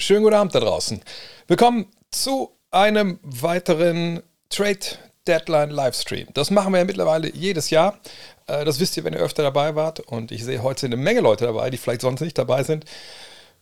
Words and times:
Schönen 0.00 0.22
guten 0.22 0.34
Abend 0.34 0.54
da 0.54 0.60
draußen. 0.60 1.02
Willkommen 1.46 1.84
zu 2.10 2.56
einem 2.70 3.20
weiteren 3.22 4.22
Trade 4.48 4.78
Deadline 5.26 5.68
Livestream. 5.68 6.28
Das 6.32 6.50
machen 6.50 6.72
wir 6.72 6.78
ja 6.78 6.86
mittlerweile 6.86 7.30
jedes 7.30 7.68
Jahr. 7.68 7.98
Äh, 8.46 8.64
das 8.64 8.80
wisst 8.80 8.96
ihr, 8.96 9.04
wenn 9.04 9.12
ihr 9.12 9.18
öfter 9.18 9.42
dabei 9.42 9.74
wart. 9.74 10.00
Und 10.00 10.32
ich 10.32 10.42
sehe 10.42 10.62
heute 10.62 10.86
eine 10.86 10.96
Menge 10.96 11.20
Leute 11.20 11.44
dabei, 11.44 11.68
die 11.68 11.76
vielleicht 11.76 12.00
sonst 12.00 12.22
nicht 12.22 12.38
dabei 12.38 12.62
sind. 12.62 12.86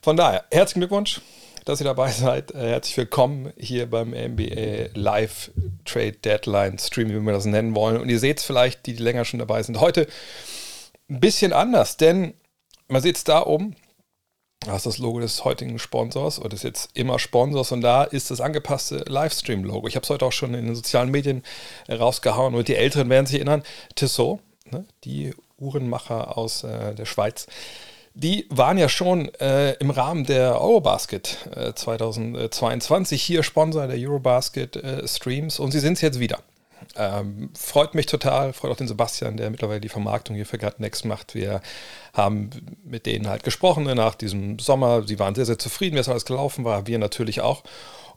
Von 0.01 0.17
daher, 0.17 0.45
herzlichen 0.53 0.79
Glückwunsch, 0.79 1.23
dass 1.65 1.81
ihr 1.81 1.87
dabei 1.87 2.13
seid. 2.13 2.53
Äh, 2.53 2.69
herzlich 2.69 2.97
willkommen 2.97 3.53
hier 3.57 3.91
beim 3.91 4.11
NBA 4.11 4.91
Live 4.95 5.51
Trade 5.87 6.13
Deadline 6.13 6.79
Stream, 6.79 7.09
wie 7.09 7.19
wir 7.19 7.33
das 7.33 7.47
nennen 7.47 7.75
wollen. 7.75 8.01
Und 8.01 8.09
ihr 8.11 8.21
seht 8.21 8.39
es 8.39 8.45
vielleicht, 8.45 8.87
die, 8.87 8.95
die 8.95 9.03
länger 9.03 9.25
schon 9.25 9.41
dabei 9.41 9.65
sind. 9.65 9.81
Heute 9.81 10.07
ein 11.11 11.19
bisschen 11.19 11.53
anders, 11.53 11.97
denn 11.97 12.35
man 12.87 13.03
sieht 13.03 13.17
es 13.17 13.25
da 13.25 13.45
oben. 13.45 13.75
Das 14.61 14.79
ist 14.79 14.87
das 14.87 14.99
Logo 14.99 15.21
des 15.21 15.45
heutigen 15.45 15.79
Sponsors 15.79 16.41
oder 16.41 16.55
ist 16.55 16.65
jetzt 16.65 16.91
immer 16.95 17.19
Sponsors 17.19 17.71
und 17.73 17.81
da 17.81 18.05
ist 18.05 18.31
das 18.31 18.41
angepasste 18.41 19.05
Livestream-Logo. 19.07 19.87
Ich 19.87 19.95
habe 19.95 20.05
es 20.05 20.11
heute 20.11 20.27
auch 20.27 20.33
schon 20.33 20.53
in 20.55 20.67
den 20.67 20.75
sozialen 20.75 21.11
Medien 21.11 21.45
rausgehauen 21.89 22.55
und 22.55 22.67
die 22.67 22.75
Älteren 22.75 23.09
werden 23.09 23.27
sich 23.27 23.37
erinnern, 23.37 23.63
Tissot, 23.95 24.41
ne, 24.71 24.85
die 25.05 25.33
Uhrenmacher 25.59 26.37
aus 26.37 26.65
äh, 26.65 26.95
der 26.95 27.07
Schweiz, 27.07 27.47
die 28.15 28.47
waren 28.51 28.79
ja 28.79 28.89
schon 28.89 29.33
äh, 29.35 29.75
im 29.75 29.91
Rahmen 29.91 30.25
der 30.25 30.61
Eurobasket 30.61 31.49
äh, 31.55 31.73
2022 31.73 33.23
hier 33.23 33.45
Sponsor 33.45 33.87
der 33.87 33.97
Eurobasket 33.97 34.77
äh, 34.77 35.07
Streams 35.07 35.61
und 35.61 35.71
sie 35.71 35.79
sind 35.79 35.95
es 35.95 36.01
jetzt 36.01 36.19
wieder. 36.19 36.41
Ähm, 36.97 37.51
freut 37.57 37.95
mich 37.95 38.07
total, 38.07 38.53
freut 38.53 38.71
auch 38.73 38.77
den 38.77 38.89
Sebastian, 38.89 39.37
der 39.37 39.51
mittlerweile 39.51 39.81
die 39.81 39.89
Vermarktung 39.89 40.37
hier 40.37 40.47
für 40.47 40.59
Next 40.79 41.05
macht. 41.05 41.35
Wir 41.35 41.61
haben 42.13 42.51
mit 42.85 43.07
denen 43.07 43.29
halt 43.29 43.45
gesprochen 43.45 43.85
nach 43.85 44.15
diesem 44.15 44.59
Sommer. 44.59 45.07
Sie 45.07 45.19
waren 45.19 45.35
sehr, 45.35 45.47
sehr 45.47 45.59
zufrieden, 45.59 45.97
wie 45.97 46.01
es 46.01 46.09
alles 46.09 46.25
gelaufen 46.25 46.65
war. 46.65 46.87
Wir 46.87 46.99
natürlich 46.99 47.41
auch. 47.41 47.63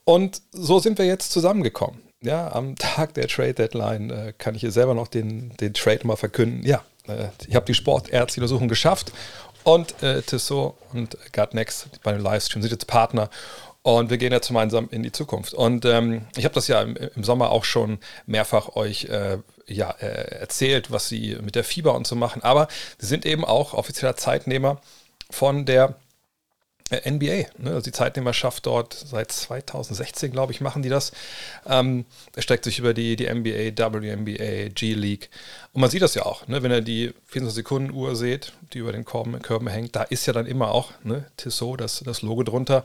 Und 0.03 0.41
so 0.51 0.79
sind 0.79 0.97
wir 0.97 1.05
jetzt 1.05 1.31
zusammengekommen. 1.31 2.01
Ja, 2.21 2.51
am 2.53 2.75
Tag 2.77 3.13
der 3.13 3.27
Trade 3.27 3.53
Deadline 3.53 4.09
äh, 4.09 4.33
kann 4.37 4.55
ich 4.55 4.61
hier 4.61 4.71
selber 4.71 4.93
noch 4.93 5.07
den, 5.07 5.55
den 5.57 5.73
Trade 5.73 6.05
mal 6.05 6.15
verkünden. 6.15 6.65
Ja, 6.65 6.83
äh, 7.07 7.27
ich 7.47 7.55
habe 7.55 7.65
die 7.65 7.73
Sportärzte-Untersuchung 7.73 8.67
geschafft 8.67 9.11
und 9.63 10.01
äh, 10.01 10.21
Tissot 10.21 10.75
und 10.93 11.17
Next 11.53 12.01
bei 12.03 12.13
dem 12.13 12.21
Livestream 12.21 12.61
sind 12.61 12.71
jetzt 12.71 12.87
Partner 12.87 13.29
und 13.83 14.09
wir 14.09 14.17
gehen 14.17 14.31
jetzt 14.31 14.47
gemeinsam 14.47 14.89
in 14.91 15.03
die 15.03 15.11
Zukunft. 15.11 15.53
Und 15.53 15.85
ähm, 15.85 16.27
ich 16.35 16.45
habe 16.45 16.53
das 16.53 16.67
ja 16.67 16.81
im, 16.81 16.95
im, 16.95 17.23
Sommer 17.23 17.49
auch 17.49 17.65
schon 17.65 17.99
mehrfach 18.25 18.75
euch 18.75 19.05
äh, 19.05 19.39
ja, 19.65 19.91
äh, 19.99 20.39
erzählt, 20.39 20.91
was 20.91 21.09
sie 21.09 21.37
mit 21.41 21.55
der 21.55 21.63
Fieber 21.63 21.95
und 21.95 22.05
so 22.05 22.15
machen. 22.15 22.43
Aber 22.43 22.67
sie 22.99 23.07
sind 23.07 23.25
eben 23.25 23.43
auch 23.43 23.73
offizieller 23.73 24.15
Zeitnehmer 24.15 24.79
von 25.31 25.65
der 25.65 25.95
äh, 26.91 27.09
NBA. 27.09 27.47
Ne? 27.57 27.71
Also 27.71 27.81
die 27.81 27.91
Zeitnehmerschaft 27.91 28.65
dort 28.65 28.93
seit 28.93 29.31
2016, 29.31 30.31
glaube 30.31 30.51
ich, 30.51 30.61
machen 30.61 30.83
die 30.83 30.89
das. 30.89 31.11
Ähm, 31.65 32.05
streckt 32.37 32.65
sich 32.65 32.79
über 32.79 32.93
die, 32.93 33.15
die 33.15 33.33
NBA, 33.33 33.77
WNBA, 33.77 34.69
G-League. 34.73 35.29
Und 35.73 35.81
man 35.81 35.89
sieht 35.89 36.01
das 36.01 36.15
ja 36.15 36.25
auch, 36.25 36.47
ne? 36.47 36.61
wenn 36.61 36.71
ihr 36.71 36.81
die 36.81 37.13
24 37.27 37.55
Sekunden 37.55 37.91
Uhr 37.91 38.15
seht, 38.15 38.51
die 38.73 38.79
über 38.79 38.91
den 38.91 39.05
Körben, 39.05 39.41
Körben 39.41 39.67
hängt, 39.67 39.95
da 39.95 40.03
ist 40.03 40.25
ja 40.25 40.33
dann 40.33 40.45
immer 40.45 40.71
auch 40.71 40.91
ne, 41.03 41.25
Tissot, 41.37 41.79
das, 41.79 42.03
das 42.05 42.21
Logo 42.21 42.43
drunter. 42.43 42.83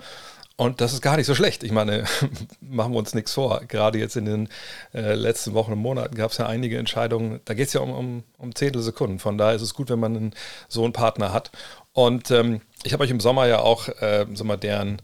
Und 0.56 0.80
das 0.80 0.94
ist 0.94 1.02
gar 1.02 1.18
nicht 1.18 1.26
so 1.26 1.34
schlecht. 1.34 1.62
Ich 1.64 1.72
meine, 1.72 2.04
machen 2.60 2.92
wir 2.92 2.98
uns 2.98 3.14
nichts 3.14 3.34
vor. 3.34 3.60
Gerade 3.68 3.98
jetzt 3.98 4.16
in 4.16 4.24
den 4.24 4.48
äh, 4.94 5.14
letzten 5.14 5.52
Wochen 5.52 5.72
und 5.72 5.78
Monaten 5.78 6.14
gab 6.14 6.30
es 6.30 6.38
ja 6.38 6.46
einige 6.46 6.78
Entscheidungen. 6.78 7.40
Da 7.44 7.52
geht 7.52 7.68
es 7.68 7.74
ja 7.74 7.80
um, 7.80 7.92
um, 7.92 8.24
um 8.38 8.54
Zehntelsekunden. 8.54 9.18
Von 9.18 9.36
daher 9.36 9.54
ist 9.56 9.62
es 9.62 9.74
gut, 9.74 9.90
wenn 9.90 10.00
man 10.00 10.16
einen, 10.16 10.34
so 10.68 10.82
einen 10.82 10.94
Partner 10.94 11.32
hat. 11.32 11.50
Und 11.92 12.30
ähm, 12.30 12.62
ich 12.84 12.94
habe 12.94 13.04
euch 13.04 13.10
im 13.10 13.20
Sommer 13.20 13.46
ja 13.46 13.58
auch, 13.58 13.88
äh, 13.88 14.26
sag 14.32 14.46
mal, 14.46 14.56
deren, 14.56 15.02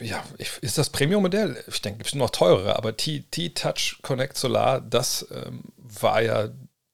ja, 0.00 0.22
ist 0.60 0.78
das 0.78 0.90
Premium-Modell? 0.90 1.62
Ich 1.66 1.82
denke, 1.82 2.02
es 2.04 2.12
gibt 2.12 2.20
noch 2.20 2.30
teurere, 2.30 2.76
aber 2.76 2.96
T-Touch 2.96 3.98
Connect 4.02 4.36
Solar, 4.36 4.80
das 4.80 5.26
ähm, 5.32 5.62
war 5.76 6.22
ja 6.22 6.48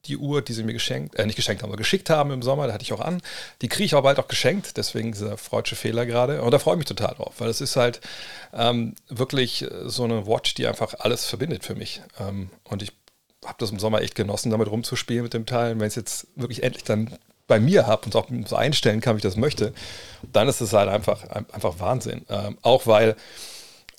die 0.09 0.17
Uhr, 0.17 0.43
die 0.43 0.53
sie 0.53 0.65
mir 0.65 0.73
geschenkt, 0.73 1.15
äh, 1.17 1.27
nicht 1.27 1.37
geschenkt 1.37 1.63
haben, 1.63 1.71
aber 1.71 1.77
geschickt 1.77 2.11
haben 2.11 2.31
im 2.31 2.43
Sommer, 2.43 2.67
da 2.67 2.73
hatte 2.73 2.83
ich 2.83 2.93
auch 2.93 3.01
an. 3.01 3.21
Die 3.63 3.69
kriege 3.69 3.85
ich 3.85 3.95
aber 3.95 4.03
bald 4.03 4.19
auch 4.19 4.29
geschenkt, 4.29 4.77
deswegen 4.77 5.13
dieser 5.13 5.37
freudsche 5.37 5.77
Fehler 5.77 6.07
gerade. 6.07 6.43
Und 6.43 6.51
da 6.51 6.59
freue 6.59 6.75
ich 6.75 6.79
mich 6.79 6.89
total 6.89 7.15
drauf, 7.15 7.35
weil 7.39 7.49
es 7.49 7.61
ist 7.61 7.77
halt 7.77 8.01
ähm, 8.53 8.95
wirklich 9.09 9.63
äh, 9.63 9.89
so 9.89 10.05
eine 10.05 10.27
Watch, 10.27 10.55
die 10.55 10.67
einfach 10.67 10.95
alles 10.99 11.25
verbindet 11.25 11.65
für 11.65 11.75
mich. 11.75 12.03
Ähm, 12.19 12.51
und 12.65 12.83
ich 12.83 12.93
habe 13.45 13.57
das 13.59 13.71
im 13.71 13.79
Sommer 13.79 14.03
echt 14.03 14.15
genossen, 14.15 14.51
damit 14.51 14.71
rumzuspielen 14.71 15.23
mit 15.23 15.35
dem 15.35 15.47
Teil. 15.47 15.79
Wenn 15.79 15.87
ich 15.87 15.93
es 15.93 15.97
jetzt 15.97 16.27
wirklich 16.35 16.63
endlich 16.63 16.85
dann 16.85 17.17
bei 17.47 17.61
mir 17.61 17.87
habe 17.87 18.05
und 18.05 18.17
auch 18.17 18.29
so 18.47 18.57
einstellen 18.57 19.01
kann, 19.01 19.17
wie 19.17 19.19
ich 19.19 19.23
das 19.23 19.37
möchte, 19.37 19.73
dann 20.33 20.49
ist 20.49 20.61
es 20.61 20.73
halt 20.73 20.89
einfach, 20.89 21.25
einfach 21.29 21.79
Wahnsinn. 21.79 22.25
Ähm, 22.29 22.59
auch 22.63 22.87
weil 22.87 23.17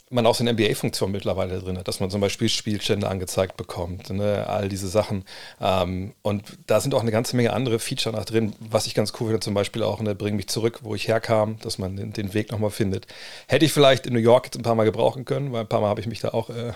man 0.10 0.26
auch 0.26 0.36
so 0.36 0.44
eine 0.44 0.54
NBA-Funktion 0.54 1.12
mittlerweile 1.12 1.60
drin 1.60 1.78
hat, 1.78 1.88
dass 1.88 2.00
man 2.00 2.10
zum 2.10 2.22
Beispiel 2.22 2.50
Spielstände 2.50 3.08
angezeigt 3.08 3.58
bekommt, 3.58 4.10
ne, 4.10 4.48
all 4.48 4.68
diese 4.68 4.88
Sachen. 4.88 5.24
Ähm, 5.62 6.14
und 6.24 6.44
da 6.66 6.80
sind 6.80 6.96
auch 6.96 7.02
eine 7.02 7.12
ganze 7.12 7.36
Menge 7.36 7.54
andere 7.54 7.80
Feature 7.80 8.16
noch 8.16 8.26
drin, 8.26 8.56
was 8.60 8.88
ich 8.88 8.96
ganz 8.96 9.14
cool 9.20 9.28
finde, 9.28 9.42
zum 9.42 9.54
Beispiel 9.54 9.84
auch, 9.84 10.02
ne, 10.02 10.16
bring 10.16 10.36
mich 10.36 10.48
zurück, 10.48 10.80
wo 10.84 10.96
ich 10.96 11.08
herkam, 11.08 11.60
dass 11.62 11.78
man 11.78 11.96
den, 11.96 12.14
den 12.14 12.34
Weg 12.34 12.52
nochmal 12.52 12.72
findet. 12.72 13.08
Hätte 13.48 13.66
ich 13.66 13.74
vielleicht 13.74 14.08
in 14.08 14.14
New 14.14 14.20
York 14.20 14.46
jetzt 14.46 14.58
ein 14.58 14.64
paar 14.64 14.76
Mal 14.76 14.86
gebrauchen 14.86 15.26
können, 15.26 15.52
weil 15.52 15.62
ein 15.62 15.70
paar 15.70 15.82
Mal 15.82 15.90
habe 15.90 16.02
ich 16.02 16.08
mich 16.08 16.22
da 16.22 16.30
auch 16.30 16.50
äh, 16.50 16.74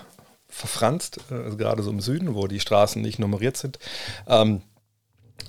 verfranst, 0.47 1.19
äh, 1.31 1.35
also 1.35 1.57
gerade 1.57 1.81
so 1.81 1.89
im 1.89 2.01
Süden, 2.01 2.35
wo 2.35 2.47
die 2.47 2.59
Straßen 2.59 3.01
nicht 3.01 3.17
nummeriert 3.17 3.57
sind. 3.57 3.79
Ähm, 4.27 4.61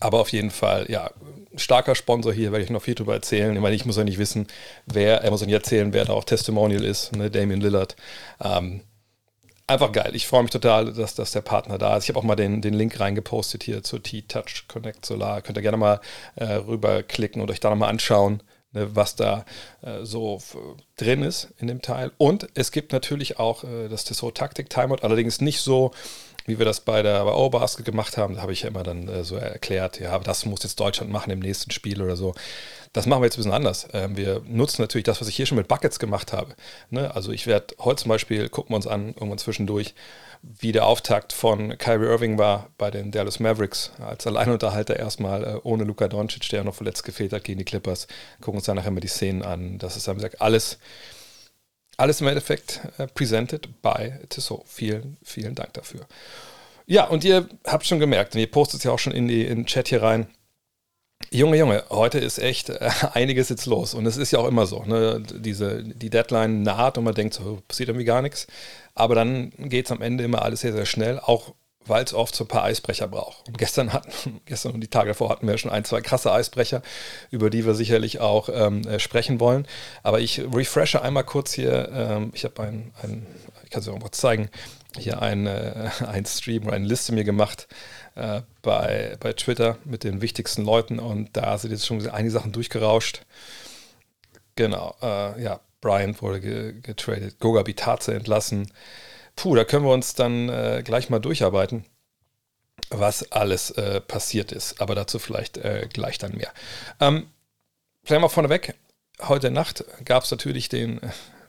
aber 0.00 0.20
auf 0.20 0.30
jeden 0.30 0.50
Fall, 0.50 0.86
ja, 0.90 1.10
starker 1.56 1.94
Sponsor 1.94 2.32
hier, 2.32 2.52
werde 2.52 2.64
ich 2.64 2.70
noch 2.70 2.82
viel 2.82 2.94
drüber 2.94 3.14
erzählen. 3.14 3.54
Ich 3.54 3.60
meine, 3.60 3.76
ich 3.76 3.84
muss 3.84 3.96
ja 3.96 4.04
nicht 4.04 4.18
wissen, 4.18 4.46
wer, 4.86 5.22
er 5.22 5.30
muss 5.30 5.40
ja 5.40 5.46
nicht 5.46 5.54
erzählen, 5.54 5.92
wer 5.92 6.04
da 6.04 6.12
auch 6.12 6.24
Testimonial 6.24 6.84
ist, 6.84 7.14
ne, 7.14 7.30
Damien 7.30 7.60
Lillard. 7.60 7.96
Ähm, 8.42 8.82
einfach 9.66 9.92
geil. 9.92 10.10
Ich 10.14 10.26
freue 10.26 10.42
mich 10.42 10.50
total, 10.50 10.92
dass, 10.92 11.14
dass 11.14 11.32
der 11.32 11.40
Partner 11.40 11.78
da 11.78 11.96
ist. 11.96 12.04
Ich 12.04 12.08
habe 12.10 12.18
auch 12.18 12.24
mal 12.24 12.36
den, 12.36 12.60
den 12.60 12.74
Link 12.74 12.98
reingepostet 13.00 13.62
hier 13.62 13.82
zur 13.82 14.02
T-Touch 14.02 14.66
Connect 14.68 15.06
Solar. 15.06 15.42
Könnt 15.42 15.58
ihr 15.58 15.62
gerne 15.62 15.76
mal 15.76 16.00
äh, 16.36 16.44
rüberklicken 16.44 17.40
und 17.40 17.50
euch 17.50 17.60
da 17.60 17.70
nochmal 17.70 17.90
anschauen, 17.90 18.42
ne, 18.72 18.94
was 18.94 19.16
da 19.16 19.44
äh, 19.82 20.04
so 20.04 20.40
drin 20.96 21.22
ist 21.22 21.48
in 21.58 21.68
dem 21.68 21.82
Teil. 21.82 22.12
Und 22.18 22.48
es 22.54 22.72
gibt 22.72 22.92
natürlich 22.92 23.38
auch 23.38 23.64
äh, 23.64 23.88
das 23.88 24.04
Tissot 24.04 24.36
Taktik 24.36 24.70
Timeout, 24.70 25.02
allerdings 25.02 25.40
nicht 25.40 25.60
so 25.60 25.92
wie 26.46 26.58
wir 26.58 26.64
das 26.64 26.80
bei 26.80 27.02
der 27.02 27.24
bei 27.24 27.30
Eurobasket 27.30 27.84
gemacht 27.84 28.16
haben, 28.16 28.36
da 28.36 28.42
habe 28.42 28.52
ich 28.52 28.62
ja 28.62 28.68
immer 28.68 28.82
dann 28.82 29.08
äh, 29.08 29.24
so 29.24 29.36
erklärt, 29.36 30.00
ja, 30.00 30.18
das 30.18 30.44
muss 30.44 30.62
jetzt 30.62 30.78
Deutschland 30.80 31.10
machen 31.10 31.30
im 31.30 31.40
nächsten 31.40 31.70
Spiel 31.70 32.02
oder 32.02 32.16
so. 32.16 32.34
Das 32.92 33.06
machen 33.06 33.22
wir 33.22 33.26
jetzt 33.26 33.34
ein 33.34 33.38
bisschen 33.38 33.52
anders. 33.52 33.88
Ähm, 33.92 34.16
wir 34.16 34.42
nutzen 34.46 34.80
natürlich 34.80 35.04
das, 35.04 35.20
was 35.20 35.26
ich 35.26 35.34
hier 35.34 35.46
schon 35.46 35.58
mit 35.58 35.66
Buckets 35.66 35.98
gemacht 35.98 36.32
habe. 36.32 36.54
Ne? 36.90 37.12
Also 37.14 37.32
ich 37.32 37.46
werde 37.46 37.74
heute 37.80 38.02
zum 38.02 38.10
Beispiel, 38.10 38.48
gucken 38.48 38.70
wir 38.70 38.76
uns 38.76 38.86
an, 38.86 39.08
irgendwann 39.08 39.38
zwischendurch, 39.38 39.94
wie 40.42 40.72
der 40.72 40.86
Auftakt 40.86 41.32
von 41.32 41.76
Kyrie 41.78 42.06
Irving 42.06 42.38
war 42.38 42.68
bei 42.78 42.90
den 42.90 43.10
Dallas 43.10 43.40
Mavericks, 43.40 43.90
als 43.98 44.26
Alleinunterhalter 44.26 44.96
erstmal 44.96 45.42
äh, 45.42 45.60
ohne 45.64 45.84
Luka 45.84 46.06
Doncic, 46.06 46.48
der 46.50 46.58
ja 46.58 46.64
noch 46.64 46.74
verletzt 46.74 47.02
gefehlt 47.02 47.32
hat 47.32 47.42
gegen 47.42 47.58
die 47.58 47.64
Clippers. 47.64 48.06
Gucken 48.40 48.58
uns 48.58 48.66
dann 48.66 48.76
nachher 48.76 48.92
mal 48.92 49.00
die 49.00 49.08
Szenen 49.08 49.42
an. 49.42 49.78
Das 49.78 49.96
ist, 49.96 50.06
wie 50.06 50.14
gesagt, 50.14 50.40
alles 50.40 50.78
alles 51.96 52.20
im 52.20 52.26
Endeffekt 52.26 52.80
äh, 52.98 53.06
presented 53.06 53.82
by 53.82 54.12
Tissot. 54.28 54.62
Vielen, 54.66 55.16
vielen 55.22 55.54
Dank 55.54 55.74
dafür. 55.74 56.06
Ja, 56.86 57.06
und 57.06 57.24
ihr 57.24 57.48
habt 57.66 57.86
schon 57.86 58.00
gemerkt, 58.00 58.34
und 58.34 58.40
ihr 58.40 58.50
postet 58.50 58.84
ja 58.84 58.90
auch 58.90 58.98
schon 58.98 59.12
in, 59.12 59.28
die, 59.28 59.44
in 59.44 59.60
den 59.60 59.66
Chat 59.66 59.88
hier 59.88 60.02
rein. 60.02 60.26
Junge, 61.30 61.56
Junge, 61.56 61.84
heute 61.90 62.18
ist 62.18 62.38
echt 62.38 62.68
äh, 62.68 62.90
einiges 63.12 63.48
jetzt 63.48 63.66
los. 63.66 63.94
Und 63.94 64.06
es 64.06 64.16
ist 64.16 64.30
ja 64.30 64.38
auch 64.38 64.48
immer 64.48 64.66
so. 64.66 64.84
Ne? 64.84 65.22
Diese, 65.34 65.82
die 65.82 66.10
Deadline 66.10 66.62
naht 66.62 66.98
und 66.98 67.04
man 67.04 67.14
denkt 67.14 67.34
so, 67.34 67.62
passiert 67.66 67.88
irgendwie 67.88 68.04
gar 68.04 68.22
nichts. 68.22 68.46
Aber 68.94 69.14
dann 69.14 69.50
geht 69.58 69.86
es 69.86 69.92
am 69.92 70.02
Ende 70.02 70.24
immer 70.24 70.42
alles 70.42 70.60
sehr, 70.60 70.72
sehr 70.72 70.86
schnell. 70.86 71.18
Auch 71.18 71.54
weil 71.86 72.04
es 72.04 72.14
oft 72.14 72.34
so 72.34 72.44
ein 72.44 72.48
paar 72.48 72.64
Eisbrecher 72.64 73.08
braucht. 73.08 73.46
Und 73.48 73.58
gestern 73.58 73.92
hatten, 73.92 74.40
gestern 74.46 74.72
und 74.72 74.80
die 74.80 74.88
Tage 74.88 75.08
davor 75.08 75.30
hatten 75.30 75.46
wir 75.46 75.58
schon 75.58 75.70
ein, 75.70 75.84
zwei 75.84 76.00
krasse 76.00 76.32
Eisbrecher, 76.32 76.82
über 77.30 77.50
die 77.50 77.66
wir 77.66 77.74
sicherlich 77.74 78.20
auch 78.20 78.48
ähm, 78.52 78.86
äh, 78.86 78.98
sprechen 78.98 79.40
wollen. 79.40 79.66
Aber 80.02 80.20
ich 80.20 80.40
refreshe 80.40 81.02
einmal 81.02 81.24
kurz 81.24 81.52
hier. 81.52 81.90
Ähm, 81.92 82.30
ich 82.34 82.44
habe 82.44 82.62
ein, 82.62 82.92
ein, 83.02 83.26
ich 83.64 83.70
kann 83.70 83.80
es 83.80 83.88
euch 83.88 83.94
auch 83.94 84.00
mal 84.00 84.12
zeigen, 84.12 84.50
hier 84.96 85.22
ein, 85.22 85.46
äh, 85.46 85.90
ein 86.06 86.24
Stream 86.26 86.66
oder 86.66 86.76
eine 86.76 86.86
Liste 86.86 87.12
mir 87.12 87.24
gemacht 87.24 87.68
äh, 88.14 88.42
bei, 88.62 89.16
bei 89.20 89.32
Twitter 89.32 89.78
mit 89.84 90.04
den 90.04 90.20
wichtigsten 90.20 90.64
Leuten 90.64 90.98
und 90.98 91.36
da 91.36 91.58
sind 91.58 91.70
jetzt 91.70 91.86
schon 91.86 92.06
einige 92.08 92.30
Sachen 92.30 92.52
durchgerauscht. 92.52 93.22
Genau, 94.56 94.94
äh, 95.02 95.42
ja, 95.42 95.60
Brian 95.80 96.18
wurde 96.20 96.40
getradet, 96.40 97.38
Goga 97.40 97.62
Bitaze 97.62 98.14
entlassen. 98.14 98.70
Puh, 99.36 99.54
da 99.54 99.64
können 99.64 99.84
wir 99.84 99.92
uns 99.92 100.14
dann 100.14 100.48
äh, 100.48 100.82
gleich 100.84 101.10
mal 101.10 101.18
durcharbeiten, 101.18 101.84
was 102.90 103.32
alles 103.32 103.70
äh, 103.72 104.00
passiert 104.00 104.52
ist. 104.52 104.80
Aber 104.80 104.94
dazu 104.94 105.18
vielleicht 105.18 105.58
äh, 105.58 105.88
gleich 105.92 106.18
dann 106.18 106.32
mehr. 106.32 106.52
Ähm, 107.00 107.28
vielleicht 108.04 108.22
mal 108.22 108.28
vorneweg. 108.28 108.74
Heute 109.22 109.50
Nacht 109.50 109.84
gab 110.04 110.24
es 110.24 110.30
natürlich 110.30 110.68
den, 110.68 111.00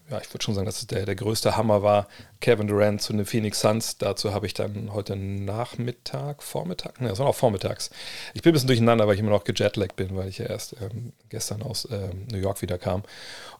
ja, 0.10 0.20
ich 0.22 0.32
würde 0.32 0.44
schon 0.44 0.54
sagen, 0.54 0.68
dass 0.68 0.80
es 0.80 0.88
der, 0.88 1.06
der 1.06 1.16
größte 1.16 1.58
Hammer 1.58 1.82
war. 1.82 2.08
Kevin 2.40 2.68
Durant 2.68 3.02
zu 3.02 3.12
den 3.12 3.26
Phoenix 3.26 3.62
Suns. 3.62 3.98
Dazu 3.98 4.34
habe 4.34 4.46
ich 4.46 4.54
dann 4.54 4.94
heute 4.94 5.16
Nachmittag, 5.16 6.44
Vormittag, 6.44 7.02
ne, 7.02 7.18
war 7.18 7.26
auch 7.26 7.36
vormittags. 7.36 7.90
Ich 8.36 8.44
bin 8.44 8.52
ein 8.52 8.54
bisschen 8.54 8.68
durcheinander, 8.68 9.08
weil 9.08 9.16
ich 9.16 9.20
immer 9.20 9.32
noch 9.32 9.46
gejetlaggt 9.46 9.96
bin, 9.96 10.16
weil 10.16 10.28
ich 10.28 10.38
ja 10.38 10.46
erst 10.46 10.76
ähm, 10.80 11.14
gestern 11.30 11.64
aus 11.64 11.88
ähm, 11.92 12.28
New 12.32 12.38
York 12.38 12.62
wieder 12.62 12.78
kam. 12.78 13.04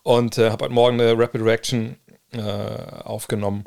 Und 0.04 0.38
äh, 0.38 0.52
habe 0.52 0.66
heute 0.66 0.74
Morgen 0.74 1.02
eine 1.02 1.18
Rapid 1.18 1.42
Reaction 1.42 1.98
äh, 2.34 2.40
aufgenommen. 2.42 3.66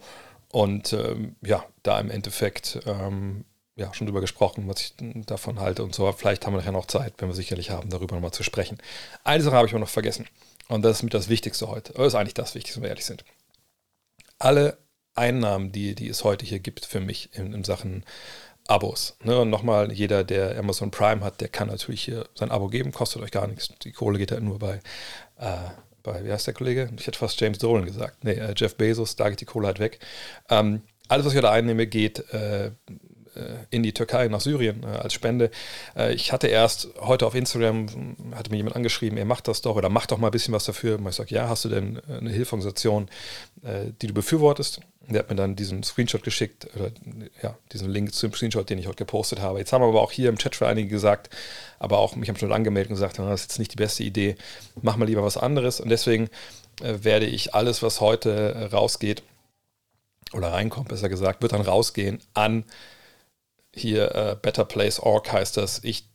Und 0.51 0.93
ähm, 0.93 1.37
ja, 1.43 1.65
da 1.83 2.01
im 2.01 2.11
Endeffekt 2.11 2.81
ähm, 2.87 3.45
ja, 3.79 3.95
schon 3.95 4.07
drüber 4.07 4.21
gesprochen, 4.21 4.67
was 4.67 4.81
ich 4.81 4.95
davon 5.27 5.61
halte 5.61 5.85
und 5.85 5.95
so. 5.95 6.11
Vielleicht 6.13 6.45
haben 6.45 6.53
wir 6.53 6.59
nachher 6.59 6.73
noch 6.73 6.87
Zeit, 6.87 7.15
wenn 7.19 7.29
wir 7.29 7.35
sicherlich 7.35 7.71
haben, 7.71 7.91
darüber 7.91 8.17
nochmal 8.17 8.33
zu 8.33 8.43
sprechen. 8.43 8.79
Eine 9.25 9.43
Sache 9.43 9.55
habe 9.55 9.67
ich 9.67 9.73
aber 9.73 9.81
noch 9.81 9.89
vergessen. 9.89 10.27
Und 10.69 10.83
das 10.83 10.99
ist 10.99 11.03
mit 11.05 11.15
das 11.15 11.29
Wichtigste 11.29 11.69
heute. 11.69 11.93
Das 11.93 12.09
ist 12.09 12.15
eigentlich 12.15 12.35
das 12.35 12.55
Wichtigste, 12.55 12.81
wenn 12.81 12.85
wir 12.85 12.91
ehrlich 12.91 13.07
sind. 13.07 13.25
Alle 14.39 14.79
Einnahmen, 15.15 15.71
die, 15.71 15.95
die 15.95 16.09
es 16.09 16.25
heute 16.25 16.45
hier 16.45 16.59
gibt 16.59 16.87
für 16.87 17.01
mich 17.01 17.35
in, 17.35 17.53
in 17.53 17.65
Sachen 17.65 18.05
Abos. 18.67 19.17
Ne? 19.23 19.39
Und 19.39 19.51
nochmal, 19.51 19.93
jeder, 19.93 20.25
der 20.25 20.59
Amazon 20.59 20.91
Prime 20.91 21.25
hat, 21.25 21.41
der 21.41 21.49
kann 21.49 21.69
natürlich 21.69 22.03
hier 22.03 22.29
sein 22.35 22.51
Abo 22.51 22.69
geben, 22.69 22.93
kostet 22.93 23.23
euch 23.23 23.31
gar 23.31 23.47
nichts. 23.47 23.73
Die 23.83 23.93
Kohle 23.93 24.19
geht 24.19 24.31
halt 24.33 24.43
nur 24.43 24.59
bei, 24.59 24.81
äh, 25.39 25.57
bei, 26.13 26.25
wie 26.25 26.33
heißt 26.33 26.47
der 26.47 26.55
Kollege? 26.55 26.91
Ich 26.99 27.07
hätte 27.07 27.19
fast 27.19 27.41
James 27.41 27.59
Dolan 27.59 27.85
gesagt. 27.85 28.25
Nee, 28.25 28.33
äh, 28.33 28.55
Jeff 28.57 28.77
Bezos, 28.77 29.17
da 29.17 29.29
geht 29.31 29.41
die 29.41 29.45
Kohle 29.45 29.67
halt 29.67 29.79
weg. 29.79 29.99
Ähm, 30.51 30.83
alles, 31.09 31.27
was 31.27 31.33
ich 31.33 31.39
heute 31.39 31.51
einnehme, 31.51 31.87
geht 31.87 32.21
äh, 32.33 32.71
in 33.71 33.83
die 33.83 33.93
Türkei, 33.93 34.29
nach 34.29 34.41
Syrien 34.41 34.83
äh, 34.83 34.87
als 34.87 35.13
Spende. 35.13 35.51
Äh, 35.97 36.15
ich 36.15 36.33
hatte 36.33 36.49
erst 36.49 36.89
heute 37.01 37.27
auf 37.27 37.35
Instagram, 37.35 38.17
hatte 38.35 38.51
mir 38.51 38.57
jemand 38.57 38.77
angeschrieben, 38.77 39.19
er 39.19 39.25
macht 39.25 39.49
das 39.49 39.63
doch 39.63 39.77
oder 39.77 39.89
macht 39.89 40.11
doch 40.11 40.19
mal 40.19 40.29
ein 40.29 40.33
bisschen 40.33 40.55
was 40.55 40.65
dafür. 40.65 40.99
Und 40.99 41.09
ich 41.09 41.15
sage, 41.15 41.35
ja, 41.35 41.49
hast 41.49 41.65
du 41.65 41.69
denn 41.69 42.01
eine 42.09 42.31
Hilfsorganisation, 42.31 43.09
die 44.01 44.07
du 44.07 44.15
befürwortest? 44.15 44.81
Der 45.09 45.21
hat 45.21 45.31
mir 45.31 45.37
dann 45.37 45.57
diesen 45.57 45.83
Screenshot 45.83 46.23
geschickt, 46.23 46.69
oder 46.77 46.91
ja, 47.43 47.57
diesen 47.73 47.91
Link 47.91 48.15
zum 48.15 48.33
Screenshot, 48.33 48.69
den 48.69 48.79
ich 48.79 48.87
heute 48.87 48.97
gepostet 48.97 49.41
habe. 49.41 49.59
Jetzt 49.59 49.73
haben 49.73 49.83
aber 49.83 50.01
auch 50.01 50.13
hier 50.13 50.29
im 50.29 50.39
Chat 50.39 50.55
für 50.55 50.67
einige 50.67 50.89
gesagt, 50.89 51.35
aber 51.79 51.99
auch 51.99 52.15
mich 52.15 52.29
haben 52.29 52.37
schon 52.37 52.53
angemeldet 52.53 52.91
und 52.91 52.97
gesagt, 52.97 53.19
das 53.19 53.41
ist 53.41 53.51
jetzt 53.51 53.59
nicht 53.59 53.73
die 53.73 53.77
beste 53.77 54.05
Idee, 54.05 54.37
mach 54.83 54.97
mal 54.97 55.07
lieber 55.07 55.23
was 55.23 55.37
anderes. 55.37 55.81
Und 55.81 55.89
deswegen 55.89 56.29
werde 56.81 57.27
ich 57.27 57.55
alles, 57.55 57.83
was 57.83 58.01
heute 58.01 58.71
rausgeht, 58.73 59.23
oder 60.35 60.53
reinkommt, 60.53 60.89
besser 60.89 61.09
gesagt, 61.09 61.41
wird 61.43 61.53
dann 61.53 61.63
rausgehen 61.63 62.21
an 62.35 62.65
hier 63.75 64.15
äh, 64.15 64.37
Better 64.41 64.65
Place 64.65 65.01
Org 65.01 65.33
heißt 65.33 65.57
das. 65.57 65.83
Ich 65.85 66.09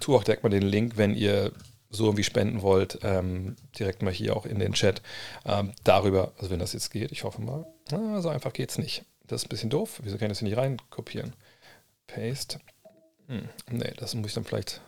tue 0.00 0.16
auch 0.16 0.24
direkt 0.24 0.42
mal 0.42 0.50
den 0.50 0.62
Link, 0.62 0.96
wenn 0.96 1.14
ihr 1.14 1.52
so 1.90 2.04
irgendwie 2.04 2.24
spenden 2.24 2.62
wollt, 2.62 2.98
ähm, 3.02 3.56
direkt 3.78 4.02
mal 4.02 4.12
hier 4.12 4.36
auch 4.36 4.44
in 4.44 4.58
den 4.58 4.74
Chat 4.74 5.00
ähm, 5.46 5.72
darüber, 5.84 6.32
also 6.36 6.50
wenn 6.50 6.58
das 6.58 6.74
jetzt 6.74 6.90
geht, 6.90 7.12
ich 7.12 7.24
hoffe 7.24 7.40
mal. 7.40 7.66
Ah, 7.90 8.20
so 8.20 8.28
einfach 8.28 8.52
geht 8.52 8.70
es 8.70 8.78
nicht. 8.78 9.04
Das 9.26 9.42
ist 9.42 9.46
ein 9.46 9.50
bisschen 9.50 9.70
doof. 9.70 10.00
Wieso 10.02 10.18
kann 10.18 10.26
ich 10.26 10.32
das 10.32 10.38
hier 10.40 10.48
nicht 10.48 10.58
reinkopieren? 10.58 11.34
Paste. 12.06 12.60
Hm, 13.28 13.48
nee, 13.70 13.92
das 13.96 14.14
muss 14.14 14.28
ich 14.28 14.34
dann 14.34 14.44
vielleicht. 14.44 14.80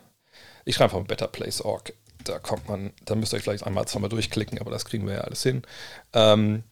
Ich 0.65 0.77
schreibe 0.77 0.95
einfach 0.95 1.07
Better 1.07 1.29
Place 1.29 1.63
Org. 1.63 1.93
Da 2.25 2.39
kommt 2.39 2.69
man, 2.69 2.93
da 3.05 3.15
müsst 3.15 3.33
ihr 3.33 3.39
euch 3.39 3.43
vielleicht 3.43 3.67
einmal, 3.67 3.87
zweimal 3.87 4.11
durchklicken, 4.11 4.59
aber 4.59 4.71
das 4.71 4.85
kriegen 4.85 5.07
wir 5.07 5.15
ja 5.15 5.21
alles 5.23 5.43
hin. 5.43 5.63
Ähm, 6.13 6.65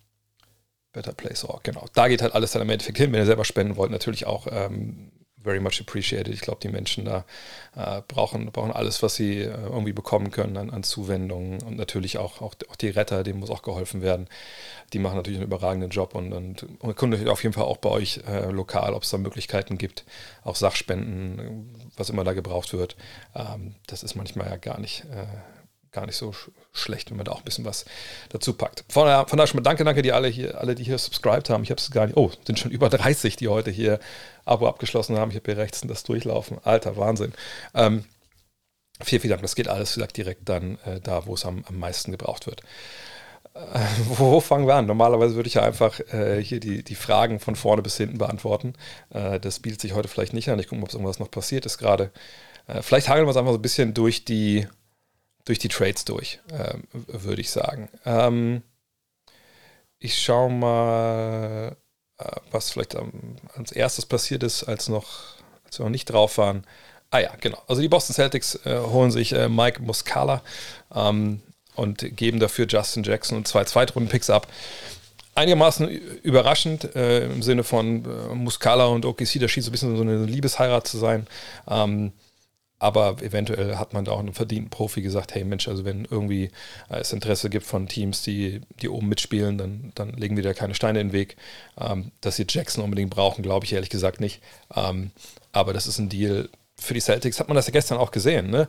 Better 0.93 1.13
Place 1.13 1.45
Org, 1.45 1.65
genau. 1.65 1.87
Da 1.95 2.09
geht 2.09 2.21
halt 2.23 2.35
alles 2.35 2.53
dann 2.53 2.63
im 2.63 2.71
Endeffekt 2.71 2.99
hin, 2.99 3.13
wenn 3.13 3.21
ihr 3.21 3.27
selber 3.27 3.45
spenden 3.45 3.77
wollt. 3.77 3.91
Natürlich 3.91 4.27
auch 4.27 4.47
ähm, 4.51 5.11
very 5.49 5.61
much 5.61 5.81
appreciated. 5.81 6.29
Ich 6.29 6.43
glaube, 6.43 6.61
die 6.63 6.69
Menschen 6.69 7.07
da 7.07 7.25
äh, 7.75 8.03
brauchen, 8.07 8.53
brauchen 8.53 8.71
alles, 8.71 9.03
was 9.03 9.15
sie 9.15 9.41
äh, 9.41 9.47
irgendwie 9.47 9.95
bekommen 9.95 10.31
können 10.31 10.59
an, 10.59 10.69
an, 10.69 10.83
Zuwendungen 10.83 11.63
und 11.63 11.79
natürlich 11.79 12.19
auch, 12.19 12.43
auch, 12.43 12.55
auch, 12.69 12.77
die 12.77 12.91
Retter, 12.91 13.23
denen 13.23 13.41
muss 13.41 13.49
auch 13.49 13.63
geholfen 13.63 14.03
werden. 14.03 14.29
Die 14.93 14.99
machen 14.99 15.17
natürlich 15.17 15.39
einen 15.39 15.47
überragenden 15.47 15.89
Job 15.89 16.15
und, 16.15 16.35
und, 16.35 16.67
und 16.81 16.97
können 16.97 17.29
auf 17.29 17.43
jeden 17.43 17.55
Fall 17.55 17.65
auch 17.65 17.79
bei 17.79 17.89
euch 17.89 18.21
äh, 18.29 18.51
lokal, 18.51 18.93
ob 18.93 19.05
es 19.05 19.11
da 19.11 19.17
Möglichkeiten 19.17 19.79
gibt, 19.79 20.05
auch 20.45 20.57
Sachspenden, 20.57 21.75
was 21.97 22.11
immer 22.11 22.25
da 22.25 22.35
gebraucht 22.35 22.75
wird. 22.75 22.97
Ähm, 23.35 23.75
das 23.87 24.03
ist 24.03 24.17
manchmal 24.17 24.49
ja 24.49 24.57
gar 24.57 24.79
nicht 24.79 25.05
äh, 25.05 25.25
gar 25.93 26.07
nicht 26.07 26.17
so 26.17 26.33
sch 26.33 26.51
schlecht, 26.73 27.11
wenn 27.11 27.17
man 27.17 27.25
da 27.25 27.33
auch 27.33 27.39
ein 27.39 27.45
bisschen 27.45 27.65
was 27.65 27.85
dazu 28.29 28.53
packt. 28.53 28.85
Von, 28.89 29.07
daher, 29.07 29.27
von 29.27 29.37
daher 29.37 29.49
schon 29.49 29.59
mal 29.59 29.65
danke, 29.65 29.85
danke 29.85 30.03
die 30.03 30.13
alle 30.13 30.29
hier, 30.29 30.59
alle, 30.61 30.75
die 30.75 30.85
hier 30.85 30.99
subscribed 30.99 31.51
haben. 31.51 31.65
Ich 31.65 31.71
habe 31.71 31.81
es 31.81 31.91
gar 31.91 32.07
nicht, 32.07 32.17
oh, 32.17 32.31
sind 32.47 32.59
schon 32.59 32.71
über 32.71 32.89
30, 32.89 33.37
die 33.37 33.49
heute 33.49 33.71
hier 33.71 33.99
Abo 34.45 34.69
abgeschlossen 34.69 35.17
haben. 35.17 35.31
Ich 35.31 35.37
habe 35.37 35.51
hier 35.53 35.61
rechts 35.61 35.81
das 35.83 36.05
durchlaufen. 36.05 36.59
Alter, 36.63 36.97
Wahnsinn. 36.97 37.33
Ähm, 37.75 38.05
vielen, 39.03 39.23
vielen 39.23 39.31
Dank. 39.31 39.43
Das 39.43 39.57
geht 39.57 39.69
alles, 39.69 39.97
wie 39.97 40.01
gesagt, 40.01 40.17
direkt 40.17 40.49
dann 40.49 40.79
äh, 40.85 41.01
da, 41.01 41.27
wo 41.27 41.35
es 41.35 41.45
am, 41.45 41.65
am 41.69 41.79
meisten 41.79 42.13
gebraucht 42.13 42.47
wird. 42.47 42.63
Äh, 43.55 43.81
wo 44.09 44.41
fangen 44.41 44.67
wir 44.67 44.75
an? 44.75 44.87
Normalerweise 44.87 45.35
würde 45.35 45.49
ich 45.49 45.55
ja 45.55 45.63
einfach 45.63 45.99
äh, 46.13 46.43
hier 46.43 46.61
die, 46.61 46.83
die 46.85 46.95
Fragen 46.95 47.41
von 47.41 47.57
vorne 47.57 47.83
bis 47.83 47.97
hinten 47.97 48.19
beantworten. 48.19 48.75
Äh, 49.11 49.41
das 49.41 49.61
bietet 49.61 49.81
sich 49.81 49.95
heute 49.95 50.09
vielleicht 50.09 50.33
nicht 50.33 50.49
an. 50.49 50.59
Ich 50.59 50.69
gucke 50.69 50.81
mal, 50.81 50.87
ob 50.87 50.93
irgendwas 50.93 51.19
noch 51.19 51.31
passiert 51.31 51.67
ist 51.67 51.79
gerade. 51.79 52.11
Äh, 52.67 52.83
vielleicht 52.83 53.09
hageln 53.09 53.27
wir 53.27 53.31
es 53.31 53.37
einfach 53.37 53.53
so 53.53 53.59
ein 53.59 53.63
bisschen 53.63 53.95
durch 53.95 54.25
die, 54.25 54.67
durch 55.49 55.59
die 55.59 55.69
Trades 55.69 56.05
durch, 56.05 56.41
äh, 56.53 56.75
würde 56.93 57.41
ich 57.41 57.51
sagen. 57.51 57.89
Ähm, 58.05 58.63
ich 59.99 60.19
schaue 60.23 60.51
mal, 60.51 61.77
äh, 62.19 62.31
was 62.51 62.71
vielleicht 62.71 62.97
am, 62.97 63.37
als 63.57 63.73
erstes 63.73 64.05
passiert 64.05 64.43
ist, 64.43 64.65
als, 64.65 64.89
noch, 64.89 65.07
als 65.65 65.79
wir 65.79 65.85
noch 65.85 65.91
nicht 65.91 66.05
drauf 66.05 66.37
waren. 66.37 66.67
Ah 67.11 67.21
ja, 67.21 67.33
genau. 67.41 67.63
Also 67.67 67.81
die 67.81 67.89
Boston 67.89 68.15
Celtics 68.15 68.57
äh, 68.67 68.79
holen 68.79 69.11
sich 69.11 69.33
äh, 69.33 69.49
Mike 69.49 69.81
Muscala 69.83 70.43
ähm, 70.95 71.41
und 71.75 72.15
geben 72.15 72.41
dafür 72.41 72.67
Justin 72.69 73.03
Jackson 73.03 73.39
und 73.39 73.49
zwei 73.49 73.65
Zweitrunden-Picks 73.65 74.29
ab. 74.29 74.49
Einigermaßen 75.35 75.89
überraschend 75.89 76.95
äh, 76.95 77.25
im 77.25 77.43
Sinne 77.43 77.65
von 77.65 78.05
äh, 78.05 78.35
Muscala 78.35 78.87
und 78.87 79.07
OKC, 79.07 79.39
da 79.41 79.49
schien 79.49 79.63
so 79.63 79.71
ein 79.71 79.73
bisschen 79.73 79.97
so 79.97 80.03
eine 80.03 80.27
Liebesheirat 80.27 80.87
zu 80.87 80.99
sein. 80.99 81.27
Ähm, 81.67 82.13
aber 82.79 83.17
eventuell 83.23 83.77
hat 83.77 83.93
man 83.93 84.05
da 84.05 84.13
auch 84.13 84.21
einen 84.21 84.35
verdienten 84.35 84.71
Profi 84.71 85.03
gesagt, 85.03 85.35
hey 85.35 85.45
Mensch, 85.45 85.67
also 85.67 85.85
wenn 85.85 86.05
irgendwie 86.05 86.51
äh, 86.91 87.01
es 87.01 87.13
Interesse 87.13 87.51
gibt 87.51 87.67
von 87.67 87.89
Teams, 87.89 88.23
die, 88.23 88.61
die 88.81 88.89
oben 88.89 89.09
mitspielen, 89.09 89.59
dann, 89.59 89.93
dann 89.95 90.13
legen 90.13 90.37
wir 90.37 90.45
da 90.45 90.55
keine 90.55 90.75
Steine 90.75 91.01
in 91.01 91.09
den 91.09 91.13
Weg. 91.13 91.37
Ähm, 91.81 92.13
dass 92.21 92.37
sie 92.37 92.47
Jackson 92.49 92.85
unbedingt 92.85 93.11
brauchen, 93.11 93.43
glaube 93.43 93.67
ich 93.67 93.73
ehrlich 93.73 93.91
gesagt 93.91 94.21
nicht. 94.21 94.41
Ähm, 94.75 95.11
aber 95.53 95.73
das 95.73 95.87
ist 95.87 95.99
ein 95.99 96.09
Deal 96.09 96.49
für 96.79 96.95
die 96.95 97.01
Celtics, 97.01 97.41
hat 97.41 97.49
man 97.49 97.57
das 97.57 97.67
ja 97.67 97.73
gestern 97.73 97.99
auch 97.99 98.13
gesehen. 98.13 98.51
Ne? 98.51 98.69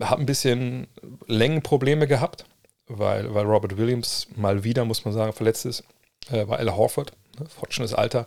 Hat 0.00 0.18
ein 0.18 0.26
bisschen 0.26 0.86
Längenprobleme 1.26 2.06
gehabt, 2.06 2.44
weil, 2.86 3.32
weil 3.34 3.46
Robert 3.46 3.78
Williams 3.78 4.28
mal 4.36 4.64
wieder, 4.64 4.84
muss 4.84 5.06
man 5.06 5.14
sagen, 5.14 5.32
verletzt 5.32 5.64
ist, 5.64 5.84
äh, 6.30 6.46
weil 6.46 6.60
Ella 6.60 6.76
Horford, 6.76 7.12
ne, 7.38 7.46
fortschrittliches 7.48 7.96
Alter, 7.96 8.26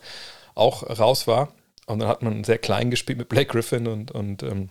auch 0.56 1.00
raus 1.00 1.28
war. 1.28 1.52
Und 1.86 2.00
dann 2.00 2.08
hat 2.08 2.24
man 2.24 2.44
sehr 2.44 2.58
klein 2.58 2.90
gespielt 2.90 3.20
mit 3.20 3.30
Blake 3.30 3.52
Griffin 3.52 3.88
und, 3.88 4.10
und 4.10 4.42
ähm, 4.42 4.70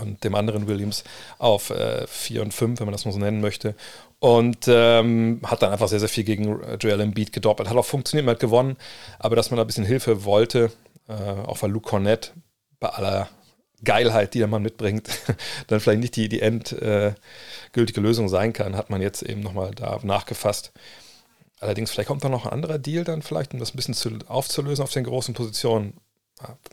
und 0.00 0.22
dem 0.24 0.34
anderen 0.34 0.66
Williams 0.66 1.04
auf 1.38 1.70
äh, 1.70 2.06
4 2.06 2.42
und 2.42 2.54
5, 2.54 2.80
wenn 2.80 2.86
man 2.86 2.92
das 2.92 3.04
mal 3.04 3.12
so 3.12 3.18
nennen 3.18 3.40
möchte. 3.40 3.74
Und 4.18 4.66
ähm, 4.68 5.40
hat 5.44 5.62
dann 5.62 5.72
einfach 5.72 5.88
sehr, 5.88 6.00
sehr 6.00 6.08
viel 6.08 6.24
gegen 6.24 6.60
Joel 6.78 7.00
Embiid 7.00 7.32
gedoppelt. 7.32 7.68
Hat 7.68 7.76
auch 7.76 7.84
funktioniert, 7.84 8.26
man 8.26 8.34
hat 8.34 8.40
gewonnen, 8.40 8.76
aber 9.18 9.36
dass 9.36 9.50
man 9.50 9.56
da 9.56 9.64
ein 9.64 9.66
bisschen 9.66 9.86
Hilfe 9.86 10.24
wollte, 10.24 10.70
äh, 11.08 11.12
auch 11.12 11.62
weil 11.62 11.70
Luke 11.70 11.88
Cornett 11.88 12.32
bei 12.78 12.88
aller 12.88 13.28
Geilheit, 13.82 14.34
die 14.34 14.38
der 14.38 14.48
Mann 14.48 14.62
mitbringt, 14.62 15.08
dann 15.68 15.80
vielleicht 15.80 16.00
nicht 16.00 16.16
die, 16.16 16.28
die 16.28 16.40
endgültige 16.40 18.00
äh, 18.00 18.02
Lösung 18.02 18.28
sein 18.28 18.52
kann, 18.52 18.76
hat 18.76 18.90
man 18.90 19.00
jetzt 19.00 19.22
eben 19.22 19.40
nochmal 19.40 19.70
da 19.74 19.98
nachgefasst. 20.02 20.72
Allerdings, 21.60 21.90
vielleicht 21.90 22.08
kommt 22.08 22.24
da 22.24 22.28
noch 22.28 22.46
ein 22.46 22.52
anderer 22.52 22.78
Deal 22.78 23.04
dann 23.04 23.22
vielleicht, 23.22 23.52
um 23.52 23.60
das 23.60 23.74
ein 23.74 23.76
bisschen 23.76 23.94
zu, 23.94 24.10
aufzulösen 24.26 24.82
auf 24.82 24.92
den 24.92 25.04
großen 25.04 25.34
Positionen. 25.34 25.94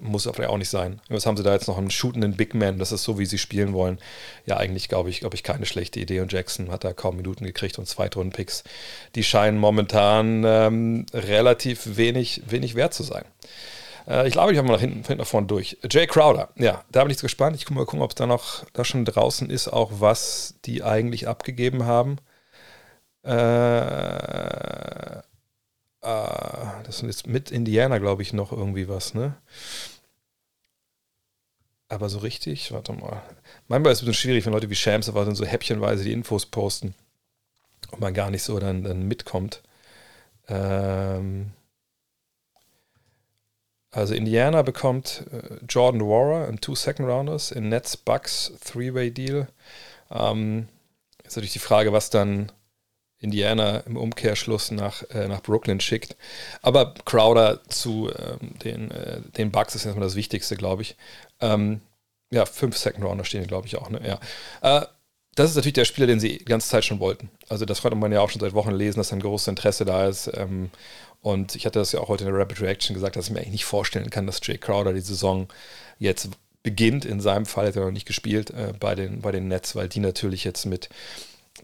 Muss 0.02 0.28
aber 0.28 0.50
auch 0.50 0.58
nicht 0.58 0.70
sein. 0.70 1.02
Was 1.10 1.26
haben 1.26 1.38
sie 1.38 1.44
da 1.44 1.54
jetzt 1.54 1.68
noch 1.68 1.78
einen 1.78 1.90
shootenden 1.90 2.38
Big 2.38 2.54
Man? 2.54 2.80
Das 2.80 2.92
ist 2.92 3.04
so, 3.04 3.20
wie 3.20 3.26
sie 3.26 3.38
spielen 3.38 3.74
wollen. 3.74 4.00
Ja, 4.46 4.58
eigentlich 4.58 4.88
glaube 4.88 5.10
ich, 5.10 5.20
glaube 5.20 5.36
ich, 5.36 5.44
keine 5.44 5.66
schlechte 5.66 6.00
Idee. 6.00 6.22
Und 6.22 6.32
Jackson 6.32 6.72
hat 6.72 6.84
da 6.84 6.94
kaum 6.94 7.18
Minuten 7.18 7.44
gekriegt 7.46 7.78
und 7.78 7.88
Zweitrunden-Picks. 7.88 8.64
Die 9.16 9.24
scheinen 9.24 9.58
momentan 9.58 10.44
ähm, 10.46 11.06
relativ 11.14 11.98
wenig, 11.98 12.44
wenig 12.48 12.76
wert 12.76 12.94
zu 12.94 13.04
sein. 13.04 13.26
Äh, 14.08 14.28
ich 14.28 14.34
glaube, 14.34 14.52
ich 14.52 14.58
habe 14.58 14.68
mal 14.68 14.76
nach 14.76 14.82
hinten, 14.82 15.04
hinten 15.04 15.18
nach 15.18 15.28
vorne 15.28 15.48
durch. 15.48 15.78
Jay 15.90 16.08
Crowder, 16.08 16.50
ja, 16.56 16.84
da 16.92 17.04
bin 17.04 17.12
ich 17.12 17.20
gespannt. 17.20 17.56
Ich 17.56 17.66
gucke 17.66 17.80
mal 17.80 17.86
gucken, 17.86 18.02
ob 18.02 18.12
es 18.12 18.16
da 18.16 18.26
noch 18.26 18.66
da 18.74 18.86
schon 18.86 19.06
draußen 19.06 19.50
ist, 19.50 19.68
auch 19.68 19.92
was 20.00 20.56
die 20.66 20.84
eigentlich 20.84 21.28
abgegeben 21.28 21.86
haben. 21.86 22.18
Äh, 23.24 25.22
Uh, 26.08 26.84
das 26.86 26.98
ist 26.98 27.02
jetzt 27.02 27.28
mit 27.28 27.52
Indiana, 27.52 27.98
glaube 27.98 28.22
ich, 28.22 28.32
noch 28.32 28.54
irgendwie 28.54 28.88
was, 28.88 29.14
ne? 29.14 29.36
Aber 31.90 32.08
so 32.08 32.20
richtig, 32.20 32.72
warte 32.72 32.94
mal. 32.94 33.22
Manchmal 33.68 33.92
ist 33.92 33.98
es 34.00 34.04
ein 34.04 34.06
bisschen 34.08 34.22
schwierig, 34.22 34.46
wenn 34.46 34.54
Leute 34.54 34.70
wie 34.70 34.76
Shams 34.76 35.10
aber 35.10 35.26
dann 35.26 35.36
so 35.36 35.46
häppchenweise 35.46 36.06
die 36.06 36.14
Infos 36.14 36.46
posten 36.46 36.96
und 37.92 38.00
man 38.00 38.14
gar 38.14 38.30
nicht 38.32 38.44
so 38.44 38.58
dann, 38.58 38.84
dann 38.84 39.04
mitkommt. 39.04 39.62
Ähm 40.48 41.52
also 43.92 44.14
Indiana 44.14 44.62
bekommt 44.62 45.26
äh, 45.32 45.58
Jordan 45.68 46.02
Warrer 46.02 46.48
und 46.48 46.62
two 46.62 46.76
Second 46.76 47.10
Rounders 47.10 47.52
in 47.52 47.68
Nets 47.68 47.98
Bucks 47.98 48.54
Three-Way 48.64 49.12
Deal. 49.12 49.48
Ähm, 50.10 50.70
ist 51.26 51.36
natürlich 51.36 51.54
die 51.54 51.60
Frage, 51.60 51.92
was 51.92 52.10
dann 52.10 52.52
Indiana 53.20 53.78
im 53.80 53.98
Umkehrschluss 53.98 54.72
nach, 54.72 55.04
äh, 55.10 55.28
nach 55.28 55.42
Brooklyn 55.42 55.80
schickt. 55.80 56.16
Aber 56.62 56.94
Crowder 57.06 57.64
zu 57.68 58.12
ähm, 58.12 58.60
den, 58.64 58.92
äh, 58.92 59.22
den 59.38 59.52
Bucks 59.52 59.76
ist 59.76 59.86
erstmal 59.86 60.08
das 60.08 60.16
Wichtigste, 60.16 60.56
glaube 60.56 60.84
ich. 60.84 60.96
Ähm, 61.42 61.82
ja, 62.32 62.46
fünf 62.46 62.78
Second 62.78 63.04
Rounder 63.04 63.24
stehen, 63.24 63.48
glaube 63.48 63.68
ich 63.68 63.78
auch. 63.78 63.90
Ne? 63.90 64.02
Ja. 64.06 64.82
Äh, 64.82 64.86
das 65.36 65.52
ist 65.52 65.56
natürlich 65.56 65.74
der 65.74 65.86
Spieler, 65.86 66.08
den 66.08 66.20
sie 66.20 66.40
die 66.40 66.46
ganze 66.46 66.68
Zeit 66.68 66.84
schon 66.84 67.00
wollten. 67.00 67.30
Also 67.48 67.66
das 67.66 67.82
konnte 67.82 67.96
man 67.96 68.12
ja 68.12 68.22
auch 68.22 68.30
schon 68.30 68.42
seit 68.42 68.54
Wochen 68.54 68.72
lesen, 68.72 69.00
dass 69.00 69.14
ein 69.14 69.20
großes 69.20 69.48
Interesse 69.48 69.86
da 69.86 70.08
ist. 70.08 70.32
Ähm, 70.36 70.72
und 71.22 71.56
ich 71.56 71.66
hatte 71.66 71.80
das 71.80 71.92
ja 71.92 72.00
auch 72.00 72.10
heute 72.10 72.24
in 72.24 72.32
der 72.32 72.40
Rapid 72.40 72.62
Reaction 72.62 72.94
gesagt, 72.94 73.16
dass 73.16 73.28
ich 73.28 73.32
mir 73.32 73.40
eigentlich 73.40 73.52
nicht 73.52 73.66
vorstellen 73.66 74.10
kann, 74.10 74.26
dass 74.26 74.40
Jay 74.44 74.58
Crowder 74.58 74.94
die 74.94 75.02
Saison 75.02 75.48
jetzt 76.00 76.30
beginnt. 76.64 77.06
In 77.06 77.22
seinem 77.22 77.46
Fall 77.46 77.68
hat 77.68 77.76
er 77.76 77.86
noch 77.86 77.92
nicht 77.92 78.08
gespielt 78.08 78.50
äh, 78.52 78.74
bei, 78.80 78.96
den, 78.96 79.22
bei 79.22 79.32
den 79.32 79.48
Nets, 79.48 79.76
weil 79.76 79.88
die 79.88 80.00
natürlich 80.00 80.44
jetzt 80.44 80.66
mit 80.66 80.90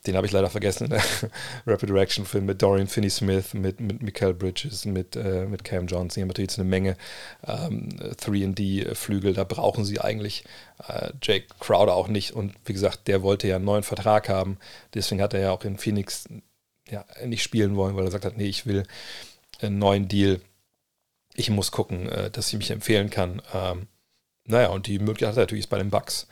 den 0.06 0.16
habe 0.16 0.26
ich 0.26 0.34
leider 0.34 0.50
vergessen 0.50 0.94
Rapid 1.66 1.92
Reaction 1.92 2.26
Film 2.26 2.46
mit 2.46 2.62
Dorian 2.62 2.88
Finney-Smith, 2.88 3.54
mit, 3.54 3.80
mit 3.80 4.02
Michael 4.02 4.34
Bridges, 4.34 4.86
mit, 4.86 5.16
äh, 5.16 5.46
mit 5.46 5.64
Cam 5.64 5.88
Johnson. 5.88 6.16
Die 6.16 6.22
haben 6.22 6.28
natürlich 6.28 6.52
jetzt 6.52 6.60
eine 6.60 6.70
Menge 6.70 6.98
ähm, 7.46 7.90
3D-Flügel. 8.00 9.34
Da 9.34 9.44
brauchen 9.44 9.86
sie 9.86 10.02
eigentlich 10.02 10.44
äh, 10.88 11.12
Jake 11.22 11.48
Crowder 11.60 11.94
auch 11.94 12.08
nicht. 12.08 12.32
Und 12.34 12.54
wie 12.66 12.74
gesagt, 12.74 13.08
der 13.08 13.22
wollte 13.22 13.48
ja 13.48 13.58
einen 13.58 13.66
neuen 13.66 13.84
Vertrag 13.84 14.30
haben. 14.30 14.58
Deswegen 14.94 15.22
hat 15.22 15.34
er 15.34 15.40
ja 15.40 15.52
auch 15.52 15.64
in 15.64 15.78
Phoenix 15.78 16.26
ja, 16.90 17.06
nicht 17.26 17.44
spielen 17.44 17.76
wollen, 17.76 17.96
weil 17.96 18.04
er 18.04 18.08
gesagt 18.08 18.26
hat, 18.26 18.38
nee, 18.38 18.48
ich 18.48 18.66
will 18.66 18.84
einen 19.62 19.80
neuen 19.80 20.08
Deal. 20.08 20.42
Ich 21.36 21.50
muss 21.50 21.72
gucken, 21.72 22.10
äh, 22.10 22.30
dass 22.30 22.48
ich 22.48 22.58
mich 22.58 22.72
empfehlen 22.72 23.10
kann. 23.10 23.42
Ähm, 23.54 23.88
naja, 24.46 24.70
und 24.70 24.88
die 24.88 25.00
Möglichkeit 25.00 25.30
hat 25.30 25.38
er 25.38 25.44
natürlich 25.44 25.70
bei 25.70 25.78
den 25.78 25.90
Bucks. 25.90 26.28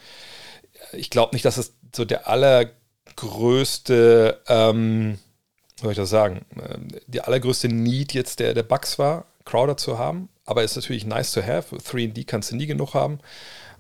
Ich 0.94 1.10
glaube 1.10 1.36
nicht, 1.36 1.46
dass 1.46 1.58
es 1.58 1.76
so 1.96 2.06
der 2.06 2.28
aller 2.28 2.70
größte, 3.22 4.42
ähm, 4.48 5.20
wie 5.78 5.84
soll 5.84 5.92
ich 5.92 5.98
das 5.98 6.10
sagen, 6.10 6.46
ähm, 6.56 6.88
die 7.08 7.22
allergrößte 7.22 7.68
Need 7.70 8.14
jetzt 8.14 8.40
der, 8.40 8.54
der 8.54 8.64
Bugs 8.64 8.98
war, 8.98 9.26
Crowder 9.46 9.78
zu 9.78 10.00
haben. 10.00 10.30
Aber 10.46 10.64
ist 10.64 10.76
natürlich 10.76 11.06
nice 11.06 11.32
to 11.32 11.42
have. 11.42 11.76
3D 11.76 12.26
kannst 12.26 12.52
du 12.52 12.56
nie 12.56 12.66
genug 12.66 12.94
haben. 12.94 13.20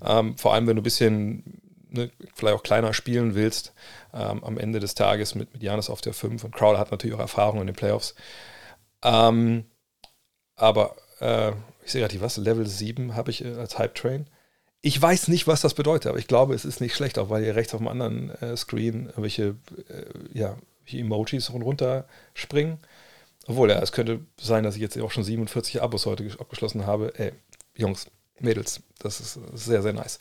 Ähm, 0.03 0.37
vor 0.37 0.53
allem, 0.53 0.67
wenn 0.67 0.75
du 0.75 0.81
ein 0.81 0.83
bisschen 0.83 1.61
ne, 1.89 2.11
vielleicht 2.35 2.55
auch 2.55 2.63
kleiner 2.63 2.93
spielen 2.93 3.35
willst, 3.35 3.73
ähm, 4.13 4.43
am 4.43 4.57
Ende 4.57 4.79
des 4.79 4.93
Tages 4.93 5.35
mit, 5.35 5.51
mit 5.53 5.63
Janis 5.63 5.89
auf 5.89 6.01
der 6.01 6.13
5. 6.13 6.43
Und 6.43 6.55
Crowder 6.55 6.79
hat 6.79 6.91
natürlich 6.91 7.15
auch 7.15 7.19
Erfahrung 7.19 7.61
in 7.61 7.67
den 7.67 7.75
Playoffs. 7.75 8.15
Ähm, 9.03 9.65
aber 10.55 10.95
äh, 11.19 11.51
ich 11.83 11.91
sehe 11.91 12.01
gerade, 12.01 12.21
was, 12.21 12.37
Level 12.37 12.67
7 12.67 13.15
habe 13.15 13.31
ich 13.31 13.43
äh, 13.43 13.55
als 13.55 13.79
Hype 13.79 13.95
Train. 13.95 14.27
Ich 14.81 14.99
weiß 14.99 15.27
nicht, 15.27 15.45
was 15.45 15.61
das 15.61 15.75
bedeutet, 15.75 16.07
aber 16.07 16.17
ich 16.17 16.27
glaube, 16.27 16.55
es 16.55 16.65
ist 16.65 16.81
nicht 16.81 16.95
schlecht, 16.95 17.19
auch 17.19 17.29
weil 17.29 17.43
ihr 17.43 17.55
rechts 17.55 17.73
auf 17.73 17.79
dem 17.79 17.87
anderen 17.87 18.31
äh, 18.41 18.57
Screen 18.57 19.11
welche, 19.15 19.55
äh, 19.89 20.05
ja, 20.33 20.57
Emojis 20.91 21.51
runter 21.53 22.07
springen. 22.33 22.79
Obwohl, 23.47 23.69
ja, 23.69 23.79
es 23.79 23.91
könnte 23.91 24.21
sein, 24.39 24.63
dass 24.63 24.75
ich 24.75 24.81
jetzt 24.81 24.99
auch 24.99 25.11
schon 25.11 25.23
47 25.23 25.81
Abos 25.81 26.05
heute 26.05 26.29
abgeschlossen 26.39 26.85
habe. 26.85 27.13
Ey, 27.17 27.31
Jungs, 27.75 28.07
Mädels, 28.39 28.81
das 28.99 29.19
ist 29.19 29.39
sehr, 29.53 29.81
sehr 29.81 29.93
nice. 29.93 30.19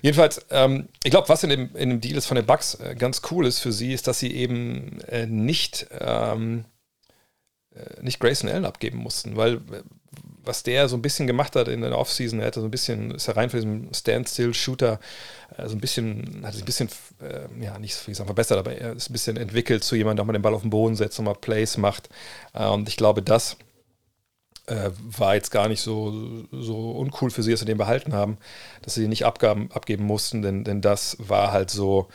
Jedenfalls, 0.00 0.44
ähm, 0.50 0.88
ich 1.04 1.10
glaube, 1.10 1.28
was 1.28 1.44
in 1.44 1.50
dem, 1.50 1.76
in 1.76 1.90
dem 1.90 2.00
Deal 2.00 2.16
ist 2.16 2.26
von 2.26 2.36
den 2.36 2.46
Bugs 2.46 2.74
äh, 2.76 2.94
ganz 2.98 3.22
cool 3.30 3.46
ist 3.46 3.60
für 3.60 3.72
sie, 3.72 3.92
ist, 3.92 4.06
dass 4.06 4.18
sie 4.18 4.34
eben 4.34 5.00
äh, 5.02 5.26
nicht, 5.26 5.86
ähm, 6.00 6.64
äh, 7.74 8.02
nicht 8.02 8.20
Grayson 8.20 8.48
Allen 8.48 8.64
abgeben 8.64 8.98
mussten, 8.98 9.36
weil 9.36 9.60
was 10.44 10.62
der 10.62 10.88
so 10.88 10.96
ein 10.96 11.02
bisschen 11.02 11.26
gemacht 11.26 11.56
hat 11.56 11.68
in 11.68 11.80
der 11.80 11.96
Offseason, 11.96 12.40
er 12.40 12.46
hatte 12.46 12.60
so 12.60 12.66
ein 12.66 12.70
bisschen, 12.70 13.12
ist 13.12 13.28
er 13.28 13.36
rein 13.36 13.50
für 13.50 13.56
diesen 13.56 13.92
Standstill-Shooter, 13.92 15.00
äh, 15.56 15.68
so 15.68 15.74
ein 15.74 15.80
bisschen, 15.80 16.42
hat 16.44 16.54
sich 16.54 16.62
ein 16.62 16.66
bisschen, 16.66 16.88
äh, 17.20 17.64
ja, 17.64 17.78
nicht 17.78 18.06
wie 18.06 18.12
gesagt, 18.12 18.26
verbessert, 18.26 18.58
aber 18.58 18.76
er 18.76 18.92
ist 18.92 19.10
ein 19.10 19.12
bisschen 19.12 19.36
entwickelt 19.36 19.84
zu 19.84 19.96
jemandem, 19.96 20.16
der 20.16 20.22
auch 20.22 20.26
mal 20.26 20.32
den 20.32 20.42
Ball 20.42 20.54
auf 20.54 20.62
den 20.62 20.70
Boden 20.70 20.96
setzt 20.96 21.18
und 21.18 21.24
mal 21.24 21.34
Plays 21.34 21.76
macht. 21.76 22.08
Äh, 22.54 22.66
und 22.66 22.88
ich 22.88 22.96
glaube, 22.96 23.22
das 23.22 23.56
äh, 24.66 24.90
war 24.98 25.34
jetzt 25.34 25.50
gar 25.50 25.68
nicht 25.68 25.80
so, 25.80 26.44
so 26.50 26.92
uncool 26.92 27.30
für 27.30 27.42
sie, 27.42 27.50
dass 27.50 27.60
sie 27.60 27.66
den 27.66 27.78
behalten 27.78 28.12
haben, 28.12 28.38
dass 28.82 28.94
sie 28.94 29.04
ihn 29.04 29.10
nicht 29.10 29.26
abgaben, 29.26 29.70
abgeben 29.72 30.04
mussten, 30.04 30.42
denn, 30.42 30.64
denn 30.64 30.80
das 30.80 31.16
war 31.18 31.52
halt 31.52 31.70
so 31.70 32.08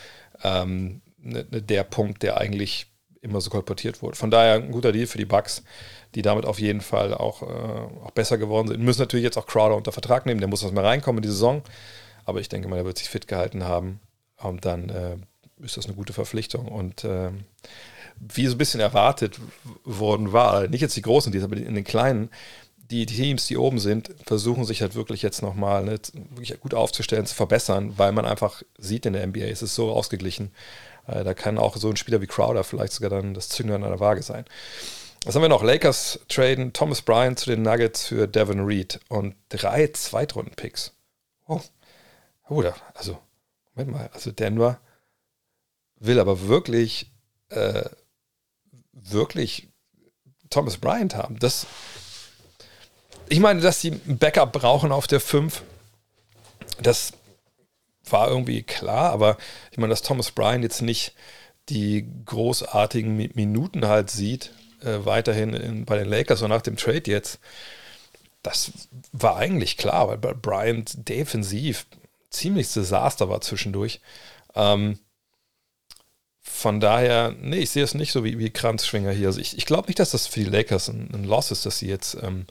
ähm, 0.44 1.02
ne, 1.18 1.46
ne, 1.50 1.62
der 1.62 1.84
Punkt, 1.84 2.24
der 2.24 2.38
eigentlich 2.38 2.88
immer 3.22 3.42
so 3.42 3.50
kolportiert 3.50 4.02
wurde. 4.02 4.16
Von 4.16 4.32
daher 4.32 4.56
ein 4.56 4.72
guter 4.72 4.92
Deal 4.92 5.08
für 5.08 5.18
die 5.18 5.26
Bucks 5.26 5.64
die 6.18 6.24
damit 6.24 6.48
auf 6.48 6.58
jeden 6.58 6.82
Fall 6.82 7.14
auch, 7.14 7.44
äh, 7.44 7.46
auch 8.04 8.10
besser 8.10 8.40
geworden 8.40 8.68
sind. 8.68 8.82
Müssen 8.82 9.02
natürlich 9.02 9.24
jetzt 9.24 9.38
auch 9.38 9.46
Crowder 9.46 9.76
unter 9.76 9.92
Vertrag 9.92 10.26
nehmen, 10.26 10.40
der 10.40 10.50
muss 10.50 10.64
erstmal 10.64 10.84
reinkommen 10.84 11.20
in 11.20 11.22
die 11.22 11.32
Saison. 11.32 11.62
Aber 12.26 12.40
ich 12.40 12.50
denke 12.50 12.68
mal, 12.68 12.78
er 12.78 12.86
wird 12.86 12.98
sich 12.98 13.08
fit 13.08 13.28
gehalten 13.28 13.66
haben. 13.66 14.00
Und 14.42 14.66
dann 14.66 14.90
äh, 14.90 15.18
ist 15.64 15.78
das 15.78 15.86
eine 15.86 15.94
gute 15.94 16.14
Verpflichtung. 16.14 16.70
Und 16.70 17.04
äh, 17.04 17.30
wie 18.20 18.48
so 18.48 18.56
ein 18.56 18.58
bisschen 18.58 18.80
erwartet 18.80 19.40
worden 19.84 20.34
war, 20.34 20.68
nicht 20.68 20.82
jetzt 20.82 20.98
die 20.98 21.04
großen 21.04 21.32
Teams, 21.32 21.44
aber 21.44 21.56
in 21.56 21.76
den 21.76 21.84
kleinen, 21.84 22.32
die, 22.90 23.06
Teams, 23.06 23.46
die 23.46 23.58
oben 23.58 23.78
sind, 23.78 24.10
versuchen 24.26 24.66
sich 24.66 24.82
halt 24.82 24.96
wirklich 24.96 25.22
jetzt 25.22 25.44
nochmal 25.44 25.84
ne, 25.84 26.00
wirklich 26.32 26.60
gut 26.60 26.74
aufzustellen, 26.74 27.28
zu 27.28 27.36
verbessern, 27.36 27.94
weil 27.98 28.12
man 28.12 28.26
einfach 28.26 28.64
sieht 28.80 29.06
in 29.06 29.14
der 29.14 29.28
NBA, 29.28 29.42
es 29.42 29.62
ist 29.62 29.76
so 29.76 29.92
ausgeglichen. 29.92 30.50
Äh, 31.06 31.24
da 31.24 31.36
kann 31.36 31.60
auch 31.60 31.78
so 31.78 31.92
ein 31.92 31.96
Spieler 31.96 32.22
wie 32.22 32.28
Crowder 32.28 32.64
vielleicht 32.64 32.94
sogar 32.94 33.12
dann 33.12 33.36
das 33.36 33.50
Zünglein 33.50 33.84
an 33.84 33.92
der 33.92 34.00
Waage 34.00 34.24
sein. 34.24 34.46
Was 35.26 35.36
haben 35.36 35.42
wir 35.42 35.50
noch? 35.50 35.64
Lakers 35.64 36.20
traden 36.30 36.74
Thomas 36.74 37.02
Bryant 37.02 37.40
zu 37.40 37.50
den 37.50 37.62
Nuggets 37.62 38.08
für 38.08 38.28
Devin 38.28 38.62
Reed 38.62 39.00
und 39.10 39.36
drei 39.50 39.88
Zweitrunden-Picks. 39.88 40.94
Oh, 41.48 41.62
oder? 42.50 42.76
Also, 42.94 43.20
Moment 43.76 43.92
mal. 43.92 44.10
Also, 44.14 44.32
Denver 44.32 44.80
will 46.00 46.20
aber 46.20 46.48
wirklich, 46.48 47.12
äh, 47.50 47.84
wirklich 48.94 49.70
Thomas 50.50 50.78
Bryant 50.78 51.16
haben. 51.16 51.40
Das, 51.40 51.66
ich 53.30 53.40
meine, 53.40 53.62
dass 53.62 53.82
sie 53.82 53.92
ein 53.92 54.18
Backup 54.18 54.54
brauchen 54.54 54.92
auf 54.92 55.08
der 55.08 55.20
5, 55.20 55.64
das 56.82 57.14
war 58.06 58.30
irgendwie 58.30 58.64
klar, 58.64 59.12
aber 59.12 59.38
ich 59.72 59.78
meine, 59.78 59.90
dass 59.90 60.02
Thomas 60.02 60.32
Bryant 60.32 60.64
jetzt 60.64 60.82
nicht 60.82 61.14
die 61.70 62.08
großartigen 62.26 63.32
Minuten 63.34 63.88
halt 63.88 64.10
sieht, 64.10 64.54
äh, 64.82 65.06
weiterhin 65.06 65.54
in, 65.54 65.86
bei 65.86 65.98
den 65.98 66.08
Lakers 66.08 66.42
und 66.42 66.50
nach 66.50 66.62
dem 66.62 66.78
Trade 66.78 67.04
jetzt, 67.06 67.40
das 68.44 68.72
war 69.12 69.38
eigentlich 69.38 69.78
klar, 69.78 70.08
weil 70.08 70.18
Bryant 70.18 71.08
defensiv 71.10 71.86
ziemlich 72.30 72.72
Desaster 72.72 73.30
war 73.30 73.42
zwischendurch. 73.42 74.02
Ähm, 74.56 75.00
von 76.42 76.80
daher, 76.80 77.36
nee, 77.40 77.58
ich 77.58 77.70
sehe 77.70 77.84
es 77.84 77.94
nicht 77.94 78.12
so 78.12 78.24
wie, 78.24 78.40
wie 78.40 78.50
Kranzschwinger 78.50 79.12
hier. 79.12 79.28
Also 79.28 79.40
ich, 79.40 79.58
ich 79.58 79.66
glaube 79.66 79.88
nicht, 79.88 80.00
dass 80.00 80.12
das 80.12 80.28
für 80.28 80.40
die 80.40 80.50
Lakers 80.50 80.88
ein, 80.90 81.10
ein 81.14 81.24
Loss 81.24 81.52
ist, 81.52 81.66
dass 81.66 81.80
sie 81.80 81.88
jetzt 81.88 82.18
ähm, 82.22 82.46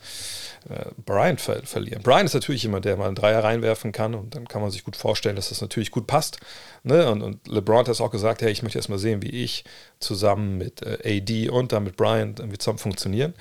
äh, 0.68 0.87
Bryant 1.04 1.40
ver 1.40 1.62
verlieren. 1.64 2.02
Bryant 2.02 2.26
ist 2.26 2.35
natürlich 2.35 2.62
jemand, 2.62 2.85
der 2.85 2.96
mal 2.96 3.06
einen 3.06 3.14
Dreier 3.14 3.44
reinwerfen 3.44 3.92
kann 3.92 4.14
und 4.14 4.35
dann 4.35 4.49
kann 4.49 4.62
man 4.62 4.70
sich 4.70 4.85
gut 4.85 4.96
vorstellen, 4.96 5.37
dass 5.37 5.50
das 5.50 5.61
natürlich 5.61 5.90
gut 5.90 6.06
passt. 6.06 6.38
Ne? 6.82 7.08
Und, 7.11 7.23
und 7.23 7.46
LeBron 7.46 7.78
hat 7.78 7.88
es 7.88 8.00
auch 8.00 8.11
gesagt, 8.11 8.42
hey, 8.42 8.50
ich 8.50 8.62
möchte 8.62 8.78
erst 8.78 8.88
mal 8.88 8.99
sehen, 8.99 9.23
wie 9.23 9.30
ich 9.30 9.64
zusammen 10.00 10.58
mit 10.58 10.82
äh, 10.82 11.20
AD 11.20 11.50
und 11.50 11.73
dann 11.73 11.85
mit 11.85 11.96
Bryant 11.96 12.40
irgendwie 12.40 12.58
zusammen 12.58 12.78
funktionieren. 12.78 13.35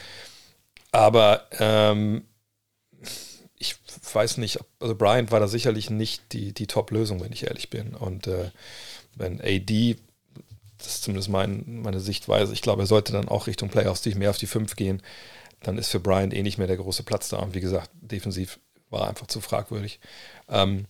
Aber 0.92 1.48
ähm, 1.60 2.26
ich 3.58 3.76
weiß 4.14 4.38
nicht, 4.38 4.60
also 4.80 4.96
Bryant 4.96 5.32
war 5.32 5.40
da 5.40 5.48
sicherlich 5.48 5.90
nicht 5.90 6.32
die, 6.32 6.54
die 6.54 6.68
Top-Lösung, 6.68 7.22
wenn 7.22 7.34
ich 7.34 7.48
ehrlich 7.48 7.70
bin. 7.70 7.96
Und 7.96 8.28
äh, 8.28 8.52
wenn 9.16 9.42
AD 9.42 9.98
das 10.78 10.96
ist 10.96 11.04
zumindest 11.04 11.30
mein, 11.30 11.64
meine 11.82 12.00
Sichtweise. 12.00 12.54
Ich 12.54 12.62
glaube, 12.62 12.84
er 12.84 12.88
sollte 12.88 13.14
dann 13.14 13.28
auch 13.28 13.48
Richtung 13.48 13.70
Playoffs 13.70 14.04
sich 14.04 14.16
mehr 14.16 14.30
auf 14.30 14.38
die 14.38 14.48
5 14.48 14.76
gehen. 14.76 15.02
Dann 15.66 15.80
ist 15.80 15.90
für 15.90 16.00
Bryant 16.00 16.34
eh 16.34 16.44
nicht 16.44 16.60
mehr 16.60 16.68
der 16.68 16.78
große 16.78 17.04
Platz 17.04 17.30
da. 17.30 17.38
Und 17.38 17.56
wie 17.56 17.62
gesagt, 17.62 17.90
defensiv 17.94 18.60
war 18.92 19.08
einfach 19.08 19.26
zu 19.26 19.42
fragwürdig. 19.42 20.00
Ähm, 20.48 20.86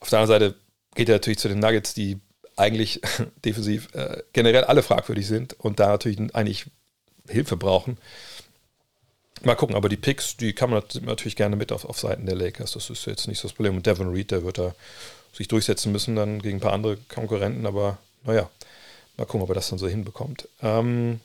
auf 0.00 0.08
der 0.08 0.20
anderen 0.20 0.40
Seite 0.40 0.58
geht 0.94 1.10
er 1.10 1.16
natürlich 1.16 1.38
zu 1.38 1.48
den 1.48 1.58
Nuggets, 1.58 1.92
die 1.92 2.18
eigentlich 2.56 3.02
defensiv 3.44 3.94
äh, 3.94 4.22
generell 4.32 4.64
alle 4.64 4.82
fragwürdig 4.82 5.26
sind 5.26 5.52
und 5.60 5.78
da 5.78 5.88
natürlich 5.88 6.18
eigentlich 6.34 6.66
Hilfe 7.28 7.58
brauchen. 7.58 7.98
Mal 9.42 9.56
gucken, 9.56 9.76
aber 9.76 9.90
die 9.90 9.96
Picks, 9.96 10.38
die 10.38 10.54
kann 10.54 10.70
man 10.70 10.82
natürlich 11.02 11.36
gerne 11.36 11.56
mit 11.56 11.70
auf, 11.70 11.84
auf 11.84 11.98
Seiten 11.98 12.24
der 12.24 12.36
Lakers. 12.36 12.72
Das 12.72 12.88
ist 12.88 13.06
jetzt 13.06 13.28
nicht 13.28 13.40
so 13.40 13.48
das 13.48 13.54
Problem. 13.54 13.76
Und 13.76 13.86
Devin 13.86 14.08
Reed, 14.08 14.30
der 14.30 14.42
wird 14.42 14.58
da 14.58 14.74
sich 15.32 15.48
durchsetzen 15.48 15.92
müssen, 15.92 16.16
dann 16.16 16.40
gegen 16.40 16.58
ein 16.58 16.60
paar 16.60 16.72
andere 16.72 16.96
Konkurrenten, 16.96 17.66
aber 17.66 17.98
naja, 18.24 18.50
mal 19.16 19.24
gucken, 19.26 19.42
ob 19.42 19.50
er 19.50 19.54
das 19.54 19.68
dann 19.68 19.78
so 19.78 19.86
hinbekommt. 19.86 20.48
Ähm, 20.62 21.20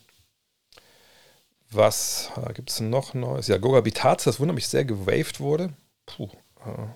was 1.71 2.29
äh, 2.37 2.53
gibt 2.53 2.69
es 2.69 2.79
noch 2.79 3.13
Neues? 3.13 3.47
Ja, 3.47 3.57
Goga 3.57 3.81
Bitaz, 3.81 4.23
das 4.23 4.39
wundert 4.39 4.55
mich 4.55 4.67
sehr, 4.67 4.85
gewaved 4.85 5.39
wurde. 5.39 5.73
Puh, 6.05 6.29
äh, 6.65 6.87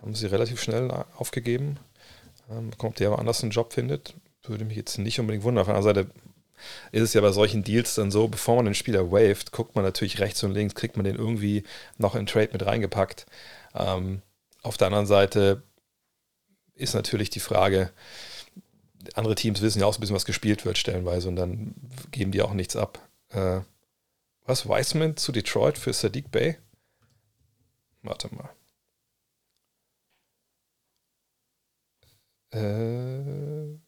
haben 0.00 0.14
sie 0.14 0.26
relativ 0.26 0.60
schnell 0.60 0.90
aufgegeben. 1.16 1.78
Ähm, 2.50 2.70
ob 2.78 2.94
der 2.96 3.08
aber 3.08 3.18
anders 3.18 3.42
einen 3.42 3.52
Job 3.52 3.72
findet, 3.72 4.14
würde 4.44 4.64
mich 4.64 4.76
jetzt 4.76 4.98
nicht 4.98 5.20
unbedingt 5.20 5.44
wundern. 5.44 5.62
Auf 5.62 5.68
der 5.68 5.76
anderen 5.76 5.94
Seite 5.94 6.10
ist 6.92 7.02
es 7.02 7.14
ja 7.14 7.20
bei 7.20 7.32
solchen 7.32 7.64
Deals 7.64 7.94
dann 7.94 8.10
so, 8.10 8.28
bevor 8.28 8.56
man 8.56 8.66
den 8.66 8.74
Spieler 8.74 9.10
waved, 9.10 9.52
guckt 9.52 9.74
man 9.74 9.84
natürlich 9.84 10.20
rechts 10.20 10.42
und 10.42 10.52
links, 10.52 10.74
kriegt 10.74 10.96
man 10.96 11.04
den 11.04 11.16
irgendwie 11.16 11.64
noch 11.98 12.14
in 12.14 12.26
Trade 12.26 12.50
mit 12.52 12.64
reingepackt. 12.64 13.26
Ähm, 13.74 14.22
auf 14.62 14.76
der 14.76 14.88
anderen 14.88 15.06
Seite 15.06 15.62
ist 16.74 16.94
natürlich 16.94 17.30
die 17.30 17.40
Frage, 17.40 17.90
andere 19.14 19.34
Teams 19.34 19.60
wissen 19.60 19.80
ja 19.80 19.86
auch 19.86 19.92
so 19.92 19.98
ein 19.98 20.00
bisschen, 20.00 20.16
was 20.16 20.24
gespielt 20.24 20.64
wird, 20.64 20.78
stellenweise, 20.78 21.28
und 21.28 21.36
dann 21.36 21.74
geben 22.10 22.30
die 22.32 22.42
auch 22.42 22.52
nichts 22.52 22.76
ab. 22.76 23.00
Äh, 23.32 23.60
was? 24.44 24.68
Wiseman 24.68 25.16
zu 25.16 25.32
Detroit 25.32 25.78
für 25.78 25.92
Sadiq 25.92 26.30
Bay? 26.30 26.58
Warte 28.02 28.28
mal. 28.34 28.50
Äh, 32.52 33.78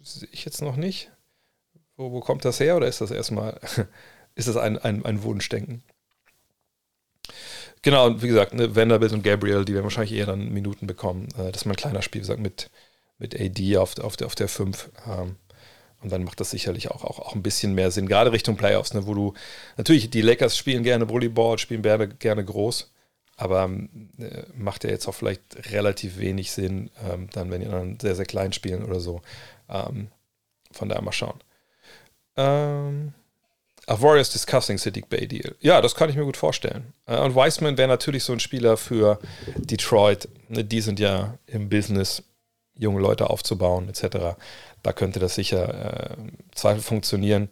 sehe 0.00 0.28
ich 0.32 0.44
jetzt 0.44 0.62
noch 0.62 0.76
nicht. 0.76 1.10
Wo, 1.96 2.12
wo 2.12 2.20
kommt 2.20 2.44
das 2.44 2.60
her 2.60 2.76
oder 2.76 2.88
ist 2.88 3.00
das 3.00 3.10
erstmal, 3.10 3.60
ist 4.34 4.48
das 4.48 4.56
ein, 4.56 4.78
ein, 4.78 5.04
ein 5.04 5.22
Wunschdenken? 5.22 5.82
Genau, 7.82 8.06
und 8.06 8.22
wie 8.22 8.28
gesagt, 8.28 8.54
ne, 8.54 8.74
Vanderbilt 8.74 9.12
und 9.12 9.22
Gabriel, 9.22 9.64
die 9.64 9.74
werden 9.74 9.84
wahrscheinlich 9.84 10.12
eher 10.12 10.26
dann 10.26 10.52
Minuten 10.52 10.86
bekommen. 10.86 11.28
Äh, 11.38 11.52
das 11.52 11.62
ist 11.62 11.64
mal 11.66 11.72
ein 11.72 11.76
kleiner 11.76 12.02
Spiel, 12.02 12.20
wie 12.20 12.22
gesagt, 12.22 12.40
mit, 12.40 12.70
mit 13.18 13.38
AD 13.40 13.76
auf, 13.78 13.98
auf, 13.98 14.16
der, 14.16 14.26
auf 14.26 14.34
der 14.34 14.48
5. 14.48 14.90
Ähm, 15.06 15.36
und 16.02 16.12
dann 16.12 16.24
macht 16.24 16.40
das 16.40 16.50
sicherlich 16.50 16.90
auch, 16.90 17.04
auch, 17.04 17.18
auch 17.18 17.34
ein 17.34 17.42
bisschen 17.42 17.74
mehr 17.74 17.90
Sinn, 17.90 18.08
gerade 18.08 18.32
Richtung 18.32 18.56
Playoffs, 18.56 18.94
ne, 18.94 19.06
wo 19.06 19.14
du 19.14 19.34
natürlich 19.76 20.10
die 20.10 20.22
Lakers 20.22 20.56
spielen 20.56 20.82
gerne 20.82 21.08
Volleyball, 21.08 21.58
spielen 21.58 21.82
gerne, 21.82 22.44
groß, 22.44 22.90
aber 23.36 23.70
äh, 24.18 24.42
macht 24.56 24.84
ja 24.84 24.90
jetzt 24.90 25.08
auch 25.08 25.14
vielleicht 25.14 25.72
relativ 25.72 26.18
wenig 26.18 26.52
Sinn, 26.52 26.90
ähm, 27.08 27.28
dann, 27.32 27.50
wenn 27.50 27.60
die 27.60 27.68
dann 27.68 27.98
sehr, 28.00 28.14
sehr 28.14 28.26
klein 28.26 28.52
spielen 28.52 28.84
oder 28.84 29.00
so. 29.00 29.20
Ähm, 29.68 30.08
von 30.70 30.88
daher 30.88 31.02
mal 31.02 31.12
schauen. 31.12 31.40
Ähm, 32.36 33.14
Ach, 33.90 34.02
Warriors 34.02 34.28
discussing 34.28 34.76
Siddiq 34.76 35.08
Bay 35.08 35.26
Deal. 35.26 35.56
Ja, 35.60 35.80
das 35.80 35.94
kann 35.94 36.10
ich 36.10 36.16
mir 36.16 36.24
gut 36.24 36.36
vorstellen. 36.36 36.92
Äh, 37.06 37.18
und 37.18 37.34
Wiseman 37.34 37.78
wäre 37.78 37.88
natürlich 37.88 38.22
so 38.22 38.34
ein 38.34 38.40
Spieler 38.40 38.76
für 38.76 39.18
Detroit. 39.56 40.28
Ne, 40.48 40.62
die 40.62 40.82
sind 40.82 41.00
ja 41.00 41.38
im 41.46 41.70
Business, 41.70 42.22
junge 42.78 43.00
Leute 43.00 43.28
aufzubauen, 43.28 43.88
etc. 43.88 44.36
Da 44.82 44.92
könnte 44.92 45.18
das 45.18 45.34
sicher 45.34 46.12
äh, 46.12 46.16
Zweifel 46.54 46.82
funktionieren. 46.82 47.48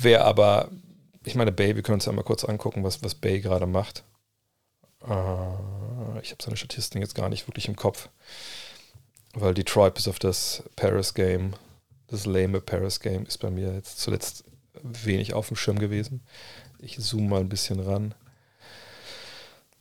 Wäre 0.00 0.24
aber, 0.24 0.70
ich 1.24 1.34
meine, 1.34 1.52
Bay, 1.52 1.76
wir 1.76 1.82
können 1.82 1.94
uns 1.94 2.06
ja 2.06 2.12
mal 2.12 2.24
kurz 2.24 2.44
angucken, 2.44 2.82
was, 2.82 3.02
was 3.02 3.14
Bay 3.14 3.40
gerade 3.40 3.66
macht. 3.66 4.04
Äh, 5.02 6.20
ich 6.22 6.30
habe 6.30 6.42
seine 6.42 6.56
Statistiken 6.56 7.02
jetzt 7.02 7.14
gar 7.14 7.28
nicht 7.28 7.46
wirklich 7.46 7.68
im 7.68 7.76
Kopf, 7.76 8.08
weil 9.34 9.54
Detroit 9.54 9.94
bis 9.94 10.08
auf 10.08 10.18
das 10.18 10.62
Paris-Game, 10.76 11.54
das 12.08 12.26
lame 12.26 12.60
Paris-Game, 12.60 13.26
ist 13.26 13.38
bei 13.38 13.50
mir 13.50 13.74
jetzt 13.74 13.98
zuletzt 13.98 14.44
wenig 14.82 15.34
auf 15.34 15.48
dem 15.48 15.56
Schirm 15.56 15.78
gewesen. 15.78 16.22
Ich 16.78 16.98
zoome 16.98 17.28
mal 17.28 17.40
ein 17.40 17.48
bisschen 17.48 17.80
ran. 17.80 18.14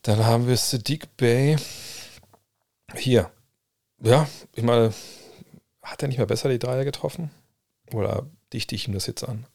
Dann 0.04 0.26
haben 0.26 0.48
wir 0.48 0.58
Sadiq 0.58 1.16
Bay. 1.18 1.58
Hier. 2.96 3.32
Ja, 4.02 4.28
ich 4.56 4.64
meine, 4.64 4.94
hat 5.84 6.02
er 6.02 6.08
nicht 6.08 6.18
mehr 6.18 6.28
besser 6.28 6.50
die 6.50 6.60
Dreier 6.60 6.86
getroffen? 6.86 7.32
Oder 7.94 8.26
dichte 8.54 8.76
ich 8.76 8.88
ihm 8.88 8.94
das 8.94 9.08
jetzt 9.08 9.24
an? 9.24 9.46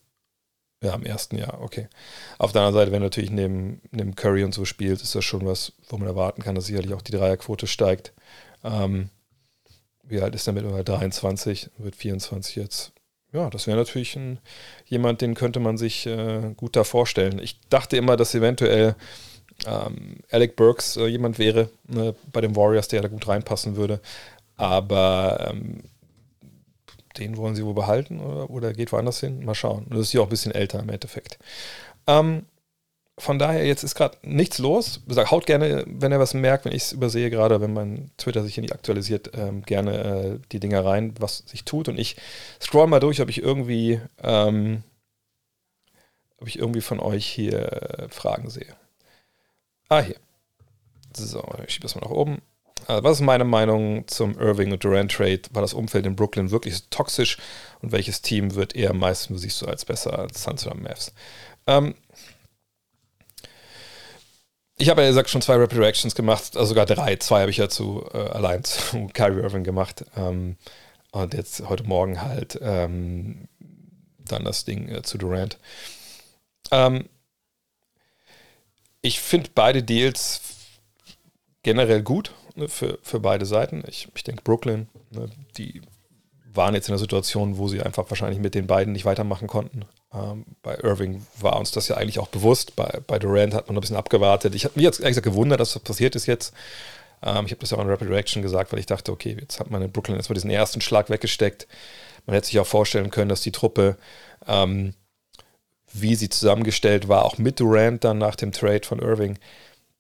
Ja, 0.83 0.95
im 0.95 1.05
ersten 1.05 1.37
Jahr, 1.37 1.61
okay. 1.63 1.89
Auf 2.39 2.53
der 2.53 2.63
anderen 2.63 2.75
Seite, 2.75 2.93
wenn 2.93 3.03
er 3.03 3.07
natürlich 3.07 3.31
neben, 3.31 3.81
neben 3.91 4.15
Curry 4.15 4.45
und 4.45 4.53
so 4.53 4.65
spielt, 4.65 5.01
ist 5.01 5.15
das 5.15 5.25
schon 5.25 5.47
was, 5.47 5.73
wo 5.89 5.97
man 5.97 6.07
erwarten 6.07 6.43
kann, 6.43 6.55
dass 6.55 6.67
sicherlich 6.67 6.93
auch 6.93 7.03
die 7.03 7.13
Dreierquote 7.13 7.67
steigt. 7.67 8.13
Ähm, 8.63 9.11
wie 10.03 10.21
alt 10.21 10.35
ist 10.35 10.47
er 10.47 10.53
mittlerweile? 10.53 10.85
23, 10.85 11.71
wird 11.79 11.97
24 11.97 12.57
jetzt 12.57 12.93
ja, 13.33 13.51
das 13.51 13.67
wäre 13.67 13.77
natürlich 13.77 14.17
ein, 14.17 14.39
jemand, 14.87 15.21
den 15.21 15.35
könnte 15.35 15.61
man 15.61 15.77
sich 15.77 16.07
äh, 16.07 16.55
gut 16.57 16.75
da 16.77 16.85
vorstellen. 16.85 17.39
Ich 17.39 17.61
dachte 17.69 17.97
immer, 17.97 18.17
dass 18.17 18.35
eventuell 18.35 18.95
ähm, 19.67 20.19
Alec 20.31 20.57
Burks 20.57 20.97
äh, 20.97 21.07
jemand 21.07 21.39
wäre 21.39 21.71
ne, 21.87 22.15
bei 22.33 22.41
den 22.41 22.57
Warriors, 22.57 22.89
der 22.89 23.03
da 23.03 23.09
gut 23.09 23.27
reinpassen 23.29 23.77
würde. 23.77 24.01
Aber 24.57 25.49
ähm, 25.51 25.83
den 27.19 27.37
wollen 27.37 27.55
sie 27.55 27.65
wohl 27.65 27.75
behalten 27.75 28.21
oder, 28.21 28.51
oder 28.51 28.73
geht 28.73 28.93
woanders 28.93 29.21
hin? 29.21 29.45
Mal 29.45 29.55
schauen. 29.55 29.85
Und 29.85 29.95
das 29.95 30.09
ist 30.09 30.13
ja 30.13 30.21
auch 30.21 30.27
ein 30.27 30.31
bisschen 30.31 30.53
älter 30.53 30.81
im 30.81 30.89
Endeffekt. 30.89 31.39
Ähm, 32.07 32.47
von 33.19 33.39
daher, 33.39 33.65
jetzt 33.67 33.83
ist 33.83 33.95
gerade 33.95 34.19
nichts 34.23 34.59
los. 34.59 35.01
Sag, 35.07 35.31
haut 35.31 35.47
gerne, 35.47 35.85
wenn 35.87 36.13
ihr 36.13 36.21
was 36.21 36.35
merkt, 36.35 36.67
wenn 36.67 36.73
ich 36.73 36.83
es 36.83 36.93
übersehe, 36.93 37.31
gerade 37.31 37.61
wenn 37.63 37.73
mein 37.73 38.11
Twitter 38.19 38.43
sich 38.43 38.55
hier 38.55 38.63
nicht 38.63 38.75
aktualisiert, 38.75 39.31
ähm, 39.35 39.63
gerne 39.63 40.05
äh, 40.05 40.39
die 40.53 40.61
Dinger 40.61 40.85
rein, 40.85 41.15
was 41.19 41.39
sich 41.47 41.65
tut. 41.65 41.89
Und 41.89 41.99
ich 41.99 42.17
scroll 42.61 42.87
mal 42.87 43.01
durch, 43.01 43.23
ob 43.23 43.31
ich 43.31 43.43
irgendwie, 43.43 44.01
ähm, 44.23 44.83
ob 46.37 46.49
ich 46.49 46.59
irgendwie 46.59 46.83
von 46.83 47.01
euch 47.01 47.27
hier 47.27 47.73
äh, 47.73 48.09
Fragen 48.11 48.51
sehe. 48.51 48.77
Ah, 49.89 50.01
hier. 50.01 50.17
So, 51.17 51.43
ich 51.67 51.73
schiebe 51.73 51.85
das 51.85 51.95
mal 51.95 52.03
nach 52.03 52.11
oben. 52.11 52.43
Also, 52.87 53.03
was 53.03 53.19
ist 53.19 53.25
meine 53.25 53.45
Meinung 53.45 54.07
zum 54.07 54.39
Irving 54.39 54.73
und 54.73 54.85
Durant 54.85 55.13
Trade? 55.13 55.43
War 55.51 55.63
das 55.63 55.75
Umfeld 55.75 56.07
in 56.07 56.17
Brooklyn 56.17 56.51
wirklich 56.51 56.89
toxisch? 56.91 57.39
Und 57.83 57.93
welches 57.93 58.23
Team 58.23 58.55
wird 58.55 58.75
eher 58.75 58.91
am 58.91 58.99
meisten, 58.99 59.37
siehst 59.39 59.63
du 59.63 59.67
als 59.67 59.85
besser 59.85 60.19
als 60.19 60.43
Suns 60.43 60.67
oder 60.67 60.77
Mavs? 60.77 61.13
Ähm, 61.67 61.95
ich 64.79 64.91
habe 64.91 65.03
ja 65.03 65.09
gesagt 65.09 65.31
schon 65.31 65.43
zwei 65.43 65.57
Rapid 65.57 65.79
Reactions 65.79 66.15
gemacht, 66.15 66.57
also 66.57 66.67
sogar 66.67 66.87
drei. 66.87 67.17
Zwei 67.17 67.41
habe 67.41 67.51
ich 67.51 67.57
ja 67.57 67.69
zu 67.69 68.07
äh, 68.13 68.19
allein 68.19 68.63
zu 68.65 69.09
Kyrie 69.13 69.41
Irving 69.41 69.65
gemacht. 69.65 70.05
Ähm, 70.17 70.57
und 71.13 71.35
jetzt 71.35 71.67
heute 71.69 71.85
Morgen 71.85 72.21
halt 72.21 72.59
ähm, 72.61 73.49
dann 74.19 74.45
das 74.45 74.65
Ding 74.65 74.89
äh, 74.89 75.03
zu 75.03 75.17
Durant. 75.19 75.59
Ähm, 76.71 77.09
ich 79.01 79.21
finde 79.21 79.51
beide 79.55 79.83
Deals 79.83 80.41
generell 81.63 82.03
gut 82.03 82.33
ne, 82.57 82.69
für, 82.69 82.99
für 83.03 83.21
beide 83.21 83.47
Seiten. 83.47 83.85
Ich, 83.87 84.09
ich 84.15 84.25
denke, 84.25 84.43
Brooklyn, 84.43 84.89
ne, 85.11 85.29
die 85.57 85.83
waren 86.57 86.75
jetzt 86.75 86.89
in 86.89 86.93
einer 86.93 86.99
Situation, 86.99 87.59
wo 87.59 87.69
sie 87.69 87.83
einfach 87.83 88.09
wahrscheinlich 88.11 88.41
mit 88.41 88.55
den 88.55 88.67
beiden 88.67 88.93
nicht 88.93 89.05
weitermachen 89.05 89.47
konnten. 89.47 89.85
Ähm, 90.13 90.45
bei 90.63 90.77
Irving 90.77 91.25
war 91.39 91.59
uns 91.59 91.71
das 91.71 91.89
ja 91.89 91.97
eigentlich 91.97 92.19
auch 92.19 92.29
bewusst. 92.29 92.77
Bei, 92.77 93.01
bei 93.07 93.19
Durant 93.19 93.55
hat 93.55 93.69
man 93.69 93.77
ein 93.77 93.81
bisschen 93.81 93.97
abgewartet. 93.97 94.55
Ich 94.55 94.65
habe 94.65 94.75
mich 94.77 94.85
jetzt 94.85 95.01
ehrlich 95.01 95.17
gesagt 95.17 95.27
gewundert, 95.27 95.61
dass 95.61 95.75
das 95.75 95.83
passiert 95.83 96.17
ist 96.17 96.27
jetzt. 96.27 96.55
Ähm, 97.23 97.47
ich 97.47 97.53
habe 97.53 97.61
das 97.61 97.71
ja 97.71 97.79
auch 97.79 97.83
in 97.83 97.91
Rapid 97.91 98.09
Reaction 98.09 98.43
gesagt, 98.43 98.73
weil 98.73 98.79
ich 98.79 98.87
dachte, 98.87 99.13
okay, 99.13 99.37
jetzt 99.41 99.61
hat 99.61 99.71
man 99.71 99.83
in 99.83 99.93
Brooklyn 99.93 100.17
erstmal 100.17 100.35
diesen 100.35 100.51
ersten 100.51 100.81
Schlag 100.81 101.11
weggesteckt. 101.11 101.67
Man 102.25 102.35
hätte 102.35 102.47
sich 102.49 102.59
auch 102.59 102.67
vorstellen 102.67 103.11
können, 103.11 103.29
dass 103.29 103.43
die 103.43 103.53
Truppe, 103.53 103.97
ähm, 104.47 104.95
wie 105.93 106.15
sie 106.15 106.29
zusammengestellt 106.29 107.09
war, 107.09 107.25
auch 107.25 107.39
mit 107.39 107.61
Durant 107.61 108.03
dann 108.05 108.19
nach 108.19 108.37
dem 108.37 108.53
Trade 108.53 108.83
von 108.85 108.99
Irving, 108.99 109.39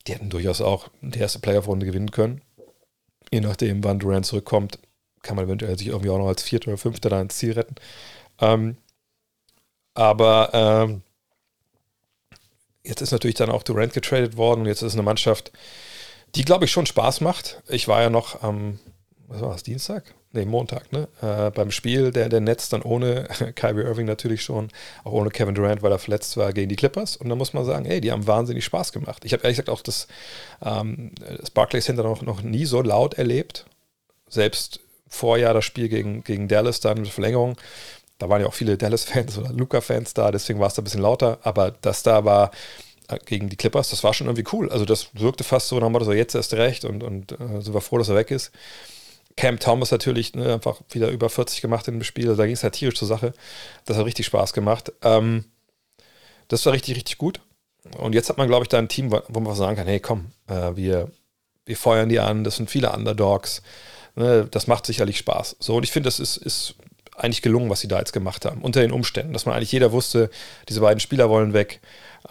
die 0.07 0.14
hätten 0.14 0.31
durchaus 0.31 0.61
auch 0.61 0.88
die 1.01 1.19
erste 1.19 1.38
Playoff-Runde 1.38 1.87
gewinnen 1.87 2.11
können. 2.11 2.42
Je 3.32 3.40
nachdem, 3.40 3.82
wann 3.84 3.98
Durant 3.98 4.26
zurückkommt, 4.26 4.78
kann 5.22 5.36
man 5.36 5.46
eventuell 5.46 5.76
sich 5.76 5.88
irgendwie 5.88 6.10
auch 6.10 6.18
noch 6.18 6.28
als 6.28 6.42
Vierter 6.42 6.68
oder 6.68 6.78
Fünfter 6.78 7.10
da 7.10 7.20
ins 7.20 7.36
Ziel 7.36 7.52
retten. 7.52 7.74
Ähm, 8.40 8.76
aber 9.94 10.50
ähm, 10.52 11.02
jetzt 12.84 13.00
ist 13.00 13.12
natürlich 13.12 13.36
dann 13.36 13.50
auch 13.50 13.62
Durant 13.62 13.92
getradet 13.92 14.36
worden 14.36 14.60
und 14.60 14.66
jetzt 14.66 14.82
ist 14.82 14.92
eine 14.92 15.02
Mannschaft, 15.02 15.52
die, 16.34 16.44
glaube 16.44 16.66
ich, 16.66 16.70
schon 16.70 16.86
Spaß 16.86 17.20
macht. 17.22 17.62
Ich 17.68 17.88
war 17.88 18.02
ja 18.02 18.10
noch 18.10 18.42
am, 18.42 18.78
was 19.26 19.40
war 19.40 19.52
das, 19.52 19.62
Dienstag? 19.62 20.14
Nee, 20.37 20.44
Montag, 20.44 20.92
ne? 20.92 21.09
Äh, 21.22 21.51
beim 21.51 21.70
Spiel 21.70 22.11
der, 22.12 22.29
der 22.29 22.40
Netz 22.40 22.68
dann 22.68 22.83
ohne 22.83 23.27
Kyrie 23.55 23.85
Irving 23.85 24.05
natürlich 24.05 24.42
schon, 24.42 24.68
auch 25.03 25.12
ohne 25.12 25.31
Kevin 25.31 25.55
Durant, 25.55 25.83
weil 25.83 25.90
er 25.90 25.99
verletzt 25.99 26.37
war 26.37 26.53
gegen 26.53 26.68
die 26.68 26.77
Clippers. 26.77 27.16
Und 27.16 27.31
da 27.31 27.35
muss 27.35 27.55
man 27.55 27.64
sagen, 27.64 27.87
ey, 27.87 28.03
die 28.03 28.12
haben 28.12 28.27
wahnsinnig 28.27 28.66
Spaß 28.66 28.92
gemacht. 28.92 29.25
Ich 29.25 29.33
habe 29.33 29.42
ehrlich 29.44 29.57
gesagt 29.57 29.70
auch 29.70 29.81
das, 29.81 30.09
ähm, 30.62 31.12
das 31.40 31.51
Barclays 31.51 31.87
Center 31.87 32.03
noch, 32.03 32.20
noch 32.20 32.42
nie 32.42 32.66
so 32.66 32.83
laut 32.83 33.14
erlebt. 33.14 33.64
Selbst 34.29 34.81
Vorjahr 35.09 35.55
das 35.55 35.64
Spiel 35.64 35.88
gegen, 35.88 36.22
gegen 36.22 36.49
Dallas 36.49 36.81
dann 36.81 37.01
mit 37.01 37.09
Verlängerung. 37.09 37.57
Da 38.18 38.29
waren 38.29 38.42
ja 38.42 38.46
auch 38.46 38.55
viele 38.55 38.77
Dallas-Fans 38.77 39.38
oder 39.38 39.55
Luca-Fans 39.55 40.12
da, 40.12 40.31
deswegen 40.33 40.61
war 40.61 40.66
es 40.66 40.75
da 40.75 40.83
ein 40.83 40.85
bisschen 40.85 41.01
lauter. 41.01 41.38
Aber 41.44 41.70
das 41.81 42.03
da 42.03 42.27
war 42.27 42.51
äh, 43.09 43.18
gegen 43.25 43.49
die 43.49 43.57
Clippers, 43.57 43.88
das 43.88 44.05
war 44.05 44.12
schon 44.12 44.27
irgendwie 44.27 44.44
cool. 44.53 44.70
Also 44.70 44.85
das 44.85 45.09
wirkte 45.14 45.44
fast 45.44 45.68
so 45.68 45.77
nach 45.77 45.87
dem 45.87 45.92
Motto, 45.92 46.05
so 46.05 46.12
jetzt 46.12 46.35
erst 46.35 46.53
recht 46.53 46.85
und, 46.85 47.03
und 47.03 47.33
äh, 47.33 47.62
sind 47.62 47.72
wir 47.72 47.81
froh, 47.81 47.96
dass 47.96 48.11
er 48.11 48.16
weg 48.16 48.31
ist. 48.31 48.53
Cam 49.37 49.59
Thomas 49.59 49.90
natürlich 49.90 50.35
ne, 50.35 50.55
einfach 50.55 50.81
wieder 50.90 51.09
über 51.09 51.29
40 51.29 51.61
gemacht 51.61 51.87
dem 51.87 52.03
Spiel. 52.03 52.29
Also 52.29 52.38
da 52.38 52.46
ging 52.46 52.55
es 52.55 52.62
halt 52.62 52.75
tierisch 52.75 52.99
zur 52.99 53.09
Sache. 53.09 53.35
Das 53.85 53.96
hat 53.96 54.07
richtig 54.07 54.27
Spaß 54.27 54.53
gemacht. 54.53 54.92
Ähm, 55.03 55.44
das 56.49 56.64
war 56.64 56.72
richtig, 56.72 56.96
richtig 56.96 57.18
gut. 57.18 57.40
Und 57.99 58.14
jetzt 58.14 58.29
hat 58.29 58.38
man, 58.38 58.49
glaube 58.49 58.64
ich, 58.64 58.68
da 58.68 58.79
ein 58.79 58.88
Team, 58.88 59.12
wo 59.29 59.40
man 59.40 59.55
sagen 59.55 59.77
kann, 59.77 59.87
hey, 59.87 60.01
komm, 60.01 60.33
äh, 60.49 60.75
wir, 60.75 61.11
wir 61.66 61.77
feuern 61.77 62.09
die 62.09 62.18
an, 62.18 62.44
das 62.44 62.57
sind 62.57 62.70
viele 62.70 62.92
Underdogs. 62.92 63.62
Ne, 64.14 64.49
das 64.51 64.66
macht 64.66 64.87
sicherlich 64.87 65.18
Spaß. 65.18 65.57
So, 65.61 65.77
und 65.77 65.83
ich 65.83 65.92
finde, 65.92 66.07
das 66.07 66.18
ist, 66.18 66.38
ist 66.38 66.75
eigentlich 67.14 67.42
gelungen, 67.42 67.70
was 67.70 67.81
sie 67.81 67.88
da 67.88 67.99
jetzt 67.99 68.12
gemacht 68.12 68.44
haben, 68.44 68.62
unter 68.62 68.81
den 68.81 68.92
Umständen. 68.92 69.35
Dass 69.35 69.46
man 69.46 69.55
eigentlich 69.55 69.72
jeder 69.72 69.92
wusste, 69.92 70.31
diese 70.68 70.81
beiden 70.81 71.01
Spieler 71.01 71.29
wollen 71.29 71.53
weg. 71.53 71.81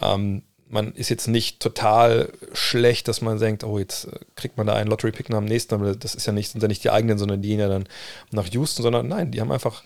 Ähm, 0.00 0.42
man 0.68 0.92
ist 0.92 1.10
jetzt 1.10 1.28
nicht 1.28 1.60
total 1.60 2.32
schlecht, 2.52 3.08
dass 3.08 3.20
man 3.20 3.38
denkt, 3.38 3.64
oh, 3.64 3.78
jetzt 3.78 4.06
äh, 4.06 4.18
kriegt 4.34 4.56
man 4.56 4.66
da 4.66 4.74
einen 4.74 4.90
Lottery-Pick 4.90 5.28
nach 5.28 5.38
dem 5.38 5.46
nächsten, 5.46 5.74
aber 5.74 5.94
das 5.94 6.14
ist 6.14 6.26
ja 6.26 6.32
nicht, 6.32 6.50
sind 6.50 6.62
ja 6.62 6.68
nicht 6.68 6.82
die 6.84 6.90
eigenen, 6.90 7.18
sondern 7.18 7.42
die 7.42 7.48
gehen 7.48 7.60
ja 7.60 7.68
dann 7.68 7.88
nach 8.32 8.46
Houston, 8.48 8.82
sondern 8.82 9.08
nein, 9.08 9.30
die 9.30 9.40
haben 9.40 9.52
einfach 9.52 9.82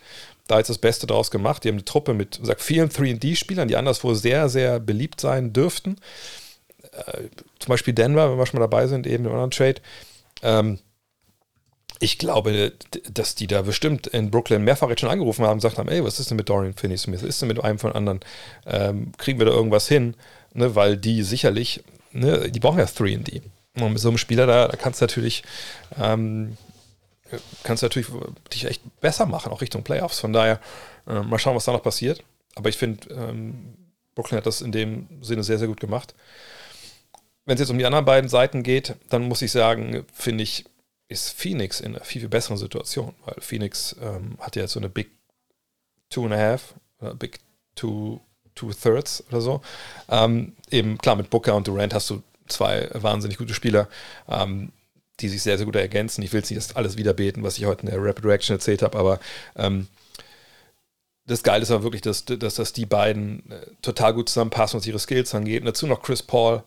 da 0.46 0.58
jetzt 0.58 0.70
das 0.70 0.78
Beste 0.78 1.06
draus 1.06 1.30
gemacht. 1.30 1.64
Die 1.64 1.68
haben 1.68 1.76
eine 1.76 1.84
Truppe 1.84 2.14
mit 2.14 2.40
sag, 2.42 2.60
vielen 2.60 2.88
3D-Spielern, 2.88 3.68
die 3.68 3.76
anderswo 3.76 4.14
sehr, 4.14 4.48
sehr 4.48 4.80
beliebt 4.80 5.20
sein 5.20 5.52
dürften. 5.52 5.96
Äh, 6.92 7.28
zum 7.58 7.68
Beispiel 7.68 7.94
Denver, 7.94 8.30
wenn 8.30 8.38
wir 8.38 8.46
schon 8.46 8.58
mal 8.58 8.66
dabei 8.66 8.86
sind, 8.86 9.06
eben 9.06 9.26
im 9.26 9.32
anderen 9.32 9.50
Trade. 9.50 9.76
Ähm, 10.42 10.78
ich 12.02 12.16
glaube, 12.16 12.72
dass 13.12 13.34
die 13.34 13.46
da 13.46 13.60
bestimmt 13.60 14.06
in 14.06 14.30
Brooklyn 14.30 14.64
mehrfach 14.64 14.88
jetzt 14.88 15.00
schon 15.00 15.10
angerufen 15.10 15.44
haben 15.44 15.52
und 15.52 15.58
gesagt 15.58 15.76
haben, 15.76 15.90
ey, 15.90 16.02
was 16.02 16.18
ist 16.18 16.30
denn 16.30 16.38
mit 16.38 16.48
Dorian 16.48 16.72
Finney-Smith? 16.72 17.20
Was 17.22 17.28
ist 17.28 17.42
denn 17.42 17.48
mit 17.48 17.62
einem 17.62 17.78
von 17.78 17.92
anderen? 17.92 18.20
Ähm, 18.66 19.12
kriegen 19.18 19.38
wir 19.38 19.44
da 19.44 19.52
irgendwas 19.52 19.86
hin? 19.86 20.16
Ne, 20.52 20.74
weil 20.74 20.96
die 20.96 21.22
sicherlich, 21.22 21.82
ne, 22.12 22.50
die 22.50 22.60
brauchen 22.60 22.78
ja 22.78 22.84
3D. 22.84 23.42
Und 23.76 23.92
mit 23.92 24.00
so 24.00 24.08
einem 24.08 24.18
Spieler 24.18 24.46
da, 24.46 24.68
da 24.68 24.76
kannst 24.76 25.00
du 25.00 25.04
natürlich, 25.04 25.44
ähm, 25.96 26.56
kannst 27.62 27.82
du 27.82 27.86
natürlich 27.86 28.08
dich 28.52 28.64
echt 28.64 28.82
besser 29.00 29.26
machen, 29.26 29.52
auch 29.52 29.60
Richtung 29.60 29.84
Playoffs. 29.84 30.18
Von 30.18 30.32
daher, 30.32 30.60
äh, 31.06 31.20
mal 31.20 31.38
schauen, 31.38 31.54
was 31.54 31.64
da 31.66 31.72
noch 31.72 31.82
passiert. 31.82 32.24
Aber 32.56 32.68
ich 32.68 32.76
finde, 32.76 33.08
ähm, 33.14 33.76
Brooklyn 34.14 34.38
hat 34.38 34.46
das 34.46 34.60
in 34.60 34.72
dem 34.72 35.22
Sinne 35.22 35.44
sehr, 35.44 35.58
sehr 35.58 35.68
gut 35.68 35.80
gemacht. 35.80 36.14
Wenn 37.44 37.54
es 37.54 37.60
jetzt 37.60 37.70
um 37.70 37.78
die 37.78 37.86
anderen 37.86 38.04
beiden 38.04 38.28
Seiten 38.28 38.62
geht, 38.62 38.96
dann 39.08 39.22
muss 39.22 39.42
ich 39.42 39.52
sagen, 39.52 40.04
finde 40.12 40.42
ich, 40.42 40.64
ist 41.08 41.30
Phoenix 41.30 41.80
in 41.80 41.94
einer 41.94 42.04
viel, 42.04 42.20
viel 42.20 42.28
besseren 42.28 42.56
Situation, 42.56 43.14
weil 43.24 43.36
Phoenix 43.40 43.96
ähm, 44.00 44.36
hat 44.40 44.56
ja 44.56 44.62
jetzt 44.62 44.72
so 44.72 44.80
eine 44.80 44.88
Big 44.88 45.10
Two 46.08 46.24
and 46.24 46.34
a 46.34 46.36
Half, 46.36 46.74
Big 47.18 47.40
Two, 47.74 48.20
Two 48.60 48.72
Thirds 48.72 49.24
oder 49.28 49.40
so. 49.40 49.62
Ähm, 50.10 50.52
eben 50.70 50.98
klar, 50.98 51.16
mit 51.16 51.30
Booker 51.30 51.56
und 51.56 51.66
Durant 51.66 51.94
hast 51.94 52.10
du 52.10 52.22
zwei 52.46 52.90
wahnsinnig 52.92 53.38
gute 53.38 53.54
Spieler, 53.54 53.88
ähm, 54.28 54.70
die 55.20 55.28
sich 55.28 55.42
sehr, 55.42 55.56
sehr 55.56 55.66
gut 55.66 55.76
ergänzen. 55.76 56.22
Ich 56.22 56.32
will 56.32 56.40
jetzt 56.40 56.50
nicht 56.50 56.76
alles 56.76 56.98
wiederbeten, 56.98 57.42
was 57.42 57.56
ich 57.56 57.64
heute 57.64 57.82
in 57.82 57.90
der 57.90 58.02
Rapid 58.02 58.24
Reaction 58.24 58.56
erzählt 58.56 58.82
habe, 58.82 58.98
aber 58.98 59.18
ähm, 59.56 59.86
das 61.26 61.42
Geile 61.42 61.62
ist 61.62 61.70
aber 61.70 61.84
wirklich, 61.84 62.02
dass, 62.02 62.24
dass, 62.24 62.56
dass 62.56 62.72
die 62.72 62.86
beiden 62.86 63.50
äh, 63.50 63.66
total 63.82 64.12
gut 64.12 64.28
zusammenpassen, 64.28 64.78
was 64.78 64.86
ihre 64.86 64.98
Skills 64.98 65.34
angeht. 65.34 65.60
Und 65.60 65.66
dazu 65.66 65.86
noch 65.86 66.02
Chris 66.02 66.22
Paul, 66.22 66.62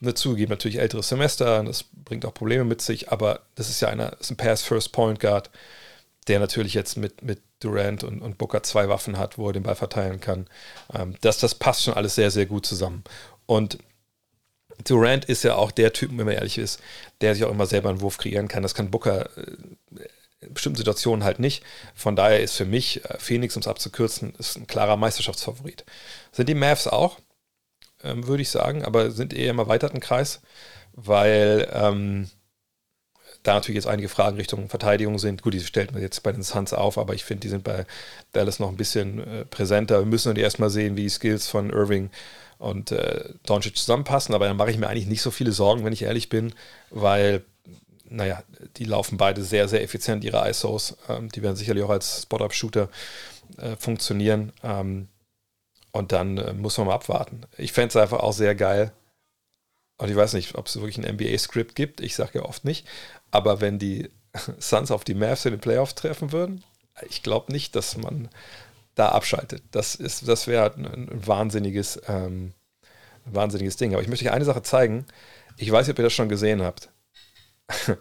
dazu 0.00 0.34
geben 0.34 0.50
natürlich 0.50 0.78
älteres 0.78 1.08
Semester, 1.08 1.62
das 1.64 1.84
bringt 2.04 2.24
auch 2.24 2.32
Probleme 2.32 2.64
mit 2.64 2.80
sich, 2.80 3.10
aber 3.10 3.40
das 3.54 3.68
ist 3.68 3.80
ja 3.80 3.88
einer, 3.88 4.18
ist 4.20 4.30
ein 4.30 4.36
Pass-First 4.36 4.92
Point 4.92 5.20
Guard, 5.20 5.50
der 6.28 6.38
natürlich 6.38 6.74
jetzt 6.74 6.96
mit, 6.96 7.22
mit 7.22 7.42
Durant 7.60 8.04
und, 8.04 8.20
und 8.20 8.38
Booker 8.38 8.62
zwei 8.62 8.88
Waffen 8.88 9.18
hat, 9.18 9.38
wo 9.38 9.48
er 9.48 9.52
den 9.52 9.62
Ball 9.62 9.74
verteilen 9.74 10.20
kann. 10.20 10.46
Ähm, 10.92 11.14
das, 11.20 11.38
das 11.38 11.54
passt 11.54 11.84
schon 11.84 11.94
alles 11.94 12.14
sehr, 12.14 12.30
sehr 12.30 12.46
gut 12.46 12.66
zusammen. 12.66 13.04
Und 13.46 13.78
Durant 14.84 15.26
ist 15.26 15.44
ja 15.44 15.54
auch 15.54 15.70
der 15.70 15.92
Typ, 15.92 16.10
wenn 16.10 16.26
man 16.26 16.34
ehrlich 16.34 16.58
ist, 16.58 16.80
der 17.20 17.34
sich 17.34 17.44
auch 17.44 17.50
immer 17.50 17.66
selber 17.66 17.90
einen 17.90 18.00
Wurf 18.00 18.18
kreieren 18.18 18.48
kann. 18.48 18.62
Das 18.62 18.74
kann 18.74 18.90
Booker 18.90 19.28
äh, 19.36 20.06
in 20.40 20.52
bestimmten 20.52 20.78
Situationen 20.78 21.24
halt 21.24 21.38
nicht. 21.38 21.62
Von 21.94 22.16
daher 22.16 22.40
ist 22.40 22.56
für 22.56 22.64
mich 22.64 23.04
äh, 23.04 23.18
Phoenix, 23.18 23.56
um 23.56 23.60
es 23.60 23.68
abzukürzen, 23.68 24.34
ist 24.38 24.56
ein 24.56 24.66
klarer 24.66 24.96
Meisterschaftsfavorit. 24.96 25.84
Sind 26.32 26.48
die 26.48 26.54
Mavs 26.54 26.86
auch? 26.86 27.18
ähm, 28.04 28.26
würde 28.26 28.42
ich 28.42 28.50
sagen, 28.50 28.84
aber 28.84 29.10
sind 29.10 29.32
eher 29.32 29.50
im 29.50 29.58
erweiterten 29.58 30.00
Kreis, 30.00 30.42
weil 30.92 31.68
ähm, 31.72 32.30
da 33.44 33.54
natürlich 33.54 33.76
jetzt 33.76 33.86
einige 33.86 34.08
Fragen 34.08 34.36
Richtung 34.36 34.68
Verteidigung 34.68 35.18
sind. 35.18 35.42
Gut, 35.42 35.54
die 35.54 35.60
stellt 35.60 35.92
man 35.92 36.02
jetzt 36.02 36.22
bei 36.22 36.32
den 36.32 36.42
Suns 36.42 36.72
auf, 36.72 36.98
aber 36.98 37.14
ich 37.14 37.24
finde, 37.24 37.42
die 37.42 37.48
sind 37.48 37.62
bei 37.62 37.86
Dallas 38.32 38.58
noch 38.58 38.68
ein 38.68 38.76
bisschen 38.76 39.20
äh, 39.20 39.44
präsenter. 39.44 40.00
Wir 40.00 40.06
müssen 40.06 40.34
dann 40.34 40.42
erstmal 40.42 40.70
sehen, 40.70 40.96
wie 40.96 41.02
die 41.02 41.10
Skills 41.10 41.46
von 41.46 41.70
Irving 41.70 42.10
und 42.58 42.90
äh, 42.90 43.28
Doncic 43.46 43.76
zusammenpassen, 43.76 44.34
aber 44.34 44.48
dann 44.48 44.56
mache 44.56 44.70
ich 44.70 44.78
mir 44.78 44.88
eigentlich 44.88 45.06
nicht 45.06 45.22
so 45.22 45.30
viele 45.30 45.52
Sorgen, 45.52 45.84
wenn 45.84 45.92
ich 45.92 46.02
ehrlich 46.02 46.30
bin, 46.30 46.54
weil, 46.90 47.44
naja, 48.08 48.42
die 48.78 48.84
laufen 48.84 49.18
beide 49.18 49.44
sehr, 49.44 49.68
sehr 49.68 49.82
effizient, 49.82 50.24
ihre 50.24 50.48
ISOs. 50.48 50.96
Ähm, 51.08 51.28
die 51.28 51.42
werden 51.42 51.56
sicherlich 51.56 51.84
auch 51.84 51.90
als 51.90 52.22
Spot-Up-Shooter 52.22 52.88
äh, 53.58 53.76
funktionieren. 53.76 54.52
Ähm, 54.62 55.08
und 55.92 56.12
dann 56.12 56.38
äh, 56.38 56.54
muss 56.54 56.78
man 56.78 56.86
mal 56.86 56.94
abwarten. 56.94 57.42
Ich 57.58 57.72
fände 57.72 57.88
es 57.88 57.96
einfach 57.96 58.20
auch 58.20 58.32
sehr 58.32 58.54
geil. 58.54 58.92
Und 59.96 60.10
ich 60.10 60.16
weiß 60.16 60.32
nicht, 60.32 60.56
ob 60.56 60.66
es 60.66 60.76
wirklich 60.76 60.98
ein 60.98 61.14
NBA-Skript 61.14 61.76
gibt. 61.76 62.00
Ich 62.00 62.16
sage 62.16 62.40
ja 62.40 62.44
oft 62.44 62.64
nicht. 62.64 62.86
Aber 63.34 63.60
wenn 63.60 63.78
die 63.78 64.10
Suns 64.58 64.90
auf 64.90 65.04
die 65.04 65.14
Mavs 65.14 65.44
in 65.44 65.52
den 65.52 65.60
Playoffs 65.60 65.94
treffen 65.94 66.32
würden, 66.32 66.62
ich 67.08 67.22
glaube 67.22 67.52
nicht, 67.52 67.74
dass 67.74 67.96
man 67.96 68.28
da 68.94 69.08
abschaltet. 69.08 69.62
Das, 69.72 69.98
das 69.98 70.46
wäre 70.46 70.72
ein, 70.74 70.86
ein, 70.86 71.26
wahnsinniges, 71.26 72.00
ähm, 72.06 72.54
ein 73.26 73.34
wahnsinniges 73.34 73.76
Ding. 73.76 73.92
Aber 73.92 74.02
ich 74.02 74.08
möchte 74.08 74.24
euch 74.24 74.32
eine 74.32 74.44
Sache 74.44 74.62
zeigen. 74.62 75.04
Ich 75.56 75.70
weiß 75.70 75.86
nicht, 75.86 75.94
ob 75.94 75.98
ihr 75.98 76.04
das 76.04 76.12
schon 76.12 76.28
gesehen 76.28 76.62
habt. 76.62 76.90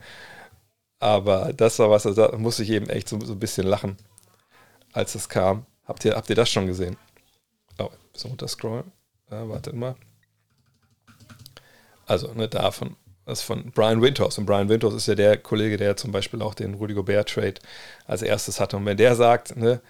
Aber 0.99 1.51
das 1.51 1.79
war 1.79 1.89
was, 1.89 2.03
da 2.03 2.37
musste 2.37 2.63
ich 2.63 2.69
eben 2.69 2.87
echt 2.89 3.09
so, 3.09 3.19
so 3.19 3.33
ein 3.33 3.39
bisschen 3.39 3.65
lachen, 3.65 3.97
als 4.93 5.15
es 5.15 5.27
kam. 5.27 5.65
Habt 5.85 6.05
ihr, 6.05 6.15
habt 6.15 6.29
ihr 6.29 6.35
das 6.35 6.49
schon 6.49 6.67
gesehen? 6.67 6.95
bisschen 8.13 8.29
runterscrollen. 8.29 8.91
Äh, 9.29 9.49
wartet 9.49 9.75
mal. 9.75 9.95
Also, 12.05 12.33
ne, 12.33 12.47
davon, 12.47 12.95
das 13.25 13.41
von 13.41 13.71
Brian 13.71 14.01
Winters. 14.01 14.37
Und 14.37 14.45
Brian 14.45 14.69
Winters 14.69 14.93
ist 14.93 15.07
ja 15.07 15.15
der 15.15 15.37
Kollege, 15.37 15.77
der 15.77 15.95
zum 15.95 16.11
Beispiel 16.11 16.41
auch 16.41 16.53
den 16.53 16.75
Rudy 16.75 16.93
Gobert-Trade 16.93 17.55
als 18.07 18.21
erstes 18.21 18.59
hatte. 18.59 18.77
Und 18.77 18.85
wenn 18.85 18.97
der 18.97 19.15
sagt, 19.15 19.55
ne, 19.55 19.81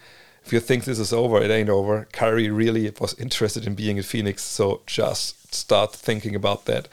if 0.46 0.52
you 0.52 0.60
think 0.60 0.84
this 0.84 0.98
is 0.98 1.12
over, 1.12 1.42
it 1.42 1.50
ain't 1.50 1.70
over. 1.70 2.06
Kyrie 2.12 2.50
really 2.50 2.92
was 2.98 3.14
interested 3.14 3.66
in 3.66 3.74
being 3.74 3.96
in 3.96 4.02
Phoenix, 4.02 4.56
so 4.56 4.82
just 4.86 5.54
start 5.54 5.92
thinking 5.92 6.36
about 6.36 6.62
that. 6.66 6.88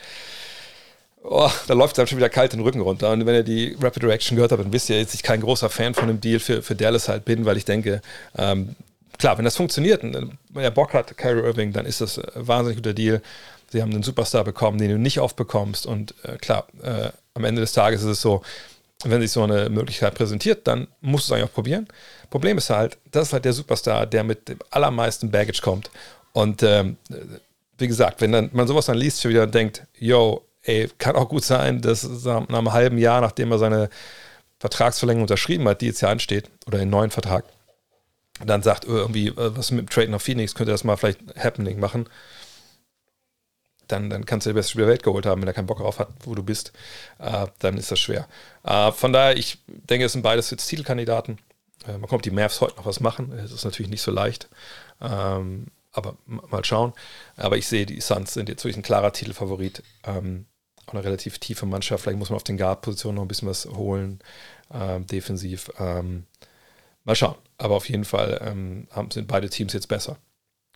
Oh, 1.23 1.51
da 1.67 1.75
läuft 1.75 1.93
es 1.93 1.99
einem 1.99 2.07
schon 2.07 2.17
wieder 2.17 2.29
kalt 2.29 2.53
den 2.53 2.61
Rücken 2.61 2.81
runter. 2.81 3.11
Und 3.11 3.25
wenn 3.27 3.35
ihr 3.35 3.43
die 3.43 3.77
Rapid 3.79 4.03
Reaction 4.05 4.35
gehört 4.35 4.51
habt, 4.51 4.63
dann 4.63 4.73
wisst 4.73 4.89
ihr, 4.89 5.03
dass 5.03 5.13
ich 5.13 5.21
kein 5.21 5.41
großer 5.41 5.69
Fan 5.69 5.93
von 5.93 6.07
dem 6.07 6.19
Deal 6.19 6.39
für, 6.39 6.63
für 6.63 6.75
Dallas 6.75 7.09
halt 7.09 7.25
bin, 7.25 7.45
weil 7.45 7.57
ich 7.57 7.65
denke, 7.65 8.01
ähm, 8.37 8.75
klar, 9.19 9.37
wenn 9.37 9.45
das 9.45 9.55
funktioniert 9.55 10.03
und 10.03 10.37
wenn 10.49 10.63
er 10.63 10.71
Bock 10.71 10.93
hat, 10.93 11.15
Kyrie 11.17 11.41
Irving, 11.41 11.73
dann 11.73 11.85
ist 11.85 12.01
das 12.01 12.17
ein 12.17 12.47
wahnsinnig 12.47 12.77
guter 12.77 12.93
Deal. 12.93 13.21
Sie 13.71 13.81
haben 13.81 13.91
einen 13.91 14.03
Superstar 14.03 14.43
bekommen, 14.43 14.77
den 14.77 14.91
du 14.91 14.97
nicht 14.97 15.19
oft 15.19 15.35
bekommst. 15.35 15.85
Und 15.85 16.13
äh, 16.23 16.37
klar, 16.37 16.67
äh, 16.83 17.09
am 17.33 17.45
Ende 17.45 17.61
des 17.61 17.71
Tages 17.71 18.01
ist 18.01 18.07
es 18.07 18.21
so, 18.21 18.41
wenn 19.03 19.21
sich 19.21 19.31
so 19.31 19.43
eine 19.43 19.69
Möglichkeit 19.69 20.13
präsentiert, 20.13 20.67
dann 20.67 20.87
musst 20.99 21.29
du 21.29 21.33
es 21.33 21.37
eigentlich 21.37 21.49
auch 21.49 21.55
probieren. 21.55 21.87
Problem 22.29 22.57
ist 22.57 22.69
halt, 22.69 22.97
das 23.11 23.27
ist 23.27 23.33
halt 23.33 23.45
der 23.45 23.53
Superstar, 23.53 24.05
der 24.05 24.23
mit 24.23 24.47
dem 24.47 24.59
allermeisten 24.69 25.31
Baggage 25.31 25.61
kommt. 25.61 25.89
Und 26.33 26.63
ähm, 26.63 26.97
wie 27.77 27.87
gesagt, 27.87 28.21
wenn 28.21 28.31
dann 28.31 28.49
man 28.53 28.67
sowas 28.67 28.85
dann 28.85 28.97
liest, 28.97 29.21
schon 29.21 29.31
wieder 29.31 29.47
denkt, 29.47 29.83
yo, 29.97 30.45
ey, 30.63 30.89
kann 30.97 31.15
auch 31.15 31.29
gut 31.29 31.43
sein, 31.43 31.81
dass 31.81 32.03
nach 32.03 32.47
einem 32.47 32.73
halben 32.73 32.97
Jahr, 32.97 33.21
nachdem 33.21 33.51
er 33.51 33.57
seine 33.57 33.89
Vertragsverlängerung 34.59 35.23
unterschrieben 35.23 35.67
hat, 35.67 35.81
die 35.81 35.87
jetzt 35.87 36.01
ja 36.01 36.09
ansteht, 36.09 36.49
oder 36.67 36.77
den 36.77 36.89
neuen 36.89 37.09
Vertrag, 37.09 37.45
dann 38.45 38.61
sagt 38.61 38.87
oh, 38.87 38.91
irgendwie, 38.91 39.27
äh, 39.27 39.33
was 39.55 39.71
mit 39.71 39.81
dem 39.81 39.89
Trade 39.89 40.09
nach 40.09 40.21
Phoenix, 40.21 40.55
könnte 40.55 40.71
das 40.71 40.83
mal 40.83 40.97
vielleicht 40.97 41.19
Happening 41.37 41.79
machen, 41.79 42.07
dann, 43.91 44.09
dann 44.09 44.25
kannst 44.25 44.45
du 44.45 44.51
den 44.51 44.55
besten 44.55 44.71
Spieler 44.71 44.85
der 44.85 44.93
Welt 44.93 45.03
geholt 45.03 45.25
haben, 45.25 45.41
wenn 45.41 45.47
er 45.47 45.53
keinen 45.53 45.67
Bock 45.67 45.79
darauf 45.79 45.99
hat, 45.99 46.09
wo 46.23 46.35
du 46.35 46.43
bist, 46.43 46.71
äh, 47.19 47.47
dann 47.59 47.77
ist 47.77 47.91
das 47.91 47.99
schwer. 47.99 48.27
Äh, 48.63 48.91
von 48.91 49.13
daher, 49.13 49.37
ich 49.37 49.59
denke, 49.67 50.05
es 50.05 50.13
sind 50.13 50.21
beides 50.21 50.49
jetzt 50.49 50.67
Titelkandidaten. 50.67 51.39
Äh, 51.87 51.97
man 51.97 52.09
kommt 52.09 52.25
die 52.25 52.31
Mavs 52.31 52.61
heute 52.61 52.75
noch 52.77 52.85
was 52.85 52.99
machen, 52.99 53.31
es 53.31 53.51
ist 53.51 53.65
natürlich 53.65 53.89
nicht 53.89 54.01
so 54.01 54.11
leicht, 54.11 54.49
ähm, 55.01 55.67
aber 55.91 56.15
mal 56.25 56.63
schauen. 56.63 56.93
Aber 57.37 57.57
ich 57.57 57.67
sehe, 57.67 57.85
die 57.85 58.01
Suns 58.01 58.33
sind 58.33 58.49
jetzt 58.49 58.63
wirklich 58.63 58.77
ein 58.77 58.83
klarer 58.83 59.13
Titelfavorit. 59.13 59.83
Ähm, 60.05 60.45
auch 60.87 60.93
eine 60.93 61.03
relativ 61.03 61.39
tiefe 61.39 61.65
Mannschaft, 61.65 62.03
vielleicht 62.03 62.17
muss 62.17 62.29
man 62.29 62.37
auf 62.37 62.43
den 62.43 62.57
Guard-Positionen 62.57 63.15
noch 63.15 63.23
ein 63.23 63.27
bisschen 63.27 63.49
was 63.49 63.65
holen, 63.65 64.19
ähm, 64.73 65.05
defensiv. 65.05 65.71
Ähm, 65.79 66.25
mal 67.03 67.15
schauen. 67.15 67.35
Aber 67.57 67.75
auf 67.75 67.89
jeden 67.89 68.05
Fall 68.05 68.39
ähm, 68.43 68.87
sind 69.11 69.27
beide 69.27 69.49
Teams 69.49 69.73
jetzt 69.73 69.87
besser. 69.87 70.17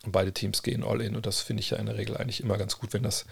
Beide 0.04 0.32
Teams 0.32 0.62
gehen 0.62 0.84
all 0.84 1.00
in. 1.00 1.16
Und 1.16 1.26
das 1.26 1.40
finde 1.40 1.62
ich 1.62 1.70
ja 1.70 1.78
in 1.78 1.86
der 1.86 1.96
Regel 1.96 2.16
eigentlich 2.16 2.42
immer 2.42 2.58
ganz 2.58 2.78
gut, 2.78 2.92
wenn 2.92 3.02
das, 3.02 3.26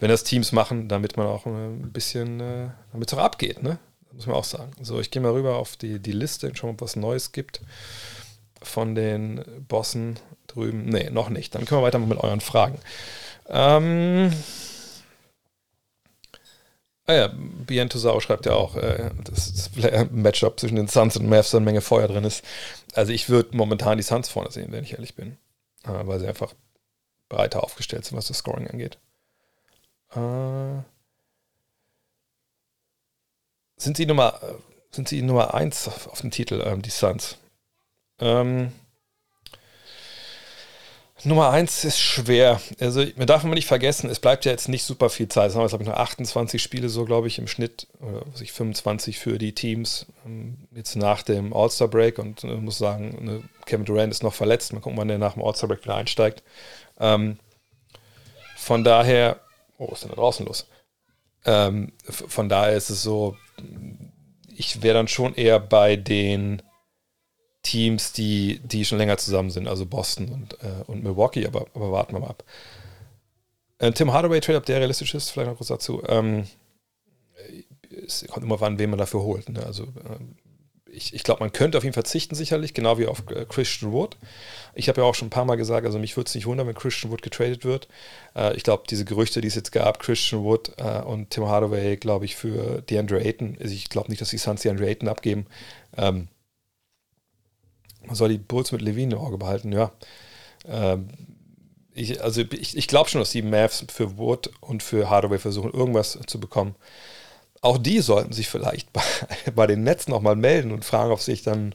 wenn 0.00 0.08
das 0.08 0.24
Teams 0.24 0.52
machen, 0.52 0.88
damit 0.88 1.16
man 1.16 1.26
auch 1.26 1.46
äh, 1.46 1.50
ein 1.50 1.92
bisschen, 1.92 2.40
äh, 2.40 2.68
damit 2.92 3.12
es 3.12 3.18
auch 3.18 3.22
abgeht, 3.22 3.62
ne? 3.62 3.78
muss 4.12 4.26
man 4.26 4.36
auch 4.36 4.44
sagen. 4.44 4.72
So, 4.80 5.00
ich 5.00 5.10
gehe 5.10 5.20
mal 5.20 5.32
rüber 5.32 5.56
auf 5.56 5.76
die, 5.76 5.98
die 5.98 6.12
Liste 6.12 6.48
und 6.48 6.56
schaue, 6.56 6.70
ob 6.70 6.80
was 6.80 6.96
Neues 6.96 7.32
gibt 7.32 7.60
von 8.62 8.94
den 8.94 9.44
Bossen 9.68 10.18
drüben. 10.46 10.86
Nee, 10.86 11.10
noch 11.10 11.28
nicht. 11.28 11.54
Dann 11.54 11.64
können 11.64 11.80
wir 11.80 11.86
weiter 11.86 11.98
mit 11.98 12.18
euren 12.18 12.40
Fragen. 12.40 12.78
Ähm, 13.48 14.32
Ah 17.06 17.12
ja, 17.12 17.30
Bien 17.36 17.90
Tosau 17.90 18.18
schreibt 18.20 18.46
ja 18.46 18.54
auch, 18.54 18.76
äh, 18.76 19.10
dass 19.24 19.52
das 19.52 19.70
Matchup 20.10 20.58
zwischen 20.58 20.76
den 20.76 20.88
Suns 20.88 21.16
und 21.18 21.28
Mavs 21.28 21.54
eine 21.54 21.64
Menge 21.64 21.82
Feuer 21.82 22.08
drin 22.08 22.24
ist. 22.24 22.42
Also 22.94 23.12
ich 23.12 23.28
würde 23.28 23.54
momentan 23.54 23.98
die 23.98 24.02
Suns 24.02 24.30
vorne 24.30 24.50
sehen, 24.50 24.72
wenn 24.72 24.84
ich 24.84 24.92
ehrlich 24.92 25.14
bin. 25.14 25.36
Äh, 25.84 26.06
weil 26.06 26.20
sie 26.20 26.26
einfach 26.28 26.54
breiter 27.28 27.62
aufgestellt 27.62 28.04
sind, 28.04 28.16
was 28.16 28.28
das 28.28 28.38
Scoring 28.38 28.68
angeht. 28.68 28.98
Äh, 30.10 30.82
sind 33.76 33.96
sie 33.96 34.06
Nummer, 34.06 34.40
sind 34.90 35.08
sie 35.08 35.22
Nummer 35.22 35.54
1 35.54 35.88
auf, 35.88 36.06
auf 36.08 36.20
dem 36.20 36.30
Titel, 36.30 36.62
ähm, 36.64 36.82
die 36.82 36.90
Suns? 36.90 37.38
Ähm, 38.18 38.72
Nummer 41.24 41.50
eins 41.50 41.84
ist 41.84 42.00
schwer. 42.00 42.60
Also, 42.80 43.04
mir 43.16 43.26
darf 43.26 43.44
man 43.44 43.54
nicht 43.54 43.66
vergessen, 43.66 44.10
es 44.10 44.20
bleibt 44.20 44.44
ja 44.44 44.52
jetzt 44.52 44.68
nicht 44.68 44.84
super 44.84 45.10
viel 45.10 45.28
Zeit. 45.28 45.50
Es 45.50 45.54
haben 45.54 45.62
jetzt, 45.62 45.70
glaube 45.70 45.84
ich, 45.84 45.90
noch 45.90 45.96
28 45.96 46.62
Spiele, 46.62 46.88
so 46.88 47.04
glaube 47.04 47.28
ich, 47.28 47.38
im 47.38 47.46
Schnitt, 47.46 47.86
oder 48.00 48.22
was 48.30 48.40
ich, 48.40 48.52
25 48.52 49.18
für 49.18 49.38
die 49.38 49.54
Teams, 49.54 50.06
ähm, 50.26 50.58
jetzt 50.74 50.96
nach 50.96 51.22
dem 51.22 51.52
All-Star-Break. 51.52 52.18
Und 52.18 52.44
äh, 52.44 52.56
muss 52.56 52.78
sagen, 52.78 53.18
ne, 53.24 53.42
Kevin 53.66 53.86
Durant 53.86 54.12
ist 54.12 54.22
noch 54.22 54.34
verletzt. 54.34 54.72
Mal 54.72 54.80
gucken, 54.80 54.98
wann 54.98 55.08
der 55.08 55.18
nach 55.18 55.34
dem 55.34 55.42
All-Star-Break 55.42 55.84
wieder 55.84 55.96
einsteigt. 55.96 56.42
Ähm, 57.00 57.38
von 58.56 58.84
daher, 58.84 59.40
oh, 59.78 59.86
was 59.90 59.98
ist 59.98 60.02
denn 60.04 60.10
da 60.10 60.16
draußen 60.16 60.46
los? 60.46 60.66
Ähm, 61.44 61.92
von 62.08 62.48
daher 62.48 62.76
ist 62.76 62.90
es 62.90 63.02
so, 63.02 63.36
ich 64.56 64.82
wäre 64.82 64.94
dann 64.94 65.08
schon 65.08 65.34
eher 65.34 65.60
bei 65.60 65.96
den 65.96 66.62
Teams, 67.64 68.12
die, 68.12 68.60
die 68.62 68.84
schon 68.84 68.98
länger 68.98 69.18
zusammen 69.18 69.50
sind, 69.50 69.66
also 69.66 69.86
Boston 69.86 70.28
und, 70.28 70.54
äh, 70.62 70.84
und 70.86 71.02
Milwaukee, 71.02 71.46
aber, 71.46 71.66
aber 71.74 71.90
warten 71.90 72.12
wir 72.12 72.20
mal 72.20 72.28
ab. 72.28 72.44
Äh, 73.78 73.90
Tim 73.92 74.12
Hardaway 74.12 74.40
Trade, 74.40 74.58
ob 74.58 74.66
der 74.66 74.78
realistisch 74.78 75.14
ist, 75.14 75.30
vielleicht 75.30 75.50
noch 75.50 75.56
kurz 75.56 75.68
dazu. 75.68 76.02
Ähm, 76.06 76.46
es 78.06 78.26
kommt 78.28 78.44
immer 78.44 78.60
an, 78.62 78.78
wen 78.78 78.90
man 78.90 78.98
dafür 78.98 79.22
holt. 79.22 79.48
Ne? 79.48 79.64
Also 79.64 79.84
ähm, 79.84 80.36
ich, 80.86 81.12
ich 81.12 81.24
glaube, 81.24 81.40
man 81.40 81.52
könnte 81.52 81.76
auf 81.78 81.84
ihn 81.84 81.92
verzichten 81.92 82.34
sicherlich, 82.34 82.74
genau 82.74 82.98
wie 82.98 83.06
auf 83.06 83.24
äh, 83.30 83.46
Christian 83.48 83.92
Wood. 83.92 84.16
Ich 84.74 84.88
habe 84.88 85.00
ja 85.00 85.06
auch 85.06 85.14
schon 85.14 85.28
ein 85.28 85.30
paar 85.30 85.44
Mal 85.44 85.56
gesagt, 85.56 85.86
also 85.86 85.98
mich 85.98 86.16
würde 86.16 86.28
es 86.28 86.34
nicht 86.34 86.46
wundern, 86.46 86.66
wenn 86.66 86.74
Christian 86.74 87.10
Wood 87.10 87.22
getradet 87.22 87.64
wird. 87.64 87.88
Äh, 88.36 88.56
ich 88.56 88.62
glaube, 88.62 88.84
diese 88.88 89.04
Gerüchte, 89.04 89.40
die 89.40 89.48
es 89.48 89.54
jetzt 89.54 89.72
gab, 89.72 89.98
Christian 89.98 90.44
Wood 90.44 90.72
äh, 90.78 91.00
und 91.00 91.30
Tim 91.30 91.46
Hardaway, 91.46 91.96
glaube 91.96 92.24
ich, 92.24 92.36
für 92.36 92.82
DeAndre 92.82 93.20
Ayton, 93.20 93.56
also 93.60 93.74
ich 93.74 93.88
glaube 93.88 94.10
nicht, 94.10 94.20
dass 94.20 94.30
die 94.30 94.38
Suns 94.38 94.62
DeAndre 94.62 94.86
Ayton 94.86 95.08
abgeben. 95.08 95.46
Ähm, 95.96 96.28
soll 98.12 98.30
die 98.30 98.38
Bulls 98.38 98.72
mit 98.72 98.82
Levine 98.82 99.14
im 99.14 99.20
Auge 99.20 99.38
behalten, 99.38 99.72
ja. 99.72 99.92
Ähm, 100.66 101.08
ich, 101.94 102.22
also 102.22 102.42
ich, 102.42 102.76
ich 102.76 102.88
glaube 102.88 103.08
schon, 103.08 103.20
dass 103.20 103.30
die 103.30 103.42
Mavs 103.42 103.84
für 103.88 104.18
Wood 104.18 104.50
und 104.60 104.82
für 104.82 105.08
Hardaway 105.08 105.38
versuchen, 105.38 105.72
irgendwas 105.72 106.18
zu 106.26 106.40
bekommen. 106.40 106.74
Auch 107.60 107.78
die 107.78 108.00
sollten 108.00 108.32
sich 108.32 108.48
vielleicht 108.48 108.92
bei, 108.92 109.02
bei 109.54 109.66
den 109.66 109.84
Netzen 109.84 110.10
nochmal 110.10 110.36
melden 110.36 110.72
und 110.72 110.84
fragen, 110.84 111.12
ob 111.12 111.20
es 111.20 111.24
sich 111.24 111.42
dann 111.42 111.74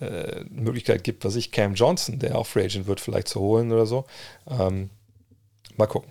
äh, 0.00 0.40
eine 0.40 0.46
Möglichkeit 0.50 1.04
gibt, 1.04 1.24
was 1.24 1.36
ich 1.36 1.52
Cam 1.52 1.74
Johnson, 1.74 2.18
der 2.18 2.36
auch 2.36 2.46
Free 2.46 2.64
Agent 2.64 2.86
wird, 2.86 3.00
vielleicht 3.00 3.28
zu 3.28 3.40
holen 3.40 3.72
oder 3.72 3.86
so. 3.86 4.04
Ähm, 4.48 4.90
mal 5.76 5.86
gucken. 5.86 6.10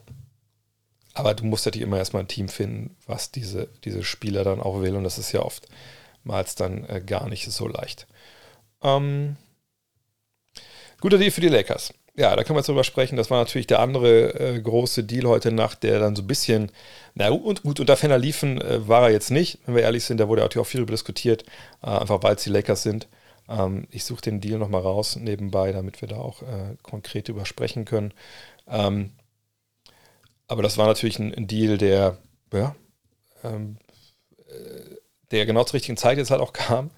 Aber 1.14 1.34
du 1.34 1.44
musst 1.46 1.66
natürlich 1.66 1.86
immer 1.86 1.98
erstmal 1.98 2.24
ein 2.24 2.30
Team 2.30 2.48
finden, 2.48 2.96
was 3.06 3.32
diese, 3.32 3.68
diese 3.84 4.04
Spieler 4.04 4.46
dann 4.46 4.62
auch 4.62 4.82
will. 4.82 4.96
Und 4.96 5.04
das 5.04 5.18
ist 5.18 5.34
ja 5.34 5.42
oftmals 5.42 6.56
dann 6.56 6.86
äh, 6.86 7.02
gar 7.06 7.28
nicht 7.28 7.52
so 7.52 7.68
leicht. 7.68 8.08
Ähm, 8.82 9.36
guter 11.02 11.18
Deal 11.18 11.32
für 11.32 11.42
die 11.42 11.50
Lakers 11.50 11.94
ja, 12.16 12.36
da 12.36 12.44
können 12.44 12.56
wir 12.56 12.60
jetzt 12.60 12.68
drüber 12.68 12.84
sprechen. 12.84 13.16
Das 13.16 13.30
war 13.30 13.40
natürlich 13.40 13.68
der 13.68 13.80
andere 13.80 14.34
äh, 14.40 14.62
große 14.62 15.04
Deal 15.04 15.28
heute 15.28 15.52
Nacht, 15.52 15.84
der 15.84 16.00
dann 16.00 16.16
so 16.16 16.24
ein 16.24 16.28
bisschen, 16.28 16.72
na 17.16 17.30
und, 17.30 17.64
gut, 17.64 17.80
unter 17.80 17.96
Fenner 17.96 18.18
liefen 18.18 18.60
äh, 18.62 18.88
war 18.88 19.04
er 19.04 19.12
jetzt 19.12 19.32
nicht, 19.32 19.60
wenn 19.66 19.76
wir 19.76 19.84
ehrlich 19.84 20.04
sind. 20.04 20.20
Da 20.20 20.28
wurde 20.28 20.44
auch 20.44 20.66
viel 20.66 20.80
darüber 20.80 20.92
diskutiert, 20.92 21.44
äh, 21.82 21.88
einfach 21.88 22.22
weil 22.24 22.36
es 22.36 22.44
die 22.44 22.50
Lakers 22.50 22.84
sind. 22.84 23.08
Ähm, 23.48 23.88
ich 23.92 24.04
suche 24.04 24.22
den 24.22 24.42
Deal 24.42 24.60
nochmal 24.60 24.82
raus 24.82 25.16
nebenbei, 25.16 25.72
damit 25.72 26.02
wir 26.02 26.10
da 26.10 26.18
auch 26.18 26.42
äh, 26.42 26.76
konkret 26.82 27.30
drüber 27.30 27.46
sprechen 27.46 27.86
können. 27.86 28.14
Ähm, 28.68 29.12
aber 30.48 30.64
das 30.64 30.78
war 30.78 30.88
natürlich 30.88 31.18
ein, 31.18 31.34
ein 31.34 31.48
Deal, 31.48 31.78
der, 31.78 32.18
ja, 32.52 32.76
ähm, 33.44 33.78
äh, 34.50 34.96
der 35.32 35.46
genau 35.46 35.64
zur 35.64 35.76
richtigen 35.76 35.98
Zeit 35.98 36.18
jetzt 36.18 36.32
halt 36.32 36.42
auch 36.42 36.52
kam. 36.52 36.92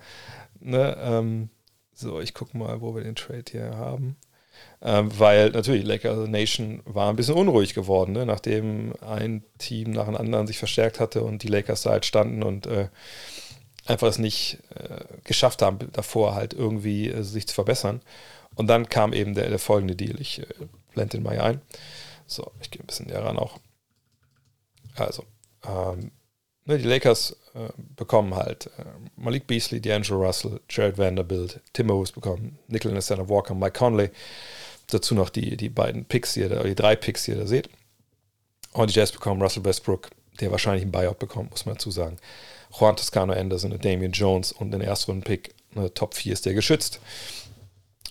Ne? 0.59 1.45
So, 1.93 2.19
ich 2.19 2.33
gucke 2.33 2.57
mal, 2.57 2.81
wo 2.81 2.95
wir 2.95 3.03
den 3.03 3.15
Trade 3.15 3.45
hier 3.49 3.77
haben. 3.77 4.17
Ähm, 4.81 5.11
weil 5.17 5.49
natürlich 5.51 5.85
Lakers 5.85 6.27
Nation 6.27 6.81
war 6.85 7.09
ein 7.09 7.15
bisschen 7.15 7.35
unruhig 7.35 7.73
geworden, 7.73 8.13
ne? 8.13 8.25
nachdem 8.25 8.93
ein 9.01 9.43
Team 9.57 9.91
nach 9.91 10.05
dem 10.05 10.15
anderen 10.15 10.47
sich 10.47 10.57
verstärkt 10.57 10.99
hatte 10.99 11.23
und 11.23 11.43
die 11.43 11.47
Lakers 11.47 11.83
da 11.83 11.91
halt 11.91 12.05
standen 12.05 12.43
und 12.43 12.67
äh, 12.67 12.89
einfach 13.85 14.07
es 14.07 14.19
nicht 14.19 14.59
äh, 14.75 15.05
geschafft 15.23 15.61
haben, 15.61 15.79
davor 15.91 16.35
halt 16.35 16.53
irgendwie 16.53 17.09
äh, 17.09 17.23
sich 17.23 17.47
zu 17.47 17.55
verbessern. 17.55 18.01
Und 18.55 18.67
dann 18.67 18.89
kam 18.89 19.13
eben 19.13 19.33
der, 19.33 19.49
der 19.49 19.59
folgende 19.59 19.95
Deal. 19.95 20.19
Ich 20.19 20.39
äh, 20.39 20.45
blende 20.93 21.17
den 21.17 21.23
mal 21.23 21.33
hier 21.33 21.43
ein. 21.43 21.61
So, 22.27 22.51
ich 22.61 22.71
gehe 22.71 22.81
ein 22.81 22.87
bisschen 22.87 23.07
näher 23.07 23.23
ran 23.23 23.37
auch. 23.37 23.59
Also, 24.95 25.25
ähm, 25.67 26.11
ne, 26.65 26.77
die 26.77 26.87
Lakers 26.87 27.35
bekommen 27.95 28.35
halt 28.35 28.67
äh, 28.77 28.85
Malik 29.15 29.47
Beasley, 29.47 29.79
D'Angelo 29.79 30.25
Russell, 30.25 30.59
Jared 30.69 30.97
Vanderbilt, 30.97 31.59
Tim 31.73 31.89
Owens 31.91 32.11
bekommen, 32.11 32.57
Nicholas 32.67 33.09
Walker, 33.09 33.53
Mike 33.53 33.77
Conley, 33.77 34.09
Dazu 34.87 35.15
noch 35.15 35.29
die, 35.29 35.57
die 35.57 35.69
beiden 35.69 36.05
Picks 36.05 36.33
hier, 36.33 36.49
die 36.49 36.75
drei 36.75 36.95
Picks, 36.95 37.23
die 37.23 37.31
ihr 37.31 37.37
da 37.37 37.47
seht. 37.47 37.69
Und 38.73 38.89
die 38.89 38.99
Jazz 38.99 39.11
bekommen 39.11 39.41
Russell 39.41 39.63
Westbrook, 39.63 40.09
der 40.39 40.51
wahrscheinlich 40.51 40.83
einen 40.83 40.91
Buyout 40.91 41.19
bekommt, 41.19 41.51
muss 41.51 41.65
man 41.65 41.75
dazu 41.75 41.91
sagen. 41.91 42.17
Juan 42.77 42.95
Toscano 42.95 43.33
Anderson, 43.33 43.77
Damian 43.79 44.11
Jones 44.11 44.51
und 44.51 44.71
den 44.71 44.81
Erstrunden-Pick, 44.81 45.53
eine 45.75 45.93
Top 45.93 46.15
4 46.15 46.33
ist 46.33 46.45
der 46.45 46.53
geschützt. 46.53 46.99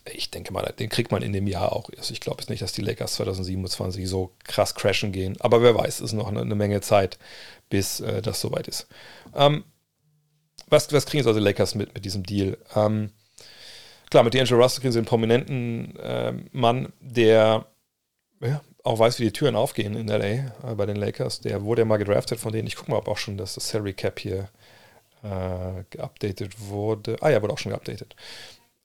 Ich 0.05 0.31
denke 0.31 0.53
mal, 0.53 0.63
den 0.79 0.89
kriegt 0.89 1.13
man 1.13 1.23
in 1.23 1.33
dem 1.33 1.47
Jahr 1.47 1.73
auch. 1.73 1.89
Ich 1.91 2.21
glaube 2.21 2.41
jetzt 2.41 2.51
nicht, 2.51 2.63
dass 2.63 2.73
die 2.73 2.83
Lakers 2.83 3.15
2027 3.15 4.09
so 4.09 4.33
krass 4.45 4.75
crashen 4.75 5.13
gehen. 5.13 5.37
Aber 5.41 5.63
wer 5.63 5.77
weiß, 5.77 5.97
es 5.97 6.01
ist 6.01 6.13
noch 6.13 6.29
eine, 6.29 6.41
eine, 6.41 6.57
Menge 6.57 6.81
Zeit, 6.81 7.19
bis 7.71 8.01
äh, 8.01 8.21
das 8.21 8.41
soweit 8.41 8.67
ist. 8.67 8.89
Ähm, 9.35 9.65
was, 10.69 10.93
was 10.93 11.07
kriegen 11.07 11.19
jetzt 11.19 11.29
also 11.29 11.39
Lakers 11.39 11.75
mit, 11.75 11.95
mit 11.95 12.05
diesem 12.05 12.25
Deal? 12.25 12.59
Ähm, 12.75 13.11
klar, 14.11 14.25
mit 14.25 14.35
D'Angelo 14.35 14.57
Russell 14.57 14.81
kriegen 14.81 14.93
sie 14.93 14.99
einen 14.99 15.07
prominenten 15.07 15.97
äh, 15.97 16.33
Mann, 16.51 16.93
der 17.01 17.67
ja, 18.41 18.61
auch 18.83 18.99
weiß, 18.99 19.21
wie 19.21 19.25
die 19.25 19.33
Türen 19.33 19.55
aufgehen 19.55 19.95
in 19.95 20.09
LA 20.09 20.25
äh, 20.25 20.75
bei 20.77 20.87
den 20.87 20.97
Lakers. 20.97 21.41
Der 21.41 21.63
wurde 21.63 21.83
ja 21.83 21.87
mal 21.87 21.99
gedraftet 21.99 22.41
von 22.41 22.53
denen. 22.53 22.67
Ich 22.67 22.77
gucke 22.77 22.91
mal, 22.91 22.97
ob 22.97 23.09
auch 23.09 23.19
schon 23.19 23.37
das, 23.37 23.55
das 23.55 23.69
Salary 23.69 23.93
Cap 23.93 24.19
hier 24.19 24.49
äh, 25.23 25.85
geupdatet 25.91 26.59
wurde. 26.59 27.17
Ah 27.21 27.31
ja, 27.31 27.41
wurde 27.41 27.53
auch 27.53 27.59
schon 27.59 27.71
geupdatet. 27.71 28.17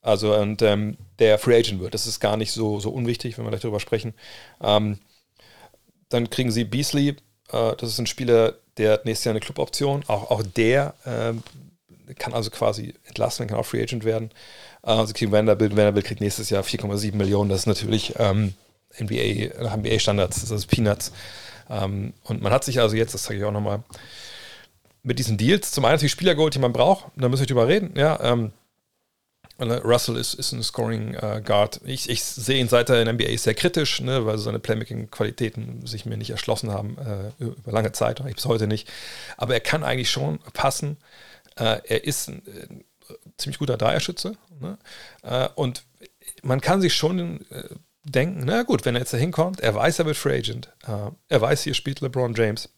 Also, 0.08 0.34
und 0.34 0.62
ähm, 0.62 0.96
der 1.18 1.38
Free 1.38 1.58
Agent 1.58 1.80
wird. 1.80 1.92
Das 1.92 2.06
ist 2.06 2.18
gar 2.18 2.38
nicht 2.38 2.52
so, 2.52 2.80
so 2.80 2.88
unwichtig, 2.88 3.36
wenn 3.36 3.44
wir 3.44 3.50
gleich 3.50 3.60
darüber 3.60 3.78
sprechen. 3.78 4.14
Ähm, 4.62 5.00
dann 6.08 6.30
kriegen 6.30 6.50
sie 6.50 6.64
Beasley. 6.64 7.08
Äh, 7.52 7.76
das 7.76 7.90
ist 7.90 7.98
ein 7.98 8.06
Spieler, 8.06 8.54
der 8.78 8.92
hat 8.92 9.04
nächstes 9.04 9.26
Jahr 9.26 9.32
eine 9.34 9.40
Cluboption. 9.40 10.02
Auch, 10.06 10.30
auch 10.30 10.42
der 10.42 10.94
ähm, 11.04 11.42
kann 12.18 12.32
also 12.32 12.48
quasi 12.48 12.94
entlassen, 13.04 13.48
kann 13.48 13.58
auch 13.58 13.66
Free 13.66 13.82
Agent 13.82 14.04
werden. 14.04 14.30
Also 14.80 15.12
kriegen 15.12 15.30
Vanderbilt, 15.30 15.76
Vanderbilt 15.76 16.06
kriegt 16.06 16.22
nächstes 16.22 16.48
Jahr 16.48 16.62
4,7 16.62 17.14
Millionen. 17.14 17.50
Das 17.50 17.60
ist 17.60 17.66
natürlich 17.66 18.14
ähm, 18.18 18.54
NBA, 18.98 19.62
nach 19.62 19.76
NBA-Standards, 19.76 20.40
das 20.40 20.50
ist 20.50 20.68
Peanuts. 20.68 21.12
Ähm, 21.68 22.14
und 22.24 22.40
man 22.40 22.50
hat 22.50 22.64
sich 22.64 22.80
also 22.80 22.96
jetzt, 22.96 23.12
das 23.12 23.24
zeige 23.24 23.40
ich 23.40 23.44
auch 23.44 23.52
nochmal, 23.52 23.82
mit 25.02 25.18
diesen 25.18 25.36
Deals 25.36 25.70
zum 25.70 25.84
einen 25.84 25.96
natürlich 25.96 26.12
Spieler 26.12 26.34
geholt, 26.34 26.54
die 26.54 26.60
man 26.60 26.72
braucht, 26.72 27.08
da 27.14 27.28
müssen 27.28 27.42
wir 27.42 27.46
drüber 27.46 27.68
reden, 27.68 27.92
ja. 27.94 28.18
Ähm, 28.22 28.52
Russell 29.60 30.16
ist, 30.16 30.34
ist 30.34 30.52
ein 30.52 30.62
Scoring 30.62 31.14
äh, 31.14 31.42
Guard. 31.44 31.80
Ich, 31.84 32.08
ich 32.08 32.22
sehe 32.22 32.60
ihn 32.60 32.68
seit 32.68 32.90
er 32.90 33.00
in 33.00 33.06
der 33.06 33.14
NBA 33.14 33.36
sehr 33.38 33.54
kritisch, 33.54 34.00
ne, 34.00 34.24
weil 34.24 34.38
seine 34.38 34.60
Playmaking-Qualitäten 34.60 35.86
sich 35.86 36.06
mir 36.06 36.16
nicht 36.16 36.30
erschlossen 36.30 36.70
haben 36.70 36.96
äh, 36.98 37.44
über 37.44 37.72
lange 37.72 37.92
Zeit, 37.92 38.20
eigentlich 38.20 38.36
bis 38.36 38.46
heute 38.46 38.66
nicht. 38.66 38.88
Aber 39.36 39.54
er 39.54 39.60
kann 39.60 39.82
eigentlich 39.82 40.10
schon 40.10 40.38
passen. 40.52 40.98
Äh, 41.56 41.80
er 41.84 42.04
ist 42.04 42.28
ein, 42.28 42.42
ein 42.46 42.84
ziemlich 43.36 43.58
guter 43.58 43.76
Dreierschütze. 43.76 44.36
Ne? 44.60 44.78
Äh, 45.22 45.48
und 45.54 45.82
man 46.42 46.60
kann 46.60 46.80
sich 46.80 46.94
schon 46.94 47.40
äh, 47.50 47.64
denken, 48.04 48.42
na 48.44 48.62
gut, 48.62 48.84
wenn 48.84 48.94
er 48.94 49.00
jetzt 49.00 49.12
da 49.12 49.18
hinkommt, 49.18 49.60
er 49.60 49.74
weiß, 49.74 49.98
er 49.98 50.06
wird 50.06 50.16
Free 50.16 50.38
Agent. 50.38 50.72
Äh, 50.86 51.10
er 51.28 51.40
weiß, 51.40 51.62
hier 51.62 51.74
spielt 51.74 52.00
LeBron 52.00 52.34
James. 52.34 52.68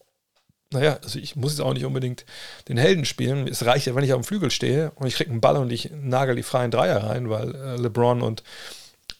Naja, 0.73 0.99
also 1.03 1.19
ich 1.19 1.35
muss 1.35 1.53
jetzt 1.53 1.61
auch 1.61 1.75
nicht 1.75 1.85
unbedingt 1.85 2.25
den 2.69 2.77
Helden 2.77 3.05
spielen. 3.05 3.49
Es 3.49 3.67
reicht 3.67 3.87
ja, 3.87 3.95
wenn 3.97 4.05
ich 4.05 4.13
auf 4.13 4.21
dem 4.21 4.25
Flügel 4.25 4.53
stehe 4.53 4.93
und 4.93 5.09
ich 5.09 5.17
kriege 5.17 5.31
einen 5.31 5.41
Ball 5.41 5.57
und 5.57 5.73
ich 5.73 5.91
nagel 5.91 6.37
die 6.37 6.45
freien 6.45 6.71
Dreier 6.71 7.03
rein, 7.03 7.29
weil 7.29 7.55
äh, 7.57 7.77
LeBron 7.77 8.23
und 8.23 8.45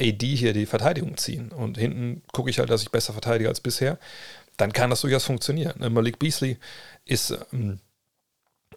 AD 0.01 0.37
hier 0.37 0.53
die 0.53 0.67
Verteidigung 0.67 1.17
ziehen. 1.17 1.51
Und 1.51 1.77
hinten 1.77 2.23
gucke 2.33 2.51
ich 2.51 2.61
halt, 2.61 2.71
dass 2.71 2.83
ich 2.83 2.91
besser 2.91 3.13
verteidige 3.13 3.49
als 3.49 3.61
bisher. 3.61 3.99
Dann 4.57 4.73
kann 4.73 4.91
das 4.91 5.01
durchaus 5.01 5.25
funktionieren. 5.25 5.75
Ne, 5.81 5.91
Malik 5.91 6.21
Beasley 6.21 6.57
ist 7.05 7.37
ähm, 7.53 7.81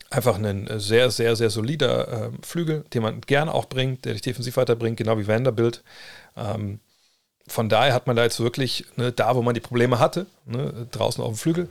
einfach 0.10 0.38
ein 0.38 0.68
äh, 0.68 0.80
sehr, 0.80 1.12
sehr, 1.12 1.36
sehr 1.36 1.52
solider 1.52 2.08
äh, 2.08 2.32
Flügel, 2.42 2.86
den 2.94 3.04
man 3.04 3.22
gerne 3.22 3.54
auch 3.54 3.66
bringt, 3.66 4.06
der 4.06 4.14
dich 4.14 4.24
defensiv 4.24 4.58
weiterbringt, 4.58 4.98
genau 4.98 5.20
wie 5.20 5.28
Vanderbilt. 5.28 5.84
Ähm, 6.36 6.80
von 7.48 7.70
daher 7.70 7.94
hat 7.94 8.08
man 8.08 8.16
da 8.16 8.24
jetzt 8.24 8.40
wirklich, 8.40 8.86
ne, 8.96 9.12
da 9.12 9.36
wo 9.36 9.42
man 9.42 9.54
die 9.54 9.60
Probleme 9.60 10.00
hatte, 10.00 10.26
ne, 10.46 10.88
draußen 10.92 11.24
auf 11.24 11.34
dem 11.34 11.38
Flügel, 11.38 11.70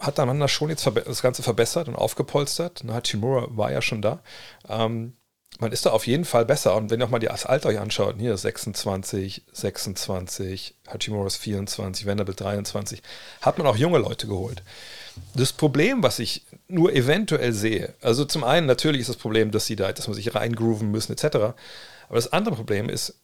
hat 0.00 0.18
dann 0.18 0.40
das 0.40 0.50
schon 0.50 0.70
jetzt 0.70 0.86
das 0.86 1.22
Ganze 1.22 1.42
verbessert 1.42 1.88
und 1.88 1.94
aufgepolstert. 1.94 2.82
Hachimura 2.88 3.46
war 3.50 3.70
ja 3.70 3.82
schon 3.82 4.02
da. 4.02 4.22
Ähm, 4.68 5.14
man 5.58 5.72
ist 5.72 5.84
da 5.84 5.90
auf 5.90 6.06
jeden 6.06 6.24
Fall 6.24 6.46
besser. 6.46 6.74
Und 6.74 6.90
wenn 6.90 7.00
ihr 7.00 7.06
auch 7.06 7.10
mal 7.10 7.18
das 7.18 7.44
Alter 7.44 7.68
euch 7.68 7.78
anschaut, 7.78 8.16
hier 8.18 8.36
26, 8.36 9.44
26, 9.52 10.74
Hachimura 10.88 11.26
ist 11.26 11.36
24, 11.36 12.06
Vanderbilt 12.06 12.40
23, 12.40 13.02
hat 13.42 13.58
man 13.58 13.66
auch 13.66 13.76
junge 13.76 13.98
Leute 13.98 14.26
geholt. 14.26 14.62
Das 15.34 15.52
Problem, 15.52 16.02
was 16.02 16.18
ich 16.18 16.46
nur 16.68 16.94
eventuell 16.94 17.52
sehe, 17.52 17.94
also 18.00 18.24
zum 18.24 18.42
einen 18.42 18.66
natürlich 18.66 19.02
ist 19.02 19.10
das 19.10 19.16
Problem, 19.16 19.50
dass 19.50 19.66
sie 19.66 19.76
da, 19.76 19.92
dass 19.92 20.06
man 20.06 20.14
sich 20.14 20.34
reingrooven 20.34 20.90
müssen, 20.90 21.12
etc. 21.12 21.24
Aber 21.34 21.54
das 22.16 22.32
andere 22.32 22.54
Problem 22.54 22.88
ist, 22.88 23.16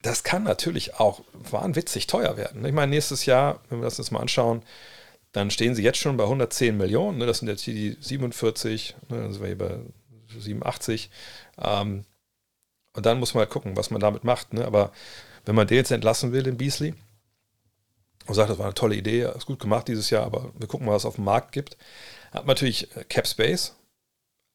das 0.00 0.24
kann 0.24 0.44
natürlich 0.44 0.98
auch 0.98 1.20
wahnwitzig 1.32 2.06
teuer 2.06 2.36
werden. 2.36 2.64
Ich 2.64 2.72
meine, 2.72 2.90
nächstes 2.90 3.26
Jahr, 3.26 3.60
wenn 3.68 3.80
wir 3.80 3.84
das 3.84 3.98
uns 3.98 4.10
mal 4.10 4.20
anschauen, 4.20 4.62
dann 5.32 5.50
stehen 5.50 5.74
sie 5.74 5.82
jetzt 5.82 5.98
schon 5.98 6.16
bei 6.16 6.24
110 6.24 6.76
Millionen. 6.76 7.18
Ne? 7.18 7.26
Das 7.26 7.38
sind 7.38 7.48
jetzt 7.48 7.66
die 7.66 7.96
47, 8.00 8.94
ne? 9.08 9.22
dann 9.22 9.32
sind 9.32 9.40
wir 9.40 9.48
hier 9.48 9.58
bei 9.58 9.78
87. 10.38 11.10
Ähm, 11.58 12.04
und 12.94 13.06
dann 13.06 13.18
muss 13.18 13.34
man 13.34 13.40
halt 13.40 13.50
gucken, 13.50 13.76
was 13.76 13.90
man 13.90 14.00
damit 14.00 14.24
macht. 14.24 14.52
Ne? 14.52 14.64
Aber 14.64 14.92
wenn 15.44 15.54
man 15.54 15.66
den 15.66 15.78
jetzt 15.78 15.90
entlassen 15.90 16.32
will, 16.32 16.42
den 16.42 16.58
Beasley, 16.58 16.94
und 18.26 18.34
sagt, 18.34 18.50
das 18.50 18.58
war 18.58 18.66
eine 18.66 18.74
tolle 18.74 18.94
Idee, 18.94 19.22
ist 19.36 19.46
gut 19.46 19.58
gemacht 19.58 19.88
dieses 19.88 20.10
Jahr, 20.10 20.24
aber 20.24 20.52
wir 20.56 20.68
gucken 20.68 20.86
mal, 20.86 20.92
was 20.92 21.02
es 21.02 21.06
auf 21.06 21.16
dem 21.16 21.24
Markt 21.24 21.52
gibt. 21.52 21.76
Hat 22.30 22.46
man 22.46 22.54
natürlich 22.54 22.94
äh, 22.96 23.04
Cap 23.04 23.26
Space, 23.26 23.74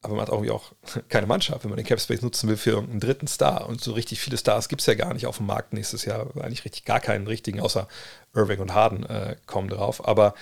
aber 0.01 0.15
man 0.15 0.21
hat 0.23 0.29
irgendwie 0.29 0.51
auch 0.51 0.73
keine 1.09 1.27
Mannschaft, 1.27 1.63
wenn 1.63 1.69
man 1.69 1.77
den 1.77 1.85
Cap 1.85 1.99
Space 1.99 2.21
nutzen 2.21 2.49
will 2.49 2.57
für 2.57 2.71
irgendeinen 2.71 2.99
dritten 2.99 3.27
Star. 3.27 3.67
Und 3.67 3.81
so 3.81 3.93
richtig 3.93 4.19
viele 4.19 4.37
Stars 4.37 4.69
gibt 4.69 4.81
es 4.81 4.85
ja 4.85 4.93
gar 4.93 5.13
nicht 5.13 5.25
auf 5.25 5.37
dem 5.37 5.47
Markt 5.47 5.73
nächstes 5.73 6.05
Jahr. 6.05 6.27
Eigentlich 6.37 6.65
richtig 6.65 6.85
gar 6.85 6.99
keinen 6.99 7.27
richtigen, 7.27 7.59
außer 7.59 7.87
Irving 8.33 8.59
und 8.59 8.73
Harden 8.73 9.05
äh, 9.05 9.35
kommen 9.45 9.69
drauf. 9.69 10.07
Aber 10.07 10.33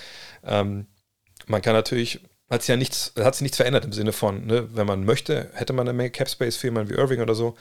ähm, 0.44 0.88
man 1.48 1.62
kann 1.62 1.74
natürlich, 1.74 2.22
hat 2.50 2.62
sich 2.62 2.70
ja 2.70 2.78
nichts, 2.78 3.14
hat 3.18 3.36
sich 3.36 3.44
nichts 3.44 3.58
verändert 3.58 3.86
im 3.86 3.94
Sinne 3.94 4.12
von, 4.12 4.46
ne, 4.46 4.76
wenn 4.76 4.88
man 4.88 5.06
möchte, 5.06 5.50
hätte 5.54 5.74
man 5.74 5.88
eine 5.88 5.96
Menge 5.96 6.12
Cap 6.12 6.30
Space 6.30 6.58
für 6.58 6.68
jemanden 6.68 6.90
wie 6.90 7.00
Irving 7.00 7.22
oder 7.22 7.36
so. 7.36 7.56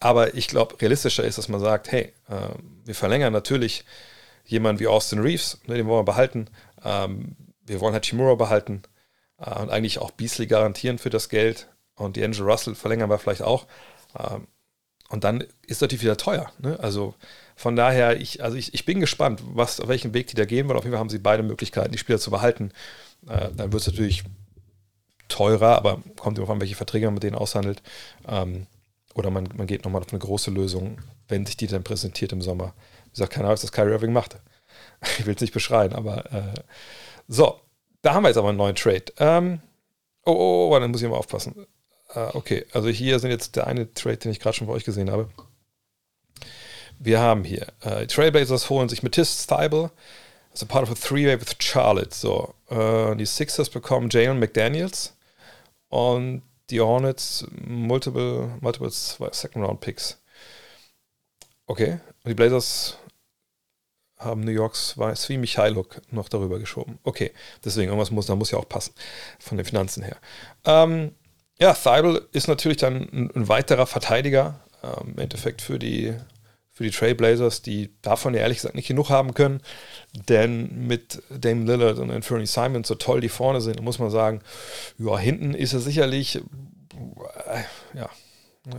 Aber 0.00 0.34
ich 0.34 0.48
glaube, 0.48 0.80
realistischer 0.80 1.24
ist, 1.24 1.38
dass 1.38 1.48
man 1.48 1.60
sagt, 1.60 1.90
hey, 1.90 2.12
äh, 2.28 2.48
wir 2.84 2.94
verlängern 2.94 3.32
natürlich 3.32 3.84
jemanden 4.44 4.80
wie 4.80 4.86
Austin 4.86 5.20
Reeves, 5.20 5.60
ne, 5.66 5.76
den 5.76 5.86
wollen 5.86 6.00
wir 6.00 6.12
behalten. 6.12 6.48
Ähm, 6.84 7.36
wir 7.64 7.80
wollen 7.80 7.94
Hachimura 7.94 8.34
behalten 8.34 8.82
äh, 9.38 9.58
und 9.60 9.70
eigentlich 9.70 9.98
auch 9.98 10.10
Beasley 10.10 10.46
garantieren 10.46 10.98
für 10.98 11.10
das 11.10 11.28
Geld. 11.28 11.68
Und 11.94 12.16
die 12.16 12.24
Angel 12.24 12.42
Russell 12.42 12.74
verlängern 12.74 13.10
wir 13.10 13.18
vielleicht 13.18 13.42
auch. 13.42 13.66
Ähm, 14.18 14.46
und 15.08 15.24
dann 15.24 15.44
ist 15.66 15.80
natürlich 15.80 16.02
wieder 16.02 16.16
teuer. 16.16 16.52
Ne? 16.58 16.78
Also 16.80 17.14
von 17.56 17.76
daher, 17.76 18.20
ich, 18.20 18.42
also 18.42 18.56
ich, 18.56 18.74
ich 18.74 18.84
bin 18.84 19.00
gespannt, 19.00 19.42
was, 19.44 19.80
auf 19.80 19.88
welchen 19.88 20.14
Weg 20.14 20.28
die 20.28 20.36
da 20.36 20.44
gehen, 20.44 20.68
weil 20.68 20.76
auf 20.76 20.84
jeden 20.84 20.92
Fall 20.92 21.00
haben 21.00 21.08
sie 21.08 21.18
beide 21.18 21.42
Möglichkeiten, 21.42 21.92
die 21.92 21.98
Spieler 21.98 22.18
zu 22.18 22.30
behalten. 22.30 22.72
Äh, 23.26 23.48
dann 23.56 23.72
wird 23.72 23.80
es 23.80 23.86
natürlich 23.86 24.24
teurer, 25.28 25.76
aber 25.76 26.02
kommt 26.16 26.38
immer 26.38 26.48
an, 26.50 26.60
welche 26.60 26.76
Verträge 26.76 27.06
man 27.06 27.14
mit 27.14 27.22
denen 27.22 27.36
aushandelt. 27.36 27.82
Ähm, 28.26 28.66
oder 29.14 29.30
man, 29.30 29.48
man 29.56 29.66
geht 29.66 29.84
nochmal 29.84 30.02
auf 30.02 30.12
eine 30.12 30.20
große 30.20 30.50
Lösung, 30.50 30.98
wenn 31.26 31.46
sich 31.46 31.56
die 31.56 31.66
dann 31.66 31.82
präsentiert 31.82 32.32
im 32.32 32.42
Sommer. 32.42 32.74
Wie 33.06 33.10
gesagt, 33.10 33.32
keine 33.32 33.46
Ahnung, 33.46 33.54
was 33.54 33.62
das 33.62 33.72
Kyrie 33.72 33.92
Irving 33.92 34.12
macht. 34.12 34.36
Ich 35.18 35.26
will 35.26 35.34
es 35.34 35.40
nicht 35.40 35.54
beschreien, 35.54 35.92
aber 35.92 36.32
äh, 36.32 36.54
so, 37.28 37.60
da 38.08 38.14
haben 38.14 38.22
wir 38.22 38.28
jetzt 38.28 38.38
aber 38.38 38.48
einen 38.48 38.56
neuen 38.56 38.74
Trade. 38.74 39.04
Ähm, 39.18 39.60
oh, 40.24 40.32
oh, 40.32 40.74
oh, 40.74 40.80
dann 40.80 40.90
muss 40.90 41.02
ich 41.02 41.08
mal 41.08 41.18
aufpassen. 41.18 41.66
Äh, 42.14 42.30
okay, 42.32 42.64
also 42.72 42.88
hier 42.88 43.18
sind 43.18 43.30
jetzt 43.30 43.54
der 43.54 43.66
eine 43.66 43.92
Trade, 43.92 44.16
den 44.16 44.32
ich 44.32 44.40
gerade 44.40 44.56
schon 44.56 44.66
bei 44.66 44.72
euch 44.72 44.84
gesehen 44.84 45.10
habe. 45.10 45.28
Wir 46.98 47.20
haben 47.20 47.44
hier, 47.44 47.66
äh, 47.82 48.06
Trailblazers 48.06 48.70
holen 48.70 48.88
sich 48.88 49.02
Matisse 49.02 49.46
Thibel 49.46 49.90
as 50.54 50.62
a 50.62 50.66
part 50.66 50.84
of 50.84 50.90
a 50.90 50.94
three-way 50.94 51.38
with 51.38 51.54
Charlotte. 51.58 52.14
So, 52.14 52.54
äh, 52.70 53.14
die 53.14 53.26
Sixers 53.26 53.68
bekommen 53.68 54.08
Jalen 54.08 54.38
McDaniels 54.38 55.14
und 55.90 56.40
die 56.70 56.80
Hornets 56.80 57.46
multiple, 57.60 58.56
multiple 58.62 58.90
Second-Round-Picks. 58.90 60.18
Okay, 61.66 62.00
und 62.24 62.30
die 62.30 62.34
Blazers 62.34 62.96
haben 64.18 64.40
New 64.40 64.50
Yorks 64.50 64.96
Svi 65.14 65.38
Michailuk 65.38 66.00
noch 66.10 66.28
darüber 66.28 66.58
geschoben. 66.58 66.98
Okay, 67.04 67.32
deswegen, 67.64 67.88
irgendwas 67.88 68.10
muss, 68.10 68.26
da 68.26 68.34
muss 68.34 68.50
ja 68.50 68.58
auch 68.58 68.68
passen 68.68 68.92
von 69.38 69.56
den 69.56 69.64
Finanzen 69.64 70.02
her. 70.02 70.16
Ähm, 70.64 71.12
ja, 71.60 71.74
Thibel 71.74 72.26
ist 72.32 72.48
natürlich 72.48 72.78
dann 72.78 73.08
ein, 73.12 73.30
ein 73.34 73.48
weiterer 73.48 73.86
Verteidiger, 73.86 74.60
ähm, 74.82 75.12
im 75.14 75.18
Endeffekt 75.18 75.62
für 75.62 75.78
die, 75.78 76.14
für 76.72 76.84
die 76.84 76.90
Trailblazers, 76.90 77.62
die 77.62 77.90
davon 78.02 78.34
ja 78.34 78.40
ehrlich 78.40 78.58
gesagt 78.58 78.74
nicht 78.74 78.88
genug 78.88 79.10
haben 79.10 79.34
können. 79.34 79.60
Denn 80.28 80.86
mit 80.86 81.22
Dame 81.30 81.64
Lillard 81.64 81.98
und 81.98 82.10
Anthony 82.10 82.46
Simon, 82.46 82.84
so 82.84 82.94
toll 82.94 83.20
die 83.20 83.28
vorne 83.28 83.60
sind, 83.60 83.82
muss 83.82 83.98
man 83.98 84.10
sagen, 84.10 84.40
ja, 84.98 85.18
hinten 85.18 85.54
ist 85.54 85.72
er 85.72 85.80
sicherlich, 85.80 86.36
äh, 86.36 87.62
ja, 87.94 88.08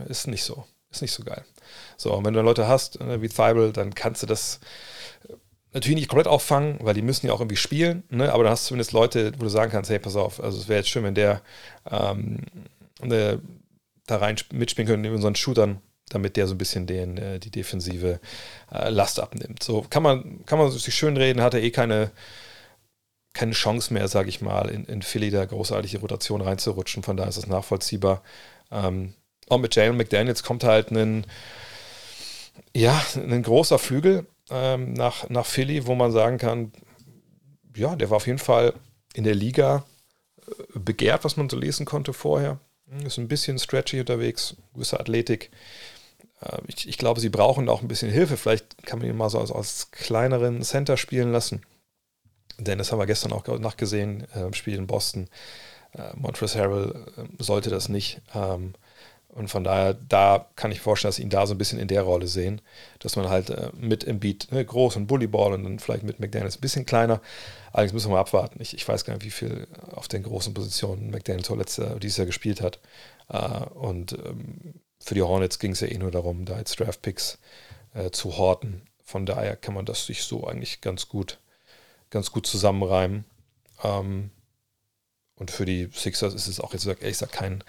ist 0.08 0.26
nicht 0.26 0.44
so, 0.44 0.64
ist 0.90 1.02
nicht 1.02 1.12
so 1.12 1.22
geil. 1.22 1.44
So, 1.96 2.14
und 2.14 2.24
wenn 2.24 2.34
du 2.34 2.40
Leute 2.40 2.66
hast, 2.66 3.00
äh, 3.00 3.20
wie 3.20 3.28
Thibel, 3.28 3.72
dann 3.72 3.94
kannst 3.94 4.22
du 4.22 4.26
das 4.26 4.60
natürlich 5.72 5.96
nicht 5.96 6.08
komplett 6.08 6.26
auffangen, 6.26 6.78
weil 6.80 6.94
die 6.94 7.02
müssen 7.02 7.26
ja 7.26 7.32
auch 7.32 7.40
irgendwie 7.40 7.56
spielen, 7.56 8.02
ne? 8.08 8.32
aber 8.32 8.44
dann 8.44 8.52
hast 8.52 8.64
du 8.64 8.68
zumindest 8.68 8.92
Leute, 8.92 9.32
wo 9.38 9.44
du 9.44 9.48
sagen 9.48 9.70
kannst, 9.70 9.90
hey, 9.90 9.98
pass 9.98 10.16
auf, 10.16 10.42
also 10.42 10.58
es 10.58 10.68
wäre 10.68 10.80
jetzt 10.80 10.88
schön, 10.88 11.04
wenn 11.04 11.14
der 11.14 11.42
ähm, 11.90 12.38
ne, 13.02 13.40
da 14.06 14.16
rein 14.16 14.36
mitspielen 14.52 14.88
könnte 14.88 15.08
in 15.08 15.14
unseren 15.14 15.36
Shootern, 15.36 15.80
damit 16.08 16.36
der 16.36 16.46
so 16.46 16.54
ein 16.54 16.58
bisschen 16.58 16.86
den, 16.86 17.16
äh, 17.18 17.38
die 17.38 17.50
defensive 17.50 18.20
äh, 18.72 18.90
Last 18.90 19.20
abnimmt. 19.20 19.62
So 19.62 19.82
kann 19.88 20.02
man, 20.02 20.44
kann 20.46 20.58
man 20.58 20.70
sich 20.70 20.94
schön 20.94 21.16
reden, 21.16 21.40
hat 21.40 21.54
er 21.54 21.62
eh 21.62 21.70
keine, 21.70 22.10
keine 23.32 23.52
Chance 23.52 23.94
mehr, 23.94 24.08
sage 24.08 24.28
ich 24.28 24.40
mal, 24.40 24.68
in, 24.70 24.84
in 24.86 25.02
Philly 25.02 25.30
da 25.30 25.44
großartige 25.44 25.98
Rotation 25.98 26.40
reinzurutschen, 26.40 27.04
von 27.04 27.16
daher 27.16 27.28
ist 27.28 27.38
das 27.38 27.46
nachvollziehbar. 27.46 28.22
Ähm, 28.72 29.14
und 29.48 29.60
mit 29.60 29.74
Jalen 29.74 29.96
McDaniels 29.96 30.42
kommt 30.42 30.64
halt 30.64 30.90
ein, 30.90 31.26
ja, 32.74 33.00
ein 33.14 33.42
großer 33.42 33.78
Flügel, 33.78 34.26
ähm, 34.50 34.92
nach, 34.92 35.28
nach 35.28 35.46
Philly, 35.46 35.86
wo 35.86 35.94
man 35.94 36.12
sagen 36.12 36.38
kann, 36.38 36.72
ja, 37.74 37.96
der 37.96 38.10
war 38.10 38.16
auf 38.16 38.26
jeden 38.26 38.38
Fall 38.38 38.74
in 39.14 39.24
der 39.24 39.34
Liga 39.34 39.84
äh, 40.38 40.78
begehrt, 40.78 41.24
was 41.24 41.36
man 41.36 41.48
so 41.48 41.56
lesen 41.56 41.86
konnte 41.86 42.12
vorher. 42.12 42.58
Ist 43.04 43.18
ein 43.18 43.28
bisschen 43.28 43.58
stretchy 43.58 44.00
unterwegs, 44.00 44.56
gewisse 44.74 44.98
Athletik. 44.98 45.50
Äh, 46.40 46.58
ich, 46.66 46.88
ich, 46.88 46.98
glaube, 46.98 47.20
sie 47.20 47.28
brauchen 47.28 47.68
auch 47.68 47.82
ein 47.82 47.88
bisschen 47.88 48.10
Hilfe. 48.10 48.36
Vielleicht 48.36 48.84
kann 48.84 48.98
man 48.98 49.08
ihn 49.08 49.16
mal 49.16 49.30
so 49.30 49.38
als, 49.38 49.52
als 49.52 49.90
kleineren 49.92 50.62
Center 50.62 50.96
spielen 50.96 51.32
lassen. 51.32 51.62
Denn 52.58 52.78
das 52.78 52.92
haben 52.92 52.98
wir 52.98 53.06
gestern 53.06 53.32
auch 53.32 53.46
nachgesehen 53.58 54.26
äh, 54.34 54.40
im 54.40 54.54
Spiel 54.54 54.74
in 54.74 54.86
Boston. 54.86 55.28
Äh, 55.92 56.14
Montrezl 56.16 56.58
Harrell 56.58 57.06
äh, 57.16 57.42
sollte 57.42 57.70
das 57.70 57.88
nicht. 57.88 58.20
Ähm, 58.34 58.74
und 59.34 59.48
von 59.48 59.64
daher, 59.64 59.94
da 59.94 60.46
kann 60.56 60.72
ich 60.72 60.80
vorstellen, 60.80 61.10
dass 61.10 61.18
ihn 61.18 61.30
da 61.30 61.46
so 61.46 61.54
ein 61.54 61.58
bisschen 61.58 61.78
in 61.78 61.88
der 61.88 62.02
Rolle 62.02 62.26
sehen, 62.26 62.60
dass 62.98 63.16
man 63.16 63.28
halt 63.28 63.50
äh, 63.50 63.70
mit 63.78 64.04
Embiid 64.04 64.50
ne, 64.50 64.64
groß 64.64 64.96
und 64.96 65.06
Bullyball 65.06 65.52
und 65.52 65.64
dann 65.64 65.78
vielleicht 65.78 66.02
mit 66.02 66.18
McDaniels 66.18 66.56
ein 66.56 66.60
bisschen 66.60 66.84
kleiner. 66.84 67.20
Allerdings 67.72 67.92
müssen 67.92 68.08
wir 68.08 68.14
mal 68.14 68.20
abwarten. 68.20 68.60
Ich, 68.60 68.74
ich 68.74 68.86
weiß 68.86 69.04
gar 69.04 69.14
nicht, 69.14 69.24
wie 69.24 69.30
viel 69.30 69.68
auf 69.92 70.08
den 70.08 70.24
großen 70.24 70.52
Positionen 70.52 71.10
McDaniels 71.10 71.48
letzte, 71.50 71.98
dieses 72.00 72.16
Jahr 72.16 72.26
gespielt 72.26 72.60
hat. 72.60 72.80
Äh, 73.28 73.38
und 73.74 74.12
ähm, 74.12 74.74
für 74.98 75.14
die 75.14 75.22
Hornets 75.22 75.58
ging 75.58 75.72
es 75.72 75.80
ja 75.80 75.88
eh 75.88 75.98
nur 75.98 76.10
darum, 76.10 76.44
da 76.44 76.58
jetzt 76.58 76.78
Draft-Picks 76.80 77.38
äh, 77.94 78.10
zu 78.10 78.36
horten. 78.36 78.82
Von 79.04 79.26
daher 79.26 79.56
kann 79.56 79.74
man 79.74 79.86
das 79.86 80.06
sich 80.06 80.24
so 80.24 80.46
eigentlich 80.46 80.80
ganz 80.80 81.08
gut, 81.08 81.38
ganz 82.10 82.32
gut 82.32 82.46
zusammenreimen. 82.46 83.24
Ähm, 83.84 84.30
und 85.36 85.50
für 85.50 85.64
die 85.64 85.88
Sixers 85.94 86.34
ist 86.34 86.48
es 86.48 86.60
auch 86.60 86.74
jetzt 86.74 86.84
ehrlich 86.84 87.00
gesagt 87.00 87.32
kein 87.32 87.64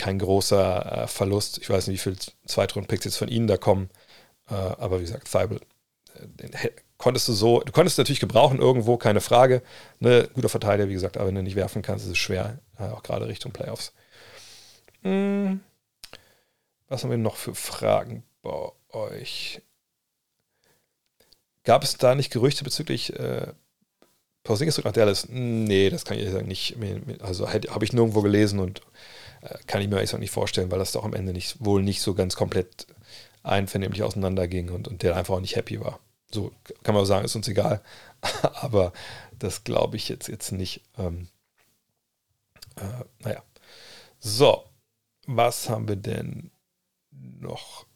kein 0.00 0.18
großer 0.18 1.02
äh, 1.02 1.06
Verlust. 1.06 1.58
Ich 1.58 1.68
weiß 1.68 1.86
nicht, 1.86 2.04
wie 2.04 2.10
viele 2.10 2.16
Zweitrunden-Picks 2.46 3.04
jetzt 3.04 3.16
von 3.18 3.28
ihnen 3.28 3.46
da 3.46 3.58
kommen. 3.58 3.90
Äh, 4.48 4.54
aber 4.54 4.98
wie 4.98 5.04
gesagt, 5.04 5.30
Thibault, 5.30 5.62
äh, 6.14 6.70
konntest 6.96 7.28
du 7.28 7.34
so, 7.34 7.60
du 7.60 7.70
konntest 7.70 7.98
natürlich 7.98 8.20
gebrauchen 8.20 8.58
irgendwo, 8.58 8.96
keine 8.96 9.20
Frage. 9.20 9.62
Ne, 9.98 10.28
guter 10.34 10.48
Verteidiger, 10.48 10.88
wie 10.88 10.94
gesagt, 10.94 11.18
aber 11.18 11.28
wenn 11.28 11.34
du 11.34 11.42
nicht 11.42 11.54
werfen 11.54 11.82
kannst, 11.82 12.06
ist 12.06 12.12
es 12.12 12.18
schwer, 12.18 12.58
äh, 12.78 12.84
auch 12.84 13.02
gerade 13.02 13.28
Richtung 13.28 13.52
Playoffs. 13.52 13.92
Hm. 15.02 15.60
Was 16.88 17.04
haben 17.04 17.10
wir 17.10 17.18
noch 17.18 17.36
für 17.36 17.54
Fragen 17.54 18.24
bei 18.42 18.72
euch? 18.88 19.60
Gab 21.64 21.84
es 21.84 21.98
da 21.98 22.14
nicht 22.14 22.32
Gerüchte 22.32 22.64
bezüglich 22.64 23.12
äh, 23.18 23.52
Porzingis 24.44 24.82
nach 24.82 24.92
Dallas? 24.92 25.28
Nee, 25.28 25.90
das 25.90 26.06
kann 26.06 26.18
ich 26.18 26.30
sagen 26.30 26.48
nicht. 26.48 26.76
Also 27.20 27.52
habe 27.52 27.84
ich 27.84 27.92
nirgendwo 27.92 28.22
gelesen 28.22 28.58
und 28.58 28.80
kann 29.66 29.80
ich 29.80 29.88
mir 29.88 29.96
eigentlich 29.96 30.14
auch 30.14 30.18
nicht 30.18 30.30
vorstellen, 30.30 30.70
weil 30.70 30.78
das 30.78 30.92
doch 30.92 31.04
am 31.04 31.14
Ende 31.14 31.32
nicht, 31.32 31.64
wohl 31.64 31.82
nicht 31.82 32.02
so 32.02 32.14
ganz 32.14 32.36
komplett 32.36 32.86
einvernehmlich 33.42 34.02
auseinanderging 34.02 34.70
und, 34.70 34.88
und 34.88 35.02
der 35.02 35.16
einfach 35.16 35.34
auch 35.34 35.40
nicht 35.40 35.56
happy 35.56 35.80
war. 35.80 36.00
So 36.32 36.52
kann 36.82 36.94
man 36.94 37.06
sagen, 37.06 37.24
ist 37.24 37.36
uns 37.36 37.48
egal. 37.48 37.82
Aber 38.42 38.92
das 39.38 39.64
glaube 39.64 39.96
ich 39.96 40.08
jetzt, 40.08 40.28
jetzt 40.28 40.52
nicht. 40.52 40.82
Ähm, 40.98 41.28
äh, 42.76 43.04
naja. 43.20 43.42
So, 44.18 44.64
was 45.26 45.68
haben 45.68 45.88
wir 45.88 45.96
denn 45.96 46.50
noch? 47.12 47.86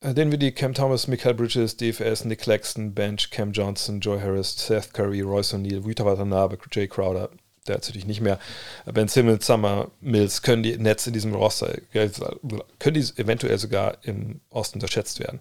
Äh, 0.00 0.14
den 0.14 0.30
wir 0.30 0.38
die 0.38 0.52
Cam 0.52 0.74
Thomas, 0.74 1.06
Michael 1.06 1.34
Bridges, 1.34 1.76
DFS, 1.76 2.24
Nick 2.24 2.40
Claxton, 2.40 2.94
Bench, 2.94 3.30
Cam 3.30 3.52
Johnson, 3.52 4.00
Joy 4.00 4.20
Harris, 4.20 4.56
Seth 4.56 4.92
Curry, 4.94 5.20
Royce 5.20 5.54
O'Neill, 5.54 5.86
Vita 5.86 6.04
Watanabe, 6.04 6.58
Jay 6.70 6.88
Crowder, 6.88 7.30
der 7.68 7.76
natürlich 7.76 8.06
nicht 8.06 8.20
mehr. 8.20 8.38
Ben 8.86 9.08
Simmons, 9.08 9.46
Summer, 9.46 9.90
Mills 10.00 10.42
können 10.42 10.62
die 10.62 10.76
Nets 10.76 11.06
in 11.06 11.12
diesem 11.12 11.34
Roster, 11.34 11.76
können 11.92 12.94
die 12.94 13.20
eventuell 13.20 13.58
sogar 13.58 13.98
im 14.02 14.40
Osten 14.50 14.78
unterschätzt 14.78 15.20
werden. 15.20 15.40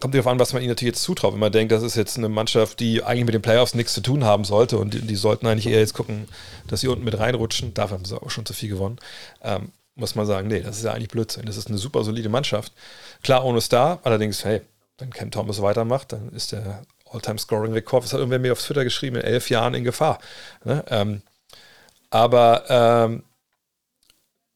Kommt 0.00 0.14
darauf 0.14 0.28
an, 0.28 0.38
was 0.38 0.54
man 0.54 0.62
ihnen 0.62 0.70
natürlich 0.70 0.94
jetzt 0.94 1.02
zutraut. 1.02 1.34
Wenn 1.34 1.40
man 1.40 1.52
denkt, 1.52 1.72
das 1.72 1.82
ist 1.82 1.94
jetzt 1.94 2.16
eine 2.16 2.30
Mannschaft, 2.30 2.80
die 2.80 3.02
eigentlich 3.02 3.26
mit 3.26 3.34
den 3.34 3.42
Playoffs 3.42 3.74
nichts 3.74 3.92
zu 3.92 4.00
tun 4.00 4.24
haben 4.24 4.44
sollte 4.44 4.78
und 4.78 4.94
die, 4.94 5.02
die 5.02 5.16
sollten 5.16 5.46
eigentlich 5.46 5.66
eher 5.66 5.80
jetzt 5.80 5.92
gucken, 5.92 6.26
dass 6.68 6.80
sie 6.80 6.88
unten 6.88 7.04
mit 7.04 7.18
reinrutschen. 7.18 7.74
Dafür 7.74 7.98
haben 7.98 8.06
sie 8.06 8.20
auch 8.20 8.30
schon 8.30 8.46
zu 8.46 8.54
viel 8.54 8.70
gewonnen. 8.70 8.98
Ähm, 9.42 9.72
muss 9.96 10.14
man 10.14 10.24
sagen, 10.24 10.48
nee, 10.48 10.60
das 10.60 10.78
ist 10.78 10.84
ja 10.84 10.94
eigentlich 10.94 11.10
Blödsinn. 11.10 11.44
Das 11.44 11.58
ist 11.58 11.68
eine 11.68 11.76
super 11.76 12.02
solide 12.02 12.30
Mannschaft. 12.30 12.72
Klar, 13.22 13.44
ohne 13.44 13.60
Star, 13.60 14.00
allerdings, 14.02 14.42
hey, 14.44 14.62
wenn 14.98 15.10
Cam 15.10 15.30
Thomas 15.30 15.60
weitermacht, 15.60 16.12
dann 16.12 16.30
ist 16.30 16.52
der 16.52 16.82
All-Time-Scoring-Rekord, 17.10 18.04
das 18.04 18.12
hat 18.12 18.18
irgendwer 18.18 18.38
mir 18.38 18.52
auf 18.52 18.62
Twitter 18.62 18.84
geschrieben, 18.84 19.16
in 19.16 19.22
elf 19.22 19.50
Jahren 19.50 19.74
in 19.74 19.84
Gefahr. 19.84 20.18
Ne? 20.64 20.84
Ähm, 20.88 21.22
aber 22.10 22.64
ähm, 22.68 23.24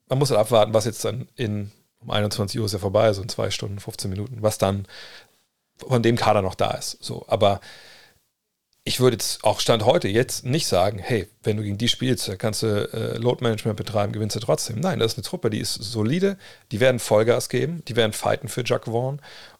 man 0.07 0.19
muss 0.19 0.29
halt 0.29 0.39
abwarten, 0.39 0.73
was 0.73 0.85
jetzt 0.85 1.03
dann 1.03 1.27
in 1.35 1.71
um 1.99 2.11
21 2.11 2.59
Uhr 2.59 2.65
ist 2.65 2.73
ja 2.73 2.79
vorbei, 2.79 3.11
so 3.13 3.21
in 3.21 3.29
zwei 3.29 3.49
Stunden, 3.49 3.79
15 3.79 4.09
Minuten, 4.09 4.37
was 4.41 4.57
dann 4.57 4.87
von 5.77 6.03
dem 6.03 6.15
Kader 6.15 6.41
noch 6.41 6.55
da 6.55 6.71
ist. 6.71 7.03
So, 7.03 7.25
aber 7.27 7.59
ich 8.87 8.99
würde 8.99 9.15
jetzt 9.15 9.43
auch 9.43 9.59
Stand 9.59 9.83
heute 9.83 10.07
jetzt 10.07 10.45
nicht 10.45 10.67
sagen, 10.67 10.99
hey, 10.99 11.27
wenn 11.41 11.57
du 11.57 11.63
gegen 11.63 11.79
die 11.79 11.87
spielst, 11.87 12.27
dann 12.27 12.37
kannst 12.37 12.61
du 12.61 12.87
äh, 12.93 13.17
Load 13.17 13.43
Management 13.43 13.77
betreiben, 13.77 14.13
gewinnst 14.13 14.35
du 14.35 14.39
trotzdem. 14.39 14.79
Nein, 14.79 14.99
das 14.99 15.13
ist 15.13 15.17
eine 15.17 15.23
Truppe, 15.23 15.49
die 15.49 15.59
ist 15.59 15.73
solide, 15.73 16.37
die 16.71 16.79
werden 16.79 16.99
Vollgas 16.99 17.49
geben, 17.49 17.83
die 17.87 17.95
werden 17.95 18.13
fighten 18.13 18.47
für 18.47 18.63
Jack 18.63 18.85
Vaughn 18.85 19.19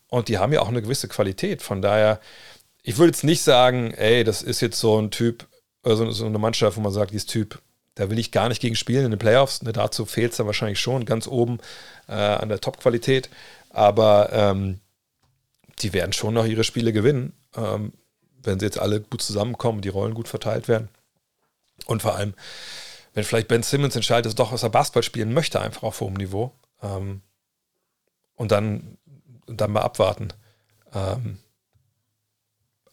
und 0.10 0.28
die 0.28 0.38
haben 0.38 0.54
ja 0.54 0.62
auch 0.62 0.68
eine 0.68 0.84
gewisse 0.84 1.08
Qualität. 1.08 1.64
Von 1.64 1.82
daher, 1.82 2.20
ich 2.88 2.98
würde 2.98 3.10
jetzt 3.10 3.24
nicht 3.24 3.42
sagen, 3.42 3.92
ey, 3.96 4.24
das 4.24 4.44
ist 4.44 4.62
jetzt 4.62 4.80
so 4.80 5.02
ein 5.02 5.10
Typ, 5.10 5.48
also 5.82 6.12
so 6.12 6.28
eine 6.28 6.38
Mannschaft, 6.38 6.78
wo 6.78 6.82
man 6.82 6.92
sagt, 6.92 7.12
dieses 7.12 7.26
Typ, 7.26 7.60
da 7.96 8.12
will 8.12 8.20
ich 8.20 8.32
gar 8.32 8.48
nicht 8.48 8.62
gegen 8.62 8.76
spielen 8.76 9.06
in 9.06 9.12
den 9.12 9.20
Playoffs. 9.20 9.64
Ne, 9.64 9.74
dazu 9.74 10.06
fehlt 10.06 10.32
es 10.32 10.38
dann 10.38 10.46
wahrscheinlich 10.46 10.80
schon 10.80 11.04
ganz 11.06 11.28
oben 11.28 11.58
äh, 12.08 12.14
an 12.14 12.48
der 12.48 12.62
Top-Qualität. 12.62 13.32
Aber 13.72 14.30
ähm, 14.32 14.82
die 15.80 15.94
werden 15.94 16.14
schon 16.14 16.36
noch 16.36 16.46
ihre 16.46 16.64
Spiele 16.64 16.94
gewinnen, 16.94 17.34
ähm, 17.56 17.92
wenn 18.44 18.60
sie 18.60 18.68
jetzt 18.68 18.80
alle 18.80 19.02
gut 19.02 19.24
zusammenkommen, 19.24 19.82
die 19.82 19.90
Rollen 19.90 20.14
gut 20.14 20.28
verteilt 20.28 20.68
werden. 20.68 20.90
Und 21.88 22.04
vor 22.04 22.16
allem, 22.16 22.36
wenn 23.16 23.24
vielleicht 23.24 23.48
Ben 23.48 23.64
Simmons 23.64 23.96
entscheidet, 23.96 24.28
dass 24.28 24.36
doch, 24.36 24.52
dass 24.52 24.62
er 24.62 24.70
Basketball 24.70 25.02
spielen 25.02 25.34
möchte, 25.34 25.60
einfach 25.60 25.82
auf 25.82 26.02
hohem 26.02 26.14
Niveau. 26.14 26.54
Ähm, 26.84 27.22
und 28.36 28.52
dann, 28.52 29.00
dann 29.48 29.72
mal 29.72 29.82
abwarten. 29.82 30.28
Ähm, 30.94 31.40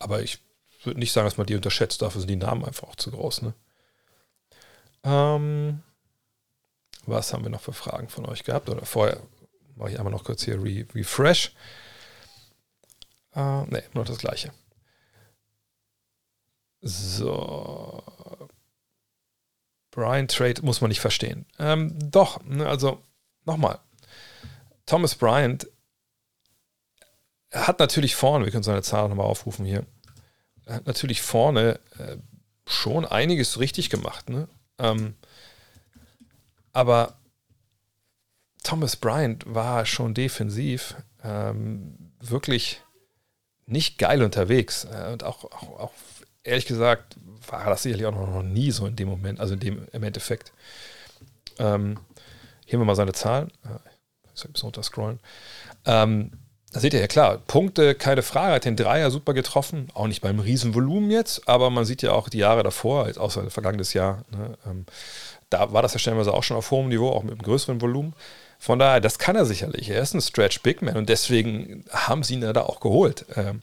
aber 0.02 0.22
ich 0.22 0.38
würde 0.84 1.00
nicht 1.00 1.12
sagen, 1.12 1.26
dass 1.26 1.36
man 1.36 1.46
die 1.46 1.54
unterschätzt. 1.54 2.02
Dafür 2.02 2.20
sind 2.20 2.28
die 2.30 2.36
Namen 2.36 2.64
einfach 2.64 2.88
auch 2.88 2.96
zu 2.96 3.10
groß. 3.10 3.42
Ne? 3.42 3.54
Ähm, 5.04 5.82
was 7.06 7.32
haben 7.32 7.44
wir 7.44 7.50
noch 7.50 7.60
für 7.60 7.72
Fragen 7.72 8.08
von 8.08 8.26
euch 8.26 8.44
gehabt? 8.44 8.68
Oder 8.68 8.84
vorher 8.84 9.20
mache 9.76 9.90
ich 9.90 9.98
einmal 9.98 10.12
noch 10.12 10.24
kurz 10.24 10.44
hier 10.44 10.62
Re 10.62 10.86
Refresh. 10.94 11.54
Äh, 13.34 13.40
ne, 13.40 13.82
nur 13.94 14.04
das 14.04 14.18
gleiche. 14.18 14.52
So. 16.80 18.02
Brian 19.90 20.28
Trade 20.28 20.62
muss 20.62 20.80
man 20.80 20.88
nicht 20.88 21.00
verstehen. 21.00 21.46
Ähm, 21.58 21.96
doch, 22.10 22.42
ne, 22.44 22.66
also 22.66 23.02
nochmal. 23.44 23.78
Thomas 24.86 25.14
Bryant 25.14 25.66
hat 27.52 27.78
natürlich 27.78 28.14
vorne, 28.14 28.44
wir 28.44 28.52
können 28.52 28.62
seine 28.62 28.82
Zahlen 28.82 29.10
nochmal 29.10 29.26
aufrufen 29.26 29.64
hier, 29.64 29.84
hat 30.66 30.86
natürlich 30.86 31.22
vorne 31.22 31.78
äh, 31.98 32.16
schon 32.66 33.04
einiges 33.04 33.58
richtig 33.58 33.90
gemacht. 33.90 34.30
Ne? 34.30 34.48
Ähm, 34.78 35.14
aber 36.72 37.18
Thomas 38.62 38.96
Bryant 38.96 39.44
war 39.46 39.84
schon 39.86 40.14
defensiv 40.14 40.96
ähm, 41.22 42.12
wirklich 42.20 42.82
nicht 43.66 43.98
geil 43.98 44.22
unterwegs. 44.22 44.84
Äh, 44.84 45.12
und 45.12 45.24
auch, 45.24 45.44
auch, 45.44 45.80
auch, 45.80 45.92
ehrlich 46.44 46.66
gesagt 46.66 47.16
war 47.48 47.66
das 47.66 47.82
sicherlich 47.82 48.06
auch 48.06 48.12
noch 48.12 48.42
nie 48.42 48.70
so 48.70 48.86
in 48.86 48.96
dem 48.96 49.08
Moment, 49.08 49.40
also 49.40 49.54
in 49.54 49.60
dem 49.60 49.86
im 49.92 50.02
Endeffekt. 50.02 50.52
Ähm, 51.58 51.98
hier 52.64 52.78
haben 52.78 52.82
wir 52.82 52.86
mal 52.86 52.96
seine 52.96 53.12
Zahlen. 53.12 53.50
Äh, 53.64 53.78
ich 54.34 54.40
soll 54.40 54.48
ein 54.48 54.52
bisschen 54.52 54.66
runterscrollen. 54.66 55.20
Ähm, 55.84 56.32
da 56.72 56.80
seht 56.80 56.94
ihr 56.94 57.00
ja 57.00 57.06
klar, 57.06 57.38
Punkte, 57.38 57.94
keine 57.94 58.22
Frage, 58.22 58.54
hat 58.54 58.64
den 58.64 58.76
Dreier 58.76 59.10
super 59.10 59.34
getroffen, 59.34 59.88
auch 59.94 60.06
nicht 60.06 60.22
beim 60.22 60.40
Riesenvolumen 60.40 61.10
jetzt, 61.10 61.48
aber 61.48 61.70
man 61.70 61.84
sieht 61.84 62.02
ja 62.02 62.12
auch 62.12 62.28
die 62.28 62.38
Jahre 62.38 62.62
davor, 62.62 63.10
außer 63.16 63.50
vergangenes 63.50 63.92
Jahr, 63.92 64.24
ne, 64.30 64.56
ähm, 64.66 64.86
da 65.50 65.72
war 65.72 65.82
das 65.82 65.92
ja 65.92 65.98
stellenweise 65.98 66.32
auch 66.32 66.42
schon 66.42 66.56
auf 66.56 66.70
hohem 66.70 66.88
Niveau, 66.88 67.10
auch 67.10 67.22
mit 67.22 67.32
einem 67.32 67.42
größeren 67.42 67.80
Volumen. 67.80 68.14
Von 68.58 68.78
daher, 68.78 69.00
das 69.00 69.18
kann 69.18 69.36
er 69.36 69.44
sicherlich. 69.44 69.90
Er 69.90 70.00
ist 70.00 70.14
ein 70.14 70.20
Stretch 70.20 70.62
Big 70.62 70.82
Man 70.82 70.96
und 70.96 71.08
deswegen 71.08 71.84
haben 71.90 72.22
sie 72.22 72.34
ihn 72.34 72.42
ja 72.42 72.52
da 72.52 72.62
auch 72.62 72.80
geholt 72.80 73.26
äh, 73.36 73.54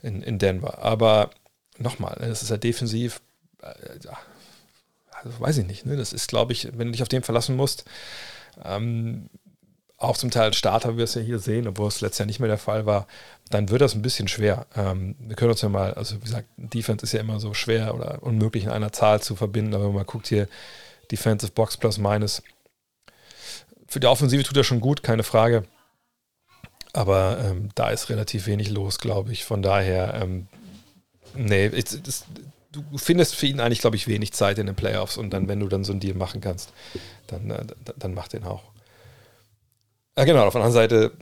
in, 0.00 0.22
in 0.22 0.38
Denver. 0.38 0.82
Aber 0.82 1.30
nochmal, 1.76 2.16
das 2.18 2.42
ist 2.42 2.50
ja 2.50 2.56
defensiv, 2.56 3.20
äh, 3.62 3.68
also 5.10 5.40
weiß 5.40 5.58
ich 5.58 5.66
nicht. 5.66 5.84
Ne? 5.84 5.96
Das 5.96 6.12
ist, 6.12 6.28
glaube 6.28 6.52
ich, 6.52 6.68
wenn 6.78 6.86
du 6.86 6.92
dich 6.92 7.02
auf 7.02 7.08
den 7.08 7.22
verlassen 7.22 7.56
musst, 7.56 7.84
ähm, 8.64 9.28
auch 10.02 10.16
zum 10.16 10.30
Teil 10.30 10.52
Starter, 10.54 10.94
wie 10.94 10.98
wir 10.98 11.04
es 11.04 11.14
ja 11.14 11.22
hier 11.22 11.38
sehen, 11.38 11.66
obwohl 11.68 11.88
es 11.88 12.00
letztes 12.00 12.18
Jahr 12.18 12.26
nicht 12.26 12.40
mehr 12.40 12.48
der 12.48 12.58
Fall 12.58 12.86
war, 12.86 13.06
dann 13.50 13.68
wird 13.70 13.80
das 13.80 13.94
ein 13.94 14.02
bisschen 14.02 14.28
schwer. 14.28 14.66
Ähm, 14.76 15.14
wir 15.18 15.36
können 15.36 15.50
uns 15.50 15.62
ja 15.62 15.68
mal, 15.68 15.94
also 15.94 16.16
wie 16.16 16.24
gesagt, 16.24 16.48
Defense 16.56 17.04
ist 17.04 17.12
ja 17.12 17.20
immer 17.20 17.40
so 17.40 17.54
schwer 17.54 17.94
oder 17.94 18.22
unmöglich 18.22 18.64
in 18.64 18.70
einer 18.70 18.92
Zahl 18.92 19.20
zu 19.22 19.36
verbinden, 19.36 19.74
aber 19.74 19.86
wenn 19.86 19.94
man 19.94 20.06
guckt 20.06 20.28
hier, 20.28 20.48
Defensive 21.10 21.52
Box 21.52 21.76
plus 21.76 21.98
minus, 21.98 22.42
für 23.86 24.00
die 24.00 24.06
Offensive 24.06 24.42
tut 24.42 24.56
er 24.56 24.64
schon 24.64 24.80
gut, 24.80 25.02
keine 25.02 25.22
Frage. 25.22 25.64
Aber 26.94 27.38
ähm, 27.44 27.70
da 27.74 27.90
ist 27.90 28.08
relativ 28.10 28.46
wenig 28.46 28.70
los, 28.70 28.98
glaube 28.98 29.32
ich. 29.32 29.44
Von 29.44 29.62
daher, 29.62 30.14
ähm, 30.14 30.46
nee, 31.34 31.66
ich, 31.66 31.84
das, 32.02 32.24
du 32.72 32.82
findest 32.96 33.34
für 33.34 33.46
ihn 33.46 33.60
eigentlich, 33.60 33.80
glaube 33.80 33.96
ich, 33.96 34.08
wenig 34.08 34.32
Zeit 34.32 34.58
in 34.58 34.66
den 34.66 34.74
Playoffs 34.74 35.16
und 35.16 35.30
dann, 35.30 35.48
wenn 35.48 35.60
du 35.60 35.68
dann 35.68 35.84
so 35.84 35.92
einen 35.92 36.00
Deal 36.00 36.14
machen 36.14 36.40
kannst, 36.40 36.72
dann, 37.26 37.50
äh, 37.50 37.64
dann 37.98 38.14
mach 38.14 38.28
den 38.28 38.44
auch. 38.44 38.71
Ja, 40.16 40.24
genau, 40.24 40.46
auf 40.46 40.52
der 40.52 40.62
anderen 40.62 40.72
Seite, 40.72 41.12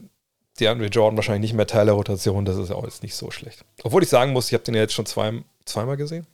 die 0.59 0.69
Andre 0.69 0.87
Jordan 0.87 1.17
wahrscheinlich 1.17 1.51
nicht 1.51 1.57
mehr 1.57 1.67
Teil 1.67 1.87
der 1.87 1.95
Rotation, 1.95 2.45
das 2.45 2.57
ist 2.57 2.71
auch 2.71 2.85
jetzt 2.85 3.03
nicht 3.03 3.15
so 3.15 3.31
schlecht. 3.31 3.65
Obwohl 3.83 4.03
ich 4.03 4.09
sagen 4.09 4.33
muss, 4.33 4.49
ich 4.49 4.55
habe 4.55 4.65
den 4.65 4.75
ja 4.75 4.83
jetzt 4.83 4.95
schon 4.95 5.07
zwei, 5.07 5.43
zweimal 5.65 5.97
gesehen. 5.97 6.27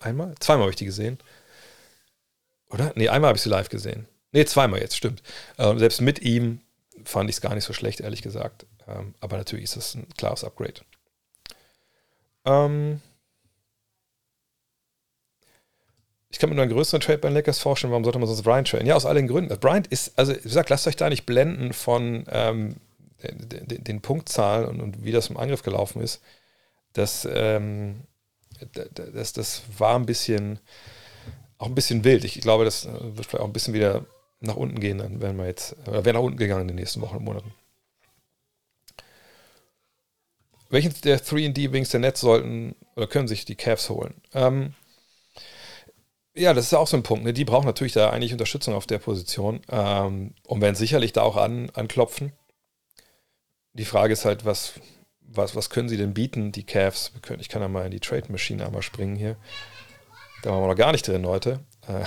Einmal? 0.00 0.34
Zweimal 0.40 0.62
habe 0.62 0.70
ich 0.70 0.76
die 0.76 0.84
gesehen. 0.84 1.18
Oder? 2.70 2.92
Nee, 2.96 3.08
einmal 3.08 3.28
habe 3.28 3.36
ich 3.36 3.42
sie 3.42 3.50
live 3.50 3.68
gesehen. 3.68 4.08
Nee, 4.32 4.44
zweimal 4.46 4.80
jetzt, 4.80 4.96
stimmt. 4.96 5.22
Ähm, 5.58 5.78
selbst 5.78 6.00
mit 6.00 6.20
ihm 6.22 6.60
fand 7.04 7.30
ich 7.30 7.36
es 7.36 7.42
gar 7.42 7.54
nicht 7.54 7.64
so 7.64 7.72
schlecht, 7.72 8.00
ehrlich 8.00 8.22
gesagt. 8.22 8.66
Ähm, 8.88 9.14
aber 9.20 9.36
natürlich 9.36 9.64
ist 9.64 9.76
es 9.76 9.94
ein 9.94 10.08
klares 10.16 10.42
Upgrade. 10.42 10.80
Ähm 12.44 13.00
ich 16.32 16.38
kann 16.38 16.48
mir 16.48 16.56
nur 16.56 16.62
einen 16.62 16.72
größeren 16.72 17.00
Trade 17.00 17.18
bei 17.18 17.28
den 17.28 17.34
Lakers 17.34 17.58
vorstellen. 17.58 17.90
Warum 17.90 18.04
sollte 18.04 18.18
man 18.18 18.26
sonst 18.26 18.42
Bryant 18.42 18.66
traden? 18.66 18.86
Ja, 18.86 18.96
aus 18.96 19.04
allen 19.04 19.28
Gründen. 19.28 19.56
Bryant 19.60 19.86
ist, 19.88 20.18
also 20.18 20.34
wie 20.34 20.40
gesagt, 20.40 20.70
lasst 20.70 20.86
euch 20.86 20.96
da 20.96 21.10
nicht 21.10 21.26
blenden 21.26 21.74
von 21.74 22.24
ähm, 22.30 22.76
den, 23.22 23.84
den, 23.84 24.00
Punktzahlen 24.00 24.66
und, 24.66 24.80
und, 24.80 25.04
wie 25.04 25.12
das 25.12 25.28
im 25.28 25.36
Angriff 25.36 25.62
gelaufen 25.62 26.00
ist. 26.00 26.22
Das, 26.94 27.28
ähm, 27.30 28.00
das, 28.72 29.34
das 29.34 29.62
war 29.76 29.94
ein 29.96 30.06
bisschen, 30.06 30.58
auch 31.58 31.66
ein 31.66 31.74
bisschen 31.74 32.02
wild. 32.02 32.24
Ich 32.24 32.40
glaube, 32.40 32.64
das 32.64 32.86
äh, 32.86 33.16
wird 33.16 33.26
vielleicht 33.26 33.42
auch 33.42 33.46
ein 33.46 33.52
bisschen 33.52 33.74
wieder 33.74 34.06
nach 34.40 34.56
unten 34.56 34.80
gehen, 34.80 34.98
dann 34.98 35.20
werden 35.20 35.36
wir 35.36 35.46
jetzt, 35.46 35.76
oder 35.86 36.04
wäre 36.04 36.14
nach 36.14 36.24
unten 36.24 36.38
gegangen 36.38 36.62
in 36.62 36.68
den 36.68 36.76
nächsten 36.76 37.00
Wochen 37.02 37.16
und 37.16 37.24
Monaten. 37.24 37.52
Welchen 40.70 40.98
der 41.02 41.22
3D-Wings 41.22 41.90
der 41.90 42.00
Netz 42.00 42.20
sollten 42.20 42.74
oder 42.96 43.06
können 43.06 43.28
sich 43.28 43.44
die 43.44 43.54
Cavs 43.54 43.90
holen? 43.90 44.14
Ähm, 44.32 44.74
ja, 46.34 46.54
das 46.54 46.66
ist 46.66 46.74
auch 46.74 46.86
so 46.86 46.96
ein 46.96 47.02
Punkt. 47.02 47.24
Ne? 47.24 47.32
Die 47.32 47.44
brauchen 47.44 47.66
natürlich 47.66 47.92
da 47.92 48.10
eigentlich 48.10 48.32
Unterstützung 48.32 48.74
auf 48.74 48.86
der 48.86 48.98
Position 48.98 49.60
ähm, 49.70 50.34
und 50.46 50.60
werden 50.60 50.74
sicherlich 50.74 51.12
da 51.12 51.22
auch 51.22 51.36
an, 51.36 51.70
anklopfen. 51.70 52.32
Die 53.74 53.84
Frage 53.84 54.12
ist 54.12 54.24
halt, 54.24 54.44
was, 54.44 54.74
was, 55.20 55.56
was 55.56 55.70
können 55.70 55.88
sie 55.88 55.96
denn 55.96 56.14
bieten, 56.14 56.52
die 56.52 56.64
Cavs? 56.64 57.12
Ich 57.38 57.48
kann 57.48 57.62
ja 57.62 57.68
mal 57.68 57.84
in 57.86 57.90
die 57.90 58.00
Trade 58.00 58.30
Machine 58.30 58.64
einmal 58.64 58.82
springen 58.82 59.16
hier. 59.16 59.36
Da 60.42 60.50
waren 60.50 60.62
wir 60.62 60.68
noch 60.68 60.76
gar 60.76 60.92
nicht 60.92 61.06
drin, 61.06 61.22
Leute. 61.22 61.60
Äh, 61.86 62.04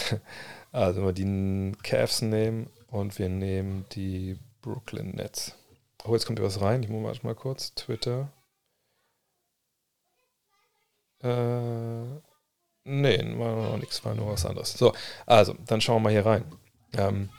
also 0.71 1.05
wir 1.05 1.13
die 1.13 1.71
Cavs 1.83 2.21
nehmen 2.21 2.69
und 2.87 3.17
wir 3.19 3.29
nehmen 3.29 3.85
die 3.93 4.37
Brooklyn 4.61 5.11
Nets. 5.11 5.55
Oh, 6.03 6.13
jetzt 6.13 6.25
kommt 6.25 6.41
was 6.41 6.61
rein. 6.61 6.83
Ich 6.83 6.89
muss 6.89 7.23
mal 7.23 7.35
kurz. 7.35 7.73
Twitter. 7.75 8.29
Äh, 11.23 12.19
nee, 12.85 13.17
war 13.37 13.55
noch 13.55 13.77
nichts, 13.77 14.03
war 14.05 14.15
nur 14.15 14.31
was 14.31 14.45
anderes. 14.45 14.73
So, 14.73 14.93
also, 15.25 15.55
dann 15.67 15.81
schauen 15.81 15.97
wir 15.97 15.99
mal 16.01 16.11
hier 16.11 16.25
rein. 16.25 16.45
Ähm, 16.97 17.29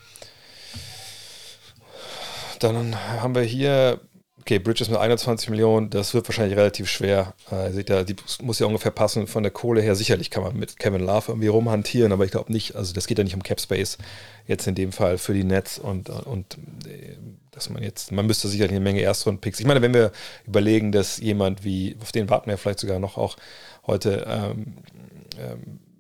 dann 2.59 2.95
haben 3.21 3.35
wir 3.35 3.43
hier 3.43 4.01
Okay, 4.47 4.61
Bridges 4.61 4.89
mit 4.89 5.01
21 5.01 5.51
Millionen, 5.51 5.91
das 5.91 6.15
wird 6.15 6.29
wahrscheinlich 6.29 6.57
relativ 6.57 6.89
schwer. 6.89 7.35
Äh, 7.51 7.73
seht 7.73 7.91
ihr, 7.91 8.05
die 8.05 8.15
muss 8.43 8.61
ja 8.61 8.69
ungefähr 8.69 8.93
passen 8.93 9.27
von 9.27 9.43
der 9.43 9.51
Kohle 9.51 9.81
her. 9.81 9.97
Sicherlich 9.97 10.31
kann 10.31 10.45
man 10.45 10.57
mit 10.57 10.79
Kevin 10.79 11.01
Love 11.01 11.33
irgendwie 11.33 11.49
rumhantieren, 11.49 12.13
aber 12.13 12.25
ich 12.25 12.31
glaube 12.31 12.53
nicht, 12.53 12.77
also 12.77 12.95
das 12.95 13.09
geht 13.09 13.19
ja 13.19 13.25
nicht 13.25 13.35
um 13.35 13.43
Cap 13.43 13.61
Space 13.61 13.99
jetzt 14.47 14.69
in 14.69 14.77
dem 14.77 14.93
Fall 14.93 15.19
für 15.19 15.35
die 15.35 15.43
Nets 15.43 15.81
und, 15.81 16.11
und 16.11 16.59
äh, 16.87 17.17
dass 17.51 17.71
man 17.71 17.83
jetzt, 17.83 18.13
man 18.13 18.25
müsste 18.25 18.47
sicherlich 18.47 18.77
eine 18.77 18.85
Menge 18.85 19.01
Erstrunden-Picks. 19.01 19.59
Ich 19.59 19.67
meine, 19.67 19.83
wenn 19.83 19.93
wir 19.93 20.13
überlegen, 20.47 20.93
dass 20.93 21.19
jemand 21.19 21.65
wie, 21.65 21.97
auf 22.01 22.13
den 22.13 22.31
warten 22.31 22.49
wir 22.49 22.57
vielleicht 22.57 22.79
sogar 22.79 23.01
noch 23.01 23.19
auch 23.19 23.37
heute, 23.85 24.27
ähm, 24.29 24.77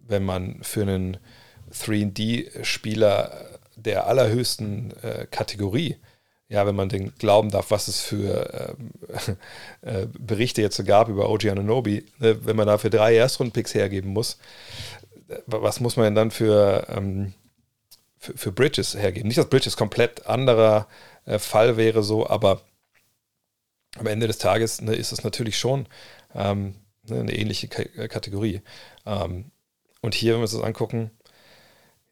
wenn 0.06 0.24
man 0.24 0.62
für 0.62 0.82
einen 0.82 1.18
3D-Spieler 1.72 3.58
der 3.76 4.06
allerhöchsten 4.06 4.92
äh, 5.02 5.26
Kategorie 5.30 5.96
ja, 6.48 6.64
wenn 6.66 6.76
man 6.76 6.88
den 6.88 7.12
glauben 7.16 7.50
darf, 7.50 7.70
was 7.70 7.88
es 7.88 8.00
für 8.00 8.76
ähm, 8.78 8.90
äh, 9.82 10.06
Berichte 10.18 10.62
jetzt 10.62 10.76
so 10.76 10.84
gab 10.84 11.08
über 11.08 11.28
OG 11.28 11.46
Ananobi, 11.46 12.06
ne, 12.18 12.44
wenn 12.44 12.56
man 12.56 12.68
dafür 12.68 12.90
drei 12.90 13.16
Erstrundpicks 13.16 13.74
hergeben 13.74 14.12
muss, 14.12 14.38
äh, 15.28 15.38
was 15.46 15.80
muss 15.80 15.96
man 15.96 16.04
denn 16.04 16.14
dann 16.14 16.30
für, 16.30 16.86
ähm, 16.88 17.34
für, 18.18 18.36
für, 18.36 18.52
Bridges 18.52 18.94
hergeben? 18.94 19.26
Nicht, 19.26 19.38
dass 19.38 19.48
Bridges 19.48 19.76
komplett 19.76 20.26
anderer 20.26 20.86
äh, 21.24 21.40
Fall 21.40 21.76
wäre, 21.76 22.04
so, 22.04 22.28
aber 22.28 22.62
am 23.98 24.06
Ende 24.06 24.28
des 24.28 24.38
Tages 24.38 24.80
ne, 24.80 24.94
ist 24.94 25.12
es 25.12 25.24
natürlich 25.24 25.58
schon 25.58 25.86
ähm, 26.34 26.76
ne, 27.08 27.20
eine 27.20 27.34
ähnliche 27.34 27.66
K 27.66 27.82
äh, 27.82 28.06
Kategorie. 28.06 28.62
Ähm, 29.06 29.50
und 30.02 30.14
hier, 30.14 30.32
wenn 30.32 30.40
wir 30.40 30.42
uns 30.42 30.52
das 30.52 30.62
angucken, 30.62 31.10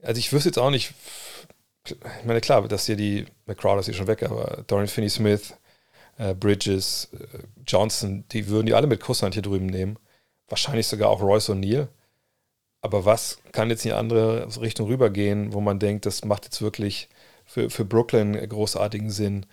also 0.03 0.19
ich 0.19 0.33
wüsste 0.33 0.49
jetzt 0.49 0.59
auch 0.59 0.71
nicht, 0.71 0.95
ich 1.87 2.25
meine, 2.25 2.41
klar, 2.41 2.67
dass 2.69 2.87
hier 2.87 2.97
die, 2.97 3.27
McCrowder 3.47 3.81
ist 3.81 3.87
hier 3.87 3.95
schon 3.95 4.07
weg, 4.07 4.23
aber 4.23 4.65
Dorian 4.67 4.89
Finney-Smith, 4.89 5.55
äh, 6.19 6.35
Bridges, 6.35 7.11
äh, 7.13 7.39
Johnson, 7.67 8.25
die 8.29 8.49
würden 8.49 8.67
die 8.67 8.75
alle 8.75 8.87
mit 8.87 9.01
Kusshand 9.01 9.35
hier 9.35 9.43
drüben 9.43 9.67
nehmen. 9.67 9.99
Wahrscheinlich 10.49 10.87
sogar 10.87 11.11
auch 11.11 11.21
Royce 11.21 11.51
O'Neill. 11.51 11.89
Aber 12.81 13.05
was 13.05 13.39
kann 13.53 13.71
jetzt 13.71 13.85
in 13.85 13.91
die 13.91 13.97
andere 13.97 14.47
Richtung 14.61 14.89
rübergehen, 14.89 15.53
wo 15.55 15.61
man 15.61 15.79
denkt, 15.79 16.07
das 16.07 16.25
macht 16.25 16.45
jetzt 16.45 16.61
wirklich 16.61 17.09
für, 17.47 17.71
für 17.71 17.85
Brooklyn 17.85 18.35
großartigen 18.49 19.11
Sinn? 19.11 19.47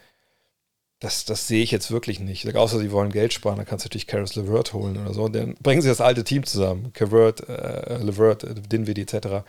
Das, 1.02 1.26
das 1.26 1.48
sehe 1.48 1.64
ich 1.64 1.72
jetzt 1.72 1.90
wirklich 1.90 2.20
nicht. 2.20 2.56
Außer 2.56 2.78
sie 2.78 2.92
wollen 2.92 3.12
Geld 3.12 3.34
sparen, 3.34 3.58
dann 3.58 3.66
kannst 3.66 3.84
du 3.84 3.88
natürlich 3.88 4.06
Karis 4.06 4.36
LeVert 4.36 4.74
holen 4.74 4.98
oder 4.98 5.16
so. 5.16 5.28
Dann 5.30 5.56
bringen 5.56 5.82
sie 5.82 5.88
das 5.88 6.00
alte 6.00 6.24
Team 6.24 6.46
zusammen. 6.46 6.94
Kavert, 6.94 7.50
äh, 7.50 7.98
LeVert, 7.98 8.44
äh, 8.44 8.54
Dinwiddie 8.54 9.02
etc. 9.02 9.44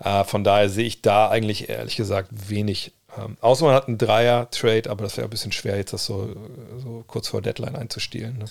Äh, 0.00 0.24
von 0.24 0.42
daher 0.42 0.68
sehe 0.68 0.86
ich 0.86 1.00
da 1.00 1.30
eigentlich 1.30 1.68
ehrlich 1.68 1.94
gesagt 1.94 2.30
wenig. 2.50 2.92
Ähm, 3.16 3.36
außer 3.40 3.64
man 3.64 3.74
hat 3.74 3.86
einen 3.86 3.98
Dreier-Trade, 3.98 4.90
aber 4.90 5.04
das 5.04 5.16
wäre 5.16 5.28
ein 5.28 5.30
bisschen 5.30 5.52
schwer, 5.52 5.76
jetzt 5.76 5.92
das 5.92 6.06
so, 6.06 6.34
so 6.78 7.04
kurz 7.06 7.28
vor 7.28 7.40
Deadline 7.40 7.76
einzustielen. 7.76 8.38
Ne? 8.38 8.44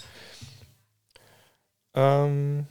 Ähm, 1.93 2.67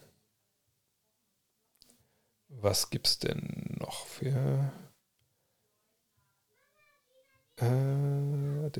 was 2.48 2.88
gibt's 2.88 3.18
denn 3.18 3.76
noch 3.78 4.06
für. 4.06 4.72
Äh, 7.60 8.70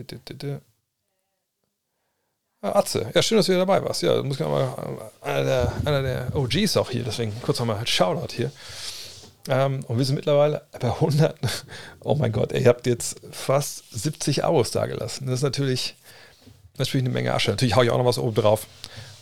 Ah, 2.60 2.80
Atze, 2.80 3.08
ja, 3.14 3.22
schön, 3.22 3.36
dass 3.36 3.46
du 3.46 3.52
hier 3.52 3.60
dabei 3.60 3.82
warst. 3.84 4.02
Ja, 4.02 4.20
muss 4.22 4.40
ich 4.40 4.44
mal 4.44 4.74
einer 5.20 5.44
der, 5.44 5.72
einer 5.84 6.02
der 6.02 6.34
OGs 6.34 6.76
auch 6.76 6.90
hier, 6.90 7.04
deswegen 7.04 7.32
kurz 7.42 7.60
nochmal 7.60 7.86
Shoutout 7.86 8.34
hier. 8.34 8.50
Ähm, 9.48 9.84
und 9.86 9.96
wir 9.96 10.04
sind 10.04 10.16
mittlerweile 10.16 10.62
bei 10.80 10.88
100. 10.88 11.36
Oh 12.00 12.16
mein 12.16 12.32
Gott, 12.32 12.52
ihr 12.52 12.66
habt 12.66 12.86
jetzt 12.86 13.20
fast 13.30 13.84
70 13.92 14.44
Abos 14.44 14.72
dagelassen. 14.72 15.26
Das 15.26 15.36
ist 15.36 15.42
natürlich, 15.42 15.96
natürlich 16.78 17.04
eine 17.04 17.12
Menge 17.12 17.32
Asche. 17.32 17.50
Natürlich 17.50 17.76
haue 17.76 17.84
ich 17.84 17.90
auch 17.90 17.98
noch 17.98 18.04
was 18.04 18.18
oben 18.18 18.34
drauf. 18.34 18.66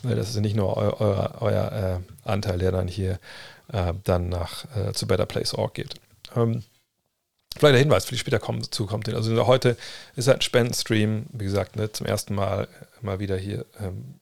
Ne, 0.01 0.15
das 0.15 0.29
ist 0.29 0.37
nicht 0.37 0.55
nur 0.55 0.75
eu, 0.75 0.93
euer, 0.99 1.33
euer 1.39 2.01
äh, 2.25 2.27
Anteil, 2.29 2.57
der 2.57 2.71
dann 2.71 2.87
hier 2.87 3.19
äh, 3.71 3.93
dann 4.03 4.29
nach 4.29 4.65
äh, 4.75 4.93
zu 4.93 5.05
Better 5.05 5.27
Place 5.27 5.53
Org 5.53 5.75
geht. 5.75 5.95
Ähm, 6.35 6.63
Vielleicht 7.55 7.73
der 7.73 7.79
Hinweis, 7.79 8.05
für 8.05 8.13
die 8.13 8.19
später 8.19 8.39
kommen, 8.39 8.63
zukommt. 8.71 9.09
Also 9.09 9.47
heute 9.47 9.77
ist 10.15 10.27
halt 10.27 10.39
ein 10.39 10.41
Spendenstream, 10.41 11.25
wie 11.31 11.45
gesagt, 11.45 11.75
ne, 11.75 11.91
zum 11.91 12.05
ersten 12.05 12.35
Mal 12.35 12.67
mal 13.01 13.19
wieder 13.19 13.37
hier 13.37 13.65
ähm, 13.79 14.19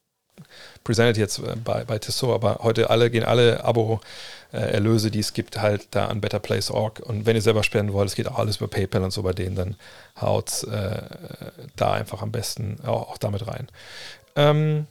presented 0.83 1.17
jetzt 1.17 1.39
äh, 1.39 1.55
bei, 1.63 1.83
bei 1.83 1.99
Tissot, 1.99 2.33
aber 2.33 2.59
heute 2.63 2.89
alle 2.89 3.09
gehen 3.09 3.23
alle 3.23 3.63
Abo-Erlöse, 3.63 5.11
die 5.11 5.19
es 5.19 5.33
gibt, 5.33 5.59
halt 5.59 5.87
da 5.91 6.07
an 6.07 6.21
betterplace.org. 6.21 6.99
Und 6.99 7.25
wenn 7.25 7.35
ihr 7.35 7.41
selber 7.41 7.63
spenden 7.63 7.93
wollt, 7.93 8.09
es 8.09 8.15
geht 8.15 8.27
auch 8.27 8.39
alles 8.39 8.57
über 8.57 8.67
PayPal 8.67 9.03
und 9.03 9.11
so 9.11 9.23
bei 9.23 9.33
denen, 9.33 9.55
dann 9.55 9.75
haut 10.19 10.63
äh, 10.63 11.01
da 11.75 11.93
einfach 11.93 12.21
am 12.21 12.31
besten 12.31 12.77
auch, 12.85 13.09
auch 13.09 13.17
damit 13.17 13.47
rein. 13.47 13.67
Ähm, 14.35 14.87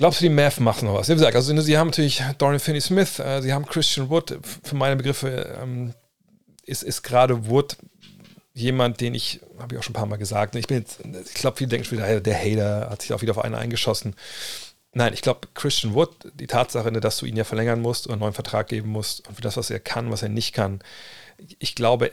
Glaubst 0.00 0.20
du, 0.20 0.24
die 0.24 0.30
Mavs 0.30 0.58
machen 0.60 0.88
noch 0.88 0.94
was? 0.94 1.10
Wie 1.10 1.12
gesagt, 1.12 1.36
also 1.36 1.60
sie 1.60 1.76
haben 1.76 1.88
natürlich 1.88 2.22
Dorian 2.38 2.58
Finney-Smith, 2.58 3.18
äh, 3.18 3.42
sie 3.42 3.52
haben 3.52 3.66
Christian 3.66 4.08
Wood. 4.08 4.38
Für 4.64 4.74
meine 4.74 4.96
Begriffe 4.96 5.58
ähm, 5.62 5.92
ist, 6.70 6.82
ist 6.82 7.02
gerade 7.02 7.48
Wood 7.48 7.76
jemand, 8.54 9.00
den 9.00 9.14
ich, 9.14 9.40
habe 9.58 9.74
ich 9.74 9.78
auch 9.78 9.82
schon 9.82 9.92
ein 9.92 10.00
paar 10.00 10.06
Mal 10.06 10.16
gesagt, 10.16 10.54
ich 10.54 10.70
ich 10.70 11.34
glaube, 11.34 11.56
viele 11.56 11.68
denken 11.68 11.84
schon 11.84 11.98
wieder, 11.98 12.20
der 12.20 12.38
Hater 12.38 12.90
hat 12.90 13.02
sich 13.02 13.12
auch 13.12 13.22
wieder 13.22 13.32
auf 13.32 13.44
einen 13.44 13.54
eingeschossen. 13.54 14.14
Nein, 14.92 15.12
ich 15.14 15.22
glaube, 15.22 15.48
Christian 15.54 15.94
Wood, 15.94 16.10
die 16.34 16.48
Tatsache, 16.48 16.90
dass 16.92 17.18
du 17.18 17.26
ihn 17.26 17.36
ja 17.36 17.44
verlängern 17.44 17.80
musst 17.80 18.06
und 18.06 18.14
einen 18.14 18.20
neuen 18.20 18.32
Vertrag 18.32 18.68
geben 18.68 18.88
musst 18.88 19.26
und 19.28 19.36
für 19.36 19.42
das, 19.42 19.56
was 19.56 19.70
er 19.70 19.78
kann, 19.78 20.10
was 20.10 20.22
er 20.22 20.28
nicht 20.28 20.52
kann, 20.52 20.80
ich 21.58 21.74
glaube, 21.74 22.10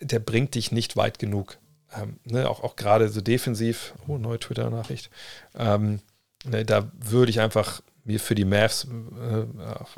der 0.00 0.18
bringt 0.18 0.54
dich 0.54 0.72
nicht 0.72 0.96
weit 0.96 1.18
genug. 1.18 1.58
Ähm, 1.96 2.18
ne, 2.24 2.50
auch, 2.50 2.62
auch 2.62 2.76
gerade 2.76 3.08
so 3.08 3.20
defensiv, 3.20 3.94
oh, 4.06 4.18
neue 4.18 4.38
Twitter-Nachricht, 4.38 5.10
ähm, 5.56 6.00
ne, 6.44 6.64
da 6.64 6.90
würde 6.98 7.30
ich 7.30 7.40
einfach 7.40 7.82
mir 8.04 8.20
für 8.20 8.34
die 8.34 8.44
Mavs 8.44 8.84
äh, 8.84 9.46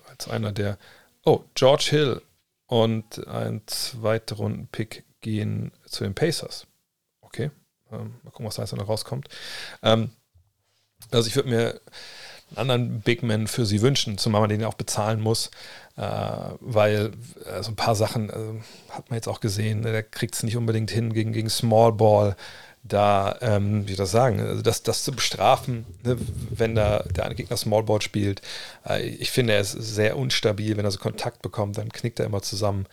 als 0.08 0.28
einer 0.28 0.52
der, 0.52 0.78
oh, 1.24 1.42
George 1.54 1.86
Hill 1.90 2.22
und 2.70 3.26
ein 3.26 3.62
Zweitrunden-Pick 3.66 5.04
gehen 5.20 5.72
zu 5.86 6.04
den 6.04 6.14
Pacers. 6.14 6.68
Okay, 7.20 7.50
ähm, 7.90 8.14
mal 8.22 8.30
gucken, 8.30 8.46
was 8.46 8.54
da 8.54 8.62
jetzt 8.62 8.76
noch 8.76 8.88
rauskommt. 8.88 9.28
Ähm, 9.82 10.10
also 11.10 11.26
ich 11.26 11.34
würde 11.34 11.48
mir 11.48 11.80
einen 12.50 12.58
anderen 12.58 13.00
Big 13.00 13.24
Man 13.24 13.48
für 13.48 13.66
sie 13.66 13.82
wünschen, 13.82 14.18
zumal 14.18 14.42
man 14.42 14.50
den 14.50 14.62
auch 14.62 14.74
bezahlen 14.74 15.20
muss, 15.20 15.50
äh, 15.96 16.02
weil 16.60 17.10
äh, 17.44 17.60
so 17.64 17.72
ein 17.72 17.76
paar 17.76 17.96
Sachen 17.96 18.30
äh, 18.30 18.92
hat 18.92 19.10
man 19.10 19.16
jetzt 19.16 19.28
auch 19.28 19.40
gesehen, 19.40 19.80
ne, 19.80 19.90
der 19.90 20.04
kriegt 20.04 20.36
es 20.36 20.44
nicht 20.44 20.56
unbedingt 20.56 20.92
hin 20.92 21.12
gegen, 21.12 21.32
gegen 21.32 21.50
Small 21.50 21.92
Ball 21.92 22.36
da, 22.82 23.36
ähm, 23.42 23.82
wie 23.86 23.92
soll 23.92 23.92
ich 23.92 23.96
das 23.96 24.10
sagen, 24.10 24.40
also 24.40 24.62
das, 24.62 24.82
das 24.82 25.04
zu 25.04 25.12
bestrafen, 25.12 25.84
ne, 26.02 26.16
wenn 26.50 26.74
da 26.74 27.04
der 27.14 27.26
eine 27.26 27.34
Gegner 27.34 27.56
Smallball 27.56 28.00
spielt. 28.00 28.40
Äh, 28.88 29.06
ich 29.06 29.30
finde, 29.30 29.52
er 29.52 29.60
ist 29.60 29.72
sehr 29.72 30.16
unstabil. 30.16 30.76
Wenn 30.76 30.84
er 30.84 30.90
so 30.90 30.98
Kontakt 30.98 31.42
bekommt, 31.42 31.76
dann 31.76 31.90
knickt 31.90 32.18
er 32.20 32.26
immer 32.26 32.42
zusammen. 32.42 32.86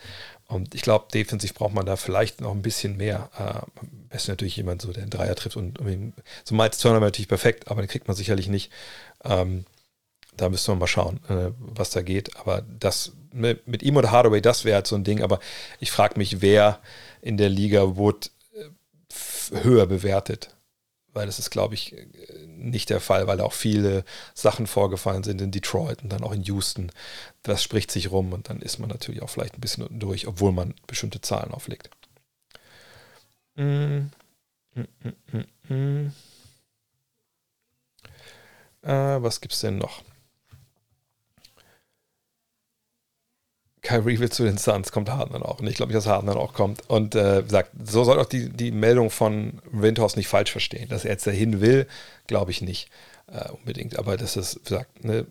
Und 0.46 0.74
ich 0.74 0.82
glaube, 0.82 1.06
defensiv 1.12 1.54
braucht 1.54 1.74
man 1.74 1.86
da 1.86 1.96
vielleicht 1.96 2.40
noch 2.40 2.52
ein 2.52 2.62
bisschen 2.62 2.96
mehr. 2.96 3.30
Äh, 3.38 3.82
besten 4.10 4.32
natürlich 4.32 4.56
jemand, 4.56 4.82
so, 4.82 4.92
der 4.92 5.02
einen 5.02 5.10
Dreier 5.10 5.34
trifft. 5.34 5.56
Und, 5.56 5.78
und 5.78 6.12
so 6.44 6.54
Miles 6.54 6.78
Turner 6.78 6.96
wäre 6.96 7.06
natürlich 7.06 7.28
perfekt, 7.28 7.70
aber 7.70 7.82
den 7.82 7.88
kriegt 7.88 8.08
man 8.08 8.16
sicherlich 8.16 8.48
nicht. 8.48 8.70
Ähm, 9.24 9.64
da 10.36 10.48
müsste 10.48 10.70
man 10.70 10.78
mal 10.78 10.86
schauen, 10.86 11.20
äh, 11.28 11.50
was 11.58 11.90
da 11.90 12.02
geht. 12.02 12.36
Aber 12.36 12.62
das 12.78 13.12
mit, 13.32 13.66
mit 13.66 13.82
ihm 13.82 13.96
oder 13.96 14.10
Hardaway, 14.10 14.40
das 14.40 14.64
wäre 14.64 14.76
halt 14.76 14.86
so 14.86 14.96
ein 14.96 15.04
Ding. 15.04 15.22
Aber 15.22 15.40
ich 15.80 15.90
frage 15.90 16.18
mich, 16.18 16.40
wer 16.40 16.78
in 17.20 17.36
der 17.36 17.48
Liga 17.48 17.96
Wood 17.96 18.30
höher 19.50 19.86
bewertet. 19.86 20.54
Weil 21.14 21.26
das 21.26 21.38
ist, 21.38 21.50
glaube 21.50 21.74
ich, 21.74 21.96
nicht 22.46 22.90
der 22.90 23.00
Fall, 23.00 23.26
weil 23.26 23.40
auch 23.40 23.54
viele 23.54 24.04
Sachen 24.34 24.66
vorgefallen 24.66 25.24
sind 25.24 25.40
in 25.40 25.50
Detroit 25.50 26.02
und 26.02 26.10
dann 26.10 26.22
auch 26.22 26.32
in 26.32 26.42
Houston. 26.42 26.92
Das 27.42 27.62
spricht 27.62 27.90
sich 27.90 28.10
rum 28.10 28.32
und 28.32 28.50
dann 28.50 28.60
ist 28.60 28.78
man 28.78 28.90
natürlich 28.90 29.22
auch 29.22 29.30
vielleicht 29.30 29.54
ein 29.54 29.60
bisschen 29.60 29.84
unten 29.84 30.00
durch, 30.00 30.26
obwohl 30.26 30.52
man 30.52 30.74
bestimmte 30.86 31.20
Zahlen 31.20 31.52
auflegt. 31.52 31.90
Mm. 33.56 34.10
Mm, 34.74 34.86
mm, 35.02 35.42
mm, 35.68 35.74
mm. 35.74 36.12
äh, 38.82 39.22
was 39.22 39.40
gibt 39.40 39.54
es 39.54 39.60
denn 39.60 39.78
noch? 39.78 40.02
Kyrie 43.88 44.18
will 44.18 44.30
zu 44.30 44.44
den 44.44 44.58
Suns, 44.58 44.92
kommt 44.92 45.08
Harden 45.08 45.32
dann 45.32 45.42
auch. 45.42 45.60
Und 45.60 45.66
ich 45.66 45.76
glaube 45.76 45.90
nicht, 45.90 45.96
dass 45.96 46.06
Harden 46.06 46.26
dann 46.26 46.36
auch 46.36 46.52
kommt. 46.52 46.82
Und 46.90 47.14
äh, 47.14 47.42
sagt, 47.48 47.70
so 47.86 48.04
soll 48.04 48.20
auch 48.20 48.26
die, 48.26 48.50
die 48.50 48.70
Meldung 48.70 49.08
von 49.08 49.62
Windhorst 49.72 50.18
nicht 50.18 50.28
falsch 50.28 50.52
verstehen. 50.52 50.90
Dass 50.90 51.06
er 51.06 51.12
jetzt 51.12 51.26
dahin 51.26 51.62
will, 51.62 51.86
glaube 52.26 52.50
ich 52.50 52.60
nicht 52.60 52.90
äh, 53.28 53.48
unbedingt. 53.48 53.98
Aber 53.98 54.18
dass 54.18 54.36
es 54.36 54.60
sagt, 54.64 55.04
ne, 55.04 55.26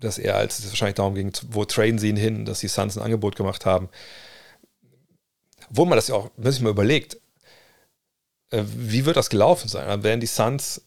dass 0.00 0.18
er, 0.18 0.36
als 0.36 0.58
es 0.58 0.68
wahrscheinlich 0.68 0.96
darum 0.96 1.14
ging, 1.14 1.32
wo 1.48 1.64
traden 1.64 1.98
sie 1.98 2.10
ihn 2.10 2.16
hin, 2.16 2.44
dass 2.44 2.60
die 2.60 2.68
Suns 2.68 2.98
ein 2.98 3.02
Angebot 3.02 3.36
gemacht 3.36 3.64
haben. 3.64 3.88
Wo 5.70 5.86
man 5.86 5.96
das 5.96 6.08
ja 6.08 6.14
auch, 6.14 6.30
wenn 6.36 6.52
sich 6.52 6.60
mal 6.60 6.68
überlegt, 6.68 7.16
äh, 8.50 8.64
wie 8.66 9.06
wird 9.06 9.16
das 9.16 9.30
gelaufen 9.30 9.68
sein? 9.68 9.88
Dann 9.88 10.02
werden 10.02 10.20
die 10.20 10.26
Suns 10.26 10.82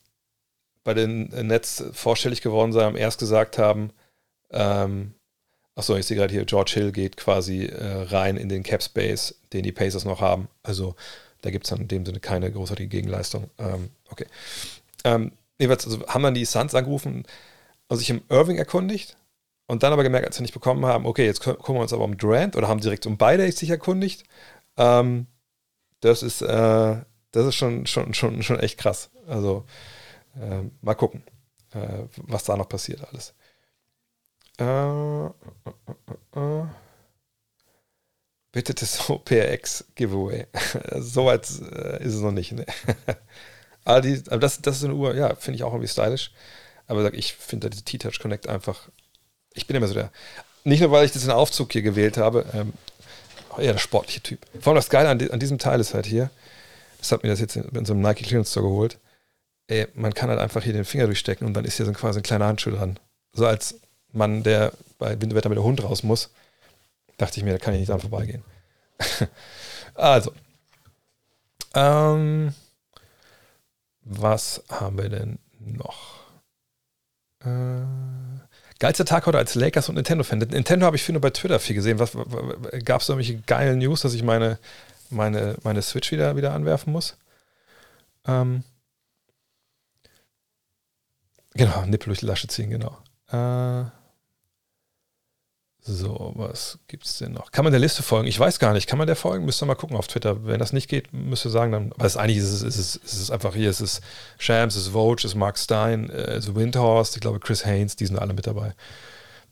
bei 0.84 0.93
den 0.93 1.30
Nets 1.47 1.84
vorstellig 1.93 2.41
geworden 2.41 2.74
sein, 2.74 2.95
erst 2.95 3.20
gesagt 3.20 3.58
haben, 3.58 3.91
ähm, 4.52 5.16
Achso, 5.82 5.95
ich 5.95 6.05
sehe 6.05 6.15
gerade 6.15 6.32
hier, 6.32 6.45
George 6.45 6.73
Hill 6.75 6.91
geht 6.91 7.17
quasi 7.17 7.65
äh, 7.65 8.03
rein 8.03 8.38
in 8.38 8.49
den 8.49 8.61
Cap 8.61 8.84
Space, 8.84 9.34
den 9.51 9.63
die 9.63 9.71
Pacers 9.71 10.05
noch 10.05 10.21
haben. 10.21 10.47
Also 10.61 10.93
da 11.41 11.49
gibt 11.49 11.65
es 11.65 11.71
dann 11.71 11.82
in 11.82 11.88
dem 11.88 12.05
Sinne 12.05 12.19
keine 12.19 12.51
großartige 12.51 12.88
Gegenleistung. 12.88 13.49
Ähm, 13.57 13.89
okay. 14.11 14.27
Ähm, 15.03 15.32
jedenfalls 15.57 15.88
also 15.88 16.05
haben 16.05 16.21
dann 16.21 16.36
die 16.36 16.45
Suns 16.45 16.75
angerufen 16.75 17.25
und 17.88 17.97
sich 17.97 18.11
im 18.11 18.21
Irving 18.29 18.59
erkundigt 18.59 19.17
und 19.65 19.82
dann 19.82 19.91
aber 19.91 20.03
gemerkt, 20.03 20.27
als 20.27 20.36
sie 20.36 20.43
nicht 20.43 20.53
bekommen 20.53 20.86
haben, 20.86 21.07
okay, 21.07 21.25
jetzt 21.25 21.41
gucken 21.41 21.73
wir 21.73 21.82
uns 21.82 21.93
aber 21.93 22.03
um 22.03 22.15
Durant 22.15 22.55
oder 22.55 22.67
haben 22.67 22.79
direkt 22.79 23.07
um 23.07 23.17
beide 23.17 23.51
sich 23.51 23.71
erkundigt. 23.71 24.23
Ähm, 24.77 25.25
das 26.01 26.21
ist, 26.21 26.43
äh, 26.43 26.95
das 27.32 27.47
ist 27.47 27.55
schon, 27.55 27.88
schon, 27.88 28.13
schon, 28.13 28.43
schon 28.43 28.59
echt 28.59 28.77
krass. 28.77 29.09
Also 29.25 29.65
äh, 30.39 30.61
mal 30.84 30.93
gucken, 30.93 31.23
äh, 31.73 32.03
was 32.17 32.43
da 32.43 32.55
noch 32.55 32.69
passiert 32.69 33.03
alles. 33.11 33.34
Äh, 34.62 35.26
äh, 35.26 36.62
äh, 36.62 36.66
Bitte 38.51 38.74
das 38.74 39.09
OPX 39.09 39.86
Giveaway. 39.95 40.45
Soweit 40.99 41.49
äh, 41.49 42.03
ist 42.03 42.16
es 42.16 42.22
noch 42.22 42.32
nicht. 42.32 42.51
Ne? 42.51 42.66
aber, 43.86 44.01
die, 44.01 44.22
aber 44.28 44.39
das, 44.39 44.62
das 44.62 44.78
ist 44.78 44.84
eine 44.84 44.93
Uhr, 44.93 45.16
ja, 45.16 45.36
finde 45.36 45.55
ich 45.55 45.64
auch 45.64 45.74
irgendwie 45.74 45.88
stylisch. 45.88 46.32
Aber 46.88 47.14
ich 47.14 47.34
finde 47.34 47.70
die 47.70 47.82
T-Touch 47.82 48.20
Connect 48.20 48.47
einfach. 48.47 48.89
Ich 49.53 49.68
bin 49.68 49.78
immer 49.78 49.88
so 49.88 49.93
der. 49.93 50.12
Nicht 50.64 50.82
nur, 50.82 50.91
weil 50.91 51.05
ich 51.05 51.12
diesen 51.12 51.32
Aufzug 51.32 51.72
hier 51.72 51.82
gewählt 51.82 52.18
habe, 52.18 52.45
ähm, 52.53 52.74
eher 53.57 53.74
der 53.74 53.80
sportliche 53.80 54.22
Typ. 54.22 54.45
Vor 54.59 54.72
allem 54.72 54.76
das 54.76 54.89
Geile 54.89 55.09
an, 55.09 55.32
an, 55.32 55.39
diesem 55.39 55.57
Teil 55.57 55.80
ist 55.80 55.93
halt 55.93 56.05
hier, 56.05 56.30
das 56.99 57.12
hat 57.12 57.24
mir 57.24 57.30
das 57.30 57.39
jetzt 57.39 57.55
in, 57.55 57.64
in 57.70 57.86
so 57.86 57.93
einem 57.93 58.01
Nike 58.01 58.26
Clearance 58.26 58.51
Store 58.51 58.68
geholt. 58.68 58.99
ey, 59.68 59.88
man 59.95 60.14
kann 60.14 60.30
halt 60.30 60.39
einfach 60.39 60.64
hier 60.64 60.74
den 60.74 60.86
Finger 60.86 61.05
durchstecken 61.05 61.47
und 61.47 61.55
dann 61.55 61.66
ist 61.66 61.78
hier 61.78 61.86
so 61.86 61.93
quasi 61.93 62.20
ein 62.20 62.24
kleiner 62.24 62.45
Handschuh 62.45 62.72
dran. 62.72 62.99
So 63.34 63.47
als 63.47 63.80
Mann, 64.14 64.43
der 64.43 64.74
bei 64.99 65.20
Winterwetter 65.22 65.49
mit 65.49 65.57
der 65.57 65.64
Hund 65.64 65.84
raus 65.84 66.03
muss, 66.03 66.30
dachte 67.18 67.39
ich 67.39 67.43
mir, 67.43 67.53
da 67.53 67.57
kann 67.57 67.74
ich 67.74 67.80
nicht 67.80 67.89
dran 67.89 67.99
vorbeigehen. 67.99 68.43
also, 69.95 70.34
ähm, 71.74 72.53
was 74.03 74.64
haben 74.70 74.97
wir 74.97 75.09
denn 75.09 75.39
noch? 75.59 76.22
Äh, 77.43 77.86
geilster 78.80 79.05
Tag 79.05 79.26
heute 79.26 79.38
als 79.38 79.55
Lakers 79.55 79.89
und 79.89 79.95
Nintendo-Fan. 79.95 80.39
Nintendo 80.39 80.86
habe 80.86 80.95
ich 80.95 81.03
für 81.03 81.12
nur 81.12 81.22
bei 81.22 81.30
Twitter 81.30 81.59
viel 81.59 81.76
gesehen. 81.76 81.97
Gab 81.97 82.09
es 83.01 83.07
da 83.07 83.14
irgendwelche 83.14 83.41
geilen 83.41 83.80
News, 83.80 84.01
dass 84.01 84.14
ich 84.14 84.24
meine, 84.24 84.59
meine, 85.09 85.55
meine 85.64 85.82
Switch 85.82 86.12
wieder, 86.12 86.36
wieder 86.36 86.53
anwerfen 86.53 86.91
muss? 86.91 87.18
Ähm, 88.28 88.64
genau, 91.53 91.86
Nippel 91.86 92.07
durch 92.07 92.20
die 92.20 92.26
Lasche 92.26 92.47
ziehen, 92.47 92.70
genau. 92.70 92.97
Äh, 93.32 93.89
so, 95.84 96.34
was 96.36 96.77
gibt 96.88 97.05
es 97.05 97.17
denn 97.17 97.32
noch? 97.32 97.51
Kann 97.51 97.63
man 97.63 97.71
der 97.71 97.79
Liste 97.79 98.03
folgen? 98.03 98.27
Ich 98.27 98.39
weiß 98.39 98.59
gar 98.59 98.73
nicht. 98.73 98.88
Kann 98.88 98.99
man 98.99 99.07
der 99.07 99.15
folgen? 99.15 99.45
Müsst 99.45 99.63
ihr 99.63 99.65
mal 99.65 99.73
gucken 99.73 99.97
auf 99.97 100.07
Twitter. 100.07 100.45
Wenn 100.45 100.59
das 100.59 100.73
nicht 100.73 100.88
geht, 100.88 101.11
müsst 101.11 101.43
ihr 101.43 101.49
sagen, 101.49 101.71
dann. 101.71 101.91
Aber 101.93 102.05
es, 102.05 102.17
eigentlich 102.17 102.38
ist 102.38 102.51
es, 102.51 102.61
ist, 102.61 102.99
es, 103.03 103.13
ist 103.13 103.32
einfach 103.32 103.55
hier: 103.55 103.69
es 103.69 103.82
ist 103.82 104.01
Shams, 104.38 104.75
es 104.75 104.84
ist 104.84 104.89
Vogue, 104.89 105.15
es 105.17 105.25
ist 105.25 105.36
Mark 105.36 105.57
Stein, 105.57 106.11
äh, 106.11 106.34
es 106.34 106.47
ist 106.47 106.55
Windhorst, 106.55 107.15
ich 107.15 107.21
glaube 107.21 107.39
Chris 107.39 107.65
Haynes, 107.65 107.95
die 107.95 108.05
sind 108.05 108.19
alle 108.19 108.34
mit 108.34 108.45
dabei. 108.45 108.73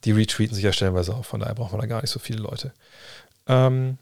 Die 0.06 0.12
retweeten 0.12 0.54
sich 0.54 0.64
ja 0.64 0.72
stellenweise 0.72 1.16
auch, 1.16 1.26
von 1.26 1.40
daher 1.40 1.56
braucht 1.56 1.72
man 1.72 1.82
da 1.82 1.88
gar 1.88 2.02
nicht 2.02 2.12
so 2.12 2.20
viele 2.20 2.40
Leute. 2.40 2.74
Ähm, 3.48 3.98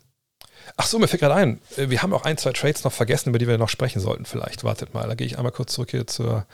ach 0.75 0.85
so, 0.85 0.99
mir 0.99 1.07
fällt 1.07 1.21
gerade 1.21 1.35
ein, 1.35 1.61
äh, 1.77 1.89
wir 1.89 2.03
haben 2.03 2.13
auch 2.13 2.25
ein, 2.25 2.37
zwei 2.37 2.51
Trades 2.51 2.83
noch 2.83 2.91
vergessen, 2.91 3.29
über 3.29 3.39
die 3.39 3.47
wir 3.47 3.57
noch 3.57 3.69
sprechen 3.69 4.01
sollten, 4.01 4.25
vielleicht. 4.25 4.65
Wartet 4.65 4.93
mal, 4.93 5.07
da 5.07 5.15
gehe 5.15 5.25
ich 5.25 5.37
einmal 5.37 5.53
kurz 5.53 5.73
zurück 5.73 5.91
hier 5.91 6.05
zur. 6.07 6.45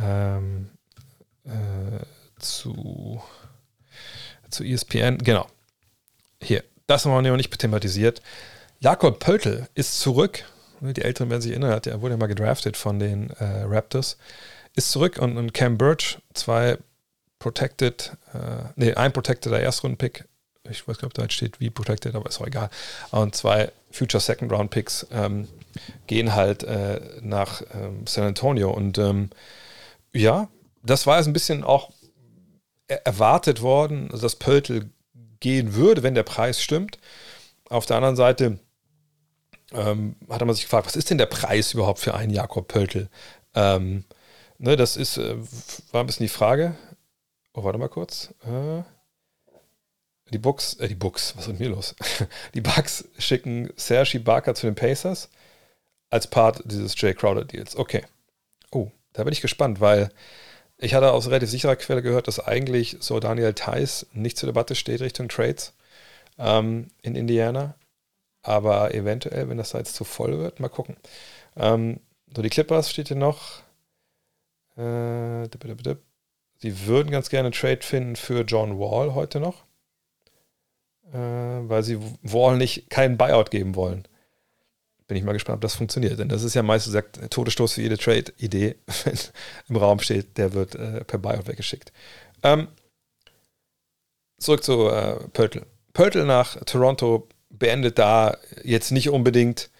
Ähm, 0.00 0.68
äh, 1.44 2.04
zu 2.38 3.22
zu 4.50 4.64
ESPN, 4.64 5.18
genau. 5.18 5.46
Hier, 6.42 6.62
das 6.86 7.04
haben 7.04 7.12
wir 7.12 7.30
noch 7.30 7.36
nicht 7.36 7.56
thematisiert. 7.58 8.22
Jakob 8.80 9.18
Pöltl 9.18 9.68
ist 9.74 10.00
zurück. 10.00 10.44
Die 10.80 11.02
Älteren 11.02 11.30
werden 11.30 11.42
sich 11.42 11.50
erinnern, 11.50 11.80
er 11.84 12.00
wurde 12.00 12.14
ja 12.14 12.18
mal 12.18 12.26
gedraftet 12.26 12.76
von 12.76 13.00
den 13.00 13.30
äh, 13.30 13.62
Raptors. 13.64 14.16
Ist 14.76 14.92
zurück 14.92 15.18
und, 15.18 15.36
und 15.36 15.52
Cam 15.52 15.76
Birch, 15.76 16.18
zwei 16.34 16.78
Protected, 17.40 18.12
äh, 18.32 18.68
nee, 18.76 18.94
ein 18.94 19.12
Protected 19.12 19.52
Erstrunden-Pick. 19.52 20.24
Ich 20.70 20.86
weiß 20.86 20.98
gar 20.98 21.08
nicht, 21.08 21.18
ob 21.18 21.24
da 21.24 21.28
steht, 21.30 21.60
wie 21.60 21.70
Protected, 21.70 22.14
aber 22.14 22.28
ist 22.28 22.40
auch 22.40 22.46
egal. 22.46 22.70
Und 23.10 23.34
zwei 23.34 23.72
Future 23.90 24.20
Second 24.20 24.52
Round 24.52 24.70
Picks 24.70 25.06
ähm, 25.12 25.48
gehen 26.06 26.34
halt 26.34 26.62
äh, 26.62 27.00
nach 27.22 27.62
ähm, 27.74 28.06
San 28.06 28.24
Antonio. 28.24 28.70
Und 28.70 28.98
ähm, 28.98 29.30
ja, 30.12 30.48
das 30.82 31.06
war 31.06 31.18
jetzt 31.18 31.26
ein 31.26 31.32
bisschen 31.32 31.64
auch 31.64 31.90
erwartet 32.88 33.62
worden, 33.62 34.08
dass 34.08 34.36
Pöltl 34.36 34.90
gehen 35.40 35.74
würde, 35.74 36.02
wenn 36.02 36.14
der 36.14 36.22
Preis 36.22 36.62
stimmt. 36.62 36.98
Auf 37.68 37.86
der 37.86 37.96
anderen 37.96 38.16
Seite 38.16 38.58
ähm, 39.72 40.16
hat 40.28 40.40
man 40.40 40.54
sich 40.54 40.64
gefragt, 40.64 40.86
was 40.86 40.96
ist 40.96 41.10
denn 41.10 41.18
der 41.18 41.26
Preis 41.26 41.74
überhaupt 41.74 42.00
für 42.00 42.14
einen 42.14 42.32
Jakob 42.32 42.68
Pöltl? 42.68 43.08
Ähm, 43.54 44.04
ne, 44.58 44.76
das 44.76 44.96
ist, 44.96 45.18
äh, 45.18 45.36
war 45.92 46.02
ein 46.02 46.06
bisschen 46.06 46.24
die 46.24 46.32
Frage. 46.32 46.74
Oh, 47.52 47.64
warte 47.64 47.78
mal 47.78 47.88
kurz. 47.88 48.34
Äh, 48.44 48.82
die 50.30 50.38
Bucks, 50.38 50.74
äh, 50.74 50.88
die 50.88 50.94
Bucks, 50.94 51.34
was 51.36 51.44
ist 51.44 51.52
mit 51.52 51.60
mir 51.60 51.68
los? 51.70 51.94
die 52.54 52.60
Bucks 52.60 53.08
schicken 53.18 53.70
Serge 53.76 54.18
Ibaka 54.18 54.54
zu 54.54 54.66
den 54.66 54.74
Pacers 54.74 55.28
als 56.10 56.26
Part 56.26 56.62
dieses 56.64 56.98
Jay 57.00 57.14
Crowder 57.14 57.44
Deals. 57.44 57.76
Okay. 57.76 58.04
Oh, 58.70 58.90
da 59.12 59.24
bin 59.24 59.32
ich 59.32 59.40
gespannt, 59.40 59.80
weil 59.80 60.10
ich 60.78 60.94
hatte 60.94 61.12
aus 61.12 61.28
relativ 61.28 61.50
sicherer 61.50 61.76
Quelle 61.76 62.02
gehört, 62.02 62.28
dass 62.28 62.40
eigentlich 62.40 62.96
so 63.00 63.18
Daniel 63.20 63.52
Theiss 63.52 64.06
nicht 64.12 64.38
zur 64.38 64.46
Debatte 64.46 64.74
steht 64.74 65.00
Richtung 65.00 65.28
Trades 65.28 65.74
ähm, 66.38 66.88
in 67.02 67.16
Indiana. 67.16 67.74
Aber 68.42 68.94
eventuell, 68.94 69.48
wenn 69.48 69.58
das 69.58 69.70
da 69.70 69.78
jetzt 69.78 69.94
zu 69.94 70.04
voll 70.04 70.38
wird, 70.38 70.60
mal 70.60 70.68
gucken. 70.68 70.96
Ähm, 71.56 72.00
so, 72.34 72.42
die 72.42 72.50
Clippers 72.50 72.90
steht 72.90 73.08
hier 73.08 73.16
noch. 73.16 73.62
Äh, 74.76 75.48
sie 76.58 76.86
würden 76.86 77.10
ganz 77.10 77.28
gerne 77.28 77.50
Trade 77.50 77.82
finden 77.82 78.14
für 78.14 78.42
John 78.42 78.78
Wall 78.78 79.14
heute 79.14 79.40
noch. 79.40 79.64
Äh, 81.12 81.18
weil 81.68 81.82
sie 81.82 81.98
Wall 82.22 82.56
nicht 82.56 82.88
keinen 82.88 83.18
Buyout 83.18 83.50
geben 83.50 83.74
wollen 83.74 84.06
bin 85.08 85.16
ich 85.16 85.24
mal 85.24 85.32
gespannt, 85.32 85.56
ob 85.56 85.62
das 85.62 85.74
funktioniert. 85.74 86.18
Denn 86.18 86.28
das 86.28 86.44
ist 86.44 86.54
ja 86.54 86.62
meistens 86.62 86.92
gesagt, 86.92 87.30
Todesstoß 87.30 87.72
für 87.72 87.82
jede 87.82 87.98
Trade-Idee, 87.98 88.76
wenn 89.04 89.18
im 89.68 89.76
Raum 89.76 89.98
steht, 89.98 90.36
der 90.36 90.52
wird 90.52 90.74
äh, 90.74 91.02
per 91.04 91.18
Buyout 91.18 91.48
weggeschickt. 91.48 91.92
Ähm, 92.42 92.68
zurück 94.38 94.62
zu 94.62 94.88
äh, 94.88 95.16
Pöltl. 95.32 95.66
Pöltl 95.94 96.24
nach 96.24 96.62
Toronto 96.64 97.26
beendet 97.48 97.98
da 97.98 98.36
jetzt 98.62 98.92
nicht 98.92 99.08
unbedingt, 99.08 99.70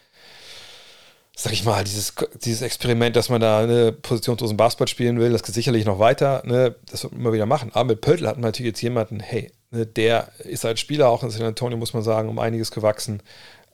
sag 1.36 1.52
ich 1.52 1.64
mal, 1.64 1.84
dieses, 1.84 2.14
dieses 2.42 2.62
Experiment, 2.62 3.14
dass 3.14 3.28
man 3.28 3.40
da 3.40 3.60
eine 3.60 3.92
positionslosen 3.92 4.56
Basketball 4.56 4.88
spielen 4.88 5.20
will. 5.20 5.30
Das 5.30 5.42
geht 5.42 5.54
sicherlich 5.54 5.84
noch 5.84 5.98
weiter. 5.98 6.42
Ne? 6.46 6.74
Das 6.90 7.04
wird 7.04 7.12
man 7.12 7.20
immer 7.20 7.32
wieder 7.34 7.46
machen. 7.46 7.70
Aber 7.74 7.84
mit 7.84 8.00
Pöltl 8.00 8.26
hat 8.26 8.36
man 8.36 8.48
natürlich 8.48 8.70
jetzt 8.70 8.80
jemanden, 8.80 9.20
hey, 9.20 9.52
ne, 9.70 9.86
der 9.86 10.32
ist 10.38 10.64
als 10.64 10.80
Spieler 10.80 11.10
auch 11.10 11.22
in 11.22 11.30
San 11.30 11.42
Antonio, 11.42 11.76
muss 11.76 11.92
man 11.92 12.02
sagen, 12.02 12.30
um 12.30 12.38
einiges 12.38 12.70
gewachsen. 12.70 13.22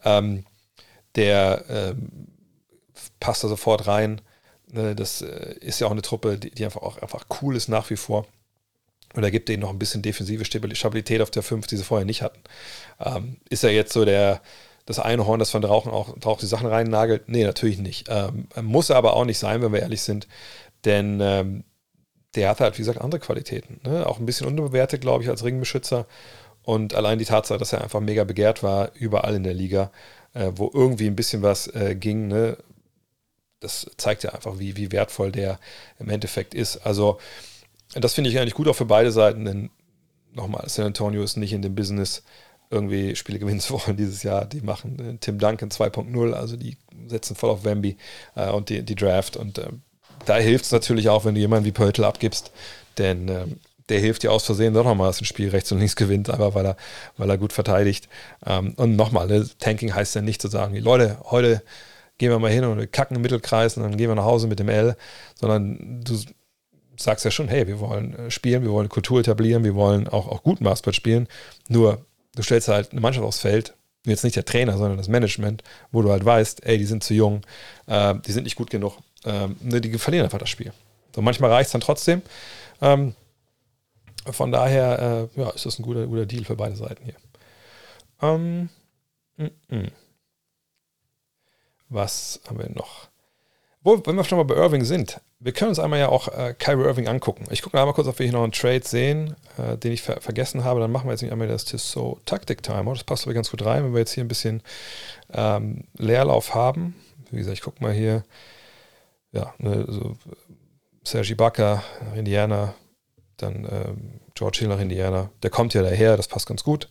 Ähm, 0.04 0.44
der 1.16 1.64
ähm, 1.68 2.28
passt 3.20 3.44
da 3.44 3.48
sofort 3.48 3.86
rein. 3.86 4.20
Ne, 4.70 4.94
das 4.94 5.22
äh, 5.22 5.54
ist 5.60 5.80
ja 5.80 5.86
auch 5.86 5.92
eine 5.92 6.02
Truppe, 6.02 6.38
die, 6.38 6.50
die, 6.50 6.64
einfach 6.64 6.82
auch 6.82 6.98
einfach 6.98 7.26
cool 7.40 7.56
ist 7.56 7.68
nach 7.68 7.90
wie 7.90 7.96
vor. 7.96 8.26
Und 9.14 9.22
er 9.22 9.30
gibt 9.30 9.48
denen 9.48 9.62
noch 9.62 9.70
ein 9.70 9.78
bisschen 9.78 10.02
defensive 10.02 10.44
Stabilität 10.44 11.20
auf 11.20 11.30
der 11.30 11.44
5, 11.44 11.68
die 11.68 11.76
sie 11.76 11.84
vorher 11.84 12.04
nicht 12.04 12.22
hatten. 12.22 12.40
Ähm, 12.98 13.36
ist 13.48 13.62
er 13.62 13.70
jetzt 13.70 13.92
so 13.92 14.04
der, 14.04 14.42
das 14.86 14.98
eine 14.98 15.26
Horn, 15.26 15.38
das 15.38 15.50
von 15.50 15.64
Rauchen 15.64 15.92
auch, 15.92 16.16
auch 16.24 16.38
die 16.38 16.46
Sachen 16.46 16.66
rein 16.66 16.88
nagelt? 16.88 17.28
Nee, 17.28 17.44
natürlich 17.44 17.78
nicht. 17.78 18.08
Ähm, 18.08 18.48
muss 18.60 18.90
er 18.90 18.96
aber 18.96 19.14
auch 19.14 19.24
nicht 19.24 19.38
sein, 19.38 19.62
wenn 19.62 19.72
wir 19.72 19.80
ehrlich 19.80 20.02
sind. 20.02 20.26
Denn 20.84 21.20
ähm, 21.20 21.64
der 22.34 22.48
hat 22.48 22.60
halt, 22.60 22.74
wie 22.76 22.82
gesagt, 22.82 23.00
andere 23.00 23.20
Qualitäten. 23.20 23.80
Ne? 23.84 24.06
Auch 24.06 24.18
ein 24.18 24.26
bisschen 24.26 24.48
unterbewertet, 24.48 25.00
glaube 25.00 25.22
ich, 25.22 25.30
als 25.30 25.44
Ringbeschützer. 25.44 26.06
Und 26.62 26.94
allein 26.94 27.18
die 27.18 27.24
Tatsache, 27.24 27.58
dass 27.58 27.72
er 27.72 27.82
einfach 27.82 28.00
mega 28.00 28.24
begehrt 28.24 28.62
war, 28.62 28.90
überall 28.94 29.34
in 29.34 29.44
der 29.44 29.54
Liga, 29.54 29.92
äh, 30.34 30.52
wo 30.54 30.70
irgendwie 30.72 31.06
ein 31.06 31.16
bisschen 31.16 31.42
was 31.42 31.66
äh, 31.68 31.94
ging, 31.94 32.28
ne? 32.28 32.58
das 33.64 33.90
zeigt 33.96 34.22
ja 34.22 34.30
einfach, 34.30 34.58
wie, 34.58 34.76
wie 34.76 34.92
wertvoll 34.92 35.32
der 35.32 35.58
im 35.98 36.10
Endeffekt 36.10 36.54
ist. 36.54 36.76
Also, 36.78 37.18
das 37.94 38.14
finde 38.14 38.30
ich 38.30 38.38
eigentlich 38.38 38.54
gut 38.54 38.68
auch 38.68 38.76
für 38.76 38.84
beide 38.84 39.10
Seiten, 39.10 39.44
denn 39.44 39.70
nochmal, 40.32 40.68
San 40.68 40.86
Antonio 40.86 41.22
ist 41.22 41.36
nicht 41.36 41.52
in 41.52 41.62
dem 41.62 41.74
Business, 41.74 42.22
irgendwie 42.70 43.16
Spiele 43.16 43.38
gewinnen 43.38 43.60
zu 43.60 43.74
wollen 43.74 43.96
dieses 43.96 44.22
Jahr. 44.22 44.44
Die 44.44 44.60
machen 44.60 44.98
äh, 44.98 45.16
Tim 45.18 45.38
Duncan 45.38 45.70
2.0, 45.70 46.32
also 46.32 46.56
die 46.56 46.76
setzen 47.08 47.36
voll 47.36 47.50
auf 47.50 47.64
Wemby 47.64 47.96
äh, 48.34 48.50
und 48.50 48.68
die, 48.68 48.82
die 48.82 48.94
Draft. 48.94 49.36
Und 49.36 49.58
äh, 49.58 49.68
da 50.26 50.36
hilft 50.36 50.66
es 50.66 50.72
natürlich 50.72 51.08
auch, 51.08 51.24
wenn 51.24 51.34
du 51.34 51.40
jemanden 51.40 51.64
wie 51.64 51.72
Pöltl 51.72 52.04
abgibst, 52.04 52.52
denn 52.98 53.28
ähm, 53.28 53.60
der 53.88 54.00
hilft 54.00 54.22
dir 54.22 54.32
aus 54.32 54.44
Versehen 54.44 54.74
doch 54.74 54.84
nochmal, 54.84 55.08
dass 55.08 55.20
ein 55.20 55.26
Spiel 55.26 55.50
rechts 55.50 55.70
und 55.72 55.78
links 55.78 55.96
gewinnt, 55.96 56.30
aber 56.30 56.54
weil 56.54 56.66
er, 56.66 56.76
weil 57.16 57.28
er 57.28 57.38
gut 57.38 57.52
verteidigt. 57.52 58.08
Ähm, 58.46 58.74
und 58.76 58.96
nochmal, 58.96 59.26
ne, 59.26 59.48
Tanking 59.58 59.94
heißt 59.94 60.14
ja 60.14 60.22
nicht 60.22 60.40
zu 60.40 60.48
sagen, 60.48 60.76
Leute, 60.76 61.18
heute 61.24 61.62
gehen 62.18 62.30
wir 62.30 62.38
mal 62.38 62.50
hin 62.50 62.64
und 62.64 62.78
wir 62.78 62.86
kacken 62.86 63.16
im 63.16 63.22
Mittelkreis 63.22 63.76
und 63.76 63.82
dann 63.82 63.96
gehen 63.96 64.08
wir 64.08 64.14
nach 64.14 64.24
Hause 64.24 64.46
mit 64.46 64.58
dem 64.58 64.68
L, 64.68 64.96
sondern 65.34 66.02
du 66.04 66.18
sagst 66.96 67.24
ja 67.24 67.30
schon, 67.30 67.48
hey, 67.48 67.66
wir 67.66 67.80
wollen 67.80 68.14
äh, 68.14 68.30
spielen, 68.30 68.62
wir 68.62 68.70
wollen 68.70 68.88
Kultur 68.88 69.20
etablieren, 69.20 69.64
wir 69.64 69.74
wollen 69.74 70.08
auch, 70.08 70.28
auch 70.28 70.42
guten 70.42 70.64
Basketball 70.64 70.94
spielen. 70.94 71.28
Nur, 71.68 72.04
du 72.34 72.42
stellst 72.42 72.68
halt 72.68 72.92
eine 72.92 73.00
Mannschaft 73.00 73.26
aufs 73.26 73.40
Feld, 73.40 73.74
jetzt 74.06 74.24
nicht 74.24 74.36
der 74.36 74.44
Trainer, 74.44 74.76
sondern 74.76 74.96
das 74.96 75.08
Management, 75.08 75.62
wo 75.90 76.02
du 76.02 76.10
halt 76.10 76.24
weißt, 76.24 76.64
ey, 76.64 76.78
die 76.78 76.84
sind 76.84 77.02
zu 77.02 77.14
jung, 77.14 77.42
äh, 77.86 78.14
die 78.26 78.32
sind 78.32 78.44
nicht 78.44 78.56
gut 78.56 78.70
genug, 78.70 78.98
äh, 79.24 79.48
die 79.60 79.98
verlieren 79.98 80.24
einfach 80.24 80.38
das 80.38 80.50
Spiel. 80.50 80.72
So, 81.14 81.22
manchmal 81.22 81.50
reicht 81.50 81.66
es 81.66 81.72
dann 81.72 81.80
trotzdem. 81.80 82.22
Ähm, 82.80 83.14
von 84.30 84.52
daher 84.52 85.28
äh, 85.36 85.40
ja, 85.40 85.50
ist 85.50 85.66
das 85.66 85.78
ein 85.78 85.82
guter, 85.82 86.06
guter 86.06 86.26
Deal 86.26 86.44
für 86.44 86.56
beide 86.56 86.76
Seiten 86.76 87.04
hier. 87.04 87.16
Ähm, 88.22 88.68
m 89.36 89.50
-m. 89.70 89.90
Was 91.88 92.40
haben 92.48 92.58
wir 92.58 92.70
noch? 92.70 93.08
Wo, 93.82 94.00
wenn 94.06 94.16
wir 94.16 94.24
schon 94.24 94.38
mal 94.38 94.44
bei 94.44 94.54
Irving 94.54 94.84
sind, 94.84 95.20
wir 95.38 95.52
können 95.52 95.68
uns 95.68 95.78
einmal 95.78 95.98
ja 95.98 96.08
auch 96.08 96.28
äh, 96.28 96.54
Kyrie 96.58 96.84
Irving 96.84 97.06
angucken. 97.06 97.44
Ich 97.50 97.60
gucke 97.60 97.78
einmal 97.78 97.92
kurz, 97.92 98.08
ob 98.08 98.18
wir 98.18 98.24
hier 98.24 98.32
noch 98.32 98.42
einen 98.42 98.52
Trade 98.52 98.80
sehen, 98.82 99.36
äh, 99.58 99.76
den 99.76 99.92
ich 99.92 100.00
ver 100.00 100.22
vergessen 100.22 100.64
habe. 100.64 100.80
Dann 100.80 100.90
machen 100.90 101.06
wir 101.06 101.12
jetzt 101.12 101.20
nicht 101.20 101.32
einmal 101.32 101.48
das 101.48 101.66
Tissot 101.66 102.24
Taktik 102.24 102.62
Timer. 102.62 102.94
Das 102.94 103.04
passt 103.04 103.24
aber 103.24 103.34
ganz 103.34 103.50
gut 103.50 103.62
rein, 103.62 103.84
wenn 103.84 103.92
wir 103.92 104.00
jetzt 104.00 104.12
hier 104.12 104.24
ein 104.24 104.28
bisschen 104.28 104.62
ähm, 105.34 105.84
Leerlauf 105.98 106.54
haben. 106.54 106.96
Wie 107.30 107.36
gesagt, 107.36 107.58
ich 107.58 107.62
gucke 107.62 107.82
mal 107.82 107.92
hier. 107.92 108.24
Ja, 109.32 109.52
ne, 109.58 109.84
so 109.86 110.16
Sergi 111.02 111.34
Bakker, 111.34 111.82
Indiana, 112.16 112.74
dann 113.36 113.66
ähm, 113.70 114.20
George 114.34 114.58
Hill 114.60 114.68
nach 114.68 114.80
Indiana. 114.80 115.30
Der 115.42 115.50
kommt 115.50 115.74
ja 115.74 115.82
daher, 115.82 116.16
das 116.16 116.28
passt 116.28 116.46
ganz 116.46 116.64
gut. 116.64 116.88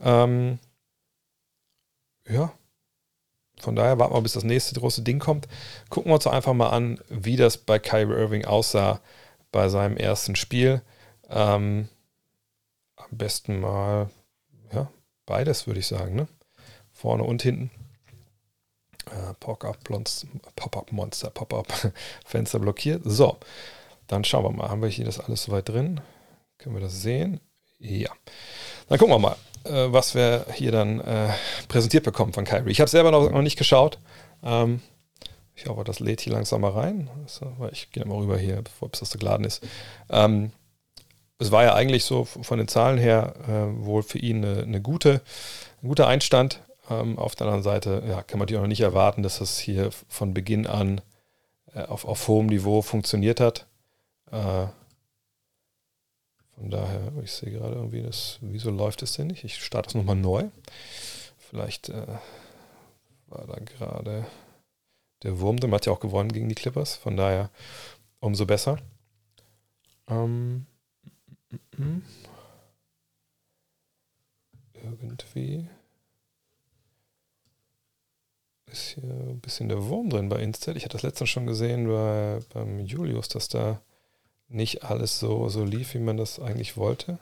Ähm, 0.00 0.58
ja, 2.28 2.52
von 3.60 3.74
daher 3.74 3.98
warten 3.98 4.14
wir, 4.14 4.22
bis 4.22 4.34
das 4.34 4.44
nächste 4.44 4.78
große 4.78 5.02
Ding 5.02 5.18
kommt. 5.18 5.48
Gucken 5.90 6.10
wir 6.10 6.14
uns 6.14 6.26
einfach 6.26 6.54
mal 6.54 6.70
an, 6.70 7.00
wie 7.08 7.36
das 7.36 7.56
bei 7.58 7.78
Kyrie 7.78 8.14
Irving 8.14 8.44
aussah 8.44 9.00
bei 9.50 9.68
seinem 9.68 9.96
ersten 9.96 10.36
Spiel. 10.36 10.82
Ähm, 11.28 11.88
am 12.96 13.10
besten 13.10 13.60
mal, 13.60 14.10
ja, 14.72 14.90
beides 15.26 15.66
würde 15.66 15.80
ich 15.80 15.86
sagen, 15.86 16.14
ne? 16.14 16.28
Vorne 16.92 17.24
und 17.24 17.42
hinten. 17.42 17.70
Äh, 19.06 19.34
Pop-up 19.40 19.88
Monster, 20.92 21.30
Pop-up 21.30 21.92
Fenster 22.24 22.58
blockiert. 22.58 23.02
So, 23.04 23.38
dann 24.08 24.24
schauen 24.24 24.44
wir 24.44 24.50
mal. 24.50 24.68
Haben 24.68 24.82
wir 24.82 24.88
hier 24.88 25.04
das 25.04 25.20
alles 25.20 25.44
soweit 25.44 25.68
drin? 25.68 26.00
Können 26.58 26.74
wir 26.74 26.82
das 26.82 27.00
sehen? 27.00 27.40
Ja. 27.78 28.10
Dann 28.88 28.98
gucken 28.98 29.14
wir 29.14 29.18
mal, 29.18 29.36
äh, 29.64 29.92
was 29.92 30.14
wir 30.14 30.46
hier 30.54 30.72
dann 30.72 31.00
äh, 31.00 31.28
präsentiert 31.68 32.04
bekommen 32.04 32.32
von 32.32 32.44
Kyrie. 32.44 32.70
Ich 32.70 32.80
habe 32.80 32.90
selber 32.90 33.10
noch, 33.12 33.30
noch, 33.30 33.42
nicht 33.42 33.58
geschaut. 33.58 33.98
Ähm, 34.42 34.80
ich 35.54 35.66
hoffe, 35.66 35.84
das 35.84 36.00
lädt 36.00 36.20
hier 36.20 36.32
langsam 36.32 36.62
mal 36.62 36.72
rein. 36.72 37.08
Also, 37.22 37.52
ich 37.70 37.92
gehe 37.92 38.04
mal 38.04 38.18
rüber 38.18 38.38
hier, 38.38 38.62
bevor 38.62 38.88
das 38.88 39.16
geladen 39.18 39.44
ist. 39.44 39.64
Ähm, 40.10 40.52
es 41.38 41.52
war 41.52 41.62
ja 41.62 41.74
eigentlich 41.74 42.04
so 42.04 42.24
von 42.24 42.58
den 42.58 42.66
Zahlen 42.66 42.98
her 42.98 43.34
äh, 43.46 43.84
wohl 43.84 44.02
für 44.02 44.18
ihn 44.18 44.44
eine, 44.44 44.62
eine 44.62 44.80
gute, 44.80 45.20
ein 45.82 45.88
guter 45.88 46.08
Einstand. 46.08 46.62
Ähm, 46.90 47.18
auf 47.18 47.36
der 47.36 47.46
anderen 47.46 47.62
Seite 47.62 48.02
ja, 48.08 48.22
kann 48.22 48.38
man 48.38 48.46
natürlich 48.46 48.58
auch 48.58 48.62
noch 48.62 48.68
nicht 48.68 48.80
erwarten, 48.80 49.22
dass 49.22 49.38
das 49.38 49.58
hier 49.58 49.90
von 50.08 50.34
Beginn 50.34 50.66
an 50.66 51.00
äh, 51.74 51.82
auf, 51.82 52.04
auf 52.04 52.26
hohem 52.26 52.46
Niveau 52.46 52.82
funktioniert 52.82 53.38
hat. 53.40 53.67
Äh, 54.30 54.66
von 56.54 56.70
daher, 56.70 57.12
ich 57.22 57.32
sehe 57.32 57.52
gerade 57.52 57.76
irgendwie, 57.76 58.02
das, 58.02 58.38
wieso 58.40 58.70
läuft 58.70 59.02
es 59.02 59.12
denn 59.12 59.28
nicht? 59.28 59.44
Ich 59.44 59.62
starte 59.62 59.90
es 59.90 59.94
nochmal 59.94 60.16
neu. 60.16 60.48
Vielleicht 61.38 61.88
äh, 61.88 62.18
war 63.28 63.46
da 63.46 63.58
gerade 63.60 64.26
der 65.22 65.40
Wurm, 65.40 65.58
der 65.58 65.70
hat 65.70 65.86
ja 65.86 65.92
auch 65.92 66.00
gewonnen 66.00 66.32
gegen 66.32 66.48
die 66.48 66.54
Clippers, 66.54 66.96
von 66.96 67.16
daher 67.16 67.50
umso 68.20 68.44
besser. 68.46 68.78
Ähm, 70.08 70.66
mm, 71.50 71.56
mm, 71.76 71.84
mm. 71.84 72.02
irgendwie 74.82 75.68
ist 78.66 78.94
hier 78.94 79.04
ein 79.04 79.40
bisschen 79.40 79.68
der 79.68 79.84
Wurm 79.86 80.10
drin 80.10 80.28
bei 80.28 80.40
Instead. 80.40 80.76
Ich 80.76 80.84
hatte 80.84 80.94
das 80.94 81.02
letztens 81.02 81.30
schon 81.30 81.46
gesehen 81.46 81.86
bei, 81.88 82.40
beim 82.52 82.80
Julius, 82.80 83.28
dass 83.28 83.48
da 83.48 83.80
nicht 84.48 84.84
alles 84.84 85.18
so, 85.18 85.48
so 85.48 85.64
lief, 85.64 85.94
wie 85.94 85.98
man 85.98 86.16
das 86.16 86.40
eigentlich 86.40 86.76
wollte. 86.76 87.18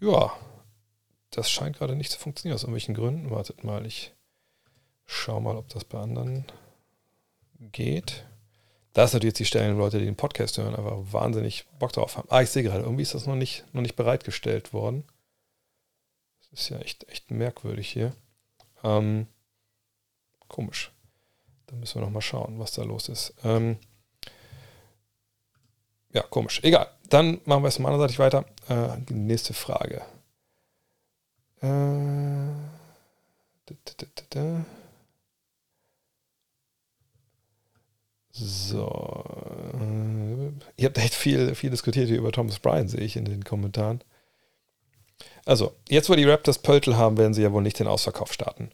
Ja, 0.00 0.32
das 1.30 1.50
scheint 1.50 1.76
gerade 1.76 1.96
nicht 1.96 2.10
zu 2.10 2.18
funktionieren 2.18 2.54
aus 2.54 2.62
irgendwelchen 2.62 2.94
Gründen. 2.94 3.30
Wartet 3.30 3.64
mal, 3.64 3.86
ich 3.86 4.12
schau 5.06 5.40
mal, 5.40 5.56
ob 5.56 5.68
das 5.68 5.84
bei 5.84 5.98
anderen 5.98 6.44
geht. 7.60 8.24
Das 8.92 9.10
ist 9.10 9.14
natürlich 9.14 9.32
jetzt 9.32 9.40
die 9.40 9.44
Stellen, 9.44 9.78
Leute, 9.78 9.98
die 9.98 10.06
den 10.06 10.16
Podcast 10.16 10.58
hören, 10.58 10.74
einfach 10.74 10.96
wahnsinnig 11.12 11.66
Bock 11.78 11.92
drauf 11.92 12.16
haben. 12.16 12.28
Ah, 12.30 12.42
ich 12.42 12.50
sehe 12.50 12.62
gerade, 12.62 12.82
irgendwie 12.82 13.02
ist 13.02 13.14
das 13.14 13.26
noch 13.26 13.36
nicht, 13.36 13.64
noch 13.72 13.82
nicht 13.82 13.96
bereitgestellt 13.96 14.72
worden. 14.72 15.04
Das 16.50 16.60
ist 16.60 16.68
ja 16.70 16.78
echt, 16.78 17.08
echt 17.08 17.30
merkwürdig 17.30 17.88
hier. 17.88 18.14
Ähm, 18.82 19.26
komisch. 20.48 20.92
Da 21.66 21.76
müssen 21.76 22.00
wir 22.00 22.06
noch 22.06 22.12
mal 22.12 22.22
schauen, 22.22 22.58
was 22.58 22.72
da 22.72 22.82
los 22.82 23.08
ist. 23.08 23.34
Ähm, 23.44 23.76
ja, 26.12 26.22
komisch. 26.22 26.60
Egal. 26.62 26.88
Dann 27.08 27.40
machen 27.44 27.62
wir 27.62 27.68
es 27.68 27.78
mal 27.78 27.88
anderseitig 27.92 28.18
weiter. 28.18 28.44
Äh, 28.68 28.98
die 29.08 29.14
nächste 29.14 29.54
Frage. 29.54 30.02
Äh, 31.60 31.68
so. 38.30 39.24
Äh, 39.74 40.52
ihr 40.76 40.86
habt 40.86 40.98
echt 40.98 41.14
viel, 41.14 41.54
viel 41.54 41.70
diskutiert 41.70 42.08
hier 42.08 42.18
über 42.18 42.32
Thomas 42.32 42.58
Bryan, 42.58 42.88
sehe 42.88 43.00
ich 43.00 43.16
in 43.16 43.24
den 43.24 43.44
Kommentaren. 43.44 44.02
Also, 45.44 45.74
jetzt 45.88 46.08
wo 46.08 46.14
die 46.14 46.24
Raptors 46.24 46.58
Pöltl 46.58 46.96
haben, 46.96 47.16
werden 47.16 47.34
sie 47.34 47.42
ja 47.42 47.52
wohl 47.52 47.62
nicht 47.62 47.78
den 47.78 47.86
Ausverkauf 47.86 48.32
starten 48.32 48.70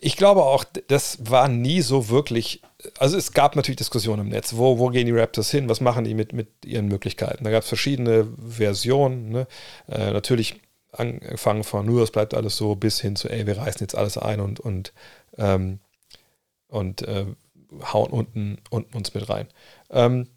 ich 0.00 0.16
glaube 0.16 0.42
auch, 0.42 0.64
das 0.88 1.18
war 1.30 1.48
nie 1.48 1.80
so 1.80 2.08
wirklich. 2.08 2.62
Also 2.98 3.16
es 3.16 3.32
gab 3.32 3.56
natürlich 3.56 3.78
Diskussionen 3.78 4.22
im 4.22 4.28
Netz, 4.28 4.54
wo, 4.56 4.78
wo 4.78 4.88
gehen 4.88 5.06
die 5.06 5.12
Raptors 5.12 5.50
hin, 5.50 5.68
was 5.68 5.80
machen 5.80 6.04
die 6.04 6.14
mit, 6.14 6.32
mit 6.32 6.48
ihren 6.64 6.88
Möglichkeiten. 6.88 7.44
Da 7.44 7.50
gab 7.50 7.62
es 7.62 7.68
verschiedene 7.68 8.28
Versionen. 8.46 9.30
Ne? 9.30 9.46
Äh, 9.88 10.10
natürlich 10.12 10.60
angefangen 10.92 11.64
von 11.64 11.86
nur, 11.86 12.02
es 12.02 12.10
bleibt 12.10 12.34
alles 12.34 12.56
so, 12.56 12.74
bis 12.74 13.00
hin 13.00 13.16
zu, 13.16 13.28
ey, 13.28 13.46
wir 13.46 13.58
reißen 13.58 13.80
jetzt 13.80 13.96
alles 13.96 14.18
ein 14.18 14.40
und, 14.40 14.60
und, 14.60 14.92
ähm, 15.38 15.80
und 16.68 17.02
äh, 17.02 17.26
hauen 17.92 18.10
unten, 18.10 18.58
unten 18.70 18.96
uns 18.96 19.14
mit 19.14 19.28
rein. 19.28 19.48
Ähm, 19.90 20.28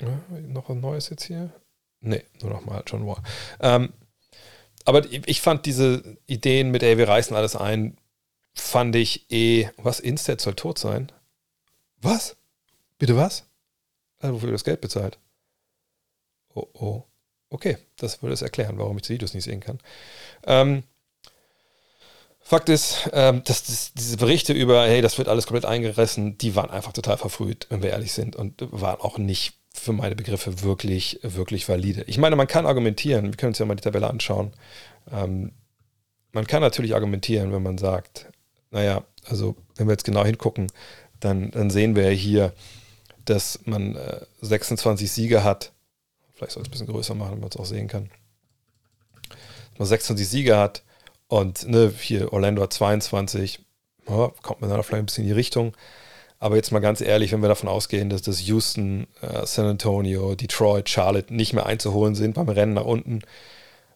ja, 0.00 0.20
noch 0.48 0.68
was 0.68 0.76
Neues 0.76 1.10
jetzt 1.10 1.24
hier? 1.24 1.52
Nee, 2.00 2.24
nur 2.40 2.50
nochmal 2.50 2.82
John 2.86 3.06
Wall. 3.06 3.22
Ähm, 3.60 3.92
aber 4.84 5.04
ich 5.10 5.40
fand 5.40 5.66
diese 5.66 6.18
Ideen 6.26 6.70
mit, 6.70 6.82
ey, 6.82 6.98
wir 6.98 7.08
reißen 7.08 7.36
alles 7.36 7.56
ein, 7.56 7.96
fand 8.54 8.96
ich 8.96 9.30
eh, 9.30 9.68
was, 9.76 10.00
Instead 10.00 10.40
soll 10.40 10.54
tot 10.54 10.78
sein? 10.78 11.12
Was? 12.00 12.36
Bitte 12.98 13.16
was? 13.16 13.44
Also, 14.18 14.36
wofür 14.36 14.52
das 14.52 14.64
Geld 14.64 14.80
bezahlt? 14.80 15.18
Oh, 16.54 16.66
oh. 16.74 17.04
Okay, 17.50 17.78
das 17.96 18.22
würde 18.22 18.34
es 18.34 18.42
erklären, 18.42 18.78
warum 18.78 18.96
ich 18.96 19.02
die 19.02 19.14
Videos 19.14 19.34
nicht 19.34 19.44
sehen 19.44 19.60
kann. 19.60 19.78
Ähm, 20.44 20.84
Fakt 22.42 22.68
ist, 22.68 23.08
ähm, 23.12 23.44
dass 23.44 23.64
das, 23.64 23.92
diese 23.92 24.16
Berichte 24.16 24.52
über, 24.52 24.84
hey, 24.86 25.02
das 25.02 25.18
wird 25.18 25.28
alles 25.28 25.46
komplett 25.46 25.66
eingerissen, 25.66 26.38
die 26.38 26.56
waren 26.56 26.70
einfach 26.70 26.92
total 26.92 27.16
verfrüht, 27.16 27.66
wenn 27.70 27.82
wir 27.82 27.90
ehrlich 27.90 28.12
sind, 28.12 28.34
und 28.34 28.54
waren 28.72 29.00
auch 29.00 29.18
nicht 29.18 29.59
für 29.72 29.92
meine 29.92 30.16
Begriffe 30.16 30.62
wirklich, 30.62 31.20
wirklich 31.22 31.68
valide. 31.68 32.02
Ich 32.06 32.18
meine, 32.18 32.36
man 32.36 32.46
kann 32.46 32.66
argumentieren, 32.66 33.26
wir 33.26 33.36
können 33.36 33.50
uns 33.50 33.58
ja 33.58 33.66
mal 33.66 33.76
die 33.76 33.82
Tabelle 33.82 34.10
anschauen. 34.10 34.52
Ähm, 35.10 35.52
man 36.32 36.46
kann 36.46 36.60
natürlich 36.62 36.94
argumentieren, 36.94 37.52
wenn 37.52 37.62
man 37.62 37.78
sagt, 37.78 38.26
naja, 38.70 39.04
also 39.26 39.56
wenn 39.76 39.86
wir 39.86 39.92
jetzt 39.92 40.04
genau 40.04 40.24
hingucken, 40.24 40.70
dann, 41.20 41.50
dann 41.50 41.70
sehen 41.70 41.96
wir 41.96 42.04
ja 42.04 42.16
hier, 42.16 42.52
dass 43.24 43.60
man 43.64 43.96
äh, 43.96 44.20
26 44.40 45.10
Siege 45.10 45.44
hat. 45.44 45.72
Vielleicht 46.34 46.52
soll 46.52 46.62
ich 46.62 46.68
es 46.68 46.70
ein 46.70 46.72
bisschen 46.72 46.86
größer 46.86 47.14
machen, 47.14 47.30
damit 47.30 47.42
man 47.42 47.50
es 47.50 47.56
auch 47.56 47.66
sehen 47.66 47.88
kann. 47.88 48.10
Dass 49.28 49.78
man 49.78 49.88
26 49.88 50.28
Siege 50.28 50.56
hat 50.56 50.82
und 51.28 51.68
ne, 51.68 51.92
hier 51.96 52.32
Orlando 52.32 52.62
hat 52.62 52.72
22. 52.72 53.60
Ja, 54.08 54.32
kommt 54.42 54.60
man 54.60 54.70
da 54.70 54.82
vielleicht 54.82 55.02
ein 55.02 55.06
bisschen 55.06 55.24
in 55.24 55.28
die 55.28 55.34
Richtung. 55.34 55.76
Aber 56.40 56.56
jetzt 56.56 56.72
mal 56.72 56.80
ganz 56.80 57.02
ehrlich, 57.02 57.32
wenn 57.32 57.42
wir 57.42 57.48
davon 57.48 57.68
ausgehen, 57.68 58.08
dass 58.08 58.22
das 58.22 58.46
Houston, 58.46 59.06
äh, 59.20 59.46
San 59.46 59.66
Antonio, 59.66 60.34
Detroit, 60.34 60.88
Charlotte 60.88 61.32
nicht 61.34 61.52
mehr 61.52 61.66
einzuholen 61.66 62.14
sind 62.14 62.34
beim 62.34 62.48
Rennen 62.48 62.72
nach 62.72 62.86
unten, 62.86 63.20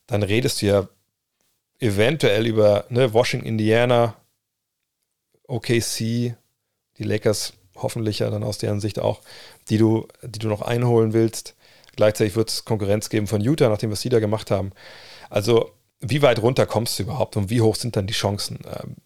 dann 0.07 0.22
redest 0.22 0.61
du 0.61 0.66
ja 0.66 0.88
eventuell 1.80 2.47
über 2.47 2.84
ne, 2.90 3.14
Washington, 3.14 3.47
Indiana, 3.47 4.16
OKC, 5.49 5.99
die 5.99 6.34
Lakers 6.99 7.55
hoffentlich 7.76 8.20
ja 8.20 8.28
dann 8.30 8.45
aus 8.45 8.59
deren 8.59 8.80
Sicht 8.80 8.99
auch, 8.99 9.22
die 9.70 9.78
du, 9.78 10.07
die 10.22 10.38
du 10.38 10.49
noch 10.49 10.62
einholen 10.62 11.14
willst. 11.14 11.57
Gleichzeitig 11.97 12.36
wird 12.36 12.51
es 12.51 12.64
Konkurrenz 12.66 13.09
geben 13.09 13.26
von 13.26 13.40
Utah, 13.40 13.70
nachdem 13.70 13.90
was 13.90 14.03
die 14.03 14.11
da 14.11 14.20
gemacht 14.20 14.51
haben. 14.51 14.72
Also, 15.30 15.70
wie 16.01 16.20
weit 16.20 16.42
runter 16.42 16.66
kommst 16.66 16.99
du 16.99 17.05
überhaupt 17.05 17.36
und 17.36 17.49
wie 17.49 17.62
hoch 17.62 17.76
sind 17.76 17.97
dann 17.97 18.07
die 18.07 18.14
Chancen? 18.14 18.59
Ähm, 18.66 18.97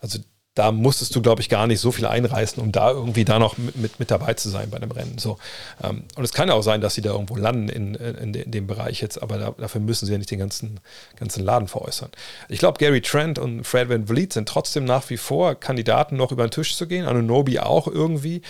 also, 0.00 0.18
da 0.56 0.72
musstest 0.72 1.14
du, 1.14 1.20
glaube 1.20 1.42
ich, 1.42 1.50
gar 1.50 1.66
nicht 1.66 1.80
so 1.80 1.92
viel 1.92 2.06
einreißen, 2.06 2.62
um 2.62 2.72
da 2.72 2.90
irgendwie 2.90 3.26
da 3.26 3.38
noch 3.38 3.58
mit, 3.58 3.76
mit, 3.76 4.00
mit 4.00 4.10
dabei 4.10 4.32
zu 4.34 4.48
sein 4.48 4.70
bei 4.70 4.78
dem 4.78 4.90
Rennen. 4.90 5.18
So. 5.18 5.38
Ähm, 5.84 6.04
und 6.16 6.24
es 6.24 6.32
kann 6.32 6.48
ja 6.48 6.54
auch 6.54 6.62
sein, 6.62 6.80
dass 6.80 6.94
sie 6.94 7.02
da 7.02 7.10
irgendwo 7.10 7.36
landen 7.36 7.68
in, 7.68 7.94
in, 7.94 8.32
in 8.32 8.50
dem 8.50 8.66
Bereich 8.66 9.02
jetzt, 9.02 9.22
aber 9.22 9.36
da, 9.36 9.50
dafür 9.50 9.82
müssen 9.82 10.06
sie 10.06 10.12
ja 10.12 10.18
nicht 10.18 10.30
den 10.30 10.38
ganzen, 10.38 10.80
ganzen 11.16 11.44
Laden 11.44 11.68
veräußern. 11.68 12.08
Ich 12.48 12.58
glaube, 12.58 12.78
Gary 12.78 13.02
Trent 13.02 13.38
und 13.38 13.64
Fred 13.64 13.90
Van 13.90 14.06
Vliet 14.06 14.32
sind 14.32 14.48
trotzdem 14.48 14.86
nach 14.86 15.10
wie 15.10 15.18
vor 15.18 15.56
Kandidaten, 15.56 16.16
noch 16.16 16.32
über 16.32 16.46
den 16.46 16.50
Tisch 16.50 16.74
zu 16.74 16.86
gehen. 16.88 17.04
Anunobi 17.04 17.58
auch 17.58 17.86
irgendwie. 17.86 18.40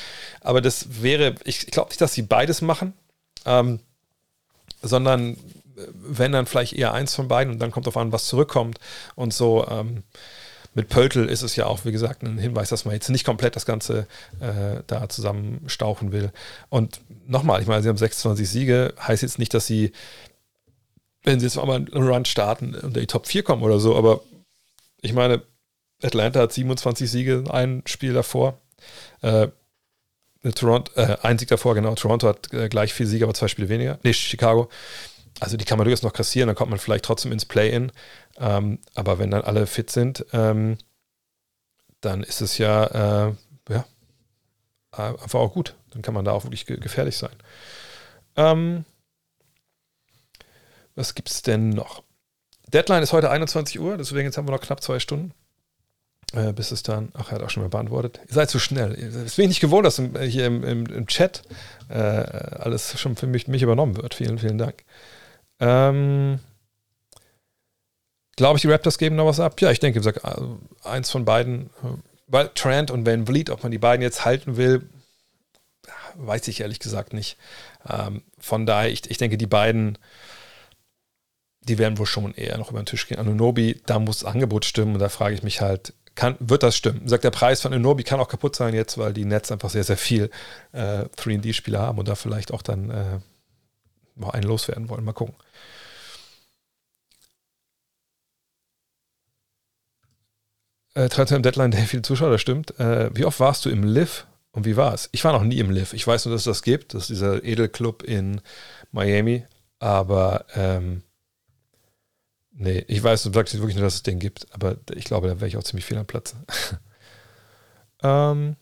Aber 0.42 0.61
das 0.61 1.02
wäre, 1.02 1.34
ich, 1.42 1.64
ich 1.64 1.72
glaube 1.72 1.88
nicht, 1.88 2.00
dass 2.00 2.14
sie 2.14 2.22
beides 2.22 2.62
machen, 2.62 2.92
ähm, 3.46 3.80
sondern 4.80 5.32
äh, 5.32 5.36
wenn 5.92 6.30
dann 6.30 6.46
vielleicht 6.46 6.74
eher 6.74 6.94
eins 6.94 7.16
von 7.16 7.26
beiden 7.26 7.52
und 7.52 7.59
dann 7.59 7.72
kommt 7.72 7.88
auf 7.88 7.96
an, 7.96 8.12
was 8.12 8.26
zurückkommt 8.26 8.78
und 9.16 9.34
so. 9.34 9.66
Ähm, 9.68 10.04
mit 10.77 10.91
Pöltl 10.91 11.24
ist 11.24 11.41
es 11.41 11.57
ja 11.57 11.64
auch, 11.64 11.87
wie 11.87 11.91
gesagt, 11.91 12.22
ein 12.22 12.37
Hinweis, 12.37 12.68
dass 12.68 12.85
man 12.85 12.93
jetzt 12.93 13.09
nicht 13.09 13.24
komplett 13.24 13.57
das 13.57 13.64
Ganze 13.64 14.07
äh, 14.41 14.83
da 14.87 15.09
zusammenstauchen 15.09 16.12
will. 16.12 16.31
Und 16.68 17.01
nochmal, 17.27 17.62
ich 17.62 17.66
meine, 17.66 17.83
sie 17.83 17.89
haben 17.89 17.97
26 17.97 18.47
Siege, 18.47 18.93
heißt 19.01 19.22
jetzt 19.22 19.39
nicht, 19.39 19.55
dass 19.55 19.66
sie, 19.66 19.93
wenn 21.22 21.41
sie 21.41 21.47
jetzt 21.47 21.57
mal 21.57 21.77
einen 21.77 21.89
Run 21.89 22.27
starten, 22.27 22.74
unter 22.74 23.01
die 23.01 23.07
Top 23.07 23.27
4 23.27 23.43
kommen 23.43 23.62
oder 23.62 23.81
so, 23.81 23.97
aber 23.97 24.20
ich 25.01 25.14
meine, 25.14 25.41
Atlanta 26.03 26.41
hat 26.41 26.53
27 26.53 27.11
Siege, 27.11 27.45
ein 27.51 27.83
Spiel 27.87 28.12
davor. 28.12 28.61
Äh, 29.22 29.49
Toronto, 30.55 30.93
äh, 30.95 31.16
ein 31.22 31.39
Sieg 31.39 31.49
davor, 31.49 31.74
genau. 31.74 31.95
Toronto 31.95 32.29
hat 32.29 32.53
äh, 32.53 32.68
gleich 32.68 32.93
vier 32.93 33.07
Siege, 33.07 33.24
aber 33.24 33.33
zwei 33.33 33.49
Spiele 33.49 33.70
weniger. 33.70 33.99
Nee, 34.03 34.12
Chicago. 34.12 34.68
Also 35.41 35.57
die 35.57 35.64
kann 35.64 35.78
man 35.78 35.84
durchaus 35.84 36.03
noch 36.03 36.12
kassieren, 36.12 36.47
dann 36.47 36.57
kommt 36.57 36.70
man 36.70 36.78
vielleicht 36.78 37.05
trotzdem 37.05 37.32
ins 37.32 37.45
Play-In. 37.45 37.93
Ähm, 38.39 38.78
aber 38.95 39.18
wenn 39.18 39.30
dann 39.30 39.43
alle 39.43 39.66
fit 39.66 39.91
sind, 39.91 40.24
ähm, 40.32 40.78
dann 42.01 42.22
ist 42.22 42.41
es 42.41 42.59
ja, 42.59 43.28
äh, 43.28 43.34
ja 43.70 43.84
einfach 44.93 45.41
auch 45.41 45.53
gut. 45.53 45.74
Dann 45.91 46.03
kann 46.03 46.14
man 46.14 46.24
da 46.24 46.32
auch 46.32 46.45
wirklich 46.45 46.66
ge 46.66 46.78
gefährlich 46.78 47.16
sein. 47.16 47.37
Ähm, 48.37 48.84
was 50.95 51.14
gibt 51.14 51.30
es 51.30 51.43
denn 51.43 51.70
noch? 51.70 52.03
Deadline 52.72 53.03
ist 53.03 53.12
heute 53.12 53.30
21 53.30 53.78
Uhr, 53.78 53.97
deswegen 53.97 54.26
jetzt 54.26 54.37
haben 54.39 54.49
wir 54.49 54.53
noch 54.53 54.61
knapp 54.61 54.82
zwei 54.82 54.99
Stunden. 54.99 55.32
Äh, 56.32 56.53
bis 56.53 56.72
es 56.72 56.82
dann, 56.82 57.12
ach, 57.14 57.30
er 57.30 57.37
hat 57.37 57.43
auch 57.43 57.51
schon 57.51 57.62
mal 57.62 57.68
beantwortet. 57.68 58.20
Ihr 58.26 58.34
seid 58.34 58.51
zu 58.51 58.59
schnell. 58.59 58.93
Es 58.95 59.37
bin 59.37 59.45
ich 59.45 59.51
nicht 59.51 59.61
gewohnt, 59.61 59.87
dass 59.87 59.99
im, 60.01 60.18
hier 60.18 60.47
im, 60.47 60.64
im, 60.64 60.87
im 60.87 61.07
Chat 61.07 61.43
äh, 61.89 61.95
alles 61.95 62.99
schon 62.99 63.14
für 63.14 63.28
mich, 63.28 63.47
mich 63.47 63.62
übernommen 63.62 63.97
wird. 63.97 64.14
Vielen, 64.14 64.39
vielen 64.39 64.59
Dank. 64.59 64.84
Ähm, 65.61 66.40
Glaube 68.36 68.59
ich, 68.59 68.62
die 68.62 68.68
Raptors 68.68 68.98
geben 68.98 69.16
noch 69.16 69.26
was 69.26 69.40
ab? 69.40 69.59
Ja, 69.62 69.70
ich 69.70 69.80
denke, 69.80 69.96
wie 69.98 70.00
gesagt, 70.00 70.24
also 70.24 70.59
eins 70.84 71.11
von 71.11 71.24
beiden, 71.24 71.70
äh, 71.82 71.96
weil 72.26 72.50
Trent 72.54 72.90
und 72.90 73.07
Van 73.07 73.26
Vliet, 73.26 73.48
ob 73.48 73.62
man 73.62 73.72
die 73.72 73.78
beiden 73.78 74.02
jetzt 74.02 74.26
halten 74.26 74.59
will, 74.59 74.88
weiß 76.16 76.46
ich 76.48 76.61
ehrlich 76.61 76.78
gesagt 76.78 77.14
nicht. 77.14 77.38
Ähm, 77.88 78.22
von 78.38 78.66
daher, 78.66 78.90
ich, 78.90 79.11
ich 79.11 79.16
denke, 79.16 79.38
die 79.38 79.46
beiden, 79.46 79.96
die 81.62 81.78
werden 81.78 81.96
wohl 81.96 82.07
schon 82.07 82.34
eher 82.34 82.59
noch 82.59 82.70
über 82.70 82.80
den 82.80 82.86
Tisch 82.86 83.09
gehen. 83.09 83.18
Anunobi, 83.18 83.80
da 83.86 83.98
muss 83.98 84.20
das 84.20 84.30
Angebot 84.30 84.66
stimmen 84.66 84.94
und 84.94 85.00
da 85.00 85.09
frage 85.09 85.34
ich 85.34 85.42
mich 85.42 85.62
halt, 85.62 85.94
kann, 86.14 86.36
wird 86.38 86.62
das 86.62 86.76
stimmen? 86.76 87.09
Sagt 87.09 87.24
der 87.24 87.30
Preis 87.30 87.62
von 87.62 87.72
Anunobi 87.72 88.02
kann 88.02 88.20
auch 88.20 88.28
kaputt 88.28 88.54
sein 88.54 88.74
jetzt, 88.74 88.98
weil 88.98 89.14
die 89.14 89.24
Nets 89.24 89.50
einfach 89.50 89.70
sehr, 89.70 89.84
sehr 89.84 89.96
viel 89.96 90.30
äh, 90.72 91.04
3D-Spieler 91.16 91.80
haben 91.80 91.98
und 91.98 92.09
da 92.09 92.14
vielleicht 92.14 92.52
auch 92.52 92.62
dann 92.62 92.90
äh, 92.90 93.18
noch 94.14 94.30
einen 94.30 94.44
loswerden 94.44 94.90
wollen. 94.90 95.04
Mal 95.04 95.12
gucken. 95.12 95.34
Äh, 100.97 101.11
traditionell 101.11 101.42
Deadline 101.42 101.72
der 101.72 101.82
viele 101.82 102.01
Zuschauer, 102.01 102.30
das 102.30 102.40
stimmt. 102.40 102.80
Äh, 102.80 103.14
wie 103.14 103.26
oft 103.26 103.38
warst 103.38 103.66
du 103.66 103.68
im 103.68 103.82
Liv 103.82 104.26
und 104.51 104.64
wie 104.64 104.78
war 104.78 104.94
es? 104.94 105.11
Ich 105.12 105.24
war 105.24 105.32
noch 105.34 105.42
nie 105.42 105.59
im 105.59 105.70
Liv. 105.70 105.92
Ich 105.92 106.07
weiß 106.07 106.24
nur, 106.24 106.34
dass 106.34 106.40
es 106.40 106.47
das 106.47 106.62
gibt. 106.62 106.94
Das 106.94 107.03
ist 107.03 107.11
dieser 107.11 107.44
Edelclub 107.44 108.03
in 108.03 108.40
Miami. 108.92 109.44
Aber 109.78 110.47
ähm, 110.55 111.03
nee, 112.53 112.82
ich 112.88 113.03
weiß 113.03 113.34
wirklich 113.34 113.74
nur, 113.74 113.84
dass 113.84 113.97
es 113.97 114.05
den 114.05 114.18
gibt. 114.18 114.47
Aber 114.55 114.78
ich 114.94 115.05
glaube, 115.05 115.28
da 115.28 115.38
wäre 115.38 115.49
ich 115.49 115.59
auch 115.59 115.64
ziemlich 115.64 115.84
viel 115.84 115.99
am 115.99 116.07
Platz. 116.07 116.34
ähm. 118.03 118.57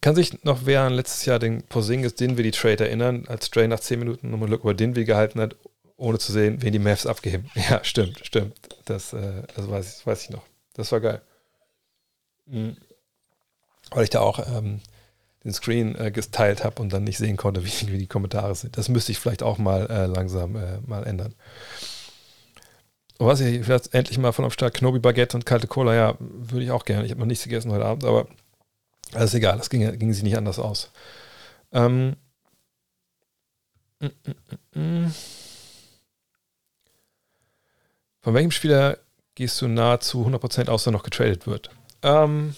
Kann 0.00 0.14
sich 0.14 0.44
noch 0.44 0.66
wer 0.66 0.82
an 0.82 0.92
letztes 0.92 1.24
Jahr 1.24 1.40
den 1.40 1.64
Porzingis 1.64 2.14
Dinwiddie 2.14 2.52
Trade 2.52 2.84
erinnern, 2.86 3.26
als 3.26 3.50
Dre 3.50 3.66
nach 3.66 3.80
10 3.80 3.98
Minuten 3.98 4.30
nochmal 4.30 4.52
über 4.52 4.74
Dinwiddie 4.74 5.04
gehalten 5.04 5.40
hat 5.40 5.56
ohne 5.98 6.18
zu 6.18 6.32
sehen, 6.32 6.62
wen 6.62 6.72
die 6.72 6.78
Mavs 6.78 7.04
abgeben. 7.06 7.50
Ja, 7.54 7.84
stimmt, 7.84 8.20
stimmt. 8.24 8.56
Das, 8.86 9.12
äh, 9.12 9.42
das, 9.54 9.68
weiß, 9.68 9.86
ich, 9.86 9.94
das 9.96 10.06
weiß 10.06 10.22
ich 10.24 10.30
noch. 10.30 10.44
Das 10.74 10.90
war 10.92 11.00
geil. 11.00 11.20
Mhm. 12.46 12.76
Weil 13.90 14.04
ich 14.04 14.10
da 14.10 14.20
auch 14.20 14.38
ähm, 14.38 14.80
den 15.44 15.52
Screen 15.52 15.96
äh, 15.96 16.10
geteilt 16.10 16.64
habe 16.64 16.80
und 16.80 16.92
dann 16.92 17.04
nicht 17.04 17.18
sehen 17.18 17.36
konnte, 17.36 17.64
wie, 17.66 17.92
wie, 17.92 17.98
die 17.98 18.06
Kommentare 18.06 18.54
sind. 18.54 18.78
Das 18.78 18.88
müsste 18.88 19.12
ich 19.12 19.18
vielleicht 19.18 19.42
auch 19.42 19.58
mal 19.58 19.90
äh, 19.90 20.06
langsam 20.06 20.56
äh, 20.56 20.80
mal 20.86 21.04
ändern. 21.04 21.34
Und 23.18 23.26
was 23.26 23.40
ich 23.40 23.64
vielleicht 23.64 23.92
endlich 23.92 24.18
mal 24.18 24.32
von 24.32 24.44
am 24.44 24.52
Start 24.52 24.74
Knobi 24.74 25.00
Baguette 25.00 25.36
und 25.36 25.44
kalte 25.44 25.66
Cola, 25.66 25.94
ja, 25.94 26.14
würde 26.20 26.64
ich 26.64 26.70
auch 26.70 26.84
gerne. 26.84 27.04
Ich 27.04 27.10
habe 27.10 27.20
noch 27.20 27.26
nichts 27.26 27.42
gegessen 27.42 27.72
heute 27.72 27.84
Abend, 27.84 28.04
aber 28.04 28.28
ist 29.16 29.34
egal, 29.34 29.58
das 29.58 29.70
ging, 29.70 29.98
ging 29.98 30.12
sich 30.12 30.22
nicht 30.22 30.36
anders 30.36 30.60
aus. 30.60 30.92
Ähm, 31.72 32.14
mm, 33.98 34.06
mm, 34.06 34.34
mm, 34.74 35.06
mm. 35.06 35.14
Von 38.28 38.34
welchem 38.34 38.50
Spieler 38.50 38.98
gehst 39.36 39.58
du 39.62 39.68
nahezu 39.68 40.26
100% 40.26 40.68
aus, 40.68 40.84
der 40.84 40.92
noch 40.92 41.02
getradet 41.02 41.46
wird? 41.46 41.70
Ähm, 42.02 42.54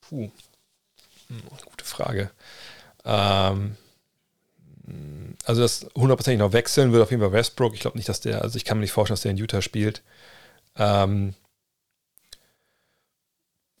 puh. 0.00 0.30
Hm, 1.28 1.42
gute 1.66 1.84
Frage. 1.84 2.30
Ähm, 3.04 3.76
also 5.44 5.60
das 5.60 5.90
100% 5.90 6.38
noch 6.38 6.54
wechseln 6.54 6.92
wird 6.92 7.02
auf 7.02 7.10
jeden 7.10 7.22
Fall 7.22 7.32
Westbrook. 7.32 7.74
Ich 7.74 7.80
glaube 7.80 7.98
nicht, 7.98 8.08
dass 8.08 8.22
der, 8.22 8.40
also 8.40 8.56
ich 8.56 8.64
kann 8.64 8.78
mir 8.78 8.84
nicht 8.84 8.92
vorstellen, 8.92 9.16
dass 9.16 9.20
der 9.20 9.32
in 9.32 9.36
Utah 9.36 9.60
spielt. 9.60 10.00
Ähm, 10.76 11.34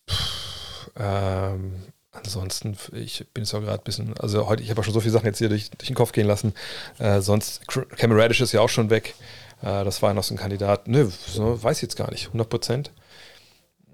pff, 0.06 0.90
ähm, 0.96 1.82
ansonsten, 2.12 2.76
ich 2.92 3.24
bin 3.32 3.44
jetzt 3.44 3.54
auch 3.54 3.62
gerade 3.62 3.80
ein 3.80 3.84
bisschen, 3.84 4.18
also 4.18 4.48
heute, 4.48 4.62
ich 4.62 4.68
habe 4.68 4.82
auch 4.82 4.84
schon 4.84 4.92
so 4.92 5.00
viele 5.00 5.12
Sachen 5.12 5.24
jetzt 5.24 5.38
hier 5.38 5.48
durch, 5.48 5.70
durch 5.70 5.86
den 5.86 5.96
Kopf 5.96 6.12
gehen 6.12 6.26
lassen. 6.26 6.52
Äh, 6.98 7.22
sonst, 7.22 7.66
Cameron 7.68 8.30
ist 8.30 8.52
ja 8.52 8.60
auch 8.60 8.68
schon 8.68 8.90
weg. 8.90 9.14
Äh, 9.62 9.84
das 9.84 10.02
war 10.02 10.10
ja 10.10 10.14
noch 10.14 10.24
so 10.24 10.34
ein 10.34 10.38
Kandidat. 10.38 10.88
Nö, 10.88 11.10
so, 11.26 11.62
weiß 11.62 11.78
ich 11.78 11.82
jetzt 11.82 11.96
gar 11.96 12.10
nicht. 12.10 12.26
100 12.26 12.48
Prozent? 12.48 12.92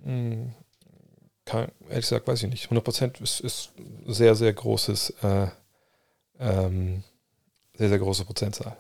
Hm, 0.05 0.53
ehrlich 1.51 2.07
gesagt, 2.07 2.27
weiß 2.27 2.43
ich 2.43 2.51
nicht. 2.51 2.65
100 2.65 2.85
Prozent 2.85 3.21
ist, 3.21 3.41
ist 3.41 3.73
sehr, 4.07 4.35
sehr 4.35 4.53
großes, 4.53 5.11
äh, 5.23 5.49
ähm, 6.39 7.05
sehr, 7.75 7.89
sehr 7.89 7.99
große 7.99 8.25
Prozentzahl. 8.25 8.77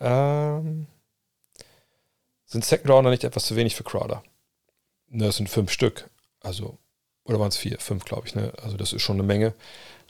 Ähm, 0.00 0.86
sind 2.46 2.64
Second 2.64 2.90
Rounder 2.90 3.10
nicht 3.10 3.24
etwas 3.24 3.44
zu 3.44 3.56
wenig 3.56 3.76
für 3.76 3.84
Crowder? 3.84 4.22
Ne, 5.08 5.26
es 5.26 5.36
sind 5.36 5.48
fünf 5.48 5.70
Stück. 5.70 6.08
Also, 6.40 6.78
oder 7.24 7.38
waren 7.38 7.48
es 7.48 7.56
vier? 7.56 7.78
Fünf, 7.78 8.04
glaube 8.04 8.26
ich. 8.26 8.34
Ne? 8.34 8.52
Also, 8.62 8.76
das 8.76 8.92
ist 8.92 9.02
schon 9.02 9.16
eine 9.16 9.22
Menge. 9.22 9.54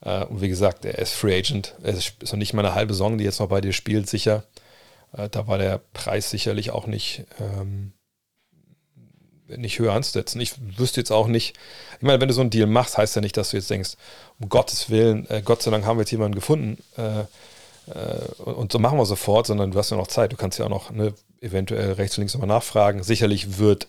Äh, 0.02 0.24
und 0.24 0.40
wie 0.40 0.48
gesagt, 0.48 0.84
er 0.84 0.98
ist 0.98 1.12
Free 1.12 1.36
Agent. 1.36 1.74
Er 1.82 1.94
ist 1.94 2.22
noch 2.22 2.36
nicht 2.36 2.54
mal 2.54 2.64
eine 2.64 2.74
halbe 2.74 2.94
Saison, 2.94 3.18
die 3.18 3.24
jetzt 3.24 3.40
noch 3.40 3.48
bei 3.48 3.60
dir 3.60 3.72
spielt, 3.72 4.08
sicher. 4.08 4.44
Äh, 5.12 5.28
da 5.28 5.46
war 5.46 5.58
der 5.58 5.78
Preis 5.92 6.30
sicherlich 6.30 6.70
auch 6.70 6.86
nicht, 6.86 7.24
ähm, 7.40 7.92
nicht 9.48 9.78
höher 9.78 9.92
anzusetzen. 9.92 10.40
Ich 10.40 10.54
wüsste 10.78 11.00
jetzt 11.00 11.10
auch 11.10 11.26
nicht, 11.26 11.56
ich 11.96 12.02
meine, 12.02 12.20
wenn 12.20 12.28
du 12.28 12.34
so 12.34 12.40
einen 12.40 12.50
Deal 12.50 12.66
machst, 12.66 12.98
heißt 12.98 13.16
ja 13.16 13.22
nicht, 13.22 13.36
dass 13.36 13.50
du 13.50 13.56
jetzt 13.56 13.70
denkst, 13.70 13.96
um 14.38 14.48
Gottes 14.48 14.90
Willen, 14.90 15.28
äh, 15.28 15.42
Gott 15.44 15.62
sei 15.62 15.70
Dank 15.70 15.84
haben 15.84 15.98
wir 15.98 16.02
jetzt 16.02 16.12
jemanden 16.12 16.34
gefunden 16.34 16.78
äh, 16.96 17.24
äh, 17.90 18.42
und 18.42 18.72
so 18.72 18.78
machen 18.78 18.98
wir 18.98 19.06
sofort, 19.06 19.46
sondern 19.46 19.70
du 19.70 19.78
hast 19.78 19.90
ja 19.90 19.96
noch 19.96 20.06
Zeit. 20.06 20.32
Du 20.32 20.36
kannst 20.36 20.58
ja 20.58 20.66
auch 20.66 20.70
noch 20.70 20.90
ne, 20.90 21.14
eventuell 21.40 21.92
rechts 21.92 22.16
und 22.16 22.22
links 22.22 22.34
nochmal 22.34 22.48
nachfragen. 22.48 23.02
Sicherlich 23.02 23.58
wird 23.58 23.88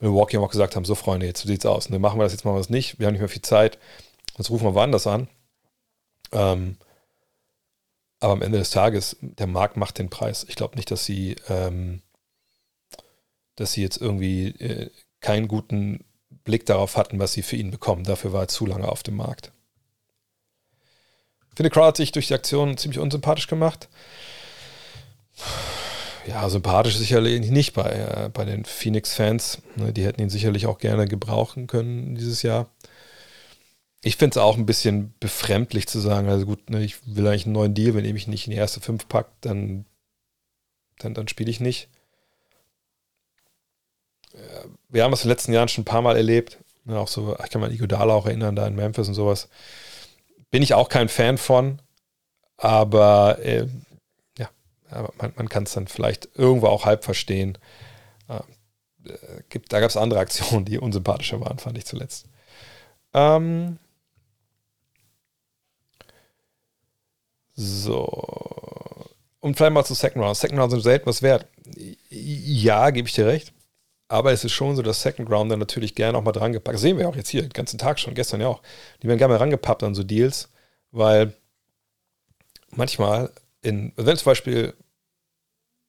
Milwaukee 0.00 0.38
auch 0.38 0.50
gesagt 0.50 0.76
haben, 0.76 0.84
so 0.84 0.94
Freunde, 0.94 1.26
jetzt 1.26 1.46
sieht 1.46 1.64
es 1.64 1.66
aus. 1.66 1.88
Ne, 1.88 1.98
machen 1.98 2.18
wir 2.18 2.24
das 2.24 2.32
jetzt 2.32 2.44
mal 2.44 2.54
was 2.54 2.70
nicht. 2.70 2.98
Wir 2.98 3.06
haben 3.06 3.12
nicht 3.12 3.20
mehr 3.20 3.28
viel 3.28 3.42
Zeit. 3.42 3.78
Jetzt 4.36 4.50
rufen 4.50 4.64
wir 4.64 4.74
woanders 4.74 5.06
an. 5.06 5.28
Ähm, 6.32 6.76
aber 8.20 8.32
am 8.32 8.42
Ende 8.42 8.58
des 8.58 8.70
Tages, 8.70 9.16
der 9.20 9.46
Markt 9.46 9.76
macht 9.76 9.98
den 9.98 10.10
Preis. 10.10 10.46
Ich 10.48 10.56
glaube 10.56 10.76
nicht, 10.76 10.90
dass 10.90 11.04
sie, 11.04 11.36
ähm, 11.48 12.02
dass 13.56 13.72
sie 13.72 13.82
jetzt 13.82 14.00
irgendwie 14.00 14.48
äh, 14.48 14.90
keinen 15.20 15.48
guten 15.48 16.04
Blick 16.44 16.66
darauf 16.66 16.96
hatten, 16.96 17.18
was 17.18 17.32
sie 17.32 17.42
für 17.42 17.56
ihn 17.56 17.70
bekommen. 17.70 18.04
Dafür 18.04 18.32
war 18.32 18.42
er 18.42 18.48
zu 18.48 18.66
lange 18.66 18.88
auf 18.88 19.02
dem 19.02 19.16
Markt. 19.16 19.52
Ich 21.50 21.56
finde, 21.56 21.70
Crowd 21.70 21.88
hat 21.88 21.96
sich 21.96 22.12
durch 22.12 22.28
die 22.28 22.34
Aktion 22.34 22.76
ziemlich 22.76 22.98
unsympathisch 22.98 23.46
gemacht. 23.46 23.88
Ja, 26.26 26.48
sympathisch 26.48 26.96
sicherlich 26.96 27.50
nicht 27.50 27.72
bei, 27.72 27.90
äh, 27.90 28.30
bei 28.32 28.44
den 28.44 28.64
Phoenix-Fans. 28.64 29.62
Ne, 29.76 29.92
die 29.92 30.04
hätten 30.04 30.20
ihn 30.20 30.30
sicherlich 30.30 30.66
auch 30.66 30.78
gerne 30.78 31.06
gebrauchen 31.06 31.66
können 31.66 32.14
dieses 32.14 32.42
Jahr 32.42 32.68
ich 34.06 34.16
finde 34.16 34.38
es 34.38 34.44
auch 34.44 34.56
ein 34.56 34.66
bisschen 34.66 35.14
befremdlich 35.18 35.88
zu 35.88 35.98
sagen, 35.98 36.28
also 36.28 36.46
gut, 36.46 36.70
ne, 36.70 36.80
ich 36.84 37.04
will 37.06 37.26
eigentlich 37.26 37.46
einen 37.46 37.54
neuen 37.54 37.74
Deal, 37.74 37.94
wenn 37.94 38.04
ihr 38.04 38.12
mich 38.12 38.28
nicht 38.28 38.46
in 38.46 38.52
die 38.52 38.56
erste 38.56 38.80
fünf 38.80 39.08
packt, 39.08 39.44
dann, 39.44 39.84
dann, 41.00 41.12
dann 41.12 41.26
spiele 41.26 41.50
ich 41.50 41.58
nicht. 41.58 41.88
Wir 44.88 45.02
haben 45.02 45.12
es 45.12 45.22
in 45.22 45.28
den 45.28 45.32
letzten 45.32 45.52
Jahren 45.52 45.66
schon 45.66 45.82
ein 45.82 45.86
paar 45.86 46.02
Mal 46.02 46.16
erlebt. 46.16 46.58
Ne, 46.84 46.96
auch 46.96 47.08
so, 47.08 47.36
ich 47.42 47.50
kann 47.50 47.60
mich 47.60 47.70
an 47.70 47.74
Igodala 47.74 48.14
auch 48.14 48.26
erinnern, 48.26 48.54
da 48.54 48.64
in 48.68 48.76
Memphis 48.76 49.08
und 49.08 49.14
sowas. 49.14 49.48
Bin 50.52 50.62
ich 50.62 50.72
auch 50.74 50.88
kein 50.88 51.08
Fan 51.08 51.36
von, 51.36 51.82
aber 52.58 53.40
äh, 53.40 53.66
ja, 54.38 54.48
aber 54.88 55.12
man, 55.18 55.32
man 55.34 55.48
kann 55.48 55.64
es 55.64 55.72
dann 55.72 55.88
vielleicht 55.88 56.28
irgendwo 56.36 56.68
auch 56.68 56.84
halb 56.84 57.02
verstehen. 57.02 57.58
Äh, 58.28 58.38
gibt, 59.48 59.72
da 59.72 59.80
gab 59.80 59.90
es 59.90 59.96
andere 59.96 60.20
Aktionen, 60.20 60.64
die 60.64 60.78
unsympathischer 60.78 61.40
waren, 61.40 61.58
fand 61.58 61.76
ich 61.76 61.86
zuletzt. 61.86 62.28
Ähm, 63.12 63.80
So. 67.56 68.06
Und 69.40 69.56
vielleicht 69.56 69.72
mal 69.72 69.84
zu 69.84 69.94
Second 69.94 70.22
Round. 70.22 70.36
Second 70.36 70.58
Round 70.60 70.70
sind 70.72 70.82
selten 70.82 71.06
was 71.06 71.22
wert. 71.22 71.46
Ja, 72.10 72.90
gebe 72.90 73.08
ich 73.08 73.14
dir 73.14 73.26
recht. 73.26 73.52
Aber 74.08 74.32
es 74.32 74.44
ist 74.44 74.52
schon 74.52 74.76
so, 74.76 74.82
dass 74.82 75.02
Second 75.02 75.30
Round 75.30 75.50
dann 75.50 75.58
natürlich 75.58 75.94
gerne 75.94 76.16
auch 76.16 76.22
mal 76.22 76.32
dran 76.32 76.52
gepackt. 76.52 76.74
Das 76.74 76.82
sehen 76.82 76.98
wir 76.98 77.08
auch 77.08 77.16
jetzt 77.16 77.30
hier 77.30 77.42
den 77.42 77.50
ganzen 77.50 77.78
Tag 77.78 77.98
schon, 77.98 78.14
gestern 78.14 78.40
ja 78.40 78.48
auch. 78.48 78.62
Die 79.02 79.08
werden 79.08 79.18
gerne 79.18 79.34
mal 79.34 79.38
rangepappt 79.38 79.82
an 79.82 79.94
so 79.94 80.04
Deals, 80.04 80.48
weil 80.92 81.34
manchmal, 82.70 83.32
in, 83.62 83.92
wenn 83.96 84.16
zum 84.16 84.26
Beispiel, 84.26 84.74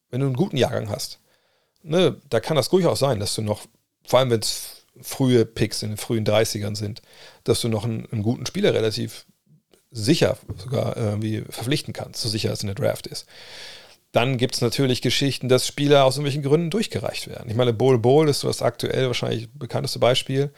wenn 0.10 0.22
du 0.22 0.28
einen 0.28 0.36
guten 0.36 0.58
Jahrgang 0.58 0.90
hast, 0.90 1.20
ne, 1.84 2.20
da 2.30 2.40
kann 2.40 2.56
das 2.56 2.70
durchaus 2.70 3.00
sein, 3.00 3.20
dass 3.20 3.36
du 3.36 3.42
noch, 3.44 3.66
vor 4.06 4.20
allem 4.20 4.32
wenn 4.32 4.40
es 4.40 4.86
frühe 5.02 5.46
Picks 5.46 5.84
in 5.84 5.90
den 5.90 5.98
frühen 5.98 6.26
30ern 6.26 6.76
sind, 6.76 7.04
dass 7.44 7.62
du 7.62 7.70
noch 7.70 7.84
einen, 7.84 8.08
einen 8.12 8.24
guten 8.24 8.48
Spieler 8.48 8.74
relativ 8.74 9.28
sicher 9.98 10.38
sogar 10.58 10.96
irgendwie 10.96 11.44
verpflichten 11.50 11.94
kannst, 11.94 12.22
so 12.22 12.30
sicher 12.30 12.52
es 12.52 12.62
in 12.62 12.68
der 12.68 12.76
Draft 12.76 13.08
ist. 13.08 13.26
Dann 14.12 14.38
gibt 14.38 14.56
es 14.56 14.62
natürlich 14.62 15.02
Geschichten, 15.02 15.50
dass 15.50 15.68
Spieler 15.68 16.06
aus 16.06 16.16
irgendwelchen 16.16 16.44
Gründen 16.44 16.70
durchgereicht 16.70 17.28
werden. 17.28 17.50
Ich 17.50 17.56
meine, 17.56 17.74
Bol 17.74 18.00
Bol 18.00 18.30
ist 18.30 18.44
das 18.44 18.62
aktuell 18.62 19.08
wahrscheinlich 19.08 19.50
bekannteste 19.54 20.00
Beispiel. 20.00 20.52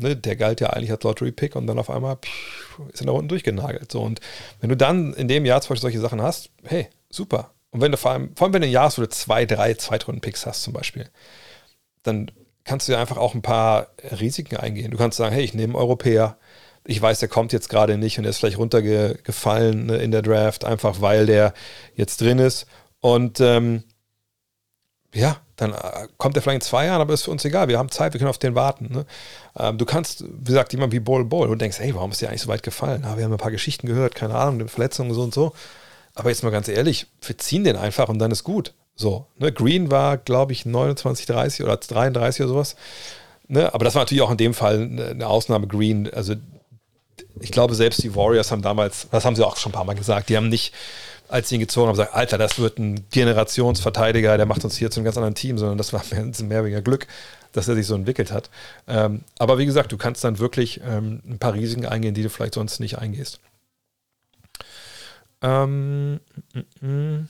Ne, 0.00 0.14
der 0.14 0.36
galt 0.36 0.60
ja 0.60 0.70
eigentlich 0.70 0.92
als 0.92 1.02
Lottery-Pick 1.02 1.56
und 1.56 1.66
dann 1.66 1.78
auf 1.78 1.90
einmal 1.90 2.16
pff, 2.16 2.80
ist 2.92 3.00
er 3.00 3.06
da 3.06 3.12
unten 3.12 3.28
durchgenagelt. 3.28 3.90
So, 3.90 4.02
und 4.02 4.20
wenn 4.60 4.68
du 4.68 4.76
dann 4.76 5.12
in 5.14 5.26
dem 5.26 5.44
Jahr 5.44 5.60
zum 5.60 5.70
Beispiel 5.70 5.82
solche 5.82 6.00
Sachen 6.00 6.22
hast, 6.22 6.50
hey, 6.64 6.88
super. 7.10 7.50
Und 7.70 7.80
wenn 7.80 7.90
du 7.90 7.98
vor 7.98 8.12
allem, 8.12 8.34
vor 8.36 8.46
allem 8.46 8.54
wenn 8.54 8.62
du 8.62 8.68
ein 8.68 8.72
Jahr 8.72 8.84
hast, 8.84 9.00
zwei, 9.12 9.44
drei 9.44 9.74
Zweitrunden-Picks 9.74 10.46
hast 10.46 10.62
zum 10.62 10.72
Beispiel, 10.72 11.08
dann 12.04 12.30
kannst 12.64 12.86
du 12.86 12.92
ja 12.92 13.00
einfach 13.00 13.16
auch 13.16 13.34
ein 13.34 13.42
paar 13.42 13.88
Risiken 14.20 14.56
eingehen. 14.56 14.90
Du 14.90 14.98
kannst 14.98 15.18
sagen, 15.18 15.34
hey, 15.34 15.42
ich 15.42 15.54
nehme 15.54 15.72
einen 15.72 15.82
Europäer, 15.82 16.36
ich 16.88 17.02
weiß, 17.02 17.18
der 17.20 17.28
kommt 17.28 17.52
jetzt 17.52 17.68
gerade 17.68 17.98
nicht 17.98 18.18
und 18.18 18.24
er 18.24 18.30
ist 18.30 18.38
vielleicht 18.38 18.56
runtergefallen 18.56 19.86
ne, 19.86 19.98
in 19.98 20.10
der 20.10 20.22
Draft, 20.22 20.64
einfach 20.64 21.02
weil 21.02 21.26
der 21.26 21.52
jetzt 21.94 22.22
drin 22.22 22.38
ist. 22.38 22.66
Und 23.00 23.40
ähm, 23.40 23.84
ja, 25.14 25.36
dann 25.56 25.74
äh, 25.74 26.08
kommt 26.16 26.36
er 26.36 26.42
vielleicht 26.42 26.62
in 26.62 26.66
zwei 26.66 26.86
Jahren, 26.86 27.02
aber 27.02 27.12
ist 27.12 27.24
für 27.24 27.30
uns 27.30 27.44
egal. 27.44 27.68
Wir 27.68 27.78
haben 27.78 27.90
Zeit, 27.90 28.14
wir 28.14 28.18
können 28.18 28.30
auf 28.30 28.38
den 28.38 28.54
warten. 28.54 28.88
Ne? 28.90 29.06
Ähm, 29.58 29.76
du 29.76 29.84
kannst, 29.84 30.24
wie 30.26 30.44
gesagt, 30.44 30.72
jemand 30.72 30.94
wie 30.94 31.00
Bol 31.00 31.26
Bol 31.26 31.48
und 31.48 31.60
denkst, 31.60 31.78
hey, 31.78 31.94
warum 31.94 32.10
ist 32.10 32.22
der 32.22 32.30
eigentlich 32.30 32.40
so 32.40 32.48
weit 32.48 32.62
gefallen? 32.62 33.04
Ah, 33.04 33.18
wir 33.18 33.24
haben 33.24 33.32
ein 33.32 33.38
paar 33.38 33.50
Geschichten 33.50 33.86
gehört, 33.86 34.14
keine 34.14 34.34
Ahnung, 34.34 34.66
Verletzungen 34.68 35.12
so 35.12 35.22
und 35.22 35.34
so. 35.34 35.52
Aber 36.14 36.30
jetzt 36.30 36.42
mal 36.42 36.50
ganz 36.50 36.68
ehrlich, 36.68 37.06
wir 37.20 37.36
ziehen 37.36 37.64
den 37.64 37.76
einfach 37.76 38.08
und 38.08 38.18
dann 38.18 38.30
ist 38.30 38.44
gut. 38.44 38.72
So, 38.94 39.26
ne? 39.36 39.52
Green 39.52 39.90
war, 39.90 40.16
glaube 40.16 40.52
ich, 40.52 40.64
29, 40.64 41.26
30 41.26 41.64
oder 41.64 41.76
33 41.76 42.44
oder 42.44 42.48
sowas. 42.48 42.76
Ne? 43.46 43.74
Aber 43.74 43.84
das 43.84 43.94
war 43.94 44.02
natürlich 44.02 44.22
auch 44.22 44.30
in 44.30 44.38
dem 44.38 44.54
Fall 44.54 44.90
eine 45.10 45.26
Ausnahme 45.26 45.66
Green. 45.66 46.10
Also 46.12 46.34
ich 47.40 47.52
glaube, 47.52 47.74
selbst 47.74 48.02
die 48.02 48.14
Warriors 48.14 48.50
haben 48.50 48.62
damals, 48.62 49.08
das 49.10 49.24
haben 49.24 49.36
sie 49.36 49.46
auch 49.46 49.56
schon 49.56 49.70
ein 49.70 49.74
paar 49.74 49.84
Mal 49.84 49.94
gesagt, 49.94 50.28
die 50.28 50.36
haben 50.36 50.48
nicht, 50.48 50.74
als 51.28 51.48
sie 51.48 51.56
ihn 51.56 51.60
gezogen 51.60 51.88
haben, 51.88 51.94
gesagt, 51.94 52.14
Alter, 52.14 52.38
das 52.38 52.58
wird 52.58 52.78
ein 52.78 53.06
Generationsverteidiger, 53.10 54.36
der 54.36 54.46
macht 54.46 54.64
uns 54.64 54.76
hier 54.76 54.90
zu 54.90 55.00
einem 55.00 55.04
ganz 55.04 55.16
anderen 55.16 55.34
Team, 55.34 55.58
sondern 55.58 55.78
das 55.78 55.92
war 55.92 56.02
mehr, 56.10 56.24
mehr 56.42 56.64
weniger 56.64 56.82
Glück, 56.82 57.06
dass 57.52 57.68
er 57.68 57.74
sich 57.74 57.86
so 57.86 57.94
entwickelt 57.94 58.32
hat. 58.32 58.50
Ähm, 58.86 59.22
aber 59.38 59.58
wie 59.58 59.66
gesagt, 59.66 59.92
du 59.92 59.96
kannst 59.96 60.24
dann 60.24 60.38
wirklich 60.38 60.80
ähm, 60.84 61.22
ein 61.28 61.38
paar 61.38 61.54
Risiken 61.54 61.86
eingehen, 61.86 62.14
die 62.14 62.22
du 62.22 62.30
vielleicht 62.30 62.54
sonst 62.54 62.80
nicht 62.80 62.98
eingehst. 62.98 63.40
Ähm, 65.40 66.20
mm, 66.80 66.86
mm. 66.86 67.28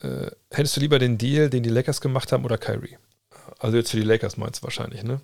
Äh, 0.00 0.30
hättest 0.50 0.76
du 0.76 0.80
lieber 0.80 0.98
den 0.98 1.18
Deal, 1.18 1.50
den 1.50 1.62
die 1.62 1.70
Lakers 1.70 2.00
gemacht 2.00 2.32
haben, 2.32 2.44
oder 2.44 2.58
Kyrie? 2.58 2.98
Also 3.58 3.76
jetzt 3.76 3.90
für 3.90 3.96
die 3.96 4.04
Lakers 4.04 4.36
meinst 4.36 4.62
du 4.62 4.64
wahrscheinlich, 4.64 5.02
ne? 5.02 5.20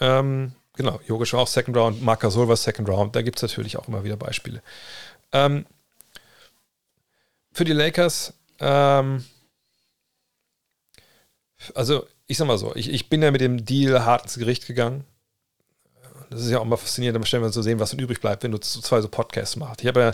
Ähm, 0.00 0.52
Genau, 0.76 1.00
Jogic 1.06 1.32
war 1.32 1.40
auch 1.40 1.48
Second 1.48 1.76
Round, 1.76 2.02
Marc 2.02 2.20
Gasol 2.20 2.48
war 2.48 2.56
Second 2.56 2.88
Round, 2.88 3.16
da 3.16 3.22
gibt 3.22 3.38
es 3.38 3.42
natürlich 3.42 3.76
auch 3.78 3.88
immer 3.88 4.04
wieder 4.04 4.16
Beispiele. 4.16 4.62
Ähm, 5.32 5.66
für 7.52 7.64
die 7.64 7.72
Lakers, 7.72 8.34
ähm, 8.60 9.24
also 11.74 12.06
ich 12.26 12.36
sag 12.36 12.46
mal 12.46 12.58
so, 12.58 12.74
ich, 12.76 12.90
ich 12.90 13.08
bin 13.08 13.22
ja 13.22 13.30
mit 13.30 13.40
dem 13.40 13.64
Deal 13.64 14.04
hart 14.04 14.24
ins 14.24 14.38
Gericht 14.38 14.66
gegangen. 14.66 15.04
Das 16.28 16.42
ist 16.42 16.50
ja 16.50 16.58
auch 16.58 16.64
mal 16.64 16.76
faszinierend, 16.76 17.16
dann 17.16 17.24
stellen 17.24 17.42
wir 17.42 17.52
zu 17.52 17.62
sehen, 17.62 17.78
was 17.78 17.92
übrig 17.92 18.20
bleibt, 18.20 18.42
wenn 18.42 18.50
du 18.50 18.58
zwei 18.58 19.00
so 19.00 19.08
Podcasts 19.08 19.56
machst. 19.56 19.80
Ich 19.80 19.86
habe 19.86 20.00
ja 20.00 20.12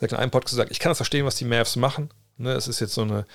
in 0.00 0.16
einem 0.16 0.30
Podcast 0.30 0.54
gesagt, 0.54 0.70
ich 0.70 0.78
kann 0.78 0.90
das 0.90 0.98
verstehen, 0.98 1.26
was 1.26 1.36
die 1.36 1.44
Mavs 1.44 1.76
machen. 1.76 2.10
Ne, 2.38 2.52
es 2.52 2.66
ist 2.66 2.80
jetzt 2.80 2.94
so 2.94 3.02
eine 3.02 3.26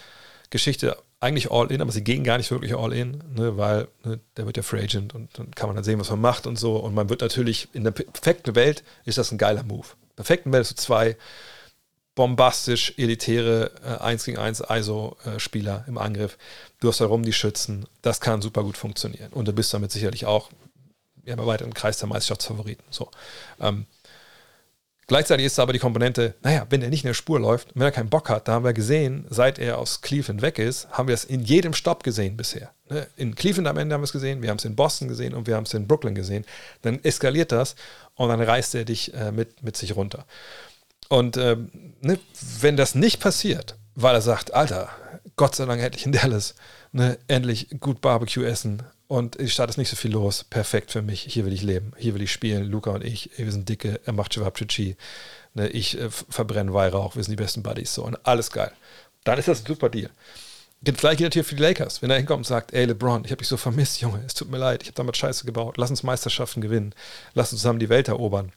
Geschichte 0.50 0.98
eigentlich 1.26 1.52
all 1.52 1.72
in, 1.72 1.82
aber 1.82 1.92
sie 1.92 2.04
gehen 2.04 2.24
gar 2.24 2.38
nicht 2.38 2.52
wirklich 2.52 2.76
all 2.76 2.94
in, 2.94 3.24
ne, 3.36 3.58
weil 3.58 3.88
ne, 4.04 4.20
der 4.38 4.46
wird 4.46 4.58
ja 4.58 4.64
Free 4.64 4.84
Agent 4.84 5.14
und 5.14 5.38
dann 5.38 5.52
kann 5.52 5.68
man 5.68 5.76
dann 5.76 5.84
sehen, 5.84 6.00
was 6.00 6.10
man 6.10 6.22
macht 6.22 6.48
und 6.48 6.58
so. 6.58 6.78
Und 6.78 6.94
man 6.94 7.10
wird 7.10 7.22
natürlich, 7.22 7.68
in 7.74 7.84
der 7.84 7.92
perfekten 7.92 8.56
Welt 8.56 8.84
ist 9.06 9.18
das 9.18 9.32
ein 9.32 9.38
geiler 9.38 9.64
Move. 9.64 9.88
In 9.88 10.08
der 10.10 10.16
perfekten 10.16 10.54
Welt 10.54 10.62
ist 10.62 10.70
so 10.70 10.76
zwei 10.76 11.18
bombastisch 12.14 12.94
elitäre 12.98 13.72
äh, 13.84 14.02
1 14.02 14.24
gegen 14.24 14.38
1 14.38 14.64
ISO-Spieler 14.70 15.84
im 15.88 15.98
Angriff. 15.98 16.38
Du 16.80 16.88
hast 16.88 17.02
da 17.02 17.06
rum 17.06 17.24
die 17.24 17.34
Schützen. 17.34 17.86
Das 18.02 18.22
kann 18.22 18.42
super 18.42 18.64
gut 18.64 18.78
funktionieren. 18.78 19.34
Und 19.34 19.48
du 19.48 19.54
bist 19.54 19.74
damit 19.74 19.92
sicherlich 19.92 20.26
auch 20.26 20.50
ja, 21.26 21.38
weiter 21.46 21.66
im 21.66 21.74
Kreis 21.74 21.98
der 21.98 22.08
Meisterschaftsfavoriten. 22.08 22.86
So. 22.90 23.10
Ähm, 23.60 23.86
Gleichzeitig 25.08 25.46
ist 25.46 25.60
aber 25.60 25.74
die 25.74 25.80
Komponente, 25.80 26.34
naja, 26.42 26.66
wenn 26.70 26.82
er 26.82 26.90
nicht 26.90 27.04
in 27.04 27.10
der 27.10 27.14
Spur 27.14 27.40
läuft, 27.40 27.70
wenn 27.76 27.84
er 27.84 27.92
keinen 27.92 28.10
Bock 28.10 28.28
hat, 28.30 28.48
da 28.48 28.54
haben 28.54 28.66
wir 28.66 28.74
gesehen, 28.74 29.26
seit 29.30 29.60
er 29.60 29.78
aus 29.78 30.02
Cleveland 30.02 30.42
weg 30.42 30.58
ist, 30.58 30.90
haben 30.90 31.08
wir 31.08 31.14
es 31.14 31.26
in 31.26 31.42
jedem 31.42 31.74
Stopp 31.74 32.04
gesehen 32.04 32.36
bisher. 32.36 32.72
Ne? 32.90 33.06
In 33.16 33.36
Cleveland 33.36 33.68
am 33.68 33.78
Ende 33.78 33.94
haben 33.94 34.02
wir 34.02 34.06
es 34.06 34.12
gesehen, 34.12 34.42
wir 34.42 34.50
haben 34.50 34.58
es 34.58 34.66
in 34.66 34.76
Boston 34.76 35.08
gesehen 35.08 35.36
und 35.36 35.46
wir 35.46 35.56
haben 35.56 35.66
es 35.66 35.74
in 35.76 35.88
Brooklyn 35.88 36.16
gesehen. 36.16 36.44
Dann 36.82 37.04
eskaliert 37.04 37.52
das 37.52 37.76
und 38.16 38.30
dann 38.30 38.42
reißt 38.42 38.74
er 38.74 38.86
dich 38.86 39.14
äh, 39.14 39.32
mit, 39.32 39.62
mit 39.62 39.78
sich 39.78 39.96
runter. 39.96 40.26
Und 41.08 41.38
ähm, 41.38 41.70
ne, 42.02 42.18
wenn 42.60 42.76
das 42.76 42.96
nicht 42.96 43.20
passiert, 43.20 43.78
weil 43.94 44.16
er 44.16 44.22
sagt, 44.22 44.56
Alter, 44.56 44.90
Gott 45.36 45.56
sei 45.56 45.66
Dank 45.66 45.82
endlich 45.82 46.06
in 46.08 46.14
Dallas, 46.14 46.56
ne, 46.92 47.20
endlich 47.28 47.70
gut 47.80 48.02
Barbecue 48.02 48.44
essen, 48.44 48.82
und 49.08 49.40
die 49.40 49.50
Stadt 49.50 49.70
ist 49.70 49.78
nicht 49.78 49.90
so 49.90 49.96
viel 49.96 50.12
los. 50.12 50.44
Perfekt 50.44 50.92
für 50.92 51.02
mich. 51.02 51.22
Hier 51.22 51.46
will 51.46 51.54
ich 51.54 51.62
leben. 51.62 51.94
Hier 51.98 52.14
will 52.16 52.22
ich 52.22 52.32
spielen. 52.32 52.66
Luca 52.66 52.92
und 52.92 53.04
ich, 53.04 53.30
wir 53.38 53.52
sind 53.52 53.70
dicke. 53.70 54.00
Er 54.06 54.14
macht 54.14 54.34
Chewabchichi. 54.34 54.96
Ne, 55.54 55.68
ich 55.70 56.00
äh, 56.00 56.10
verbrenne 56.10 56.74
Weihrauch. 56.74 57.16
Wir 57.16 57.24
sind 57.24 57.32
die 57.32 57.44
besten 57.44 57.64
Buddies. 57.64 57.94
So, 57.94 58.04
und 58.04 58.18
alles 58.26 58.52
geil. 58.52 58.72
Dann 59.24 59.38
ist 59.38 59.48
das 59.48 59.62
ein 59.62 59.68
super 59.68 59.90
Deal. 59.90 60.10
Das 60.82 60.98
gleiche 60.98 61.18
gilt 61.18 61.32
natürlich 61.32 61.48
für 61.48 61.56
die 61.56 61.64
Lakers. 61.64 62.02
Wenn 62.02 62.12
er 62.12 62.18
hinkommt 62.18 62.40
und 62.40 62.48
sagt, 62.48 62.74
ey 62.74 62.86
LeBron, 62.86 63.26
ich 63.26 63.32
habe 63.32 63.40
dich 63.40 63.48
so 63.48 63.58
vermisst, 63.58 64.02
Junge, 64.02 64.22
es 64.26 64.36
tut 64.36 64.52
mir 64.52 64.58
leid, 64.58 64.84
ich 64.84 64.90
habe 64.90 64.96
damals 64.96 65.18
Scheiße 65.18 65.46
gebaut, 65.46 65.78
lass 65.78 65.90
uns 65.90 66.04
Meisterschaften 66.04 66.62
gewinnen, 66.62 66.94
lass 67.34 67.52
uns 67.52 67.62
zusammen 67.62 67.80
die 67.80 67.90
Welt 67.90 68.08
erobern. 68.08 68.52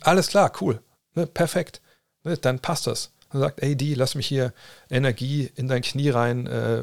Alles 0.00 0.28
klar, 0.28 0.52
cool, 0.60 0.82
ne, 1.14 1.26
perfekt. 1.26 1.80
Ne, 2.24 2.36
dann 2.36 2.58
passt 2.58 2.86
das. 2.86 3.12
Dann 3.32 3.40
sagt, 3.40 3.62
ey 3.62 3.74
D, 3.74 3.94
lass 3.94 4.14
mich 4.16 4.26
hier 4.26 4.52
Energie 4.90 5.50
in 5.54 5.68
dein 5.68 5.82
Knie 5.82 6.10
rein 6.10 6.46
äh, 6.46 6.82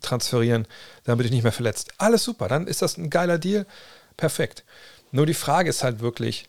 transferieren, 0.00 0.66
dann 1.04 1.16
bin 1.18 1.26
ich 1.26 1.32
nicht 1.32 1.42
mehr 1.42 1.52
verletzt. 1.52 1.92
Alles 1.98 2.24
super, 2.24 2.48
dann 2.48 2.66
ist 2.66 2.82
das 2.82 2.96
ein 2.96 3.10
geiler 3.10 3.38
Deal. 3.38 3.66
Perfekt. 4.16 4.64
Nur 5.12 5.26
die 5.26 5.34
Frage 5.34 5.70
ist 5.70 5.82
halt 5.82 6.00
wirklich, 6.00 6.48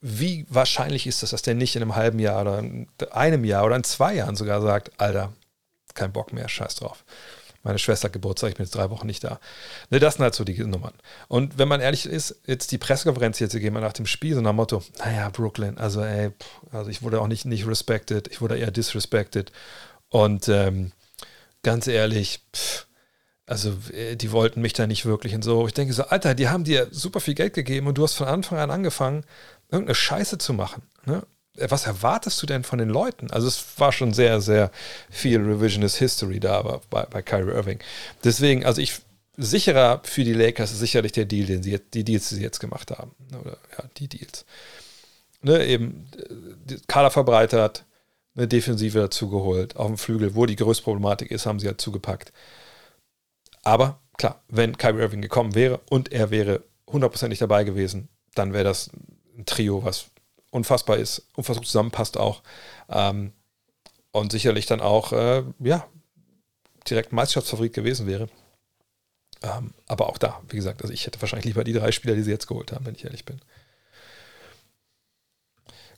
wie 0.00 0.46
wahrscheinlich 0.48 1.06
ist 1.06 1.22
das, 1.22 1.30
dass 1.30 1.42
der 1.42 1.54
nicht 1.54 1.76
in 1.76 1.82
einem 1.82 1.96
halben 1.96 2.18
Jahr 2.18 2.40
oder 2.42 2.58
in 2.58 2.88
einem 3.10 3.44
Jahr 3.44 3.64
oder 3.64 3.76
in 3.76 3.84
zwei 3.84 4.14
Jahren 4.14 4.36
sogar 4.36 4.62
sagt, 4.62 4.92
Alter, 5.00 5.32
kein 5.94 6.12
Bock 6.12 6.32
mehr, 6.32 6.48
scheiß 6.48 6.76
drauf. 6.76 7.04
Meine 7.64 7.80
Schwester 7.80 8.06
hat 8.06 8.12
Geburtstag, 8.12 8.50
ich 8.50 8.56
bin 8.56 8.64
jetzt 8.64 8.74
drei 8.76 8.88
Wochen 8.88 9.06
nicht 9.06 9.24
da. 9.24 9.40
Ne, 9.90 9.98
das 9.98 10.14
sind 10.14 10.22
halt 10.22 10.34
so 10.34 10.44
die 10.44 10.56
Nummern. 10.64 10.94
Und 11.26 11.58
wenn 11.58 11.66
man 11.66 11.80
ehrlich 11.80 12.06
ist, 12.06 12.40
jetzt 12.46 12.70
die 12.70 12.78
Pressekonferenz 12.78 13.38
hier 13.38 13.50
zu 13.50 13.58
gehen, 13.58 13.74
nach 13.74 13.92
dem 13.92 14.06
Spiel, 14.06 14.36
so 14.36 14.40
nach 14.40 14.52
dem 14.52 14.56
Motto, 14.56 14.82
naja, 15.00 15.28
Brooklyn, 15.30 15.76
also 15.76 16.00
ey, 16.00 16.30
also 16.70 16.88
ich 16.88 17.02
wurde 17.02 17.20
auch 17.20 17.26
nicht, 17.26 17.44
nicht 17.44 17.66
respected, 17.66 18.28
ich 18.28 18.40
wurde 18.40 18.56
eher 18.56 18.70
disrespected. 18.70 19.50
Und 20.08 20.48
ähm, 20.48 20.92
ganz 21.62 21.86
ehrlich, 21.86 22.40
pff, 22.54 22.86
also 23.46 23.72
äh, 23.92 24.16
die 24.16 24.32
wollten 24.32 24.60
mich 24.60 24.74
da 24.74 24.86
nicht 24.86 25.06
wirklich 25.06 25.34
und 25.34 25.42
so. 25.42 25.66
Ich 25.66 25.74
denke 25.74 25.94
so, 25.94 26.04
Alter, 26.04 26.34
die 26.34 26.48
haben 26.48 26.64
dir 26.64 26.88
super 26.90 27.20
viel 27.20 27.34
Geld 27.34 27.54
gegeben 27.54 27.86
und 27.86 27.96
du 27.96 28.02
hast 28.02 28.14
von 28.14 28.28
Anfang 28.28 28.58
an 28.58 28.70
angefangen, 28.70 29.24
irgendeine 29.70 29.94
Scheiße 29.94 30.38
zu 30.38 30.52
machen. 30.52 30.82
Ne? 31.06 31.22
Äh, 31.56 31.70
was 31.70 31.86
erwartest 31.86 32.40
du 32.42 32.46
denn 32.46 32.64
von 32.64 32.78
den 32.78 32.90
Leuten? 32.90 33.30
Also 33.30 33.48
es 33.48 33.64
war 33.78 33.92
schon 33.92 34.12
sehr, 34.12 34.40
sehr 34.40 34.70
viel 35.10 35.40
Revisionist 35.40 35.96
History 35.96 36.40
da 36.40 36.80
bei, 36.90 37.04
bei 37.04 37.22
Kyrie 37.22 37.52
Irving. 37.52 37.78
Deswegen, 38.22 38.66
also 38.66 38.80
ich 38.80 39.00
sicherer 39.38 40.02
für 40.04 40.24
die 40.24 40.34
Lakers 40.34 40.72
ist 40.72 40.80
sicherlich 40.80 41.12
der 41.12 41.24
Deal, 41.24 41.46
den 41.46 41.62
sie 41.62 41.70
jetzt, 41.70 41.94
die 41.94 42.04
Deals, 42.04 42.28
die 42.28 42.36
sie 42.36 42.42
jetzt 42.42 42.60
gemacht 42.60 42.90
haben. 42.90 43.12
Oder 43.40 43.56
ja, 43.76 43.84
die 43.96 44.08
Deals. 44.08 44.44
Ne, 45.40 45.64
eben 45.66 46.10
äh, 46.68 46.76
Kader 46.88 47.10
verbreitert, 47.10 47.84
eine 48.38 48.48
Defensive 48.48 48.98
dazu 48.98 49.28
geholt, 49.28 49.76
auf 49.76 49.86
dem 49.88 49.98
Flügel, 49.98 50.34
wo 50.34 50.46
die 50.46 50.56
größte 50.56 50.84
Problematik 50.84 51.30
ist, 51.30 51.46
haben 51.46 51.58
sie 51.58 51.66
halt 51.66 51.80
zugepackt. 51.80 52.32
Aber 53.62 54.00
klar, 54.16 54.42
wenn 54.48 54.78
Kyrie 54.78 55.00
Irving 55.00 55.22
gekommen 55.22 55.54
wäre 55.54 55.80
und 55.90 56.12
er 56.12 56.30
wäre 56.30 56.62
hundertprozentig 56.86 57.38
dabei 57.38 57.64
gewesen, 57.64 58.08
dann 58.34 58.52
wäre 58.52 58.64
das 58.64 58.90
ein 59.36 59.44
Trio, 59.44 59.84
was 59.84 60.06
unfassbar 60.50 60.96
ist, 60.96 61.26
unfassbar 61.36 61.64
zusammenpasst 61.64 62.16
auch. 62.16 62.42
Ähm, 62.88 63.32
und 64.12 64.32
sicherlich 64.32 64.66
dann 64.66 64.80
auch, 64.80 65.12
äh, 65.12 65.42
ja, 65.58 65.86
direkt 66.88 67.12
Meisterschaftsfavorit 67.12 67.74
gewesen 67.74 68.06
wäre. 68.06 68.28
Ähm, 69.42 69.74
aber 69.86 70.08
auch 70.08 70.18
da, 70.18 70.40
wie 70.48 70.56
gesagt, 70.56 70.82
also 70.82 70.92
ich 70.92 71.06
hätte 71.06 71.20
wahrscheinlich 71.20 71.44
lieber 71.44 71.64
die 71.64 71.72
drei 71.72 71.92
Spieler, 71.92 72.14
die 72.14 72.22
sie 72.22 72.30
jetzt 72.30 72.46
geholt 72.46 72.72
haben, 72.72 72.86
wenn 72.86 72.94
ich 72.94 73.04
ehrlich 73.04 73.24
bin. 73.24 73.40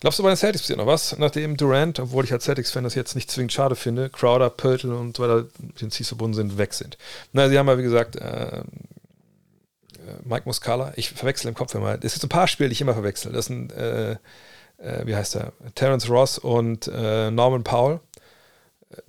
Glaubst 0.01 0.18
du 0.18 0.22
bei 0.22 0.30
den 0.30 0.36
Celtics 0.36 0.62
passiert 0.62 0.78
noch 0.78 0.86
was, 0.86 1.18
nachdem 1.18 1.59
Durant, 1.59 2.01
obwohl 2.01 2.24
ich 2.24 2.32
als 2.32 2.44
Celtics-Fan 2.44 2.84
das 2.84 2.94
jetzt 2.94 3.14
nicht 3.14 3.30
zwingend 3.30 3.53
schade 3.53 3.76
finde, 3.76 4.09
Crowder, 4.09 4.48
Pöltl 4.48 4.92
und 4.92 5.14
so 5.14 5.22
weiter 5.22 5.46
mit 5.61 5.80
den 5.80 5.90
Chiefs 5.90 6.09
verbunden 6.09 6.34
sind, 6.34 6.57
weg 6.57 6.72
sind? 6.72 6.96
Na, 7.34 7.51
sie 7.51 7.59
haben 7.59 7.68
ja, 7.68 7.76
wie 7.76 7.82
gesagt, 7.82 8.16
äh, 8.16 8.61
äh 8.61 8.62
Mike 10.24 10.44
Muscala, 10.46 10.94
ich 10.96 11.11
verwechsel 11.11 11.48
im 11.48 11.55
Kopf 11.55 11.74
immer. 11.74 12.03
Es 12.03 12.14
gibt 12.14 12.24
ein 12.24 12.30
paar 12.30 12.48
Spiele, 12.48 12.70
die 12.70 12.72
ich 12.72 12.80
immer 12.80 12.94
verwechsel. 12.94 13.30
Das 13.32 13.44
sind, 13.44 13.72
äh, 13.74 14.12
äh, 14.12 14.16
wie 15.05 15.14
heißt 15.14 15.36
er, 15.36 15.53
Terence 15.74 16.09
Ross 16.09 16.38
und 16.38 16.88
äh, 16.88 17.30
Norman 17.30 17.62
Powell. 17.62 18.01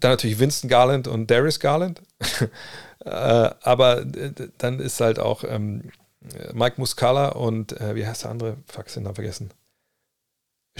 Dann 0.02 0.12
natürlich 0.12 0.40
Winston 0.40 0.70
Garland 0.70 1.08
und 1.08 1.32
Darius 1.32 1.60
Garland. 1.60 2.02
Äh, 3.04 3.10
aber 3.10 4.06
dann 4.60 4.80
ist 4.80 5.02
halt 5.02 5.18
auch 5.18 5.44
ähm, 5.44 5.90
Mike 6.54 6.76
Muscala 6.78 7.30
und 7.30 7.72
wie 7.72 8.06
heißt 8.06 8.26
der 8.26 8.30
andere? 8.30 8.58
Fuck, 8.68 8.94
den 8.94 9.02
Namen 9.02 9.16
vergessen. 9.16 9.50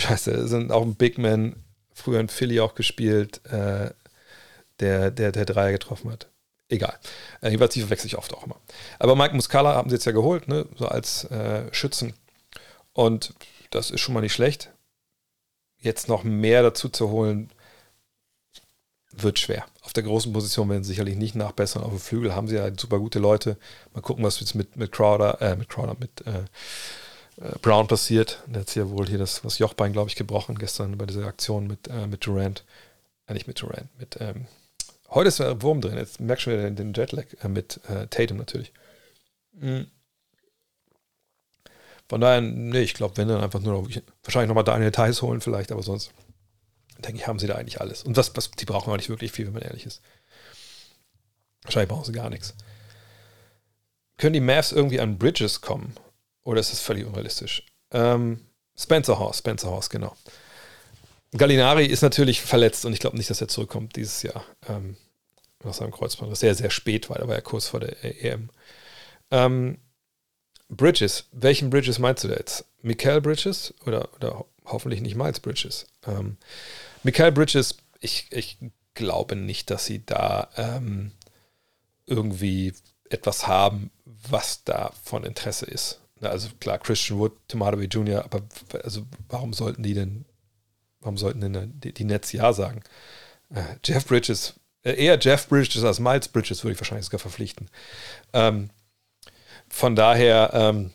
Scheiße, 0.02 0.48
sind 0.48 0.72
auch 0.72 0.82
ein 0.82 0.96
Big 0.96 1.18
Man, 1.18 1.56
früher 1.94 2.20
in 2.20 2.28
Philly 2.28 2.60
auch 2.60 2.76
gespielt, 2.76 3.42
äh, 3.46 3.92
der, 4.80 5.12
der, 5.12 5.32
der 5.32 5.46
Dreier 5.46 5.72
getroffen 5.72 6.12
hat. 6.12 6.28
Egal. 6.70 6.98
Äh, 7.42 7.50
jedenfalls, 7.50 7.74
die 7.74 7.82
verwechsel 7.82 8.08
ich 8.08 8.18
oft 8.18 8.34
auch 8.34 8.46
immer. 8.46 8.56
Aber 8.98 9.16
Mike 9.16 9.36
Muscala 9.36 9.76
haben 9.76 9.90
sie 9.90 9.96
jetzt 9.96 10.06
ja 10.06 10.12
geholt, 10.12 10.48
ne? 10.48 10.66
so 10.78 10.88
als 10.88 11.26
äh, 11.26 11.72
Schützen. 11.74 12.14
Und 12.94 13.34
das 13.70 13.92
ist 13.92 14.02
schon 14.02 14.14
mal 14.14 14.22
nicht 14.22 14.34
schlecht. 14.34 14.72
Jetzt 15.78 16.08
noch 16.08 16.24
mehr 16.24 16.64
dazu 16.64 16.90
zu 16.90 17.10
holen, 17.10 17.52
wird 19.12 19.40
schwer. 19.40 19.66
Auf 19.82 19.94
der 19.94 20.04
großen 20.04 20.32
Position 20.32 20.70
werden 20.70 20.84
sie 20.84 20.90
sicherlich 20.90 21.16
nicht 21.16 21.36
nachbessern. 21.36 21.84
Auf 21.84 21.92
dem 21.92 22.00
Flügel 22.00 22.36
haben 22.36 22.48
sie 22.48 22.56
ja 22.56 22.70
super 22.78 23.00
gute 23.00 23.20
Leute. 23.20 23.58
Mal 23.94 24.02
gucken, 24.02 24.24
was 24.24 24.40
jetzt 24.40 24.56
mit, 24.56 24.78
mit 24.78 24.92
Crowder, 24.92 25.42
äh, 25.42 25.56
mit 25.56 25.70
Crowder, 25.70 25.96
mit 26.00 26.22
äh, 26.26 26.46
Brown 27.62 27.88
passiert. 27.88 28.44
Der 28.48 28.62
hat 28.62 28.70
hier 28.70 28.90
wohl 28.90 29.08
hier 29.08 29.18
das, 29.18 29.42
das 29.42 29.58
Jochbein, 29.60 29.94
glaube 29.94 30.10
ich, 30.10 30.16
gebrochen 30.16 30.58
gestern 30.58 30.98
bei 30.98 31.06
dieser 31.06 31.26
Aktion 31.26 31.68
mit, 31.68 31.88
äh, 31.88 32.08
mit 32.08 32.26
Durant. 32.26 32.64
Äh, 33.28 33.34
nicht 33.34 33.48
mit 33.48 33.62
Durant, 33.62 33.88
mit 34.00 34.18
ähm, 34.20 34.48
heute 35.10 35.30
ist 35.30 35.42
ein 35.42 35.62
Wurm 35.62 35.82
drin. 35.82 35.98
Jetzt 35.98 36.20
merkst 36.20 36.46
du 36.46 36.52
wieder 36.52 36.70
den 36.70 36.94
Jetlag 36.94 37.26
äh, 37.44 37.48
mit 37.48 37.80
äh, 37.90 38.08
Tatum 38.08 38.38
natürlich. 38.38 38.72
Mhm. 39.54 39.88
Von 42.10 42.20
daher, 42.20 42.42
nee, 42.42 42.82
ich 42.82 42.94
glaube, 42.94 43.16
wenn 43.16 43.30
dann 43.30 43.42
einfach 43.42 43.62
nur 43.62 43.82
noch, 43.82 43.90
wahrscheinlich 44.24 44.50
nochmal 44.50 44.66
Daniel 44.66 44.92
Theiss 44.92 45.22
holen 45.22 45.40
vielleicht, 45.40 45.72
aber 45.72 45.82
sonst 45.82 46.12
denke 46.98 47.18
ich, 47.18 47.28
haben 47.28 47.40
sie 47.40 47.48
da 47.48 47.56
eigentlich 47.56 47.80
alles. 47.80 48.04
Und 48.04 48.18
was, 48.18 48.36
was 48.36 48.52
die 48.52 48.66
brauchen 48.66 48.92
auch 48.92 48.98
nicht 48.98 49.10
wirklich 49.10 49.32
viel, 49.32 49.46
wenn 49.46 49.54
man 49.54 49.62
ehrlich 49.62 49.86
ist. 49.86 50.02
Wahrscheinlich 51.64 51.90
brauchen 51.90 52.06
sie 52.06 52.12
gar 52.12 52.30
nichts. 52.30 52.54
Können 54.18 54.34
die 54.34 54.42
Mavs 54.42 54.72
irgendwie 54.72 55.00
an 55.00 55.18
Bridges 55.18 55.62
kommen? 55.62 55.96
Oder 56.44 56.60
ist 56.60 56.72
das 56.72 56.80
völlig 56.80 57.06
unrealistisch? 57.06 57.66
Ähm, 57.92 58.46
Spencer 58.78 59.20
Horse, 59.20 59.40
Spencer 59.40 59.70
Horse, 59.70 59.90
genau. 59.90 60.16
Gallinari 61.34 61.86
ist 61.86 62.02
natürlich 62.02 62.42
verletzt 62.42 62.86
und 62.86 62.94
ich 62.94 63.00
glaube 63.00 63.18
nicht, 63.18 63.30
dass 63.30 63.42
er 63.42 63.48
zurückkommt 63.48 63.96
dieses 63.96 64.22
Jahr. 64.24 64.44
Ähm, 64.68 64.98
nach 65.64 65.74
seinem 65.74 65.92
Kreuzband, 65.92 66.32
was 66.32 66.40
sehr, 66.40 66.56
sehr 66.56 66.72
spät 66.72 67.10
war. 67.10 67.18
Da 67.18 67.28
war 67.28 67.36
ja 67.36 67.42
kurz 67.42 67.68
vor 67.68 67.80
der 67.80 68.04
EM. 68.04 68.50
Ähm, 69.30 69.78
Bridges, 70.70 71.26
welchen 71.32 71.70
Bridges 71.70 72.00
meinst 72.00 72.24
du 72.24 72.30
da 72.30 72.36
jetzt? 72.36 72.66
Michael 72.82 73.22
Bridges 73.22 73.74
oder, 73.86 74.10
oder 74.16 74.46
hoffentlich 74.66 75.02
nicht 75.02 75.16
Miles 75.16 75.40
Bridges? 75.40 75.86
Ähm, 76.08 76.38
Michael 77.04 77.32
Bridges, 77.32 77.78
ich, 78.00 78.28
ich 78.32 78.58
glaube 78.94 79.36
nicht, 79.36 79.70
dass 79.70 79.86
sie 79.86 80.06
da 80.06 80.50
ähm, 80.56 81.12
irgendwie 82.06 82.74
etwas 83.10 83.48
haben, 83.48 83.92
was 84.06 84.64
da 84.64 84.92
von 85.04 85.24
Interesse 85.24 85.66
ist. 85.66 86.01
Also 86.30 86.50
klar, 86.60 86.78
Christian 86.80 87.20
Wood, 87.20 87.34
Tim 87.48 87.64
Hardaway 87.64 87.86
Jr., 87.86 88.24
aber 88.24 88.42
also 88.84 89.04
warum 89.30 89.54
sollten 89.54 89.84
die 89.84 89.94
denn, 89.94 90.26
warum 91.00 91.18
sollten 91.18 91.42
denn 91.42 91.74
die, 91.80 92.04
Nets 92.04 92.32
Ja 92.32 92.54
sagen? 92.54 92.82
Äh, 93.50 93.64
Jeff 93.84 94.06
Bridges, 94.06 94.56
äh, 94.84 94.94
eher 94.94 95.20
Jeff 95.20 95.48
Bridges 95.48 95.84
als 95.84 96.00
Miles 96.00 96.28
Bridges 96.28 96.64
würde 96.64 96.74
ich 96.74 96.80
wahrscheinlich 96.80 97.06
sogar 97.06 97.20
verpflichten. 97.20 97.70
Ähm, 98.34 98.70
von 99.70 99.96
daher, 99.96 100.52
ähm, 100.54 100.92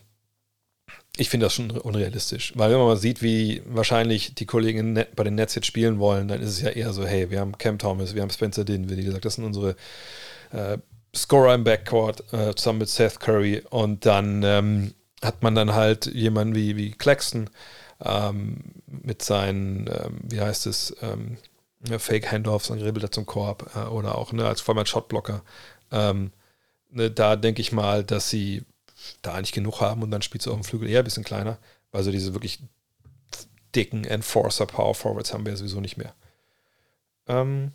ich 1.16 1.30
finde 1.30 1.46
das 1.46 1.54
schon 1.54 1.70
unrealistisch, 1.70 2.52
weil 2.56 2.70
wenn 2.70 2.78
man 2.78 2.88
mal 2.88 2.96
sieht, 2.96 3.22
wie 3.22 3.62
wahrscheinlich 3.64 4.34
die 4.34 4.44
Kollegen 4.44 5.02
bei 5.14 5.24
den 5.24 5.34
Nets 5.34 5.54
jetzt 5.54 5.66
spielen 5.66 5.98
wollen, 5.98 6.28
dann 6.28 6.42
ist 6.42 6.50
es 6.50 6.60
ja 6.60 6.68
eher 6.68 6.92
so, 6.92 7.06
hey, 7.06 7.30
wir 7.30 7.40
haben 7.40 7.56
Cam 7.56 7.78
Thomas, 7.78 8.14
wir 8.14 8.22
haben 8.22 8.30
Spencer 8.30 8.64
Dinwiddie, 8.64 9.04
gesagt, 9.04 9.24
das 9.24 9.36
sind 9.36 9.44
unsere 9.44 9.76
äh, 10.52 10.76
Scorer 11.14 11.54
im 11.54 11.64
Backcourt 11.64 12.32
äh, 12.32 12.54
zusammen 12.54 12.80
mit 12.80 12.90
Seth 12.90 13.18
Curry 13.18 13.62
und 13.70 14.04
dann 14.04 14.42
ähm, 14.42 14.94
hat 15.22 15.42
man 15.42 15.54
dann 15.54 15.74
halt 15.74 16.06
jemanden 16.06 16.54
wie, 16.54 16.76
wie 16.76 16.90
Claxton 16.92 17.50
ähm, 18.04 18.58
mit 18.86 19.22
seinen, 19.22 19.86
ähm, 19.88 20.20
wie 20.22 20.40
heißt 20.40 20.66
es, 20.66 20.94
ähm, 21.02 21.38
Fake 21.98 22.30
Handoffs, 22.32 22.68
dribbelt 22.68 23.04
er 23.04 23.12
zum 23.12 23.26
Korb 23.26 23.70
äh, 23.76 23.86
oder 23.86 24.16
auch 24.16 24.32
ne, 24.32 24.46
als 24.46 24.60
Vollmann 24.60 24.86
Shotblocker. 24.86 25.42
Ähm, 25.92 26.32
ne, 26.90 27.10
da 27.10 27.36
denke 27.36 27.60
ich 27.60 27.72
mal, 27.72 28.02
dass 28.04 28.28
sie 28.28 28.64
da 29.22 29.34
eigentlich 29.34 29.52
genug 29.52 29.80
haben 29.80 30.02
und 30.02 30.10
dann 30.10 30.22
spielst 30.22 30.46
du 30.46 30.50
auf 30.50 30.56
dem 30.56 30.64
Flügel 30.64 30.88
eher 30.88 31.00
ein 31.00 31.04
bisschen 31.04 31.24
kleiner, 31.24 31.58
weil 31.92 32.02
so 32.02 32.10
diese 32.10 32.34
wirklich 32.34 32.60
dicken 33.74 34.04
Enforcer 34.04 34.66
Power 34.66 34.94
Forwards 34.94 35.32
haben 35.32 35.44
wir 35.44 35.52
ja 35.52 35.56
sowieso 35.56 35.80
nicht 35.80 35.96
mehr. 35.96 36.14
Ähm, 37.28 37.72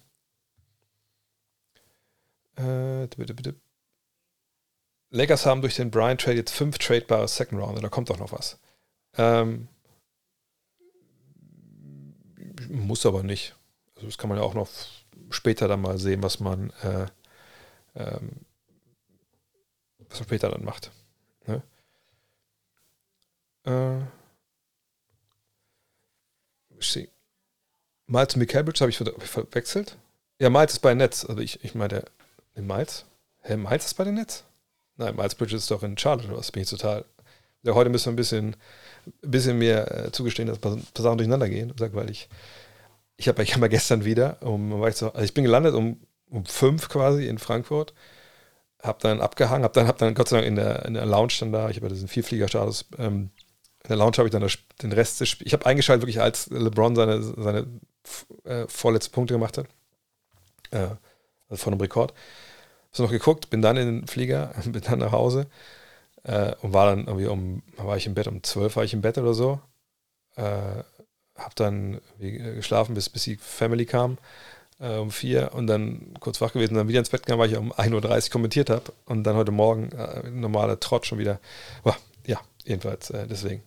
äh. 2.57 3.07
Lakers 5.11 5.45
haben 5.45 5.61
durch 5.61 5.75
den 5.75 5.91
Brian 5.91 6.17
Trade 6.17 6.37
jetzt 6.37 6.53
fünf 6.53 6.77
tradebare 6.77 7.27
Second 7.27 7.61
Round, 7.61 7.83
da 7.83 7.89
kommt 7.89 8.09
doch 8.09 8.17
noch 8.17 8.31
was. 8.31 8.57
Ähm, 9.17 9.67
muss 12.69 13.05
aber 13.05 13.21
nicht. 13.21 13.55
Also 13.95 14.07
das 14.07 14.17
kann 14.17 14.29
man 14.29 14.39
ja 14.39 14.43
auch 14.43 14.53
noch 14.53 14.69
später 15.29 15.67
dann 15.67 15.81
mal 15.81 15.97
sehen, 15.97 16.23
was 16.23 16.39
man, 16.39 16.71
äh, 16.81 17.05
ähm, 17.95 18.31
was 20.09 20.19
man 20.19 20.27
später 20.27 20.49
dann 20.49 20.63
macht. 20.63 20.91
Ne? 21.45 21.61
Äh, 23.65 24.05
Miles 28.07 28.35
und 28.35 28.47
Cambridge 28.47 28.79
habe 28.81 28.89
ich, 28.89 28.99
ich 28.99 29.29
verwechselt. 29.29 29.97
Ja, 30.39 30.49
Miles 30.49 30.73
ist 30.73 30.79
bei 30.79 30.93
Netz. 30.93 31.25
Also 31.25 31.41
ich, 31.41 31.63
ich 31.63 31.75
meine, 31.75 32.05
der 32.55 32.63
Miles? 32.63 33.05
Hä, 33.41 33.55
Miles 33.57 33.85
ist 33.85 33.93
bei 33.93 34.03
den 34.03 34.15
Netz? 34.15 34.43
Nein, 35.01 35.15
Miles 35.15 35.33
Bridges 35.33 35.63
ist 35.63 35.71
doch 35.71 35.81
in 35.81 35.97
Charlotte, 35.97 36.27
oder 36.27 36.37
was 36.37 36.51
bin 36.51 36.61
ich 36.61 36.69
total. 36.69 37.03
Ja, 37.63 37.73
heute 37.73 37.89
müssen 37.89 38.05
wir 38.05 38.13
ein 38.13 38.15
bisschen, 38.15 38.55
ein 39.23 39.31
bisschen 39.31 39.57
mehr 39.57 40.05
äh, 40.05 40.11
zugestehen, 40.11 40.47
dass 40.47 40.59
ein 40.59 40.61
paar, 40.61 40.75
paar 40.75 41.03
Sachen 41.03 41.17
durcheinander 41.17 41.49
gehen. 41.49 41.73
Sag, 41.77 41.95
weil 41.95 42.11
ich, 42.11 42.29
ich 43.17 43.27
habe 43.27 43.41
ich 43.41 43.53
hab 43.53 43.59
mal 43.59 43.67
gestern 43.67 44.05
wieder, 44.05 44.37
um, 44.41 44.79
war 44.79 44.89
ich 44.89 44.95
so, 44.95 45.07
also 45.11 45.23
ich 45.23 45.33
bin 45.33 45.43
gelandet 45.43 45.73
um, 45.73 45.99
um 46.29 46.45
fünf 46.45 46.87
quasi 46.87 47.25
in 47.25 47.39
Frankfurt, 47.39 47.95
habe 48.83 48.99
dann 49.01 49.21
abgehangen, 49.21 49.63
habe 49.63 49.73
dann, 49.73 49.87
hab 49.87 49.97
dann 49.97 50.13
Gott 50.13 50.29
sei 50.29 50.37
Dank 50.37 50.47
in 50.47 50.55
der, 50.55 50.85
in 50.85 50.93
der 50.93 51.05
Lounge 51.07 51.33
dann 51.39 51.51
da, 51.51 51.69
ich 51.69 51.77
habe 51.77 51.87
ja 51.87 51.93
diesen 51.93 52.07
Vierfliegerstatus, 52.07 52.85
ähm, 52.99 53.31
in 53.83 53.87
der 53.89 53.97
Lounge 53.97 54.17
habe 54.17 54.27
ich 54.27 54.31
dann 54.31 54.41
das, 54.43 54.59
den 54.83 54.91
Rest 54.91 55.19
des 55.19 55.29
Spiels, 55.29 55.47
ich 55.47 55.53
habe 55.53 55.65
eingeschaltet 55.65 56.03
wirklich, 56.03 56.21
als 56.21 56.47
LeBron 56.51 56.95
seine, 56.95 57.23
seine 57.23 57.67
äh, 58.43 58.67
vorletzten 58.67 59.13
Punkte 59.13 59.33
gemacht 59.33 59.57
hat, 59.57 59.65
äh, 60.69 60.95
also 61.49 61.63
von 61.63 61.73
einem 61.73 61.81
Rekord 61.81 62.13
so 62.91 63.03
noch 63.03 63.11
geguckt, 63.11 63.49
bin 63.49 63.61
dann 63.61 63.77
in 63.77 64.01
den 64.01 64.07
Flieger, 64.07 64.53
bin 64.65 64.81
dann 64.81 64.99
nach 64.99 65.11
Hause 65.11 65.47
äh, 66.23 66.53
und 66.61 66.73
war 66.73 66.87
dann 66.87 67.07
irgendwie 67.07 67.27
um, 67.27 67.63
war 67.77 67.97
ich 67.97 68.07
im 68.07 68.13
Bett, 68.13 68.27
um 68.27 68.43
zwölf 68.43 68.75
war 68.75 68.83
ich 68.83 68.93
im 68.93 69.01
Bett 69.01 69.17
oder 69.17 69.33
so. 69.33 69.59
Äh, 70.35 70.83
hab 71.35 71.55
dann 71.55 71.99
geschlafen, 72.19 72.93
bis, 72.93 73.09
bis 73.09 73.23
die 73.23 73.35
Family 73.37 73.85
kam 73.85 74.17
äh, 74.81 74.97
um 74.97 75.11
vier 75.11 75.51
und 75.53 75.67
dann 75.67 76.13
kurz 76.19 76.41
wach 76.41 76.53
gewesen, 76.53 76.73
dann 76.73 76.87
wieder 76.87 76.99
ins 76.99 77.09
Bett 77.09 77.21
gegangen, 77.25 77.39
weil 77.39 77.51
ich 77.51 77.57
um 77.57 77.71
1.30 77.71 78.25
Uhr 78.25 78.31
kommentiert 78.31 78.69
habe 78.69 78.91
und 79.05 79.23
dann 79.23 79.35
heute 79.35 79.51
Morgen 79.51 79.91
äh, 79.91 80.29
normaler 80.29 80.79
Trott 80.79 81.05
schon 81.05 81.19
wieder. 81.19 81.39
Boah, 81.83 81.95
ja, 82.25 82.39
jedenfalls 82.65 83.09
äh, 83.11 83.27
deswegen. 83.27 83.63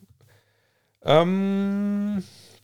Ähm, 1.03 2.23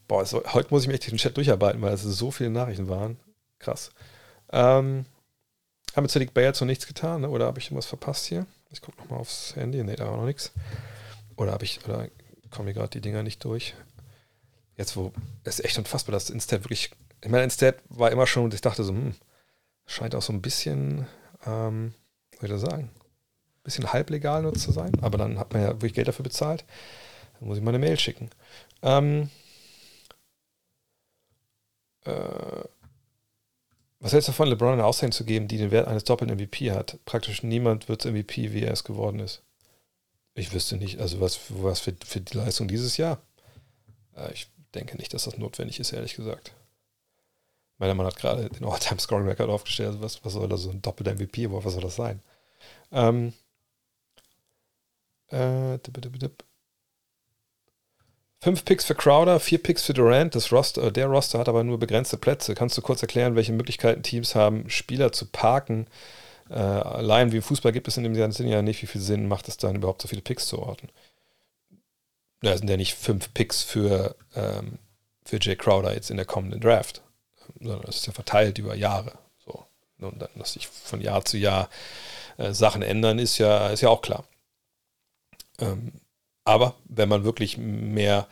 boah, 0.09 0.24
so, 0.24 0.43
heute 0.52 0.68
muss 0.70 0.82
ich 0.82 0.89
mir 0.89 0.94
echt 0.94 1.10
den 1.10 1.18
Chat 1.18 1.36
durcharbeiten, 1.36 1.80
weil 1.80 1.94
es 1.94 2.02
so 2.02 2.30
viele 2.30 2.51
Nachrichten 2.51 2.89
waren. 2.89 3.18
Krass. 3.59 3.90
Ähm, 4.52 5.05
haben 5.96 6.02
mit 6.02 6.10
Cedric 6.10 6.34
Bay 6.34 6.44
jetzt 6.44 6.60
noch 6.60 6.66
nichts 6.66 6.86
getan, 6.86 7.22
ne? 7.22 7.30
oder 7.30 7.46
habe 7.46 7.58
ich 7.58 7.66
irgendwas 7.66 7.86
verpasst 7.86 8.26
hier? 8.26 8.46
Ich 8.70 8.80
gucke 8.80 8.98
nochmal 8.98 9.20
aufs 9.20 9.56
Handy. 9.56 9.82
Ne, 9.82 9.96
da 9.96 10.06
war 10.06 10.16
noch 10.16 10.26
nichts. 10.26 10.52
Oder 11.36 11.52
habe 11.52 11.64
ich, 11.64 11.84
oder 11.84 12.08
kommen 12.50 12.66
mir 12.66 12.74
gerade 12.74 12.90
die 12.90 13.00
Dinger 13.00 13.22
nicht 13.22 13.44
durch? 13.44 13.74
Jetzt, 14.76 14.96
wo, 14.96 15.12
es 15.44 15.58
ist 15.58 15.64
echt 15.64 15.78
unfassbar, 15.78 16.12
dass 16.12 16.30
Instat 16.30 16.64
wirklich, 16.64 16.90
ich 17.22 17.30
meine, 17.30 17.44
Instat 17.44 17.76
war 17.88 18.10
immer 18.10 18.26
schon, 18.26 18.52
ich 18.52 18.60
dachte 18.60 18.84
so, 18.84 18.92
hm, 18.92 19.14
scheint 19.86 20.14
auch 20.14 20.22
so 20.22 20.32
ein 20.32 20.42
bisschen, 20.42 21.06
ähm, 21.44 21.94
soll 22.38 22.44
ich 22.44 22.50
das 22.50 22.60
sagen, 22.60 22.84
ein 22.84 23.62
bisschen 23.64 23.92
halblegal 23.92 24.42
nur 24.42 24.54
zu 24.54 24.72
sein, 24.72 24.92
aber 25.02 25.18
dann 25.18 25.38
hat 25.38 25.52
man 25.52 25.62
ja 25.62 25.68
wirklich 25.68 25.94
Geld 25.94 26.08
dafür 26.08 26.22
bezahlt. 26.22 26.64
Dann 27.38 27.48
muss 27.48 27.58
ich 27.58 27.64
mal 27.64 27.70
eine 27.70 27.78
Mail 27.78 27.98
schicken. 27.98 28.30
Ähm, 28.82 29.30
äh, 32.04 32.64
was 34.01 34.12
hältst 34.12 34.28
du 34.28 34.32
davon, 34.32 34.48
LeBron 34.48 34.72
eine 34.72 34.85
Aussage 34.85 35.12
zu 35.12 35.24
geben, 35.24 35.47
die 35.47 35.59
den 35.59 35.70
Wert 35.70 35.86
eines 35.86 36.05
doppelten 36.05 36.36
MVP 36.36 36.72
hat? 36.72 36.98
Praktisch 37.05 37.43
niemand 37.43 37.89
wird 37.89 38.05
MVP, 38.05 38.52
wie 38.52 38.62
er 38.62 38.72
es 38.72 38.82
geworden 38.82 39.20
ist. 39.20 39.43
Ich 40.35 40.52
wüsste 40.55 40.77
nicht, 40.77 41.01
also 41.01 41.20
was, 41.20 41.39
was 41.51 41.81
für, 41.81 41.94
für 42.05 42.20
die 42.20 42.36
Leistung 42.36 42.66
dieses 42.66 42.97
Jahr. 42.97 43.20
Äh, 44.16 44.32
ich 44.32 44.48
denke 44.74 44.97
nicht, 44.97 45.12
dass 45.12 45.24
das 45.24 45.36
notwendig 45.36 45.81
ist, 45.81 45.93
ehrlich 45.93 46.14
gesagt. 46.14 46.55
Meiner 47.77 47.94
Mann 47.94 48.06
hat 48.06 48.16
gerade 48.16 48.48
den 48.48 48.64
All-Time-Scoring-Record 48.64 49.51
aufgestellt. 49.51 49.89
Also 49.89 50.02
was, 50.02 50.24
was 50.24 50.32
soll 50.32 50.48
da 50.48 50.56
so 50.56 50.70
ein 50.70 50.82
doppelter 50.82 51.14
MVP, 51.14 51.51
was 51.51 51.72
soll 51.72 51.82
das 51.82 51.97
sein? 51.97 52.22
Ähm, 52.93 53.35
äh, 55.28 55.78
dip, 55.78 56.01
dip, 56.01 56.18
dip. 56.18 56.44
Fünf 58.42 58.64
Picks 58.64 58.86
für 58.86 58.94
Crowder, 58.94 59.38
vier 59.38 59.62
Picks 59.62 59.84
für 59.84 59.92
Durant. 59.92 60.34
Das 60.34 60.50
Roster, 60.50 60.90
der 60.90 61.06
Roster 61.06 61.38
hat 61.38 61.48
aber 61.48 61.62
nur 61.62 61.78
begrenzte 61.78 62.16
Plätze. 62.16 62.54
Kannst 62.54 62.76
du 62.78 62.82
kurz 62.82 63.02
erklären, 63.02 63.36
welche 63.36 63.52
Möglichkeiten 63.52 64.02
Teams 64.02 64.34
haben, 64.34 64.70
Spieler 64.70 65.12
zu 65.12 65.26
parken, 65.26 65.86
äh, 66.50 66.54
allein 66.54 67.32
wie 67.32 67.36
im 67.36 67.42
Fußball 67.42 67.72
gibt 67.72 67.86
es 67.86 67.96
in 67.96 68.02
dem 68.02 68.32
Sinne 68.32 68.50
ja 68.50 68.62
nicht, 68.62 68.82
wie 68.82 68.86
viel 68.86 69.00
Sinn 69.00 69.28
macht 69.28 69.46
es 69.48 69.56
dann 69.56 69.76
überhaupt 69.76 70.02
so 70.02 70.08
viele 70.08 70.22
Picks 70.22 70.48
zu 70.48 70.58
orten. 70.58 70.88
Da 72.42 72.56
sind 72.56 72.68
ja 72.68 72.76
nicht 72.76 72.94
fünf 72.94 73.32
Picks 73.34 73.62
für, 73.62 74.16
ähm, 74.34 74.78
für 75.24 75.38
Jay 75.40 75.54
Crowder 75.54 75.94
jetzt 75.94 76.10
in 76.10 76.16
der 76.16 76.26
kommenden 76.26 76.60
Draft, 76.60 77.02
sondern 77.60 77.82
das 77.82 77.96
ist 77.96 78.06
ja 78.06 78.12
verteilt 78.12 78.58
über 78.58 78.74
Jahre. 78.74 79.12
So. 79.44 79.64
Und 80.00 80.20
dann, 80.20 80.30
dass 80.34 80.54
sich 80.54 80.66
von 80.66 81.00
Jahr 81.00 81.24
zu 81.24 81.36
Jahr 81.36 81.68
äh, 82.38 82.52
Sachen 82.52 82.82
ändern, 82.82 83.18
ist 83.18 83.38
ja, 83.38 83.68
ist 83.68 83.82
ja 83.82 83.90
auch 83.90 84.02
klar. 84.02 84.24
Ähm, 85.60 85.92
aber 86.44 86.74
wenn 86.84 87.08
man 87.08 87.24
wirklich 87.24 87.58
mehr 87.58 88.26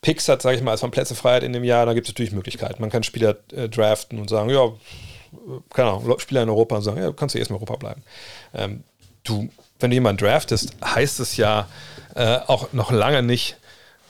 Picks 0.00 0.28
hat, 0.28 0.42
sage 0.42 0.56
ich 0.56 0.62
mal, 0.62 0.72
als 0.72 0.82
man 0.82 0.90
Plätze 0.90 1.14
frei 1.14 1.36
hat 1.36 1.42
in 1.42 1.52
dem 1.52 1.64
Jahr, 1.64 1.86
dann 1.86 1.94
gibt 1.94 2.06
es 2.06 2.12
natürlich 2.12 2.32
Möglichkeiten. 2.32 2.80
Man 2.80 2.90
kann 2.90 3.02
Spieler 3.02 3.36
äh, 3.52 3.68
draften 3.68 4.18
und 4.18 4.28
sagen, 4.28 4.50
ja, 4.50 4.72
keine 5.72 5.90
Ahnung, 5.90 6.18
Spieler 6.18 6.42
in 6.42 6.48
Europa 6.48 6.76
und 6.76 6.82
sagen, 6.82 7.00
ja, 7.00 7.12
kannst 7.12 7.34
du 7.34 7.38
erst 7.38 7.50
in 7.50 7.56
Europa 7.56 7.76
bleiben. 7.76 8.02
Ähm, 8.54 8.84
du, 9.24 9.48
wenn 9.80 9.90
du 9.90 9.94
jemanden 9.94 10.24
draftest, 10.24 10.76
heißt 10.84 11.20
es 11.20 11.36
ja 11.36 11.68
äh, 12.14 12.38
auch 12.46 12.72
noch 12.72 12.90
lange 12.90 13.22
nicht, 13.22 13.56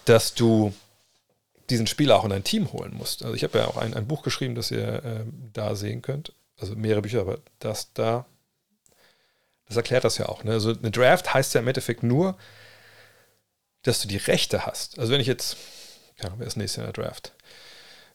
dass 0.04 0.34
du 0.34 0.72
diesen 1.70 1.86
Spieler 1.86 2.16
auch 2.16 2.24
in 2.24 2.30
dein 2.30 2.44
Team 2.44 2.72
holen 2.72 2.94
musst. 2.96 3.24
Also 3.24 3.34
ich 3.34 3.42
habe 3.42 3.58
ja 3.58 3.66
auch 3.66 3.76
ein, 3.76 3.94
ein 3.94 4.06
Buch 4.06 4.22
geschrieben, 4.22 4.54
das 4.54 4.70
ihr 4.70 5.04
äh, 5.04 5.24
da 5.52 5.74
sehen 5.74 6.02
könnt. 6.02 6.32
Also 6.58 6.74
mehrere 6.76 7.02
Bücher, 7.02 7.20
aber 7.20 7.38
das 7.58 7.92
da, 7.92 8.24
das 9.66 9.76
erklärt 9.76 10.04
das 10.04 10.18
ja 10.18 10.28
auch. 10.28 10.44
Ne? 10.44 10.52
Also 10.52 10.70
eine 10.70 10.90
Draft 10.90 11.34
heißt 11.34 11.54
ja 11.54 11.60
im 11.60 11.68
Endeffekt 11.68 12.02
nur, 12.02 12.36
dass 13.86 14.00
du 14.00 14.08
die 14.08 14.16
Rechte 14.16 14.66
hast. 14.66 14.98
Also 14.98 15.12
wenn 15.12 15.20
ich 15.20 15.26
jetzt, 15.26 15.56
ja, 16.22 16.32
wer 16.36 16.46
ist 16.46 16.56
nächstes 16.56 16.76
Jahr 16.76 16.88
in 16.88 16.92
der 16.92 17.04
Draft? 17.04 17.32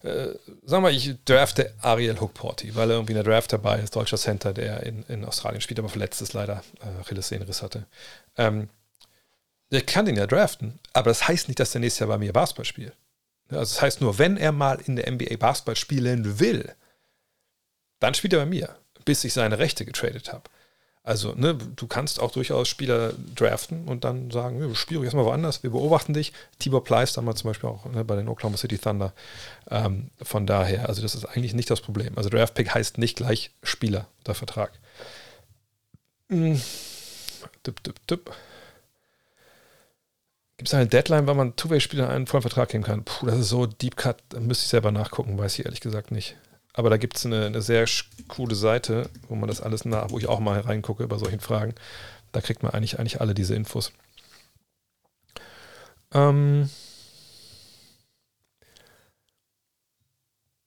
Äh, 0.04 0.36
sagen 0.64 0.84
wir, 0.84 0.90
ich 0.90 1.16
drafte 1.26 1.74
Ariel 1.82 2.20
Hookporty, 2.20 2.76
weil 2.76 2.90
er 2.90 2.96
irgendwie 2.96 3.14
in 3.14 3.24
der 3.24 3.32
Draft 3.32 3.54
dabei 3.54 3.80
ist, 3.80 3.96
deutscher 3.96 4.18
Center, 4.18 4.54
der 4.54 4.84
in, 4.84 5.04
in 5.04 5.26
Australien 5.26 5.62
spielt, 5.62 5.80
aber 5.80 5.90
verletzt 5.90 6.22
ist 6.22 6.34
leider, 6.34 6.64
äh, 6.82 7.02
Achillessehnenriss 7.02 7.62
hatte. 7.62 7.86
Ähm, 8.38 8.70
ich 9.70 9.86
kann 9.86 10.06
den 10.06 10.18
ja 10.18 10.28
draften, 10.28 10.80
aber 10.94 11.12
das 11.12 11.28
heißt 11.28 11.48
nicht, 11.48 11.60
dass 11.60 11.72
der 11.72 11.82
nächstes 11.82 12.00
Jahr 12.00 12.10
bei 12.10 12.18
mir 12.18 12.34
Basketball 12.34 12.66
spielt. 12.66 12.94
Also 13.50 13.76
das 13.76 13.82
heißt 13.82 14.02
nur, 14.02 14.18
wenn 14.18 14.38
er 14.38 14.52
mal 14.52 14.80
in 14.86 14.96
der 14.96 15.10
NBA 15.12 15.38
Basketball 15.38 15.76
spielen 15.76 16.40
will, 16.40 16.74
dann 18.00 18.14
spielt 18.14 18.34
er 18.34 18.40
bei 18.40 18.46
mir, 18.46 18.76
bis 19.06 19.24
ich 19.24 19.34
seine 19.34 19.60
Rechte 19.60 19.86
getradet 19.86 20.34
habe. 20.34 20.44
Also, 21.04 21.34
ne, 21.34 21.56
du 21.56 21.88
kannst 21.88 22.20
auch 22.20 22.32
durchaus 22.32 22.68
Spieler 22.68 23.14
draften 23.36 23.88
und 23.88 24.04
dann 24.04 24.30
sagen, 24.30 24.76
spiel 24.76 24.98
ruhig 24.98 25.06
erstmal 25.06 25.26
woanders, 25.26 25.64
wir 25.64 25.72
beobachten 25.72 26.14
dich. 26.14 26.32
Tibor 26.60 26.84
Pleiss 26.84 27.14
damals 27.14 27.40
zum 27.40 27.50
Beispiel 27.50 27.70
auch 27.70 27.86
ne, 27.86 28.06
bei 28.06 28.16
den 28.16 28.28
Oklahoma 28.28 28.58
City 28.58 28.78
Thunder. 28.78 29.14
Ähm, 29.70 30.12
von 30.22 30.46
daher, 30.46 30.90
also 30.90 31.02
das 31.02 31.16
ist 31.16 31.26
eigentlich 31.26 31.56
nicht 31.56 31.72
das 31.72 31.82
Problem. 31.82 32.16
Also 32.18 32.30
Draftpick 32.30 32.76
heißt 32.76 33.00
nicht 33.00 33.18
gleich 33.18 33.50
Spieler 33.64 34.08
oder 34.24 34.36
Vertrag. 34.36 34.74
Hm. 36.30 36.62
Tipp, 37.64 37.84
tipp, 37.84 37.96
tipp. 38.06 38.32
Gibt 40.58 40.68
es 40.68 40.76
eine 40.76 40.86
Deadline, 40.86 41.26
wann 41.26 41.38
man 41.38 41.56
Two-Way-Spieler 41.56 42.10
einen 42.10 42.28
vollen 42.28 42.44
Vertrag 42.44 42.70
geben 42.70 42.84
kann? 42.84 43.04
Puh, 43.04 43.26
das 43.26 43.40
ist 43.40 43.50
so 43.50 43.66
Deep 43.66 43.96
Cut, 43.96 44.18
da 44.30 44.40
müsste 44.40 44.66
ich 44.66 44.70
selber 44.70 44.92
nachgucken, 44.92 45.36
weiß 45.36 45.58
ich 45.58 45.66
ehrlich 45.66 45.82
gesagt 45.82 46.12
nicht. 46.12 46.38
Aber 46.74 46.90
da 46.90 46.98
gibt 46.98 47.18
es 47.18 47.26
eine, 47.26 47.46
eine, 47.48 47.62
sehr 47.62 47.86
coole 48.28 48.56
Seite, 48.56 49.10
wo 49.28 49.36
man 49.36 49.48
das 49.50 49.62
alles 49.62 49.86
nach, 49.86 50.10
wo 50.12 50.18
ich 50.18 50.28
auch 50.28 50.40
mal 50.40 50.60
reingucke 50.60 51.08
bei 51.08 51.18
solchen 51.18 51.42
Fragen. 51.42 51.76
Da 52.32 52.42
kriegt 52.42 52.64
man 52.64 52.72
eigentlich, 52.72 52.98
eigentlich 53.00 53.20
alle 53.20 53.34
diese 53.34 53.56
Infos. 53.56 53.92
Ähm 56.14 56.70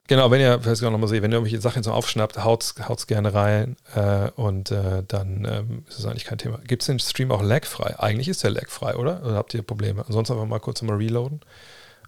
genau, 0.06 0.30
wenn 0.30 0.40
ihr, 0.40 0.60
vielleicht 0.60 0.82
noch 0.82 0.98
mal 0.98 1.08
seht, 1.08 1.22
wenn 1.22 1.32
ihr 1.32 1.36
irgendwelche 1.36 1.60
Sachen 1.60 1.82
so 1.82 1.92
aufschnappt, 1.92 2.44
haut's, 2.44 2.74
haut's 2.86 3.06
gerne 3.06 3.32
rein 3.32 3.76
äh, 3.94 4.30
und 4.36 4.70
äh, 4.70 5.02
dann 5.08 5.46
ähm, 5.50 5.84
ist 5.88 5.98
es 5.98 6.04
eigentlich 6.06 6.24
kein 6.26 6.38
Thema. 6.38 6.58
Gibt 6.66 6.82
es 6.82 6.86
den 6.86 6.98
Stream 6.98 7.32
auch 7.32 7.42
lagfrei? 7.42 7.98
Eigentlich 7.98 8.28
ist 8.28 8.44
der 8.44 8.50
lagfrei, 8.50 8.96
oder? 8.96 9.22
Oder 9.24 9.36
habt 9.36 9.54
ihr 9.54 9.62
Probleme? 9.62 10.04
Ansonsten 10.06 10.34
einfach 10.34 10.46
mal 10.46 10.60
kurz 10.60 10.82
mal 10.82 10.96
reloaden. 10.96 11.40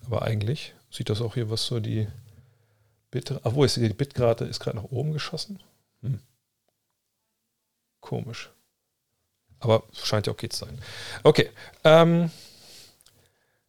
Aber 0.04 0.22
eigentlich 0.22 0.74
sieht 0.90 1.08
das 1.08 1.22
auch 1.22 1.34
hier, 1.34 1.50
was 1.50 1.64
so 1.64 1.80
die 1.80 2.06
Bit, 3.16 3.40
wo 3.44 3.64
ist 3.64 3.76
die 3.76 3.88
Bitrate? 3.88 4.44
Ist 4.44 4.60
gerade 4.60 4.76
nach 4.76 4.84
oben 4.84 5.14
geschossen? 5.14 5.62
Hm. 6.02 6.20
Komisch. 8.00 8.50
Aber 9.58 9.84
scheint 9.94 10.26
ja 10.26 10.32
okay 10.34 10.50
zu 10.50 10.66
sein. 10.66 10.78
Okay. 11.22 11.50
Ähm, 11.82 12.30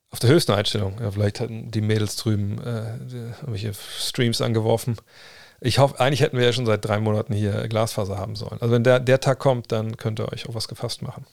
auf 0.10 0.20
der 0.20 0.32
höchsten 0.32 0.52
Einstellung. 0.52 1.00
Ja, 1.00 1.12
vielleicht 1.12 1.40
hatten 1.40 1.72
die 1.72 1.80
Mädels 1.80 2.18
drüben 2.18 2.62
äh, 2.62 2.98
irgendwelche 2.98 3.74
Streams 3.74 4.42
angeworfen. 4.42 4.98
Ich 5.62 5.80
hoffe, 5.80 5.98
eigentlich 6.02 6.22
hätten 6.22 6.38
wir 6.38 6.46
ja 6.46 6.52
schon 6.52 6.66
seit 6.66 6.84
drei 6.84 7.00
Monaten 7.00 7.34
hier 7.34 7.70
Glasfaser 7.70 8.18
haben 8.18 8.36
sollen. 8.36 8.58
Also 8.60 8.74
wenn 8.74 8.84
der, 8.84 9.00
der 9.00 9.22
Tag 9.22 9.40
kommt, 9.40 9.72
dann 9.72 9.96
könnt 9.96 10.20
ihr 10.20 10.30
euch 10.32 10.50
auf 10.50 10.56
was 10.56 10.68
gefasst 10.68 11.02
machen. 11.02 11.26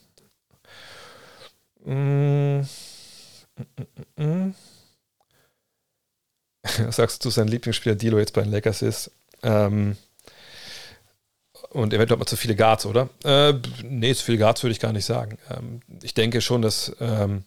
Mm, 1.84 2.60
mm, 2.60 2.64
mm, 4.16 4.24
mm. 4.24 4.54
sagst 6.90 7.24
du, 7.24 7.30
sein 7.30 7.48
Lieblingsspieler 7.48 7.94
Dilo 7.94 8.18
jetzt 8.18 8.32
bei 8.32 8.42
den 8.42 8.52
Lakers 8.52 8.82
ist. 8.82 9.10
Ähm, 9.42 9.96
und 11.70 11.92
eventuell 11.92 12.18
mal 12.18 12.26
zu 12.26 12.36
viele 12.36 12.54
Guards, 12.54 12.86
oder? 12.86 13.10
Äh, 13.24 13.54
nee, 13.82 14.14
zu 14.14 14.24
viele 14.24 14.38
Guards 14.38 14.62
würde 14.62 14.72
ich 14.72 14.80
gar 14.80 14.92
nicht 14.92 15.04
sagen. 15.04 15.38
Ähm, 15.50 15.80
ich 16.02 16.14
denke 16.14 16.40
schon, 16.40 16.62
dass 16.62 16.94
ähm, 17.00 17.44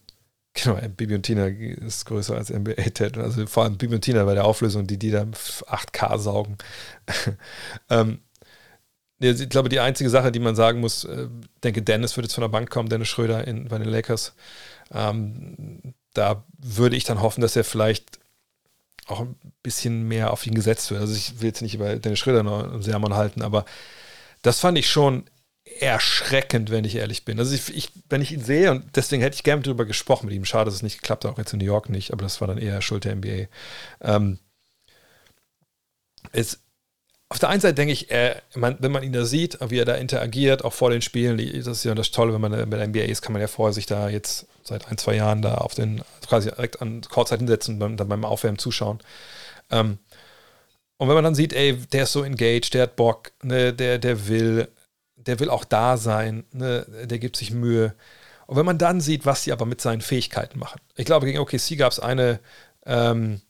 genau, 0.53 0.77
Bibi 0.95 1.15
und 1.15 1.23
Tina 1.23 1.48
ist 1.48 2.06
größer 2.06 2.35
als 2.35 2.49
NBA-Ted. 2.49 3.18
Also 3.18 3.48
vor 3.48 3.64
allem 3.64 3.77
Bibi 3.77 3.95
und 3.95 4.02
Tina 4.02 4.26
bei 4.26 4.34
der 4.34 4.45
Auflösung, 4.45 4.85
die 4.85 4.98
die 4.98 5.11
da 5.11 5.23
8K 5.23 6.19
saugen. 6.19 6.57
ähm, 7.89 8.19
ich 9.19 9.49
glaube, 9.49 9.69
die 9.69 9.80
einzige 9.80 10.10
Sache, 10.10 10.31
die 10.31 10.39
man 10.39 10.56
sagen 10.56 10.80
muss, 10.80 11.03
äh, 11.06 11.27
denke, 11.64 11.81
Dennis 11.81 12.15
würde 12.15 12.26
jetzt 12.26 12.35
von 12.35 12.44
der 12.44 12.49
Bank 12.49 12.69
kommen, 12.69 12.89
Dennis 12.89 13.07
Schröder 13.07 13.48
in, 13.48 13.68
bei 13.68 13.80
den 13.80 13.89
Lakers. 13.89 14.34
Ähm, 14.91 15.94
da 16.14 16.44
würde 16.57 16.95
ich 16.95 17.03
dann 17.03 17.22
hoffen, 17.22 17.41
dass 17.41 17.56
er 17.56 17.64
vielleicht 17.64 18.19
auch 19.07 19.21
ein 19.21 19.35
bisschen 19.63 20.07
mehr 20.07 20.31
auf 20.31 20.45
ihn 20.45 20.53
gesetzt 20.53 20.91
wird. 20.91 21.01
Also 21.01 21.15
ich 21.15 21.39
will 21.39 21.47
jetzt 21.47 21.61
nicht 21.61 21.75
über 21.75 21.95
Dennis 21.95 22.19
Schröder 22.19 22.43
noch 22.43 22.81
Sermon 22.81 23.15
halten, 23.15 23.41
aber 23.41 23.65
das 24.41 24.59
fand 24.59 24.77
ich 24.77 24.89
schon 24.89 25.25
erschreckend, 25.79 26.71
wenn 26.71 26.85
ich 26.85 26.95
ehrlich 26.95 27.25
bin. 27.25 27.39
Also 27.39 27.53
ich, 27.53 27.75
ich, 27.75 27.91
wenn 28.09 28.21
ich 28.21 28.31
ihn 28.31 28.43
sehe, 28.43 28.71
und 28.71 28.95
deswegen 28.95 29.21
hätte 29.21 29.35
ich 29.35 29.43
gerne 29.43 29.61
darüber 29.61 29.85
gesprochen 29.85 30.27
mit 30.27 30.35
ihm, 30.35 30.45
schade, 30.45 30.65
dass 30.65 30.75
es 30.75 30.84
nicht 30.84 31.01
geklappt 31.01 31.25
hat, 31.25 31.31
auch 31.31 31.38
jetzt 31.38 31.53
in 31.53 31.59
New 31.59 31.65
York 31.65 31.89
nicht, 31.89 32.11
aber 32.11 32.23
das 32.23 32.39
war 32.41 32.47
dann 32.47 32.57
eher 32.57 32.81
Schuld 32.81 33.05
der 33.05 33.15
NBA. 33.15 33.47
Ähm, 34.01 34.39
es, 36.31 36.59
auf 37.29 37.39
der 37.39 37.49
einen 37.49 37.59
Seite 37.59 37.73
denke 37.73 37.91
ich, 37.91 38.09
äh, 38.09 38.35
man, 38.55 38.77
wenn 38.79 38.91
man 38.91 39.03
ihn 39.03 39.11
da 39.11 39.25
sieht, 39.25 39.57
wie 39.67 39.79
er 39.79 39.85
da 39.85 39.95
interagiert, 39.95 40.63
auch 40.63 40.73
vor 40.73 40.91
den 40.91 41.01
Spielen, 41.01 41.37
das 41.37 41.67
ist 41.67 41.83
ja 41.83 41.93
das 41.93 42.11
Tolle, 42.11 42.33
wenn 42.33 42.41
man 42.41 42.69
bei 42.69 42.77
der 42.77 42.87
NBA 42.87 43.01
ist, 43.01 43.21
kann 43.21 43.33
man 43.33 43.41
ja 43.41 43.47
vorher 43.47 43.73
sich 43.73 43.85
da 43.85 44.07
jetzt 44.07 44.47
seit 44.63 44.87
ein, 44.87 44.97
zwei 44.97 45.15
Jahren 45.15 45.41
da 45.41 45.55
auf 45.55 45.73
den, 45.73 46.01
quasi 46.27 46.49
direkt 46.49 46.81
an 46.81 47.01
Kurzzeit 47.01 47.39
hinsetzen 47.39 47.81
und 47.81 47.97
dann 47.97 48.07
beim 48.07 48.23
Aufwärmen 48.23 48.59
zuschauen. 48.59 48.99
Ähm, 49.71 49.97
und 50.97 51.07
wenn 51.07 51.15
man 51.15 51.23
dann 51.23 51.35
sieht, 51.35 51.53
ey, 51.53 51.75
der 51.75 52.03
ist 52.03 52.13
so 52.13 52.23
engaged, 52.23 52.73
der 52.73 52.83
hat 52.83 52.95
Bock, 52.95 53.31
ne, 53.43 53.73
der, 53.73 53.99
der 53.99 54.27
will, 54.27 54.69
der 55.15 55.39
will 55.39 55.49
auch 55.49 55.65
da 55.65 55.97
sein, 55.97 56.45
ne, 56.53 56.85
der 57.05 57.19
gibt 57.19 57.35
sich 57.35 57.51
Mühe. 57.51 57.93
Und 58.47 58.55
wenn 58.55 58.65
man 58.65 58.77
dann 58.77 59.01
sieht, 59.01 59.25
was 59.25 59.43
sie 59.43 59.51
aber 59.51 59.65
mit 59.65 59.81
seinen 59.81 60.01
Fähigkeiten 60.01 60.57
machen. 60.57 60.79
Ich 60.95 61.05
glaube, 61.05 61.25
gegen 61.25 61.39
OKC 61.39 61.77
gab 61.77 61.91
es 61.91 61.99
eine, 61.99 62.39
ähm, 62.85 63.41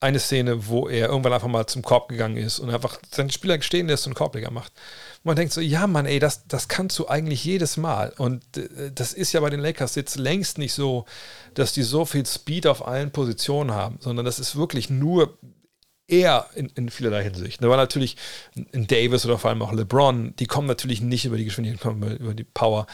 eine 0.00 0.18
Szene, 0.18 0.66
wo 0.66 0.88
er 0.88 1.08
irgendwann 1.08 1.34
einfach 1.34 1.48
mal 1.48 1.66
zum 1.66 1.82
Korb 1.82 2.08
gegangen 2.08 2.38
ist 2.38 2.58
und 2.58 2.70
einfach 2.70 2.98
seinen 3.10 3.30
Spieler 3.30 3.60
stehen 3.60 3.86
lässt 3.86 4.06
und 4.06 4.14
Korbleger 4.14 4.50
macht. 4.50 4.72
Und 5.18 5.26
man 5.26 5.36
denkt 5.36 5.52
so, 5.52 5.60
ja 5.60 5.86
Mann, 5.86 6.06
ey, 6.06 6.18
das, 6.18 6.46
das 6.48 6.68
kannst 6.68 6.98
du 6.98 7.08
eigentlich 7.08 7.44
jedes 7.44 7.76
Mal. 7.76 8.14
Und 8.16 8.42
äh, 8.56 8.90
das 8.94 9.12
ist 9.12 9.32
ja 9.32 9.40
bei 9.40 9.50
den 9.50 9.60
Lakers 9.60 9.94
jetzt 9.94 10.16
längst 10.16 10.56
nicht 10.56 10.72
so, 10.72 11.04
dass 11.52 11.74
die 11.74 11.82
so 11.82 12.06
viel 12.06 12.24
Speed 12.24 12.66
auf 12.66 12.86
allen 12.86 13.10
Positionen 13.10 13.72
haben, 13.72 13.98
sondern 14.00 14.24
das 14.24 14.38
ist 14.38 14.56
wirklich 14.56 14.88
nur 14.88 15.38
er 16.08 16.46
in, 16.54 16.70
in 16.74 16.88
vielerlei 16.88 17.22
Hinsicht. 17.22 17.62
Da 17.62 17.68
war 17.68 17.76
natürlich 17.76 18.16
in 18.72 18.86
Davis 18.86 19.26
oder 19.26 19.38
vor 19.38 19.50
allem 19.50 19.62
auch 19.62 19.72
LeBron, 19.72 20.34
die 20.36 20.46
kommen 20.46 20.66
natürlich 20.66 21.02
nicht 21.02 21.26
über 21.26 21.36
die 21.36 21.44
Geschwindigkeit, 21.44 21.82
kommen 21.82 22.16
über 22.16 22.34
die 22.34 22.44
Power. 22.44 22.86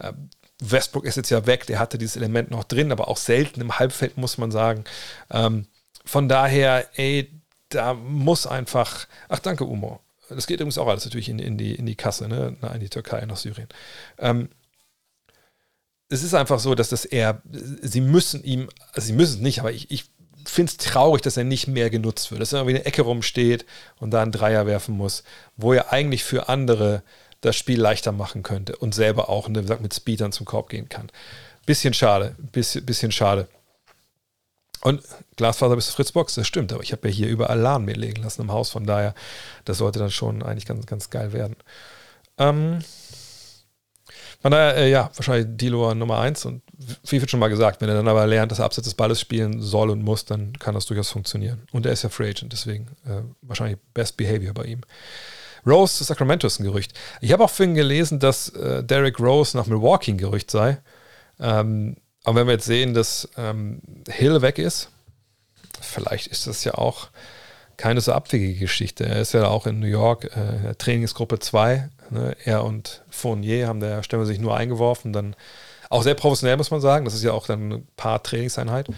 Ähm, 0.00 0.30
Westbrook 0.60 1.04
ist 1.04 1.16
jetzt 1.16 1.30
ja 1.30 1.46
weg, 1.46 1.66
der 1.66 1.78
hatte 1.78 1.98
dieses 1.98 2.16
Element 2.16 2.50
noch 2.50 2.64
drin, 2.64 2.90
aber 2.90 3.08
auch 3.08 3.18
selten 3.18 3.60
im 3.60 3.78
Halbfeld, 3.78 4.16
muss 4.16 4.38
man 4.38 4.50
sagen. 4.50 4.84
Ähm, 5.30 5.66
von 6.06 6.28
daher, 6.28 6.88
ey, 6.94 7.30
da 7.68 7.94
muss 7.94 8.46
einfach. 8.46 9.06
Ach, 9.28 9.40
danke, 9.40 9.64
Umo. 9.64 10.00
Das 10.28 10.46
geht 10.46 10.60
übrigens 10.60 10.78
auch 10.78 10.88
alles 10.88 11.04
natürlich 11.04 11.28
in, 11.28 11.38
in, 11.38 11.58
die, 11.58 11.74
in 11.74 11.86
die 11.86 11.94
Kasse, 11.94 12.28
ne? 12.28 12.56
in 12.74 12.80
die 12.80 12.88
Türkei, 12.88 13.24
nach 13.26 13.36
Syrien. 13.36 13.68
Ähm, 14.18 14.48
es 16.08 16.22
ist 16.22 16.34
einfach 16.34 16.58
so, 16.58 16.74
dass 16.74 16.88
das 16.88 17.04
eher, 17.04 17.42
sie 17.52 18.00
müssen 18.00 18.42
ihm, 18.44 18.68
also 18.92 19.06
sie 19.06 19.12
müssen 19.12 19.36
es 19.36 19.40
nicht, 19.40 19.60
aber 19.60 19.72
ich, 19.72 19.90
ich 19.90 20.04
finde 20.44 20.70
es 20.70 20.76
traurig, 20.78 21.22
dass 21.22 21.36
er 21.36 21.44
nicht 21.44 21.66
mehr 21.66 21.90
genutzt 21.90 22.30
wird, 22.30 22.40
dass 22.40 22.52
er 22.52 22.60
irgendwie 22.60 22.76
in 22.76 22.82
der 22.82 22.86
Ecke 22.86 23.02
rumsteht 23.02 23.66
und 23.98 24.10
da 24.12 24.22
einen 24.22 24.32
Dreier 24.32 24.66
werfen 24.66 24.96
muss, 24.96 25.24
wo 25.56 25.72
er 25.72 25.92
eigentlich 25.92 26.24
für 26.24 26.48
andere 26.48 27.02
das 27.40 27.56
Spiel 27.56 27.80
leichter 27.80 28.12
machen 28.12 28.42
könnte 28.42 28.76
und 28.76 28.94
selber 28.94 29.28
auch 29.28 29.48
ne, 29.48 29.62
mit 29.80 29.94
Speedern 29.94 30.32
zum 30.32 30.46
Korb 30.46 30.68
gehen 30.68 30.88
kann. 30.88 31.10
Bisschen 31.66 31.94
schade, 31.94 32.36
bisschen, 32.52 32.86
bisschen 32.86 33.12
schade. 33.12 33.48
Und 34.86 35.02
Glasfaser 35.34 35.74
bis 35.74 35.90
Fritzbox, 35.90 36.36
das 36.36 36.46
stimmt, 36.46 36.72
aber 36.72 36.80
ich 36.80 36.92
habe 36.92 37.08
ja 37.08 37.12
hier 37.12 37.26
überall 37.26 37.58
LAN 37.58 37.84
mir 37.84 37.96
legen 37.96 38.22
lassen 38.22 38.42
im 38.42 38.52
Haus, 38.52 38.70
von 38.70 38.86
daher, 38.86 39.16
das 39.64 39.78
sollte 39.78 39.98
dann 39.98 40.12
schon 40.12 40.44
eigentlich 40.44 40.64
ganz, 40.64 40.86
ganz 40.86 41.10
geil 41.10 41.32
werden. 41.32 41.56
Ähm, 42.38 42.78
von 44.40 44.52
daher, 44.52 44.76
äh, 44.76 44.88
ja, 44.88 45.10
wahrscheinlich 45.16 45.56
Dilo 45.56 45.92
Nummer 45.92 46.20
1 46.20 46.44
und 46.44 46.62
wie 47.02 47.20
wird 47.20 47.28
schon 47.28 47.40
mal 47.40 47.48
gesagt, 47.48 47.80
wenn 47.80 47.88
er 47.88 47.96
dann 47.96 48.06
aber 48.06 48.28
lernt, 48.28 48.52
dass 48.52 48.60
er 48.60 48.64
abseits 48.64 48.84
des 48.86 48.94
Balles 48.94 49.20
spielen 49.20 49.60
soll 49.60 49.90
und 49.90 50.04
muss, 50.04 50.24
dann 50.24 50.56
kann 50.60 50.74
das 50.74 50.86
durchaus 50.86 51.10
funktionieren. 51.10 51.66
Und 51.72 51.84
er 51.84 51.90
ist 51.90 52.04
ja 52.04 52.08
Free 52.08 52.30
Agent, 52.30 52.52
deswegen 52.52 52.86
äh, 53.06 53.22
wahrscheinlich 53.42 53.78
Best 53.92 54.16
Behavior 54.16 54.54
bei 54.54 54.66
ihm. 54.66 54.82
Rose 55.66 55.96
zu 55.96 56.04
Sacramento 56.04 56.46
ist 56.46 56.60
ein 56.60 56.64
Gerücht. 56.64 56.92
Ich 57.20 57.32
habe 57.32 57.42
auch 57.42 57.50
vorhin 57.50 57.74
gelesen, 57.74 58.20
dass 58.20 58.50
äh, 58.50 58.84
Derek 58.84 59.18
Rose 59.18 59.56
nach 59.56 59.66
Milwaukee 59.66 60.12
ein 60.12 60.18
Gerücht 60.18 60.48
sei. 60.48 60.78
Ähm, 61.40 61.96
aber 62.26 62.40
wenn 62.40 62.48
wir 62.48 62.54
jetzt 62.54 62.66
sehen, 62.66 62.92
dass 62.92 63.28
ähm, 63.36 63.80
Hill 64.08 64.42
weg 64.42 64.58
ist, 64.58 64.90
vielleicht 65.80 66.26
ist 66.26 66.48
das 66.48 66.64
ja 66.64 66.74
auch 66.74 67.10
keine 67.76 68.00
so 68.00 68.12
abwegige 68.12 68.58
Geschichte. 68.58 69.06
Er 69.06 69.20
ist 69.20 69.32
ja 69.32 69.46
auch 69.46 69.64
in 69.64 69.78
New 69.78 69.86
York, 69.86 70.36
äh, 70.36 70.74
Trainingsgruppe 70.74 71.38
2. 71.38 71.88
Ne? 72.10 72.36
Er 72.44 72.64
und 72.64 73.04
Fournier 73.10 73.68
haben 73.68 73.78
da 73.78 74.02
Stelle 74.02 74.26
sich 74.26 74.40
nur 74.40 74.56
eingeworfen. 74.56 75.12
Dann 75.12 75.36
auch 75.88 76.02
sehr 76.02 76.16
professionell, 76.16 76.56
muss 76.56 76.72
man 76.72 76.80
sagen. 76.80 77.04
Das 77.04 77.14
ist 77.14 77.22
ja 77.22 77.30
auch 77.30 77.46
dann 77.46 77.72
ein 77.72 77.88
paar 77.94 78.20
Trainingseinheit. 78.24 78.88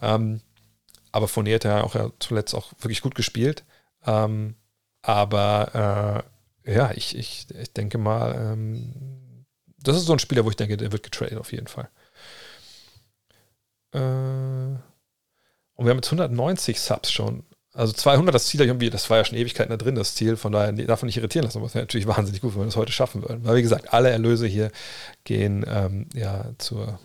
Ähm, 0.00 0.40
aber 1.10 1.26
Fournier 1.26 1.56
hat 1.56 1.64
ja 1.64 1.82
auch 1.82 1.96
ja 1.96 2.10
zuletzt 2.20 2.54
auch 2.54 2.70
wirklich 2.78 3.02
gut 3.02 3.16
gespielt. 3.16 3.64
Ähm, 4.06 4.54
aber 5.02 6.22
äh, 6.64 6.74
ja, 6.76 6.92
ich, 6.94 7.18
ich, 7.18 7.48
ich 7.60 7.72
denke 7.72 7.98
mal, 7.98 8.36
ähm, 8.36 8.94
das 9.82 9.96
ist 9.96 10.06
so 10.06 10.12
ein 10.12 10.20
Spieler, 10.20 10.44
wo 10.44 10.50
ich 10.50 10.56
denke, 10.56 10.76
der 10.76 10.92
wird 10.92 11.02
getradet 11.02 11.38
auf 11.38 11.50
jeden 11.50 11.66
Fall. 11.66 11.88
Äh, 13.92 13.98
und 13.98 15.84
wir 15.84 15.90
haben 15.90 15.98
jetzt 15.98 16.08
190 16.08 16.80
Subs 16.80 17.10
schon. 17.12 17.44
Also 17.72 17.92
200, 17.92 18.34
das 18.34 18.46
Ziel 18.46 18.60
irgendwie, 18.60 18.90
das 18.90 19.08
war 19.08 19.18
ja 19.18 19.24
schon 19.24 19.38
Ewigkeiten 19.38 19.70
da 19.70 19.76
drin, 19.76 19.94
das 19.94 20.16
Ziel. 20.16 20.36
Von 20.36 20.50
daher 20.52 20.72
man 20.72 21.06
nicht 21.06 21.18
irritieren 21.18 21.44
lassen. 21.44 21.58
Aber 21.58 21.66
es 21.66 21.74
wäre 21.74 21.84
natürlich 21.84 22.06
wahnsinnig 22.08 22.40
gut, 22.40 22.54
wenn 22.54 22.62
wir 22.62 22.66
das 22.66 22.76
heute 22.76 22.92
schaffen 22.92 23.22
würden. 23.22 23.44
Weil, 23.44 23.56
wie 23.56 23.62
gesagt, 23.62 23.92
alle 23.92 24.10
Erlöse 24.10 24.46
hier 24.46 24.72
gehen 25.24 25.64
ähm, 25.68 26.06
ja 26.14 26.46
zur 26.58 26.98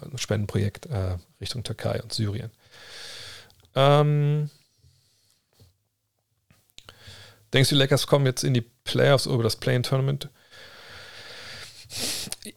äh, 0.00 0.18
Spendenprojekt 0.18 0.86
äh, 0.86 1.16
Richtung 1.40 1.64
Türkei 1.64 2.00
und 2.02 2.12
Syrien. 2.12 2.50
Ähm, 3.74 4.50
denkst 7.52 7.70
du, 7.70 7.74
die 7.74 7.80
Lakers 7.80 8.06
kommen 8.06 8.26
jetzt 8.26 8.44
in 8.44 8.54
die 8.54 8.64
Playoffs 8.84 9.26
über 9.26 9.42
das 9.42 9.56
Play-In-Tournament? 9.56 10.28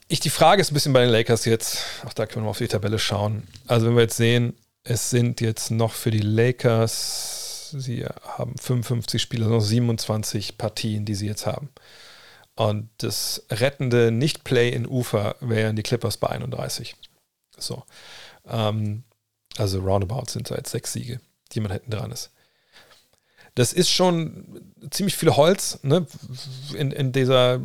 Ich, 0.08 0.20
die 0.20 0.30
Frage 0.30 0.62
ist 0.62 0.72
ein 0.72 0.76
bisschen 0.76 0.94
bei 0.94 1.02
den 1.02 1.10
Lakers 1.10 1.46
jetzt, 1.46 1.84
auch 2.06 2.14
da 2.14 2.26
können 2.26 2.44
wir 2.44 2.48
mal 2.48 2.52
auf 2.52 2.58
die 2.60 2.68
Tabelle 2.68 3.00
schauen. 3.00 3.48
Also, 3.68 3.88
wenn 3.88 3.96
wir 3.96 4.04
jetzt 4.04 4.18
sehen, 4.18 4.54
es 4.84 5.10
sind 5.10 5.42
jetzt 5.42 5.72
noch 5.72 5.94
für 5.94 6.12
die 6.12 6.20
Lakers 6.20 7.44
Sie 7.80 8.06
haben 8.06 8.56
55 8.58 9.22
Spiele, 9.22 9.48
noch 9.48 9.62
27 9.62 10.58
Partien, 10.58 11.06
die 11.06 11.16
sie 11.16 11.28
jetzt 11.28 11.46
haben. 11.46 11.70
Und 12.56 12.90
das 12.98 13.46
rettende 13.50 14.12
Nicht-Play 14.12 14.70
in 14.70 14.88
Ufer 14.88 15.36
wären 15.40 15.76
die 15.76 15.84
Clippers 15.84 16.18
bei 16.18 16.30
31. 16.30 16.96
So. 17.58 17.84
Ähm, 18.48 19.04
also 19.58 19.80
roundabout 19.80 20.30
sind 20.30 20.52
da 20.52 20.56
jetzt 20.56 20.72
sechs 20.72 20.94
Siege, 20.94 21.20
die 21.52 21.60
man 21.60 21.72
hinten 21.72 21.92
dran 21.92 22.12
ist. 22.12 22.32
Das 23.56 23.74
ist 23.74 23.90
schon 23.90 24.76
ziemlich 24.90 25.16
viel 25.16 25.36
Holz 25.36 25.80
ne? 25.84 26.08
in, 26.76 26.92
in 26.92 27.12
dieser, 27.12 27.60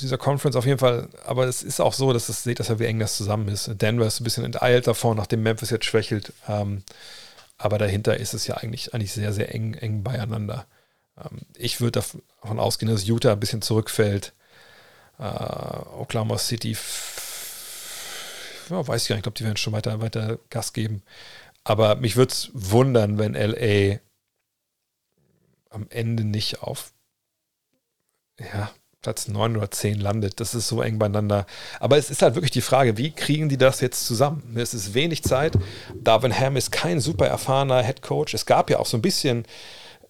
dieser 0.00 0.18
Conference 0.18 0.56
auf 0.56 0.66
jeden 0.66 0.78
Fall. 0.78 1.08
Aber 1.24 1.46
es 1.46 1.62
ist 1.62 1.80
auch 1.80 1.92
so, 1.92 2.12
dass 2.12 2.28
es 2.28 2.42
seht, 2.42 2.60
dass 2.60 2.68
ja 2.68 2.78
wie 2.78 2.86
eng 2.86 2.98
das 2.98 3.16
zusammen 3.16 3.48
ist. 3.48 3.70
Denver 3.80 4.06
ist 4.06 4.20
ein 4.20 4.24
bisschen 4.24 4.44
enteilt 4.44 4.86
davon, 4.86 5.16
nachdem 5.16 5.42
Memphis 5.42 5.70
jetzt 5.70 5.84
schwächelt. 5.84 6.32
Ähm, 6.48 6.82
aber 7.58 7.78
dahinter 7.78 8.16
ist 8.18 8.34
es 8.34 8.46
ja 8.46 8.56
eigentlich, 8.56 8.94
eigentlich 8.94 9.12
sehr, 9.12 9.32
sehr 9.32 9.54
eng, 9.54 9.74
eng 9.74 10.02
beieinander. 10.02 10.66
Ähm, 11.16 11.40
ich 11.56 11.80
würde 11.80 12.00
davon 12.40 12.58
ausgehen, 12.58 12.90
dass 12.90 13.06
Utah 13.06 13.32
ein 13.32 13.40
bisschen 13.40 13.62
zurückfällt. 13.62 14.32
Äh, 15.18 15.22
Oklahoma 15.22 16.38
City, 16.38 16.76
ja, 18.70 18.86
weiß 18.86 19.02
ich 19.02 19.08
gar 19.08 19.16
nicht, 19.16 19.20
ich 19.20 19.22
glaube, 19.24 19.38
die 19.38 19.44
werden 19.44 19.56
schon 19.56 19.72
weiter, 19.72 20.00
weiter 20.00 20.38
Gas 20.50 20.72
geben. 20.72 21.02
Aber 21.64 21.96
mich 21.96 22.16
würde 22.16 22.32
es 22.32 22.50
wundern, 22.54 23.18
wenn 23.18 23.34
LA 23.34 23.98
am 25.70 25.86
Ende 25.90 26.24
nicht 26.24 26.62
auf 26.62 26.92
ja, 28.40 28.70
Platz 29.08 29.26
9 29.26 29.56
oder 29.56 29.70
10 29.70 30.00
landet. 30.00 30.38
Das 30.38 30.54
ist 30.54 30.68
so 30.68 30.82
eng 30.82 30.98
beieinander. 30.98 31.46
Aber 31.80 31.96
es 31.96 32.10
ist 32.10 32.20
halt 32.20 32.34
wirklich 32.34 32.50
die 32.50 32.60
Frage, 32.60 32.98
wie 32.98 33.10
kriegen 33.10 33.48
die 33.48 33.56
das 33.56 33.80
jetzt 33.80 34.06
zusammen? 34.06 34.54
Es 34.54 34.74
ist 34.74 34.92
wenig 34.92 35.22
Zeit. 35.22 35.54
Darwin 35.94 36.38
Ham 36.38 36.56
ist 36.56 36.72
kein 36.72 37.00
super 37.00 37.26
erfahrener 37.26 37.82
Head 37.82 38.02
Coach. 38.02 38.34
Es 38.34 38.44
gab 38.44 38.68
ja 38.68 38.78
auch 38.78 38.84
so 38.84 38.98
ein 38.98 39.02
bisschen 39.02 39.46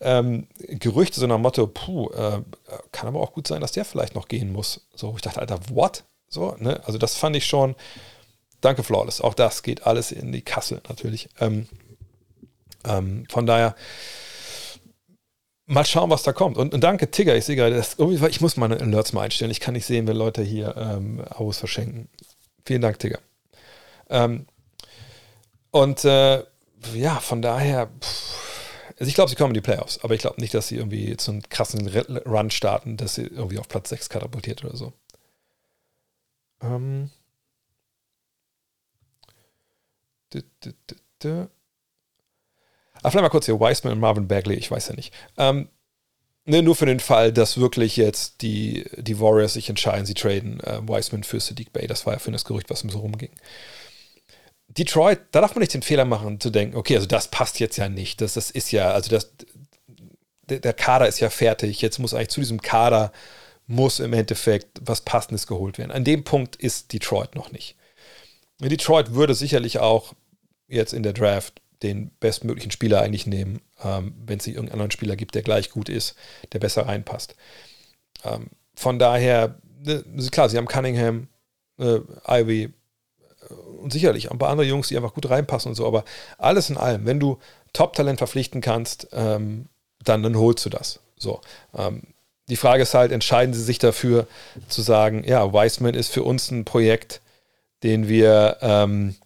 ähm, 0.00 0.48
Gerüchte, 0.58 1.20
so 1.20 1.28
nach 1.28 1.38
Motto, 1.38 1.68
puh, 1.68 2.10
äh, 2.10 2.42
kann 2.90 3.06
aber 3.06 3.20
auch 3.20 3.32
gut 3.32 3.46
sein, 3.46 3.60
dass 3.60 3.70
der 3.70 3.84
vielleicht 3.84 4.16
noch 4.16 4.26
gehen 4.26 4.52
muss. 4.52 4.88
So, 4.96 5.12
ich 5.14 5.22
dachte, 5.22 5.38
Alter, 5.38 5.60
what? 5.70 6.02
So, 6.28 6.56
ne? 6.58 6.82
Also 6.84 6.98
das 6.98 7.14
fand 7.14 7.36
ich 7.36 7.46
schon. 7.46 7.76
Danke, 8.60 8.82
Flawless. 8.82 9.20
Auch 9.20 9.34
das 9.34 9.62
geht 9.62 9.86
alles 9.86 10.10
in 10.10 10.32
die 10.32 10.42
Kasse 10.42 10.82
natürlich. 10.88 11.28
Ähm, 11.38 11.68
ähm, 12.84 13.26
von 13.30 13.46
daher, 13.46 13.76
mal 15.69 15.86
schauen, 15.86 16.11
was 16.11 16.23
da 16.24 16.32
kommt. 16.32 16.57
Und, 16.57 16.74
und 16.74 16.81
danke, 16.82 17.11
Tigger. 17.11 17.36
Ich 17.36 17.45
sehe 17.45 17.55
gerade, 17.55 17.85
ich 18.28 18.40
muss 18.40 18.57
meine 18.57 18.81
Alerts 18.81 19.12
mal 19.12 19.23
einstellen. 19.23 19.51
Ich 19.51 19.61
kann 19.61 19.74
nicht 19.74 19.86
sehen, 19.86 20.07
wenn 20.09 20.16
Leute 20.16 20.43
hier 20.43 20.77
ähm, 20.77 21.20
Abos 21.28 21.59
verschenken. 21.59 22.09
Vielen 22.65 22.82
Dank, 22.82 22.99
Tigger. 22.99 23.20
Ähm, 24.09 24.47
und 25.70 26.05
äh, 26.05 26.43
ja, 26.95 27.20
von 27.20 27.43
daher, 27.43 27.89
pff, 28.01 28.49
also 28.99 29.09
ich 29.09 29.15
glaube, 29.15 29.31
sie 29.31 29.36
kommen 29.36 29.51
in 29.51 29.55
die 29.55 29.61
Playoffs, 29.61 30.01
aber 30.03 30.15
ich 30.15 30.23
glaube 30.23 30.40
nicht, 30.40 30.55
dass 30.55 30.69
sie 30.69 30.77
irgendwie 30.77 31.15
so 31.20 31.31
einen 31.31 31.43
krassen 31.49 31.86
Run 32.27 32.51
starten, 32.51 32.97
dass 32.97 33.15
sie 33.15 33.23
irgendwie 33.23 33.59
auf 33.59 33.69
Platz 33.69 33.90
6 33.90 34.09
katapultiert 34.09 34.65
oder 34.65 34.77
so. 34.77 34.93
Ähm. 36.62 37.11
Ah, 43.02 43.10
vielleicht 43.10 43.22
mal 43.22 43.28
kurz 43.28 43.46
hier, 43.46 43.60
Wiseman 43.60 43.94
und 43.94 44.00
Marvin 44.00 44.28
Bagley, 44.28 44.56
ich 44.56 44.70
weiß 44.70 44.88
ja 44.88 44.94
nicht. 44.94 45.12
Ähm, 45.36 45.68
ne, 46.44 46.62
nur 46.62 46.74
für 46.74 46.86
den 46.86 47.00
Fall, 47.00 47.32
dass 47.32 47.58
wirklich 47.58 47.96
jetzt 47.96 48.42
die, 48.42 48.84
die 48.96 49.20
Warriors 49.20 49.54
sich 49.54 49.68
entscheiden, 49.68 50.06
sie 50.06 50.14
traden 50.14 50.60
äh, 50.60 50.80
Wiseman 50.82 51.22
für 51.22 51.40
Sadiq 51.40 51.72
Bay. 51.72 51.86
Das 51.86 52.06
war 52.06 52.14
ja 52.14 52.18
für 52.18 52.32
das 52.32 52.44
Gerücht, 52.44 52.70
was 52.70 52.80
so 52.80 52.98
rumging. 52.98 53.30
Detroit, 54.68 55.20
da 55.32 55.40
darf 55.40 55.54
man 55.54 55.60
nicht 55.60 55.74
den 55.74 55.82
Fehler 55.82 56.04
machen, 56.04 56.40
zu 56.40 56.50
denken, 56.50 56.76
okay, 56.76 56.96
also 56.96 57.06
das 57.06 57.28
passt 57.28 57.58
jetzt 57.58 57.76
ja 57.76 57.88
nicht. 57.88 58.20
Das, 58.20 58.34
das 58.34 58.50
ist 58.50 58.70
ja, 58.70 58.90
also 58.90 59.10
das, 59.10 59.32
der, 60.48 60.60
der 60.60 60.74
Kader 60.74 61.08
ist 61.08 61.20
ja 61.20 61.30
fertig. 61.30 61.80
Jetzt 61.80 61.98
muss 61.98 62.14
eigentlich 62.14 62.28
zu 62.28 62.40
diesem 62.40 62.60
Kader 62.60 63.12
muss 63.66 64.00
im 64.00 64.12
Endeffekt 64.14 64.80
was 64.80 65.02
Passendes 65.02 65.46
geholt 65.46 65.78
werden. 65.78 65.92
An 65.92 66.04
dem 66.04 66.24
Punkt 66.24 66.56
ist 66.56 66.92
Detroit 66.92 67.34
noch 67.34 67.52
nicht. 67.52 67.76
Detroit 68.60 69.14
würde 69.14 69.34
sicherlich 69.34 69.78
auch 69.78 70.14
jetzt 70.66 70.92
in 70.92 71.02
der 71.02 71.12
Draft 71.12 71.60
den 71.82 72.10
bestmöglichen 72.20 72.70
Spieler 72.70 73.00
eigentlich 73.00 73.26
nehmen, 73.26 73.60
ähm, 73.82 74.14
wenn 74.26 74.38
es 74.38 74.46
nicht 74.46 74.56
irgendeinen 74.56 74.80
anderen 74.80 74.90
Spieler 74.90 75.16
gibt, 75.16 75.34
der 75.34 75.42
gleich 75.42 75.70
gut 75.70 75.88
ist, 75.88 76.16
der 76.52 76.59
besser 76.59 76.86
reinpasst. 76.86 77.34
Ähm, 78.24 78.48
von 78.74 78.98
daher, 78.98 79.56
ne, 79.84 80.05
klar, 80.30 80.48
sie 80.48 80.56
haben 80.56 80.66
Cunningham, 80.66 81.28
äh, 81.78 82.00
Ivy 82.26 82.64
äh, 82.64 83.55
und 83.80 83.92
sicherlich 83.92 84.30
ein 84.30 84.38
paar 84.38 84.50
andere 84.50 84.66
Jungs, 84.66 84.88
die 84.88 84.96
einfach 84.96 85.14
gut 85.14 85.30
reinpassen 85.30 85.70
und 85.70 85.74
so, 85.76 85.86
aber 85.86 86.05
alles 86.36 86.70
in 86.70 86.76
allem, 86.76 87.06
wenn 87.06 87.20
du 87.20 87.38
Top-Talent 87.72 88.18
verpflichten 88.18 88.60
kannst, 88.60 89.09
ähm, 89.12 89.66
dann, 90.05 90.22
dann 90.22 90.36
holst 90.36 90.64
du 90.64 90.70
das. 90.70 91.00
So. 91.16 91.40
Ähm, 91.76 92.02
die 92.48 92.56
Frage 92.56 92.82
ist 92.82 92.94
halt, 92.94 93.12
entscheiden 93.12 93.55
sie 93.55 93.62
sich 93.62 93.78
dafür 93.78 94.26
zu 94.68 94.82
sagen, 94.82 95.22
ja, 95.24 95.52
Wiseman 95.52 95.94
ist 95.94 96.10
für 96.10 96.22
uns 96.22 96.50
ein 96.50 96.64
Projekt, 96.64 97.20
den 97.82 98.09
wir 98.09 98.56
ähm, 98.62 99.16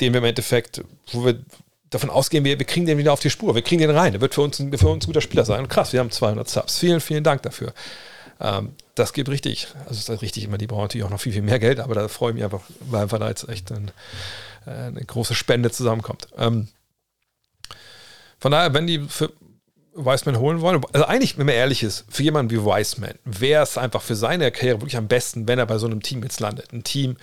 den 0.00 0.12
wir 0.12 0.18
im 0.18 0.24
Endeffekt, 0.24 0.82
wo 1.12 1.24
wir 1.24 1.38
davon 1.90 2.10
ausgehen, 2.10 2.44
wir, 2.44 2.58
wir 2.58 2.66
kriegen 2.66 2.86
den 2.86 2.98
wieder 2.98 3.12
auf 3.12 3.20
die 3.20 3.30
Spur, 3.30 3.54
wir 3.54 3.62
kriegen 3.62 3.80
den 3.80 3.90
rein, 3.90 4.12
der 4.12 4.20
wird 4.20 4.34
für 4.34 4.42
uns, 4.42 4.58
ein, 4.58 4.76
für 4.76 4.88
uns 4.88 5.04
ein 5.04 5.06
guter 5.06 5.20
Spieler 5.20 5.44
sein. 5.44 5.60
Und 5.60 5.68
krass, 5.68 5.92
wir 5.92 6.00
haben 6.00 6.10
200 6.10 6.48
Subs. 6.48 6.78
Vielen, 6.78 7.00
vielen 7.00 7.24
Dank 7.24 7.42
dafür. 7.42 7.72
Ähm, 8.40 8.74
das 8.94 9.12
geht 9.12 9.28
richtig. 9.28 9.68
Also 9.86 10.12
ist 10.12 10.22
richtig 10.22 10.44
immer, 10.44 10.58
die 10.58 10.66
brauchen 10.66 10.82
natürlich 10.82 11.04
auch 11.04 11.10
noch 11.10 11.20
viel, 11.20 11.32
viel 11.32 11.42
mehr 11.42 11.58
Geld, 11.58 11.80
aber 11.80 11.94
da 11.94 12.08
freue 12.08 12.30
ich 12.30 12.34
mich 12.34 12.44
einfach, 12.44 12.62
weil 12.80 13.02
einfach 13.02 13.18
da 13.18 13.28
jetzt 13.28 13.48
echt 13.48 13.72
ein, 13.72 13.90
äh, 14.66 14.70
eine 14.70 15.04
große 15.04 15.34
Spende 15.34 15.70
zusammenkommt. 15.70 16.28
Ähm, 16.36 16.68
von 18.38 18.52
daher, 18.52 18.74
wenn 18.74 18.86
die 18.86 19.00
für 19.00 19.32
Wiseman 19.94 20.38
holen 20.38 20.60
wollen, 20.60 20.80
also 20.92 21.06
eigentlich, 21.06 21.38
wenn 21.38 21.46
man 21.46 21.56
ehrlich 21.56 21.82
ist, 21.82 22.04
für 22.08 22.22
jemanden 22.22 22.52
wie 22.52 22.64
Wiseman 22.64 23.14
wäre 23.24 23.64
es 23.64 23.76
einfach 23.76 24.02
für 24.02 24.14
seine 24.14 24.52
Karriere 24.52 24.80
wirklich 24.80 24.96
am 24.96 25.08
besten, 25.08 25.48
wenn 25.48 25.58
er 25.58 25.66
bei 25.66 25.78
so 25.78 25.86
einem 25.86 26.02
Team 26.02 26.22
jetzt 26.22 26.38
landet. 26.38 26.72
Ein 26.72 26.84
Team, 26.84 27.16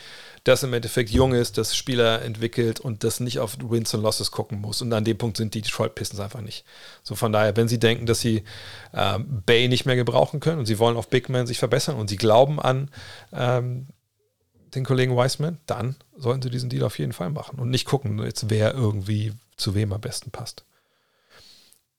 das 0.46 0.62
im 0.62 0.74
Endeffekt 0.74 1.10
jung 1.10 1.34
ist, 1.34 1.58
das 1.58 1.76
Spieler 1.76 2.22
entwickelt 2.22 2.80
und 2.80 3.04
das 3.04 3.20
nicht 3.20 3.40
auf 3.40 3.58
Wins 3.60 3.94
und 3.96 4.04
Losses 4.04 4.30
gucken 4.30 4.62
muss. 4.62 4.80
Und 4.82 4.94
an 4.94 5.04
dem 5.04 5.18
Punkt 5.18 5.38
sind 5.38 5.56
die 5.56 5.62
Detroit 5.62 5.96
Pistons 5.96 6.20
einfach 6.20 6.42
nicht. 6.42 6.64
So 7.02 7.16
von 7.16 7.32
daher, 7.32 7.58
wenn 7.58 7.68
sie 7.68 7.80
denken, 7.80 8.06
dass 8.06 8.20
sie 8.20 8.44
ähm, 8.94 9.42
Bay 9.46 9.68
nicht 9.68 9.86
mehr 9.86 9.96
gebrauchen 9.96 10.40
können 10.40 10.60
und 10.60 10.68
sie 10.68 10.78
wollen 10.78 10.98
auf 10.98 11.10
Big 11.10 11.30
Man 11.30 11.48
sich 11.48 11.58
verbessern 11.58 11.96
und 11.96 12.12
sie 12.12 12.16
glauben 12.16 12.60
an 12.60 12.92
ähm, 13.34 13.88
den 14.76 14.86
Kollegen 14.86 15.18
Wiseman, 15.18 15.58
dann 15.66 15.96
sollten 16.16 16.44
sie 16.44 16.52
diesen 16.52 16.70
Deal 16.70 16.84
auf 16.84 17.00
jeden 17.00 17.14
Fall 17.14 17.32
machen 17.32 17.58
und 17.58 17.72
nicht 17.72 17.86
gucken, 17.86 18.20
jetzt 18.24 18.50
wer 18.52 18.76
irgendwie 18.76 19.34
zu 19.58 19.74
wem 19.74 19.94
am 19.94 20.02
besten 20.02 20.30
passt. 20.30 20.64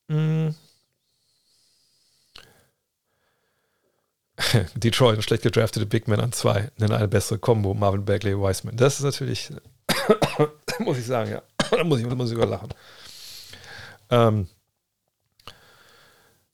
Mm. 0.07 0.49
Detroit, 4.75 5.17
ein 5.17 5.21
schlecht 5.21 5.43
gedraftete 5.43 5.85
Big 5.85 6.07
Man 6.07 6.19
an 6.19 6.31
zwei, 6.31 6.69
nennen 6.77 6.93
eine 6.93 7.07
bessere 7.07 7.39
Combo, 7.39 7.73
Marvin 7.73 8.05
Bagley, 8.05 8.37
Wiseman. 8.37 8.75
Das 8.75 8.97
ist 8.97 9.03
natürlich, 9.03 9.51
muss 10.79 10.97
ich 10.97 11.05
sagen, 11.05 11.31
ja. 11.31 11.41
da 11.71 11.83
muss 11.83 11.99
ich, 11.99 12.05
muss 12.05 12.29
ich 12.29 12.35
überlachen. 12.35 12.69
Ähm, 14.09 14.47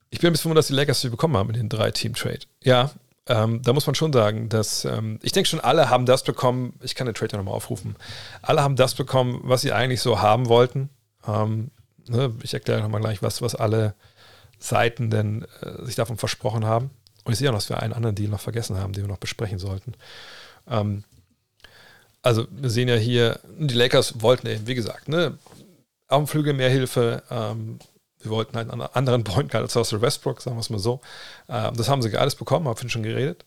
ich 0.10 0.20
bin 0.20 0.30
ein 0.30 0.34
bisschen 0.34 0.54
dass 0.56 0.68
die 0.68 0.74
Lakers 0.74 1.02
sie 1.02 1.10
bekommen 1.10 1.36
haben 1.36 1.50
in 1.50 1.56
den 1.56 1.70
drei 1.70 1.92
Team-Trade. 1.92 2.42
Ja, 2.64 2.92
ähm, 3.28 3.62
da 3.62 3.74
muss 3.74 3.86
man 3.86 3.96
schon 3.96 4.14
sagen, 4.14 4.50
dass 4.50 4.86
ähm, 4.86 5.20
ich 5.22 5.32
denke 5.32 5.50
schon, 5.50 5.60
alle 5.60 5.90
haben 5.90 6.06
das 6.06 6.24
bekommen. 6.24 6.80
Ich 6.82 6.96
kann 6.96 7.08
den 7.08 7.16
Trade 7.16 7.34
ja 7.34 7.38
nochmal 7.38 7.56
aufrufen. 7.56 7.96
Alle 8.42 8.62
haben 8.62 8.76
das 8.76 8.96
bekommen, 8.96 9.42
was 9.44 9.62
sie 9.62 9.72
eigentlich 9.72 10.02
so 10.02 10.22
haben 10.22 10.48
wollten. 10.48 10.90
Ähm, 11.28 11.72
ne, 12.08 12.34
ich 12.44 12.54
erkläre 12.54 12.82
nochmal 12.82 13.02
gleich, 13.02 13.22
was, 13.22 13.42
was 13.42 13.56
alle 13.56 13.96
Seiten 14.60 15.10
denn 15.10 15.46
äh, 15.62 15.86
sich 15.86 15.96
davon 15.96 16.18
versprochen 16.18 16.66
haben. 16.66 16.92
Und 17.24 17.34
ich 17.34 17.40
sehe 17.40 17.50
auch, 17.50 17.54
dass 17.54 17.70
wir 17.70 17.82
einen 17.82 17.94
anderen 17.94 18.16
Deal 18.16 18.30
noch 18.30 18.40
vergessen 18.40 18.78
haben, 18.78 18.94
den 18.94 19.04
wir 19.04 19.10
noch 19.10 19.18
besprechen 19.18 19.60
sollten. 19.60 19.94
Ähm, 20.68 21.04
also 22.22 22.48
wir 22.52 22.70
sehen 22.70 22.88
ja 22.88 22.96
hier, 22.96 23.40
die 23.58 23.74
Lakers 23.74 24.22
wollten 24.22 24.48
eben, 24.48 24.68
wie 24.68 24.76
gesagt, 24.76 25.10
ne, 25.10 25.38
Flügel 26.26 26.54
mehr 26.54 26.70
Hilfe. 26.70 27.24
Ähm, 27.30 27.80
wir 28.20 28.32
wollten 28.32 28.58
einen 28.58 28.82
anderen 28.82 29.24
Point 29.24 29.52
Guard 29.52 29.64
als 29.64 29.76
Russell 29.76 30.02
Westbrook, 30.02 30.42
sagen 30.42 30.56
wir 30.56 30.62
es 30.62 30.70
mal 30.70 30.80
so. 30.80 31.02
Ähm, 31.50 31.76
das 31.76 31.90
haben 31.90 32.02
sie 32.02 32.16
alles 32.18 32.36
bekommen, 32.36 32.68
haben 32.68 32.82
wir 32.82 32.90
schon 32.90 33.04
geredet. 33.04 33.44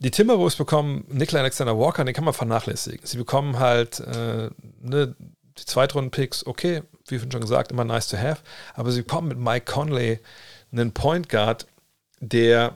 Die 0.00 0.10
Timberwolves 0.10 0.56
bekommen 0.56 1.04
Nikolai 1.08 1.40
Alexander 1.40 1.78
Walker, 1.78 2.04
den 2.04 2.14
kann 2.14 2.24
man 2.24 2.34
vernachlässigen. 2.34 3.04
Sie 3.04 3.16
bekommen 3.16 3.58
halt 3.58 4.00
äh, 4.00 4.50
ne, 4.80 5.14
die 5.58 5.64
Zweitrunden-Picks, 5.64 6.46
okay, 6.46 6.82
wie 7.08 7.18
schon 7.18 7.40
gesagt, 7.40 7.72
immer 7.72 7.84
nice 7.84 8.08
to 8.08 8.16
have. 8.16 8.42
Aber 8.74 8.92
sie 8.92 9.02
bekommen 9.02 9.28
mit 9.28 9.38
Mike 9.38 9.70
Conley 9.70 10.20
einen 10.72 10.92
Point 10.92 11.28
Guard, 11.28 11.66
der 12.20 12.74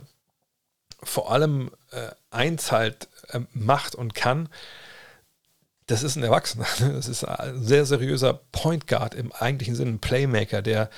vor 1.02 1.32
allem 1.32 1.70
äh, 1.90 2.10
eins 2.30 2.72
halt 2.72 3.08
äh, 3.28 3.40
macht 3.52 3.94
und 3.94 4.14
kann, 4.14 4.48
das 5.86 6.02
ist 6.02 6.16
ein 6.16 6.22
Erwachsener. 6.22 6.66
Das 6.78 7.08
ist 7.08 7.24
ein 7.24 7.62
sehr 7.62 7.84
seriöser 7.84 8.40
Point 8.52 8.86
Guard 8.86 9.14
im 9.14 9.32
eigentlichen 9.32 9.74
Sinne, 9.74 9.92
ein 9.92 9.98
Playmaker, 9.98 10.62
der 10.62 10.90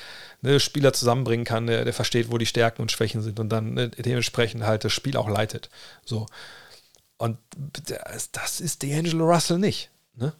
ne, 0.42 0.60
Spieler 0.60 0.92
zusammenbringen 0.92 1.44
kann, 1.44 1.66
der, 1.66 1.84
der, 1.84 1.94
versteht, 1.94 2.30
wo 2.30 2.38
die 2.38 2.46
Stärken 2.46 2.82
und 2.82 2.92
Schwächen 2.92 3.22
sind 3.22 3.40
und 3.40 3.48
dann 3.48 3.74
ne, 3.74 3.88
dementsprechend 3.88 4.64
halt 4.64 4.84
das 4.84 4.92
Spiel 4.92 5.16
auch 5.16 5.28
leitet. 5.28 5.70
So. 6.04 6.26
Und 7.16 7.38
das 8.32 8.60
ist 8.60 8.82
D'Angelo 8.82 9.24
Russell 9.24 9.58
nicht. 9.58 9.90
Ne? 10.16 10.34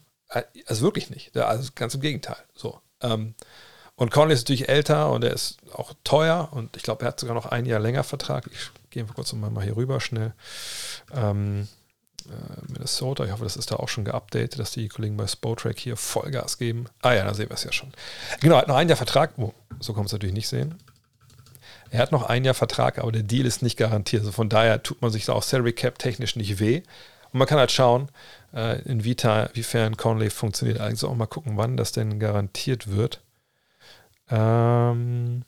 Also 0.66 0.82
wirklich 0.82 1.11
nicht. 1.11 1.36
Also 1.36 1.70
ganz 1.74 1.95
im 1.95 2.01
Gegenteil. 2.01 2.36
So. 2.55 2.81
Ähm, 3.01 3.35
und 3.97 4.11
Conley 4.11 4.35
ist 4.35 4.41
natürlich 4.41 4.69
älter 4.69 5.11
und 5.11 5.23
er 5.23 5.32
ist 5.32 5.59
auch 5.73 5.95
teuer 6.03 6.49
und 6.53 6.77
ich 6.77 6.82
glaube, 6.82 7.05
er 7.05 7.09
hat 7.09 7.20
sogar 7.20 7.35
noch 7.35 7.47
ein 7.47 7.65
Jahr 7.65 7.78
länger 7.78 8.03
Vertrag. 8.03 8.51
Ich 8.53 8.70
gehe 8.95 9.05
kurz 9.05 9.33
mal 9.33 9.62
hier 9.62 9.77
rüber 9.77 10.01
schnell. 10.01 10.33
Ähm, 11.12 11.69
äh, 12.27 12.73
Minnesota. 12.73 13.25
Ich 13.25 13.33
hoffe, 13.33 13.45
das 13.45 13.57
ist 13.57 13.71
da 13.71 13.77
auch 13.77 13.89
schon 13.89 14.05
geupdatet, 14.05 14.59
dass 14.59 14.71
die 14.71 14.89
Kollegen 14.89 15.16
bei 15.16 15.27
Spotrack 15.27 15.79
hier 15.79 15.97
Vollgas 15.97 16.59
geben. 16.59 16.87
Ah 17.03 17.12
ja, 17.12 17.25
da 17.25 17.35
sehen 17.35 17.51
wir 17.51 17.55
es 17.55 17.65
ja 17.65 17.73
schon. 17.73 17.93
Genau, 18.41 18.57
hat 18.57 18.69
noch 18.69 18.77
ein 18.77 18.89
Jahr 18.89 18.97
Vertrag. 18.97 19.33
Oh, 19.37 19.53
so 19.81 19.93
kann 19.93 20.01
man 20.01 20.07
es 20.07 20.12
natürlich 20.12 20.35
nicht 20.35 20.49
sehen. 20.49 20.75
Er 21.91 22.01
hat 22.01 22.12
noch 22.12 22.25
ein 22.25 22.45
Jahr 22.45 22.55
Vertrag, 22.55 22.99
aber 22.99 23.12
der 23.12 23.23
Deal 23.23 23.47
ist 23.47 23.62
nicht 23.62 23.77
garantiert. 23.77 24.23
Also 24.23 24.33
von 24.33 24.49
daher 24.49 24.83
tut 24.83 25.03
man 25.03 25.11
sich 25.11 25.27
da 25.27 25.35
auch 25.35 25.43
Salary 25.43 25.73
Cap 25.73 25.99
technisch 25.99 26.35
nicht 26.35 26.59
weh. 26.59 26.83
Und 27.33 27.39
man 27.39 27.47
kann 27.47 27.59
halt 27.59 27.73
schauen, 27.73 28.09
äh, 28.55 28.81
inwiefern 28.83 29.97
Conley 29.97 30.31
funktioniert. 30.31 30.81
Also 30.81 31.09
auch 31.09 31.15
mal 31.15 31.27
gucken, 31.27 31.57
wann 31.57 31.77
das 31.77 31.93
denn 31.93 32.19
garantiert 32.19 32.91
wird. 32.91 33.21
Ähm, 34.31 35.45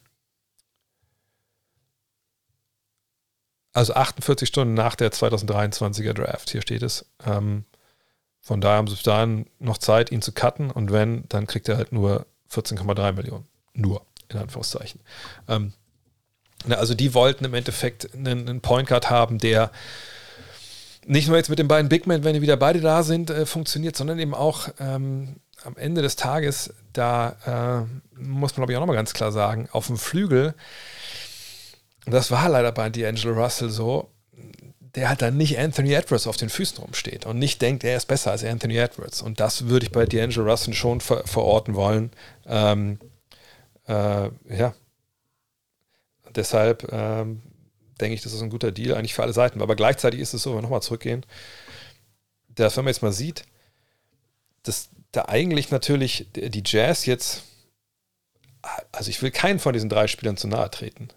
Also 3.77 3.93
48 3.93 4.49
Stunden 4.49 4.73
nach 4.73 4.95
der 4.95 5.13
2023er 5.13 6.15
Draft, 6.15 6.49
hier 6.49 6.63
steht 6.63 6.83
es. 6.83 7.05
Ähm, 7.27 7.67
von 8.41 8.63
daher 8.63 8.79
haben 8.79 8.87
sie 8.87 8.95
bis 8.95 9.03
dahin 9.03 9.45
noch 9.59 9.77
Zeit, 9.77 10.11
ihn 10.11 10.23
zu 10.23 10.33
cutten 10.33 10.71
und 10.71 10.93
wenn, 10.93 11.25
dann 11.29 11.47
kriegt 11.47 11.69
er 11.69 11.77
halt 11.77 11.93
nur 11.93 12.25
14,3 12.51 13.13
Millionen. 13.13 13.47
Nur, 13.75 14.01
in 14.31 14.39
Anführungszeichen. 14.39 15.01
Ähm, 15.47 15.75
also 16.71 16.95
die 16.95 17.13
wollten 17.13 17.45
im 17.45 17.53
Endeffekt 17.53 18.15
einen, 18.15 18.49
einen 18.49 18.61
Point 18.63 18.89
Guard 18.89 19.11
haben, 19.11 19.37
der 19.37 19.71
nicht 21.05 21.29
nur 21.29 21.37
jetzt 21.37 21.51
mit 21.51 21.59
den 21.59 21.69
beiden 21.69 21.91
Big 21.91 22.07
Men, 22.07 22.25
wenn 22.25 22.33
die 22.33 22.41
wieder 22.41 22.57
beide 22.57 22.81
da 22.81 23.03
sind, 23.03 23.29
äh, 23.29 23.45
funktioniert, 23.45 23.95
sondern 23.95 24.19
eben 24.19 24.33
auch 24.33 24.71
ähm, 24.81 25.37
am 25.65 25.77
Ende 25.77 26.01
des 26.01 26.17
Tages, 26.17 26.73
da 26.95 27.85
äh, 27.85 28.19
muss 28.19 28.53
man 28.53 28.63
glaube 28.63 28.73
ich 28.73 28.77
auch 28.79 28.81
nochmal 28.81 28.97
ganz 28.97 29.13
klar 29.13 29.33
sagen, 29.33 29.69
auf 29.71 29.89
dem 29.89 29.99
Flügel 29.99 30.55
und 32.07 32.13
das 32.13 32.31
war 32.31 32.49
leider 32.49 32.73
bei 32.73 32.87
D'Angelo 32.87 33.33
Russell 33.33 33.69
so, 33.69 34.11
der 34.95 35.11
halt 35.11 35.21
dann 35.23 35.37
nicht 35.37 35.59
Anthony 35.59 35.93
Edwards 35.93 36.27
auf 36.27 36.37
den 36.37 36.49
Füßen 36.49 36.79
rumsteht 36.79 37.27
und 37.27 37.39
nicht 37.39 37.61
denkt, 37.61 37.85
er 37.85 37.97
ist 37.97 38.07
besser 38.07 38.31
als 38.31 38.45
Anthony 38.45 38.79
Edwards. 38.79 39.21
Und 39.21 39.41
das 39.41 39.67
würde 39.67 39.85
ich 39.85 39.93
bei 39.93 40.05
D'Angelo 40.05 40.49
Russell 40.49 40.73
schon 40.73 41.01
ver 41.01 41.27
verorten 41.27 41.75
wollen. 41.75 42.13
Ähm, 42.47 42.99
äh, 43.87 44.31
ja. 44.49 44.75
Deshalb 46.35 46.91
ähm, 46.93 47.43
denke 48.01 48.15
ich, 48.15 48.23
das 48.23 48.33
ist 48.33 48.41
ein 48.41 48.51
guter 48.51 48.73
Deal 48.73 48.97
eigentlich 48.97 49.15
für 49.15 49.23
alle 49.23 49.33
Seiten. 49.33 49.61
Aber 49.61 49.77
gleichzeitig 49.77 50.21
ist 50.21 50.33
es 50.33 50.43
so, 50.43 50.51
wenn 50.51 50.59
wir 50.59 50.63
nochmal 50.63 50.83
zurückgehen, 50.83 51.27
dass 52.49 52.77
wenn 52.77 52.85
man 52.85 52.93
jetzt 52.93 53.03
mal 53.03 53.13
sieht, 53.13 53.45
dass 54.63 54.89
da 55.13 55.27
eigentlich 55.27 55.71
natürlich 55.71 56.29
die 56.35 56.63
Jazz 56.65 57.05
jetzt, 57.05 57.43
also 58.93 59.11
ich 59.11 59.21
will 59.23 59.31
keinen 59.31 59.59
von 59.59 59.73
diesen 59.73 59.89
drei 59.89 60.07
Spielern 60.07 60.37
zu 60.37 60.49
nahe 60.49 60.71
treten. 60.71 61.09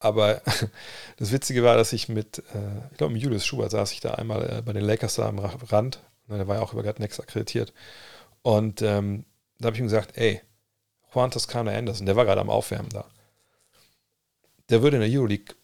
Aber 0.00 0.42
das 1.18 1.30
Witzige 1.30 1.62
war, 1.62 1.76
dass 1.76 1.92
ich 1.92 2.08
mit, 2.08 2.38
äh, 2.38 2.88
ich 2.90 2.98
glaube, 2.98 3.12
mit 3.12 3.22
Julius 3.22 3.46
Schubert 3.46 3.70
saß 3.70 3.92
ich 3.92 4.00
da 4.00 4.14
einmal 4.14 4.58
äh, 4.58 4.62
bei 4.62 4.72
den 4.72 4.84
Lakers 4.84 5.14
da 5.14 5.28
am 5.28 5.38
Rand. 5.38 6.02
Der 6.28 6.48
war 6.48 6.56
ja 6.56 6.62
auch 6.62 6.72
über 6.72 6.82
Next 6.98 7.20
akkreditiert. 7.20 7.72
Und 8.42 8.82
ähm, 8.82 9.24
da 9.58 9.66
habe 9.66 9.76
ich 9.76 9.80
ihm 9.80 9.86
gesagt, 9.86 10.16
ey, 10.16 10.40
Juan 11.12 11.30
Toscano 11.30 11.70
Anderson, 11.70 12.06
der 12.06 12.16
war 12.16 12.24
gerade 12.24 12.40
am 12.40 12.50
Aufwärmen 12.50 12.88
da. 12.90 13.04
Der 14.70 14.82
würde 14.82 14.96
in 14.96 15.02
der 15.02 15.10
Euroleague 15.10 15.56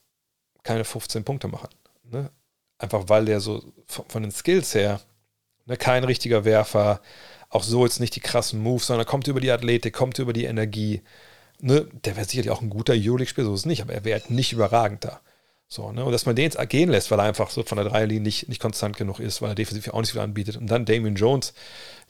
keine 0.64 0.84
15 0.84 1.24
Punkte 1.24 1.48
machen. 1.48 1.70
Ne? 2.02 2.30
Einfach 2.78 3.04
weil 3.08 3.24
der 3.24 3.40
so 3.40 3.62
von, 3.86 4.04
von 4.08 4.22
den 4.22 4.32
Skills 4.32 4.74
her 4.74 5.00
ne, 5.66 5.76
kein 5.76 6.04
richtiger 6.04 6.44
Werfer, 6.44 7.00
auch 7.48 7.62
so 7.62 7.84
jetzt 7.84 8.00
nicht 8.00 8.16
die 8.16 8.20
krassen 8.20 8.60
Moves, 8.60 8.86
sondern 8.86 9.06
kommt 9.06 9.28
über 9.28 9.40
die 9.40 9.52
Athletik, 9.52 9.94
kommt 9.94 10.18
über 10.18 10.32
die 10.32 10.44
Energie 10.44 11.02
ne, 11.60 11.86
der 12.04 12.16
wäre 12.16 12.26
sicherlich 12.26 12.50
auch 12.50 12.62
ein 12.62 12.70
guter 12.70 12.94
Euroleague-Spieler, 12.94 13.46
so 13.46 13.54
ist 13.54 13.60
es 13.60 13.66
nicht, 13.66 13.82
aber 13.82 13.94
er 13.94 14.04
wäre 14.04 14.20
halt 14.20 14.30
nicht 14.30 14.52
überragend 14.52 15.04
da. 15.04 15.20
So, 15.68 15.90
ne? 15.90 16.04
Und 16.04 16.12
dass 16.12 16.26
man 16.26 16.36
den 16.36 16.44
jetzt 16.44 16.68
gehen 16.68 16.90
lässt, 16.90 17.10
weil 17.10 17.18
er 17.18 17.24
einfach 17.24 17.50
so 17.50 17.62
von 17.64 17.76
der 17.76 17.88
Dreierlinie 17.88 18.22
nicht, 18.22 18.48
nicht 18.48 18.60
konstant 18.60 18.96
genug 18.96 19.18
ist, 19.18 19.42
weil 19.42 19.50
er 19.50 19.54
defensiv 19.54 19.88
auch 19.92 20.00
nicht 20.00 20.12
viel 20.12 20.20
anbietet. 20.20 20.56
Und 20.56 20.68
dann 20.68 20.84
Damien 20.84 21.16
Jones, 21.16 21.54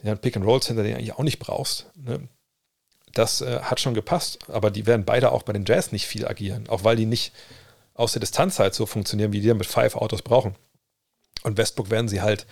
der 0.03 0.13
hat 0.13 0.21
Pick 0.21 0.37
and 0.37 0.45
Rolls 0.45 0.67
hinter 0.67 0.83
den 0.83 0.95
eigentlich 0.95 1.15
auch 1.15 1.23
nicht 1.23 1.39
brauchst. 1.39 1.87
Ne? 1.95 2.29
Das 3.15 3.41
äh, 3.41 3.61
hat 3.61 3.81
schon 3.81 3.95
gepasst, 3.95 4.39
aber 4.49 4.71
die 4.71 4.87
werden 4.87 5.07
beide 5.07 5.33
auch 5.33 5.43
bei 5.43 5.55
den 5.55 5.65
Jazz 5.65 5.91
nicht 5.91 6.07
viel 6.07 6.29
agieren, 6.29 6.69
auch 6.69 6.85
weil 6.85 6.97
die 6.97 7.07
nicht 7.07 7.33
aus 7.95 8.13
der 8.13 8.21
Distanz 8.21 8.59
halt 8.59 8.75
so 8.75 8.85
funktionieren, 8.85 9.33
wie 9.33 9.41
die 9.41 9.55
mit 9.55 9.67
Five 9.67 9.97
Autos 9.97 10.21
brauchen. 10.21 10.55
Und 11.43 11.57
Westbrook 11.57 11.89
werden 11.89 12.09
sie 12.09 12.21
halt 12.21 12.47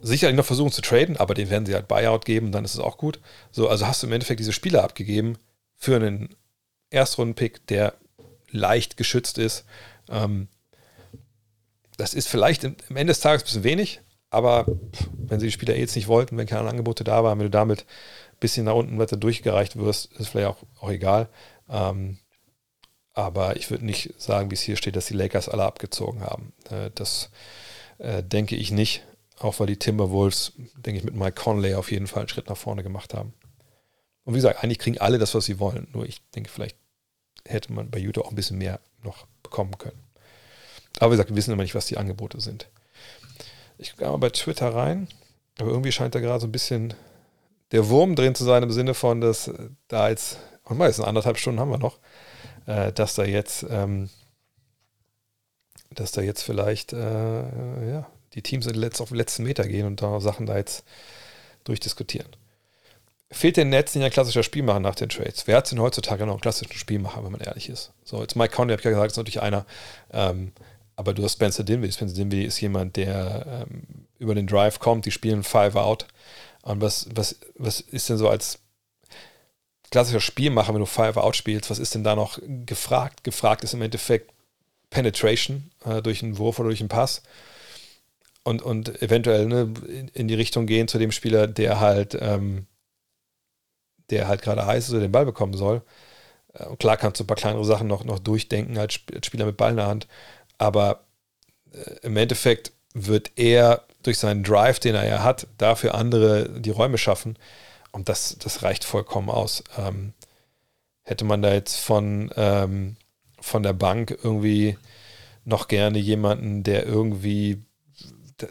sicherlich 0.00 0.36
noch 0.36 0.46
versuchen 0.46 0.72
zu 0.72 0.80
traden, 0.80 1.16
aber 1.18 1.34
den 1.34 1.50
werden 1.50 1.66
sie 1.66 1.74
halt 1.74 1.88
Buyout 1.88 2.24
geben, 2.24 2.52
dann 2.52 2.64
ist 2.64 2.74
es 2.74 2.80
auch 2.80 2.96
gut. 2.96 3.20
So, 3.50 3.68
also 3.68 3.86
hast 3.86 4.02
du 4.02 4.06
im 4.06 4.12
Endeffekt 4.12 4.40
diese 4.40 4.52
Spieler 4.52 4.84
abgegeben, 4.84 5.36
für 5.78 5.96
einen 5.96 6.34
Erstrunden-Pick, 6.90 7.66
der 7.68 7.94
leicht 8.50 8.96
geschützt 8.96 9.38
ist. 9.38 9.64
Ähm, 10.10 10.48
das 11.96 12.14
ist 12.14 12.28
vielleicht 12.28 12.64
am 12.64 12.76
Ende 12.90 13.12
des 13.12 13.20
Tages 13.20 13.42
ein 13.42 13.46
bisschen 13.46 13.64
wenig, 13.64 14.00
aber 14.30 14.66
wenn 15.16 15.40
sie 15.40 15.46
die 15.46 15.52
Spieler 15.52 15.74
eh 15.74 15.80
jetzt 15.80 15.96
nicht 15.96 16.08
wollten, 16.08 16.36
wenn 16.36 16.46
keine 16.46 16.68
Angebote 16.68 17.04
da 17.04 17.24
waren, 17.24 17.38
wenn 17.38 17.46
du 17.46 17.50
damit 17.50 17.80
ein 17.80 18.40
bisschen 18.40 18.66
nach 18.66 18.74
unten 18.74 18.98
weiter 18.98 19.16
durchgereicht 19.16 19.76
wirst, 19.76 20.12
ist 20.12 20.28
vielleicht 20.28 20.48
auch, 20.48 20.62
auch 20.80 20.90
egal. 20.90 21.28
Ähm, 21.68 22.18
aber 23.14 23.56
ich 23.56 23.70
würde 23.70 23.84
nicht 23.84 24.14
sagen, 24.18 24.50
wie 24.50 24.54
es 24.54 24.60
hier 24.60 24.76
steht, 24.76 24.96
dass 24.96 25.06
die 25.06 25.14
Lakers 25.14 25.48
alle 25.48 25.64
abgezogen 25.64 26.20
haben. 26.20 26.52
Äh, 26.70 26.90
das 26.94 27.30
äh, 27.98 28.22
denke 28.22 28.54
ich 28.54 28.70
nicht, 28.70 29.04
auch 29.38 29.58
weil 29.58 29.66
die 29.66 29.76
Timberwolves, 29.76 30.52
denke 30.76 30.98
ich, 30.98 31.04
mit 31.04 31.14
Mike 31.14 31.40
Conley 31.40 31.74
auf 31.74 31.90
jeden 31.90 32.06
Fall 32.06 32.20
einen 32.20 32.28
Schritt 32.28 32.48
nach 32.48 32.56
vorne 32.56 32.82
gemacht 32.82 33.14
haben. 33.14 33.34
Und 34.28 34.34
wie 34.34 34.38
gesagt, 34.38 34.62
eigentlich 34.62 34.78
kriegen 34.78 34.98
alle 34.98 35.16
das, 35.16 35.34
was 35.34 35.46
sie 35.46 35.58
wollen. 35.58 35.88
Nur 35.94 36.04
ich 36.04 36.20
denke, 36.32 36.50
vielleicht 36.50 36.76
hätte 37.46 37.72
man 37.72 37.88
bei 37.88 37.98
Utah 37.98 38.20
auch 38.20 38.28
ein 38.28 38.34
bisschen 38.34 38.58
mehr 38.58 38.78
noch 39.02 39.26
bekommen 39.42 39.78
können. 39.78 39.98
Aber 40.98 41.10
wie 41.10 41.14
gesagt, 41.14 41.30
wir 41.30 41.36
wissen 41.36 41.50
immer 41.50 41.62
nicht, 41.62 41.74
was 41.74 41.86
die 41.86 41.96
Angebote 41.96 42.38
sind. 42.38 42.68
Ich 43.78 43.96
gehe 43.96 44.06
mal 44.06 44.18
bei 44.18 44.28
Twitter 44.28 44.74
rein, 44.74 45.08
aber 45.58 45.70
irgendwie 45.70 45.92
scheint 45.92 46.14
da 46.14 46.20
gerade 46.20 46.40
so 46.40 46.46
ein 46.46 46.52
bisschen 46.52 46.92
der 47.72 47.88
Wurm 47.88 48.16
drin 48.16 48.34
zu 48.34 48.44
sein, 48.44 48.62
im 48.62 48.70
Sinne 48.70 48.92
von, 48.92 49.22
dass 49.22 49.50
da 49.88 50.10
jetzt, 50.10 50.36
und 50.64 50.76
meistens 50.76 51.06
anderthalb 51.06 51.38
Stunden 51.38 51.58
haben 51.58 51.70
wir 51.70 51.78
noch, 51.78 51.98
äh, 52.66 52.92
dass 52.92 53.14
da 53.14 53.24
jetzt, 53.24 53.64
ähm, 53.70 54.10
dass 55.88 56.12
da 56.12 56.20
jetzt 56.20 56.42
vielleicht, 56.42 56.92
äh, 56.92 57.90
ja, 57.90 58.10
die 58.34 58.42
Teams 58.42 58.66
auf 58.66 59.08
den 59.08 59.16
letzten 59.16 59.44
Meter 59.44 59.66
gehen 59.66 59.86
und 59.86 60.02
da 60.02 60.20
Sachen 60.20 60.44
da 60.44 60.58
jetzt 60.58 60.84
durchdiskutieren 61.64 62.28
fehlt 63.30 63.56
den 63.56 63.68
Netz 63.68 63.94
nicht 63.94 64.04
ein 64.04 64.10
klassischer 64.10 64.42
Spielmacher 64.42 64.80
nach 64.80 64.94
den 64.94 65.08
Trades. 65.08 65.46
Wer 65.46 65.58
hat 65.58 65.70
denn 65.70 65.80
heutzutage 65.80 66.24
noch 66.24 66.34
einen 66.34 66.40
klassischen 66.40 66.72
Spielmacher, 66.72 67.24
wenn 67.24 67.32
man 67.32 67.40
ehrlich 67.40 67.68
ist? 67.68 67.92
So, 68.04 68.20
jetzt 68.20 68.36
Mike 68.36 68.54
Conley, 68.54 68.72
habe 68.72 68.80
ich 68.80 68.84
ja 68.84 68.90
gesagt, 68.90 69.12
ist 69.12 69.16
natürlich 69.16 69.42
einer. 69.42 69.66
Ähm, 70.12 70.52
aber 70.96 71.14
du 71.14 71.22
hast 71.22 71.34
Spencer 71.34 71.62
Dinwiddie. 71.62 71.92
Spencer 71.92 72.16
Dinwiddie 72.16 72.44
ist 72.44 72.60
jemand, 72.60 72.96
der 72.96 73.66
ähm, 73.70 74.06
über 74.18 74.34
den 74.34 74.46
Drive 74.46 74.80
kommt, 74.80 75.06
die 75.06 75.10
spielen 75.10 75.42
Five 75.42 75.76
Out. 75.76 76.06
Und 76.62 76.80
was, 76.80 77.08
was, 77.14 77.38
was 77.54 77.80
ist 77.80 78.08
denn 78.08 78.18
so 78.18 78.28
als 78.28 78.58
klassischer 79.90 80.20
Spielmacher, 80.20 80.72
wenn 80.72 80.80
du 80.80 80.86
Five 80.86 81.16
Out 81.16 81.36
spielst, 81.36 81.70
was 81.70 81.78
ist 81.78 81.94
denn 81.94 82.04
da 82.04 82.16
noch 82.16 82.38
gefragt? 82.66 83.24
Gefragt 83.24 83.62
ist 83.62 83.74
im 83.74 83.82
Endeffekt 83.82 84.32
Penetration 84.90 85.70
äh, 85.84 86.02
durch 86.02 86.22
einen 86.22 86.38
Wurf 86.38 86.58
oder 86.58 86.68
durch 86.68 86.80
einen 86.80 86.88
Pass. 86.88 87.22
Und, 88.42 88.62
und 88.62 89.02
eventuell 89.02 89.46
ne, 89.46 89.72
in, 89.86 90.08
in, 90.08 90.28
die 90.28 90.34
Richtung 90.34 90.66
gehen 90.66 90.88
zu 90.88 90.98
dem 90.98 91.12
Spieler, 91.12 91.46
der 91.46 91.80
halt, 91.80 92.16
ähm, 92.20 92.66
der 94.10 94.28
halt 94.28 94.42
gerade 94.42 94.66
heiß 94.66 94.84
ist 94.84 94.90
oder 94.90 95.00
den 95.00 95.12
Ball 95.12 95.26
bekommen 95.26 95.54
soll. 95.54 95.82
Äh, 96.54 96.76
klar 96.76 96.96
kannst 96.96 97.20
du 97.20 97.24
ein 97.24 97.26
paar 97.26 97.36
kleinere 97.36 97.64
Sachen 97.64 97.86
noch, 97.86 98.04
noch 98.04 98.18
durchdenken 98.18 98.78
als, 98.78 99.00
als 99.14 99.26
Spieler 99.26 99.46
mit 99.46 99.56
Ball 99.56 99.70
in 99.70 99.76
der 99.76 99.86
Hand. 99.86 100.08
Aber 100.58 101.04
äh, 101.72 102.06
im 102.06 102.16
Endeffekt 102.16 102.72
wird 102.94 103.32
er 103.36 103.84
durch 104.02 104.18
seinen 104.18 104.42
Drive, 104.42 104.80
den 104.80 104.94
er 104.94 105.06
ja 105.06 105.22
hat, 105.22 105.46
dafür 105.58 105.94
andere 105.94 106.60
die 106.60 106.70
Räume 106.70 106.98
schaffen. 106.98 107.36
Und 107.92 108.08
das, 108.08 108.36
das 108.38 108.62
reicht 108.62 108.84
vollkommen 108.84 109.30
aus. 109.30 109.64
Ähm, 109.76 110.12
hätte 111.02 111.24
man 111.24 111.42
da 111.42 111.52
jetzt 111.52 111.76
von, 111.76 112.30
ähm, 112.36 112.96
von 113.40 113.62
der 113.62 113.72
Bank 113.72 114.16
irgendwie 114.22 114.76
noch 115.44 115.68
gerne 115.68 115.98
jemanden, 115.98 116.62
der 116.62 116.86
irgendwie 116.86 117.62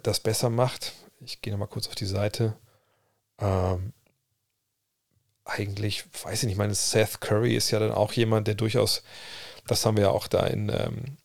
das 0.04 0.20
besser 0.20 0.50
macht. 0.50 0.94
Ich 1.22 1.42
gehe 1.42 1.54
nochmal 1.54 1.68
kurz 1.68 1.88
auf 1.88 1.96
die 1.96 2.06
Seite. 2.06 2.56
Ähm, 3.40 3.94
eigentlich, 5.48 6.04
weiß 6.24 6.44
ich 6.44 6.48
nicht, 6.50 6.58
meine 6.58 6.76
Seth 6.76 7.22
Curry 7.22 7.56
ist 7.56 7.72
ja 7.72 7.80
dann 7.80 7.92
auch 7.92 8.14
jemand, 8.14 8.48
der 8.48 8.56
durchaus, 8.56 9.04
das 9.68 9.86
haben 9.86 9.98
wir 9.98 10.06
ja 10.06 10.10
auch 10.12 10.28
da 10.28 10.46
in, 10.46 10.70
ähm, 10.70 11.18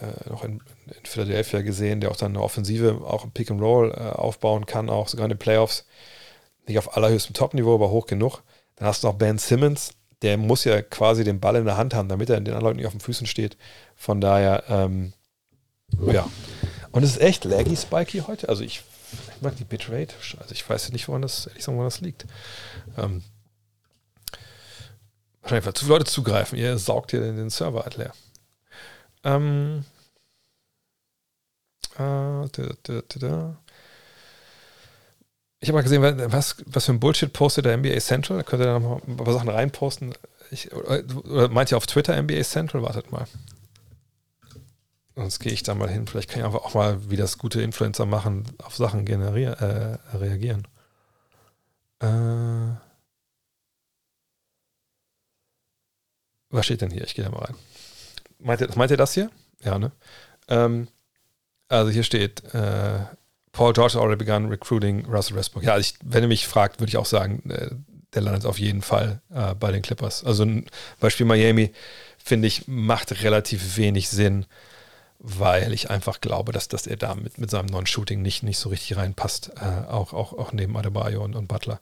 äh, 0.00 0.28
noch 0.30 0.44
in, 0.44 0.62
in, 0.86 1.04
Philadelphia 1.04 1.62
gesehen, 1.62 2.00
der 2.00 2.10
auch 2.10 2.16
dann 2.16 2.32
eine 2.32 2.42
Offensive, 2.42 3.02
auch 3.04 3.24
ein 3.24 3.32
Pick 3.32 3.50
and 3.50 3.60
Roll 3.60 3.92
äh, 3.92 4.00
aufbauen 4.00 4.66
kann, 4.66 4.88
auch 4.88 5.08
sogar 5.08 5.26
in 5.26 5.30
den 5.30 5.38
Playoffs. 5.38 5.86
Nicht 6.66 6.78
auf 6.78 6.96
allerhöchstem 6.96 7.34
Top-Niveau, 7.34 7.74
aber 7.74 7.90
hoch 7.90 8.06
genug. 8.06 8.42
Dann 8.76 8.88
hast 8.88 9.02
du 9.02 9.08
noch 9.08 9.14
Ben 9.14 9.38
Simmons, 9.38 9.92
der 10.22 10.36
muss 10.36 10.64
ja 10.64 10.82
quasi 10.82 11.24
den 11.24 11.40
Ball 11.40 11.56
in 11.56 11.64
der 11.64 11.76
Hand 11.76 11.94
haben, 11.94 12.08
damit 12.08 12.30
er 12.30 12.36
den 12.36 12.48
anderen 12.48 12.64
Leuten 12.64 12.76
nicht 12.76 12.86
auf 12.86 12.92
den 12.92 13.00
Füßen 13.00 13.26
steht. 13.26 13.56
Von 13.96 14.20
daher, 14.20 14.64
ähm, 14.68 15.12
ja. 16.06 16.28
Und 16.92 17.02
es 17.02 17.12
ist 17.12 17.20
echt 17.20 17.44
laggy, 17.44 17.76
spiky 17.76 18.20
heute. 18.26 18.48
Also 18.48 18.62
ich, 18.62 18.82
ich 19.12 19.42
mag 19.42 19.56
die 19.56 19.64
Bitrate. 19.64 20.14
Also 20.38 20.52
ich 20.52 20.68
weiß 20.68 20.92
nicht, 20.92 21.08
woran 21.08 21.22
das, 21.22 21.46
ehrlich 21.46 21.64
sagen, 21.64 21.76
woran 21.76 21.88
das 21.88 22.00
liegt. 22.00 22.26
Ähm, 22.98 23.22
wahrscheinlich, 25.42 25.66
weil 25.66 25.74
zu 25.74 25.84
viele 25.84 25.98
Leute 25.98 26.10
zugreifen. 26.10 26.58
Ihr 26.58 26.78
saugt 26.78 27.10
hier 27.10 27.20
den 27.20 27.50
Server 27.50 27.82
halt 27.82 27.96
leer. 27.96 28.12
Ähm, 29.24 29.84
äh, 31.98 32.44
ich 35.62 35.68
habe 35.68 35.76
mal 35.76 35.82
gesehen, 35.82 36.02
was, 36.32 36.56
was 36.66 36.86
für 36.86 36.92
ein 36.92 37.00
Bullshit 37.00 37.32
postet 37.32 37.66
der 37.66 37.76
NBA 37.76 38.00
Central. 38.00 38.38
Da 38.38 38.44
könnt 38.44 38.62
ihr 38.62 38.66
da 38.66 38.78
noch 38.78 39.06
ein 39.06 39.16
paar 39.16 39.32
Sachen 39.32 39.50
reinposten. 39.50 40.14
Ich, 40.50 40.72
oder, 40.72 41.02
oder 41.24 41.48
meint 41.48 41.70
ihr 41.70 41.76
auf 41.76 41.86
Twitter 41.86 42.20
NBA 42.20 42.42
Central? 42.44 42.82
Wartet 42.82 43.12
mal. 43.12 43.26
Sonst 45.16 45.38
gehe 45.40 45.52
ich 45.52 45.62
da 45.62 45.74
mal 45.74 45.90
hin. 45.90 46.06
Vielleicht 46.06 46.30
kann 46.30 46.40
ich 46.40 46.46
einfach 46.46 46.62
auch 46.64 46.74
mal, 46.74 47.10
wie 47.10 47.16
das 47.16 47.36
gute 47.36 47.60
Influencer 47.60 48.06
machen, 48.06 48.44
auf 48.62 48.74
Sachen 48.76 49.04
generieren, 49.04 49.54
äh, 49.54 50.16
reagieren. 50.16 50.66
Äh, 52.00 52.76
was 56.50 56.64
steht 56.66 56.80
denn 56.80 56.90
hier? 56.90 57.04
Ich 57.04 57.14
gehe 57.14 57.24
da 57.24 57.30
mal 57.30 57.44
rein. 57.44 57.54
Meint 58.38 58.60
ihr, 58.60 58.68
meint 58.76 58.90
ihr 58.90 58.96
das 58.96 59.14
hier? 59.14 59.30
Ja, 59.62 59.78
ne? 59.78 59.92
Ähm, 60.48 60.88
also 61.68 61.90
hier 61.90 62.02
steht, 62.02 62.42
äh, 62.54 63.00
Paul 63.52 63.72
George 63.72 63.98
already 63.98 64.16
begun 64.16 64.48
recruiting 64.48 65.06
Russell 65.06 65.36
Westbrook. 65.36 65.62
Ja, 65.62 65.78
ich, 65.78 65.94
wenn 66.02 66.22
ihr 66.22 66.28
mich 66.28 66.46
fragt, 66.46 66.80
würde 66.80 66.90
ich 66.90 66.96
auch 66.96 67.06
sagen, 67.06 67.48
äh, 67.50 67.70
der 68.14 68.22
landet 68.22 68.46
auf 68.46 68.58
jeden 68.58 68.82
Fall 68.82 69.20
äh, 69.32 69.54
bei 69.54 69.70
den 69.72 69.82
Clippers. 69.82 70.24
Also 70.24 70.44
ein 70.44 70.66
Beispiel 70.98 71.26
Miami, 71.26 71.72
finde 72.18 72.48
ich, 72.48 72.66
macht 72.66 73.22
relativ 73.22 73.76
wenig 73.76 74.08
Sinn, 74.08 74.46
weil 75.18 75.72
ich 75.72 75.90
einfach 75.90 76.20
glaube, 76.20 76.52
dass, 76.52 76.68
dass 76.68 76.86
er 76.86 76.96
da 76.96 77.14
mit, 77.14 77.38
mit 77.38 77.50
seinem 77.50 77.66
neuen 77.66 77.86
Shooting 77.86 78.22
nicht, 78.22 78.42
nicht 78.42 78.58
so 78.58 78.68
richtig 78.68 78.96
reinpasst, 78.96 79.52
äh, 79.60 79.88
auch, 79.88 80.12
auch, 80.12 80.32
auch 80.32 80.52
neben 80.52 80.76
Adebayo 80.76 81.22
und, 81.22 81.36
und 81.36 81.46
Butler. 81.46 81.80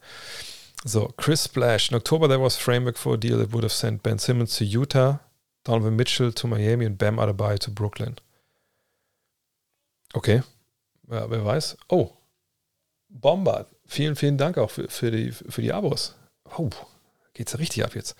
So, 0.84 1.12
Chris 1.16 1.40
Splash. 1.42 1.90
In 1.90 1.96
October 1.96 2.28
there 2.28 2.38
was 2.38 2.56
framework 2.56 2.96
for 2.96 3.14
a 3.14 3.16
deal 3.16 3.38
that 3.38 3.52
would 3.52 3.64
have 3.64 3.72
sent 3.72 4.02
Ben 4.02 4.18
Simmons 4.18 4.56
to 4.56 4.64
Utah, 4.64 5.18
Donovan 5.64 5.96
Mitchell 5.96 6.32
to 6.32 6.46
Miami 6.46 6.86
und 6.86 6.98
Bam 6.98 7.18
Adebayo 7.18 7.58
to 7.58 7.70
Brooklyn. 7.70 8.16
Okay, 10.14 10.42
ja, 11.10 11.28
wer 11.28 11.44
weiß. 11.44 11.76
Oh, 11.90 12.12
Bombard. 13.08 13.66
Vielen, 13.86 14.16
vielen 14.16 14.38
Dank 14.38 14.58
auch 14.58 14.70
für, 14.70 14.88
für, 14.88 15.10
die, 15.10 15.32
für 15.32 15.62
die 15.62 15.72
Abos. 15.72 16.14
Oh, 16.56 16.70
geht's 17.34 17.52
ja 17.52 17.58
richtig 17.58 17.84
ab 17.84 17.94
jetzt. 17.94 18.14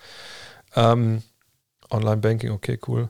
Ähm, 0.75 1.23
Online-Banking, 1.89 2.51
okay, 2.51 2.77
cool. 2.87 3.09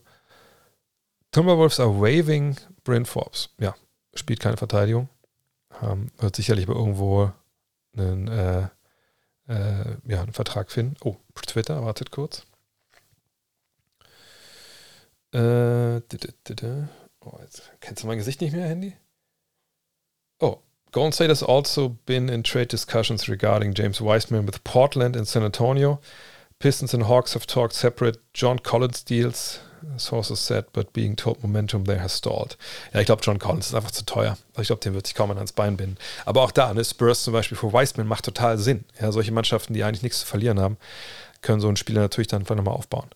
Timberwolves 1.32 1.80
are 1.80 2.00
waving 2.00 2.58
Brent 2.84 3.08
Forbes. 3.08 3.50
Ja, 3.60 3.76
spielt 4.14 4.40
keine 4.40 4.58
Verteidigung. 4.58 5.10
Ähm, 5.82 6.12
wird 6.18 6.36
sicherlich 6.36 6.68
bei 6.68 6.74
irgendwo 6.74 7.32
einen, 7.98 8.28
äh, 8.28 8.68
äh, 9.50 9.98
ja, 10.06 10.22
einen 10.22 10.34
Vertrag 10.34 10.72
finden. 10.72 10.96
Oh, 11.04 11.18
Twitter, 11.46 11.84
wartet 11.84 12.12
kurz. 12.12 12.46
Äh, 15.34 15.98
oh, 17.20 17.38
jetzt 17.42 17.72
kennst 17.82 18.04
du 18.04 18.08
mein 18.08 18.18
Gesicht 18.18 18.42
nicht 18.42 18.54
mehr, 18.54 18.68
Handy? 18.68 18.96
Oh, 20.40 20.60
Golden 20.92 21.12
State 21.12 21.30
has 21.30 21.44
also 21.44 21.98
been 22.06 22.30
in 22.30 22.44
trade 22.44 22.68
discussions 22.68 23.28
regarding 23.28 23.74
James 23.74 24.02
Wiseman 24.02 24.48
with 24.48 24.64
Portland 24.64 25.16
and 25.16 25.28
San 25.28 25.44
Antonio. 25.44 26.00
Pistons 26.60 26.94
and 26.94 27.08
Hawks 27.08 27.34
have 27.34 27.46
talked 27.46 27.74
separate 27.74 28.20
John 28.34 28.60
Collins 28.60 29.04
deals, 29.04 29.60
sources 29.98 30.46
said, 30.46 30.72
but 30.74 30.94
being 30.94 31.16
told 31.16 31.42
momentum 31.42 31.86
there 31.86 32.02
has 32.02 32.18
stalled. 32.18 32.58
Ja, 32.94 33.00
ich 33.00 33.06
glaube, 33.06 33.22
John 33.24 33.40
Collins 33.40 33.68
ist 33.68 33.76
einfach 33.76 33.92
zu 33.92 34.06
teuer. 34.06 34.38
Also 34.52 34.62
ich 34.62 34.68
glaube, 34.68 34.82
den 34.82 34.94
wird 34.94 35.08
sich 35.08 35.16
kaum 35.16 35.32
ans 35.32 35.52
Bein 35.52 35.78
binden. 35.78 35.98
Aber 36.26 36.42
auch 36.42 36.52
da, 36.52 36.74
ne, 36.74 36.84
Spurs 36.84 37.24
zum 37.24 37.34
Beispiel 37.34 37.58
für 37.58 37.74
Wiseman 37.74 38.08
macht 38.08 38.26
total 38.26 38.58
Sinn. 38.58 38.86
Ja, 39.00 39.12
solche 39.12 39.32
Mannschaften, 39.32 39.74
die 39.74 39.84
eigentlich 39.84 40.04
nichts 40.04 40.20
zu 40.22 40.26
verlieren 40.26 40.60
haben, 40.60 40.78
können 41.42 41.62
so 41.62 41.68
einen 41.68 41.78
Spieler 41.78 42.02
natürlich 42.02 42.28
dann 42.28 42.42
einfach 42.42 42.56
nochmal 42.56 42.76
aufbauen. 42.76 43.10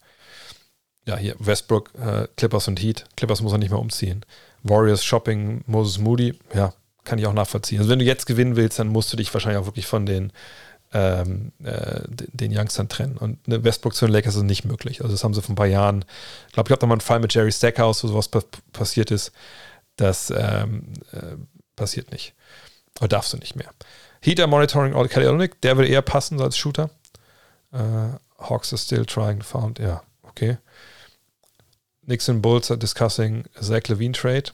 Ja, 1.06 1.18
hier 1.18 1.36
Westbrook, 1.40 1.92
äh, 1.96 2.28
Clippers 2.38 2.68
und 2.68 2.82
Heat. 2.82 3.06
Clippers 3.18 3.42
muss 3.42 3.52
er 3.52 3.58
nicht 3.58 3.72
mehr 3.72 3.80
umziehen. 3.80 4.26
Warriors 4.64 5.04
Shopping, 5.04 5.64
Moses 5.68 5.98
Moody, 6.00 6.40
ja, 6.54 6.74
kann 7.04 7.20
ich 7.20 7.28
auch 7.28 7.34
nachvollziehen. 7.34 7.80
Also 7.80 7.90
wenn 7.90 8.00
du 8.00 8.06
jetzt 8.06 8.26
gewinnen 8.26 8.56
willst, 8.56 8.80
dann 8.80 8.88
musst 8.88 9.12
du 9.12 9.18
dich 9.18 9.34
wahrscheinlich 9.34 9.62
auch 9.62 9.66
wirklich 9.66 9.88
von 9.88 10.06
den, 10.06 10.32
ähm, 10.94 11.52
äh, 11.64 12.02
den 12.08 12.56
Youngstern 12.56 12.90
trennen. 12.90 13.18
Und 13.18 13.40
eine 13.48 13.64
Westbrook 13.64 13.96
zu 13.96 14.06
den 14.06 14.14
Lakers 14.14 14.36
ist 14.36 14.44
nicht 14.44 14.66
möglich. 14.66 15.02
Also 15.02 15.14
das 15.14 15.24
haben 15.24 15.34
sie 15.34 15.42
vor 15.42 15.54
ein 15.54 15.56
paar 15.56 15.68
Jahren, 15.68 16.06
ich 16.48 16.54
glaube, 16.54 16.68
ich 16.68 16.72
habe 16.72 16.80
da 16.80 16.88
mal 16.88 16.96
einen 16.96 17.02
Fall 17.02 17.20
mit 17.20 17.34
Jerry 17.34 17.52
Stackhouse, 17.52 18.04
wo 18.04 18.08
sowas 18.08 18.28
pa 18.28 18.42
passiert 18.72 19.12
ist. 19.12 19.32
Das 19.96 20.32
ähm, 20.36 20.94
äh, 21.12 21.38
passiert 21.76 22.12
nicht. 22.12 22.34
Oder 23.00 23.10
darfst 23.10 23.34
du 23.34 23.38
nicht 23.38 23.56
mehr. 23.56 23.70
Heater 24.22 24.48
Monitoring 24.48 24.96
All 24.96 25.08
Kelly 25.08 25.50
der 25.64 25.78
würde 25.78 25.90
eher 25.90 26.02
passen 26.02 26.40
als 26.42 26.58
Shooter. 26.58 26.90
Äh, 27.72 27.80
Hawks 28.40 28.74
are 28.74 28.80
still 28.80 29.06
trying 29.06 29.40
to 29.40 29.46
found, 29.46 29.80
ja, 29.80 30.04
okay. 30.24 30.58
Nixon 32.06 32.42
Bulls 32.42 32.70
are 32.70 32.78
discussing 32.78 33.46
Zach 33.62 33.88
Levine 33.88 34.14
trade 34.14 34.52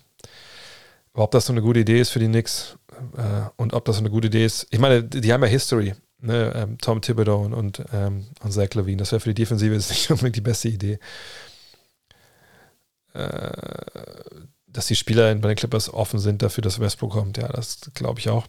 ob 1.13 1.31
das 1.31 1.45
so 1.45 1.53
eine 1.53 1.61
gute 1.61 1.79
Idee 1.81 1.99
ist 1.99 2.09
für 2.09 2.19
die 2.19 2.27
Knicks 2.27 2.77
äh, 3.17 3.49
und 3.57 3.73
ob 3.73 3.85
das 3.85 3.97
so 3.97 4.01
eine 4.01 4.09
gute 4.09 4.27
Idee 4.27 4.45
ist. 4.45 4.67
Ich 4.69 4.79
meine, 4.79 5.03
die 5.03 5.33
haben 5.33 5.43
ja 5.43 5.49
History. 5.49 5.95
Ne? 6.21 6.51
Ähm, 6.55 6.77
Tom 6.79 7.01
Thibodeau 7.01 7.43
und, 7.43 7.53
und, 7.53 7.83
ähm, 7.93 8.27
und 8.41 8.51
Zach 8.51 8.73
Levine. 8.73 8.97
Das 8.97 9.11
wäre 9.11 9.19
für 9.19 9.33
die 9.33 9.41
Defensive 9.41 9.73
jetzt 9.73 9.89
nicht 9.89 10.09
unbedingt 10.11 10.35
die 10.35 10.41
beste 10.41 10.69
Idee. 10.69 10.99
Äh, 13.13 13.51
dass 14.67 14.87
die 14.87 14.95
Spieler 14.95 15.33
bei 15.35 15.47
den 15.47 15.57
Clippers 15.57 15.91
offen 15.91 16.19
sind 16.19 16.41
dafür, 16.41 16.61
dass 16.61 16.79
Westbrook 16.79 17.11
kommt, 17.11 17.37
ja, 17.37 17.47
das 17.47 17.79
glaube 17.95 18.19
ich 18.19 18.29
auch. 18.29 18.45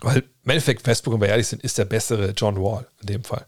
Weil 0.00 0.18
im 0.44 0.50
Endeffekt, 0.50 0.86
Westbrook, 0.86 1.14
wenn 1.14 1.22
wir 1.22 1.28
ehrlich 1.28 1.48
sind, 1.48 1.62
ist 1.62 1.76
der 1.76 1.86
bessere 1.86 2.30
John 2.30 2.56
Wall 2.56 2.86
in 3.00 3.06
dem 3.06 3.24
Fall. 3.24 3.46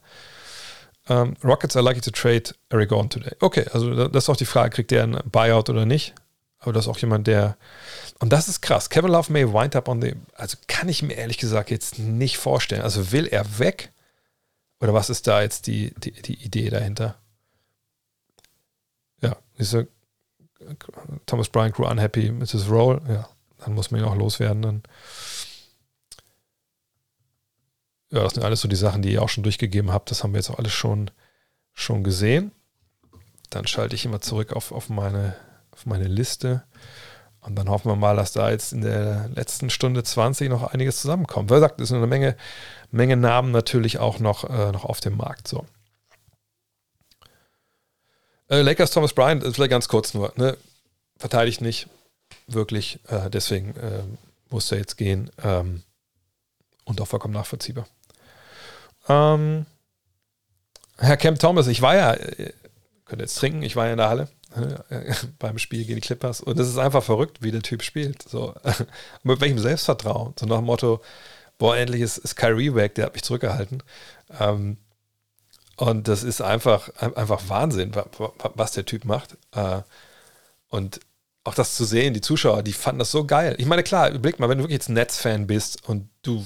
Um, 1.08 1.16
ähm, 1.16 1.36
Rockets 1.42 1.76
are 1.76 1.84
likely 1.84 2.00
to 2.00 2.10
trade 2.10 2.54
Eric 2.68 2.90
Gordon 2.90 3.10
today. 3.10 3.34
Okay, 3.40 3.66
also 3.72 4.08
das 4.08 4.24
ist 4.24 4.28
auch 4.28 4.36
die 4.36 4.44
Frage, 4.44 4.70
kriegt 4.70 4.90
der 4.90 5.04
ein 5.04 5.18
Buyout 5.30 5.70
oder 5.70 5.86
nicht? 5.86 6.14
Aber 6.58 6.72
das 6.72 6.84
ist 6.84 6.88
auch 6.88 6.98
jemand, 6.98 7.26
der. 7.26 7.56
Und 8.20 8.30
das 8.30 8.48
ist 8.48 8.60
krass. 8.60 8.90
Kevin 8.90 9.10
Love 9.10 9.32
may 9.32 9.46
wind 9.46 9.74
up 9.74 9.88
on 9.88 10.00
the. 10.00 10.14
Also 10.34 10.58
kann 10.68 10.88
ich 10.88 11.02
mir 11.02 11.14
ehrlich 11.14 11.38
gesagt 11.38 11.70
jetzt 11.70 11.98
nicht 11.98 12.36
vorstellen. 12.36 12.82
Also 12.82 13.12
will 13.12 13.26
er 13.26 13.58
weg? 13.58 13.92
Oder 14.78 14.94
was 14.94 15.10
ist 15.10 15.26
da 15.26 15.42
jetzt 15.42 15.66
die, 15.66 15.94
die, 15.98 16.12
die 16.12 16.42
Idee 16.44 16.70
dahinter? 16.70 17.16
Ja, 19.22 19.36
diese 19.58 19.88
Thomas 21.26 21.48
Bryant 21.48 21.74
Crew 21.74 21.86
unhappy 21.86 22.30
mit 22.30 22.50
his 22.50 22.68
role. 22.68 23.00
Ja, 23.08 23.28
dann 23.58 23.74
muss 23.74 23.90
man 23.90 24.00
ihn 24.00 24.06
auch 24.06 24.16
loswerden. 24.16 24.62
Dann. 24.62 24.82
Ja, 28.10 28.22
das 28.22 28.34
sind 28.34 28.44
alles 28.44 28.60
so 28.60 28.68
die 28.68 28.76
Sachen, 28.76 29.00
die 29.00 29.12
ihr 29.12 29.22
auch 29.22 29.28
schon 29.30 29.44
durchgegeben 29.44 29.92
habt. 29.92 30.10
Das 30.10 30.22
haben 30.22 30.32
wir 30.32 30.38
jetzt 30.38 30.50
auch 30.50 30.58
alles 30.58 30.72
schon, 30.72 31.10
schon 31.72 32.04
gesehen. 32.04 32.52
Dann 33.48 33.66
schalte 33.66 33.94
ich 33.94 34.04
immer 34.04 34.20
zurück 34.20 34.52
auf, 34.52 34.72
auf 34.72 34.90
meine 34.90 35.36
auf 35.80 35.86
meine 35.86 36.08
Liste. 36.08 36.62
Und 37.42 37.56
dann 37.56 37.70
hoffen 37.70 37.90
wir 37.90 37.96
mal, 37.96 38.16
dass 38.16 38.32
da 38.32 38.50
jetzt 38.50 38.72
in 38.72 38.82
der 38.82 39.28
letzten 39.34 39.70
Stunde 39.70 40.02
20 40.02 40.50
noch 40.50 40.62
einiges 40.74 41.00
zusammenkommt. 41.00 41.50
Wie 41.50 41.54
gesagt, 41.54 41.80
es 41.80 41.90
ist 41.90 41.96
eine 41.96 42.06
Menge, 42.06 42.36
Menge 42.90 43.16
Namen 43.16 43.50
natürlich 43.50 43.98
auch 43.98 44.18
noch, 44.18 44.44
äh, 44.44 44.72
noch 44.72 44.84
auf 44.84 45.00
dem 45.00 45.16
Markt. 45.16 45.48
So. 45.48 45.64
Äh, 48.48 48.60
Lakers 48.60 48.90
Thomas 48.90 49.14
Bryant 49.14 49.42
ist 49.42 49.54
vielleicht 49.54 49.70
ganz 49.70 49.88
kurz 49.88 50.12
nur. 50.12 50.32
Ne? 50.36 50.56
Verteidigt 51.16 51.62
nicht 51.62 51.88
wirklich. 52.46 53.00
Äh, 53.08 53.30
deswegen 53.30 53.74
äh, 53.76 54.02
muss 54.50 54.70
er 54.70 54.78
jetzt 54.78 54.96
gehen. 54.96 55.30
Ähm, 55.42 55.82
und 56.84 57.00
auch 57.00 57.06
vollkommen 57.06 57.34
nachvollziehbar. 57.34 57.86
Ähm, 59.08 59.64
Herr 60.98 61.16
Cam 61.16 61.38
Thomas, 61.38 61.68
ich 61.68 61.80
war 61.80 61.94
ja, 61.94 62.12
äh, 62.12 62.52
könnt 63.06 63.22
jetzt 63.22 63.36
trinken, 63.36 63.62
ich 63.62 63.76
war 63.76 63.86
ja 63.86 63.92
in 63.92 63.98
der 63.98 64.08
Halle 64.08 64.22
äh, 64.24 64.39
beim 65.38 65.58
Spiel 65.58 65.84
gegen 65.84 65.96
die 65.96 66.00
Clippers 66.06 66.40
und 66.40 66.58
es 66.58 66.68
ist 66.68 66.78
einfach 66.78 67.02
verrückt, 67.02 67.42
wie 67.42 67.50
der 67.50 67.62
Typ 67.62 67.82
spielt. 67.82 68.22
So, 68.22 68.54
mit 69.22 69.40
welchem 69.40 69.58
Selbstvertrauen. 69.58 70.34
So 70.38 70.46
nach 70.46 70.58
dem 70.58 70.66
Motto, 70.66 71.00
boah, 71.58 71.76
endlich 71.76 72.00
ist, 72.00 72.18
ist 72.18 72.36
Kyrie 72.36 72.74
weg, 72.74 72.94
der 72.94 73.06
hat 73.06 73.14
mich 73.14 73.22
zurückgehalten. 73.22 73.82
Ähm, 74.38 74.76
und 75.76 76.08
das 76.08 76.24
ist 76.24 76.42
einfach, 76.42 76.90
einfach 76.96 77.48
Wahnsinn, 77.48 77.92
was 78.54 78.72
der 78.72 78.84
Typ 78.84 79.04
macht. 79.04 79.36
Äh, 79.52 79.80
und 80.68 81.00
auch 81.44 81.54
das 81.54 81.74
zu 81.74 81.84
sehen, 81.84 82.12
die 82.12 82.20
Zuschauer, 82.20 82.62
die 82.62 82.72
fanden 82.72 82.98
das 82.98 83.10
so 83.10 83.24
geil. 83.24 83.54
Ich 83.58 83.66
meine, 83.66 83.82
klar, 83.82 84.10
überleg 84.10 84.38
mal, 84.38 84.48
wenn 84.48 84.58
du 84.58 84.64
wirklich 84.64 84.76
jetzt 84.76 84.90
Netz-Fan 84.90 85.46
bist 85.46 85.88
und 85.88 86.08
du 86.22 86.44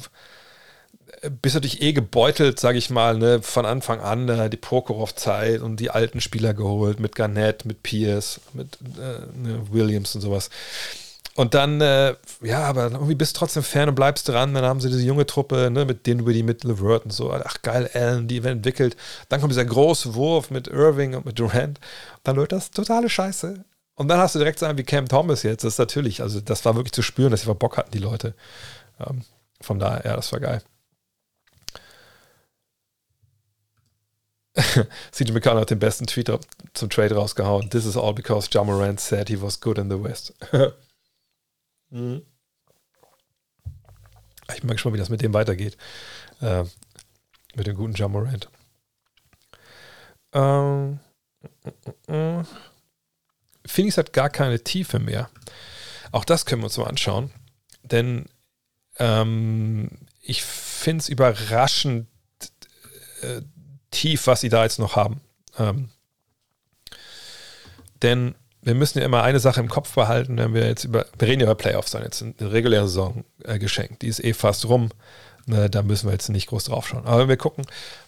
bist 1.30 1.55
natürlich 1.55 1.82
eh 1.82 1.92
gebeutelt, 1.92 2.60
sage 2.60 2.78
ich 2.78 2.90
mal, 2.90 3.16
ne, 3.16 3.42
von 3.42 3.66
Anfang 3.66 4.01
an 4.01 4.28
äh, 4.28 4.51
die 4.51 4.56
Prokhorov-Zeit 4.56 5.60
und 5.60 5.80
die 5.80 5.90
alten 5.90 6.20
Spieler 6.20 6.55
geholt 6.55 7.01
mit 7.01 7.14
Garnett, 7.14 7.64
mit 7.64 7.82
Pierce, 7.82 8.40
mit 8.52 8.78
äh, 8.96 9.38
ne, 9.38 9.60
Williams 9.70 10.14
und 10.14 10.20
sowas. 10.20 10.51
Und 11.36 11.55
dann, 11.55 11.80
äh, 11.80 12.14
ja, 12.42 12.62
aber 12.62 12.92
irgendwie 12.92 13.16
bist 13.16 13.34
du 13.34 13.40
trotzdem 13.40 13.64
fern 13.64 13.88
und 13.88 13.96
bleibst 13.96 14.28
dran. 14.28 14.55
Dann 14.55 14.64
haben 14.64 14.80
sie 14.80 14.88
diese 14.88 15.02
junge 15.02 15.26
Truppe 15.26 15.68
ne, 15.70 15.84
mit 15.84 16.06
Dinwiddie, 16.06 16.44
mit 16.44 16.62
LeVert 16.62 17.06
und 17.06 17.10
so. 17.12 17.32
Ach 17.32 17.60
geil, 17.62 17.90
Allen, 17.92 18.28
die 18.28 18.44
werden 18.44 18.59
entwickelt. 18.59 18.96
Dann 19.28 19.40
kommt 19.40 19.52
dieser 19.52 19.64
große 19.64 20.14
Wurf 20.14 20.51
mit 20.51 20.68
Irving 20.68 21.14
und 21.14 21.26
mit 21.26 21.38
Durant. 21.38 21.80
Dann 22.22 22.36
wird 22.36 22.52
das 22.52 22.70
totale 22.70 23.09
Scheiße. 23.09 23.64
Und 23.96 24.09
dann 24.09 24.18
hast 24.18 24.36
du 24.36 24.38
direkt 24.38 24.60
so 24.60 24.66
einen 24.66 24.78
wie 24.78 24.84
Cam 24.84 25.09
Thomas 25.09 25.42
jetzt. 25.42 25.64
Das 25.64 25.74
ist 25.74 25.78
natürlich, 25.78 26.22
also 26.22 26.40
das 26.40 26.64
war 26.64 26.76
wirklich 26.76 26.92
zu 26.92 27.02
spüren, 27.02 27.32
dass 27.32 27.42
sie 27.42 27.55
Bock 27.55 27.76
hatten, 27.78 27.90
die 27.90 27.98
Leute. 27.98 28.34
Ähm, 29.01 29.22
von 29.60 29.80
daher, 29.80 30.05
ja, 30.05 30.16
das 30.16 30.32
war 30.32 30.38
geil. 30.38 30.62
CJ 35.12 35.32
McConnell 35.32 35.62
hat 35.62 35.70
den 35.70 35.81
besten 35.81 36.06
Tweet 36.06 36.31
zum 36.74 36.90
Trade 36.90 37.14
rausgehauen. 37.14 37.70
This 37.70 37.86
is 37.86 37.97
all 37.97 38.12
because 38.12 38.48
John 38.51 38.66
Morant 38.66 39.01
said 39.01 39.28
he 39.28 39.40
was 39.40 39.60
good 39.60 39.78
in 39.78 39.90
the 39.90 40.02
West. 40.02 40.32
mhm. 41.90 42.22
Ich 44.52 44.60
bin 44.60 44.68
mal 44.68 44.74
gespannt, 44.74 44.94
wie 44.94 44.98
das 44.98 45.09
mit 45.09 45.22
dem 45.22 45.35
weitergeht. 45.35 45.76
Äh, 46.40 46.64
mit 47.55 47.66
dem 47.66 47.76
guten 47.76 47.94
John 47.94 48.12
Morant. 48.12 48.48
Ähm, 50.32 51.01
Phoenix 53.66 53.97
hat 53.97 54.12
gar 54.12 54.31
keine 54.31 54.62
Tiefe 54.62 54.98
mehr. 54.98 55.31
Auch 56.12 56.24
das 56.24 56.47
können 56.47 56.62
wir 56.62 56.66
uns 56.66 56.76
mal 56.76 56.86
anschauen. 56.86 57.32
Denn 57.82 58.26
ähm, 58.98 59.90
ich 60.20 60.43
finde 60.44 61.02
es 61.02 61.09
überraschend, 61.09 62.09
äh, 63.22 63.43
tief, 63.95 64.27
was 64.27 64.41
sie 64.41 64.49
da 64.49 64.65
jetzt 64.65 64.79
noch 64.79 64.97
haben. 64.97 65.21
Ähm, 65.59 65.89
denn 68.03 68.35
wir 68.62 68.75
müssen 68.75 68.99
ja 68.99 69.05
immer 69.05 69.23
eine 69.23 69.41
Sache 69.41 69.61
im 69.61 69.69
Kopf 69.69 69.95
behalten, 69.95 70.39
wenn 70.39 70.55
wir 70.55 70.66
jetzt 70.66 70.85
über, 70.85 71.07
wir 71.19 71.29
reden 71.29 71.41
ja 71.41 71.47
über 71.47 71.55
Playoffs 71.55 71.93
jetzt 71.93 72.23
eine 72.23 72.53
reguläre 72.53 72.89
Saison 72.89 73.25
äh, 73.45 73.59
geschenkt. 73.59 74.03
Die 74.03 74.09
ist 74.09 74.25
eh 74.25 74.33
fast 74.33 74.66
rum. 74.66 74.91
Ne, 75.47 75.69
da 75.69 75.83
müssen 75.83 76.07
wir 76.07 76.12
jetzt 76.12 76.31
nicht 76.31 76.47
groß 76.47 76.65
drauf 76.65 76.89
schauen. 76.89 77.05
Aber 77.05 77.21
wenn 77.21 77.29
wir 77.29 77.37
gucken, 77.37 77.66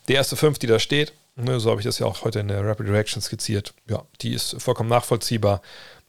die 0.08 0.14
erste 0.14 0.36
fünf, 0.36 0.58
die 0.58 0.66
da 0.66 0.78
steht, 0.78 1.12
ne, 1.36 1.60
so 1.60 1.70
habe 1.70 1.80
ich 1.80 1.84
das 1.84 1.98
ja 1.98 2.06
auch 2.06 2.24
heute 2.24 2.40
in 2.40 2.48
der 2.48 2.64
Rapid 2.64 2.88
Reaction 2.88 3.20
skizziert, 3.20 3.74
ja, 3.88 4.02
die 4.22 4.32
ist 4.32 4.60
vollkommen 4.60 4.88
nachvollziehbar. 4.88 5.60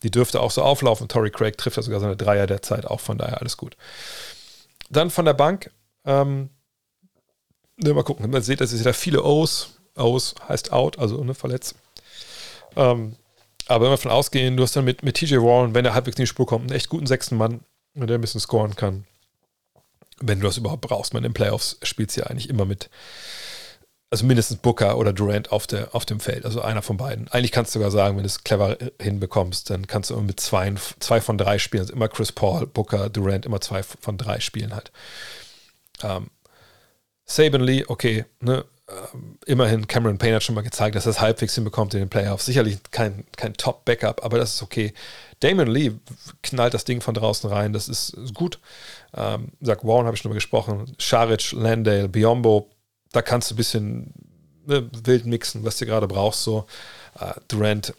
Die 0.03 0.11
dürfte 0.11 0.39
auch 0.39 0.51
so 0.51 0.61
auflaufen. 0.61 1.09
Tory 1.09 1.31
Craig 1.31 1.57
trifft 1.57 1.75
ja 1.75 1.83
sogar 1.83 1.99
seine 1.99 2.15
Dreier 2.15 2.47
derzeit 2.47 2.85
auch, 2.85 3.01
von 3.01 3.17
daher 3.17 3.41
alles 3.41 3.57
gut. 3.57 3.75
Dann 4.89 5.09
von 5.09 5.25
der 5.25 5.33
Bank, 5.33 5.71
ähm, 6.05 6.49
Ne, 7.77 7.93
mal 7.93 8.03
gucken. 8.03 8.29
Man 8.29 8.41
sieht, 8.41 8.59
dass 8.59 8.71
es 8.71 8.83
da 8.83 8.93
viele 8.93 9.23
O's. 9.23 9.75
O's 9.95 10.35
heißt 10.47 10.73
out, 10.73 10.99
also 10.99 11.23
ne, 11.23 11.33
verletzt. 11.33 11.75
Ähm, 12.75 13.15
aber 13.67 13.85
wenn 13.85 13.91
wir 13.91 13.97
davon 13.97 14.11
ausgehen, 14.11 14.57
du 14.57 14.63
hast 14.63 14.75
dann 14.75 14.85
mit, 14.85 15.03
mit 15.03 15.15
TJ 15.15 15.37
Warren, 15.37 15.73
wenn 15.73 15.85
er 15.85 15.93
halbwegs 15.93 16.17
in 16.17 16.23
die 16.23 16.27
Spur 16.27 16.45
kommt, 16.45 16.63
einen 16.63 16.77
echt 16.77 16.89
guten 16.89 17.07
sechsten 17.07 17.35
Mann, 17.35 17.61
der 17.95 18.17
ein 18.17 18.21
bisschen 18.21 18.41
scoren 18.41 18.75
kann. 18.75 19.05
Wenn 20.19 20.39
du 20.39 20.47
das 20.47 20.57
überhaupt 20.57 20.81
brauchst. 20.81 21.13
Man 21.13 21.23
in 21.23 21.29
den 21.29 21.33
Playoffs 21.33 21.77
spielt 21.83 22.15
ja 22.15 22.25
eigentlich 22.25 22.49
immer 22.49 22.65
mit, 22.65 22.89
also 24.09 24.25
mindestens 24.25 24.57
Booker 24.57 24.97
oder 24.97 25.13
Durant 25.13 25.51
auf, 25.51 25.67
der, 25.67 25.93
auf 25.93 26.05
dem 26.05 26.19
Feld. 26.19 26.45
Also 26.45 26.61
einer 26.61 26.81
von 26.81 26.97
beiden. 26.97 27.27
Eigentlich 27.27 27.51
kannst 27.51 27.75
du 27.75 27.79
sogar 27.79 27.91
sagen, 27.91 28.15
wenn 28.15 28.23
du 28.23 28.27
es 28.27 28.43
clever 28.43 28.77
hinbekommst, 29.01 29.69
dann 29.69 29.85
kannst 29.85 30.09
du 30.09 30.15
immer 30.15 30.23
mit 30.23 30.39
zwei, 30.39 30.73
zwei 30.99 31.21
von 31.21 31.37
drei 31.37 31.59
spielen. 31.59 31.81
Also 31.81 31.93
immer 31.93 32.07
Chris 32.07 32.31
Paul, 32.31 32.65
Booker, 32.65 33.09
Durant, 33.09 33.45
immer 33.45 33.61
zwei 33.61 33.83
von 33.83 34.17
drei 34.17 34.39
spielen 34.39 34.73
halt. 34.73 34.91
Ähm, 36.03 36.29
Saban 37.27 37.61
Lee, 37.61 37.83
okay, 37.87 38.25
ne, 38.39 38.65
ähm, 38.89 39.37
immerhin 39.45 39.85
Cameron 39.87 40.17
Payne 40.17 40.35
hat 40.35 40.43
schon 40.43 40.55
mal 40.55 40.61
gezeigt, 40.61 40.95
dass 40.95 41.05
er 41.05 41.11
es 41.11 41.19
halbwegs 41.19 41.55
hinbekommt 41.55 41.93
in 41.93 41.99
den 41.99 42.09
Playoffs. 42.09 42.45
Sicherlich 42.45 42.79
kein, 42.91 43.25
kein 43.35 43.53
Top-Backup, 43.53 44.23
aber 44.23 44.37
das 44.37 44.55
ist 44.55 44.63
okay. 44.63 44.93
Damon 45.41 45.67
Lee 45.67 45.91
knallt 46.41 46.73
das 46.73 46.85
Ding 46.85 47.01
von 47.01 47.13
draußen 47.13 47.49
rein, 47.49 47.73
das 47.73 47.89
ist, 47.89 48.15
gut. 48.33 48.59
Ähm, 49.13 49.49
Zach 49.61 49.83
Warren 49.83 50.05
habe 50.05 50.15
ich 50.15 50.21
schon 50.21 50.31
mal 50.31 50.35
gesprochen. 50.35 50.95
Sharic, 50.99 51.51
Landale, 51.51 52.07
Biombo, 52.07 52.69
da 53.11 53.21
kannst 53.21 53.51
du 53.51 53.55
ein 53.55 53.57
bisschen 53.57 54.13
ne, 54.65 54.89
wild 55.03 55.25
mixen, 55.25 55.65
was 55.65 55.77
du 55.77 55.85
gerade 55.85 56.07
brauchst. 56.07 56.43
So. 56.43 56.65
Uh, 57.19 57.33
Durant 57.47 57.93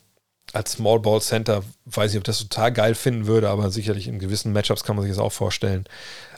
als 0.53 0.73
Small 0.73 1.01
Ball 1.01 1.21
Center, 1.21 1.63
weiß 1.85 2.13
ich, 2.13 2.19
ob 2.19 2.25
das 2.25 2.39
total 2.39 2.73
geil 2.73 2.95
finden 2.95 3.27
würde, 3.27 3.51
aber 3.51 3.71
sicherlich 3.71 4.09
in 4.09 4.19
gewissen 4.19 4.53
Matchups 4.53 4.85
kann 4.85 4.97
man 4.97 5.05
sich 5.05 5.13
das 5.13 5.23
auch 5.23 5.33
vorstellen. 5.33 5.85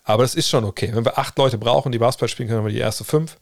Aber 0.02 0.22
das 0.22 0.34
ist 0.34 0.48
schon 0.48 0.64
okay. 0.64 0.90
Wenn 0.92 1.04
wir 1.04 1.18
acht 1.18 1.36
Leute 1.38 1.58
brauchen, 1.58 1.92
die 1.92 1.98
Basketball 1.98 2.28
spielen 2.28 2.48
können, 2.48 2.60
haben 2.60 2.66
wir 2.66 2.72
die 2.72 2.78
erste 2.78 3.04
fünf. 3.04 3.38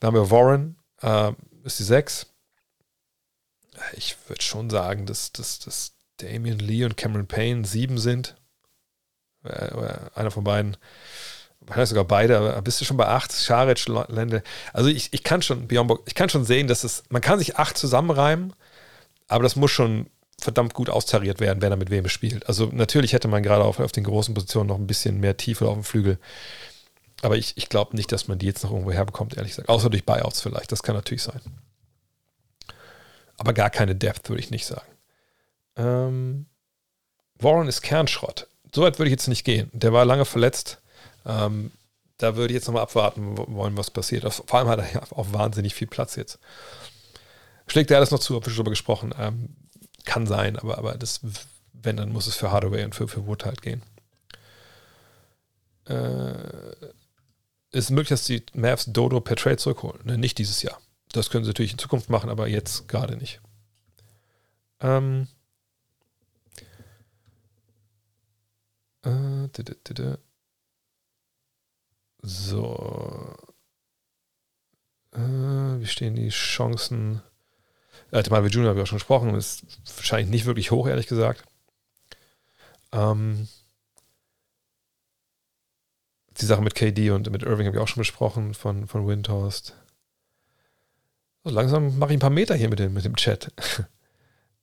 Dann 0.00 0.08
haben 0.08 0.14
wir 0.14 0.30
Warren, 0.30 0.76
äh, 1.02 1.32
ist 1.64 1.78
die 1.78 1.84
sechs. 1.84 2.26
Ich 3.94 4.16
würde 4.28 4.42
schon 4.42 4.70
sagen, 4.70 5.06
dass, 5.06 5.32
dass, 5.32 5.58
dass 5.60 5.92
Damian 6.18 6.58
Lee 6.58 6.84
und 6.84 6.96
Cameron 6.96 7.26
Payne 7.26 7.64
sieben 7.64 7.98
sind. 7.98 8.36
Äh, 9.44 9.70
einer 10.14 10.30
von 10.30 10.44
beiden. 10.44 10.76
Wahrscheinlich 11.60 11.90
sogar 11.90 12.04
beide, 12.04 12.38
aber 12.38 12.62
bist 12.62 12.80
du 12.80 12.84
schon 12.84 12.96
bei 12.96 13.06
acht? 13.06 13.32
Scharic, 13.32 13.86
Lende. 13.88 14.42
Also 14.72 14.88
ich, 14.88 15.12
ich 15.12 15.22
kann 15.22 15.42
schon, 15.42 15.68
Bjorn 15.68 15.98
ich 16.06 16.14
kann 16.14 16.30
schon 16.30 16.44
sehen, 16.44 16.66
dass 16.66 16.82
es, 16.82 17.02
man 17.10 17.20
kann 17.20 17.38
sich 17.38 17.58
acht 17.58 17.76
zusammenreimen, 17.76 18.54
aber 19.26 19.42
das 19.42 19.54
muss 19.54 19.70
schon 19.70 20.08
verdammt 20.40 20.74
gut 20.74 20.88
austariert 20.88 21.40
werden, 21.40 21.60
wer 21.60 21.70
da 21.70 21.76
mit 21.76 21.90
wem 21.90 22.08
spielt. 22.08 22.46
Also 22.46 22.66
natürlich 22.72 23.12
hätte 23.12 23.28
man 23.28 23.42
gerade 23.42 23.64
auf, 23.64 23.80
auf 23.80 23.92
den 23.92 24.04
großen 24.04 24.34
Positionen 24.34 24.68
noch 24.68 24.76
ein 24.78 24.86
bisschen 24.86 25.18
mehr 25.18 25.36
Tiefe 25.36 25.68
auf 25.68 25.74
dem 25.74 25.84
Flügel. 25.84 26.18
Aber 27.22 27.36
ich, 27.36 27.56
ich 27.56 27.68
glaube 27.68 27.96
nicht, 27.96 28.12
dass 28.12 28.28
man 28.28 28.38
die 28.38 28.46
jetzt 28.46 28.62
noch 28.62 28.70
irgendwo 28.70 28.92
herbekommt, 28.92 29.36
ehrlich 29.36 29.52
gesagt. 29.52 29.68
Außer 29.68 29.90
durch 29.90 30.04
Buyouts 30.04 30.40
vielleicht. 30.40 30.70
Das 30.70 30.84
kann 30.84 30.94
natürlich 30.94 31.24
sein. 31.24 31.40
Aber 33.36 33.52
gar 33.52 33.70
keine 33.70 33.96
Depth, 33.96 34.28
würde 34.28 34.40
ich 34.40 34.50
nicht 34.50 34.66
sagen. 34.66 34.86
Ähm, 35.76 36.46
Warren 37.38 37.68
ist 37.68 37.82
Kernschrott. 37.82 38.46
So 38.72 38.82
weit 38.82 38.98
würde 38.98 39.08
ich 39.08 39.12
jetzt 39.12 39.28
nicht 39.28 39.44
gehen. 39.44 39.70
Der 39.72 39.92
war 39.92 40.04
lange 40.04 40.24
verletzt. 40.24 40.80
Ähm, 41.26 41.72
da 42.18 42.36
würde 42.36 42.52
ich 42.52 42.56
jetzt 42.56 42.66
nochmal 42.66 42.82
abwarten 42.82 43.36
wollen, 43.36 43.76
was 43.76 43.90
passiert. 43.90 44.30
Vor 44.32 44.58
allem 44.58 44.68
hat 44.68 44.80
er 44.80 44.92
ja 44.92 45.02
auch 45.10 45.32
wahnsinnig 45.32 45.74
viel 45.74 45.86
Platz 45.86 46.16
jetzt. 46.16 46.38
Schlägt 47.66 47.90
er 47.90 47.98
alles 47.98 48.10
noch 48.10 48.18
zu, 48.18 48.34
habe 48.34 48.48
ich 48.48 48.54
schon 48.54 48.64
drüber 48.64 48.70
gesprochen. 48.70 49.14
Ähm, 49.18 49.56
kann 50.04 50.26
sein, 50.26 50.56
aber, 50.56 50.78
aber 50.78 50.94
das, 50.94 51.20
wenn, 51.72 51.96
dann 51.96 52.12
muss 52.12 52.26
es 52.26 52.36
für 52.36 52.50
Hardaway 52.50 52.84
und 52.84 52.94
für, 52.94 53.08
für 53.08 53.26
Wood 53.26 53.44
halt 53.44 53.62
gehen. 53.62 53.82
Äh, 55.86 56.92
ist 57.70 57.90
möglich, 57.90 58.08
dass 58.08 58.24
die 58.24 58.44
Mavs 58.54 58.86
Dodo 58.86 59.20
per 59.20 59.36
Trade 59.36 59.58
zurückholen. 59.58 60.00
Ne? 60.04 60.18
Nicht 60.18 60.38
dieses 60.38 60.62
Jahr. 60.62 60.80
Das 61.12 61.30
können 61.30 61.44
sie 61.44 61.50
natürlich 61.50 61.72
in 61.72 61.78
Zukunft 61.78 62.10
machen, 62.10 62.30
aber 62.30 62.48
jetzt 62.48 62.88
gerade 62.88 63.16
nicht. 63.16 63.40
Ähm. 64.80 65.28
Äh, 69.02 69.48
so. 72.22 73.36
Äh, 75.12 75.18
wie 75.18 75.86
stehen 75.86 76.14
die 76.14 76.28
Chancen? 76.28 77.22
Äh, 78.10 78.22
Tamavi 78.22 78.48
Junior 78.48 78.70
habe 78.70 78.80
ich 78.80 78.84
auch 78.84 78.88
schon 78.88 78.98
gesprochen, 78.98 79.34
ist 79.34 79.64
wahrscheinlich 79.96 80.30
nicht 80.30 80.46
wirklich 80.46 80.70
hoch, 80.70 80.86
ehrlich 80.88 81.06
gesagt. 81.06 81.44
Ähm, 82.92 83.48
die 86.40 86.46
Sache 86.46 86.62
mit 86.62 86.74
KD 86.74 87.10
und 87.10 87.30
mit 87.30 87.42
Irving 87.42 87.66
habe 87.66 87.76
ich 87.76 87.82
auch 87.82 87.88
schon 87.88 88.00
besprochen 88.00 88.54
von, 88.54 88.86
von 88.86 89.06
Windhorst. 89.06 89.74
So, 91.44 91.50
langsam 91.50 91.98
mache 91.98 92.12
ich 92.12 92.16
ein 92.16 92.20
paar 92.20 92.30
Meter 92.30 92.54
hier 92.54 92.68
mit 92.68 92.78
dem, 92.78 92.94
mit 92.94 93.04
dem 93.04 93.16
Chat. 93.16 93.52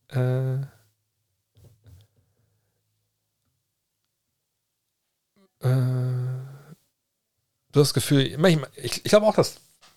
Äh, 0.09 0.57
äh, 0.57 0.65
du 7.71 7.79
hast 7.79 7.89
das 7.89 7.93
Gefühl, 7.95 8.21
ich, 8.75 9.03
ich 9.03 9.03
glaube 9.03 9.25
auch, 9.25 9.33
dass 9.33 9.55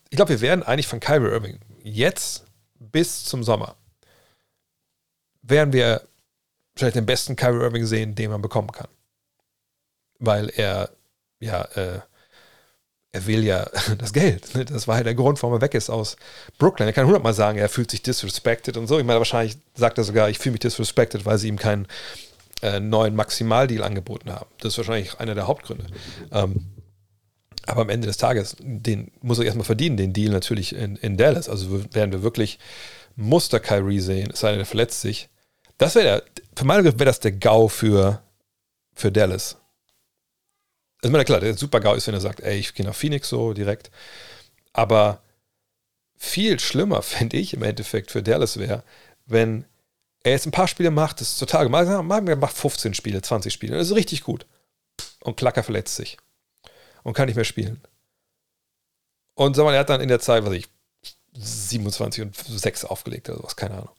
ich 0.08 0.16
glaube, 0.16 0.30
wir 0.30 0.40
werden 0.40 0.62
eigentlich 0.62 0.86
von 0.86 0.98
Kyrie 0.98 1.28
Irving 1.28 1.60
jetzt 1.82 2.47
bis 2.78 3.24
zum 3.24 3.42
Sommer, 3.42 3.76
werden 5.42 5.72
wir 5.72 6.02
vielleicht 6.76 6.96
den 6.96 7.06
besten 7.06 7.36
Kyrie 7.36 7.62
Irving 7.62 7.86
sehen, 7.86 8.14
den 8.14 8.30
man 8.30 8.42
bekommen 8.42 8.72
kann. 8.72 8.88
Weil 10.18 10.50
er, 10.50 10.90
ja, 11.40 11.62
äh, 11.74 12.00
er 13.12 13.26
will 13.26 13.44
ja 13.44 13.66
das 13.98 14.12
Geld. 14.12 14.54
Ne? 14.54 14.64
Das 14.64 14.88
war 14.88 14.98
ja 14.98 15.04
der 15.04 15.14
Grund, 15.14 15.42
warum 15.42 15.56
er 15.56 15.60
weg 15.60 15.74
ist 15.74 15.90
aus 15.90 16.16
Brooklyn. 16.58 16.88
Er 16.88 16.92
kann 16.92 17.06
hundertmal 17.06 17.34
sagen, 17.34 17.58
er 17.58 17.68
fühlt 17.68 17.90
sich 17.90 18.02
disrespected 18.02 18.76
und 18.76 18.86
so. 18.86 18.98
Ich 18.98 19.04
meine, 19.04 19.18
wahrscheinlich 19.18 19.58
sagt 19.74 19.98
er 19.98 20.04
sogar, 20.04 20.28
ich 20.30 20.38
fühle 20.38 20.52
mich 20.52 20.60
disrespected, 20.60 21.24
weil 21.24 21.38
sie 21.38 21.48
ihm 21.48 21.58
keinen 21.58 21.86
äh, 22.62 22.80
neuen 22.80 23.14
Maximaldeal 23.14 23.82
angeboten 23.82 24.30
haben. 24.30 24.50
Das 24.60 24.74
ist 24.74 24.78
wahrscheinlich 24.78 25.18
einer 25.20 25.34
der 25.34 25.46
Hauptgründe. 25.46 25.86
Ähm, 26.32 26.66
aber 27.68 27.82
am 27.82 27.90
Ende 27.90 28.06
des 28.06 28.16
Tages, 28.16 28.56
den 28.60 29.10
muss 29.20 29.38
er 29.38 29.44
erstmal 29.44 29.66
verdienen, 29.66 29.96
den 29.96 30.12
Deal 30.12 30.32
natürlich 30.32 30.74
in, 30.74 30.96
in 30.96 31.16
Dallas. 31.16 31.48
Also 31.48 31.84
werden 31.94 32.12
wir 32.12 32.22
wirklich 32.22 32.58
Muster 33.14 33.60
Kyrie 33.60 34.00
sehen, 34.00 34.30
es 34.32 34.40
sei 34.40 34.52
denn, 34.52 34.60
er 34.60 34.66
verletzt 34.66 35.02
sich. 35.02 35.28
Das 35.76 35.94
wäre 35.94 36.22
für 36.56 36.64
meine 36.64 36.84
wäre 36.84 37.04
das 37.04 37.20
der 37.20 37.32
GAU 37.32 37.68
für, 37.68 38.22
für 38.94 39.12
Dallas. 39.12 39.58
Also, 41.02 41.12
meine, 41.12 41.24
klar, 41.24 41.40
der 41.40 41.56
super 41.56 41.80
GAU 41.80 41.94
ist, 41.94 42.06
wenn 42.06 42.14
er 42.14 42.20
sagt, 42.20 42.40
ey, 42.40 42.58
ich 42.58 42.74
gehe 42.74 42.86
nach 42.86 42.94
Phoenix 42.94 43.28
so 43.28 43.52
direkt. 43.52 43.90
Aber 44.72 45.22
viel 46.16 46.58
schlimmer, 46.58 47.02
fände 47.02 47.36
ich 47.36 47.54
im 47.54 47.62
Endeffekt 47.62 48.10
für 48.10 48.22
Dallas 48.22 48.58
wäre, 48.58 48.82
wenn 49.26 49.66
er 50.24 50.32
jetzt 50.32 50.46
ein 50.46 50.52
paar 50.52 50.68
Spiele 50.68 50.90
macht, 50.90 51.20
das 51.20 51.32
ist 51.32 51.38
total. 51.38 51.72
Er 51.72 52.36
macht 52.36 52.56
15 52.56 52.94
Spiele, 52.94 53.22
20 53.22 53.52
Spiele. 53.52 53.76
Das 53.76 53.88
ist 53.88 53.94
richtig 53.94 54.22
gut. 54.24 54.46
Und 55.20 55.36
Klacker 55.36 55.62
verletzt 55.62 55.94
sich. 55.94 56.16
Und 57.08 57.14
kann 57.14 57.24
nicht 57.24 57.36
mehr 57.36 57.44
spielen. 57.46 57.80
Und 59.32 59.56
sag 59.56 59.64
mal, 59.64 59.72
er 59.72 59.80
hat 59.80 59.88
dann 59.88 60.02
in 60.02 60.08
der 60.08 60.20
Zeit, 60.20 60.44
was 60.44 60.52
ich, 60.52 60.68
27 61.32 62.22
und 62.22 62.36
6 62.36 62.84
aufgelegt 62.84 63.30
oder 63.30 63.38
sowas, 63.38 63.56
keine 63.56 63.76
Ahnung. 63.76 63.94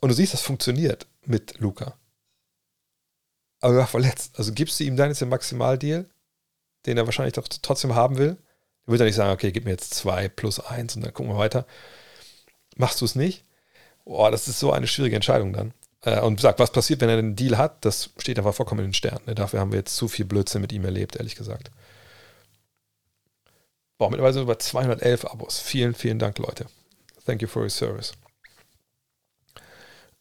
Und 0.00 0.08
du 0.08 0.14
siehst, 0.16 0.34
das 0.34 0.42
funktioniert 0.42 1.06
mit 1.26 1.60
Luca. 1.60 1.96
Aber 3.60 3.74
er 3.74 3.78
war 3.80 3.86
verletzt. 3.86 4.36
Also 4.36 4.52
gibst 4.52 4.80
du 4.80 4.84
ihm 4.84 4.96
dann 4.96 5.10
jetzt 5.10 5.20
den 5.20 5.28
Maximaldeal, 5.28 6.10
den 6.86 6.98
er 6.98 7.06
wahrscheinlich 7.06 7.34
doch 7.34 7.46
trotzdem 7.46 7.94
haben 7.94 8.18
will. 8.18 8.36
Er 8.86 8.88
würde 8.88 9.04
ja 9.04 9.06
nicht 9.06 9.14
sagen, 9.14 9.30
okay, 9.30 9.52
gib 9.52 9.64
mir 9.64 9.70
jetzt 9.70 9.94
2 9.94 10.28
plus 10.28 10.58
1 10.58 10.96
und 10.96 11.02
dann 11.02 11.14
gucken 11.14 11.30
wir 11.30 11.38
weiter. 11.38 11.66
Machst 12.74 13.00
du 13.00 13.04
es 13.04 13.14
nicht? 13.14 13.44
Boah, 14.04 14.32
das 14.32 14.48
ist 14.48 14.58
so 14.58 14.72
eine 14.72 14.88
schwierige 14.88 15.14
Entscheidung 15.14 15.52
dann. 15.52 15.72
Äh, 16.02 16.20
und 16.20 16.40
sag, 16.40 16.58
was 16.58 16.72
passiert, 16.72 17.00
wenn 17.00 17.08
er 17.08 17.18
einen 17.18 17.36
Deal 17.36 17.58
hat, 17.58 17.84
das 17.84 18.10
steht 18.18 18.38
einfach 18.38 18.54
vollkommen 18.54 18.80
in 18.80 18.88
den 18.88 18.94
Sternen. 18.94 19.24
Ne? 19.26 19.34
Dafür 19.34 19.60
haben 19.60 19.72
wir 19.72 19.78
jetzt 19.78 19.96
zu 19.96 20.08
viel 20.08 20.24
Blödsinn 20.24 20.62
mit 20.62 20.72
ihm 20.72 20.84
erlebt, 20.84 21.16
ehrlich 21.16 21.36
gesagt. 21.36 21.70
Boah, 23.98 24.10
mittlerweile 24.10 24.40
über 24.40 24.58
211 24.58 25.26
Abos. 25.26 25.58
Vielen, 25.58 25.94
vielen 25.94 26.18
Dank, 26.18 26.38
Leute. 26.38 26.66
Thank 27.26 27.42
you 27.42 27.48
for 27.48 27.62
your 27.62 27.70
service. 27.70 28.12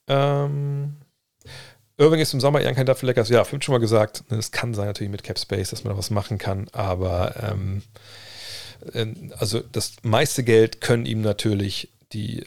Ähm, 0.07 0.97
Irving 1.97 2.19
ist 2.19 2.33
im 2.33 2.41
Sommer 2.41 2.61
eher 2.61 2.73
kein 2.73 2.85
dafür 2.85 3.07
leckers. 3.07 3.29
Ja, 3.29 3.45
fünf 3.45 3.63
schon 3.63 3.73
mal 3.73 3.79
gesagt. 3.79 4.29
Ne, 4.29 4.37
es 4.37 4.51
kann 4.51 4.73
sein 4.73 4.87
natürlich 4.87 5.11
mit 5.11 5.23
Cap 5.23 5.39
Space, 5.39 5.69
dass 5.69 5.83
man 5.83 5.93
da 5.93 5.97
was 5.97 6.09
machen 6.09 6.37
kann, 6.37 6.67
aber 6.73 7.35
ähm, 7.41 7.83
äh, 8.93 9.05
also 9.37 9.59
das 9.59 9.93
meiste 10.01 10.43
Geld 10.43 10.81
können 10.81 11.05
ihm 11.05 11.21
natürlich 11.21 11.89
die 12.11 12.43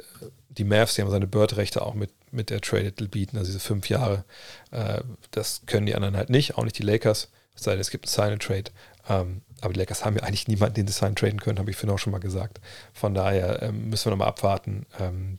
die 0.59 0.65
Mavs, 0.65 0.95
die 0.95 1.03
haben 1.03 1.11
seine 1.11 1.27
Bird-Rechte 1.27 1.83
auch 1.83 1.95
mit, 1.95 2.11
mit 2.33 2.51
der 2.51 2.61
Trade 2.61 2.93
bieten, 2.93 3.37
also 3.37 3.49
diese 3.49 3.61
fünf 3.61 3.89
Jahre. 3.89 4.25
Äh, 4.71 5.03
das 5.31 5.63
können 5.67 5.87
die 5.87 5.95
anderen 5.95 6.17
halt 6.17 6.31
nicht, 6.31 6.57
auch 6.57 6.65
nicht 6.65 6.79
die 6.79 6.83
Lakers. 6.83 7.31
Es 7.55 7.65
sei 7.65 7.73
denn, 7.73 7.81
es 7.81 7.91
gibt 7.91 8.07
einen 8.07 8.13
Sign-and-Trade. 8.13 8.71
Ähm, 9.09 9.43
aber 9.61 9.73
die 9.73 9.79
Lakers 9.81 10.05
haben 10.05 10.17
ja 10.17 10.23
eigentlich 10.23 10.49
niemanden, 10.49 10.75
den 10.75 10.87
sie 10.87 10.93
sign 10.93 11.15
traden 11.15 11.41
können, 11.41 11.59
habe 11.59 11.71
ich 11.71 11.77
vorhin 11.77 11.95
auch 11.95 11.99
schon 11.99 12.13
mal 12.13 12.19
gesagt. 12.19 12.61
Von 12.93 13.15
daher 13.15 13.63
ähm, 13.63 13.89
müssen 13.91 14.07
wir 14.07 14.11
nochmal 14.11 14.29
abwarten. 14.29 14.87
Ähm, 14.99 15.39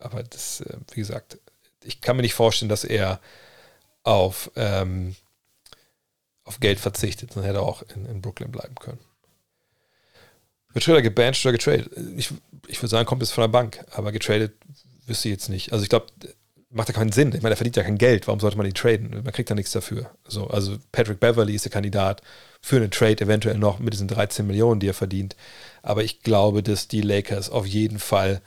aber 0.00 0.22
das, 0.22 0.60
äh, 0.60 0.78
wie 0.92 1.00
gesagt, 1.00 1.38
ich 1.84 2.00
kann 2.00 2.16
mir 2.16 2.22
nicht 2.22 2.34
vorstellen, 2.34 2.68
dass 2.68 2.84
er 2.84 3.20
auf, 4.02 4.50
ähm, 4.56 5.16
auf 6.44 6.60
Geld 6.60 6.80
verzichtet, 6.80 7.32
sondern 7.32 7.50
hätte 7.50 7.62
auch 7.62 7.82
in, 7.94 8.06
in 8.06 8.22
Brooklyn 8.22 8.52
bleiben 8.52 8.74
können. 8.76 9.00
Wird 10.72 10.84
Schröder 10.84 11.02
gebancht 11.02 11.44
oder 11.44 11.52
getradet? 11.52 11.90
Ich, 12.16 12.30
ich 12.68 12.78
würde 12.78 12.88
sagen, 12.88 13.06
kommt 13.06 13.22
es 13.22 13.32
von 13.32 13.42
der 13.42 13.48
Bank, 13.48 13.84
aber 13.90 14.12
getradet 14.12 14.54
wüsste 15.06 15.28
ich 15.28 15.32
jetzt 15.32 15.48
nicht. 15.48 15.72
Also 15.72 15.82
ich 15.82 15.88
glaube, 15.88 16.06
macht 16.70 16.88
ja 16.88 16.94
keinen 16.94 17.12
Sinn. 17.12 17.32
Ich 17.34 17.42
meine, 17.42 17.54
er 17.54 17.56
verdient 17.56 17.76
ja 17.76 17.82
kein 17.82 17.98
Geld. 17.98 18.26
Warum 18.26 18.40
sollte 18.40 18.56
man 18.56 18.66
ihn 18.66 18.74
traden? 18.74 19.10
Man 19.10 19.32
kriegt 19.32 19.48
ja 19.48 19.56
nichts 19.56 19.72
dafür. 19.72 20.10
So, 20.26 20.48
also 20.48 20.76
Patrick 20.92 21.20
Beverly 21.20 21.54
ist 21.54 21.64
der 21.64 21.72
Kandidat 21.72 22.22
für 22.60 22.76
einen 22.76 22.90
Trade, 22.90 23.20
eventuell 23.20 23.56
noch 23.56 23.78
mit 23.78 23.92
diesen 23.92 24.08
13 24.08 24.46
Millionen, 24.46 24.80
die 24.80 24.88
er 24.88 24.94
verdient. 24.94 25.36
Aber 25.82 26.02
ich 26.04 26.20
glaube, 26.22 26.62
dass 26.62 26.88
die 26.88 27.00
Lakers 27.00 27.50
auf 27.50 27.66
jeden 27.66 27.98
Fall 27.98 28.42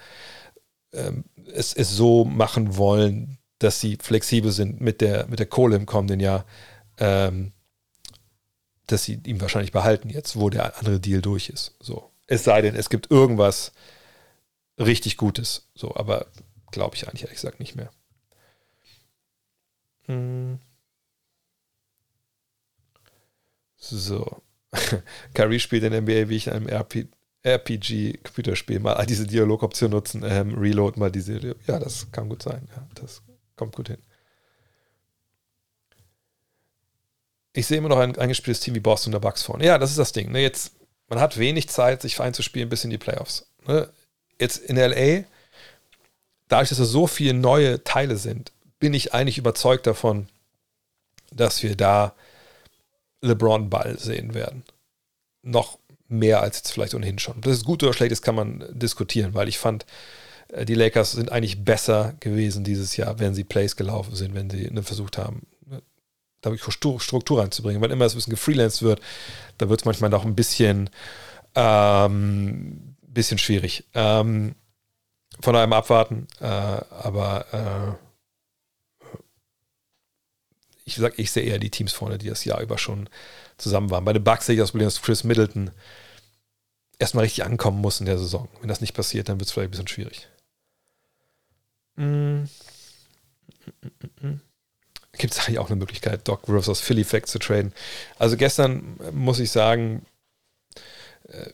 ähm, 0.94 1.24
es, 1.54 1.74
es 1.74 1.90
so 1.90 2.26
machen 2.26 2.78
wollen, 2.78 3.38
dass 3.58 3.80
sie 3.80 3.98
flexibel 4.02 4.52
sind 4.52 4.82
mit 4.82 5.02
der, 5.02 5.28
mit 5.28 5.40
der 5.40 5.48
Kohle 5.48 5.76
im 5.76 5.86
kommenden 5.86 6.20
Jahr. 6.20 6.46
Ähm, 6.98 7.54
dass 8.88 9.04
sie 9.04 9.20
ihn 9.26 9.40
wahrscheinlich 9.40 9.72
behalten 9.72 10.10
jetzt, 10.10 10.36
wo 10.36 10.50
der 10.50 10.78
andere 10.78 11.00
Deal 11.00 11.22
durch 11.22 11.50
ist. 11.50 11.76
So. 11.80 12.10
Es 12.28 12.44
sei 12.44 12.62
denn, 12.62 12.76
es 12.76 12.90
gibt 12.90 13.12
irgendwas 13.12 13.72
richtig 14.80 15.18
Gutes. 15.18 15.68
So, 15.76 15.96
aber 15.96 16.28
glaube 16.72 16.96
ich 16.96 17.08
eigentlich 17.08 17.24
ehrlich 17.24 17.38
gesagt 17.38 17.60
nicht 17.60 17.76
mehr. 17.76 17.92
Hm. 20.06 20.60
So. 23.78 24.42
Kyrie 25.34 25.60
spielt 25.60 25.84
in 25.84 25.92
der 25.92 26.02
NBA 26.02 26.30
wie 26.30 26.36
ich 26.36 26.48
in 26.48 26.54
einem 26.54 26.68
RP, 26.68 27.08
RPG-Computerspiel. 27.44 28.80
Mal 28.80 29.06
diese 29.06 29.26
Dialogoptionen 29.26 29.96
nutzen, 29.96 30.24
ähm, 30.24 30.56
Reload, 30.56 31.00
mal 31.00 31.12
diese. 31.12 31.56
Ja, 31.68 31.80
das 31.80 32.12
kann 32.12 32.30
gut 32.30 32.44
sein. 32.44 32.68
Ja, 32.76 32.88
das 32.96 33.22
kommt 33.56 33.76
gut 33.76 33.88
hin. 33.88 34.02
Ich 37.54 37.66
sehe 37.66 37.78
immer 37.78 37.90
noch 37.90 37.98
ein 37.98 38.18
eingespieltes 38.18 38.62
Team 38.62 38.76
wie 38.76 38.80
Boston 38.80 39.12
der 39.12 39.20
Bucks 39.20 39.44
vorne. 39.44 39.66
Ja, 39.66 39.78
das 39.78 39.90
ist 39.90 40.00
das 40.00 40.12
Ding. 40.12 40.32
Ne? 40.32 40.42
Jetzt 40.42 40.74
man 41.10 41.20
hat 41.20 41.38
wenig 41.38 41.68
Zeit, 41.70 42.02
sich 42.02 42.20
einzuspielen 42.20 42.70
bis 42.70 42.84
in 42.84 42.92
die 42.92 42.98
Playoffs. 42.98 43.48
Ne? 43.68 43.90
Jetzt 44.40 44.58
in 44.58 44.78
LA, 44.78 45.26
dadurch, 46.50 46.70
dass 46.70 46.78
da 46.78 46.86
so 46.86 47.08
viele 47.08 47.34
neue 47.34 47.84
Teile 47.84 48.18
sind, 48.18 48.52
bin 48.80 48.94
ich 48.94 49.14
eigentlich 49.14 49.38
überzeugt 49.38 49.88
davon, 49.88 50.28
dass 51.32 51.64
wir 51.64 51.76
da 51.76 52.14
LeBron 53.22 53.70
Ball 53.70 53.98
sehen 53.98 54.34
werden. 54.34 54.64
Noch 55.42 55.80
mehr 56.08 56.42
als 56.42 56.58
jetzt 56.58 56.72
vielleicht 56.72 56.96
ohnehin 56.96 57.20
schon. 57.20 57.40
Das 57.42 57.54
ist 57.54 57.66
gut 57.66 57.84
oder 57.84 57.94
schlecht, 57.94 58.12
das 58.12 58.22
kann 58.22 58.36
man 58.36 58.66
diskutieren, 58.72 59.34
weil 59.34 59.48
ich 59.48 59.58
fand, 59.58 59.86
äh, 60.50 60.66
die 60.66 60.74
Lakers 60.74 61.14
sind 61.14 61.32
eigentlich 61.32 61.64
besser 61.64 62.16
gewesen 62.20 62.64
dieses 62.64 62.98
Jahr, 62.98 63.20
wenn 63.20 63.36
sie 63.36 63.44
Plays 63.44 63.76
gelaufen 63.76 64.16
sind, 64.16 64.34
wenn 64.34 64.50
sie 64.50 64.70
ne, 64.72 64.84
versucht 64.84 65.18
haben, 65.18 65.46
da 66.42 66.52
wirklich 66.52 66.74
Struktur 67.04 67.42
reinzubringen. 67.42 67.82
Wenn 67.82 67.92
immer 67.92 68.06
es 68.06 68.14
ein 68.14 68.18
bisschen 68.18 68.32
gefreelanced 68.32 68.82
wird, 68.82 69.02
da 69.58 69.70
wird 69.70 69.82
es 69.82 69.86
manchmal 69.86 70.14
auch 70.14 70.26
ein 70.26 70.36
bisschen, 70.36 70.90
ähm, 71.56 72.96
bisschen 73.02 73.38
schwierig. 73.38 73.84
Ähm, 73.94 74.56
von 75.40 75.56
einem 75.56 75.74
abwarten, 75.74 76.28
äh, 76.40 76.46
aber 76.46 77.46
äh, 77.54 78.10
ich 80.86 80.96
sag, 80.96 81.18
ich 81.18 81.32
sehe 81.32 81.44
eher 81.44 81.60
die 81.60 81.70
Teams 81.70 81.94
vorne, 81.94 82.18
die 82.18 82.30
das 82.30 82.46
Jahr 82.46 82.62
über 82.62 82.78
schon 82.78 83.10
zusammen 83.58 83.90
waren. 83.90 84.06
Bei 84.06 84.14
den 84.14 84.24
Bucks 84.24 84.46
sehe 84.46 84.56
ich 84.56 84.60
das 84.62 84.72
Problem, 84.72 84.88
dass 84.88 85.02
Chris 85.02 85.24
Middleton 85.24 85.72
erstmal 86.98 87.24
richtig 87.24 87.46
ankommen 87.46 87.80
muss 87.80 88.00
in 88.00 88.06
der 88.06 88.18
Saison. 88.18 88.50
Wenn 88.60 88.70
das 88.70 88.82
nicht 88.82 88.94
passiert, 88.94 89.30
dann 89.30 89.40
wird 89.40 89.48
es 89.48 89.54
vielleicht 89.54 89.70
ein 89.70 89.72
bisschen 89.72 89.88
schwierig. 89.88 90.28
Mm. 91.96 92.44
Gibt 95.14 95.34
es 95.34 95.40
eigentlich 95.40 95.60
auch 95.60 95.70
eine 95.70 95.76
Möglichkeit, 95.76 96.28
Doc 96.28 96.48
Rivers 96.48 96.70
aus 96.70 96.80
Philly 96.80 97.04
Fact 97.04 97.28
zu 97.28 97.40
traden. 97.40 97.74
Also 98.18 98.38
gestern 98.38 98.98
muss 99.12 99.40
ich 99.40 99.52
sagen, 99.52 100.06
äh, 101.28 101.52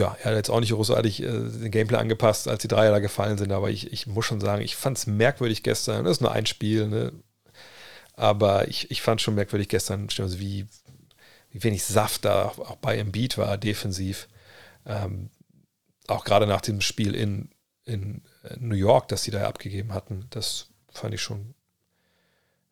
ja, 0.00 0.16
er 0.22 0.30
hat 0.30 0.36
jetzt 0.36 0.50
auch 0.50 0.60
nicht 0.60 0.72
großartig 0.72 1.22
äh, 1.22 1.26
den 1.26 1.70
Gameplay 1.70 1.98
angepasst, 1.98 2.48
als 2.48 2.62
die 2.62 2.68
Dreier 2.68 2.90
da 2.90 2.98
gefallen 2.98 3.36
sind, 3.36 3.52
aber 3.52 3.70
ich, 3.70 3.92
ich 3.92 4.06
muss 4.06 4.24
schon 4.24 4.40
sagen, 4.40 4.62
ich 4.62 4.74
fand 4.74 4.96
es 4.96 5.06
merkwürdig 5.06 5.62
gestern. 5.62 6.04
Das 6.04 6.16
ist 6.16 6.20
nur 6.22 6.32
ein 6.32 6.46
Spiel, 6.46 6.88
ne? 6.88 7.12
aber 8.14 8.68
ich, 8.68 8.90
ich 8.90 9.02
fand 9.02 9.20
schon 9.20 9.34
merkwürdig 9.34 9.68
gestern, 9.68 10.08
wie, 10.08 10.66
wie 11.50 11.62
wenig 11.62 11.84
Saft 11.84 12.24
da 12.24 12.46
auch 12.46 12.76
bei 12.76 12.96
Embiid 12.96 13.36
war, 13.36 13.58
defensiv. 13.58 14.28
Ähm, 14.86 15.28
auch 16.06 16.24
gerade 16.24 16.46
nach 16.46 16.62
dem 16.62 16.80
Spiel 16.80 17.14
in, 17.14 17.50
in 17.84 18.22
New 18.58 18.74
York, 18.74 19.08
das 19.08 19.22
sie 19.22 19.30
da 19.30 19.46
abgegeben 19.46 19.92
hatten, 19.92 20.26
das 20.30 20.68
fand 20.90 21.12
ich 21.12 21.20
schon 21.20 21.54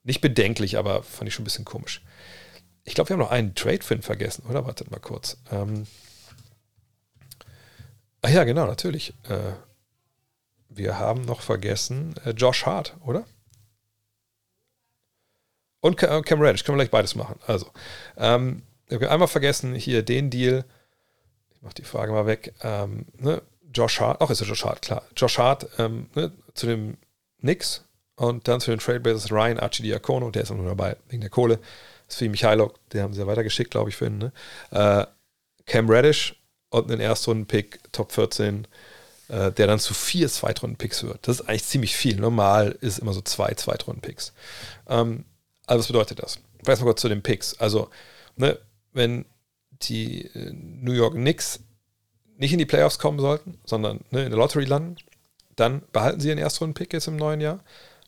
nicht 0.03 0.23
bedenklich, 0.23 0.79
aber 0.79 1.03
fand 1.03 1.29
ich 1.29 1.35
schon 1.35 1.43
ein 1.43 1.45
bisschen 1.45 1.67
komisch. 1.67 2.03
Ich 2.85 2.95
glaube, 2.95 3.11
wir 3.11 3.15
haben 3.15 3.21
noch 3.21 3.31
einen 3.31 3.55
Trade-Fin 3.55 4.01
vergessen, 4.01 4.47
oder? 4.49 4.65
Wartet 4.65 4.91
mal 4.91 4.99
kurz. 4.99 5.37
Ähm 5.51 5.87
Ach 8.23 8.31
ja, 8.31 8.45
genau, 8.45 8.67
natürlich. 8.67 9.15
Äh, 9.29 9.53
wir 10.69 10.99
haben 10.99 11.23
noch 11.23 11.41
vergessen 11.41 12.15
äh, 12.25 12.31
Josh 12.31 12.67
Hart, 12.67 12.97
oder? 13.05 13.25
Und 15.81 15.97
Cam 15.97 16.41
Reddish, 16.41 16.65
können 16.65 16.77
wir 16.77 16.85
gleich 16.85 16.91
beides 16.91 17.15
machen. 17.15 17.39
Also, 17.47 17.71
ähm, 18.17 18.63
einmal 18.91 19.29
vergessen, 19.29 19.75
hier 19.75 20.03
den 20.03 20.29
Deal. 20.29 20.65
Ich 21.51 21.63
mache 21.63 21.75
die 21.75 21.85
Frage 21.85 22.13
mal 22.13 22.27
weg. 22.27 22.53
Ähm, 22.63 23.07
ne? 23.19 23.43
Josh 23.73 24.01
Hart, 24.01 24.21
auch 24.21 24.31
ist 24.31 24.41
ja 24.41 24.47
Josh 24.47 24.65
Hart, 24.65 24.83
klar. 24.83 25.03
Josh 25.17 25.39
Hart 25.39 25.69
ähm, 25.79 26.09
ne? 26.15 26.33
zu 26.55 26.67
dem 26.67 26.97
Knicks 27.41 27.85
und 28.17 28.49
dann 28.49 28.61
zu 28.61 28.71
den 28.71 28.81
Trailblazers 28.81 29.31
Ryan 29.31 29.61
Archidiakono, 29.61 30.31
der 30.31 30.43
ist 30.43 30.51
auch 30.51 30.57
noch 30.57 30.65
dabei, 30.65 30.97
wegen 31.09 31.21
der 31.21 31.31
Kohle. 31.31 31.61
Svi 32.09 32.29
Michailok, 32.29 32.75
den 32.91 33.03
haben 33.03 33.13
sie 33.13 33.21
ja 33.21 33.27
weitergeschickt, 33.27 33.71
glaube 33.71 33.91
ich, 33.91 33.97
für 33.97 34.07
ihn. 34.07 34.19
Ne? 34.19 34.33
Äh, 34.71 35.07
Cam 35.67 35.89
Reddish 35.89 36.38
und 36.71 36.91
einen 36.91 37.01
Erstrunden-Pick, 37.01 37.93
Top 37.93 38.13
14, 38.13 38.67
äh, 39.29 39.53
der 39.53 39.67
dann 39.67 39.79
zu 39.79 39.95
vier 39.95 40.29
Zweitrunden-Picks 40.29 41.03
wird. 41.05 41.27
Das 41.27 41.41
ist 41.41 41.49
eigentlich 41.49 41.65
ziemlich 41.65 41.97
viel. 41.97 42.17
Normal 42.17 42.77
ist 42.81 42.99
immer 42.99 43.13
so 43.13 43.21
zwei 43.21 43.53
Zweitrunden-Picks. 43.55 44.33
Ähm, 44.89 45.25
also 45.67 45.81
was 45.81 45.87
bedeutet 45.87 46.23
das? 46.23 46.39
Vielleicht 46.63 46.81
mal 46.81 46.87
kurz 46.87 47.01
zu 47.01 47.09
den 47.09 47.23
Picks. 47.23 47.59
Also, 47.59 47.91
ne, 48.37 48.59
wenn 48.93 49.25
die 49.83 50.27
äh, 50.27 50.53
New 50.53 50.93
York 50.93 51.15
Knicks 51.15 51.61
nicht 52.37 52.53
in 52.53 52.59
die 52.59 52.67
Playoffs 52.67 52.99
kommen 52.99 53.19
sollten, 53.19 53.59
sondern 53.65 54.01
ne, 54.11 54.25
in 54.25 54.31
der 54.31 54.39
Lottery 54.39 54.65
landen, 54.65 54.97
dann 55.57 55.83
behalten 55.93 56.21
sie 56.21 56.29
ihren 56.29 56.39
Erstrunden-Pick 56.39 56.93
jetzt 56.93 57.09
im 57.09 57.17
neuen 57.17 57.41
Jahr. 57.41 57.61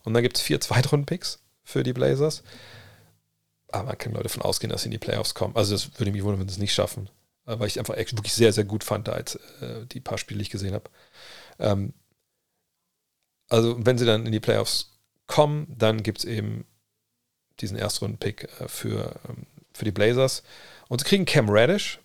Und 0.03 0.13
dann 0.13 0.23
gibt 0.23 0.37
es 0.37 0.43
vier 0.43 0.59
Zweitrunden-Picks 0.59 1.39
für 1.63 1.83
die 1.83 1.93
Blazers. 1.93 2.43
Aber 3.71 3.85
man 3.85 3.97
kann 3.97 4.13
Leute 4.13 4.23
davon 4.23 4.41
ausgehen, 4.41 4.71
dass 4.71 4.81
sie 4.81 4.87
in 4.87 4.91
die 4.91 4.97
Playoffs 4.97 5.33
kommen. 5.33 5.55
Also 5.55 5.73
das 5.73 5.99
würde 5.99 6.11
mich 6.11 6.23
wundern, 6.23 6.41
wenn 6.41 6.47
sie 6.47 6.55
es 6.55 6.59
nicht 6.59 6.73
schaffen. 6.73 7.09
Äh, 7.45 7.59
weil 7.59 7.67
ich 7.67 7.79
einfach 7.79 7.97
wirklich 7.97 8.33
sehr, 8.33 8.53
sehr 8.53 8.65
gut 8.65 8.83
fand, 8.83 9.07
da 9.07 9.17
jetzt 9.17 9.35
äh, 9.61 9.85
die 9.85 9.99
paar 9.99 10.17
Spiele, 10.17 10.39
die 10.39 10.43
ich 10.43 10.49
gesehen 10.49 10.73
habe. 10.73 10.89
Ähm, 11.59 11.93
also 13.49 13.85
wenn 13.85 13.97
sie 13.97 14.05
dann 14.05 14.25
in 14.25 14.31
die 14.31 14.39
Playoffs 14.39 14.91
kommen, 15.27 15.67
dann 15.77 16.03
gibt 16.03 16.19
es 16.19 16.25
eben 16.25 16.65
diesen 17.59 17.77
Erstrunden-Pick 17.77 18.47
äh, 18.59 18.67
für, 18.67 19.19
ähm, 19.27 19.45
für 19.73 19.85
die 19.85 19.91
Blazers. 19.91 20.43
Und 20.87 20.99
sie 20.99 21.05
kriegen 21.05 21.25
Cam 21.25 21.47
Radish, 21.49 21.99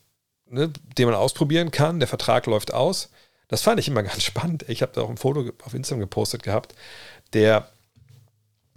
ne, 0.48 0.72
den 0.98 1.06
man 1.06 1.14
ausprobieren 1.14 1.70
kann. 1.70 2.00
Der 2.00 2.08
Vertrag 2.08 2.46
läuft 2.46 2.72
aus. 2.72 3.10
Das 3.48 3.62
fand 3.62 3.80
ich 3.80 3.88
immer 3.88 4.02
ganz 4.04 4.22
spannend. 4.22 4.64
Ich 4.68 4.82
habe 4.82 4.92
da 4.94 5.02
auch 5.02 5.10
ein 5.10 5.16
Foto 5.16 5.50
auf 5.64 5.74
Instagram 5.74 6.00
gepostet 6.00 6.42
gehabt. 6.42 6.74
Der, 7.32 7.70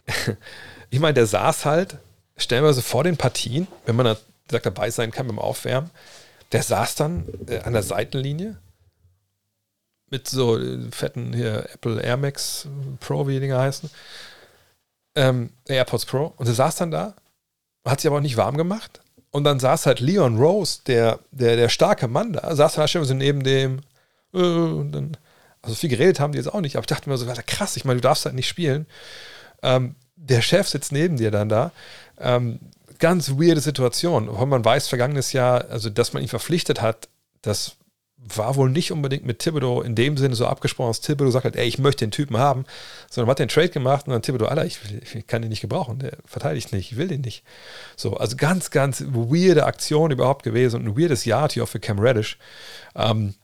ich 0.90 1.00
meine, 1.00 1.14
der 1.14 1.26
saß 1.26 1.66
halt 1.66 1.98
stellenweise 2.38 2.82
vor 2.82 3.04
den 3.04 3.18
Partien, 3.18 3.68
wenn 3.86 3.96
man 3.96 4.18
da 4.48 4.60
dabei 4.60 4.90
sein 4.90 5.12
kann 5.12 5.28
beim 5.28 5.40
Aufwärmen, 5.40 5.92
der 6.52 6.64
saß 6.64 6.96
dann 6.96 7.26
äh, 7.48 7.60
an 7.60 7.74
der 7.74 7.84
Seitenlinie 7.84 8.58
mit 10.10 10.28
so 10.28 10.58
äh, 10.58 10.92
fetten 10.92 11.34
hier 11.34 11.70
Apple 11.74 12.02
Air 12.02 12.18
Max 12.18 12.68
Pro, 13.00 13.28
wie 13.28 13.34
die 13.34 13.40
Dinger 13.42 13.60
heißen, 13.60 13.90
ähm, 15.16 15.52
AirPods 15.68 16.06
Pro. 16.06 16.34
Und 16.38 16.48
er 16.48 16.54
saß 16.54 16.78
dann 16.78 16.92
da, 16.92 17.16
hat 17.86 18.02
sich 18.02 18.08
aber 18.08 18.18
auch 18.18 18.22
nicht 18.22 18.38
warm 18.38 18.58
gemacht. 18.58 19.02
Und 19.32 19.44
dann 19.44 19.60
saß 19.60 19.86
halt 19.86 20.00
Leon 20.00 20.38
Rose, 20.38 20.82
der, 20.88 21.20
der, 21.32 21.56
der 21.56 21.70
starke 21.70 22.08
Mann 22.08 22.34
da, 22.34 22.56
saß 22.56 22.76
dann 22.76 23.06
so 23.06 23.14
neben 23.14 23.44
dem. 23.44 23.82
Äh, 24.34 24.38
und 24.40 24.92
dann, 24.92 25.18
also 25.62 25.76
viel 25.76 25.90
geredet 25.90 26.20
haben 26.20 26.32
die 26.32 26.38
jetzt 26.38 26.54
auch 26.54 26.62
nicht, 26.62 26.76
aber 26.76 26.84
ich 26.84 26.88
dachte 26.88 27.10
mir 27.10 27.18
so, 27.18 27.28
krass, 27.46 27.76
ich 27.76 27.86
meine, 27.86 27.98
du 27.98 28.08
darfst 28.08 28.26
halt 28.26 28.36
nicht 28.36 28.48
spielen. 28.48 28.88
Ähm, 29.62 29.96
der 30.16 30.42
Chef 30.42 30.68
sitzt 30.68 30.92
neben 30.92 31.18
dir 31.18 31.32
dann 31.32 31.50
da. 31.50 31.72
Ähm, 32.20 32.60
ganz 33.00 33.32
weirde 33.32 33.62
Situation. 33.62 34.30
Weil 34.32 34.46
man 34.46 34.64
weiß, 34.64 34.88
vergangenes 34.88 35.34
Jahr, 35.34 35.70
also 35.70 35.90
dass 35.90 36.14
man 36.14 36.22
ihn 36.22 36.30
verpflichtet 36.30 36.82
hat, 36.82 37.10
das 37.42 37.78
war 38.22 38.56
wohl 38.58 38.70
nicht 38.70 38.92
unbedingt 38.92 39.26
mit 39.26 39.40
Thibodeau 39.40 39.82
in 39.82 39.96
dem 39.96 40.18
Sinne 40.18 40.36
so 40.36 40.46
abgesprochen, 40.46 40.90
dass 40.90 41.02
Thibodeau 41.02 41.32
sagt, 41.32 41.46
halt, 41.46 41.56
ey, 41.56 41.68
ich 41.68 41.80
möchte 41.80 42.06
den 42.06 42.12
Typen 42.12 42.38
haben, 42.38 42.66
sondern 43.10 43.28
man 43.28 43.32
hat 43.32 43.40
den 43.40 43.48
Trade 43.48 43.70
gemacht 43.70 44.08
und 44.08 44.14
dann 44.14 44.22
Thibodeau, 44.22 44.48
Alter, 44.48 44.66
ich, 44.66 44.80
ich 45.16 45.26
kann 45.26 45.42
den 45.42 45.50
nicht 45.50 45.62
gebrauchen, 45.62 46.00
der 46.00 46.18
verteidigt 46.26 46.74
nicht, 46.74 46.92
ich 46.92 46.98
will 46.98 47.08
den 47.08 47.22
nicht. 47.22 47.44
So, 47.96 48.18
also 48.18 48.36
ganz, 48.36 48.72
ganz 48.72 49.04
weirde 49.08 49.66
Aktion 49.66 50.12
überhaupt 50.12 50.44
gewesen 50.44 50.82
und 50.82 50.88
ein 50.88 50.98
weirdes 50.98 51.24
Jahr 51.24 51.50
hier 51.50 51.64
auch 51.64 51.70
für 51.70 51.80
Cam 51.80 52.00
Reddish. 52.00 52.38
Ähm, 52.96 53.36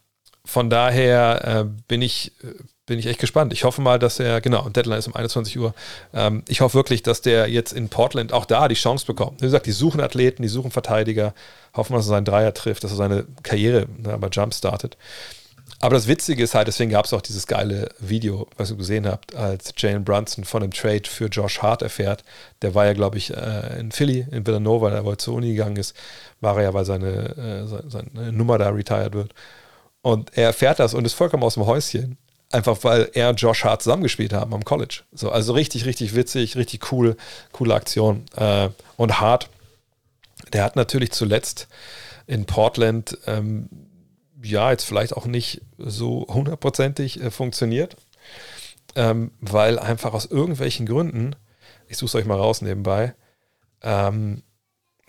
von 0.44 0.70
daher 0.70 1.62
äh, 1.62 1.66
bin 1.88 2.02
ich 2.02 2.34
bin 2.86 3.00
ich 3.00 3.08
echt 3.08 3.20
gespannt. 3.20 3.52
Ich 3.54 3.64
hoffe 3.64 3.82
mal, 3.82 3.98
dass 3.98 4.20
er, 4.20 4.42
genau, 4.42 4.70
Deadline 4.70 5.00
ist 5.00 5.08
um 5.08 5.16
21 5.16 5.58
Uhr. 5.58 5.74
Ähm, 6.14 6.44
ich 6.48 6.62
hoffe 6.62 6.76
wirklich, 6.76 7.02
dass 7.02 7.22
der 7.22 7.48
jetzt 7.48 7.74
in 7.74 7.90
Portland 7.90 8.32
auch 8.32 8.46
da 8.46 8.68
die 8.68 8.76
Chance 8.76 9.06
bekommt. 9.06 9.42
Wie 9.42 9.46
gesagt, 9.46 9.66
die 9.66 9.72
suchen 9.72 10.02
Athleten, 10.02 10.44
die 10.44 10.48
suchen 10.48 10.72
Verteidiger. 10.72 11.34
Hoffen 11.76 11.94
dass 11.94 12.06
er 12.06 12.10
seinen 12.10 12.26
Dreier 12.26 12.54
trifft, 12.54 12.84
dass 12.84 12.92
er 12.92 12.98
seine 12.98 13.26
Karriere 13.44 13.88
ne, 13.98 14.18
bei 14.18 14.30
Jump 14.30 14.54
startet. 14.54 14.98
Aber 15.82 15.96
das 15.96 16.08
Witzige 16.08 16.44
ist 16.44 16.56
halt, 16.56 16.68
deswegen 16.68 16.92
gab 16.92 17.06
es 17.06 17.14
auch 17.14 17.22
dieses 17.22 17.48
geile 17.48 17.90
Video, 18.00 18.48
was 18.56 18.72
ihr 18.72 18.78
gesehen 18.78 19.08
habt, 19.08 19.36
als 19.36 19.74
Jalen 19.78 20.06
Brunson 20.06 20.46
von 20.46 20.62
dem 20.62 20.72
Trade 20.72 21.04
für 21.06 21.26
Josh 21.26 21.62
Hart 21.62 21.82
erfährt. 21.82 22.24
Der 22.62 22.76
war 22.76 22.86
ja, 22.86 22.94
glaube 22.94 23.18
ich, 23.18 23.36
äh, 23.36 23.80
in 23.80 23.92
Philly, 23.92 24.26
in 24.32 24.46
Villanova, 24.46 24.92
der 24.92 25.04
heute 25.04 25.18
zur 25.18 25.34
Uni 25.36 25.50
gegangen 25.50 25.78
ist, 25.78 25.96
war 26.40 26.58
er 26.58 26.64
ja, 26.64 26.74
weil 26.74 26.86
seine, 26.86 27.66
äh, 27.68 27.90
seine 27.90 28.32
Nummer 28.32 28.58
da 28.58 28.70
retired 28.70 29.14
wird. 29.14 29.34
Und 30.02 30.38
er 30.38 30.46
erfährt 30.46 30.80
das 30.80 30.94
und 30.94 31.04
ist 31.04 31.14
vollkommen 31.14 31.44
aus 31.44 31.56
dem 31.56 31.66
Häuschen 31.66 32.18
Einfach 32.52 32.84
weil 32.84 33.10
er 33.14 33.30
und 33.30 33.42
Josh 33.42 33.64
Hart 33.64 33.82
zusammengespielt 33.82 34.32
haben 34.32 34.54
am 34.54 34.64
College. 34.64 35.02
So, 35.12 35.32
also 35.32 35.54
richtig, 35.54 35.86
richtig 35.86 36.16
witzig, 36.16 36.56
richtig 36.56 36.92
cool, 36.92 37.18
coole 37.52 37.74
Aktion. 37.74 38.26
Äh, 38.36 38.70
und 38.98 39.20
Hart, 39.20 39.50
der 40.54 40.64
hat 40.64 40.76
natürlich 40.76 41.12
zuletzt 41.12 41.68
in 42.28 42.46
Portland, 42.46 43.18
ähm, 43.28 43.70
ja, 44.42 44.72
jetzt 44.72 44.86
vielleicht 44.86 45.14
auch 45.14 45.26
nicht 45.26 45.62
so 45.78 46.28
hundertprozentig 46.30 47.22
äh, 47.22 47.32
funktioniert, 47.32 47.98
ähm, 48.96 49.32
weil 49.42 49.80
einfach 49.80 50.14
aus 50.14 50.26
irgendwelchen 50.26 50.86
Gründen, 50.86 51.36
ich 51.88 51.98
suche 51.98 52.08
es 52.08 52.16
euch 52.16 52.26
mal 52.26 52.38
raus 52.38 52.62
nebenbei, 52.62 53.16
ähm, 53.82 54.44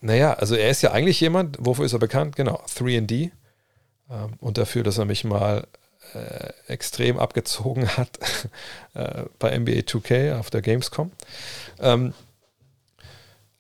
naja, 0.00 0.34
also 0.34 0.54
er 0.54 0.70
ist 0.70 0.82
ja 0.82 0.92
eigentlich 0.92 1.20
jemand, 1.20 1.56
wofür 1.60 1.84
ist 1.84 1.92
er 1.92 1.98
bekannt? 1.98 2.36
Genau, 2.36 2.62
3D. 2.68 3.30
Ähm, 4.10 4.34
und 4.38 4.58
dafür, 4.58 4.82
dass 4.82 4.98
er 4.98 5.04
mich 5.04 5.24
mal 5.24 5.66
äh, 6.15 6.53
extrem 6.66 7.19
abgezogen 7.19 7.89
hat 7.97 8.19
äh, 8.95 9.24
bei 9.39 9.59
NBA 9.59 9.81
2K 9.81 10.39
auf 10.39 10.51
der 10.51 10.62
Gamescom. 10.62 11.11
Ähm, 11.81 12.15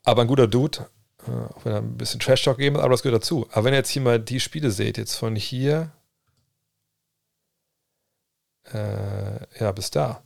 aber 0.04 0.22
ein 0.22 0.28
guter 0.28 0.46
Dude, 0.46 0.86
äh, 1.26 1.30
auch 1.30 1.64
wenn 1.64 1.72
er 1.72 1.78
ein 1.78 1.96
bisschen 1.96 2.20
Trash-Talk 2.20 2.58
gegeben 2.58 2.76
hat, 2.76 2.84
aber 2.84 2.92
das 2.92 3.02
gehört 3.02 3.22
dazu. 3.22 3.46
Aber 3.50 3.64
wenn 3.64 3.74
ihr 3.74 3.78
jetzt 3.78 3.90
hier 3.90 4.02
mal 4.02 4.20
die 4.20 4.40
Spiele 4.40 4.70
seht, 4.70 4.98
jetzt 4.98 5.16
von 5.16 5.36
hier 5.36 5.90
äh, 8.72 9.60
ja, 9.60 9.72
bis 9.72 9.90
da. 9.90 10.22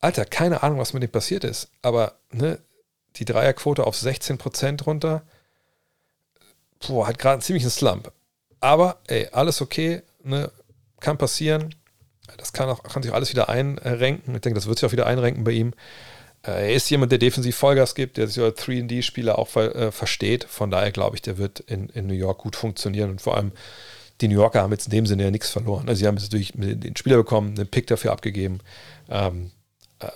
Alter, 0.00 0.24
keine 0.24 0.62
Ahnung, 0.62 0.78
was 0.78 0.92
mit 0.92 1.02
dem 1.02 1.10
passiert 1.10 1.44
ist, 1.44 1.68
aber 1.80 2.18
ne, 2.30 2.60
die 3.16 3.24
Dreierquote 3.24 3.86
auf 3.86 3.96
16% 3.96 4.84
runter. 4.84 5.22
Boah, 6.86 7.06
hat 7.06 7.18
gerade 7.18 7.34
einen 7.34 7.42
ziemlichen 7.42 7.70
Slump. 7.70 8.12
Aber, 8.60 9.00
ey, 9.06 9.28
alles 9.32 9.62
okay. 9.62 10.02
Ne? 10.22 10.50
Kann 11.04 11.18
passieren. 11.18 11.74
Das 12.38 12.52
kann, 12.52 12.68
auch, 12.68 12.82
kann 12.82 13.02
sich 13.02 13.12
alles 13.12 13.30
wieder 13.30 13.48
einrenken. 13.48 14.34
Ich 14.34 14.40
denke, 14.40 14.54
das 14.54 14.66
wird 14.66 14.78
sich 14.78 14.88
auch 14.88 14.92
wieder 14.92 15.06
einrenken 15.06 15.44
bei 15.44 15.52
ihm. 15.52 15.72
Äh, 16.42 16.70
er 16.70 16.74
ist 16.74 16.88
jemand, 16.90 17.12
der 17.12 17.18
defensiv 17.18 17.56
Vollgas 17.56 17.94
gibt, 17.94 18.16
der 18.16 18.26
sich 18.26 18.42
als 18.42 18.58
3D-Spieler 18.60 19.38
auch 19.38 19.54
äh, 19.56 19.92
versteht. 19.92 20.44
Von 20.44 20.70
daher 20.70 20.90
glaube 20.90 21.16
ich, 21.16 21.22
der 21.22 21.38
wird 21.38 21.60
in, 21.60 21.90
in 21.90 22.06
New 22.06 22.14
York 22.14 22.38
gut 22.38 22.56
funktionieren. 22.56 23.10
Und 23.10 23.20
vor 23.20 23.36
allem, 23.36 23.52
die 24.20 24.28
New 24.28 24.36
Yorker 24.36 24.62
haben 24.62 24.72
jetzt 24.72 24.86
in 24.86 24.92
dem 24.92 25.06
Sinne 25.06 25.24
ja 25.24 25.30
nichts 25.30 25.50
verloren. 25.50 25.88
Also 25.88 26.00
sie 26.00 26.06
haben 26.06 26.16
jetzt 26.16 26.32
durch 26.32 26.52
den 26.54 26.96
Spieler 26.96 27.18
bekommen, 27.18 27.54
einen 27.56 27.68
Pick 27.68 27.86
dafür 27.86 28.12
abgegeben. 28.12 28.60
Ähm, 29.10 29.50
äh, 29.98 30.08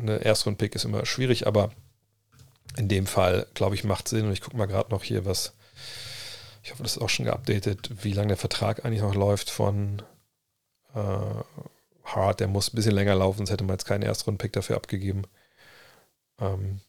eine 0.00 0.16
Erstrunden-Pick 0.24 0.74
ist 0.74 0.84
immer 0.84 1.04
schwierig, 1.04 1.46
aber 1.46 1.70
in 2.76 2.88
dem 2.88 3.06
Fall, 3.06 3.46
glaube 3.54 3.74
ich, 3.74 3.84
macht 3.84 4.08
Sinn. 4.08 4.26
Und 4.26 4.32
ich 4.32 4.40
gucke 4.40 4.56
mal 4.56 4.66
gerade 4.66 4.90
noch 4.90 5.02
hier, 5.02 5.26
was 5.26 5.55
ich 6.66 6.72
hoffe, 6.72 6.82
das 6.82 6.96
ist 6.96 7.02
auch 7.02 7.08
schon 7.08 7.26
geupdatet, 7.26 7.90
wie 8.02 8.12
lange 8.12 8.28
der 8.28 8.36
Vertrag 8.36 8.84
eigentlich 8.84 9.00
noch 9.00 9.14
läuft 9.14 9.50
von 9.50 10.02
äh, 10.96 11.44
Hart. 12.04 12.40
Der 12.40 12.48
muss 12.48 12.72
ein 12.72 12.74
bisschen 12.74 12.94
länger 12.94 13.14
laufen, 13.14 13.38
sonst 13.38 13.50
hätte 13.50 13.62
man 13.62 13.74
jetzt 13.74 13.84
keinen 13.84 14.02
Erstrunden-Pick 14.02 14.52
dafür 14.52 14.74
abgegeben. 14.74 15.22
Ähm, 16.40 16.80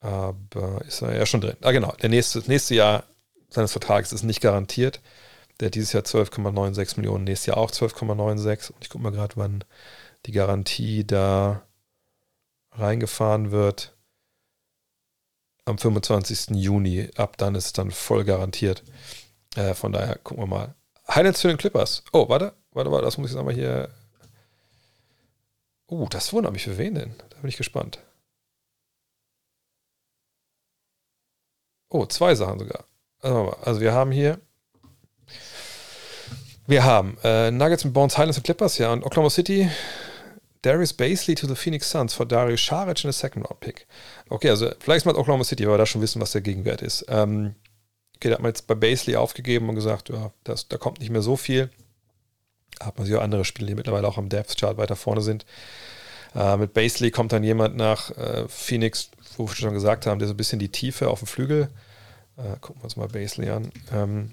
aber 0.00 0.82
ist 0.86 1.00
er 1.00 1.16
ja 1.16 1.24
schon 1.24 1.40
drin. 1.40 1.56
Ah, 1.62 1.72
genau. 1.72 1.92
Der 2.02 2.10
nächste, 2.10 2.40
das 2.40 2.48
nächste 2.48 2.74
Jahr 2.74 3.04
seines 3.48 3.72
Vertrages 3.72 4.12
ist 4.12 4.22
nicht 4.22 4.42
garantiert. 4.42 5.00
Der 5.58 5.66
hat 5.66 5.74
dieses 5.74 5.94
Jahr 5.94 6.02
12,96 6.02 6.98
Millionen, 6.98 7.24
nächstes 7.24 7.46
Jahr 7.46 7.56
auch 7.56 7.70
12,96. 7.70 8.70
Und 8.70 8.82
ich 8.82 8.90
gucke 8.90 9.02
mal 9.02 9.12
gerade, 9.12 9.34
wann 9.36 9.64
die 10.26 10.32
Garantie 10.32 11.06
da 11.06 11.62
reingefahren 12.72 13.50
wird 13.50 13.91
am 15.64 15.78
25. 15.78 16.56
Juni. 16.56 17.10
Ab 17.16 17.36
dann 17.36 17.54
ist 17.54 17.66
es 17.66 17.72
dann 17.72 17.90
voll 17.90 18.24
garantiert. 18.24 18.82
Äh, 19.56 19.74
von 19.74 19.92
daher 19.92 20.16
gucken 20.16 20.42
wir 20.42 20.48
mal. 20.48 20.74
Highlights 21.08 21.40
für 21.40 21.48
den 21.48 21.58
Clippers. 21.58 22.04
Oh, 22.12 22.28
warte, 22.28 22.54
warte, 22.72 22.90
warte, 22.90 23.04
das 23.04 23.18
muss 23.18 23.28
ich 23.28 23.32
jetzt 23.32 23.40
einmal 23.40 23.54
hier. 23.54 23.90
Oh, 25.86 26.06
das 26.08 26.32
wundert 26.32 26.52
mich. 26.52 26.64
Für 26.64 26.78
wen 26.78 26.94
denn? 26.94 27.14
Da 27.30 27.38
bin 27.40 27.48
ich 27.48 27.56
gespannt. 27.56 27.98
Oh, 31.88 32.06
zwei 32.06 32.34
Sachen 32.34 32.58
sogar. 32.58 32.84
Also, 33.20 33.50
also 33.62 33.80
wir 33.80 33.92
haben 33.92 34.12
hier. 34.12 34.40
Wir 36.66 36.84
haben 36.84 37.18
äh, 37.22 37.50
Nuggets 37.50 37.84
mit 37.84 37.92
Bones 37.92 38.16
Highlands 38.16 38.38
und 38.38 38.44
Clippers, 38.44 38.78
ja, 38.78 38.92
und 38.92 39.04
Oklahoma 39.04 39.30
City. 39.30 39.68
Darius 40.62 40.92
Basley 40.92 41.34
to 41.34 41.46
the 41.46 41.56
Phoenix 41.56 41.90
Suns 41.90 42.14
for 42.14 42.24
Darius 42.24 42.60
Saric 42.60 43.04
in 43.04 43.10
a 43.10 43.12
second 43.12 43.42
round 43.42 43.60
pick. 43.60 43.86
Okay, 44.28 44.48
also 44.48 44.70
vielleicht 44.78 45.04
mal 45.06 45.16
Oklahoma 45.16 45.44
City, 45.44 45.64
weil 45.64 45.74
wir 45.74 45.78
da 45.78 45.86
schon 45.86 46.02
wissen, 46.02 46.20
was 46.20 46.32
der 46.32 46.40
Gegenwert 46.40 46.82
ist. 46.82 47.04
Ähm, 47.08 47.56
okay, 48.16 48.28
da 48.28 48.34
hat 48.34 48.42
man 48.42 48.50
jetzt 48.50 48.68
bei 48.68 48.76
Basley 48.76 49.16
aufgegeben 49.16 49.68
und 49.68 49.74
gesagt, 49.74 50.08
ja, 50.08 50.32
das, 50.44 50.68
da 50.68 50.78
kommt 50.78 51.00
nicht 51.00 51.10
mehr 51.10 51.22
so 51.22 51.36
viel. 51.36 51.68
Da 52.78 52.86
hat 52.86 52.98
man 52.98 53.06
sich 53.06 53.16
auch 53.16 53.22
andere 53.22 53.44
Spiele, 53.44 53.66
die 53.66 53.74
mittlerweile 53.74 54.06
auch 54.06 54.18
am 54.18 54.28
Depth 54.28 54.56
Chart 54.58 54.76
weiter 54.76 54.96
vorne 54.96 55.20
sind. 55.20 55.44
Äh, 56.34 56.56
mit 56.56 56.72
Basley 56.74 57.10
kommt 57.10 57.32
dann 57.32 57.42
jemand 57.42 57.76
nach 57.76 58.10
äh, 58.16 58.46
Phoenix, 58.48 59.10
wo 59.36 59.48
wir 59.48 59.54
schon 59.54 59.74
gesagt 59.74 60.06
haben, 60.06 60.20
der 60.20 60.28
so 60.28 60.34
ein 60.34 60.36
bisschen 60.36 60.58
die 60.60 60.70
Tiefe 60.70 61.10
auf 61.10 61.18
dem 61.18 61.26
Flügel. 61.26 61.68
Äh, 62.36 62.56
gucken 62.60 62.80
wir 62.80 62.84
uns 62.84 62.96
mal 62.96 63.08
Basley 63.08 63.50
an. 63.50 63.72
Ähm, 63.92 64.30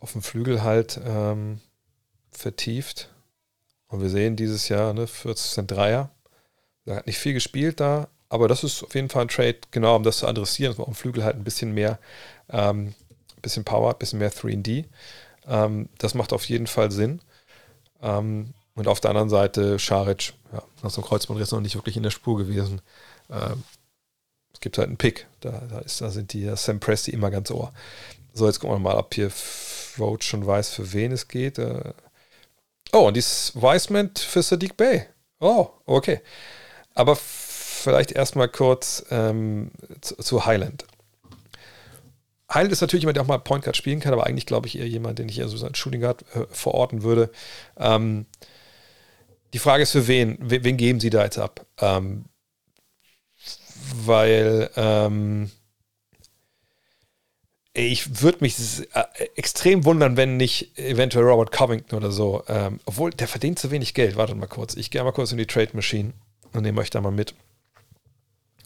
auf 0.00 0.12
dem 0.12 0.22
Flügel 0.22 0.62
halt 0.62 1.00
ähm, 1.04 1.60
vertieft. 2.30 3.11
Und 3.92 4.00
wir 4.00 4.08
sehen 4.08 4.36
dieses 4.36 4.70
Jahr 4.70 4.94
ne, 4.94 5.06
14 5.06 5.66
Dreier. 5.66 6.10
Er 6.86 6.96
hat 6.96 7.06
nicht 7.06 7.18
viel 7.18 7.34
gespielt 7.34 7.78
da, 7.78 8.08
aber 8.30 8.48
das 8.48 8.64
ist 8.64 8.82
auf 8.82 8.94
jeden 8.94 9.10
Fall 9.10 9.22
ein 9.22 9.28
Trade, 9.28 9.58
genau 9.70 9.96
um 9.96 10.02
das 10.02 10.18
zu 10.18 10.26
adressieren, 10.26 10.72
dass 10.72 10.78
man 10.78 10.86
auf 10.86 10.94
dem 10.94 11.00
Flügel 11.00 11.22
halt 11.22 11.36
ein 11.36 11.44
bisschen 11.44 11.72
mehr, 11.72 11.98
ähm, 12.48 12.94
bisschen 13.42 13.64
Power, 13.64 13.92
ein 13.92 13.98
bisschen 13.98 14.18
mehr 14.18 14.32
3D. 14.32 14.86
Ähm, 15.46 15.90
das 15.98 16.14
macht 16.14 16.32
auf 16.32 16.44
jeden 16.46 16.66
Fall 16.66 16.90
Sinn. 16.90 17.20
Ähm, 18.00 18.54
und 18.74 18.88
auf 18.88 19.00
der 19.00 19.10
anderen 19.10 19.28
Seite 19.28 19.78
Scharic, 19.78 20.32
ja, 20.52 20.62
nach 20.82 20.96
einem 20.96 21.04
Kreuzbandriss 21.04 21.52
noch 21.52 21.60
nicht 21.60 21.74
wirklich 21.74 21.98
in 21.98 22.02
der 22.02 22.10
Spur 22.10 22.38
gewesen. 22.38 22.80
Ähm, 23.28 23.62
es 24.54 24.60
gibt 24.60 24.78
halt 24.78 24.88
einen 24.88 24.96
Pick, 24.96 25.26
da, 25.40 25.62
da, 25.68 25.80
ist, 25.80 26.00
da 26.00 26.08
sind 26.08 26.32
die 26.32 26.50
Sam 26.56 26.80
Presti 26.80 27.10
immer 27.10 27.30
ganz 27.30 27.50
ohr. 27.50 27.74
So, 28.32 28.46
jetzt 28.46 28.60
gucken 28.60 28.76
wir 28.76 28.80
mal, 28.80 28.96
ob 28.96 29.12
hier 29.12 29.30
Roach 29.98 30.22
schon 30.22 30.46
weiß, 30.46 30.70
für 30.70 30.94
wen 30.94 31.12
es 31.12 31.28
geht. 31.28 31.58
Äh, 31.58 31.92
oh, 32.92 33.08
und 33.08 33.16
dieses 33.16 33.54
Wiseman 33.54 34.10
für 34.16 34.42
Sadiq 34.42 34.76
Bay. 34.76 35.06
Oh, 35.40 35.68
okay. 35.86 36.20
Aber 36.94 37.16
vielleicht 37.16 38.12
erstmal 38.12 38.48
kurz 38.48 39.04
ähm, 39.10 39.70
zu, 40.00 40.16
zu, 40.16 40.46
Highland. 40.46 40.84
Highland 42.52 42.72
ist 42.72 42.80
natürlich 42.80 43.02
jemand, 43.02 43.16
der 43.16 43.24
auch 43.24 43.28
mal 43.28 43.38
Point 43.38 43.64
Guard 43.64 43.76
spielen 43.76 44.00
kann, 44.00 44.12
aber 44.12 44.26
eigentlich 44.26 44.46
glaube 44.46 44.68
ich 44.68 44.78
eher 44.78 44.86
jemand, 44.86 45.18
den 45.18 45.28
ich 45.28 45.38
eher 45.38 45.48
so 45.48 45.66
als 45.66 45.78
Shooting 45.78 46.02
Guard 46.02 46.24
äh, 46.34 46.46
verorten 46.50 47.02
würde. 47.02 47.30
Ähm, 47.76 48.26
die 49.52 49.58
Frage 49.58 49.82
ist 49.82 49.92
für 49.92 50.06
wen? 50.06 50.38
wen? 50.40 50.64
Wen, 50.64 50.76
geben 50.76 51.00
Sie 51.00 51.10
da 51.10 51.24
jetzt 51.24 51.38
ab? 51.38 51.66
Ähm, 51.80 52.26
weil 53.94 54.70
ähm, 54.76 55.50
ich 57.74 58.22
würde 58.22 58.38
mich 58.40 58.56
äh, 58.92 59.04
extrem 59.34 59.84
wundern, 59.84 60.16
wenn 60.16 60.36
nicht 60.36 60.78
eventuell 60.78 61.24
Robert 61.24 61.52
Covington 61.52 61.96
oder 61.96 62.12
so. 62.12 62.44
Ähm, 62.48 62.80
obwohl, 62.84 63.10
der 63.10 63.28
verdient 63.28 63.58
zu 63.58 63.70
wenig 63.70 63.94
Geld. 63.94 64.16
Wartet 64.16 64.36
mal 64.36 64.46
kurz. 64.46 64.76
Ich 64.76 64.90
gehe 64.90 65.02
mal 65.02 65.12
kurz 65.12 65.32
in 65.32 65.38
die 65.38 65.46
Trade 65.46 65.70
Machine 65.72 66.12
und 66.52 66.62
nehme 66.62 66.80
euch 66.80 66.90
da 66.90 67.00
mal 67.00 67.12
mit. 67.12 67.34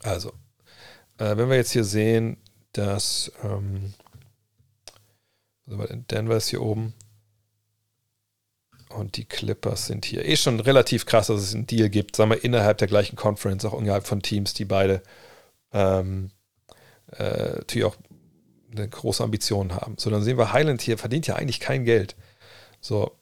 Also, 0.03 0.31
äh, 1.19 1.37
wenn 1.37 1.49
wir 1.49 1.57
jetzt 1.57 1.73
hier 1.73 1.85
sehen, 1.85 2.37
dass 2.73 3.31
ähm, 3.45 3.95
Denver 5.67 6.37
ist 6.37 6.49
hier 6.49 6.63
oben 6.63 6.95
und 8.89 9.17
die 9.17 9.25
Clippers 9.25 9.87
sind 9.87 10.05
hier. 10.05 10.25
Eh 10.25 10.37
schon 10.37 10.61
relativ 10.61 11.07
krass, 11.07 11.29
dass 11.29 11.43
es 11.43 11.55
einen 11.55 11.67
Deal 11.67 11.91
gibt, 11.91 12.17
sagen 12.17 12.31
wir, 12.31 12.43
innerhalb 12.45 12.79
der 12.79 12.89
gleichen 12.89 13.17
Conference, 13.17 13.65
auch 13.65 13.79
innerhalb 13.79 14.07
von 14.07 14.23
Teams, 14.23 14.55
die 14.55 14.65
beide 14.65 15.03
ähm, 15.73 16.31
äh, 17.13 17.57
natürlich 17.57 17.85
auch 17.85 17.97
eine 18.77 18.89
große 18.89 19.23
Ambition 19.23 19.75
haben. 19.75 19.97
So, 19.99 20.11
dann 20.11 20.23
sehen 20.23 20.39
wir, 20.39 20.53
Highland 20.53 20.83
hier 20.83 20.99
verdient 20.99 21.27
ja 21.27 21.37
eigentlich 21.37 21.61
kein 21.61 21.85
Geld. 21.85 22.17
So, 22.81 23.13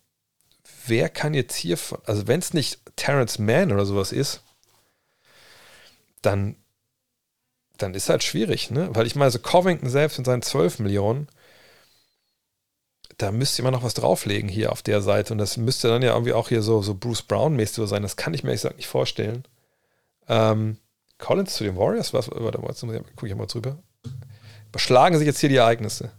wer 0.86 1.08
kann 1.08 1.34
jetzt 1.34 1.54
hier, 1.56 1.78
also 2.06 2.26
wenn 2.26 2.40
es 2.40 2.54
nicht 2.54 2.80
Terrence 2.96 3.38
Mann 3.38 3.72
oder 3.72 3.86
sowas 3.86 4.12
ist, 4.12 4.42
dann, 6.22 6.56
dann 7.76 7.94
ist 7.94 8.08
halt 8.08 8.24
schwierig, 8.24 8.70
ne? 8.70 8.88
Weil 8.92 9.06
ich 9.06 9.14
meine, 9.14 9.30
so 9.30 9.38
Covington 9.38 9.90
selbst 9.90 10.18
in 10.18 10.24
seinen 10.24 10.42
12 10.42 10.78
Millionen, 10.78 11.28
da 13.18 13.30
müsste 13.30 13.62
immer 13.62 13.70
noch 13.70 13.82
was 13.82 13.94
drauflegen 13.94 14.48
hier 14.48 14.72
auf 14.72 14.82
der 14.82 15.02
Seite. 15.02 15.32
Und 15.34 15.38
das 15.38 15.56
müsste 15.56 15.88
dann 15.88 16.02
ja 16.02 16.12
irgendwie 16.14 16.32
auch 16.32 16.48
hier 16.48 16.62
so, 16.62 16.82
so 16.82 16.94
Bruce 16.94 17.22
Brown-mäßig 17.22 17.86
sein. 17.86 18.02
Das 18.02 18.16
kann 18.16 18.34
ich 18.34 18.42
mir 18.42 18.50
ehrlich 18.50 18.62
gesagt 18.62 18.76
nicht 18.76 18.88
vorstellen. 18.88 19.44
Ähm, 20.28 20.78
Collins 21.18 21.54
zu 21.54 21.64
den 21.64 21.76
Warriors? 21.76 22.12
Was? 22.12 22.30
Warte 22.30 22.60
jetzt 22.66 22.80
gucke 22.80 23.28
ich 23.28 23.34
mal 23.34 23.46
drüber. 23.46 23.78
Überschlagen 24.74 25.16
sich 25.16 25.26
jetzt 25.26 25.38
hier 25.38 25.48
die 25.48 25.56
Ereignisse. 25.56 26.10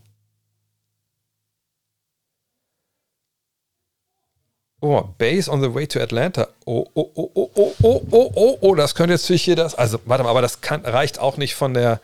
Oh, 4.80 5.02
Base 5.18 5.52
on 5.52 5.62
the 5.62 5.74
way 5.74 5.86
to 5.88 6.00
Atlanta. 6.00 6.48
Oh, 6.66 6.88
oh, 6.94 7.12
oh, 7.16 7.32
oh, 7.34 7.52
oh, 7.54 7.76
oh, 7.84 8.06
oh, 8.12 8.32
oh, 8.34 8.58
oh, 8.62 8.76
das 8.76 8.96
könnte 8.96 9.14
jetzt 9.14 9.24
natürlich 9.24 9.44
hier 9.44 9.58
das. 9.58 9.76
Also, 9.76 10.00
warte 10.06 10.24
mal, 10.24 10.30
aber 10.30 10.42
das 10.42 10.62
kann, 10.62 10.86
reicht 10.86 11.20
auch 11.20 11.36
nicht 11.36 11.54
von 11.54 11.74
der, 11.74 12.00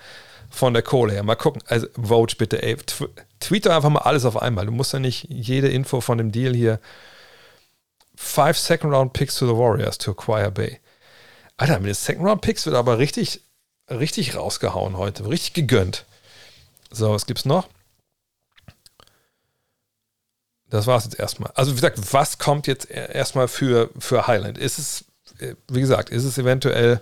von 0.49 0.73
der 0.73 0.83
Kohle 0.83 1.13
her. 1.13 1.23
Mal 1.23 1.35
gucken. 1.35 1.63
Also, 1.67 1.87
Vote 1.95 2.35
bitte, 2.35 2.61
ey. 2.61 2.75
Tweet 3.39 3.65
doch 3.65 3.71
einfach 3.71 3.89
mal 3.89 3.99
alles 3.99 4.25
auf 4.25 4.35
einmal. 4.35 4.65
Du 4.65 4.73
musst 4.73 4.91
ja 4.91 4.99
nicht 4.99 5.27
jede 5.29 5.69
Info 5.69 6.01
von 6.01 6.17
dem 6.17 6.33
Deal 6.33 6.53
hier. 6.53 6.81
Five 8.15 8.57
Second 8.57 8.93
Round 8.93 9.13
Picks 9.13 9.35
to 9.35 9.47
the 9.47 9.55
Warriors 9.55 9.97
to 9.99 10.11
acquire 10.11 10.51
Bay. 10.51 10.81
Alter, 11.55 11.79
mit 11.79 11.87
den 11.87 11.93
Second 11.93 12.25
Round 12.27 12.41
Picks 12.41 12.65
wird 12.65 12.75
aber 12.75 12.97
richtig, 12.97 13.39
richtig 13.89 14.35
rausgehauen 14.35 14.97
heute. 14.97 15.29
Richtig 15.29 15.53
gegönnt. 15.53 16.05
So, 16.91 17.11
was 17.11 17.25
gibt's 17.25 17.45
noch? 17.45 17.67
Das 20.69 20.87
war 20.87 20.97
es 20.97 21.05
jetzt 21.05 21.19
erstmal. 21.19 21.51
Also, 21.55 21.71
wie 21.71 21.75
gesagt, 21.75 22.13
was 22.13 22.37
kommt 22.37 22.67
jetzt 22.67 22.89
erstmal 22.89 23.47
für, 23.47 23.89
für 23.99 24.27
Highland? 24.27 24.57
Ist 24.57 24.77
es, 24.77 25.05
wie 25.69 25.81
gesagt, 25.81 26.09
ist 26.09 26.23
es 26.23 26.37
eventuell 26.37 27.01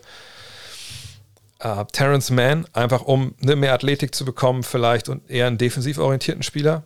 äh, 1.60 1.86
Terrence 1.92 2.32
Mann, 2.32 2.66
einfach 2.74 3.04
um 3.04 3.36
ne, 3.40 3.56
mehr 3.56 3.74
Athletik 3.74 4.16
zu 4.16 4.26
bekommen, 4.26 4.64
vielleicht 4.64 5.10
und 5.10 5.30
eher 5.30 5.48
einen 5.48 5.58
defensiv 5.58 5.98
orientierten 5.98 6.44
Spieler? 6.44 6.84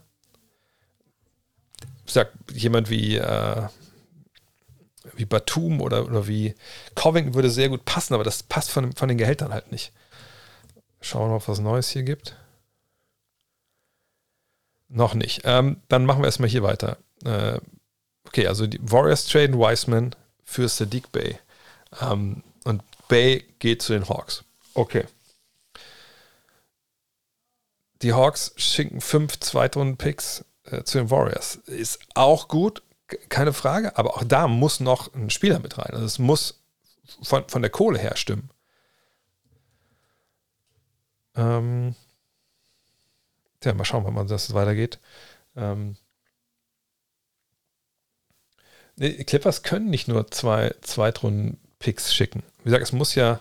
Ich 2.05 2.11
sag, 2.11 2.31
jemand 2.51 2.89
wie, 2.89 3.15
äh, 3.15 3.63
wie 5.15 5.25
Batum 5.25 5.79
oder, 5.79 6.05
oder 6.05 6.27
wie 6.27 6.53
Covington 6.95 7.33
würde 7.33 7.49
sehr 7.49 7.69
gut 7.69 7.85
passen, 7.85 8.13
aber 8.13 8.25
das 8.25 8.43
passt 8.43 8.71
von, 8.71 8.91
von 8.93 9.07
den 9.07 9.17
Gehältern 9.17 9.53
halt 9.53 9.71
nicht. 9.71 9.93
Schauen 10.99 11.23
wir 11.23 11.29
mal, 11.29 11.35
ob 11.35 11.43
es 11.43 11.47
was 11.47 11.59
Neues 11.59 11.89
hier 11.89 12.03
gibt. 12.03 12.35
Noch 14.95 15.15
nicht. 15.15 15.41
Ähm, 15.43 15.81
dann 15.87 16.05
machen 16.05 16.21
wir 16.21 16.27
erstmal 16.27 16.49
hier 16.49 16.61
weiter. 16.61 16.97
Äh, 17.25 17.59
okay, 18.27 18.45
also 18.45 18.67
die 18.67 18.79
Warriors 18.79 19.25
traden 19.25 19.57
Wiseman 19.57 20.15
für 20.43 20.69
Sadiq 20.69 21.11
Bay. 21.11 21.39
Ähm, 21.99 22.43
und 22.63 22.83
Bay 23.07 23.43
geht 23.57 23.81
zu 23.81 23.93
den 23.93 24.07
Hawks. 24.07 24.43
Okay. 24.75 25.05
Die 28.03 28.13
Hawks 28.13 28.53
schicken 28.55 29.01
fünf 29.01 29.39
Zweitrunden-Picks 29.39 30.45
äh, 30.65 30.83
zu 30.83 30.99
den 30.99 31.09
Warriors. 31.09 31.55
Ist 31.65 31.99
auch 32.13 32.47
gut, 32.47 32.83
keine 33.29 33.51
Frage, 33.51 33.97
aber 33.97 34.15
auch 34.15 34.23
da 34.23 34.47
muss 34.47 34.79
noch 34.79 35.11
ein 35.15 35.31
Spieler 35.31 35.57
mit 35.57 35.79
rein. 35.79 35.93
Also 35.93 36.05
es 36.05 36.19
muss 36.19 36.61
von, 37.23 37.47
von 37.47 37.63
der 37.63 37.71
Kohle 37.71 37.97
her 37.97 38.15
stimmen. 38.15 38.51
Ähm, 41.35 41.95
Tja, 43.63 43.73
mal 43.73 43.85
schauen, 43.85 44.03
wann 44.05 44.27
das 44.27 44.53
weitergeht. 44.53 44.99
Ähm, 45.55 45.95
die 48.97 49.23
Clippers 49.23 49.63
können 49.63 49.89
nicht 49.89 50.09
nur 50.09 50.29
zwei 50.31 50.75
Zweitrunden-Picks 50.81 52.13
schicken. 52.13 52.43
Wie 52.57 52.65
gesagt, 52.65 52.83
es 52.83 52.91
muss 52.91 53.15
ja, 53.15 53.39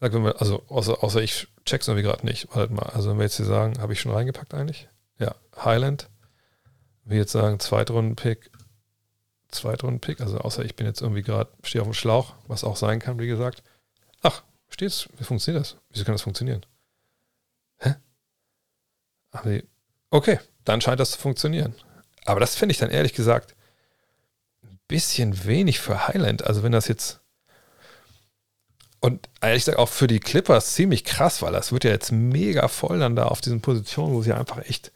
wir, 0.00 0.40
also 0.40 0.64
außer, 0.66 1.04
außer 1.04 1.22
ich 1.22 1.46
check's 1.64 1.86
irgendwie 1.86 2.02
gerade 2.02 2.26
nicht. 2.26 2.48
Warte 2.52 2.72
mal, 2.72 2.82
also 2.82 3.10
wenn 3.10 3.18
wir 3.18 3.22
jetzt 3.22 3.36
hier 3.36 3.46
sagen, 3.46 3.80
habe 3.80 3.92
ich 3.92 4.00
schon 4.00 4.10
reingepackt 4.10 4.54
eigentlich? 4.54 4.88
Ja, 5.20 5.36
Highland. 5.56 6.10
Wir 7.04 7.18
jetzt 7.18 7.30
sagen, 7.30 7.60
Zweitrunden-Pick, 7.60 8.50
Zweitrunden-Pick, 9.52 10.20
also 10.20 10.38
außer 10.38 10.64
ich 10.64 10.74
bin 10.74 10.88
jetzt 10.88 11.00
irgendwie 11.00 11.22
gerade, 11.22 11.52
stehe 11.62 11.80
auf 11.80 11.88
dem 11.88 11.94
Schlauch, 11.94 12.34
was 12.48 12.64
auch 12.64 12.76
sein 12.76 12.98
kann, 12.98 13.20
wie 13.20 13.28
gesagt. 13.28 13.62
Ach, 14.20 14.42
steht's? 14.68 15.08
Wie 15.16 15.22
funktioniert 15.22 15.64
das? 15.64 15.76
Wieso 15.90 16.04
kann 16.04 16.14
das 16.14 16.22
funktionieren? 16.22 16.66
Okay, 20.10 20.38
dann 20.64 20.80
scheint 20.80 21.00
das 21.00 21.12
zu 21.12 21.18
funktionieren. 21.18 21.74
Aber 22.24 22.40
das 22.40 22.54
finde 22.54 22.72
ich 22.72 22.78
dann 22.78 22.90
ehrlich 22.90 23.14
gesagt 23.14 23.54
ein 24.62 24.78
bisschen 24.88 25.44
wenig 25.44 25.80
für 25.80 26.06
Highland. 26.08 26.44
Also 26.44 26.62
wenn 26.62 26.72
das 26.72 26.88
jetzt 26.88 27.20
und 29.00 29.28
ehrlich 29.40 29.64
gesagt 29.64 29.78
auch 29.78 29.88
für 29.88 30.06
die 30.06 30.20
Clippers 30.20 30.74
ziemlich 30.74 31.04
krass, 31.04 31.42
weil 31.42 31.52
das 31.52 31.72
wird 31.72 31.82
ja 31.82 31.90
jetzt 31.90 32.12
mega 32.12 32.68
voll 32.68 33.00
dann 33.00 33.16
da 33.16 33.26
auf 33.26 33.40
diesen 33.40 33.60
Positionen, 33.60 34.14
wo 34.14 34.22
sie 34.22 34.32
einfach 34.32 34.58
echt 34.58 34.92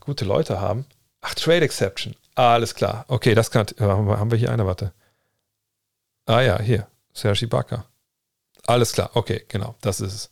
gute 0.00 0.24
Leute 0.24 0.60
haben. 0.60 0.86
Ach, 1.20 1.34
Trade 1.34 1.60
Exception. 1.64 2.16
Ah, 2.34 2.54
alles 2.54 2.74
klar. 2.74 3.04
Okay, 3.06 3.36
das 3.36 3.52
kann. 3.52 3.66
Haben 3.78 4.30
wir 4.30 4.38
hier 4.38 4.50
eine, 4.50 4.66
warte. 4.66 4.92
Ah 6.26 6.40
ja, 6.40 6.60
hier. 6.60 6.88
Sergi 7.12 7.46
Bakker. 7.46 7.86
Alles 8.66 8.92
klar. 8.92 9.10
Okay, 9.14 9.44
genau. 9.46 9.76
Das 9.80 10.00
ist 10.00 10.12
es. 10.14 10.30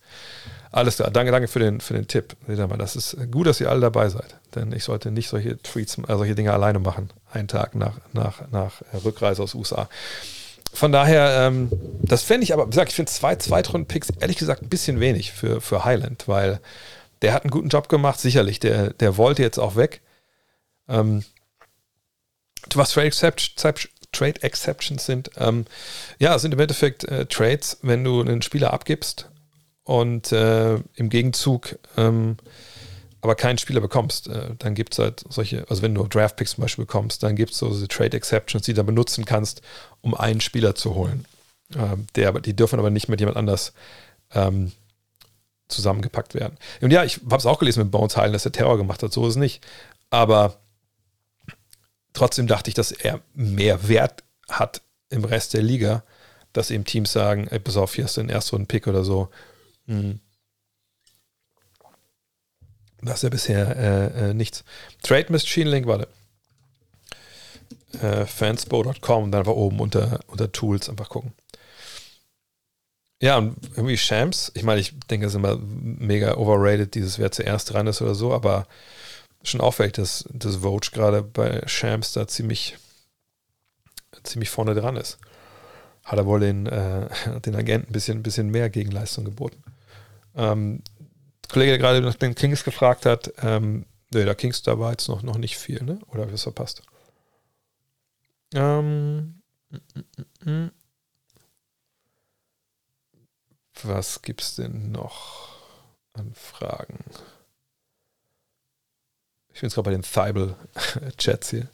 Alles 0.72 0.96
klar, 0.96 1.10
danke, 1.10 1.30
danke 1.30 1.48
für 1.48 1.58
den, 1.58 1.82
für 1.82 1.92
den 1.92 2.08
Tipp. 2.08 2.34
Das 2.46 2.96
ist 2.96 3.16
gut, 3.30 3.46
dass 3.46 3.60
ihr 3.60 3.70
alle 3.70 3.82
dabei 3.82 4.08
seid. 4.08 4.36
Denn 4.54 4.72
ich 4.72 4.84
sollte 4.84 5.10
nicht 5.10 5.28
solche 5.28 5.58
Tweets, 5.58 5.98
äh, 5.98 6.16
solche 6.16 6.34
Dinge 6.34 6.54
alleine 6.54 6.78
machen, 6.78 7.10
einen 7.30 7.46
Tag 7.46 7.74
nach, 7.74 8.00
nach, 8.14 8.50
nach 8.50 8.80
Rückreise 9.04 9.42
aus 9.42 9.54
USA. 9.54 9.88
von 10.72 10.90
daher, 10.90 11.46
ähm, 11.46 11.70
das 12.00 12.22
fände 12.22 12.44
ich 12.44 12.54
aber, 12.54 12.66
wie 12.66 12.70
gesagt, 12.70 12.88
ich 12.88 12.96
finde 12.96 13.12
zwei 13.12 13.36
Zweitrunden-Picks 13.36 14.08
ehrlich 14.20 14.38
gesagt 14.38 14.62
ein 14.62 14.70
bisschen 14.70 14.98
wenig 14.98 15.32
für, 15.32 15.60
für 15.60 15.84
Highland, 15.84 16.26
weil 16.26 16.58
der 17.20 17.34
hat 17.34 17.42
einen 17.42 17.50
guten 17.50 17.68
Job 17.68 17.90
gemacht, 17.90 18.18
sicherlich. 18.18 18.58
Der, 18.58 18.94
der 18.94 19.18
wollte 19.18 19.42
jetzt 19.42 19.58
auch 19.58 19.76
weg. 19.76 20.00
Ähm, 20.88 21.22
was 22.74 22.92
Trade, 22.92 23.08
Exception, 23.08 23.82
Trade 24.10 24.42
Exceptions 24.42 25.04
sind, 25.04 25.30
ähm, 25.36 25.66
ja, 26.18 26.38
sind 26.38 26.54
im 26.54 26.60
Endeffekt 26.60 27.04
äh, 27.04 27.26
Trades, 27.26 27.78
wenn 27.82 28.02
du 28.02 28.22
einen 28.22 28.40
Spieler 28.40 28.72
abgibst 28.72 29.28
und 29.84 30.32
äh, 30.32 30.74
im 30.94 31.08
Gegenzug 31.08 31.78
ähm, 31.96 32.36
aber 33.22 33.36
keinen 33.36 33.56
Spieler 33.56 33.80
bekommst, 33.80 34.28
äh, 34.28 34.50
dann 34.58 34.74
gibt 34.74 34.94
es 34.94 34.98
halt 34.98 35.24
solche, 35.28 35.64
also 35.70 35.80
wenn 35.80 35.94
du 35.94 36.04
Draft 36.08 36.36
Picks 36.36 36.56
zum 36.56 36.62
Beispiel 36.62 36.84
bekommst, 36.84 37.22
dann 37.22 37.36
gibt 37.36 37.52
es 37.52 37.58
so 37.58 37.70
diese 37.70 37.86
Trade 37.86 38.16
Exceptions, 38.16 38.64
die 38.64 38.72
du 38.72 38.78
dann 38.78 38.86
benutzen 38.86 39.24
kannst, 39.24 39.62
um 40.00 40.14
einen 40.14 40.40
Spieler 40.40 40.74
zu 40.74 40.96
holen. 40.96 41.24
Ähm, 41.76 42.08
der, 42.16 42.32
die 42.40 42.54
dürfen 42.54 42.80
aber 42.80 42.90
nicht 42.90 43.08
mit 43.08 43.20
jemand 43.20 43.36
anders 43.36 43.74
ähm, 44.34 44.72
zusammengepackt 45.68 46.34
werden. 46.34 46.58
Und 46.80 46.90
ja, 46.90 47.04
ich 47.04 47.20
habe 47.24 47.36
es 47.36 47.46
auch 47.46 47.60
gelesen 47.60 47.84
mit 47.84 47.92
Bones 47.92 48.16
Heilen, 48.16 48.32
dass 48.32 48.44
er 48.44 48.52
Terror 48.52 48.76
gemacht 48.76 49.04
hat, 49.04 49.12
so 49.12 49.22
ist 49.22 49.34
es 49.34 49.36
nicht. 49.36 49.64
Aber 50.10 50.58
trotzdem 52.12 52.48
dachte 52.48 52.70
ich, 52.70 52.74
dass 52.74 52.90
er 52.90 53.20
mehr 53.34 53.88
Wert 53.88 54.24
hat 54.48 54.82
im 55.10 55.24
Rest 55.24 55.54
der 55.54 55.62
Liga, 55.62 56.02
dass 56.52 56.72
eben 56.72 56.84
Teams 56.84 57.12
sagen, 57.12 57.46
ey, 57.48 57.60
pass 57.60 57.76
auf, 57.76 57.94
hier 57.94 58.04
hast 58.04 58.16
du 58.16 58.20
den 58.20 58.30
ersten 58.30 58.66
Pick 58.66 58.88
oder 58.88 59.04
so. 59.04 59.28
Hm 59.86 60.20
das 63.02 63.16
ist 63.16 63.22
ja 63.22 63.28
bisher 63.28 63.76
äh, 63.76 64.30
äh, 64.30 64.34
nichts. 64.34 64.64
Trade 65.02 65.26
Machine 65.30 65.70
Link, 65.70 65.86
warte. 65.86 66.08
Äh, 68.00 68.26
fanspo.com, 68.26 69.30
dann 69.30 69.40
einfach 69.40 69.52
oben 69.52 69.80
unter, 69.80 70.20
unter 70.28 70.50
Tools 70.50 70.88
einfach 70.88 71.08
gucken. 71.08 71.32
Ja, 73.20 73.38
und 73.38 73.56
irgendwie 73.76 73.96
Shams, 73.96 74.50
ich 74.54 74.62
meine, 74.62 74.80
ich 74.80 74.98
denke, 75.10 75.26
es 75.26 75.32
ist 75.32 75.36
immer 75.36 75.56
mega 75.58 76.36
overrated, 76.36 76.94
dieses 76.94 77.18
wer 77.18 77.30
zuerst 77.30 77.72
dran 77.72 77.86
ist 77.86 78.02
oder 78.02 78.14
so, 78.14 78.32
aber 78.32 78.66
schon 79.44 79.60
auffällig, 79.60 79.92
dass 79.92 80.24
das 80.32 80.56
Vogue 80.56 80.88
gerade 80.92 81.22
bei 81.22 81.62
Shams 81.66 82.12
da 82.12 82.26
ziemlich, 82.26 82.76
ziemlich 84.22 84.50
vorne 84.50 84.74
dran 84.74 84.96
ist. 84.96 85.18
Hat 86.04 86.18
er 86.18 86.26
wohl 86.26 86.40
den, 86.40 86.66
äh, 86.66 87.08
den 87.44 87.54
Agenten 87.54 87.90
ein 87.90 87.92
bisschen, 87.92 88.18
ein 88.18 88.22
bisschen 88.22 88.50
mehr 88.50 88.70
Gegenleistung 88.70 89.24
geboten. 89.24 89.62
Ähm, 90.34 90.82
Kollege, 91.48 91.72
der 91.72 91.78
gerade 91.78 92.00
nach 92.00 92.14
den 92.14 92.34
Kings 92.34 92.64
gefragt 92.64 93.06
hat, 93.06 93.32
ähm, 93.42 93.84
nee, 94.12 94.24
der 94.24 94.34
Kings, 94.34 94.62
da 94.62 94.78
war 94.78 94.92
jetzt 94.92 95.08
noch, 95.08 95.22
noch 95.22 95.38
nicht 95.38 95.58
viel, 95.58 95.82
ne? 95.82 95.98
Oder 96.08 96.20
habe 96.20 96.30
ich 96.30 96.34
das 96.34 96.44
verpasst? 96.44 96.82
Ähm. 98.54 99.42
Was 103.82 104.22
gibt's 104.22 104.56
denn 104.56 104.92
noch 104.92 105.48
an 106.12 106.34
Fragen? 106.34 107.04
Ich 109.54 109.60
bin 109.60 109.68
jetzt 109.68 109.74
gerade 109.74 109.84
bei 109.84 109.90
den 109.90 110.02
Thibel-Chats 110.02 111.50
hier. 111.50 111.68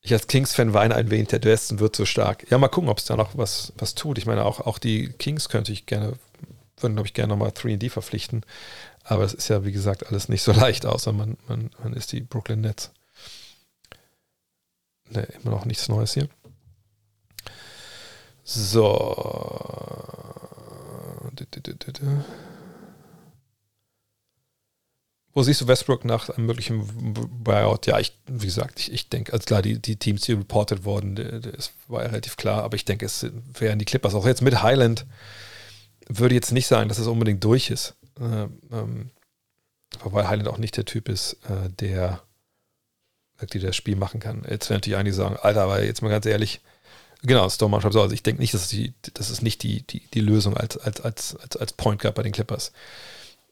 Ich 0.00 0.12
als 0.12 0.26
Kings-Fan 0.26 0.74
weine 0.74 0.96
ein 0.96 1.10
wenig, 1.10 1.28
der 1.28 1.42
Westen 1.44 1.78
wird 1.78 1.96
so 1.96 2.04
stark. 2.04 2.50
Ja, 2.50 2.58
mal 2.58 2.68
gucken, 2.68 2.90
ob 2.90 2.98
es 2.98 3.06
da 3.06 3.16
noch 3.16 3.38
was, 3.38 3.72
was 3.78 3.94
tut. 3.94 4.18
Ich 4.18 4.26
meine, 4.26 4.44
auch, 4.44 4.60
auch 4.60 4.78
die 4.78 5.08
Kings 5.08 5.48
könnte 5.48 5.72
ich 5.72 5.86
gerne 5.86 6.18
würden, 6.78 6.94
glaube 6.94 7.06
ich, 7.06 7.14
gerne 7.14 7.32
nochmal 7.32 7.50
3D 7.50 7.90
verpflichten. 7.90 8.44
Aber 9.02 9.24
es 9.24 9.34
ist 9.34 9.48
ja, 9.48 9.64
wie 9.64 9.72
gesagt, 9.72 10.06
alles 10.06 10.28
nicht 10.28 10.42
so 10.42 10.52
leicht, 10.64 10.86
außer 10.86 11.12
man, 11.12 11.36
man, 11.48 11.70
man 11.82 11.92
ist 11.92 12.12
die 12.12 12.20
Brooklyn 12.20 12.60
Nets. 12.60 12.90
Ne, 15.10 15.28
immer 15.42 15.50
noch 15.50 15.64
nichts 15.66 15.88
Neues 15.88 16.14
hier. 16.14 16.28
So. 18.42 18.94
Wo 25.32 25.42
siehst 25.42 25.60
du 25.60 25.66
Westbrook 25.66 26.04
nach 26.04 26.28
einem 26.30 26.46
möglichen 26.46 27.14
Buyout? 27.42 27.86
Ja, 27.86 27.98
ich, 27.98 28.16
wie 28.26 28.46
gesagt, 28.46 28.78
ich, 28.78 28.92
ich 28.92 29.08
denke, 29.08 29.32
also 29.32 29.44
klar, 29.44 29.62
die, 29.62 29.80
die 29.80 29.96
Teams, 29.96 30.22
die 30.22 30.32
reported 30.32 30.84
wurden, 30.84 31.16
das 31.16 31.72
war 31.88 32.02
ja 32.02 32.08
relativ 32.08 32.36
klar, 32.36 32.62
aber 32.62 32.76
ich 32.76 32.84
denke, 32.84 33.06
es 33.06 33.26
wären 33.58 33.80
die 33.80 33.84
Clippers. 33.84 34.14
Auch 34.14 34.26
jetzt 34.26 34.42
mit 34.42 34.62
Highland 34.62 35.06
würde 36.08 36.34
jetzt 36.34 36.52
nicht 36.52 36.66
sagen, 36.66 36.88
dass 36.88 36.98
es 36.98 37.06
unbedingt 37.06 37.42
durch 37.44 37.70
ist. 37.70 37.94
Äh, 38.20 38.48
ähm, 38.72 39.10
weil 40.02 40.28
Highland 40.28 40.48
auch 40.48 40.58
nicht 40.58 40.76
der 40.76 40.84
Typ 40.84 41.08
ist, 41.08 41.34
äh, 41.48 41.70
der 41.70 42.20
die 43.52 43.58
das 43.58 43.76
Spiel 43.76 43.96
machen 43.96 44.20
kann. 44.20 44.44
Jetzt 44.48 44.70
werden 44.70 44.78
natürlich 44.78 44.98
einige 44.98 45.14
sagen, 45.14 45.36
Alter, 45.36 45.62
aber 45.62 45.82
jetzt 45.82 46.02
mal 46.02 46.08
ganz 46.08 46.24
ehrlich, 46.24 46.60
genau, 47.22 47.48
Storm 47.48 47.78
schreibt 47.80 47.92
so, 47.92 48.00
also 48.00 48.14
ich 48.14 48.22
denke 48.22 48.40
nicht, 48.40 48.54
dass 48.54 48.68
die, 48.68 48.94
das 49.14 49.30
ist 49.30 49.42
nicht 49.42 49.62
die, 49.62 49.82
die, 49.82 50.00
die 50.14 50.20
Lösung 50.20 50.56
als, 50.56 50.76
als, 50.78 51.00
als, 51.00 51.36
als, 51.36 51.56
als 51.56 51.72
Point 51.72 52.00
Guard 52.00 52.14
bei 52.14 52.22
den 52.22 52.32
Clippers. 52.32 52.72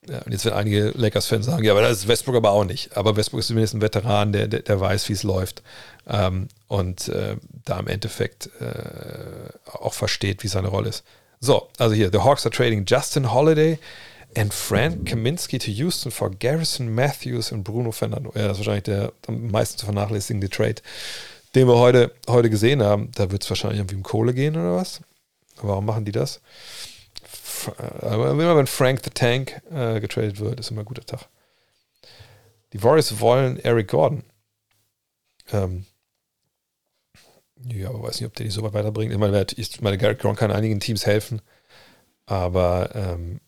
Ja, 0.08 0.20
und 0.22 0.32
jetzt 0.32 0.44
werden 0.44 0.56
einige 0.58 0.90
Lakers-Fans 0.90 1.46
sagen, 1.46 1.64
ja, 1.64 1.72
aber 1.72 1.82
das 1.82 1.98
ist 1.98 2.08
Westbrook 2.08 2.34
aber 2.34 2.50
auch 2.50 2.64
nicht. 2.64 2.96
Aber 2.96 3.16
Westbrook 3.16 3.40
ist 3.40 3.46
zumindest 3.46 3.74
ein 3.74 3.82
Veteran, 3.82 4.32
der, 4.32 4.48
der, 4.48 4.60
der 4.60 4.80
weiß, 4.80 5.08
wie 5.08 5.12
es 5.12 5.22
läuft. 5.22 5.62
Ähm, 6.08 6.48
und 6.66 7.08
äh, 7.08 7.36
da 7.64 7.78
im 7.78 7.86
Endeffekt 7.86 8.50
äh, 8.60 9.50
auch 9.70 9.94
versteht, 9.94 10.42
wie 10.42 10.48
seine 10.48 10.68
Rolle 10.68 10.88
ist. 10.88 11.04
So, 11.44 11.68
also 11.76 11.92
hier, 11.92 12.08
the 12.12 12.20
Hawks 12.20 12.46
are 12.46 12.52
trading 12.52 12.84
Justin 12.84 13.24
Holiday 13.24 13.80
and 14.36 14.54
Frank 14.54 15.08
Kaminsky 15.08 15.58
to 15.58 15.72
Houston 15.72 16.12
for 16.12 16.30
Garrison 16.30 16.94
Matthews 16.94 17.50
und 17.50 17.64
Bruno 17.64 17.90
Fernando. 17.90 18.30
Ja, 18.36 18.46
das 18.46 18.52
ist 18.52 18.58
wahrscheinlich 18.58 18.84
der 18.84 19.12
am 19.26 19.50
meisten 19.50 19.76
zu 19.76 19.86
vernachlässigende 19.86 20.48
Trade, 20.48 20.76
den 21.56 21.66
wir 21.66 21.78
heute, 21.78 22.14
heute 22.28 22.48
gesehen 22.48 22.80
haben. 22.80 23.10
Da 23.16 23.32
wird 23.32 23.42
es 23.42 23.50
wahrscheinlich 23.50 23.80
irgendwie 23.80 23.96
um 23.96 24.04
Kohle 24.04 24.34
gehen 24.34 24.56
oder 24.56 24.76
was? 24.76 25.00
Warum 25.60 25.84
machen 25.84 26.04
die 26.04 26.12
das? 26.12 26.40
Aber 28.00 28.30
immer 28.30 28.56
wenn 28.56 28.68
Frank 28.68 29.00
the 29.02 29.10
Tank 29.10 29.60
äh, 29.72 29.98
getradet 29.98 30.38
wird, 30.38 30.60
ist 30.60 30.70
immer 30.70 30.82
ein 30.82 30.86
guter 30.86 31.04
Tag. 31.04 31.26
Die 32.72 32.84
Warriors 32.84 33.18
wollen 33.18 33.58
Eric 33.58 33.88
Gordon. 33.88 34.22
Ähm, 35.50 35.86
ja, 37.68 37.88
aber 37.88 38.02
weiß 38.02 38.20
nicht, 38.20 38.26
ob 38.26 38.34
der 38.34 38.44
die 38.44 38.50
so 38.50 38.62
weit 38.62 38.72
weiterbringt. 38.72 39.12
Ich 39.12 39.18
meine, 39.18 39.46
ich 39.56 39.80
meine 39.80 39.98
Garrett 39.98 40.20
Gronk 40.20 40.38
kann 40.38 40.50
einigen 40.50 40.80
Teams 40.80 41.06
helfen, 41.06 41.42
aber 42.26 42.94
ähm, 42.94 43.40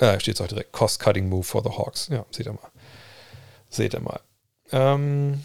ja, 0.00 0.18
steht 0.20 0.34
es 0.34 0.40
auch 0.40 0.48
direkt. 0.48 0.72
Cost-Cutting 0.72 1.28
Move 1.28 1.44
for 1.44 1.62
the 1.62 1.70
Hawks. 1.70 2.08
Ja, 2.08 2.26
seht 2.30 2.46
ihr 2.46 2.52
mal. 2.52 2.70
Seht 3.68 3.94
ihr 3.94 4.00
mal. 4.00 4.20
Ähm, 4.72 5.44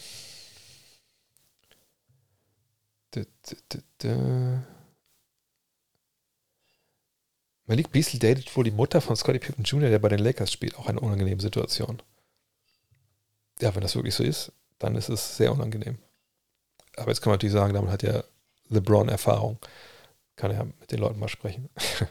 Malik 7.69 7.91
Beasley 7.91 8.19
datet 8.19 8.55
wohl 8.55 8.63
die 8.63 8.71
Mutter 8.71 8.99
von 8.99 9.15
Scottie 9.15 9.39
Pippen 9.39 9.63
Jr., 9.63 9.89
der 9.89 9.99
bei 9.99 10.09
den 10.09 10.19
Lakers 10.19 10.51
spielt. 10.51 10.75
Auch 10.77 10.87
eine 10.87 10.99
unangenehme 10.99 11.41
Situation. 11.41 12.01
Ja, 13.61 13.75
wenn 13.75 13.81
das 13.81 13.95
wirklich 13.95 14.15
so 14.15 14.23
ist, 14.23 14.51
dann 14.79 14.95
ist 14.95 15.09
es 15.09 15.37
sehr 15.37 15.51
unangenehm. 15.51 15.99
Aber 16.99 17.09
jetzt 17.09 17.21
kann 17.21 17.31
man 17.31 17.35
natürlich 17.35 17.53
sagen, 17.53 17.73
damit 17.73 17.91
hat 17.91 18.03
ja 18.03 18.23
LeBron 18.69 19.09
Erfahrung. 19.09 19.57
Kann 20.35 20.51
er 20.51 20.65
mit 20.65 20.91
den 20.91 20.99
Leuten 20.99 21.19
mal 21.19 21.27
sprechen. 21.27 21.69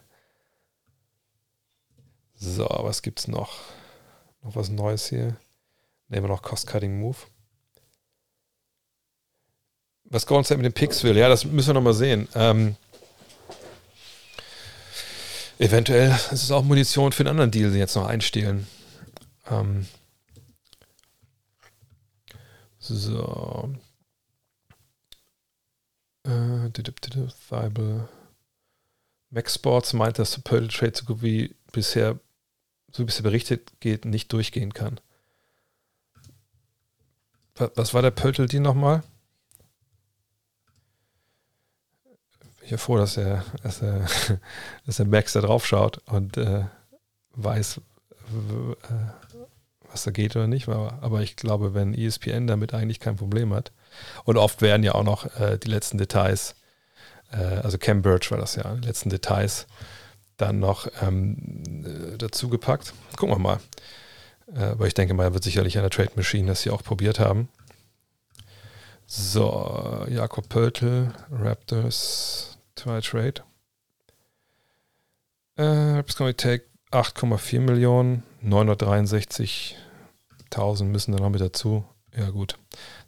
so, 2.34 2.66
was 2.68 3.02
gibt's 3.02 3.28
noch? 3.28 3.60
Noch 4.42 4.56
was 4.56 4.68
Neues 4.68 5.08
hier? 5.08 5.36
Nehmen 6.08 6.24
wir 6.24 6.28
noch 6.28 6.42
Cost-Cutting 6.42 6.98
Move. 6.98 7.16
Was 10.04 10.26
Golden 10.26 10.44
State 10.44 10.58
mit 10.58 10.64
den 10.64 10.72
Picks 10.72 11.04
will, 11.04 11.16
ja, 11.16 11.28
das 11.28 11.44
müssen 11.44 11.68
wir 11.68 11.74
nochmal 11.74 11.92
sehen. 11.92 12.28
Ähm, 12.34 12.76
eventuell 15.58 16.10
ist 16.10 16.44
es 16.44 16.50
auch 16.50 16.64
Munition 16.64 17.12
für 17.12 17.22
einen 17.22 17.30
anderen 17.30 17.50
Deal, 17.50 17.70
die 17.70 17.78
jetzt 17.78 17.94
noch 17.94 18.06
einstehlen. 18.06 18.66
Ähm, 19.50 19.86
so. 22.78 23.74
Äh. 26.28 26.70
Max 29.30 29.54
Sports 29.54 29.92
meint, 29.92 30.18
dass 30.18 30.32
der 30.32 30.42
Purtle 30.42 30.68
Trade 30.68 30.92
so 30.94 31.04
gut 31.04 31.22
wie 31.22 31.54
bisher, 31.72 32.18
so 32.92 33.02
wie 33.02 33.06
bisher 33.06 33.22
berichtet 33.22 33.72
geht, 33.80 34.04
nicht 34.04 34.32
durchgehen 34.32 34.72
kann. 34.72 35.00
Was 37.74 37.92
war 37.92 38.02
der 38.02 38.12
Purtle 38.12 38.46
Deal 38.46 38.62
nochmal? 38.62 39.02
Ich 42.62 42.70
bin 42.70 42.78
froh, 42.78 42.98
dass 42.98 43.16
er, 43.16 43.44
dass 43.62 43.82
er, 43.82 44.06
dass 44.86 44.96
der 44.96 45.06
Max 45.06 45.32
da 45.32 45.40
drauf 45.40 45.66
schaut 45.66 45.98
und 46.06 46.36
äh, 46.36 46.66
weiß, 47.32 47.78
äh, 47.78 48.74
was 49.90 50.04
da 50.04 50.10
geht 50.10 50.36
oder 50.36 50.46
nicht. 50.46 50.68
Aber 50.68 51.22
ich 51.22 51.36
glaube, 51.36 51.74
wenn 51.74 51.94
ESPN 51.94 52.46
damit 52.46 52.74
eigentlich 52.74 53.00
kein 53.00 53.16
Problem 53.16 53.52
hat, 53.54 53.72
und 54.24 54.36
oft 54.36 54.62
werden 54.62 54.82
ja 54.82 54.94
auch 54.94 55.04
noch 55.04 55.26
äh, 55.40 55.58
die 55.58 55.68
letzten 55.68 55.98
Details, 55.98 56.54
äh, 57.32 57.36
also 57.36 57.78
Cam 57.78 58.02
Birch 58.02 58.30
war 58.30 58.38
das 58.38 58.56
ja, 58.56 58.74
die 58.74 58.86
letzten 58.86 59.10
Details 59.10 59.66
dann 60.36 60.60
noch 60.60 60.88
ähm, 61.02 61.84
äh, 61.84 62.16
dazu 62.16 62.48
gepackt. 62.48 62.92
Gucken 63.16 63.34
wir 63.34 63.38
mal. 63.38 63.60
Äh, 64.54 64.64
aber 64.64 64.86
ich 64.86 64.94
denke 64.94 65.14
mal, 65.14 65.34
wird 65.34 65.44
sicherlich 65.44 65.76
an 65.76 65.82
der 65.82 65.90
Trade 65.90 66.12
Machine 66.16 66.46
das 66.46 66.62
hier 66.62 66.72
auch 66.72 66.82
probiert 66.82 67.18
haben. 67.18 67.48
So, 69.06 70.06
Jakob 70.08 70.48
Pöltl, 70.48 71.12
Raptors, 71.30 72.58
Try 72.74 73.00
Trade. 73.00 73.42
Äh, 75.56 76.02
going 76.16 76.30
to 76.30 76.34
take 76.34 76.64
8,4 76.92 77.60
Millionen, 77.60 78.22
963.000 78.44 80.84
müssen 80.84 81.12
dann 81.12 81.22
noch 81.22 81.30
mit 81.30 81.40
dazu. 81.40 81.84
Ja, 82.14 82.28
gut. 82.30 82.58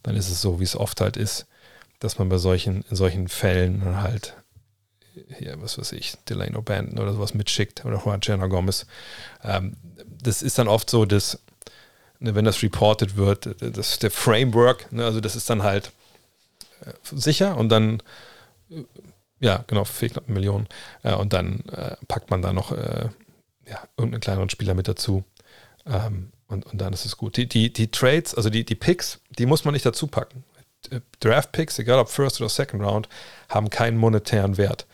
Dann 0.02 0.16
ist 0.16 0.30
es 0.30 0.40
so, 0.40 0.60
wie 0.60 0.64
es 0.64 0.76
oft 0.76 1.00
halt 1.00 1.16
ist, 1.16 1.46
dass 1.98 2.18
man 2.18 2.28
bei 2.28 2.38
solchen, 2.38 2.84
solchen 2.90 3.28
Fällen 3.28 4.00
halt 4.00 4.34
hier, 5.38 5.60
was 5.60 5.78
weiß 5.78 5.92
ich, 5.92 6.14
Delano 6.28 6.62
Banton 6.62 6.98
oder 6.98 7.12
sowas 7.12 7.34
mitschickt 7.34 7.84
oder 7.84 8.02
Juan 8.02 8.20
Jenna 8.22 8.46
Gomez. 8.46 8.86
Ähm, 9.42 9.76
das 10.22 10.42
ist 10.42 10.58
dann 10.58 10.68
oft 10.68 10.88
so, 10.88 11.04
dass, 11.04 11.40
ne, 12.18 12.34
wenn 12.34 12.44
das 12.44 12.62
reported 12.62 13.16
wird, 13.16 13.56
das 13.60 13.98
der 13.98 14.10
Framework, 14.10 14.90
ne, 14.92 15.04
also 15.04 15.20
das 15.20 15.36
ist 15.36 15.50
dann 15.50 15.62
halt 15.62 15.92
äh, 16.84 16.92
sicher 17.02 17.56
und 17.56 17.68
dann, 17.68 18.02
äh, 18.70 18.84
ja, 19.40 19.64
genau, 19.66 19.84
fehlt 19.84 20.12
knapp 20.12 20.26
eine 20.26 20.34
Million. 20.34 20.66
Äh, 21.02 21.14
und 21.14 21.32
dann 21.32 21.60
äh, 21.70 21.96
packt 22.08 22.30
man 22.30 22.42
da 22.42 22.52
noch 22.52 22.72
äh, 22.72 23.08
ja, 23.66 23.82
irgendeinen 23.96 24.20
kleineren 24.20 24.50
Spieler 24.50 24.74
mit 24.74 24.88
dazu. 24.88 25.24
Ähm, 25.86 26.32
und, 26.50 26.66
und 26.66 26.80
dann 26.80 26.92
ist 26.92 27.06
es 27.06 27.16
gut. 27.16 27.36
Die, 27.36 27.48
die, 27.48 27.72
die 27.72 27.90
Trades, 27.90 28.34
also 28.34 28.50
die, 28.50 28.64
die 28.64 28.74
Picks, 28.74 29.20
die 29.38 29.46
muss 29.46 29.64
man 29.64 29.72
nicht 29.72 29.86
dazu 29.86 30.08
packen. 30.08 30.44
Äh, 30.90 31.00
Draft 31.20 31.52
Picks, 31.52 31.78
egal 31.78 32.00
ob 32.00 32.08
First 32.08 32.40
oder 32.40 32.50
Second 32.50 32.82
Round, 32.82 33.08
haben 33.48 33.70
keinen 33.70 33.96
monetären 33.96 34.56
Wert 34.56 34.86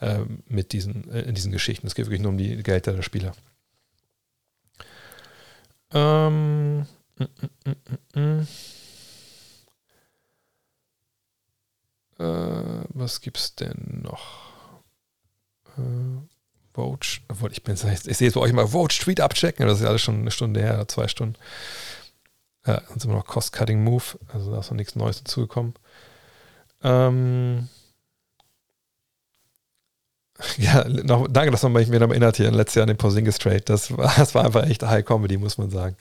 äh, 0.00 0.20
mit 0.48 0.72
diesen, 0.72 1.10
äh, 1.12 1.20
in 1.22 1.34
diesen 1.34 1.52
Geschichten. 1.52 1.86
Es 1.86 1.94
geht 1.94 2.06
wirklich 2.06 2.22
nur 2.22 2.30
um 2.30 2.38
die 2.38 2.62
Gelder 2.62 2.94
der 2.94 3.02
Spieler. 3.02 3.32
Ähm, 5.92 6.86
mm, 7.18 7.24
mm, 7.66 8.18
mm, 8.18 8.46
äh, 12.18 12.84
was 12.88 13.20
gibt's 13.20 13.54
denn 13.54 14.00
noch? 14.02 14.50
Äh, 15.76 16.31
Vote, 16.74 17.20
obwohl 17.28 17.52
ich 17.52 17.62
bin, 17.62 17.74
ich 17.74 17.80
sehe 17.80 18.26
jetzt 18.26 18.34
bei 18.34 18.40
euch 18.40 18.52
mal 18.52 18.68
Vote 18.68 18.96
Tweet 18.98 19.20
abchecken, 19.20 19.66
das 19.66 19.78
ist 19.78 19.84
ja 19.84 19.90
alles 19.90 20.02
schon 20.02 20.20
eine 20.20 20.30
Stunde 20.30 20.60
her, 20.60 20.86
zwei 20.88 21.08
Stunden. 21.08 21.36
Dann 22.64 22.80
sind 22.96 23.08
wir 23.10 23.16
noch 23.16 23.26
Cost-Cutting 23.26 23.82
Move, 23.82 24.04
also 24.32 24.52
da 24.52 24.60
ist 24.60 24.70
noch 24.70 24.76
nichts 24.76 24.94
Neues 24.94 25.22
dazugekommen. 25.22 25.74
Ähm, 26.82 27.68
ja, 30.58 30.86
noch, 30.88 31.28
danke, 31.28 31.50
dass 31.50 31.62
man 31.62 31.72
mich 31.72 31.90
wieder 31.90 32.08
erinnert 32.08 32.36
hier 32.36 32.50
letztes 32.50 32.76
Jahr 32.76 32.84
an 32.84 32.88
den 32.88 32.96
Porzingis 32.96 33.38
Trade. 33.38 33.62
Das 33.62 33.96
war, 33.96 34.12
das 34.16 34.34
war 34.34 34.44
einfach 34.44 34.66
echt 34.66 34.82
High 34.82 35.04
Comedy, 35.04 35.36
muss 35.36 35.58
man 35.58 35.70
sagen. 35.70 35.96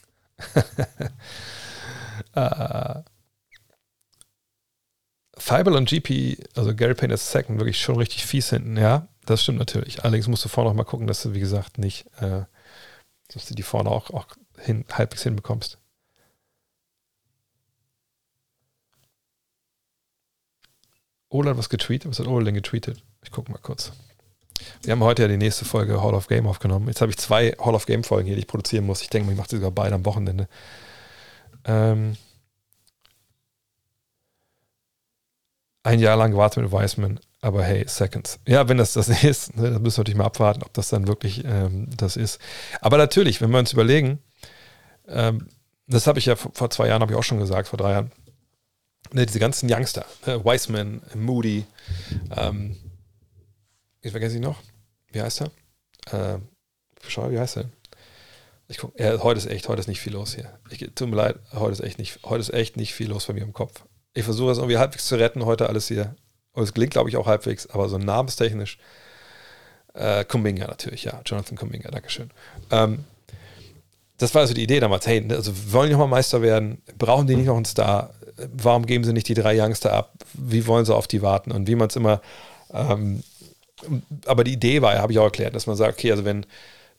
uh, 2.36 3.02
Fibel 5.38 5.76
und 5.76 5.90
GP, 5.90 6.38
also 6.56 6.76
Gary 6.76 6.94
Payne 6.94 7.16
ist 7.16 7.32
Second, 7.32 7.60
wirklich 7.60 7.82
schon 7.82 7.98
richtig 7.98 8.26
fies 8.26 8.50
hinten, 8.50 8.78
ja. 8.78 9.08
Das 9.26 9.44
stimmt 9.44 9.60
natürlich. 9.60 10.04
Allerdings 10.04 10.28
musst 10.28 10.46
du 10.46 10.50
vorne 10.50 10.70
noch 10.70 10.76
mal 10.76 10.84
gucken, 10.84 11.08
dass 11.08 11.22
du, 11.24 11.34
wie 11.34 11.40
gesagt, 11.40 11.78
nicht, 11.78 12.06
äh, 12.20 12.44
dass 13.34 13.46
du 13.46 13.54
die 13.54 13.64
vorne 13.64 13.90
auch, 13.90 14.10
auch 14.10 14.28
hin, 14.58 14.86
halbwegs 14.92 15.24
hinbekommst. 15.24 15.78
Ola 21.30 21.52
hat 21.52 21.58
was 21.58 21.70
getweetet. 21.70 22.12
Was 22.12 22.20
hat 22.20 22.28
Ola 22.28 22.46
denn 22.46 22.56
getweetet? 22.56 23.04
Ich 23.24 23.32
gucke 23.32 23.52
mal 23.52 23.58
kurz. 23.58 23.94
Wir 24.84 24.92
haben 24.92 25.04
heute 25.04 25.24
ja 25.24 25.28
die 25.28 25.38
nächste 25.38 25.66
Folge 25.66 26.02
Hall 26.02 26.14
of 26.14 26.28
Game 26.28 26.46
aufgenommen. 26.46 26.88
Jetzt 26.88 27.02
habe 27.02 27.12
ich 27.12 27.18
zwei 27.18 27.52
Hall 27.60 27.74
of 27.74 27.86
Game 27.86 28.04
Folgen 28.04 28.28
hier, 28.28 28.36
die 28.36 28.42
ich 28.42 28.48
produzieren 28.48 28.86
muss. 28.86 29.02
Ich 29.02 29.10
denke, 29.10 29.32
ich 29.32 29.38
mache 29.38 29.50
die 29.50 29.56
sogar 29.56 29.72
beide 29.72 29.96
am 29.96 30.06
Wochenende. 30.06 30.48
Ähm 31.66 32.18
ein 35.84 36.00
Jahr 36.00 36.18
lang 36.18 36.32
gewartet 36.32 36.64
mit 36.64 36.72
Wiseman, 36.72 37.20
aber 37.42 37.64
hey, 37.64 37.86
Seconds. 37.88 38.40
Ja, 38.48 38.70
wenn 38.70 38.78
das 38.78 38.94
das 38.94 39.10
ist, 39.24 39.56
ne, 39.58 39.72
dann 39.72 39.82
müssen 39.82 39.98
wir 39.98 40.02
natürlich 40.02 40.18
mal 40.18 40.26
abwarten, 40.26 40.64
ob 40.64 40.74
das 40.74 40.90
dann 40.90 41.08
wirklich 41.08 41.44
ähm, 41.44 41.90
das 41.98 42.16
ist. 42.16 42.40
Aber 42.80 42.98
natürlich, 42.98 43.42
wenn 43.42 43.50
wir 43.52 43.60
uns 43.60 43.74
überlegen, 43.74 44.20
ähm, 45.08 45.48
das 45.88 46.08
habe 46.08 46.20
ich 46.20 46.26
ja 46.26 46.36
vor, 46.36 46.52
vor 46.54 46.70
zwei 46.70 46.88
Jahren, 46.88 47.02
habe 47.02 47.12
ich 47.12 47.18
auch 47.18 47.24
schon 47.24 47.40
gesagt, 47.40 47.68
vor 47.68 47.78
drei 47.78 47.92
Jahren, 47.92 48.12
ne, 49.12 49.26
diese 49.26 49.40
ganzen 49.40 49.72
Youngster, 49.72 50.06
ne, 50.26 50.46
Wiseman, 50.46 51.02
Moody, 51.16 51.66
ähm, 52.38 52.78
ich 54.02 54.12
vergesse 54.12 54.36
ich 54.36 54.42
noch, 54.42 54.62
wie 55.12 55.22
heißt 55.22 55.42
er? 55.42 56.34
Äh, 56.36 56.40
schau, 57.08 57.30
wie 57.32 57.40
heißt 57.40 57.58
er? 57.58 57.66
Ich 58.68 58.78
guck, 58.78 58.98
ja, 58.98 59.22
heute 59.22 59.38
ist 59.38 59.48
echt, 59.48 59.68
heute 59.68 59.82
ist 59.82 59.88
nicht 59.88 60.00
viel 60.00 60.14
los 60.14 60.34
hier. 60.34 60.58
Ich, 60.70 60.80
tut 60.96 61.10
mir 61.10 61.18
leid, 61.18 61.40
heute 61.52 61.74
ist 61.74 61.82
echt 61.82 62.00
nicht, 62.00 62.20
heute 62.24 62.40
ist 62.40 62.54
echt 62.54 62.78
nicht 62.78 62.94
viel 62.94 63.10
los 63.10 63.26
bei 63.26 63.34
mir 63.34 63.44
im 63.44 63.52
Kopf. 63.52 63.84
Ich 64.14 64.24
versuche 64.24 64.52
es 64.52 64.60
irgendwie 64.60 64.78
halbwegs 64.78 65.08
zu 65.08 65.16
retten, 65.16 65.46
heute 65.46 65.68
alles 65.68 65.88
hier. 65.88 66.16
Und 66.54 66.64
es 66.64 66.74
gelingt, 66.74 66.92
glaube 66.92 67.10
ich, 67.10 67.18
auch 67.18 67.28
halbwegs, 67.28 67.68
aber 67.68 67.90
so 67.90 67.98
namenstechnisch. 67.98 68.78
Äh, 69.94 70.26
Kumbinga 70.26 70.68
natürlich, 70.68 71.04
ja. 71.04 71.22
Jonathan 71.26 71.58
Kumbinga, 71.58 71.92
Dankeschön. 71.92 72.30
Ähm, 72.72 73.06
das 74.18 74.34
war 74.36 74.42
also 74.42 74.54
die 74.54 74.64
Idee 74.64 74.80
damals. 74.80 75.08
Hey, 75.08 75.26
also 75.30 75.52
wollen 75.72 75.88
die 75.88 75.94
nochmal 75.94 76.08
Meister 76.08 76.42
werden? 76.42 76.82
Brauchen 76.98 77.28
die 77.28 77.36
nicht 77.36 77.48
noch 77.48 77.56
einen 77.56 77.66
Star? 77.66 78.14
Warum 78.54 78.86
geben 78.86 79.04
sie 79.04 79.14
nicht 79.14 79.28
die 79.28 79.34
drei 79.34 79.60
Youngster 79.60 79.94
ab? 79.94 80.14
Wie 80.34 80.68
wollen 80.68 80.86
sie 80.86 80.96
auf 80.96 81.08
die 81.08 81.22
warten? 81.22 81.52
Und 81.52 81.68
wie 81.68 81.76
man 81.76 81.88
es 81.88 81.96
immer. 81.96 82.22
Ähm, 82.72 83.24
aber 84.26 84.44
die 84.44 84.54
Idee 84.54 84.82
war, 84.82 84.98
habe 85.00 85.12
ich 85.12 85.20
auch 85.20 85.26
erklärt, 85.26 85.56
dass 85.56 85.68
man 85.68 85.76
sagt, 85.76 85.98
okay, 85.98 86.12
also 86.12 86.24
wenn 86.24 86.46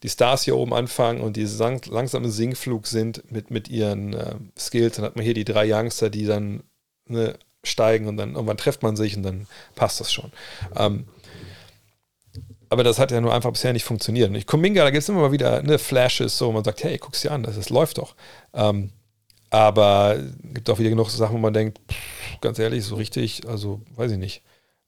die 0.03 0.09
Stars 0.09 0.43
hier 0.43 0.57
oben 0.57 0.74
anfangen 0.74 1.20
und 1.20 1.37
die 1.37 1.45
langsam 1.45 2.24
im 2.24 2.31
Sinkflug 2.31 2.87
sind 2.87 3.31
mit, 3.31 3.51
mit 3.51 3.69
ihren 3.69 4.15
äh, 4.15 4.35
Skills, 4.59 4.97
dann 4.97 5.05
hat 5.05 5.15
man 5.15 5.24
hier 5.24 5.35
die 5.35 5.45
drei 5.45 5.73
Youngster, 5.73 6.11
die 6.11 6.27
dann 6.27 6.65
ne, 7.07 7.39
steigen 7.64 8.09
und 8.09 8.16
dann 8.16 8.34
irgendwann 8.34 8.56
trifft 8.56 8.82
man 8.82 8.97
sich 8.97 9.16
und 9.16 9.22
dann 9.22 9.47
passt 9.74 10.01
das 10.01 10.12
schon. 10.12 10.32
Ähm, 10.76 11.06
aber 12.68 12.84
das 12.84 12.98
hat 12.98 13.10
ja 13.10 13.20
nur 13.20 13.34
einfach 13.34 13.52
bisher 13.52 13.72
nicht 13.72 13.84
funktioniert. 13.84 14.30
Und 14.30 14.34
ich 14.34 14.47
Kuminga, 14.47 14.82
da 14.82 14.90
gibt 14.90 15.02
es 15.02 15.09
immer 15.09 15.20
mal 15.20 15.32
wieder 15.32 15.62
ne, 15.62 15.78
Flashes, 15.78 16.39
so 16.39 16.51
man 16.52 16.64
sagt, 16.64 16.82
hey, 16.84 16.97
guck's 16.98 17.20
dir 17.20 17.32
an, 17.32 17.43
das, 17.43 17.56
das 17.56 17.68
läuft 17.68 17.98
doch. 17.98 18.14
Ähm, 18.55 18.90
aber 19.51 20.18
gibt 20.55 20.70
auch 20.70 20.78
wieder 20.78 20.89
genug 20.89 21.10
Sachen, 21.10 21.34
wo 21.34 21.39
man 21.39 21.52
denkt, 21.52 21.78
pff, 21.90 22.40
ganz 22.40 22.59
ehrlich, 22.59 22.84
so 22.84 22.94
richtig, 22.94 23.47
also 23.47 23.82
weiß 23.97 24.12
ich 24.12 24.18
nicht. 24.18 24.43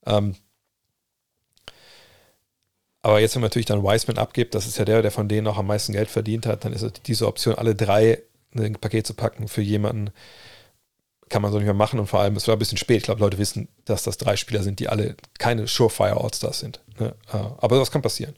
Ähm, 0.06 0.34
aber 3.02 3.20
jetzt, 3.20 3.34
wenn 3.34 3.42
man 3.42 3.48
natürlich 3.48 3.66
dann 3.66 3.82
Wiseman 3.82 4.16
abgibt, 4.16 4.54
das 4.54 4.66
ist 4.66 4.78
ja 4.78 4.86
der, 4.86 5.02
der 5.02 5.10
von 5.10 5.28
denen 5.28 5.46
auch 5.46 5.58
am 5.58 5.66
meisten 5.66 5.92
Geld 5.92 6.08
verdient 6.08 6.46
hat, 6.46 6.64
dann 6.64 6.72
ist 6.72 7.06
diese 7.06 7.26
Option, 7.26 7.54
alle 7.54 7.74
drei 7.74 8.22
in 8.52 8.64
ein 8.64 8.74
Paket 8.76 9.06
zu 9.06 9.12
packen 9.12 9.46
für 9.46 9.60
jemanden, 9.60 10.10
kann 11.34 11.42
man 11.42 11.50
so 11.50 11.58
nicht 11.58 11.66
mehr 11.66 11.74
machen. 11.74 11.98
Und 11.98 12.06
vor 12.06 12.20
allem, 12.20 12.36
es 12.36 12.46
war 12.46 12.54
ein 12.54 12.60
bisschen 12.60 12.78
spät. 12.78 12.98
Ich 12.98 13.02
glaube, 13.02 13.20
Leute 13.20 13.38
wissen, 13.38 13.66
dass 13.86 14.04
das 14.04 14.18
drei 14.18 14.36
Spieler 14.36 14.62
sind, 14.62 14.78
die 14.78 14.88
alle 14.88 15.16
keine 15.40 15.66
Surefire 15.66 16.22
Allstars 16.22 16.60
sind. 16.60 16.80
Ne? 17.00 17.16
Äh, 17.32 17.38
aber 17.58 17.76
das 17.76 17.90
kann 17.90 18.02
passieren. 18.02 18.36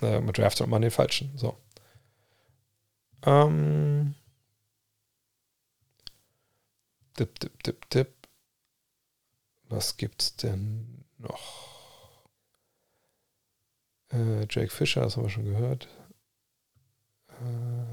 Äh, 0.00 0.20
man 0.20 0.32
draftet 0.32 0.66
man 0.68 0.80
den 0.80 0.90
falschen. 0.90 1.36
So. 1.36 1.54
Ähm. 3.26 4.14
Tipp, 7.12 7.38
tipp, 7.40 7.62
tipp, 7.62 7.90
tipp. 7.90 8.08
Was 9.68 9.98
gibt's 9.98 10.34
denn 10.36 11.04
noch? 11.18 12.24
Äh, 14.12 14.46
Jake 14.48 14.70
Fischer, 14.70 15.02
das 15.02 15.18
haben 15.18 15.24
wir 15.24 15.30
schon 15.30 15.44
gehört. 15.44 15.88
Äh, 17.28 17.85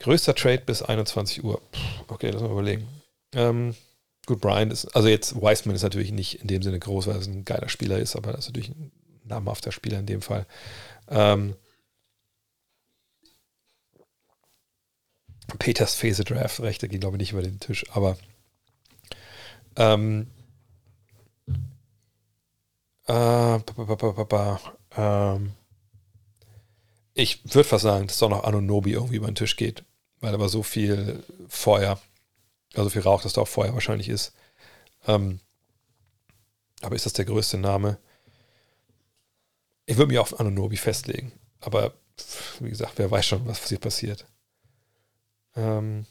größter 0.00 0.34
Trade 0.34 0.62
bis 0.66 0.82
21 0.82 1.44
Uhr. 1.44 1.60
Puh, 1.70 1.78
okay, 2.08 2.30
lass 2.30 2.42
mal 2.42 2.50
überlegen. 2.50 2.88
Ähm, 3.32 3.74
gut, 4.26 4.40
Brian 4.40 4.70
ist, 4.70 4.86
also 4.96 5.08
jetzt 5.08 5.36
Wiseman 5.36 5.76
ist 5.76 5.82
natürlich 5.82 6.10
nicht 6.10 6.40
in 6.40 6.48
dem 6.48 6.62
Sinne 6.62 6.78
groß, 6.78 7.06
weil 7.06 7.16
er 7.16 7.22
ein 7.22 7.44
geiler 7.44 7.68
Spieler 7.68 7.98
ist, 7.98 8.16
aber 8.16 8.32
das 8.32 8.40
ist 8.40 8.48
natürlich 8.48 8.70
ein 8.70 8.90
namhafter 9.24 9.72
Spieler 9.72 9.98
in 9.98 10.06
dem 10.06 10.22
Fall. 10.22 10.46
Ähm, 11.08 11.54
Peters 15.58 15.94
Phase 15.94 16.24
Draft 16.24 16.60
Rechte 16.60 16.88
gehen, 16.88 17.00
glaube 17.00 17.16
ich, 17.16 17.20
nicht 17.20 17.32
über 17.32 17.42
den 17.42 17.60
Tisch, 17.60 17.84
aber 17.90 18.16
ähm, 19.76 20.28
äh, 23.06 23.58
ähm, 24.96 25.52
ich 27.14 27.44
würde 27.44 27.68
fast 27.68 27.82
sagen, 27.82 28.06
dass 28.06 28.18
doch 28.18 28.28
noch 28.28 28.44
Anonobi 28.44 28.92
irgendwie 28.92 29.16
über 29.16 29.26
den 29.26 29.34
Tisch 29.34 29.56
geht, 29.56 29.84
weil 30.20 30.34
aber 30.34 30.48
so 30.48 30.62
viel 30.62 31.22
Feuer, 31.48 32.00
also 32.74 32.90
viel 32.90 33.02
Rauch, 33.02 33.22
dass 33.22 33.32
da 33.32 33.42
auch 33.42 33.48
Feuer 33.48 33.74
wahrscheinlich 33.74 34.08
ist. 34.08 34.32
Ähm, 35.06 35.40
aber 36.82 36.96
ist 36.96 37.06
das 37.06 37.12
der 37.12 37.24
größte 37.24 37.58
Name? 37.58 37.98
Ich 39.86 39.96
würde 39.96 40.08
mich 40.08 40.18
auf 40.18 40.38
Anonobi 40.38 40.76
festlegen. 40.76 41.32
Aber 41.60 41.94
wie 42.60 42.70
gesagt, 42.70 42.94
wer 42.96 43.10
weiß 43.10 43.26
schon, 43.26 43.46
was 43.46 43.68
hier 43.68 43.78
passiert. 43.78 44.26
Ähm, 45.56 46.06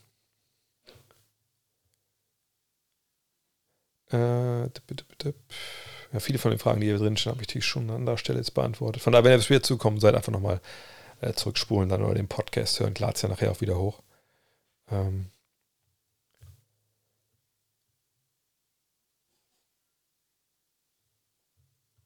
äh, 4.12 4.70
dip, 4.70 4.88
dip, 4.88 5.20
dip 5.20 5.36
ja, 6.12 6.20
viele 6.20 6.40
von 6.40 6.52
den 6.52 6.60
Fragen, 6.60 6.82
die 6.82 6.88
hier 6.88 6.98
drin 6.98 7.18
stehen, 7.18 7.32
habe 7.32 7.42
ich 7.42 7.48
natürlich 7.48 7.66
schon 7.66 7.90
an 7.90 7.98
anderer 7.98 8.18
Stelle 8.18 8.40
jetzt 8.40 8.54
beantwortet. 8.54 9.02
Von 9.02 9.14
daher, 9.14 9.24
wenn 9.24 9.40
ihr 9.40 9.50
wieder 9.50 9.64
zukommt, 9.64 10.02
seid 10.02 10.16
einfach 10.16 10.32
nochmal 10.32 10.60
äh, 11.22 11.34
zurückspulen 11.34 11.90
dann 11.90 12.04
oder 12.04 12.16
den 12.16 12.28
Podcast 12.28 12.80
hören. 12.80 12.94
Klar, 12.94 13.14
es 13.14 13.22
ja 13.22 13.30
nachher 13.30 13.52
auch 13.52 13.62
wieder 13.62 13.78
hoch. 13.78 14.02
Ähm 14.92 15.32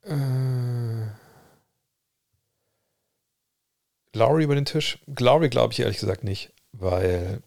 äh 0.03 1.23
Lowry 4.15 4.43
über 4.43 4.55
den 4.55 4.65
Tisch? 4.65 4.99
Lowry 5.07 5.49
glaube 5.49 5.73
ich 5.73 5.79
ehrlich 5.79 5.99
gesagt 5.99 6.23
nicht, 6.23 6.53
weil 6.71 7.41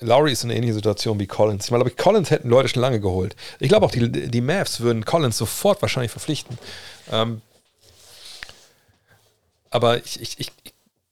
Lowry 0.00 0.32
ist 0.32 0.42
in 0.42 0.50
einer 0.50 0.56
ähnlichen 0.56 0.74
Situation 0.74 1.20
wie 1.20 1.26
Collins. 1.26 1.66
Ich 1.66 1.70
glaube 1.70 1.90
Collins 1.90 2.30
hätten 2.30 2.48
Leute 2.48 2.68
schon 2.68 2.82
lange 2.82 3.00
geholt. 3.00 3.36
Ich 3.60 3.68
glaube 3.68 3.86
auch, 3.86 3.90
die, 3.90 4.10
die 4.10 4.40
Mavs 4.40 4.80
würden 4.80 5.04
Collins 5.04 5.36
sofort 5.38 5.80
wahrscheinlich 5.82 6.10
verpflichten. 6.10 6.58
Ähm, 7.10 7.42
aber 9.70 9.98
ich, 9.98 10.20
ich, 10.20 10.38
ich 10.38 10.52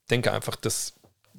denke 0.09 0.31
einfach, 0.31 0.55
dass 0.55 0.93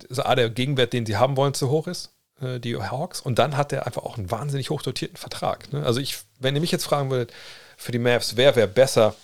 also 0.08 0.22
A, 0.22 0.34
der 0.34 0.50
Gegenwert, 0.50 0.92
den 0.92 1.06
sie 1.06 1.16
haben 1.16 1.36
wollen, 1.36 1.54
zu 1.54 1.68
hoch 1.68 1.86
ist, 1.86 2.10
äh, 2.40 2.58
die 2.58 2.76
Hawks. 2.76 3.20
Und 3.20 3.38
dann 3.38 3.56
hat 3.56 3.72
er 3.72 3.86
einfach 3.86 4.02
auch 4.02 4.16
einen 4.16 4.30
wahnsinnig 4.30 4.70
hochdotierten 4.70 5.16
Vertrag. 5.16 5.72
Ne? 5.72 5.84
Also 5.84 6.00
ich, 6.00 6.18
wenn 6.38 6.54
ihr 6.54 6.60
mich 6.60 6.72
jetzt 6.72 6.84
fragen 6.84 7.10
würdet, 7.10 7.32
für 7.76 7.92
die 7.92 7.98
Mavs, 7.98 8.36
wer 8.36 8.56
wäre 8.56 8.68
besser 8.68 9.14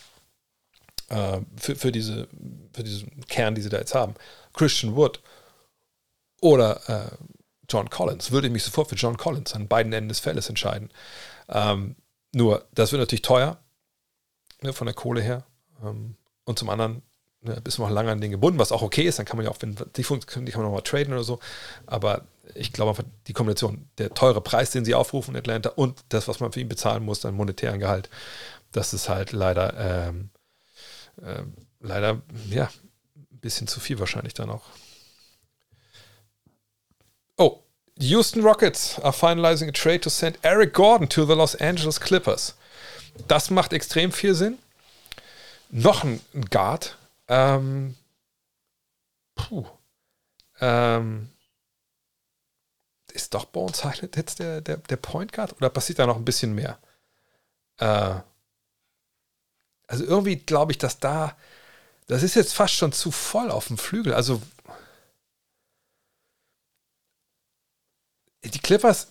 äh, 1.09 1.41
für, 1.57 1.77
für, 1.77 1.93
diese, 1.93 2.29
für 2.73 2.83
diesen 2.83 3.27
Kern, 3.27 3.55
die 3.55 3.63
sie 3.63 3.69
da 3.69 3.79
jetzt 3.79 3.95
haben? 3.95 4.15
Christian 4.53 4.97
Wood 4.97 5.21
oder 6.41 6.81
äh, 6.89 7.17
John 7.69 7.91
Collins, 7.91 8.31
würde 8.31 8.47
ich 8.47 8.53
mich 8.53 8.65
sofort 8.65 8.89
für 8.89 8.95
John 8.95 9.17
Collins 9.17 9.55
an 9.55 9.69
beiden 9.69 9.93
Enden 9.93 10.09
des 10.09 10.21
Feldes 10.21 10.49
entscheiden. 10.49 10.91
Ähm, 11.49 11.97
nur, 12.33 12.67
das 12.73 12.93
wird 12.93 13.01
natürlich 13.01 13.23
teuer, 13.23 13.59
ne, 14.63 14.73
von 14.73 14.87
der 14.87 14.95
Kohle 14.95 15.21
her. 15.21 15.45
Ähm, 15.83 16.17
und 16.45 16.59
zum 16.59 16.71
anderen 16.71 17.03
ne, 17.43 17.61
bist 17.63 17.79
du 17.79 17.83
noch 17.83 17.91
lange 17.91 18.11
an 18.11 18.21
den 18.21 18.31
gebunden, 18.31 18.59
was 18.59 18.73
auch 18.73 18.83
okay 18.83 19.03
ist. 19.03 19.19
Dann 19.19 19.27
kann 19.27 19.37
man 19.37 19.45
ja 19.45 19.51
auch, 19.51 19.61
wenn 19.61 19.77
die 19.97 20.05
funktionieren, 20.05 20.47
die 20.47 20.53
kann 20.53 20.63
man 20.63 20.71
nochmal 20.71 20.83
traden 20.83 21.13
oder 21.13 21.25
so. 21.25 21.39
Aber 21.87 22.27
ich 22.55 22.73
glaube 22.73 22.91
einfach, 22.91 23.05
die 23.27 23.33
Kombination, 23.33 23.89
der 23.99 24.15
teure 24.15 24.41
Preis, 24.41 24.71
den 24.71 24.85
sie 24.85 24.95
aufrufen 24.95 25.35
in 25.35 25.39
Atlanta 25.39 25.71
und 25.71 26.05
das, 26.09 26.29
was 26.29 26.41
man 26.41 26.53
für 26.53 26.61
ihn 26.61 26.69
bezahlen 26.69 27.05
muss, 27.05 27.21
dann 27.21 27.35
monetären 27.35 27.81
Gehalt, 27.81 28.09
das 28.73 28.95
ist 28.95 29.09
halt 29.09 29.33
leider, 29.33 30.09
ähm, 30.09 30.31
äh, 31.23 31.43
leider, 31.81 32.23
ja, 32.51 32.71
ein 33.17 33.41
bisschen 33.41 33.67
zu 33.67 33.81
viel 33.81 33.99
wahrscheinlich 33.99 34.35
dann 34.35 34.51
auch. 34.51 34.65
Oh, 37.37 37.63
Houston 37.99 38.43
Rockets 38.43 38.99
are 39.01 39.13
finalizing 39.13 39.69
a 39.69 39.73
trade 39.73 40.01
to 40.01 40.11
send 40.11 40.39
Eric 40.43 40.73
Gordon 40.73 41.09
to 41.09 41.25
the 41.25 41.35
Los 41.35 41.57
Angeles 41.57 42.01
Clippers. 42.01 42.55
Das 43.29 43.51
macht 43.51 43.73
extrem 43.73 44.13
viel 44.13 44.35
Sinn. 44.35 44.59
Noch 45.71 46.05
ein 46.05 46.21
Guard. 46.51 46.96
Ähm, 47.29 47.97
puh. 49.35 49.67
Ähm, 50.61 51.31
ist 53.13 53.35
doch 53.35 53.47
Bones 53.47 53.85
Highland 53.85 54.17
jetzt 54.17 54.39
der, 54.39 54.61
der, 54.61 54.77
der 54.79 54.97
Point 54.97 55.33
Guard 55.33 55.55
oder 55.57 55.71
passiert 55.71 55.99
da 55.99 56.07
noch 56.07 56.17
ein 56.17 56.25
bisschen 56.25 56.55
mehr? 56.55 56.79
Äh, 57.79 58.21
also 59.89 60.05
irgendwie 60.05 60.37
glaube 60.37 60.73
ich, 60.73 60.79
dass 60.79 60.99
da, 60.99 61.37
das 62.09 62.23
ist 62.23 62.35
jetzt 62.37 62.55
fast 62.55 62.75
schon 62.75 62.93
zu 62.93 63.11
voll 63.11 63.51
auf 63.51 63.69
dem 63.69 63.79
Flügel. 63.79 64.15
Also 64.15 64.43
die 68.45 68.59
Clippers, 68.59 69.09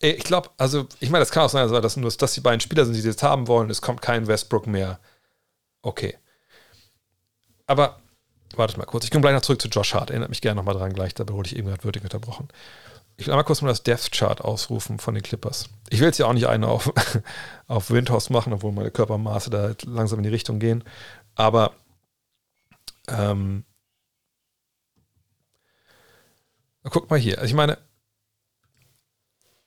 ich 0.00 0.24
glaube, 0.24 0.50
also 0.56 0.86
ich 1.00 1.10
meine, 1.10 1.22
das 1.22 1.30
kann 1.30 1.44
auch 1.44 1.50
sein, 1.50 1.70
dass, 1.70 1.96
nur, 1.96 2.10
dass 2.10 2.32
die 2.32 2.40
beiden 2.40 2.60
Spieler 2.60 2.84
sind, 2.84 2.94
die 2.94 3.00
jetzt 3.00 3.22
haben 3.22 3.48
wollen. 3.48 3.70
Es 3.70 3.82
kommt 3.82 4.02
kein 4.02 4.26
Westbrook 4.26 4.66
mehr. 4.66 4.98
Okay. 5.82 6.18
Aber 7.70 8.00
wartet 8.56 8.78
mal 8.78 8.84
kurz. 8.84 9.04
Ich 9.04 9.12
komme 9.12 9.22
gleich 9.22 9.32
noch 9.32 9.42
zurück 9.42 9.62
zu 9.62 9.68
Josh 9.68 9.94
Hart. 9.94 10.10
Erinnert 10.10 10.30
mich 10.30 10.40
gerne 10.40 10.56
nochmal 10.56 10.74
dran 10.74 10.92
gleich. 10.92 11.14
Da 11.14 11.28
wurde 11.28 11.46
ich 11.46 11.56
eben 11.56 11.68
gerade 11.68 11.84
würdig 11.84 12.02
unterbrochen. 12.02 12.48
Ich 13.16 13.26
will 13.26 13.32
einmal 13.32 13.44
kurz 13.44 13.62
mal 13.62 13.68
das 13.68 13.84
Death 13.84 14.10
Chart 14.10 14.40
ausrufen 14.40 14.98
von 14.98 15.14
den 15.14 15.22
Clippers. 15.22 15.68
Ich 15.88 16.00
will 16.00 16.08
jetzt 16.08 16.18
ja 16.18 16.26
auch 16.26 16.32
nicht 16.32 16.48
eine 16.48 16.66
auf, 16.66 16.92
auf 17.68 17.92
Windhorst 17.92 18.30
machen, 18.30 18.52
obwohl 18.52 18.72
meine 18.72 18.90
Körpermaße 18.90 19.50
da 19.50 19.74
langsam 19.86 20.18
in 20.18 20.24
die 20.24 20.30
Richtung 20.30 20.58
gehen. 20.58 20.82
Aber 21.36 21.74
ähm, 23.06 23.64
guck 26.82 27.08
mal 27.08 27.20
hier. 27.20 27.38
Also 27.38 27.46
ich 27.46 27.54
meine, 27.54 27.78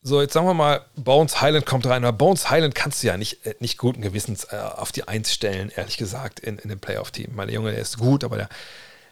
so, 0.05 0.21
jetzt 0.21 0.33
sagen 0.33 0.45
wir 0.45 0.53
mal, 0.53 0.85
Bones 0.97 1.39
Highland 1.39 1.65
kommt 1.65 1.85
rein, 1.85 2.03
aber 2.03 2.17
Bones 2.17 2.49
Highland 2.49 2.75
kannst 2.75 3.01
du 3.01 3.07
ja 3.07 3.15
nicht, 3.15 3.45
äh, 3.45 3.55
nicht 3.59 3.77
guten 3.77 4.01
Gewissens 4.01 4.43
äh, 4.51 4.57
auf 4.57 4.91
die 4.91 5.07
Eins 5.07 5.33
stellen, 5.33 5.71
ehrlich 5.73 5.95
gesagt, 5.95 6.41
in, 6.41 6.57
in 6.57 6.67
dem 6.67 6.79
Playoff-Team. 6.79 7.31
Mein 7.33 7.47
Junge, 7.47 7.71
der 7.71 7.79
ist 7.79 7.97
gut, 7.97 8.25
aber 8.25 8.35
der 8.35 8.49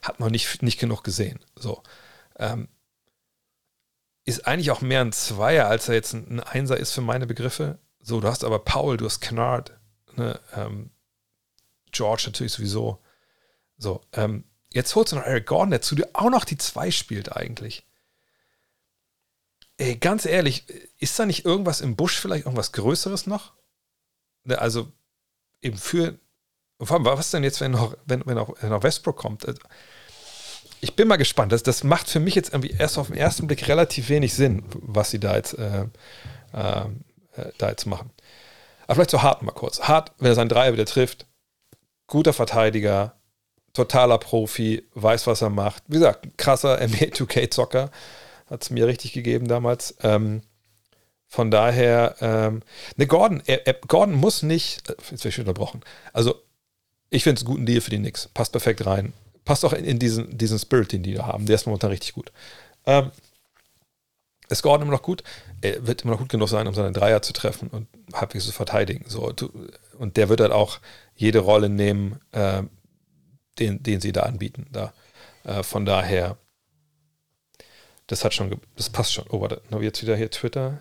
hat 0.02 0.20
noch 0.20 0.30
nicht, 0.30 0.62
nicht 0.62 0.80
genug 0.80 1.04
gesehen. 1.06 1.40
So. 1.56 1.82
Ähm, 2.38 2.68
ist 4.26 4.46
eigentlich 4.46 4.70
auch 4.72 4.82
mehr 4.82 5.00
ein 5.00 5.14
Zweier, 5.14 5.68
als 5.68 5.88
er 5.88 5.96
jetzt 5.96 6.14
ein, 6.14 6.28
ein 6.28 6.40
Einser 6.42 6.76
ist 6.76 6.92
für 6.92 7.02
meine 7.02 7.26
Begriffe. 7.26 7.80
So, 8.02 8.20
du 8.20 8.28
hast 8.28 8.44
aber 8.44 8.60
Paul, 8.60 8.98
du 8.98 9.06
hast 9.06 9.22
Kennard, 9.22 9.72
ne, 10.16 10.42
ähm, 10.54 10.92
George 11.92 12.24
natürlich 12.26 12.52
sowieso. 12.52 13.02
So, 13.78 14.02
ähm, 14.12 14.44
jetzt 14.74 14.94
holst 14.96 15.14
du 15.14 15.16
noch 15.16 15.24
Eric 15.24 15.48
Gordon 15.48 15.72
dazu, 15.72 15.96
der 15.96 16.10
auch 16.14 16.30
noch 16.30 16.44
die 16.44 16.58
Zwei 16.58 16.92
spielt 16.92 17.36
eigentlich. 17.36 17.86
Ey, 19.82 19.96
ganz 19.96 20.28
ehrlich, 20.28 20.66
ist 21.00 21.18
da 21.18 21.26
nicht 21.26 21.44
irgendwas 21.44 21.82
im 21.82 21.96
Busch, 21.96 22.20
vielleicht 22.20 22.46
irgendwas 22.46 22.72
Größeres 22.72 23.26
noch? 23.26 23.54
Ne, 24.44 24.60
also 24.60 24.92
eben 25.60 25.76
für. 25.76 26.20
Was 26.78 27.32
denn 27.32 27.44
jetzt, 27.44 27.62
wenn 27.62 27.72
noch, 27.72 27.98
wenn, 28.06 28.24
wenn 28.28 28.38
auch, 28.38 28.54
wenn 28.62 28.70
noch 28.70 28.84
Westbrook 28.84 29.18
kommt? 29.18 29.48
Also, 29.48 29.60
ich 30.82 30.96
bin 30.96 31.08
mal 31.08 31.16
gespannt. 31.16 31.52
Das, 31.52 31.64
das 31.64 31.84
macht 31.84 32.12
für 32.12 32.20
mich 32.20 32.36
jetzt 32.36 32.54
irgendwie 32.54 32.76
erst 32.78 33.00
auf 33.00 33.08
den 33.08 33.18
ersten 33.18 33.48
Blick 33.48 33.68
relativ 33.68 34.10
wenig 34.10 34.36
Sinn, 34.36 34.64
was 34.72 35.10
sie 35.10 35.20
da 35.20 35.36
jetzt, 35.36 35.58
äh, 35.58 35.88
äh, 36.54 36.86
da 37.58 37.70
jetzt 37.70 37.88
machen. 37.88 38.12
Aber 38.86 38.94
vielleicht 38.94 39.12
so 39.12 39.24
Hart 39.24 39.42
mal 39.42 39.52
kurz. 39.52 39.82
Hart, 39.82 40.12
wenn 40.20 40.28
er 40.28 40.36
seinen 40.36 40.50
Dreier 40.50 40.74
wieder 40.74 40.86
trifft, 40.86 41.26
guter 42.06 42.34
Verteidiger, 42.34 43.16
totaler 43.74 44.20
Profi, 44.20 44.88
weiß, 44.94 45.26
was 45.26 45.42
er 45.42 45.50
macht. 45.50 45.82
Wie 45.88 45.98
gesagt, 45.98 46.38
krasser 46.38 46.78
NBA 46.88 47.06
2K-Zocker 47.16 47.90
hat 48.52 48.64
es 48.64 48.70
mir 48.70 48.86
richtig 48.86 49.14
gegeben 49.14 49.48
damals. 49.48 49.96
Ähm, 50.04 50.42
von 51.26 51.50
daher, 51.50 52.16
ähm, 52.20 52.62
ne, 52.98 53.08
Gordon, 53.08 53.42
er, 53.46 53.66
er, 53.66 53.74
Gordon 53.74 54.16
muss 54.16 54.44
nicht, 54.44 54.90
äh, 54.90 54.96
jetzt 55.12 55.24
werde 55.24 55.30
ich 55.30 55.40
unterbrochen. 55.40 55.82
Also, 56.12 56.36
ich 57.10 57.24
finde 57.24 57.40
es 57.40 57.46
einen 57.46 57.54
guten 57.54 57.66
Deal 57.66 57.82
für 57.82 57.90
die 57.90 57.98
Knicks. 57.98 58.28
Passt 58.28 58.52
perfekt 58.52 58.86
rein. 58.86 59.14
Passt 59.46 59.64
auch 59.66 59.74
in, 59.74 59.86
in 59.86 59.98
diesen, 59.98 60.38
diesen 60.38 60.60
Spirit, 60.60 60.92
den 60.92 61.04
die 61.04 61.14
da 61.14 61.26
haben. 61.26 61.46
Der 61.46 61.56
ist 61.56 61.66
momentan 61.66 61.92
richtig 61.92 62.14
gut. 62.14 62.32
Ähm, 62.86 63.12
ist 64.50 64.62
Gordon 64.62 64.84
immer 64.84 64.98
noch 64.98 65.04
gut? 65.04 65.24
Er 65.62 65.88
wird 65.88 66.02
immer 66.02 66.12
noch 66.12 66.20
gut 66.20 66.30
genug 66.30 66.50
sein, 66.50 66.68
um 66.68 66.74
seine 66.74 66.92
Dreier 66.92 67.22
zu 67.22 67.32
treffen 67.32 67.70
und 67.70 67.88
halbwegs 68.14 68.46
zu 68.46 68.52
verteidigen. 68.52 69.06
So, 69.08 69.34
und 69.98 70.18
der 70.18 70.28
wird 70.28 70.42
halt 70.42 70.52
auch 70.52 70.80
jede 71.16 71.40
Rolle 71.40 71.70
nehmen, 71.70 72.20
äh, 72.34 72.64
den, 73.60 73.82
den 73.82 74.02
sie 74.02 74.12
da 74.12 74.24
anbieten. 74.24 74.68
Da. 74.74 74.92
Äh, 75.46 75.64
von 75.64 75.86
daher, 75.86 76.36
das 78.12 78.26
hat 78.26 78.34
schon, 78.34 78.60
das 78.76 78.90
passt 78.90 79.14
schon. 79.14 79.26
Oh, 79.30 79.40
warte, 79.40 79.62
jetzt 79.80 80.02
wieder 80.02 80.18
hier 80.18 80.30
Twitter. 80.30 80.80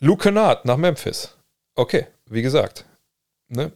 Luke 0.00 0.22
Kennard 0.22 0.64
nach 0.64 0.78
Memphis. 0.78 1.36
Okay, 1.74 2.06
wie 2.26 2.40
gesagt. 2.40 2.86
Ne? 3.48 3.72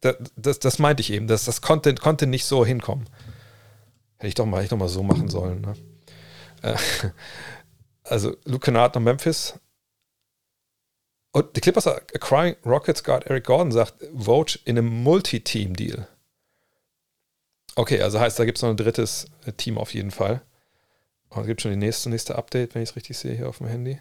Das, 0.00 0.16
das, 0.36 0.58
das 0.60 0.78
meinte 0.78 1.00
ich 1.00 1.12
eben. 1.12 1.26
Das, 1.26 1.44
das 1.44 1.60
konnte, 1.60 1.92
konnte 1.96 2.28
nicht 2.28 2.44
so 2.44 2.64
hinkommen. 2.64 3.08
Hätte 4.18 4.28
ich 4.28 4.34
doch 4.34 4.46
mal, 4.46 4.62
ich 4.62 4.68
doch 4.68 4.76
mal 4.76 4.88
so 4.88 5.02
machen 5.02 5.28
sollen. 5.28 5.60
Ne? 5.62 5.74
Äh, 6.62 6.76
also 8.04 8.36
Luke 8.44 8.64
Kennard 8.64 8.94
nach 8.94 9.02
Memphis. 9.02 9.58
Und 11.32 11.56
die 11.56 11.60
Clippers 11.60 11.88
acquiring 11.88 12.54
Rockets 12.64 13.02
Guard 13.02 13.26
Eric 13.26 13.44
Gordon 13.44 13.72
sagt, 13.72 13.94
Vote 14.14 14.60
in 14.64 14.78
einem 14.78 15.02
Multi-Team-Deal. 15.02 16.06
Okay, 17.74 18.00
also 18.00 18.20
heißt, 18.20 18.38
da 18.38 18.44
gibt 18.44 18.58
es 18.58 18.62
noch 18.62 18.70
ein 18.70 18.76
drittes 18.76 19.26
Team 19.56 19.78
auf 19.78 19.92
jeden 19.92 20.12
Fall. 20.12 20.42
Oh, 21.30 21.40
es 21.40 21.46
gibt 21.46 21.62
schon 21.62 21.72
die 21.72 21.76
nächste, 21.76 22.10
nächste 22.10 22.36
Update, 22.36 22.74
wenn 22.74 22.82
ich 22.82 22.90
es 22.90 22.96
richtig 22.96 23.18
sehe 23.18 23.34
hier 23.34 23.48
auf 23.48 23.58
dem 23.58 23.66
Handy. 23.66 24.00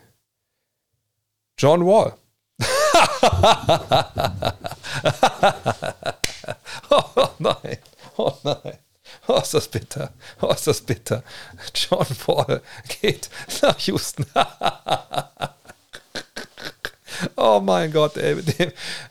John 1.57 1.85
Wall. 1.85 2.15
oh 6.89 7.29
nein, 7.39 7.77
oh 8.17 8.33
nein. 8.43 8.77
Oh, 9.27 9.37
ist 9.37 9.53
das 9.53 9.67
bitter. 9.67 10.13
Oh, 10.41 10.51
ist 10.51 10.67
das 10.67 10.81
bitter. 10.81 11.23
John 11.73 12.07
Wall 12.27 12.61
geht 13.01 13.29
nach 13.61 13.77
Houston. 13.79 14.25
oh 17.35 17.59
mein 17.59 17.91
Gott, 17.91 18.17
ey. 18.17 18.35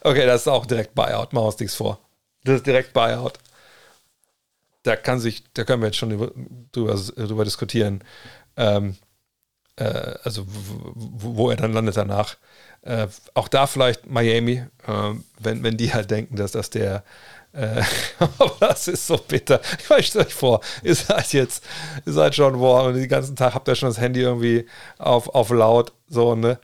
Okay, 0.03 0.27
das 0.27 0.43
ist 0.43 0.49
auch 0.49 0.67
direkt 0.67 0.95
Buyout. 0.95 1.33
Machen 1.33 1.45
wir 1.45 1.49
uns 1.49 1.59
nichts 1.59 1.77
vor. 1.77 1.99
Das 2.45 2.57
ist 2.57 2.67
direkt 2.67 2.93
Buyout 2.93 3.39
da 4.85 4.97
kann 4.97 5.19
sich, 5.19 5.43
da 5.55 5.65
können 5.65 5.83
wir 5.83 5.89
jetzt 5.89 5.99
schon 5.99 6.11
drüber, 6.11 6.95
drüber 7.17 7.45
diskutieren, 7.45 8.05
ähm, 8.57 8.97
äh, 9.77 10.15
also 10.23 10.45
wo 10.47 11.51
er 11.51 11.57
dann 11.57 11.73
landet 11.73 11.97
danach. 11.97 12.37
Äh, 12.83 13.09
auch 13.33 13.49
da 13.49 13.67
vielleicht 13.67 14.09
Miami, 14.09 14.63
äh, 14.87 15.15
wenn, 15.41 15.63
wenn 15.63 15.77
die 15.77 15.93
halt 15.93 16.11
denken, 16.11 16.37
dass 16.37 16.53
das 16.53 16.71
der 16.71 17.03
äh, 17.53 17.83
aber 18.19 18.57
das 18.61 18.89
ist 18.89 19.07
so 19.07 19.17
bitter. 19.17 19.61
Ich 19.79 19.89
weiß, 19.89 20.07
stellt 20.07 20.27
euch 20.27 20.35
vor, 20.35 20.61
ihr 20.83 20.95
seid 20.95 21.33
jetzt, 21.33 21.65
ihr 22.05 22.13
seid 22.13 22.35
schon, 22.35 22.59
boah, 22.59 22.85
und 22.85 22.95
den 22.95 23.09
ganzen 23.09 23.37
Tag 23.37 23.55
habt 23.55 23.69
ihr 23.69 23.75
schon 23.75 23.89
das 23.89 24.01
Handy 24.01 24.21
irgendwie 24.21 24.67
auf, 24.99 25.29
auf 25.29 25.51
laut, 25.51 25.93
so, 26.09 26.35
ne? 26.35 26.59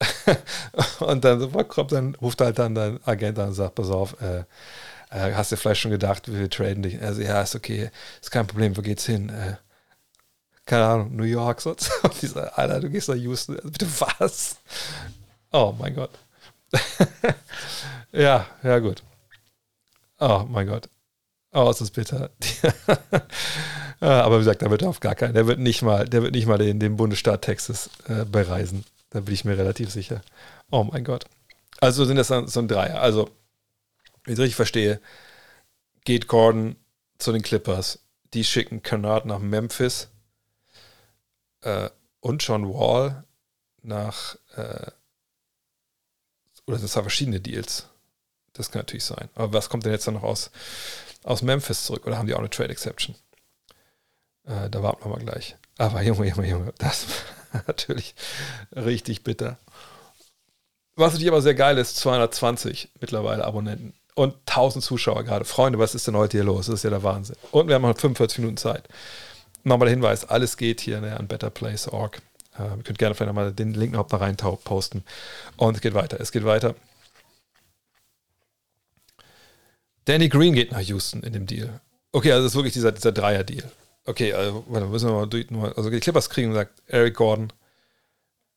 und 1.00 1.24
dann 1.24 1.50
kommt 1.68 1.92
dann, 1.92 2.14
ruft 2.16 2.40
halt 2.40 2.58
dann 2.58 2.74
dein 2.74 3.02
Agent 3.04 3.38
an 3.38 3.48
und 3.48 3.54
sagt, 3.54 3.74
pass 3.74 3.90
auf, 3.90 4.20
äh, 4.20 4.44
äh, 5.14 5.32
hast 5.34 5.52
du 5.52 5.56
vielleicht 5.56 5.80
schon 5.80 5.92
gedacht, 5.92 6.30
wir 6.32 6.50
traden 6.50 6.82
dich? 6.82 7.00
Also 7.00 7.22
ja, 7.22 7.40
ist 7.40 7.54
okay, 7.54 7.90
ist 8.20 8.30
kein 8.30 8.46
Problem, 8.46 8.76
wo 8.76 8.82
geht's 8.82 9.06
hin? 9.06 9.28
Äh, 9.28 9.56
keine 10.66 10.84
Ahnung, 10.86 11.16
New 11.16 11.24
York 11.24 11.60
sonst. 11.60 11.90
Und 12.02 12.20
die 12.20 12.26
sagt, 12.26 12.58
Alter, 12.58 12.80
du 12.80 12.90
gehst 12.90 13.08
nach 13.08 13.14
Houston. 13.14 13.56
Also, 13.56 13.70
bitte 13.70 13.86
was? 14.00 14.56
Oh 15.52 15.74
mein 15.78 15.94
Gott. 15.94 16.10
ja, 18.12 18.46
ja, 18.62 18.78
gut. 18.80 19.02
Oh 20.18 20.44
mein 20.48 20.66
Gott. 20.66 20.88
Oh, 21.52 21.70
ist 21.70 21.80
das 21.80 21.90
bitter. 21.90 22.30
Aber 24.00 24.36
wie 24.36 24.40
gesagt, 24.40 24.62
der 24.62 24.70
wird 24.70 24.82
auf 24.82 24.98
gar 24.98 25.14
keinen, 25.14 25.34
der 25.34 25.46
wird 25.46 25.60
nicht 25.60 25.82
mal, 25.82 26.06
der 26.06 26.22
wird 26.22 26.34
nicht 26.34 26.46
mal 26.46 26.58
den, 26.58 26.80
den 26.80 26.96
Bundesstaat 26.96 27.42
Texas 27.42 27.90
äh, 28.08 28.24
bereisen. 28.24 28.84
Da 29.10 29.20
bin 29.20 29.34
ich 29.34 29.44
mir 29.44 29.56
relativ 29.56 29.90
sicher. 29.92 30.22
Oh 30.70 30.82
mein 30.82 31.04
Gott. 31.04 31.26
Also 31.80 32.04
sind 32.04 32.16
das 32.16 32.28
dann 32.28 32.48
so 32.48 32.58
ein 32.58 32.68
Dreier. 32.68 33.00
Also, 33.00 33.30
wenn 34.24 34.34
ich 34.34 34.40
richtig 34.40 34.56
verstehe, 34.56 35.00
geht 36.04 36.28
Gordon 36.28 36.76
zu 37.18 37.32
den 37.32 37.42
Clippers. 37.42 38.00
Die 38.32 38.44
schicken 38.44 38.82
Kennard 38.82 39.26
nach 39.26 39.38
Memphis 39.38 40.08
äh, 41.60 41.90
und 42.20 42.42
John 42.42 42.68
Wall 42.68 43.24
nach, 43.82 44.36
äh, 44.56 44.90
oder 46.66 46.78
sind 46.78 46.86
es 46.86 46.92
verschiedene 46.92 47.40
Deals? 47.40 47.88
Das 48.54 48.70
kann 48.70 48.80
natürlich 48.80 49.04
sein. 49.04 49.28
Aber 49.34 49.52
was 49.52 49.68
kommt 49.68 49.84
denn 49.84 49.92
jetzt 49.92 50.06
dann 50.06 50.14
noch 50.14 50.22
aus, 50.22 50.50
aus 51.22 51.42
Memphis 51.42 51.84
zurück? 51.84 52.06
Oder 52.06 52.18
haben 52.18 52.26
die 52.26 52.34
auch 52.34 52.38
eine 52.38 52.50
Trade 52.50 52.70
Exception? 52.70 53.16
Äh, 54.44 54.70
da 54.70 54.82
warten 54.82 55.04
wir 55.04 55.10
mal 55.10 55.24
gleich. 55.24 55.56
Aber 55.78 56.02
Junge, 56.02 56.28
Junge, 56.28 56.48
Junge, 56.48 56.74
das 56.78 57.06
war 57.52 57.64
natürlich 57.66 58.14
richtig 58.74 59.24
bitter. 59.24 59.58
Was 60.96 61.12
natürlich 61.12 61.30
aber 61.30 61.42
sehr 61.42 61.54
geil 61.54 61.78
ist, 61.78 61.96
220 61.96 62.90
mittlerweile 63.00 63.44
Abonnenten 63.44 63.94
und 64.14 64.34
1000 64.46 64.84
Zuschauer 64.84 65.24
gerade. 65.24 65.44
Freunde, 65.44 65.78
was 65.78 65.94
ist 65.94 66.06
denn 66.06 66.16
heute 66.16 66.38
hier 66.38 66.44
los? 66.44 66.66
Das 66.66 66.76
ist 66.76 66.84
ja 66.84 66.90
der 66.90 67.02
Wahnsinn. 67.02 67.36
Und 67.50 67.68
wir 67.68 67.74
haben 67.74 67.82
noch 67.82 67.98
45 67.98 68.38
Minuten 68.38 68.56
Zeit. 68.56 68.88
Nochmal 69.64 69.86
der 69.86 69.94
Hinweis, 69.94 70.24
alles 70.24 70.56
geht 70.56 70.80
hier 70.80 71.00
ne, 71.00 71.18
an 71.18 71.26
betterplace.org. 71.26 72.20
Äh, 72.58 72.62
ihr 72.62 72.82
könnt 72.82 72.98
gerne 72.98 73.14
vielleicht 73.14 73.28
nochmal 73.28 73.52
den 73.52 73.74
Link 73.74 73.92
noch 73.92 74.06
da 74.06 74.18
rein 74.18 74.36
posten. 74.36 75.04
Und 75.56 75.76
es 75.76 75.80
geht 75.80 75.94
weiter, 75.94 76.20
es 76.20 76.32
geht 76.32 76.44
weiter. 76.44 76.74
Danny 80.04 80.28
Green 80.28 80.54
geht 80.54 80.70
nach 80.70 80.80
Houston 80.80 81.22
in 81.22 81.32
dem 81.32 81.46
Deal. 81.46 81.80
Okay, 82.12 82.30
also 82.30 82.44
das 82.44 82.52
ist 82.52 82.56
wirklich 82.56 82.74
dieser, 82.74 82.92
dieser 82.92 83.12
Dreier-Deal. 83.12 83.70
Okay, 84.04 84.34
also 84.34 84.64
warte, 84.68 84.86
müssen 84.86 85.08
wir 85.08 85.14
mal 85.14 85.26
durch. 85.26 85.46
Also 85.76 85.88
die 85.88 86.00
Clippers 86.00 86.28
kriegen, 86.28 86.52
sagt 86.52 86.82
Eric 86.86 87.14
Gordon. 87.16 87.52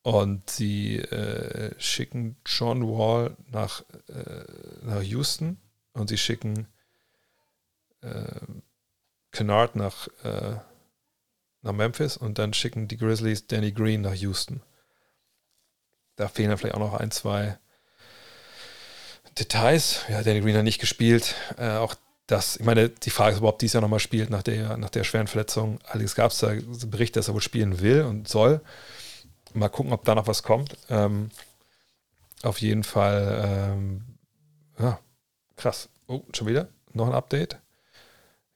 Und 0.02 0.48
sie 0.48 0.98
äh, 0.98 1.74
schicken 1.78 2.36
John 2.46 2.82
Wall 2.82 3.36
nach, 3.50 3.82
äh, 4.08 4.44
nach 4.82 5.02
Houston. 5.02 5.58
Und 5.92 6.08
sie 6.08 6.18
schicken 6.18 6.68
äh, 8.00 8.40
Kennard 9.32 9.76
nach, 9.76 10.08
äh, 10.24 10.56
nach 11.62 11.72
Memphis. 11.72 12.16
Und 12.16 12.38
dann 12.38 12.54
schicken 12.54 12.88
die 12.88 12.96
Grizzlies 12.96 13.46
Danny 13.46 13.72
Green 13.72 14.02
nach 14.02 14.14
Houston. 14.14 14.62
Da 16.16 16.28
fehlen 16.28 16.48
dann 16.48 16.58
vielleicht 16.58 16.76
auch 16.76 16.80
noch 16.80 16.94
ein, 16.94 17.10
zwei 17.10 17.58
Details. 19.38 20.04
Ja, 20.08 20.22
Danny 20.22 20.40
Green 20.40 20.56
hat 20.56 20.64
nicht 20.64 20.80
gespielt. 20.80 21.34
Äh, 21.56 21.76
auch 21.76 21.94
das, 22.26 22.56
ich 22.56 22.66
meine, 22.66 22.90
die 22.90 23.10
Frage 23.10 23.36
ist, 23.36 23.42
ob 23.42 23.54
er 23.54 23.58
dieses 23.58 23.72
Jahr 23.72 23.80
nochmal 23.80 24.00
spielt 24.00 24.28
nach 24.28 24.42
der, 24.42 24.76
nach 24.76 24.90
der 24.90 25.04
schweren 25.04 25.28
Verletzung. 25.28 25.78
Allerdings 25.86 26.14
gab 26.14 26.30
es 26.30 26.38
da 26.38 26.52
Berichte, 26.86 27.18
dass 27.18 27.28
er 27.28 27.34
wohl 27.34 27.40
spielen 27.40 27.80
will 27.80 28.02
und 28.02 28.28
soll. 28.28 28.60
Mal 29.54 29.68
gucken, 29.68 29.92
ob 29.92 30.04
da 30.04 30.14
noch 30.14 30.26
was 30.26 30.42
kommt. 30.42 30.76
Ähm, 30.88 31.30
auf 32.42 32.60
jeden 32.60 32.84
Fall, 32.84 33.44
ähm, 33.44 34.04
ja, 34.78 35.00
krass. 35.56 35.88
Oh, 36.06 36.22
schon 36.32 36.46
wieder? 36.46 36.68
Noch 36.92 37.08
ein 37.08 37.14
Update? 37.14 37.58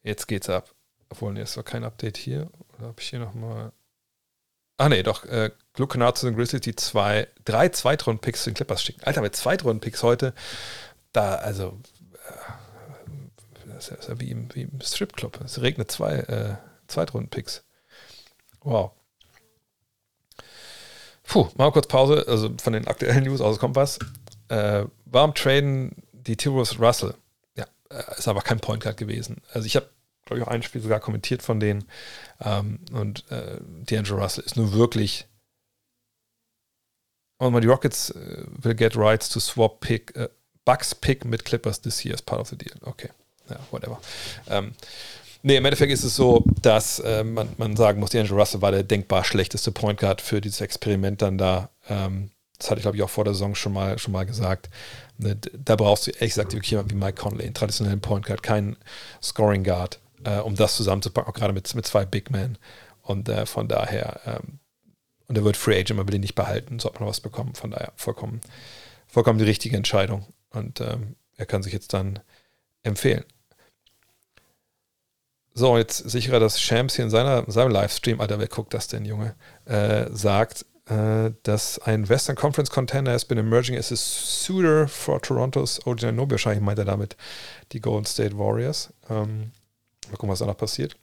Jetzt 0.02 0.26
geht's 0.28 0.48
ab. 0.48 0.74
Obwohl, 1.08 1.32
nee, 1.32 1.42
ist 1.42 1.56
doch 1.56 1.64
kein 1.64 1.84
Update 1.84 2.16
hier. 2.16 2.50
Oder 2.76 2.88
habe 2.88 3.00
ich 3.00 3.10
hier 3.10 3.18
nochmal. 3.18 3.72
Ah, 4.78 4.88
nee, 4.88 5.02
doch. 5.02 5.24
Äh, 5.24 5.50
Glück 5.74 5.92
zu 5.92 6.26
den 6.26 6.36
Grizzlies, 6.36 6.62
die 6.62 6.76
zwei, 6.76 7.28
drei 7.44 7.68
Zweitrunden-Picks 7.68 8.44
zu 8.44 8.50
den 8.50 8.54
Clippers 8.54 8.82
schicken. 8.82 9.02
Alter, 9.04 9.20
mit 9.20 9.36
Zweitrunden-Picks 9.36 10.02
heute, 10.02 10.34
da, 11.12 11.34
also, 11.36 11.78
äh, 12.26 13.68
das 13.68 13.88
ist 13.88 14.08
ja 14.08 14.20
wie 14.20 14.30
im, 14.30 14.54
wie 14.54 14.62
im 14.62 14.80
Stripclub. 14.80 15.40
Es 15.44 15.60
regnet 15.60 15.90
zwei 15.90 16.14
äh, 16.20 16.56
Zweitrunden-Picks. 16.88 17.64
Wow. 18.62 18.92
Puh, 21.24 21.48
mal 21.56 21.70
kurz 21.70 21.86
Pause, 21.86 22.24
also 22.26 22.50
von 22.60 22.72
den 22.72 22.86
aktuellen 22.86 23.24
News 23.24 23.40
aus 23.40 23.58
kommt 23.58 23.76
was. 23.76 23.98
Äh, 24.48 24.84
warum 25.04 25.34
traden 25.34 25.94
die 26.12 26.36
T-Rose 26.36 26.78
Russell? 26.78 27.14
Ja, 27.56 27.66
äh, 27.90 28.18
ist 28.18 28.28
aber 28.28 28.42
kein 28.42 28.60
Point 28.60 28.82
Guard 28.82 28.96
gewesen. 28.96 29.40
Also 29.52 29.66
ich 29.66 29.76
habe 29.76 29.88
glaube 30.24 30.40
ich, 30.40 30.46
auch 30.46 30.50
ein 30.50 30.62
Spiel 30.62 30.80
sogar 30.80 31.00
kommentiert 31.00 31.42
von 31.42 31.60
denen. 31.60 31.84
Ähm, 32.40 32.80
und 32.92 33.30
äh, 33.30 33.60
D'Angelo 33.84 34.16
Russell 34.16 34.44
ist 34.44 34.56
nur 34.56 34.72
wirklich. 34.72 35.26
Und 37.38 37.52
mal 37.52 37.60
die 37.60 37.68
Rockets 37.68 38.10
äh, 38.10 38.44
will 38.46 38.74
get 38.74 38.96
rights 38.96 39.28
to 39.28 39.40
swap 39.40 39.80
pick, 39.80 40.14
äh, 40.16 40.28
Bucks 40.64 40.94
pick 40.94 41.24
mit 41.24 41.44
Clippers 41.44 41.80
this 41.80 42.04
year 42.04 42.14
as 42.14 42.22
part 42.22 42.40
of 42.40 42.48
the 42.48 42.56
deal. 42.56 42.74
Okay, 42.82 43.10
ja, 43.50 43.58
whatever. 43.70 44.00
Ähm, 44.48 44.74
nee, 45.42 45.56
im 45.56 45.64
Endeffekt 45.64 45.92
ist 45.92 46.04
es 46.04 46.16
so, 46.16 46.44
dass 46.62 46.98
äh, 47.00 47.24
man, 47.24 47.48
man 47.58 47.76
sagen 47.76 48.00
muss, 48.00 48.10
D'Angelo 48.10 48.36
Russell 48.36 48.62
war 48.62 48.72
der 48.72 48.82
denkbar 48.82 49.24
schlechteste 49.24 49.72
Point 49.72 50.00
Guard 50.00 50.20
für 50.20 50.40
dieses 50.40 50.60
Experiment 50.60 51.22
dann 51.22 51.38
da. 51.38 51.70
Ähm, 51.88 52.30
das 52.58 52.70
hatte 52.70 52.78
ich, 52.78 52.82
glaube 52.82 52.96
ich, 52.96 53.02
auch 53.02 53.10
vor 53.10 53.24
der 53.24 53.34
Saison 53.34 53.54
schon 53.54 53.72
mal, 53.72 53.98
schon 53.98 54.12
mal 54.12 54.24
gesagt. 54.24 54.70
Ne, 55.18 55.36
da 55.36 55.76
brauchst 55.76 56.06
du 56.06 56.10
ehrlich 56.12 56.30
gesagt 56.30 56.52
wirklich 56.52 56.70
jemanden 56.70 56.92
wie 56.92 56.96
Mike 56.96 57.20
Conley, 57.20 57.44
einen 57.44 57.54
traditionellen 57.54 58.00
Point 58.00 58.26
Guard, 58.26 58.42
keinen 58.42 58.76
Scoring 59.20 59.64
Guard 59.64 59.98
äh, 60.24 60.38
um 60.38 60.54
das 60.54 60.76
zusammenzupacken, 60.76 61.30
auch 61.30 61.36
gerade 61.36 61.52
mit, 61.52 61.74
mit 61.74 61.86
zwei 61.86 62.04
Big 62.04 62.30
Men. 62.30 62.58
Und 63.02 63.28
äh, 63.28 63.46
von 63.46 63.68
daher, 63.68 64.20
ähm, 64.26 64.58
und 65.28 65.36
er 65.36 65.44
wird 65.44 65.56
Free 65.56 65.78
Agent, 65.78 65.96
man 65.96 66.06
will 66.06 66.14
ihn 66.14 66.20
nicht 66.20 66.34
behalten, 66.34 66.78
sollte 66.78 67.00
man 67.00 67.08
was 67.08 67.20
bekommen. 67.20 67.54
Von 67.54 67.70
daher 67.70 67.92
vollkommen, 67.96 68.40
vollkommen 69.06 69.38
die 69.38 69.44
richtige 69.44 69.76
Entscheidung. 69.76 70.26
Und 70.50 70.80
ähm, 70.80 71.16
er 71.36 71.46
kann 71.46 71.62
sich 71.62 71.72
jetzt 71.72 71.92
dann 71.92 72.20
empfehlen. 72.82 73.24
So, 75.54 75.76
jetzt 75.76 75.98
sicherer, 76.08 76.40
dass 76.40 76.60
Shams 76.60 76.96
hier 76.96 77.04
in 77.04 77.10
seiner, 77.10 77.44
seinem 77.50 77.70
Livestream, 77.70 78.20
Alter, 78.20 78.38
wer 78.38 78.48
guckt 78.48 78.72
das 78.72 78.88
denn, 78.88 79.04
Junge, 79.04 79.34
äh, 79.66 80.06
sagt, 80.10 80.64
äh, 80.86 81.30
dass 81.42 81.78
ein 81.78 82.08
Western 82.08 82.36
Conference 82.36 82.70
Contender 82.70 83.12
has 83.12 83.24
been 83.24 83.38
emerging 83.38 83.76
as 83.76 83.92
a 83.92 83.96
suitor 83.96 84.88
for 84.88 85.20
Toronto's 85.20 85.86
OG 85.86 86.12
Nobi. 86.12 86.32
Wahrscheinlich 86.32 86.62
meint 86.62 86.78
er 86.78 86.86
damit 86.86 87.16
die 87.72 87.80
Golden 87.80 88.06
State 88.06 88.38
Warriors. 88.38 88.92
Ähm, 89.10 89.52
Mal 90.08 90.16
gucken, 90.16 90.30
was 90.30 90.40
da 90.40 90.46
noch 90.46 90.56
passiert. 90.56 90.96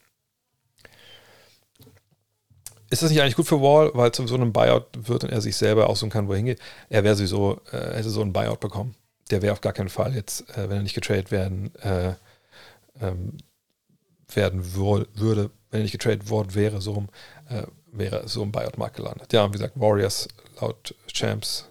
Ist 2.91 3.01
das 3.03 3.11
nicht 3.11 3.21
eigentlich 3.21 3.35
gut 3.35 3.47
für 3.47 3.61
Wall, 3.61 3.91
weil 3.93 4.11
zu 4.11 4.25
so 4.27 4.35
einem 4.35 4.51
Buyout 4.51 4.87
wird 4.97 5.23
und 5.23 5.29
er 5.29 5.41
sich 5.41 5.55
selber 5.55 5.89
aussuchen 5.89 6.09
kann, 6.09 6.27
wo 6.27 6.31
er 6.31 6.37
hingeht? 6.37 6.59
Er 6.89 7.03
wäre 7.03 7.15
sowieso, 7.15 7.61
äh, 7.71 7.95
hätte 7.95 8.09
so 8.09 8.21
einen 8.21 8.33
Buyout 8.33 8.59
bekommen. 8.59 8.95
Der 9.29 9.41
wäre 9.41 9.53
auf 9.53 9.61
gar 9.61 9.73
keinen 9.73 9.89
Fall 9.89 10.15
jetzt, 10.15 10.49
äh, 10.57 10.69
wenn 10.69 10.77
er 10.77 10.83
nicht 10.83 10.95
getradet 10.95 11.31
werden, 11.31 11.73
äh, 11.75 12.13
ähm, 12.99 13.37
werden 14.35 14.73
würde, 14.73 15.51
wenn 15.71 15.81
nicht 15.81 15.91
getradet 15.91 16.29
worden 16.29 16.55
wäre, 16.55 16.81
so 16.81 16.93
rum, 16.93 17.09
äh, 17.49 17.63
wäre 17.91 18.27
so 18.27 18.43
im 18.43 18.51
Buyout-Markt 18.51 18.95
gelandet. 18.95 19.33
Ja, 19.33 19.47
wie 19.47 19.53
gesagt, 19.53 19.79
Warriors 19.79 20.27
laut 20.59 20.95
Champs 21.07 21.69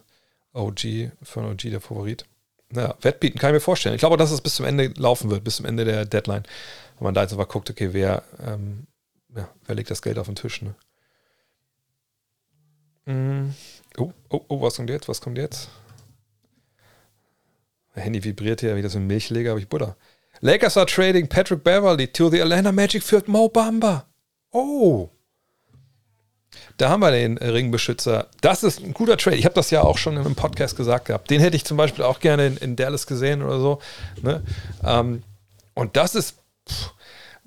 OG, 0.52 0.84
einen 0.84 1.52
OG 1.52 1.70
der 1.70 1.80
Favorit. 1.80 2.24
Naja, 2.70 2.94
Wettbieten 3.00 3.38
kann 3.38 3.50
ich 3.50 3.54
mir 3.54 3.60
vorstellen. 3.60 3.94
Ich 3.94 4.00
glaube, 4.00 4.16
dass 4.16 4.30
es 4.30 4.40
bis 4.40 4.56
zum 4.56 4.66
Ende 4.66 4.92
laufen 4.96 5.30
wird, 5.30 5.44
bis 5.44 5.56
zum 5.56 5.66
Ende 5.66 5.84
der 5.84 6.04
Deadline. 6.04 6.42
Wenn 6.98 7.04
man 7.04 7.14
da 7.14 7.22
jetzt 7.22 7.32
aber 7.32 7.46
guckt, 7.46 7.70
okay, 7.70 7.92
wer, 7.92 8.22
ähm, 8.44 8.86
ja, 9.34 9.48
wer 9.64 9.74
legt 9.74 9.90
das 9.90 10.02
Geld 10.02 10.18
auf 10.18 10.26
den 10.26 10.34
Tisch, 10.34 10.62
ne? 10.62 10.74
Mm. 13.06 13.54
Oh, 13.96 14.12
oh, 14.28 14.44
oh, 14.48 14.60
was 14.60 14.76
kommt 14.76 14.90
jetzt? 14.90 15.08
Was 15.08 15.20
kommt 15.20 15.38
jetzt? 15.38 15.70
Mein 17.94 18.04
Handy 18.04 18.22
vibriert 18.22 18.60
hier, 18.60 18.76
wie 18.76 18.82
das 18.82 18.94
ein 18.96 19.06
Milchleger, 19.06 19.50
habe 19.50 19.60
ich 19.60 19.68
Butter. 19.68 19.96
Lakers 20.40 20.76
are 20.76 20.86
trading 20.86 21.28
Patrick 21.28 21.64
Beverly 21.64 22.06
to 22.08 22.30
the 22.30 22.40
Atlanta 22.40 22.72
Magic 22.72 23.02
für 23.02 23.22
Mo 23.26 23.48
Bamba. 23.48 24.06
Oh. 24.52 25.10
Da 26.76 26.90
haben 26.90 27.00
wir 27.00 27.10
den 27.10 27.38
Ringbeschützer. 27.38 28.28
Das 28.40 28.62
ist 28.62 28.80
ein 28.80 28.94
guter 28.94 29.16
Trade. 29.16 29.36
Ich 29.36 29.44
habe 29.44 29.54
das 29.54 29.70
ja 29.70 29.82
auch 29.82 29.98
schon 29.98 30.16
im 30.16 30.34
Podcast 30.36 30.76
gesagt 30.76 31.06
gehabt. 31.06 31.28
Den 31.30 31.40
hätte 31.40 31.56
ich 31.56 31.64
zum 31.64 31.76
Beispiel 31.76 32.04
auch 32.04 32.20
gerne 32.20 32.46
in, 32.46 32.56
in 32.56 32.76
Dallas 32.76 33.06
gesehen 33.06 33.42
oder 33.42 33.58
so. 33.58 33.80
Ne? 34.22 34.42
Ähm, 34.84 35.22
und 35.74 35.96
das 35.96 36.14
ist 36.14 36.36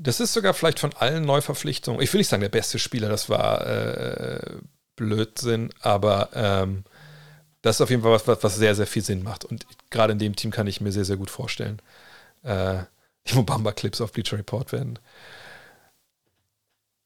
das 0.02 0.20
ist 0.20 0.34
sogar 0.34 0.54
vielleicht 0.54 0.80
von 0.80 0.94
allen 0.94 1.26
Neuverpflichtungen, 1.26 2.02
ich 2.02 2.12
will 2.12 2.20
nicht 2.20 2.28
sagen 2.28 2.42
der 2.42 2.50
beste 2.50 2.80
Spieler, 2.80 3.08
das 3.08 3.30
war 3.30 3.66
äh, 3.68 4.58
Blödsinn, 4.96 5.70
aber 5.80 6.30
ähm, 6.34 6.84
das 7.62 7.78
ist 7.78 7.82
auf 7.82 7.92
jeden 7.92 8.02
Fall 8.02 8.20
was, 8.26 8.44
was, 8.44 8.56
sehr, 8.56 8.74
sehr 8.74 8.88
viel 8.88 9.04
Sinn 9.04 9.22
macht. 9.22 9.46
Und 9.46 9.68
gerade 9.92 10.14
in 10.14 10.20
dem 10.20 10.36
Team 10.36 10.50
kann 10.50 10.66
ich 10.66 10.82
mir 10.82 10.92
sehr, 10.92 11.06
sehr 11.06 11.18
gut 11.18 11.30
vorstellen, 11.30 11.80
äh, 12.44 12.84
die 13.28 13.36
Mobamba-Clips 13.36 14.02
auf 14.02 14.12
Bleacher 14.12 14.38
Report 14.38 14.72
werden. 14.72 15.00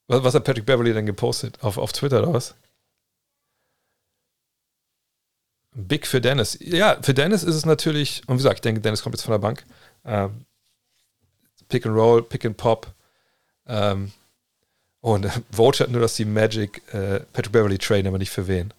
Was, 0.08 0.22
was, 0.22 0.34
hat 0.34 0.44
Patrick 0.44 0.66
Beverly 0.66 0.92
denn 0.92 1.06
gepostet? 1.06 1.62
Auf, 1.62 1.78
auf 1.78 1.92
Twitter 1.92 2.22
oder 2.22 2.32
was? 2.32 2.54
Big 5.72 6.06
für 6.06 6.20
Dennis. 6.20 6.56
Ja, 6.60 7.00
für 7.02 7.12
Dennis 7.12 7.42
ist 7.42 7.54
es 7.54 7.66
natürlich, 7.66 8.22
und 8.26 8.36
wie 8.36 8.38
gesagt, 8.38 8.58
ich 8.58 8.62
denke, 8.62 8.80
Dennis 8.80 9.02
kommt 9.02 9.14
jetzt 9.14 9.24
von 9.24 9.32
der 9.32 9.38
Bank. 9.38 9.64
Ähm, 10.04 10.46
Pick 11.68 11.84
and 11.84 11.96
Roll, 11.96 12.22
Pick 12.22 12.44
and 12.46 12.56
Pop. 12.56 12.86
Ähm, 13.66 14.12
und 15.00 15.24
äh, 15.26 15.30
Vogue 15.50 15.78
hat 15.78 15.90
nur, 15.90 16.00
dass 16.00 16.14
die 16.14 16.24
Magic 16.24 16.82
äh, 16.94 17.20
Patrick 17.32 17.52
Beverly 17.52 17.78
trainen, 17.78 18.08
aber 18.08 18.18
nicht 18.18 18.30
für 18.30 18.46
wen. 18.46 18.72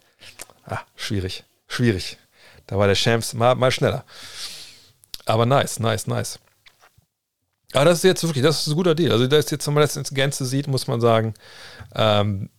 Ah, 0.65 0.79
schwierig. 0.95 1.43
Schwierig. 1.67 2.17
Da 2.65 2.77
war 2.77 2.87
der 2.87 2.95
Champs 2.95 3.33
mal, 3.33 3.55
mal 3.55 3.71
schneller. 3.71 4.03
Aber 5.25 5.45
nice, 5.45 5.79
nice, 5.79 6.07
nice. 6.07 6.39
Aber 7.73 7.85
das 7.85 7.99
ist 7.99 8.03
jetzt 8.03 8.23
wirklich, 8.23 8.43
das 8.43 8.61
ist 8.61 8.67
ein 8.67 8.75
guter 8.75 8.95
Deal. 8.95 9.11
Also, 9.11 9.27
das 9.27 9.51
jetzt, 9.51 9.67
wenn 9.67 9.73
man 9.73 9.81
das 9.81 9.97
ins 9.97 10.13
Gänze 10.13 10.45
sieht, 10.45 10.67
muss 10.67 10.87
man 10.87 11.01
sagen, 11.01 11.33
ähm, 11.95 12.49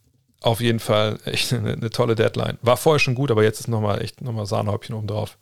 auf 0.40 0.60
jeden 0.60 0.80
Fall 0.80 1.18
echt 1.24 1.52
eine, 1.52 1.72
eine, 1.72 1.90
tolle 1.90 2.14
Deadline. 2.14 2.59
War 2.62 2.76
vorher 2.76 3.01
schon 3.01 3.14
gut, 3.14 3.30
aber 3.30 3.43
jetzt 3.43 3.60
ist 3.60 3.68
nochmal 3.68 4.02
echt 4.02 4.20
nochmal 4.20 4.47
Sahnehäubchen 4.47 4.94
oben 4.94 5.06
drauf. 5.06 5.39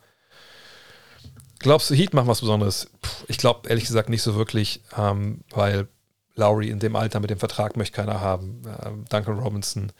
Glaubst 1.58 1.90
du, 1.90 1.94
Heat 1.94 2.14
machen 2.14 2.28
was 2.28 2.40
Besonderes? 2.40 2.88
Puh, 3.02 3.24
ich 3.28 3.38
glaube 3.38 3.68
ehrlich 3.68 3.86
gesagt 3.86 4.08
nicht 4.08 4.22
so 4.22 4.36
wirklich, 4.36 4.82
ähm, 4.96 5.40
weil 5.50 5.88
Lowry 6.34 6.68
in 6.68 6.78
dem 6.78 6.96
Alter 6.96 7.20
mit 7.20 7.30
dem 7.30 7.38
Vertrag 7.38 7.76
möchte 7.76 7.96
keiner 7.96 8.20
haben. 8.20 8.62
Ähm, 8.84 9.04
Duncan 9.08 9.38
Robinson, 9.38 9.92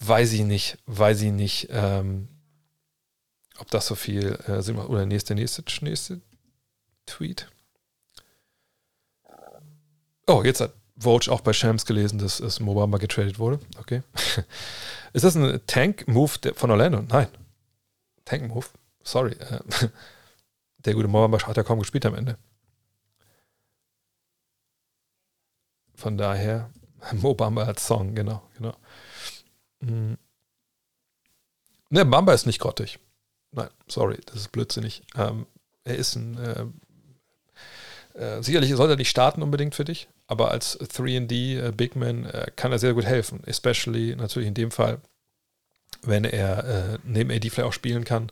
weiß 0.00 0.32
ich 0.32 0.42
nicht, 0.42 0.78
weiß 0.86 1.22
ich 1.22 1.32
nicht, 1.32 1.68
ähm, 1.70 2.28
ob 3.58 3.70
das 3.70 3.86
so 3.86 3.94
viel 3.94 4.38
äh, 4.46 4.62
Sinn 4.62 4.76
macht. 4.76 4.88
Oder 4.88 5.04
nächste, 5.04 5.34
nächste, 5.34 5.62
nächste 5.82 6.20
Tweet. 7.06 7.48
Oh, 10.26 10.42
jetzt 10.42 10.60
hat 10.60 10.72
Vogue 10.96 11.32
auch 11.32 11.40
bei 11.40 11.52
Shams 11.52 11.86
gelesen, 11.86 12.18
dass 12.18 12.40
es 12.40 12.60
Mobamba 12.60 12.98
getradet 12.98 13.38
wurde. 13.38 13.58
Okay. 13.78 14.02
Ist 15.12 15.24
das 15.24 15.36
ein 15.36 15.60
Tank-Move 15.66 16.54
von 16.54 16.70
Orlando? 16.70 17.02
Nein. 17.02 17.28
Tank-Move? 18.24 18.66
Sorry. 19.02 19.32
Äh, 19.32 19.60
der 20.84 20.94
gute 20.94 21.08
Mobamba 21.08 21.46
hat 21.46 21.56
ja 21.56 21.62
kaum 21.62 21.80
gespielt 21.80 22.06
am 22.06 22.14
Ende. 22.14 22.38
Von 25.94 26.16
daher, 26.16 26.70
Mobamba 27.12 27.64
als 27.64 27.86
Song, 27.86 28.14
genau, 28.14 28.42
genau. 28.56 28.74
Hm. 29.80 30.16
Ne, 31.90 32.04
Mamba 32.04 32.32
ist 32.32 32.46
nicht 32.46 32.60
grottig. 32.60 32.98
Nein, 33.52 33.68
sorry, 33.86 34.18
das 34.26 34.36
ist 34.36 34.52
blödsinnig. 34.52 35.02
Ähm, 35.14 35.46
er 35.84 35.96
ist 35.96 36.16
ein 36.16 36.36
äh, 36.38 36.66
äh, 38.14 38.42
sicherlich 38.42 38.70
soll 38.74 38.90
er 38.90 38.96
nicht 38.96 39.10
starten 39.10 39.42
unbedingt 39.42 39.74
für 39.74 39.84
dich, 39.84 40.08
aber 40.26 40.50
als 40.50 40.78
3D 40.80 41.68
äh, 41.68 41.72
Big 41.72 41.96
Man 41.96 42.24
äh, 42.26 42.50
kann 42.56 42.72
er 42.72 42.78
sehr 42.78 42.94
gut 42.94 43.04
helfen. 43.04 43.42
Especially 43.46 44.16
natürlich 44.16 44.48
in 44.48 44.54
dem 44.54 44.70
Fall, 44.70 45.00
wenn 46.02 46.24
er 46.24 46.64
äh, 46.64 46.98
neben 47.04 47.30
AD 47.30 47.48
vielleicht 47.50 47.68
auch 47.68 47.72
spielen 47.72 48.04
kann. 48.04 48.30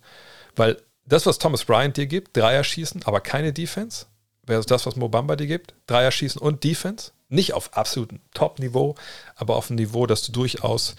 Weil 0.57 0.79
das, 1.07 1.27
was 1.27 1.39
Thomas 1.39 1.65
Bryant 1.65 1.97
dir 1.97 2.07
gibt, 2.07 2.37
Dreier 2.37 2.65
schießen, 2.65 3.03
aber 3.05 3.21
keine 3.21 3.53
Defense, 3.53 4.07
wäre 4.45 4.63
das, 4.65 4.87
was 4.87 4.97
Mobamba 4.97 5.37
dir 5.37 5.47
gibt, 5.47 5.75
Dreier 5.87 6.11
schießen 6.11 6.41
und 6.41 6.65
Defense. 6.65 7.13
Nicht 7.29 7.55
auf 7.55 7.75
absolutem 7.77 8.21
Top-Niveau, 8.35 8.95
aber 9.37 9.57
auf 9.57 9.71
einem 9.71 9.77
Niveau, 9.77 10.07
dass 10.07 10.23
du 10.23 10.33
durchaus, 10.33 10.97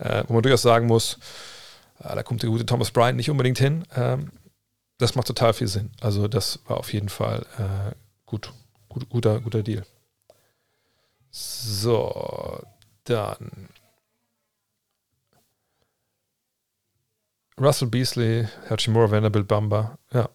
äh, 0.00 0.24
wo 0.26 0.34
man 0.34 0.42
durchaus 0.42 0.62
sagen 0.62 0.86
muss, 0.86 1.18
äh, 2.00 2.14
da 2.14 2.22
kommt 2.24 2.42
der 2.42 2.50
gute 2.50 2.66
Thomas 2.66 2.90
Bryant 2.90 3.16
nicht 3.16 3.30
unbedingt 3.30 3.58
hin. 3.58 3.84
Ähm, 3.94 4.32
das 4.98 5.14
macht 5.14 5.28
total 5.28 5.52
viel 5.52 5.68
Sinn. 5.68 5.90
Also 6.00 6.26
das 6.26 6.58
war 6.66 6.78
auf 6.78 6.92
jeden 6.92 7.08
Fall 7.08 7.46
äh, 7.58 7.94
gut, 8.24 8.52
gut, 8.88 9.08
guter, 9.08 9.40
guter 9.40 9.62
Deal. 9.62 9.84
So, 11.38 12.62
dann. 13.04 13.68
Russell 17.60 17.88
Beasley, 17.88 18.46
Hachimura, 18.70 19.10
Vanderbilt, 19.10 19.46
Bamba. 19.46 19.98
Ja. 20.12 20.30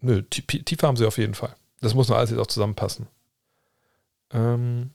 Nö, 0.00 0.22
tief 0.22 0.82
haben 0.82 0.96
sie 0.96 1.06
auf 1.06 1.16
jeden 1.16 1.34
Fall. 1.34 1.54
Das 1.80 1.94
muss 1.94 2.08
nur 2.08 2.18
alles 2.18 2.30
jetzt 2.30 2.38
auch 2.38 2.46
zusammenpassen. 2.46 3.08
Ähm. 4.30 4.90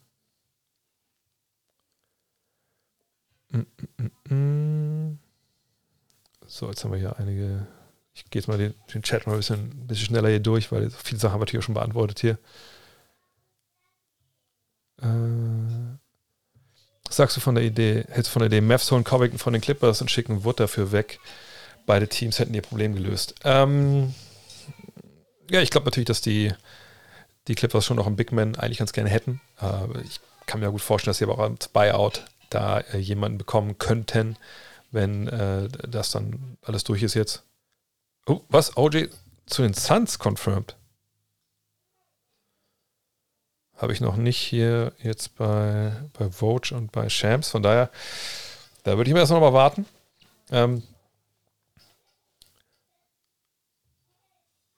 Mm, 3.52 3.61
mm, 3.98 4.36
mm, 4.36 5.19
so, 6.45 6.68
jetzt 6.68 6.84
haben 6.84 6.91
wir 6.91 6.99
hier 6.99 7.18
einige 7.18 7.68
ich 8.14 8.30
gehe 8.30 8.41
jetzt 8.41 8.48
mal 8.48 8.57
den, 8.57 8.73
den, 8.94 9.02
Chat 9.02 9.26
mal 9.26 9.34
ein 9.34 9.40
bisschen, 9.40 9.60
ein 9.60 9.88
bisschen 9.88 10.07
schneller 10.07 10.30
hier 10.30 10.40
durch, 10.40 10.72
weil 10.72 10.90
viele 10.90 11.19
Sachen 11.19 11.34
haben 11.34 11.40
wir 11.40 11.45
natürlich 11.45 11.65
schon 11.65 11.76
beantwortet 11.76 12.19
hier. 12.19 12.38
Äh, 15.01 15.97
sagst 17.09 17.38
du 17.38 17.41
von 17.41 17.55
der 17.55 17.63
Idee, 17.63 18.05
hältst 18.09 18.30
du 18.30 18.34
von 18.34 18.41
der 18.41 18.47
Idee, 18.47 18.61
Mavs 18.61 18.91
holen 18.91 19.03
Covington 19.03 19.39
von 19.39 19.53
den 19.53 19.61
Clippers 19.61 20.01
und 20.01 20.11
schicken 20.11 20.43
Wood 20.43 20.59
dafür 20.59 20.91
weg? 20.91 21.19
Beide 21.85 22.07
Teams 22.07 22.39
hätten 22.39 22.53
ihr 22.53 22.61
Problem 22.61 22.93
gelöst. 22.95 23.35
Ähm, 23.43 24.13
ja, 25.49 25.61
ich 25.61 25.71
glaube 25.71 25.85
natürlich, 25.85 26.07
dass 26.07 26.21
die, 26.21 26.53
die 27.47 27.55
Clippers 27.55 27.85
schon 27.85 27.97
noch 27.97 28.07
einen 28.07 28.15
Big 28.15 28.31
Man 28.31 28.55
eigentlich 28.55 28.77
ganz 28.77 28.93
gerne 28.93 29.09
hätten. 29.09 29.41
Äh, 29.61 30.01
ich 30.03 30.19
kann 30.45 30.59
mir 30.59 30.71
gut 30.71 30.81
vorstellen, 30.81 31.11
dass 31.11 31.17
sie 31.17 31.26
aber 31.26 31.35
auch 31.35 31.49
als 31.49 31.67
Buyout 31.67 32.26
da 32.49 32.80
äh, 32.80 32.97
jemanden 32.97 33.38
bekommen 33.38 33.77
könnten, 33.77 34.38
wenn 34.91 35.27
äh, 35.27 35.67
das 35.88 36.11
dann 36.11 36.57
alles 36.63 36.84
durch 36.84 37.03
ist 37.03 37.13
jetzt. 37.13 37.43
Oh, 38.26 38.41
was? 38.49 38.77
OJ 38.77 39.07
zu 39.45 39.63
den 39.63 39.73
Suns 39.73 40.19
confirmed? 40.23 40.76
Habe 43.80 43.93
ich 43.93 44.01
noch 44.01 44.18
nicht 44.18 44.38
hier 44.38 44.93
jetzt 45.01 45.35
bei, 45.38 45.93
bei 46.18 46.30
Vogue 46.30 46.77
und 46.77 46.91
bei 46.91 47.10
Shams. 47.10 47.49
Von 47.49 47.64
daher, 47.64 47.89
da 48.84 48.97
würde 48.97 49.10
ich 49.10 49.14
mir 49.14 49.22
erst 49.22 49.31
noch 49.31 49.39
mal 49.39 49.53
warten. 49.53 49.85
Ähm, 50.51 50.84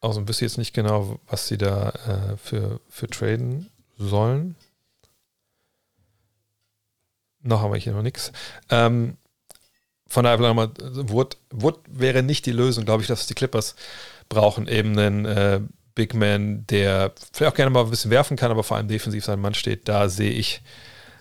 Außerdem 0.02 0.28
wüsste 0.28 0.46
ich 0.46 0.52
jetzt 0.52 0.58
nicht 0.58 0.74
genau, 0.74 1.20
was 1.28 1.48
sie 1.48 1.60
da 1.60 1.90
äh, 1.90 2.38
für, 2.38 2.82
für 2.90 3.08
traden 3.08 3.70
sollen. 3.98 4.56
Noch 7.44 7.62
haben 7.62 7.72
wir 7.72 7.80
hier 7.80 7.94
noch 7.94 8.02
nichts. 8.02 8.32
Ähm, 8.70 9.18
von 10.08 10.24
daher 10.24 10.40
nochmal, 10.40 10.72
Wood, 10.80 11.38
Wood 11.52 11.80
wäre 11.88 12.24
nicht 12.24 12.48
die 12.48 12.52
Lösung, 12.52 12.84
glaube 12.84 13.04
ich, 13.04 13.08
dass 13.08 13.28
die 13.28 13.36
Clippers 13.36 13.76
brauchen 14.28 14.68
eben 14.68 14.98
einen 14.98 15.26
äh, 15.26 15.62
Big 15.96 16.14
Man, 16.14 16.66
der 16.68 17.14
vielleicht 17.34 17.54
auch 17.54 17.56
gerne 17.56 17.72
mal 17.72 17.84
ein 17.84 17.90
bisschen 17.90 18.12
werfen 18.12 18.38
kann, 18.38 18.52
aber 18.52 18.64
vor 18.64 18.78
allem 18.78 18.88
defensiv 18.88 19.26
sein 19.26 19.40
Mann 19.40 19.54
steht. 19.54 19.88
Da 19.88 20.10
sehe 20.10 20.32
ich, 20.32 20.62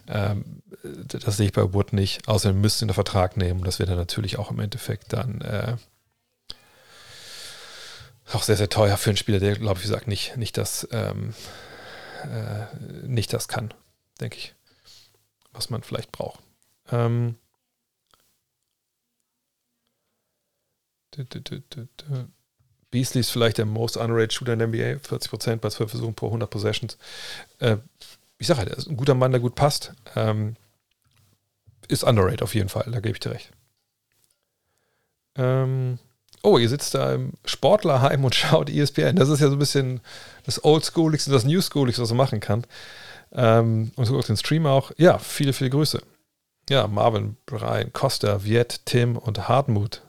ähm, 0.08 0.62
das 1.06 1.36
sehe 1.36 1.46
ich 1.46 1.52
bei 1.52 1.72
Wood 1.72 1.92
nicht. 1.92 2.28
Außerdem 2.28 2.60
müsste 2.60 2.84
ihn 2.84 2.88
der 2.88 2.94
Vertrag 2.94 3.36
nehmen. 3.36 3.64
Das 3.64 3.78
wäre 3.78 3.90
dann 3.90 3.98
natürlich 3.98 4.38
auch 4.38 4.50
im 4.50 4.60
Endeffekt 4.60 5.12
dann 5.12 5.40
äh, 5.40 5.76
auch 8.34 8.42
sehr, 8.42 8.56
sehr 8.56 8.68
teuer 8.68 8.96
für 8.96 9.10
einen 9.10 9.16
Spieler, 9.16 9.40
der, 9.40 9.56
glaube 9.56 9.78
ich, 9.78 9.84
wie 9.84 9.88
gesagt, 9.88 10.06
nicht, 10.06 10.36
nicht, 10.36 10.56
das, 10.56 10.86
ähm, 10.92 11.34
äh, 12.22 12.66
nicht 13.06 13.32
das 13.32 13.48
kann, 13.48 13.74
denke 14.20 14.36
ich, 14.36 14.54
was 15.52 15.70
man 15.70 15.82
vielleicht 15.82 16.12
braucht. 16.12 16.40
Ähm, 16.92 17.36
Beasley 22.90 23.20
ist 23.20 23.30
vielleicht 23.30 23.58
der 23.58 23.66
most 23.66 23.96
underrated 23.96 24.32
Shooter 24.32 24.54
in 24.54 24.58
der 24.58 24.68
NBA, 24.68 25.00
40% 25.00 25.56
bei 25.56 25.68
12 25.68 25.90
Versuchen 25.90 26.14
pro 26.14 26.26
100 26.26 26.50
Possessions. 26.50 26.98
Äh, 27.58 27.76
ich 28.38 28.46
sage 28.46 28.60
halt, 28.60 28.70
er 28.70 28.78
ist 28.78 28.88
ein 28.88 28.96
guter 28.96 29.14
Mann, 29.14 29.32
der 29.32 29.40
gut 29.40 29.54
passt. 29.54 29.92
Ähm, 30.16 30.56
ist 31.88 32.04
underrated 32.04 32.42
auf 32.42 32.54
jeden 32.54 32.68
Fall, 32.68 32.90
da 32.90 33.00
gebe 33.00 33.14
ich 33.14 33.20
dir 33.20 33.32
recht. 33.32 33.50
Ähm, 35.36 35.98
oh, 36.42 36.58
ihr 36.58 36.68
sitzt 36.68 36.94
da 36.94 37.14
im 37.14 37.32
Sportlerheim 37.44 38.24
und 38.24 38.34
schaut 38.36 38.70
ESPN. 38.70 39.16
Das 39.16 39.28
ist 39.28 39.40
ja 39.40 39.48
so 39.48 39.54
ein 39.54 39.58
bisschen 39.58 40.00
das 40.44 40.64
Oldschooligste 40.64 41.30
das 41.30 41.44
Newschooligste, 41.44 42.02
was 42.02 42.10
man 42.10 42.18
machen 42.18 42.40
kann. 42.40 42.66
Ähm, 43.32 43.92
und 43.96 44.06
so 44.06 44.18
auf 44.18 44.26
den 44.26 44.36
Stream 44.36 44.66
auch. 44.66 44.90
Ja, 44.96 45.18
viele, 45.18 45.52
viele 45.52 45.70
Grüße. 45.70 46.02
Ja, 46.68 46.86
Marvin, 46.86 47.36
Brian, 47.46 47.92
Costa, 47.92 48.44
Viet, 48.44 48.86
Tim 48.86 49.16
und 49.16 49.48
Hartmut 49.48 50.02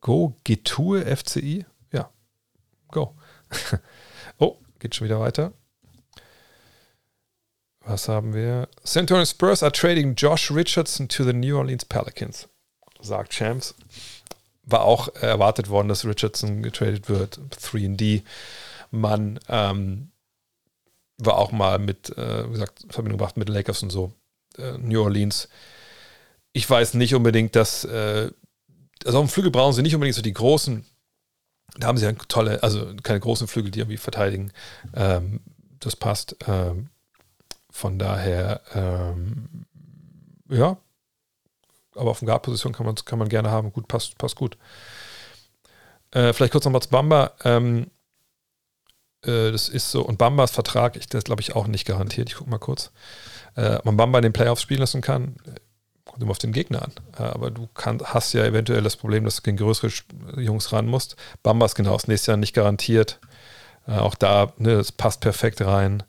Go, 0.00 0.34
Getue 0.44 1.04
FCI? 1.04 1.64
Oh, 4.38 4.56
geht 4.78 4.94
schon 4.94 5.06
wieder 5.06 5.20
weiter. 5.20 5.52
Was 7.84 8.08
haben 8.08 8.34
wir? 8.34 8.68
San 8.84 9.02
Antonio 9.02 9.24
Spurs 9.24 9.62
are 9.62 9.72
trading 9.72 10.14
Josh 10.14 10.50
Richardson 10.50 11.08
to 11.08 11.24
the 11.24 11.32
New 11.32 11.56
Orleans 11.56 11.84
Pelicans, 11.84 12.48
sagt 13.00 13.32
Champs. 13.32 13.74
War 14.62 14.82
auch 14.82 15.14
erwartet 15.16 15.68
worden, 15.68 15.88
dass 15.88 16.04
Richardson 16.04 16.62
getradet 16.62 17.08
wird. 17.08 17.40
3D-Mann. 17.50 19.40
Ähm, 19.48 20.12
war 21.18 21.38
auch 21.38 21.52
mal 21.52 21.78
mit, 21.78 22.16
äh, 22.16 22.48
wie 22.48 22.52
gesagt, 22.52 22.84
Verbindung 22.88 23.18
gebracht 23.18 23.36
mit 23.36 23.48
Lakers 23.48 23.82
und 23.82 23.90
so. 23.90 24.12
Äh, 24.58 24.78
New 24.78 25.02
Orleans. 25.02 25.48
Ich 26.52 26.68
weiß 26.68 26.94
nicht 26.94 27.14
unbedingt, 27.14 27.56
dass 27.56 27.84
äh, 27.84 28.30
also 29.04 29.18
auf 29.18 29.26
dem 29.26 29.30
Flügel 29.30 29.50
brauchen 29.50 29.72
sie 29.72 29.82
nicht 29.82 29.94
unbedingt 29.94 30.16
so 30.16 30.22
die 30.22 30.32
großen, 30.32 30.84
da 31.78 31.86
haben 31.86 31.98
sie 31.98 32.04
ja 32.04 32.12
tolle, 32.12 32.62
also 32.62 32.94
keine 33.02 33.20
großen 33.20 33.48
Flügel, 33.48 33.70
die 33.70 33.80
irgendwie 33.80 33.96
verteidigen. 33.96 34.52
Ähm, 34.94 35.40
das 35.80 35.96
passt. 35.96 36.36
Ähm, 36.46 36.88
von 37.70 37.98
daher, 37.98 38.60
ähm, 38.74 39.66
ja, 40.48 40.76
aber 41.94 42.10
auf 42.10 42.20
der 42.20 42.26
Guard-Position 42.26 42.72
kann 42.72 42.86
man, 42.86 42.94
kann 42.96 43.18
man 43.18 43.28
gerne 43.28 43.50
haben. 43.50 43.72
Gut, 43.72 43.88
passt, 43.88 44.18
passt 44.18 44.36
gut. 44.36 44.56
Äh, 46.10 46.32
vielleicht 46.32 46.52
kurz 46.52 46.64
nochmal 46.64 46.82
zu 46.82 46.90
Bamba. 46.90 47.32
Ähm, 47.44 47.90
äh, 49.24 49.50
das 49.50 49.68
ist 49.68 49.90
so, 49.90 50.02
und 50.02 50.18
Bambas 50.18 50.50
Vertrag, 50.50 50.96
ich, 50.96 51.06
das 51.06 51.24
glaube 51.24 51.40
ich 51.40 51.54
auch 51.54 51.66
nicht 51.66 51.86
garantiert. 51.86 52.28
Ich 52.28 52.36
gucke 52.36 52.50
mal 52.50 52.58
kurz. 52.58 52.92
Äh, 53.56 53.78
man 53.84 53.96
Bamba 53.96 54.18
in 54.18 54.24
den 54.24 54.32
Playoffs 54.32 54.62
spielen 54.62 54.80
lassen 54.80 55.00
kann, 55.00 55.36
kommt 56.12 56.22
immer 56.22 56.32
auf 56.32 56.38
den 56.38 56.52
Gegner 56.52 56.82
an. 56.82 56.92
Aber 57.16 57.50
du 57.50 57.66
kann, 57.74 57.98
hast 58.04 58.34
ja 58.34 58.44
eventuell 58.44 58.82
das 58.82 58.96
Problem, 58.96 59.24
dass 59.24 59.36
du 59.36 59.42
gegen 59.42 59.56
größere 59.56 59.90
Jungs 60.36 60.72
ran 60.72 60.86
musst. 60.86 61.16
Bamba 61.42 61.64
ist 61.66 61.74
genau 61.74 61.94
das 61.94 62.06
nächste 62.06 62.32
Jahr 62.32 62.38
nicht 62.38 62.54
garantiert. 62.54 63.18
Äh, 63.86 63.92
auch 63.92 64.14
da, 64.14 64.52
ne, 64.58 64.76
das 64.76 64.92
passt 64.92 65.20
perfekt 65.20 65.62
rein. 65.62 66.02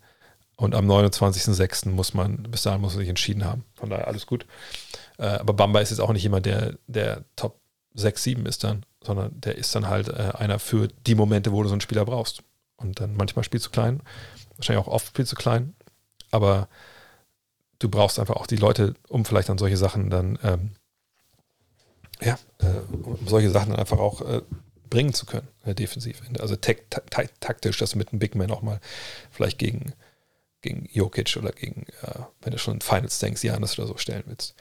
Und 0.57 0.75
am 0.75 0.89
29.06. 0.89 1.89
muss 1.89 2.13
man, 2.13 2.43
bis 2.43 2.63
dahin 2.63 2.81
muss 2.81 2.93
man 2.93 2.99
sich 2.99 3.09
entschieden 3.09 3.45
haben. 3.45 3.63
Von 3.75 3.89
daher 3.89 4.07
alles 4.07 4.27
gut. 4.27 4.45
Äh, 5.17 5.25
aber 5.25 5.53
Bamba 5.53 5.80
ist 5.80 5.89
jetzt 5.89 5.99
auch 5.99 6.11
nicht 6.11 6.23
jemand, 6.23 6.45
der, 6.45 6.73
der 6.88 7.23
Top 7.38 7.61
6, 7.93 8.23
7 8.23 8.45
ist 8.45 8.63
dann, 8.63 8.85
sondern 9.01 9.39
der 9.39 9.57
ist 9.57 9.73
dann 9.73 9.88
halt 9.88 10.09
äh, 10.09 10.31
einer 10.38 10.59
für 10.59 10.89
die 11.07 11.15
Momente, 11.15 11.53
wo 11.53 11.63
du 11.63 11.69
so 11.69 11.73
einen 11.73 11.81
Spieler 11.81 12.03
brauchst. 12.03 12.43
Und 12.75 12.99
dann 12.99 13.15
manchmal 13.15 13.45
spielst 13.45 13.67
du 13.67 13.69
klein, 13.69 14.01
wahrscheinlich 14.57 14.85
auch 14.85 14.91
oft 14.91 15.07
spielst 15.07 15.31
du 15.31 15.35
klein, 15.38 15.75
aber 16.31 16.67
du 17.84 17.89
brauchst 17.89 18.18
einfach 18.18 18.38
auch 18.38 18.47
die 18.47 18.55
Leute, 18.55 18.95
um 19.10 19.26
vielleicht 19.26 19.49
an 19.49 19.57
solche 19.57 19.77
Sachen 19.77 20.10
dann, 20.10 20.39
ähm, 20.43 20.72
ja, 22.22 22.39
äh, 22.60 22.93
um 23.03 23.27
solche 23.27 23.49
Sachen 23.49 23.72
dann 23.72 23.80
einfach 23.80 23.99
auch 23.99 24.22
äh, 24.22 24.41
bringen 24.89 25.14
zu 25.14 25.26
können, 25.26 25.47
äh, 25.65 25.76
defensiv. 25.76 26.22
Also 26.39 26.55
taktisch, 26.55 27.77
dass 27.77 27.91
du 27.91 27.97
mit 27.97 28.10
einem 28.10 28.19
Big 28.19 28.35
Man 28.35 28.51
auch 28.51 28.61
mal 28.61 28.80
vielleicht 29.31 29.60
gegen, 29.60 29.93
gegen 30.61 30.88
Jokic 30.93 31.35
oder 31.35 31.51
gegen, 31.51 31.85
äh, 32.03 32.19
wenn 32.41 32.53
du 32.53 32.57
schon 32.57 32.80
Finals 32.80 33.19
denkst, 33.19 33.43
Janis 33.43 33.77
oder 33.77 33.88
so 33.88 33.97
stellen 33.97 34.23
willst. 34.27 34.55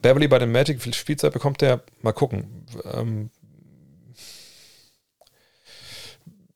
Beverly 0.00 0.26
bei 0.26 0.40
dem 0.40 0.50
Magic, 0.50 0.78
wie 0.78 0.82
viel 0.82 0.94
Spielzeit 0.94 1.32
bekommt 1.32 1.60
der? 1.60 1.84
Mal 2.00 2.12
gucken. 2.12 2.66
Ähm, 2.92 3.30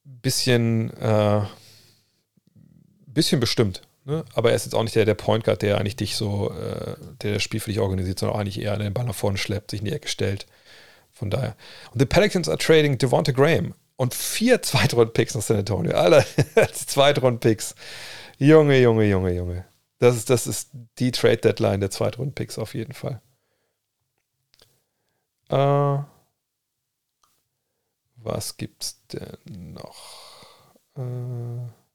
bisschen, 0.04 0.90
äh, 0.94 1.42
bisschen 3.06 3.38
bestimmt. 3.38 3.82
Ne? 4.06 4.24
Aber 4.34 4.50
er 4.50 4.56
ist 4.56 4.64
jetzt 4.64 4.74
auch 4.74 4.84
nicht 4.84 4.94
der, 4.94 5.04
der 5.04 5.14
Point 5.14 5.44
Guard, 5.44 5.62
der 5.62 5.78
eigentlich 5.78 5.96
dich 5.96 6.14
so, 6.14 6.52
äh, 6.52 6.94
der 7.22 7.34
das 7.34 7.42
Spiel 7.42 7.58
für 7.58 7.70
dich 7.70 7.80
organisiert, 7.80 8.20
sondern 8.20 8.38
eigentlich 8.38 8.60
eher 8.60 8.76
den 8.78 8.94
Ball 8.94 9.04
nach 9.04 9.16
vorne 9.16 9.36
schleppt, 9.36 9.72
sich 9.72 9.80
in 9.80 9.86
die 9.86 9.92
Ecke 9.92 10.08
stellt. 10.08 10.46
Von 11.12 11.28
daher. 11.28 11.56
Und 11.92 12.00
die 12.00 12.06
Pelicans 12.06 12.48
are 12.48 12.56
trading 12.56 12.98
Devonta 12.98 13.32
Graham 13.32 13.74
und 13.96 14.14
vier 14.14 14.62
Zweitrunden-Picks 14.62 15.34
nach 15.34 15.42
San 15.42 15.56
Antonio. 15.56 15.92
Alter, 15.96 16.24
Zweitrunden-Picks. 16.72 17.74
Junge, 18.38 18.78
Junge, 18.80 19.06
Junge, 19.06 19.32
Junge. 19.32 19.64
Das 19.98 20.14
ist, 20.14 20.30
das 20.30 20.46
ist 20.46 20.70
die 20.98 21.10
Trade-Deadline 21.10 21.80
der 21.80 21.90
Zweitrunden-Picks 21.90 22.58
auf 22.58 22.74
jeden 22.74 22.92
Fall. 22.92 23.20
Äh, 25.48 25.98
was 28.16 28.56
gibt's 28.56 29.00
denn 29.12 29.72
noch? 29.72 30.44
Äh, 30.96 31.85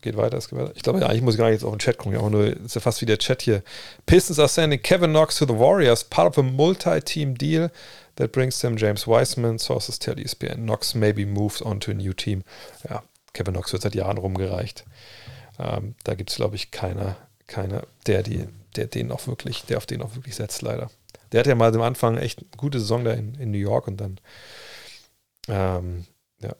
geht 0.00 0.16
weiter, 0.16 0.36
es 0.36 0.48
geht 0.48 0.58
weiter. 0.58 0.72
Ich 0.74 0.82
glaube, 0.82 1.04
eigentlich 1.06 1.22
muss 1.22 1.34
ich 1.34 1.38
gar 1.38 1.46
nicht 1.46 1.54
jetzt 1.54 1.64
auf 1.64 1.72
den 1.72 1.78
Chat 1.78 1.98
gucken. 1.98 2.18
Auch 2.18 2.30
nur, 2.30 2.46
ist 2.46 2.74
ja 2.74 2.80
fast 2.80 3.00
wie 3.00 3.06
der 3.06 3.18
Chat 3.18 3.42
hier. 3.42 3.62
Pistons 4.06 4.38
are 4.38 4.48
sending 4.48 4.80
Kevin 4.80 5.10
Knox 5.10 5.36
to 5.36 5.46
the 5.46 5.58
Warriors, 5.58 6.04
part 6.04 6.28
of 6.28 6.38
a 6.38 6.42
multi-team 6.42 7.36
deal 7.36 7.70
that 8.16 8.32
brings 8.32 8.58
them 8.60 8.76
James 8.76 9.06
Wiseman. 9.06 9.58
Sources 9.58 9.98
tell 9.98 10.18
ESPN. 10.18 10.62
Knox 10.62 10.94
maybe 10.94 11.24
moves 11.24 11.62
on 11.62 11.80
to 11.80 11.90
a 11.90 11.94
new 11.94 12.12
team. 12.12 12.42
Ja, 12.88 13.02
Kevin 13.32 13.54
Knox 13.54 13.72
wird 13.72 13.82
seit 13.82 13.94
Jahren 13.94 14.18
rumgereicht. 14.18 14.84
Ähm, 15.58 15.94
da 16.04 16.14
gibt 16.14 16.30
es, 16.30 16.36
glaube 16.36 16.56
ich, 16.56 16.70
keiner, 16.70 17.16
keiner, 17.46 17.82
der, 18.06 18.22
die, 18.22 18.46
der 18.76 18.86
den 18.86 19.12
auch 19.12 19.26
wirklich, 19.26 19.64
der 19.64 19.76
auf 19.76 19.86
den 19.86 20.02
auch 20.02 20.14
wirklich 20.14 20.36
setzt, 20.36 20.62
leider. 20.62 20.90
Der 21.32 21.40
hat 21.40 21.46
ja 21.46 21.54
mal 21.54 21.74
am 21.74 21.82
Anfang 21.82 22.16
echt 22.16 22.40
eine 22.40 22.48
gute 22.56 22.80
Saison 22.80 23.04
da 23.04 23.12
in, 23.12 23.34
in 23.34 23.50
New 23.50 23.58
York 23.58 23.86
und 23.86 23.98
dann 23.98 24.18
ähm, 25.48 26.06
ja. 26.40 26.54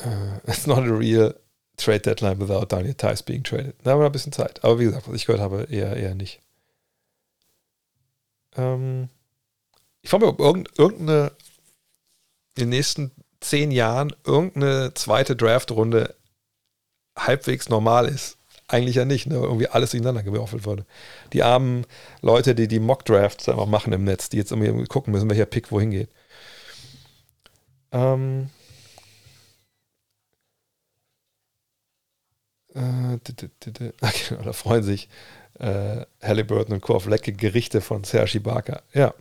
Uh, 0.00 0.38
it's 0.46 0.66
not 0.66 0.84
a 0.86 0.92
real 0.92 1.34
trade 1.76 2.02
deadline 2.02 2.38
without 2.38 2.68
Daniel 2.68 2.94
Tice 2.94 3.22
being 3.22 3.42
traded. 3.42 3.74
Da 3.82 3.92
haben 3.92 4.00
wir 4.00 4.06
ein 4.06 4.12
bisschen 4.12 4.32
Zeit. 4.32 4.62
Aber 4.64 4.78
wie 4.78 4.84
gesagt, 4.84 5.08
was 5.08 5.14
ich 5.14 5.26
gehört 5.26 5.42
habe, 5.42 5.66
eher, 5.70 5.96
eher 5.96 6.14
nicht. 6.14 6.40
Ähm, 8.56 9.08
ich 10.02 10.10
frage 10.10 10.26
mich, 10.26 10.38
ob 10.38 10.78
irgendeine 10.78 11.32
in 12.56 12.64
den 12.64 12.68
nächsten 12.70 13.10
zehn 13.40 13.70
Jahren 13.70 14.14
irgendeine 14.24 14.94
zweite 14.94 15.36
Draft-Runde 15.36 16.14
halbwegs 17.16 17.68
normal 17.68 18.06
ist. 18.06 18.38
Eigentlich 18.68 18.96
ja 18.96 19.04
nicht, 19.04 19.26
ne? 19.26 19.34
irgendwie 19.34 19.68
alles 19.68 19.90
durcheinander 19.90 20.22
gewürfelt 20.22 20.64
wurde. 20.64 20.86
Die 21.32 21.42
armen 21.42 21.86
Leute, 22.20 22.54
die 22.54 22.66
die 22.66 22.80
Mock-Drafts 22.80 23.48
einfach 23.48 23.66
machen 23.66 23.92
im 23.92 24.04
Netz, 24.04 24.28
die 24.28 24.38
jetzt 24.38 24.50
irgendwie 24.50 24.86
gucken 24.86 25.12
müssen, 25.12 25.30
welcher 25.30 25.46
Pick 25.46 25.70
wohin 25.70 25.90
geht. 25.90 26.08
Ähm. 27.92 28.50
Okay, 34.00 34.36
da 34.44 34.52
freuen 34.52 34.82
sich 34.82 35.08
äh, 35.58 36.04
Halliburton 36.22 36.74
und 36.74 36.80
Co. 36.82 36.94
auf 36.96 37.06
leckere 37.06 37.32
Gerichte 37.34 37.80
von 37.80 38.04
Sergi 38.04 38.38
Barker. 38.38 38.82
Ja. 38.92 39.14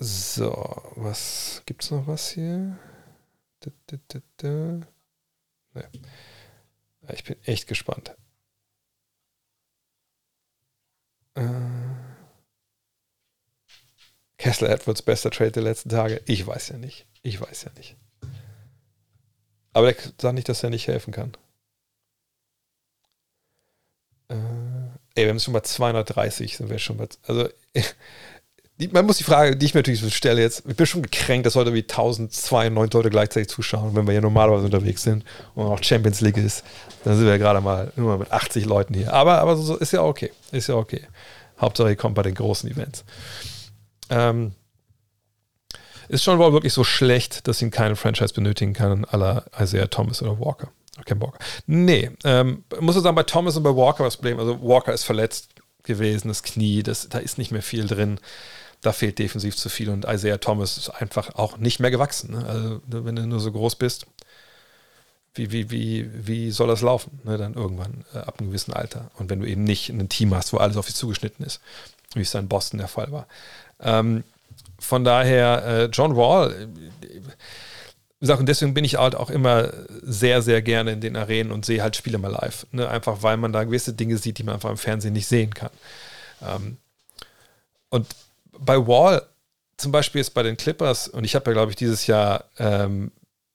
So, 0.00 0.52
was 0.94 1.62
gibt's 1.66 1.90
noch 1.90 2.06
was 2.06 2.30
hier? 2.30 2.78
Da, 3.60 3.70
da, 3.86 4.20
da. 4.36 4.80
Nee. 5.74 6.00
Ich 7.12 7.24
bin 7.24 7.36
echt 7.44 7.66
gespannt. 7.66 8.14
Äh, 11.34 11.42
Kessler 14.36 14.70
Edwards 14.70 15.02
bester 15.02 15.30
Trade 15.32 15.52
der 15.52 15.62
letzten 15.64 15.88
Tage. 15.88 16.22
Ich 16.26 16.46
weiß 16.46 16.68
ja 16.68 16.78
nicht. 16.78 17.06
Ich 17.22 17.40
weiß 17.40 17.64
ja 17.64 17.72
nicht. 17.76 17.96
Aber 19.78 19.92
der 19.92 20.02
sagt 20.20 20.34
nicht, 20.34 20.48
dass 20.48 20.64
er 20.64 20.70
nicht 20.70 20.88
helfen 20.88 21.12
kann. 21.12 21.30
Äh, 24.28 24.34
ey, 25.14 25.24
wir 25.24 25.28
haben 25.28 25.38
schon 25.38 25.52
mal 25.52 25.62
230, 25.62 26.56
sind 26.56 26.68
wir 26.68 26.80
schon 26.80 26.96
mal. 26.96 27.06
Also, 27.28 27.48
man 28.90 29.06
muss 29.06 29.18
die 29.18 29.22
Frage, 29.24 29.54
die 29.54 29.66
ich 29.66 29.74
mir 29.74 29.78
natürlich 29.78 30.12
stelle 30.12 30.42
jetzt, 30.42 30.64
ich 30.66 30.74
bin 30.74 30.84
schon 30.84 31.02
gekränkt, 31.02 31.46
dass 31.46 31.54
heute 31.54 31.74
wie 31.74 31.82
1092 31.82 32.92
Leute 32.92 33.08
gleichzeitig 33.08 33.50
zuschauen, 33.50 33.94
wenn 33.94 34.04
wir 34.04 34.10
hier 34.14 34.20
normalerweise 34.20 34.64
unterwegs 34.64 35.04
sind 35.04 35.24
und 35.54 35.66
auch 35.66 35.80
Champions 35.80 36.22
League 36.22 36.38
ist, 36.38 36.64
dann 37.04 37.14
sind 37.14 37.26
wir 37.26 37.34
ja 37.34 37.38
gerade 37.38 37.60
mal 37.60 37.92
nur 37.94 38.18
mit 38.18 38.32
80 38.32 38.64
Leuten 38.64 38.94
hier. 38.94 39.12
Aber, 39.12 39.38
aber 39.38 39.56
so 39.56 39.76
ist 39.76 39.92
ja 39.92 40.02
okay. 40.02 40.32
Ist 40.50 40.66
ja 40.66 40.74
okay. 40.74 41.06
Hauptsache, 41.60 41.90
ihr 41.90 41.96
kommt 41.96 42.16
bei 42.16 42.22
den 42.22 42.34
großen 42.34 42.68
Events. 42.68 43.04
Ähm, 44.10 44.54
ist 46.08 46.24
schon 46.24 46.38
wohl 46.38 46.52
wirklich 46.52 46.72
so 46.72 46.84
schlecht, 46.84 47.46
dass 47.48 47.62
ihn 47.62 47.70
keine 47.70 47.96
Franchise 47.96 48.34
benötigen 48.34 48.72
kann, 48.72 49.04
aller 49.04 49.44
Isaiah 49.58 49.88
Thomas 49.88 50.22
oder 50.22 50.38
Walker. 50.40 50.68
Ken 51.04 51.20
Walker. 51.20 51.38
Nee, 51.66 52.10
ähm, 52.24 52.64
muss 52.80 52.96
ich 52.96 53.02
sagen, 53.02 53.14
bei 53.14 53.22
Thomas 53.22 53.56
und 53.56 53.62
bei 53.62 53.74
Walker 53.74 54.04
das 54.04 54.16
Problem, 54.16 54.38
also 54.40 54.60
Walker 54.62 54.92
ist 54.92 55.04
verletzt 55.04 55.50
gewesen, 55.84 56.28
das 56.28 56.42
Knie, 56.42 56.82
das, 56.82 57.08
da 57.08 57.18
ist 57.18 57.38
nicht 57.38 57.52
mehr 57.52 57.62
viel 57.62 57.86
drin 57.86 58.18
da 58.80 58.92
fehlt 58.92 59.18
defensiv 59.18 59.56
zu 59.56 59.68
viel 59.68 59.90
und 59.90 60.04
Isaiah 60.04 60.38
Thomas 60.38 60.76
ist 60.78 60.90
einfach 60.90 61.34
auch 61.34 61.58
nicht 61.58 61.80
mehr 61.80 61.90
gewachsen. 61.90 62.32
Ne? 62.32 62.46
Also, 62.46 62.80
wenn 63.04 63.16
du 63.16 63.26
nur 63.26 63.40
so 63.40 63.50
groß 63.50 63.76
bist, 63.76 64.06
wie, 65.34 65.52
wie, 65.52 65.70
wie, 65.70 66.10
wie 66.26 66.50
soll 66.50 66.68
das 66.68 66.82
laufen? 66.82 67.20
Ne? 67.24 67.38
Dann 67.38 67.54
irgendwann 67.54 68.04
äh, 68.14 68.18
ab 68.18 68.38
einem 68.38 68.50
gewissen 68.50 68.72
Alter. 68.72 69.10
Und 69.14 69.30
wenn 69.30 69.40
du 69.40 69.46
eben 69.46 69.64
nicht 69.64 69.88
ein 69.88 70.08
Team 70.08 70.34
hast, 70.34 70.52
wo 70.52 70.58
alles 70.58 70.76
auf 70.76 70.86
dich 70.86 70.94
zugeschnitten 70.94 71.44
ist, 71.44 71.60
wie 72.14 72.22
es 72.22 72.30
dann 72.30 72.44
in 72.44 72.48
Boston 72.48 72.78
der 72.78 72.88
Fall 72.88 73.10
war. 73.12 73.26
Ähm, 73.80 74.24
von 74.78 75.04
daher, 75.04 75.64
äh, 75.66 75.84
John 75.86 76.16
Wall, 76.16 76.68
äh, 77.02 78.32
und 78.32 78.48
deswegen 78.48 78.74
bin 78.74 78.84
ich 78.84 78.96
halt 78.96 79.14
auch 79.14 79.30
immer 79.30 79.72
sehr, 80.02 80.42
sehr 80.42 80.60
gerne 80.60 80.92
in 80.92 81.00
den 81.00 81.16
Arenen 81.16 81.52
und 81.52 81.64
sehe 81.64 81.82
halt 81.82 81.94
Spiele 81.94 82.18
mal 82.18 82.32
live. 82.32 82.66
Ne? 82.72 82.88
Einfach 82.88 83.22
weil 83.22 83.36
man 83.36 83.52
da 83.52 83.62
gewisse 83.62 83.92
Dinge 83.92 84.16
sieht, 84.18 84.38
die 84.38 84.42
man 84.42 84.56
einfach 84.56 84.70
im 84.70 84.76
Fernsehen 84.76 85.12
nicht 85.12 85.28
sehen 85.28 85.54
kann. 85.54 85.70
Ähm, 86.42 86.78
und 87.90 88.06
bei 88.58 88.76
Wall 88.86 89.22
zum 89.76 89.92
Beispiel 89.92 90.20
ist 90.20 90.30
bei 90.30 90.42
den 90.42 90.56
Clippers, 90.56 91.08
und 91.08 91.24
ich 91.24 91.34
habe 91.34 91.50
ja, 91.50 91.52
glaube 91.52 91.70
ich, 91.70 91.76
dieses 91.76 92.06
Jahr, 92.08 92.44
ähm, 92.58 93.12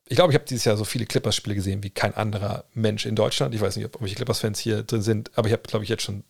ich 0.07 0.15
glaube, 0.15 0.31
ich 0.31 0.35
habe 0.35 0.45
dieses 0.45 0.63
Jahr 0.63 0.77
so 0.77 0.85
viele 0.85 1.05
Clippers-Spiele 1.05 1.55
gesehen 1.55 1.83
wie 1.83 1.89
kein 1.89 2.13
anderer 2.15 2.63
Mensch 2.73 3.05
in 3.05 3.15
Deutschland. 3.15 3.53
Ich 3.53 3.61
weiß 3.61 3.75
nicht, 3.75 3.85
ob 3.85 4.01
welche 4.01 4.15
Clippers-Fans 4.15 4.59
hier 4.59 4.83
drin 4.83 5.01
sind, 5.01 5.31
aber 5.35 5.47
ich 5.47 5.53
habe, 5.53 5.63
glaube 5.63 5.83
ich, 5.83 5.89
jetzt 5.89 6.03
schon, 6.03 6.23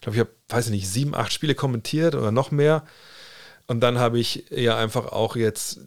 glaube 0.00 0.16
ich, 0.16 0.20
habe, 0.20 0.30
weiß 0.48 0.66
ich 0.66 0.72
nicht, 0.72 0.88
sieben, 0.88 1.14
acht 1.14 1.32
Spiele 1.32 1.54
kommentiert 1.54 2.14
oder 2.14 2.32
noch 2.32 2.50
mehr. 2.50 2.84
Und 3.66 3.80
dann 3.80 3.98
habe 3.98 4.18
ich 4.18 4.44
ja 4.50 4.76
einfach 4.76 5.06
auch 5.12 5.36
jetzt, 5.36 5.80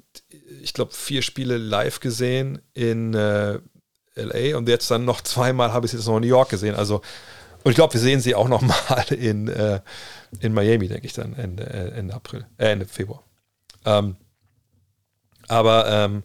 ich 0.62 0.74
glaube, 0.74 0.94
vier 0.94 1.22
Spiele 1.22 1.58
live 1.58 2.00
gesehen 2.00 2.62
in 2.74 3.14
äh, 3.14 3.60
LA 4.16 4.58
und 4.58 4.68
jetzt 4.68 4.90
dann 4.90 5.06
noch 5.06 5.22
zweimal 5.22 5.74
habe 5.74 5.86
ich 5.86 5.94
es 5.94 6.00
jetzt 6.00 6.08
noch 6.08 6.16
in 6.16 6.22
New 6.22 6.28
York 6.28 6.50
gesehen. 6.50 6.76
Also, 6.76 7.02
und 7.64 7.72
ich 7.72 7.76
glaube, 7.76 7.94
wir 7.94 8.02
sehen 8.02 8.20
sie 8.20 8.34
auch 8.34 8.48
noch 8.48 8.62
mal 8.90 9.06
in, 9.12 9.48
äh, 9.48 9.82
in 10.40 10.54
Miami, 10.54 10.88
denke 10.88 11.06
ich 11.06 11.14
dann, 11.14 11.34
Ende, 11.36 11.66
äh, 11.66 11.98
Ende 11.98 12.14
April, 12.14 12.48
äh, 12.58 12.72
Ende 12.72 12.86
Februar. 12.86 13.24
Ähm, 13.86 14.16
aber 15.48 15.88
ähm, 15.90 16.24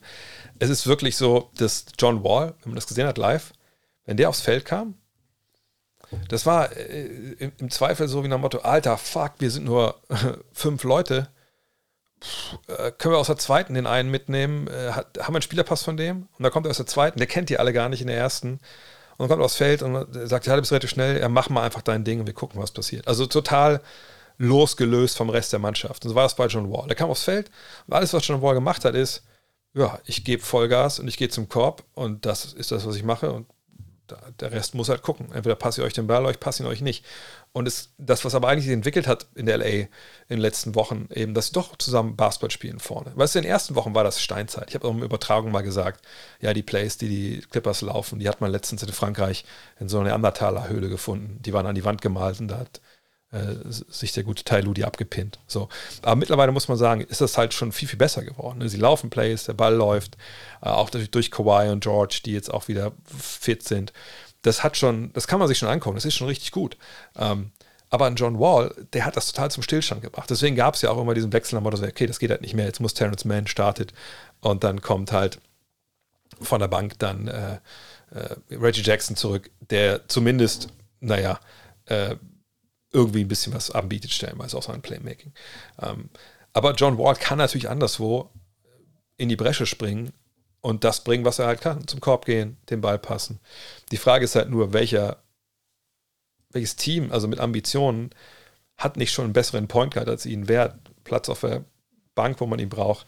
es 0.58 0.70
ist 0.70 0.86
wirklich 0.86 1.16
so, 1.16 1.50
dass 1.56 1.86
John 1.98 2.24
Wall, 2.24 2.54
wenn 2.62 2.70
man 2.70 2.76
das 2.76 2.86
gesehen 2.86 3.06
hat 3.06 3.18
live, 3.18 3.52
wenn 4.06 4.16
der 4.16 4.28
aufs 4.28 4.40
Feld 4.40 4.64
kam, 4.64 4.94
das 6.28 6.46
war 6.46 6.76
äh, 6.76 7.06
im, 7.38 7.52
im, 7.58 7.70
Zweifel 7.70 8.08
so 8.08 8.22
wie 8.22 8.28
nach 8.28 8.36
dem 8.36 8.42
Motto, 8.42 8.58
Alter, 8.58 8.98
fuck, 8.98 9.32
wir 9.38 9.50
sind 9.50 9.64
nur 9.64 10.00
fünf 10.52 10.84
Leute. 10.84 11.28
Äh, 12.66 12.92
können 12.92 13.14
wir 13.14 13.18
aus 13.18 13.26
der 13.26 13.38
zweiten 13.38 13.74
den 13.74 13.86
einen 13.86 14.10
mitnehmen? 14.10 14.68
Äh, 14.68 14.92
hat, 14.92 15.18
haben 15.18 15.34
wir 15.34 15.36
einen 15.36 15.42
Spielerpass 15.42 15.82
von 15.82 15.96
dem? 15.96 16.28
Und 16.36 16.42
dann 16.42 16.52
kommt 16.52 16.66
er 16.66 16.70
aus 16.70 16.76
der 16.76 16.86
zweiten, 16.86 17.18
der 17.18 17.26
kennt 17.26 17.48
die 17.48 17.58
alle 17.58 17.72
gar 17.72 17.88
nicht 17.88 18.00
in 18.00 18.06
der 18.06 18.16
ersten. 18.16 18.52
Und 18.52 18.60
dann 19.18 19.28
kommt 19.28 19.42
er 19.42 19.44
aufs 19.44 19.56
Feld 19.56 19.82
und 19.82 20.06
sagt, 20.28 20.46
ja, 20.46 20.54
du 20.54 20.62
bist 20.62 20.72
relativ 20.72 20.90
schnell, 20.90 21.20
ja, 21.20 21.28
mach 21.28 21.48
mal 21.48 21.62
einfach 21.62 21.82
dein 21.82 22.04
Ding 22.04 22.20
und 22.20 22.26
wir 22.26 22.34
gucken, 22.34 22.60
was 22.60 22.70
passiert. 22.70 23.06
Also 23.06 23.26
total 23.26 23.80
losgelöst 24.38 25.16
vom 25.16 25.30
Rest 25.30 25.52
der 25.52 25.60
Mannschaft. 25.60 26.04
Und 26.04 26.10
so 26.10 26.14
war 26.14 26.24
das 26.24 26.34
bei 26.34 26.46
John 26.46 26.70
Wall. 26.70 26.88
Der 26.88 26.96
kam 26.96 27.10
aufs 27.10 27.24
Feld 27.24 27.50
und 27.86 27.94
alles, 27.94 28.12
was 28.12 28.26
John 28.26 28.42
Wall 28.42 28.54
gemacht 28.54 28.84
hat, 28.84 28.94
ist, 28.94 29.22
ja, 29.74 29.98
ich 30.04 30.24
gebe 30.24 30.42
Vollgas 30.42 30.98
und 30.98 31.08
ich 31.08 31.16
gehe 31.16 31.28
zum 31.28 31.48
Korb 31.48 31.84
und 31.94 32.26
das 32.26 32.52
ist 32.52 32.72
das, 32.72 32.86
was 32.86 32.96
ich 32.96 33.04
mache 33.04 33.32
und 33.32 33.46
der 34.40 34.52
Rest 34.52 34.74
muss 34.74 34.88
halt 34.88 35.02
gucken. 35.02 35.32
Entweder 35.32 35.54
passe 35.54 35.80
ich 35.80 35.86
euch 35.86 35.92
den 35.92 36.06
Ball, 36.06 36.24
euch 36.26 36.40
passe 36.40 36.62
ihn 36.62 36.66
euch 36.66 36.80
nicht. 36.80 37.04
Und 37.52 37.68
es, 37.68 37.92
das, 37.98 38.24
was 38.24 38.34
aber 38.34 38.48
eigentlich 38.48 38.68
entwickelt 38.68 39.06
hat 39.06 39.26
in 39.34 39.46
der 39.46 39.58
LA 39.58 39.64
in 39.66 39.88
den 40.30 40.38
letzten 40.38 40.74
Wochen, 40.74 41.08
eben, 41.12 41.34
dass 41.34 41.48
sie 41.48 41.52
doch 41.52 41.76
zusammen 41.76 42.16
Basketball 42.16 42.50
spielen 42.50 42.78
vorne. 42.78 43.12
Weißt 43.14 43.34
du, 43.34 43.40
in 43.40 43.42
den 43.44 43.50
ersten 43.50 43.74
Wochen 43.74 43.94
war 43.94 44.04
das 44.04 44.22
Steinzeit. 44.22 44.70
Ich 44.70 44.74
habe 44.74 44.88
auch 44.88 44.92
in 44.92 45.02
Übertragung 45.02 45.52
mal 45.52 45.62
gesagt, 45.62 46.04
ja, 46.40 46.54
die 46.54 46.62
Plays, 46.62 46.96
die 46.96 47.08
die 47.08 47.40
Clippers 47.50 47.82
laufen, 47.82 48.18
die 48.18 48.28
hat 48.28 48.40
man 48.40 48.50
letztens 48.50 48.82
in 48.82 48.92
Frankreich 48.92 49.44
in 49.78 49.88
so 49.88 49.98
einer 49.98 50.08
Neandertaler 50.08 50.68
Höhle 50.68 50.88
gefunden. 50.88 51.40
Die 51.42 51.52
waren 51.52 51.66
an 51.66 51.74
die 51.74 51.84
Wand 51.84 52.00
gemalt 52.00 52.40
und 52.40 52.48
da 52.48 52.58
hat 52.58 52.80
äh, 53.32 53.54
sich 53.68 54.12
der 54.12 54.24
gute 54.24 54.44
Tai 54.44 54.60
Ludi 54.60 54.84
abgepinnt. 54.84 55.38
So. 55.46 55.68
Aber 56.02 56.16
mittlerweile 56.16 56.52
muss 56.52 56.68
man 56.68 56.76
sagen, 56.76 57.00
ist 57.00 57.20
das 57.20 57.38
halt 57.38 57.54
schon 57.54 57.72
viel, 57.72 57.88
viel 57.88 57.98
besser 57.98 58.22
geworden. 58.22 58.58
Ne? 58.58 58.68
Sie 58.68 58.76
laufen 58.76 59.10
Plays, 59.10 59.44
der 59.44 59.54
Ball 59.54 59.74
läuft, 59.74 60.16
äh, 60.60 60.68
auch 60.68 60.90
durch, 60.90 61.10
durch 61.10 61.30
Kawhi 61.30 61.70
und 61.70 61.82
George, 61.82 62.20
die 62.24 62.32
jetzt 62.32 62.52
auch 62.52 62.68
wieder 62.68 62.92
fit 63.06 63.62
sind. 63.62 63.92
Das 64.42 64.62
hat 64.62 64.76
schon, 64.76 65.12
das 65.14 65.26
kann 65.26 65.38
man 65.38 65.48
sich 65.48 65.58
schon 65.58 65.68
angucken, 65.68 65.96
das 65.96 66.04
ist 66.04 66.14
schon 66.14 66.26
richtig 66.26 66.52
gut. 66.52 66.76
Ähm, 67.16 67.52
aber 67.88 68.06
ein 68.06 68.16
John 68.16 68.38
Wall, 68.38 68.74
der 68.92 69.04
hat 69.04 69.16
das 69.16 69.32
total 69.32 69.50
zum 69.50 69.62
Stillstand 69.62 70.02
gebracht. 70.02 70.28
Deswegen 70.30 70.56
gab 70.56 70.74
es 70.74 70.82
ja 70.82 70.90
auch 70.90 71.00
immer 71.00 71.14
diesen 71.14 71.32
Wechsel 71.32 71.56
am 71.56 71.62
Motto, 71.62 71.82
okay, 71.82 72.06
das 72.06 72.18
geht 72.18 72.30
halt 72.30 72.40
nicht 72.40 72.54
mehr, 72.54 72.66
jetzt 72.66 72.80
muss 72.80 72.94
Terrence 72.94 73.24
Mann 73.24 73.46
startet 73.46 73.92
und 74.40 74.64
dann 74.64 74.80
kommt 74.80 75.12
halt 75.12 75.40
von 76.40 76.60
der 76.60 76.68
Bank 76.68 76.98
dann 76.98 77.28
äh, 77.28 77.54
äh, 78.14 78.36
Reggie 78.50 78.82
Jackson 78.82 79.16
zurück, 79.16 79.50
der 79.70 80.08
zumindest, 80.08 80.68
naja, 81.00 81.38
äh, 81.86 82.16
irgendwie 82.92 83.22
ein 83.22 83.28
bisschen 83.28 83.54
was 83.54 83.70
anbietet, 83.70 84.12
stellenweise 84.12 84.56
auch 84.56 84.62
sein 84.62 84.82
Playmaking. 84.82 85.32
Ähm, 85.80 86.10
aber 86.52 86.74
John 86.74 86.98
Wall 86.98 87.16
kann 87.16 87.38
natürlich 87.38 87.70
anderswo 87.70 88.30
in 89.16 89.28
die 89.28 89.36
Bresche 89.36 89.66
springen 89.66 90.12
und 90.60 90.84
das 90.84 91.04
bringen, 91.04 91.24
was 91.24 91.38
er 91.38 91.46
halt 91.46 91.60
kann. 91.60 91.86
Zum 91.86 92.00
Korb 92.00 92.26
gehen, 92.26 92.58
den 92.70 92.80
Ball 92.80 92.98
passen. 92.98 93.40
Die 93.90 93.96
Frage 93.96 94.24
ist 94.24 94.36
halt 94.36 94.50
nur, 94.50 94.72
welcher, 94.72 95.22
welches 96.50 96.76
Team, 96.76 97.10
also 97.12 97.28
mit 97.28 97.40
Ambitionen, 97.40 98.10
hat 98.76 98.96
nicht 98.96 99.12
schon 99.12 99.26
einen 99.26 99.32
besseren 99.32 99.68
Point 99.68 99.94
Guard 99.94 100.08
als 100.08 100.26
ihn? 100.26 100.48
Wer 100.48 100.78
Platz 101.04 101.28
auf 101.28 101.40
der 101.40 101.64
Bank, 102.14 102.40
wo 102.40 102.46
man 102.46 102.58
ihn 102.58 102.68
braucht? 102.68 103.06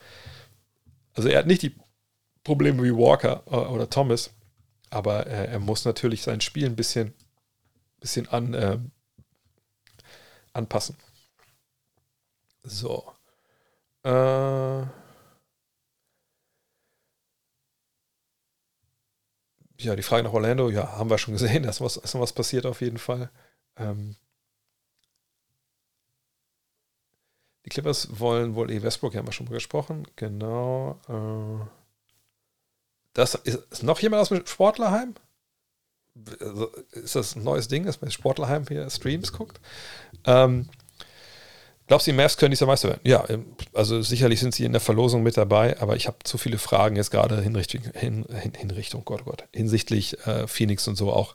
Also 1.13 1.29
er 1.29 1.39
hat 1.39 1.47
nicht 1.47 1.63
die 1.63 1.75
Probleme 2.43 2.83
wie 2.83 2.95
Walker 2.95 3.43
äh, 3.47 3.57
oder 3.57 3.89
Thomas, 3.91 4.31
aber 4.91 5.27
er, 5.27 5.49
er 5.49 5.59
muss 5.61 5.85
natürlich 5.85 6.23
sein 6.23 6.41
Spiel 6.41 6.67
ein 6.67 6.77
bisschen, 6.77 7.15
bisschen 8.01 8.29
an, 8.29 8.55
äh, 8.55 8.79
anpassen. 10.55 10.97
So. 12.63 13.13
Äh, 14.05 14.83
ja, 19.79 19.97
die 19.97 20.03
Frage 20.03 20.25
nach 20.25 20.33
Orlando, 20.33 20.71
ja, 20.71 20.93
haben 20.93 21.11
wir 21.11 21.19
schon 21.19 21.35
gesehen, 21.35 21.63
da 21.65 21.71
ist 21.71 21.81
was, 21.81 21.97
ist 21.97 22.19
was 22.19 22.33
passiert 22.33 22.67
auf 22.67 22.81
jeden 22.81 22.99
Fall. 22.99 23.31
Ähm, 23.77 24.17
die 27.65 27.71
Clippers 27.71 28.19
wollen 28.21 28.55
wohl 28.55 28.71
E. 28.71 28.83
Westbrook, 28.83 29.15
haben 29.15 29.27
wir 29.27 29.33
schon 29.33 29.49
gesprochen, 29.49 30.07
genau. 30.17 31.01
Äh, 31.09 31.67
das 33.15 33.35
ist, 33.37 33.57
ist, 33.71 33.83
noch 33.83 34.01
jemand 34.01 34.23
aus 34.23 34.29
dem 34.29 34.47
Sportlerheim? 34.47 35.15
Also 36.41 36.71
ist 36.93 37.15
das 37.15 37.37
ein 37.37 37.43
neues 37.43 37.69
Ding, 37.69 37.85
dass 37.85 38.01
man 38.01 38.11
Sportlerheim 38.11 38.65
hier 38.69 38.89
Streams 38.89 39.33
guckt. 39.33 39.61
Ähm, 40.25 40.69
glaubst 41.87 42.07
du, 42.07 42.13
die 42.13 42.17
Mavs 42.17 42.37
können 42.37 42.53
dieser 42.53 42.67
Meister 42.67 42.89
werden? 42.89 43.01
Ja, 43.05 43.25
also 43.73 44.01
sicherlich 44.03 44.41
sind 44.41 44.55
sie 44.55 44.65
in 44.65 44.73
der 44.73 44.81
Verlosung 44.81 45.23
mit 45.23 45.37
dabei, 45.37 45.81
aber 45.81 45.97
ich 45.97 46.07
habe 46.07 46.19
zu 46.25 46.39
viele 46.39 46.59
Fragen 46.59 46.97
jetzt 46.97 47.11
gerade 47.11 47.41
hinrichtung, 47.41 47.83
hin, 47.95 48.25
hin, 48.31 48.53
Hinrichtung, 48.57 49.05
Gott, 49.05 49.25
Gott, 49.25 49.45
hinsichtlich 49.53 50.19
äh, 50.27 50.47
Phoenix 50.47 50.87
und 50.89 50.97
so 50.97 51.13
auch. 51.13 51.35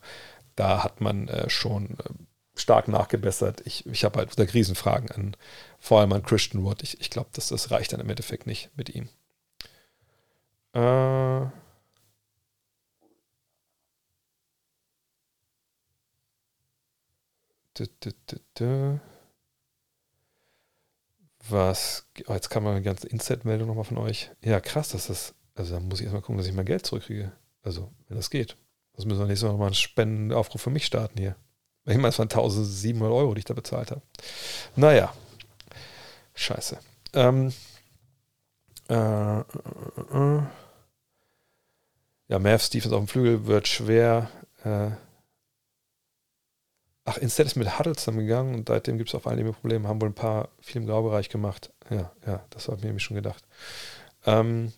Da 0.55 0.83
hat 0.83 1.01
man 1.01 1.27
äh, 1.27 1.49
schon 1.49 1.97
äh, 1.99 2.59
stark 2.59 2.87
nachgebessert. 2.87 3.61
Ich, 3.65 3.85
ich 3.85 4.03
habe 4.03 4.19
halt 4.19 4.37
wieder 4.37 4.53
Riesenfragen 4.53 5.11
an, 5.11 5.37
vor 5.79 5.99
allem 5.99 6.13
an 6.13 6.23
Christian 6.23 6.63
Wood. 6.63 6.83
Ich, 6.83 6.99
ich 6.99 7.09
glaube, 7.09 7.29
dass 7.33 7.49
das 7.49 7.71
reicht 7.71 7.93
dann 7.93 7.99
im 7.99 8.09
Endeffekt 8.09 8.47
nicht 8.47 8.69
mit 8.75 8.89
ihm. 8.89 9.09
Äh, 10.73 11.47
Was, 21.47 22.05
oh, 22.27 22.33
jetzt 22.33 22.49
kam 22.49 22.63
mal 22.63 22.71
eine 22.71 22.81
ganze 22.81 23.07
Inside-Meldung 23.07 23.67
nochmal 23.67 23.85
von 23.85 23.97
euch. 23.97 24.29
Ja, 24.43 24.59
krass, 24.59 24.89
dass 24.89 25.07
das, 25.07 25.33
also 25.55 25.75
da 25.75 25.79
muss 25.79 25.99
ich 25.99 26.05
erstmal 26.05 26.21
gucken, 26.21 26.37
dass 26.37 26.47
ich 26.47 26.53
mein 26.53 26.65
Geld 26.65 26.85
zurückkriege. 26.85 27.31
Also, 27.61 27.91
wenn 28.07 28.17
das 28.17 28.29
geht. 28.29 28.57
Das 28.93 29.05
müssen 29.05 29.19
wir 29.19 29.27
nächstes 29.27 29.45
Mal 29.45 29.53
nochmal 29.53 29.67
einen 29.67 29.75
Spendenaufruf 29.75 30.61
für 30.61 30.69
mich 30.69 30.85
starten 30.85 31.17
hier. 31.17 31.35
Ich 31.85 31.95
meine, 31.95 32.09
es 32.09 32.19
waren 32.19 32.29
1700 32.29 33.11
Euro, 33.11 33.33
die 33.33 33.39
ich 33.39 33.45
da 33.45 33.53
bezahlt 33.53 33.91
habe. 33.91 34.01
Naja, 34.75 35.13
scheiße. 36.33 36.77
Ähm, 37.13 37.53
äh, 38.89 39.39
äh, 39.39 39.43
äh. 40.13 40.41
Ja, 42.27 42.39
Mav 42.39 42.61
Stevens 42.61 42.93
auf 42.93 42.99
dem 42.99 43.07
Flügel 43.07 43.47
wird 43.47 43.67
schwer. 43.67 44.29
Äh, 44.63 44.91
Ach, 47.09 47.17
Instead 47.17 47.47
ist 47.47 47.55
mit 47.55 47.79
Huddle 47.79 47.95
zusammengegangen 47.95 48.53
und 48.53 48.67
seitdem 48.67 48.99
gibt 48.99 49.09
es 49.09 49.15
auf 49.15 49.25
einige 49.25 49.51
Probleme. 49.51 49.87
Haben 49.87 49.99
wohl 49.99 50.09
ein 50.09 50.13
paar 50.13 50.49
viel 50.61 50.79
im 50.79 50.87
Graubereich 50.87 51.29
gemacht. 51.29 51.73
Ja, 51.89 52.11
ja, 52.27 52.45
das 52.51 52.67
habe 52.67 52.85
ich 52.85 52.93
mir 52.93 52.99
schon 52.99 53.15
gedacht. 53.15 53.43
Ähm, 54.27 54.71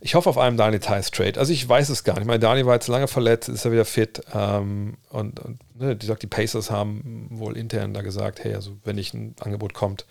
ich 0.00 0.14
hoffe 0.14 0.30
auf 0.30 0.38
einem 0.38 0.56
Daniel 0.56 0.80
Tice 0.80 1.10
Trade. 1.10 1.38
Also 1.38 1.52
ich 1.52 1.68
weiß 1.68 1.90
es 1.90 2.02
gar 2.02 2.14
nicht. 2.14 2.22
Ich 2.22 2.26
meine, 2.26 2.38
Daniel 2.38 2.64
war 2.64 2.72
jetzt 2.72 2.88
lange 2.88 3.08
verletzt, 3.08 3.50
ist 3.50 3.66
er 3.66 3.72
wieder 3.72 3.84
fit. 3.84 4.22
Ähm, 4.32 4.96
und, 5.10 5.38
und 5.40 5.58
ne, 5.78 5.96
die 5.96 6.06
sagt, 6.06 6.22
die 6.22 6.28
Pacers 6.28 6.70
haben 6.70 7.28
wohl 7.30 7.58
intern 7.58 7.92
da 7.92 8.00
gesagt, 8.00 8.42
hey, 8.42 8.54
also 8.54 8.74
wenn 8.84 8.96
nicht 8.96 9.12
ein 9.12 9.36
Angebot 9.40 9.74
kommt, 9.74 10.06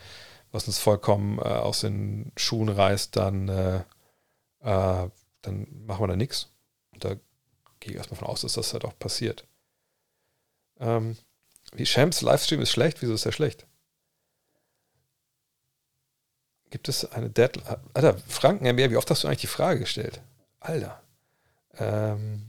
was 0.52 0.68
uns 0.68 0.78
vollkommen 0.78 1.40
äh, 1.40 1.42
aus 1.42 1.82
den 1.82 2.32
Schuhen 2.38 2.70
reißt, 2.70 3.16
dann, 3.16 3.50
äh, 3.50 3.78
äh, 4.60 5.10
dann 5.42 5.68
machen 5.88 6.04
wir 6.04 6.08
da 6.08 6.16
nichts. 6.16 6.52
Da 7.00 7.16
gehe 7.80 7.94
ich 7.94 7.96
erstmal 7.96 8.20
von 8.20 8.28
aus, 8.28 8.42
dass 8.42 8.54
das 8.54 8.74
halt 8.74 8.86
auch 8.86 9.00
passiert. 9.00 9.48
Ähm, 10.80 11.18
wie 11.74 11.86
Shams 11.86 12.22
Livestream 12.22 12.62
ist 12.62 12.72
schlecht. 12.72 13.02
Wieso 13.02 13.14
ist 13.14 13.26
er 13.26 13.32
schlecht? 13.32 13.66
Gibt 16.70 16.90
es 16.90 17.10
eine 17.12 17.30
Deadline? 17.30 17.78
Alter, 17.94 18.18
Franken 18.28 18.78
wie 18.78 18.98
oft 18.98 19.10
hast 19.10 19.24
du 19.24 19.28
eigentlich 19.28 19.42
die 19.42 19.48
Frage 19.48 19.80
gestellt? 19.80 20.22
Alter. 20.60 21.02
Ähm, 21.78 22.48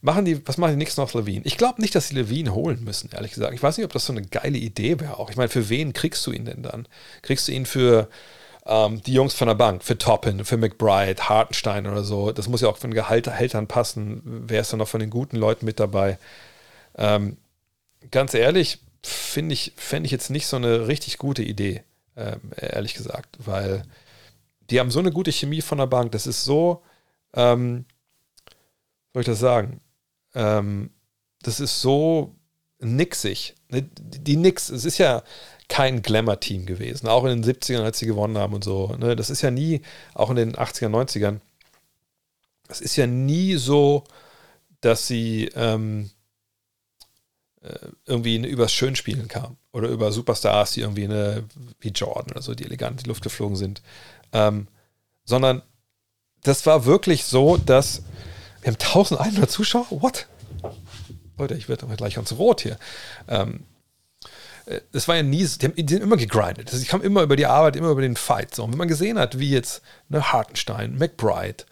machen 0.00 0.24
die, 0.24 0.46
was 0.46 0.58
machen 0.58 0.72
die 0.72 0.76
Knicks 0.76 0.96
noch 0.96 1.14
Levine? 1.14 1.44
Ich 1.44 1.56
glaube 1.56 1.80
nicht, 1.80 1.94
dass 1.94 2.08
sie 2.08 2.14
Levine 2.14 2.54
holen 2.54 2.84
müssen, 2.84 3.10
ehrlich 3.12 3.32
gesagt. 3.32 3.54
Ich 3.54 3.62
weiß 3.62 3.78
nicht, 3.78 3.86
ob 3.86 3.92
das 3.92 4.04
so 4.04 4.12
eine 4.12 4.22
geile 4.22 4.58
Idee 4.58 5.00
wäre 5.00 5.18
auch. 5.18 5.30
Ich 5.30 5.36
meine, 5.36 5.48
für 5.48 5.68
wen 5.68 5.92
kriegst 5.92 6.26
du 6.26 6.32
ihn 6.32 6.44
denn 6.44 6.62
dann? 6.62 6.86
Kriegst 7.22 7.48
du 7.48 7.52
ihn 7.52 7.66
für 7.66 8.08
ähm, 8.66 9.02
die 9.02 9.12
Jungs 9.12 9.34
von 9.34 9.48
der 9.48 9.54
Bank, 9.54 9.84
für 9.84 9.96
Toppin, 9.98 10.44
für 10.44 10.56
McBride, 10.56 11.28
Hartenstein 11.28 11.86
oder 11.86 12.04
so. 12.04 12.32
Das 12.32 12.48
muss 12.48 12.60
ja 12.60 12.68
auch 12.68 12.76
von 12.76 12.92
Gehältern 12.92 13.66
passen. 13.68 14.22
Wer 14.24 14.60
ist 14.60 14.72
da 14.72 14.76
noch 14.76 14.88
von 14.88 15.00
den 15.00 15.10
guten 15.10 15.36
Leuten 15.36 15.64
mit 15.66 15.80
dabei? 15.80 16.18
Ähm, 16.96 17.36
ganz 18.10 18.34
ehrlich, 18.34 18.80
finde 19.02 19.52
ich, 19.52 19.72
fände 19.76 20.06
ich 20.06 20.12
jetzt 20.12 20.30
nicht 20.30 20.46
so 20.46 20.56
eine 20.56 20.88
richtig 20.88 21.18
gute 21.18 21.42
Idee, 21.42 21.82
ähm, 22.16 22.40
ehrlich 22.56 22.94
gesagt, 22.94 23.36
weil 23.38 23.84
die 24.70 24.80
haben 24.80 24.90
so 24.90 24.98
eine 24.98 25.12
gute 25.12 25.32
Chemie 25.32 25.62
von 25.62 25.78
der 25.78 25.86
Bank. 25.86 26.12
Das 26.12 26.26
ist 26.26 26.44
so, 26.44 26.82
ähm, 27.34 27.84
soll 29.12 29.20
ich 29.20 29.26
das 29.26 29.38
sagen? 29.38 29.80
Ähm, 30.34 30.90
das 31.42 31.60
ist 31.60 31.80
so 31.80 32.34
nixig. 32.80 33.54
Die, 33.70 33.82
die 33.82 34.36
Nix, 34.36 34.68
es 34.68 34.84
ist 34.84 34.98
ja, 34.98 35.22
kein 35.68 36.02
Glamour-Team 36.02 36.66
gewesen. 36.66 37.08
Auch 37.08 37.24
in 37.24 37.42
den 37.42 37.44
70ern, 37.44 37.82
als 37.82 37.98
sie 37.98 38.06
gewonnen 38.06 38.38
haben 38.38 38.54
und 38.54 38.64
so. 38.64 38.94
Ne? 38.98 39.16
Das 39.16 39.30
ist 39.30 39.42
ja 39.42 39.50
nie, 39.50 39.82
auch 40.14 40.30
in 40.30 40.36
den 40.36 40.54
80ern, 40.54 40.90
90ern, 40.90 41.40
es 42.68 42.80
ist 42.80 42.96
ja 42.96 43.06
nie 43.06 43.56
so, 43.56 44.04
dass 44.80 45.06
sie 45.06 45.50
ähm, 45.54 46.10
äh, 47.62 47.88
irgendwie 48.04 48.36
übers 48.46 48.72
Schönspielen 48.72 49.28
kam. 49.28 49.56
Oder 49.72 49.88
über 49.88 50.12
Superstars, 50.12 50.72
die 50.72 50.80
irgendwie 50.80 51.04
eine, 51.04 51.44
wie 51.80 51.88
Jordan 51.88 52.32
oder 52.32 52.42
so, 52.42 52.54
die 52.54 52.64
elegant 52.64 53.00
in 53.00 53.04
die 53.04 53.08
Luft 53.08 53.22
geflogen 53.22 53.56
sind. 53.56 53.82
Ähm, 54.32 54.68
sondern 55.24 55.62
das 56.42 56.64
war 56.66 56.86
wirklich 56.86 57.24
so, 57.24 57.56
dass 57.56 58.02
Wir 58.62 58.72
haben 58.72 58.80
1100 58.80 59.50
Zuschauer? 59.50 59.86
What? 59.90 60.28
Leute, 61.38 61.54
ich 61.54 61.68
werde 61.68 61.86
gleich 61.96 62.14
ganz 62.14 62.32
rot 62.32 62.62
hier. 62.62 62.78
Ähm, 63.28 63.54
äh, 63.56 63.75
das 64.92 65.06
war 65.06 65.16
ja 65.16 65.22
nie, 65.22 65.46
die, 65.46 65.66
haben, 65.66 65.74
die 65.76 65.92
sind 65.92 66.02
immer 66.02 66.16
gegrindet. 66.16 66.68
Also, 66.68 66.82
die 66.82 66.88
kamen 66.88 67.04
immer 67.04 67.22
über 67.22 67.36
die 67.36 67.46
Arbeit, 67.46 67.76
immer 67.76 67.90
über 67.90 68.02
den 68.02 68.16
Fight. 68.16 68.54
So. 68.54 68.64
Und 68.64 68.72
wenn 68.72 68.78
man 68.78 68.88
gesehen 68.88 69.18
hat, 69.18 69.38
wie 69.38 69.50
jetzt 69.50 69.82
ne, 70.08 70.32
Hartenstein, 70.32 70.96
McBride, 70.96 71.64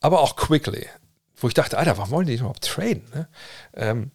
aber 0.00 0.20
auch 0.20 0.36
Quickly, 0.36 0.86
wo 1.36 1.48
ich 1.48 1.54
dachte, 1.54 1.78
Alter, 1.78 1.96
warum 1.96 2.10
wollen 2.10 2.26
die 2.26 2.34
überhaupt 2.34 2.64
traden? 2.64 3.04
Ne? 3.14 3.28
Ähm, 3.74 4.10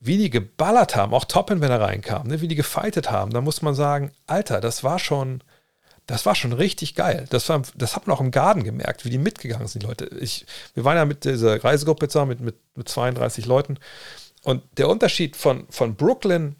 wie 0.00 0.18
die 0.18 0.30
geballert 0.30 0.96
haben, 0.96 1.14
auch 1.14 1.24
Toppen, 1.24 1.60
wenn 1.60 1.70
er 1.70 1.80
reinkam, 1.80 2.28
ne? 2.28 2.40
wie 2.40 2.48
die 2.48 2.54
gefightet 2.54 3.10
haben, 3.10 3.32
da 3.32 3.40
muss 3.40 3.62
man 3.62 3.74
sagen, 3.74 4.12
Alter, 4.26 4.60
das 4.60 4.84
war 4.84 4.98
schon, 4.98 5.42
das 6.06 6.24
war 6.24 6.34
schon 6.34 6.52
richtig 6.52 6.94
geil. 6.94 7.26
Das, 7.30 7.48
war, 7.48 7.62
das 7.74 7.96
hat 7.96 8.06
man 8.06 8.16
auch 8.16 8.20
im 8.20 8.30
Garten 8.30 8.62
gemerkt, 8.62 9.04
wie 9.04 9.10
die 9.10 9.18
mitgegangen 9.18 9.66
sind, 9.66 9.82
die 9.82 9.86
Leute. 9.86 10.06
Ich, 10.20 10.46
wir 10.74 10.84
waren 10.84 10.96
ja 10.96 11.04
mit 11.04 11.24
dieser 11.24 11.62
Reisegruppe 11.62 12.08
zusammen, 12.08 12.30
mit, 12.30 12.40
mit, 12.40 12.56
mit 12.76 12.88
32 12.88 13.46
Leuten. 13.46 13.78
Und 14.42 14.62
der 14.78 14.88
Unterschied 14.88 15.36
von, 15.36 15.66
von 15.70 15.96
Brooklyn 15.96 16.56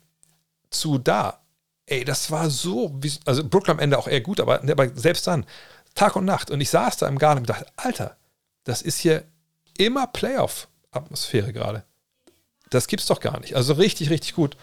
zu 0.71 0.99
da, 0.99 1.41
ey, 1.87 2.05
das 2.05 2.31
war 2.31 2.51
so, 2.51 2.99
also 3.25 3.45
Brooklyn 3.49 3.77
am 3.77 3.79
Ende 3.79 3.99
auch 3.99 4.09
eher 4.09 4.21
gut, 4.21 4.41
aber, 4.41 4.61
aber 4.63 4.89
selbst 4.95 5.27
dann, 5.27 5.47
Tag 5.95 6.17
und 6.17 6.25
Nacht. 6.25 6.51
Und 6.51 6.61
ich 6.61 6.71
saß 6.71 6.99
da 6.99 7.09
im 7.09 7.19
Garten 7.19 7.41
und 7.41 7.49
dachte, 7.49 7.67
Alter, 7.77 8.17
das 8.65 8.83
ist 8.83 8.99
hier 8.99 9.25
immer 9.79 10.07
Playoff-Atmosphäre 10.07 11.53
gerade. 11.53 11.85
Das 12.71 12.89
gibt's 12.89 13.07
doch 13.07 13.21
gar 13.21 13.41
nicht. 13.41 13.55
Also 13.57 13.75
richtig, 13.75 14.11
richtig 14.11 14.35
gut. 14.35 14.57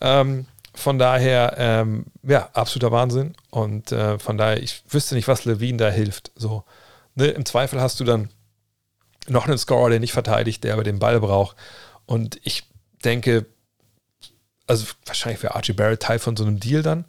Ähm, 0.00 0.46
von 0.74 0.98
daher, 0.98 1.54
ähm, 1.58 2.06
ja, 2.22 2.48
absoluter 2.52 2.92
Wahnsinn. 2.92 3.34
Und 3.50 3.92
äh, 3.92 4.18
von 4.18 4.38
daher, 4.38 4.62
ich 4.62 4.82
wüsste 4.88 5.14
nicht, 5.14 5.28
was 5.28 5.44
Levine 5.44 5.78
da 5.78 5.90
hilft. 5.90 6.32
So, 6.34 6.64
ne? 7.14 7.28
Im 7.28 7.44
Zweifel 7.44 7.80
hast 7.80 8.00
du 8.00 8.04
dann 8.04 8.30
noch 9.28 9.46
einen 9.46 9.58
Scorer, 9.58 9.90
der 9.90 10.00
nicht 10.00 10.12
verteidigt, 10.12 10.64
der 10.64 10.74
aber 10.74 10.84
den 10.84 10.98
Ball 10.98 11.20
braucht. 11.20 11.56
Und 12.06 12.40
ich 12.42 12.64
denke, 13.04 13.46
also 14.66 14.86
wahrscheinlich 15.04 15.42
wäre 15.42 15.54
Archie 15.54 15.72
Barrett 15.72 16.02
Teil 16.02 16.18
von 16.18 16.36
so 16.36 16.44
einem 16.44 16.60
Deal 16.60 16.82
dann, 16.82 17.04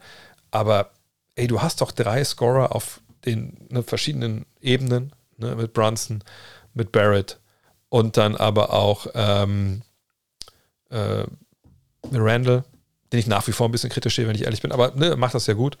aber 0.50 0.90
ey, 1.34 1.46
du 1.46 1.62
hast 1.62 1.80
doch 1.80 1.92
drei 1.92 2.24
Scorer 2.24 2.74
auf 2.74 3.00
den 3.24 3.66
ne, 3.70 3.82
verschiedenen 3.82 4.46
Ebenen, 4.60 5.12
ne, 5.36 5.54
mit 5.56 5.72
Brunson, 5.72 6.22
mit 6.74 6.92
Barrett 6.92 7.38
und 7.88 8.16
dann 8.16 8.36
aber 8.36 8.72
auch 8.72 9.06
ähm, 9.14 9.82
äh, 10.90 11.24
Randall, 12.12 12.64
den 13.12 13.20
ich 13.20 13.26
nach 13.26 13.46
wie 13.46 13.52
vor 13.52 13.68
ein 13.68 13.72
bisschen 13.72 13.90
kritisch 13.90 14.16
sehe, 14.16 14.28
wenn 14.28 14.36
ich 14.36 14.44
ehrlich 14.44 14.62
bin, 14.62 14.72
aber 14.72 14.92
ne, 14.94 15.16
macht 15.16 15.34
das 15.34 15.46
ja 15.46 15.54
gut. 15.54 15.78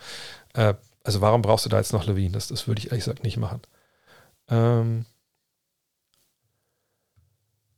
Äh, 0.54 0.74
also 1.04 1.20
warum 1.20 1.42
brauchst 1.42 1.64
du 1.64 1.68
da 1.68 1.78
jetzt 1.78 1.92
noch 1.92 2.06
Levine? 2.06 2.32
Das, 2.32 2.48
das 2.48 2.66
würde 2.66 2.80
ich 2.80 2.86
ehrlich 2.86 3.04
gesagt 3.04 3.22
nicht 3.22 3.36
machen. 3.36 3.60
Ähm, 4.48 5.06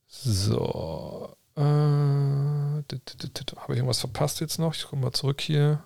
so. 0.06 1.37
Äh, 1.58 1.60
Habe 1.60 2.84
ich 3.72 3.76
irgendwas 3.76 3.98
verpasst 3.98 4.40
jetzt 4.40 4.58
noch? 4.58 4.74
Ich 4.74 4.86
komme 4.86 5.02
mal 5.02 5.12
zurück 5.12 5.40
hier. 5.40 5.82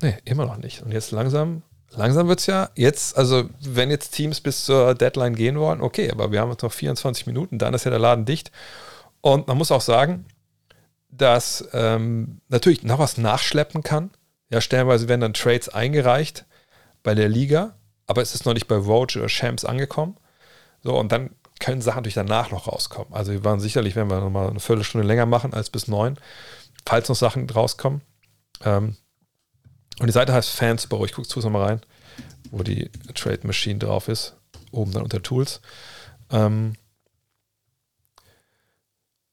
Nee, 0.00 0.16
immer 0.24 0.46
noch 0.46 0.56
nicht. 0.56 0.82
Und 0.82 0.92
jetzt 0.92 1.10
langsam, 1.10 1.62
langsam 1.90 2.26
wird 2.28 2.40
es 2.40 2.46
ja 2.46 2.70
jetzt, 2.74 3.18
also 3.18 3.50
wenn 3.60 3.90
jetzt 3.90 4.12
Teams 4.12 4.40
bis 4.40 4.64
zur 4.64 4.94
Deadline 4.94 5.36
gehen 5.36 5.58
wollen, 5.58 5.82
okay, 5.82 6.10
aber 6.10 6.32
wir 6.32 6.40
haben 6.40 6.50
jetzt 6.50 6.62
noch 6.62 6.72
24 6.72 7.26
Minuten, 7.26 7.58
dann 7.58 7.74
ist 7.74 7.84
ja 7.84 7.90
der 7.90 8.00
Laden 8.00 8.24
dicht. 8.24 8.50
Und 9.20 9.46
man 9.46 9.58
muss 9.58 9.70
auch 9.70 9.82
sagen, 9.82 10.24
dass 11.10 11.68
ähm, 11.74 12.40
natürlich 12.48 12.82
noch 12.82 12.98
was 12.98 13.18
nachschleppen 13.18 13.82
kann. 13.82 14.10
Ja, 14.48 14.62
stellenweise 14.62 15.06
werden 15.06 15.20
dann 15.20 15.34
Trades 15.34 15.68
eingereicht 15.68 16.46
bei 17.02 17.14
der 17.14 17.28
Liga, 17.28 17.74
aber 18.06 18.22
es 18.22 18.34
ist 18.34 18.46
noch 18.46 18.54
nicht 18.54 18.68
bei 18.68 18.76
Roach 18.76 19.16
oder 19.16 19.28
Shams 19.28 19.66
angekommen. 19.66 20.16
So, 20.82 20.98
und 20.98 21.12
dann 21.12 21.30
können 21.60 21.82
Sachen 21.82 21.98
natürlich 21.98 22.14
danach 22.14 22.50
noch 22.50 22.66
rauskommen. 22.66 23.12
Also 23.12 23.32
wir 23.32 23.44
waren 23.44 23.60
sicherlich, 23.60 23.94
wenn 23.94 24.10
wir 24.10 24.20
nochmal 24.20 24.48
eine 24.48 24.60
Viertelstunde 24.60 25.06
länger 25.06 25.26
machen 25.26 25.54
als 25.54 25.70
bis 25.70 25.86
neun, 25.86 26.18
falls 26.84 27.08
noch 27.08 27.16
Sachen 27.16 27.48
rauskommen. 27.48 28.00
Ähm, 28.64 28.96
und 30.00 30.06
die 30.06 30.12
Seite 30.12 30.32
heißt 30.32 30.50
Fansboro. 30.50 31.04
Ich 31.04 31.12
gucke 31.12 31.28
zu 31.28 31.38
mal 31.50 31.62
rein, 31.62 31.80
wo 32.50 32.62
die 32.62 32.90
Trade 33.14 33.46
Machine 33.46 33.78
drauf 33.78 34.08
ist. 34.08 34.34
Oben 34.72 34.92
dann 34.92 35.02
unter 35.02 35.22
Tools. 35.22 35.60
Ähm, 36.30 36.74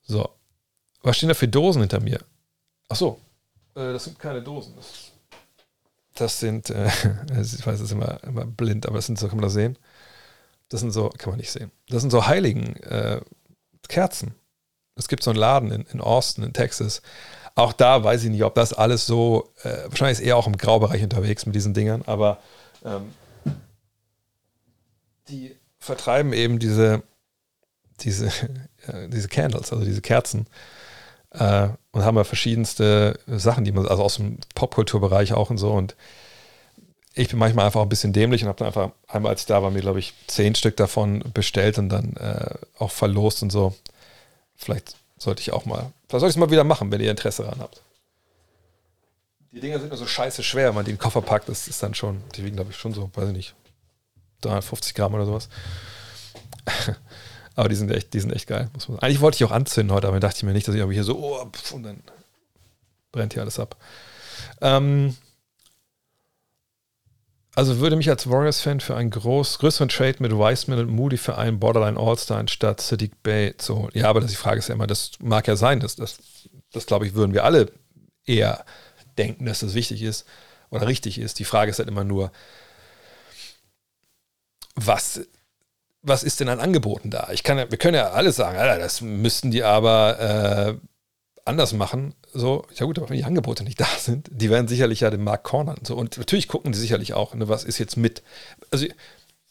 so. 0.03 0.29
Was 1.01 1.17
stehen 1.17 1.29
da 1.29 1.35
für 1.35 1.47
Dosen 1.47 1.81
hinter 1.81 2.01
mir? 2.01 2.19
Ach 2.89 2.97
so. 2.97 3.21
Äh, 3.75 3.93
das 3.93 4.03
sind 4.03 4.19
keine 4.19 4.41
Dosen. 4.41 4.73
Das, 6.15 6.39
sind, 6.39 6.69
äh, 6.69 6.87
ich 7.41 7.65
weiß, 7.65 7.75
es 7.75 7.81
ist 7.81 7.91
immer, 7.91 8.21
immer 8.23 8.45
blind, 8.45 8.85
aber 8.85 8.97
das 8.97 9.05
sind 9.05 9.17
so, 9.17 9.27
kann 9.29 9.37
man 9.37 9.43
das 9.43 9.53
sehen? 9.53 9.77
Das 10.69 10.81
sind 10.81 10.91
so, 10.91 11.09
kann 11.17 11.31
man 11.31 11.39
nicht 11.39 11.51
sehen. 11.51 11.71
Das 11.89 12.01
sind 12.01 12.11
so 12.11 12.27
heiligen 12.27 12.75
äh, 12.83 13.21
Kerzen. 13.87 14.35
Es 14.95 15.07
gibt 15.07 15.23
so 15.23 15.31
einen 15.31 15.39
Laden 15.39 15.71
in, 15.71 15.85
in 15.93 16.01
Austin, 16.01 16.43
in 16.43 16.53
Texas. 16.53 17.01
Auch 17.55 17.73
da 17.73 18.03
weiß 18.03 18.23
ich 18.23 18.29
nicht, 18.29 18.43
ob 18.43 18.55
das 18.55 18.73
alles 18.73 19.05
so, 19.05 19.51
äh, 19.63 19.85
wahrscheinlich 19.85 20.19
ist 20.19 20.25
eher 20.25 20.37
auch 20.37 20.47
im 20.47 20.57
Graubereich 20.57 21.03
unterwegs 21.03 21.45
mit 21.45 21.55
diesen 21.55 21.73
Dingern, 21.73 22.03
aber 22.05 22.39
ähm, 22.85 23.13
die 25.29 25.55
vertreiben 25.79 26.33
eben 26.33 26.59
diese, 26.59 27.03
diese, 28.01 28.27
äh, 28.87 29.07
diese 29.09 29.27
Candles, 29.27 29.71
also 29.71 29.85
diese 29.85 30.01
Kerzen. 30.01 30.47
Äh, 31.31 31.69
und 31.91 32.03
haben 32.03 32.17
ja 32.17 32.23
verschiedenste 32.23 33.19
Sachen, 33.27 33.65
die 33.65 33.71
man, 33.71 33.87
also 33.87 34.03
aus 34.03 34.15
dem 34.15 34.37
Popkulturbereich 34.55 35.33
auch 35.33 35.49
und 35.49 35.57
so. 35.57 35.71
Und 35.71 35.95
ich 37.17 37.29
bin 37.29 37.39
manchmal 37.39 37.65
einfach 37.65 37.81
ein 37.81 37.89
bisschen 37.89 38.13
dämlich 38.13 38.43
und 38.43 38.47
habe 38.47 38.59
dann 38.59 38.67
einfach 38.67 38.91
einmal, 39.07 39.31
als 39.31 39.41
ich 39.41 39.47
da 39.47 39.63
war, 39.63 39.71
mir, 39.71 39.81
glaube 39.81 39.99
ich, 39.99 40.13
zehn 40.27 40.53
Stück 40.53 40.77
davon 40.77 41.23
bestellt 41.33 41.79
und 41.79 41.89
dann 41.89 42.15
äh, 42.15 42.55
auch 42.77 42.91
verlost 42.91 43.41
und 43.41 43.51
so. 43.51 43.75
Vielleicht 44.55 44.95
sollte 45.17 45.41
ich 45.41 45.51
auch 45.51 45.65
mal, 45.65 45.91
vielleicht 46.07 46.21
sollte 46.21 46.27
ich 46.27 46.35
es 46.35 46.37
mal 46.37 46.51
wieder 46.51 46.63
machen, 46.63 46.91
wenn 46.91 47.01
ihr 47.01 47.09
Interesse 47.09 47.43
daran 47.43 47.59
habt. 47.59 47.81
Die 49.51 49.59
Dinger 49.59 49.79
sind 49.79 49.89
nur 49.89 49.97
so 49.97 50.05
scheiße 50.05 50.43
schwer, 50.43 50.69
wenn 50.69 50.75
man 50.75 50.85
die 50.85 50.91
in 50.91 50.97
den 50.97 51.01
Koffer 51.01 51.21
packt, 51.21 51.49
das 51.49 51.67
ist 51.67 51.81
dann 51.81 51.95
schon, 51.95 52.21
die 52.35 52.45
wiegen, 52.45 52.55
glaube 52.55 52.71
ich, 52.71 52.77
schon 52.77 52.93
so, 52.93 53.09
weiß 53.15 53.29
ich 53.29 53.35
nicht, 53.35 53.55
350 54.41 54.93
Gramm 54.93 55.15
oder 55.15 55.25
sowas. 55.25 55.49
aber 57.55 57.69
die 57.69 57.75
sind 57.75 57.89
echt, 57.89 58.13
die 58.13 58.19
sind 58.19 58.31
echt 58.31 58.45
geil. 58.47 58.69
Eigentlich 58.99 59.21
wollte 59.21 59.37
ich 59.37 59.43
auch 59.43 59.51
anzünden 59.51 59.95
heute, 59.95 60.07
aber 60.07 60.19
dann 60.19 60.29
dachte 60.29 60.37
ich 60.37 60.43
mir 60.43 60.53
nicht, 60.53 60.67
dass 60.67 60.75
ich 60.75 60.83
aber 60.83 60.93
hier 60.93 61.03
so, 61.03 61.17
oh, 61.17 61.43
pf, 61.45 61.71
und 61.71 61.83
dann 61.83 62.03
brennt 63.11 63.33
hier 63.33 63.41
alles 63.41 63.59
ab. 63.59 63.75
Ähm, 64.61 65.15
also 67.57 67.79
würde 67.79 67.95
mich 67.95 68.07
als 68.07 68.29
Warriors-Fan 68.29 68.81
für 68.81 68.95
einen 68.95 69.09
groß, 69.09 69.57
größeren 69.57 69.89
Trade 69.89 70.17
mit 70.19 70.31
Wiseman 70.31 70.77
und 70.77 70.89
Moody 70.89 71.17
für 71.17 71.39
einen 71.39 71.59
Borderline 71.59 71.99
All-Star 71.99 72.37
anstatt 72.37 72.81
Sadiq 72.81 73.23
Bay 73.23 73.57
zu 73.57 73.79
holen. 73.79 73.89
Ja, 73.95 74.09
aber 74.09 74.21
die 74.21 74.35
Frage 74.35 74.59
ist 74.59 74.69
ja 74.69 74.75
immer, 74.75 74.85
das 74.85 75.13
mag 75.21 75.47
ja 75.47 75.55
sein, 75.55 75.79
dass 75.79 75.95
das, 75.95 76.19
das 76.71 76.85
glaube 76.85 77.07
ich, 77.07 77.15
würden 77.15 77.33
wir 77.33 77.43
alle 77.43 77.71
eher 78.27 78.63
denken, 79.17 79.47
dass 79.47 79.61
das 79.61 79.73
wichtig 79.73 80.03
ist 80.03 80.27
oder 80.69 80.85
richtig 80.85 81.17
ist. 81.17 81.39
Die 81.39 81.45
Frage 81.45 81.71
ist 81.71 81.79
halt 81.79 81.89
immer 81.89 82.03
nur, 82.03 82.31
was, 84.75 85.21
was 86.03 86.21
ist 86.21 86.39
denn 86.39 86.49
an 86.49 86.59
Angeboten 86.59 87.09
da? 87.09 87.29
Ich 87.31 87.41
kann, 87.41 87.57
wir 87.57 87.77
können 87.79 87.95
ja 87.95 88.11
alles 88.11 88.35
sagen, 88.35 88.59
Alter, 88.59 88.77
das 88.77 89.01
müssten 89.01 89.49
die 89.49 89.63
aber 89.63 90.77
äh, 90.77 90.87
anders 91.43 91.73
machen. 91.73 92.13
So, 92.37 92.65
ja 92.75 92.85
gut, 92.85 92.99
aber 92.99 93.09
wenn 93.09 93.17
die 93.17 93.23
Angebote 93.23 93.63
nicht 93.63 93.79
da 93.81 93.87
sind, 93.97 94.29
die 94.31 94.49
werden 94.49 94.67
sicherlich 94.67 95.01
ja 95.01 95.09
den 95.09 95.23
Markt 95.23 95.43
cornern. 95.43 95.79
So, 95.83 95.95
und 95.95 96.17
natürlich 96.17 96.47
gucken 96.47 96.71
die 96.71 96.77
sicherlich 96.77 97.13
auch, 97.13 97.33
ne, 97.33 97.49
was 97.49 97.63
ist 97.63 97.79
jetzt 97.79 97.97
mit. 97.97 98.21
Also, 98.71 98.85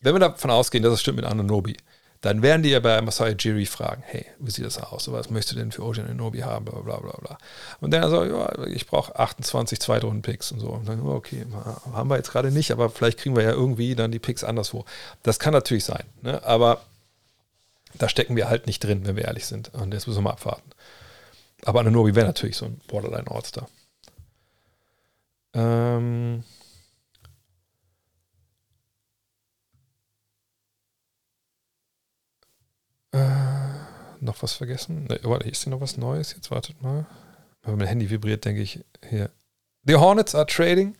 wenn 0.00 0.14
wir 0.14 0.20
davon 0.20 0.50
ausgehen, 0.50 0.84
dass 0.84 0.92
es 0.92 1.00
stimmt 1.00 1.16
mit 1.16 1.24
Ananobi, 1.24 1.76
dann 2.20 2.42
werden 2.42 2.62
die 2.62 2.70
ja 2.70 2.80
bei 2.80 3.00
Masai 3.02 3.34
Jiri 3.38 3.66
fragen, 3.66 4.02
hey, 4.06 4.24
wie 4.38 4.50
sieht 4.50 4.64
das 4.64 4.78
aus? 4.78 5.10
Was 5.10 5.30
möchtest 5.30 5.52
du 5.52 5.58
denn 5.58 5.72
für 5.72 5.82
Ocean 5.82 6.08
Anobi 6.08 6.40
haben? 6.40 6.64
Bla, 6.64 6.80
bla, 6.80 6.96
bla, 6.98 7.12
bla. 7.20 7.38
Und 7.80 7.92
dann 7.92 8.08
so, 8.08 8.24
ja, 8.24 8.66
ich 8.66 8.86
brauche 8.86 9.18
28 9.18 9.80
Zweitrunden-Picks 9.80 10.52
und 10.52 10.60
so. 10.60 10.68
Und 10.68 10.88
dann, 10.88 11.00
okay, 11.06 11.44
haben 11.92 12.08
wir 12.08 12.16
jetzt 12.16 12.30
gerade 12.30 12.50
nicht, 12.50 12.70
aber 12.70 12.88
vielleicht 12.88 13.18
kriegen 13.18 13.36
wir 13.36 13.42
ja 13.42 13.50
irgendwie 13.50 13.94
dann 13.94 14.12
die 14.12 14.18
Picks 14.18 14.44
anderswo. 14.44 14.84
Das 15.22 15.38
kann 15.38 15.52
natürlich 15.52 15.84
sein, 15.84 16.04
ne? 16.22 16.42
aber 16.44 16.80
da 17.94 18.08
stecken 18.08 18.36
wir 18.36 18.48
halt 18.48 18.66
nicht 18.66 18.82
drin, 18.82 19.06
wenn 19.06 19.16
wir 19.16 19.24
ehrlich 19.24 19.46
sind. 19.46 19.72
Und 19.74 19.92
das 19.92 20.06
müssen 20.06 20.18
wir 20.18 20.22
mal 20.24 20.32
abwarten. 20.32 20.70
Aber 21.66 21.80
Ananobi 21.80 22.14
wäre 22.14 22.26
natürlich 22.26 22.56
so 22.56 22.66
ein 22.66 22.80
Borderline 22.86 23.28
All-Star. 23.28 23.68
Ähm. 25.52 26.44
Äh, 33.10 33.18
noch 34.20 34.40
was 34.42 34.52
vergessen? 34.52 35.06
Ne, 35.06 35.18
warte, 35.24 35.48
ist 35.48 35.64
hier 35.64 35.72
noch 35.72 35.80
was 35.80 35.96
Neues? 35.96 36.34
Jetzt 36.34 36.52
wartet 36.52 36.80
mal. 36.82 37.04
Wenn 37.62 37.78
mein 37.78 37.88
Handy 37.88 38.08
vibriert, 38.08 38.44
denke 38.44 38.62
ich 38.62 38.84
hier. 39.08 39.30
The 39.82 39.96
Hornets 39.96 40.36
are 40.36 40.46
trading 40.46 40.94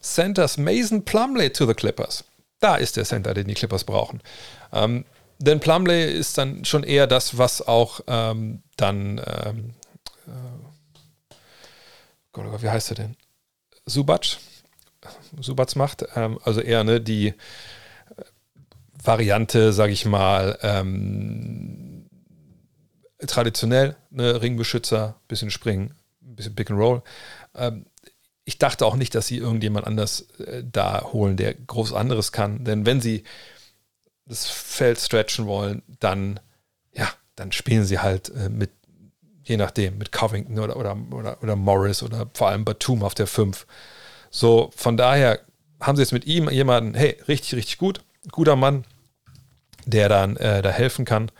Centers 0.00 0.56
Mason 0.56 1.04
Plumley 1.04 1.50
to 1.50 1.66
the 1.66 1.74
Clippers. 1.74 2.24
Da 2.60 2.76
ist 2.76 2.96
der 2.96 3.04
Center, 3.04 3.34
den 3.34 3.46
die 3.46 3.54
Clippers 3.54 3.84
brauchen. 3.84 4.22
Ähm, 4.72 5.04
denn 5.38 5.60
Plumley 5.60 6.10
ist 6.10 6.38
dann 6.38 6.64
schon 6.64 6.82
eher 6.82 7.06
das, 7.06 7.36
was 7.36 7.66
auch 7.66 8.00
ähm, 8.06 8.62
dann, 8.76 9.20
ähm, 9.26 9.74
äh, 10.26 11.34
Gott, 12.32 12.46
oh 12.46 12.50
Gott, 12.50 12.62
wie 12.62 12.70
heißt 12.70 12.90
er 12.90 12.96
denn? 12.96 13.16
Subac, 13.86 14.38
Subac 15.40 15.76
macht, 15.76 16.04
ähm, 16.14 16.38
also 16.44 16.60
eher 16.60 16.84
ne, 16.84 17.00
die 17.00 17.34
Variante, 19.02 19.72
sage 19.72 19.92
ich 19.92 20.06
mal, 20.06 20.58
ähm, 20.62 22.08
traditionell, 23.26 23.96
ne, 24.10 24.40
Ringbeschützer, 24.40 25.16
bisschen 25.28 25.50
springen, 25.50 25.94
bisschen 26.20 26.54
Pick 26.54 26.70
and 26.70 26.78
Roll. 26.78 27.02
Ähm, 27.54 27.86
ich 28.44 28.58
dachte 28.58 28.86
auch 28.86 28.96
nicht, 28.96 29.14
dass 29.14 29.26
sie 29.26 29.38
irgendjemand 29.38 29.86
anders 29.86 30.22
äh, 30.38 30.64
da 30.64 31.12
holen, 31.12 31.36
der 31.36 31.54
groß 31.54 31.92
anderes 31.92 32.32
kann. 32.32 32.64
Denn 32.64 32.86
wenn 32.86 33.00
sie 33.00 33.24
das 34.26 34.48
Feld 34.48 34.98
stretchen 34.98 35.46
wollen, 35.46 35.82
dann, 36.00 36.40
ja, 36.92 37.08
dann 37.36 37.52
spielen 37.52 37.84
sie 37.84 37.98
halt 37.98 38.30
äh, 38.30 38.48
mit, 38.48 38.70
je 39.44 39.56
nachdem, 39.56 39.98
mit 39.98 40.12
Covington 40.12 40.58
oder, 40.58 40.76
oder, 40.76 40.96
oder, 41.10 41.42
oder 41.42 41.56
Morris 41.56 42.02
oder 42.02 42.28
vor 42.34 42.48
allem 42.48 42.64
Batum 42.64 43.02
auf 43.02 43.14
der 43.14 43.26
5. 43.26 43.66
So, 44.30 44.70
von 44.76 44.96
daher 44.96 45.40
haben 45.80 45.96
sie 45.96 46.02
jetzt 46.02 46.12
mit 46.12 46.24
ihm 46.26 46.48
jemanden, 46.48 46.94
hey, 46.94 47.18
richtig, 47.28 47.54
richtig 47.54 47.78
gut, 47.78 48.00
guter 48.30 48.56
Mann, 48.56 48.84
der 49.84 50.08
dann 50.08 50.36
äh, 50.36 50.62
da 50.62 50.70
helfen 50.70 51.04
kann. 51.04 51.30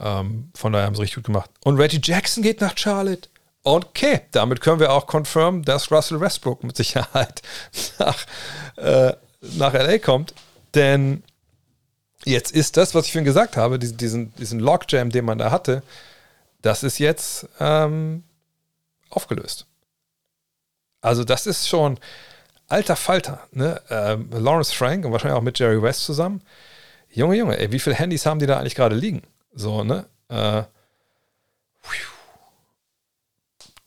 Ähm, 0.00 0.50
von 0.54 0.72
daher 0.72 0.86
haben 0.86 0.94
sie 0.94 1.02
richtig 1.02 1.16
gut 1.16 1.24
gemacht. 1.24 1.50
Und 1.64 1.78
Reggie 1.78 2.00
Jackson 2.02 2.42
geht 2.42 2.60
nach 2.60 2.76
Charlotte. 2.76 3.28
Okay, 3.64 4.20
damit 4.30 4.60
können 4.60 4.80
wir 4.80 4.92
auch 4.92 5.06
confirmen, 5.06 5.62
dass 5.62 5.90
Russell 5.90 6.20
Westbrook 6.20 6.64
mit 6.64 6.76
Sicherheit 6.76 7.42
nach, 7.98 8.26
äh, 8.76 9.12
nach 9.40 9.74
LA 9.74 9.98
kommt. 9.98 10.34
Denn 10.74 11.22
jetzt 12.24 12.52
ist 12.52 12.76
das, 12.76 12.94
was 12.94 13.06
ich 13.06 13.12
vorhin 13.12 13.24
gesagt 13.24 13.56
habe, 13.56 13.78
diesen, 13.78 14.34
diesen 14.36 14.60
Logjam, 14.60 15.10
den 15.10 15.24
man 15.24 15.38
da 15.38 15.50
hatte, 15.50 15.82
das 16.62 16.82
ist 16.82 16.98
jetzt 16.98 17.48
ähm, 17.60 18.24
aufgelöst. 19.10 19.66
Also, 21.00 21.24
das 21.24 21.46
ist 21.46 21.68
schon 21.68 21.98
alter 22.66 22.96
Falter. 22.96 23.46
Ne? 23.52 23.80
Ähm, 23.88 24.30
Lawrence 24.30 24.74
Frank 24.74 25.04
und 25.04 25.12
wahrscheinlich 25.12 25.38
auch 25.38 25.42
mit 25.42 25.58
Jerry 25.58 25.80
West 25.80 26.04
zusammen. 26.04 26.42
Junge, 27.10 27.36
Junge, 27.36 27.58
ey, 27.58 27.72
wie 27.72 27.78
viele 27.78 27.96
Handys 27.96 28.26
haben 28.26 28.38
die 28.38 28.46
da 28.46 28.58
eigentlich 28.58 28.74
gerade 28.74 28.94
liegen? 28.94 29.22
So, 29.52 29.82
ne? 29.84 30.06
Äh, 30.28 30.64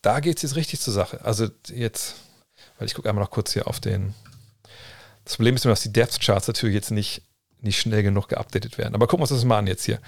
da 0.01 0.19
geht 0.19 0.37
es 0.37 0.41
jetzt 0.41 0.55
richtig 0.55 0.79
zur 0.79 0.93
Sache. 0.93 1.23
Also 1.23 1.47
jetzt, 1.67 2.15
weil 2.77 2.87
ich 2.87 2.95
gucke 2.95 3.07
einmal 3.07 3.23
noch 3.23 3.31
kurz 3.31 3.53
hier 3.53 3.67
auf 3.67 3.79
den. 3.79 4.15
Das 5.23 5.35
Problem 5.35 5.55
ist 5.55 5.63
nur, 5.63 5.71
dass 5.71 5.83
die 5.83 5.93
Depth 5.93 6.19
Charts 6.19 6.47
natürlich 6.47 6.73
jetzt 6.73 6.89
nicht, 6.89 7.21
nicht 7.59 7.79
schnell 7.79 8.01
genug 8.01 8.29
geupdatet 8.29 8.79
werden. 8.79 8.95
Aber 8.95 9.05
gucken 9.05 9.19
wir 9.19 9.29
uns 9.31 9.39
das 9.39 9.45
mal 9.45 9.59
an 9.59 9.67
jetzt 9.67 9.85
hier. 9.85 9.99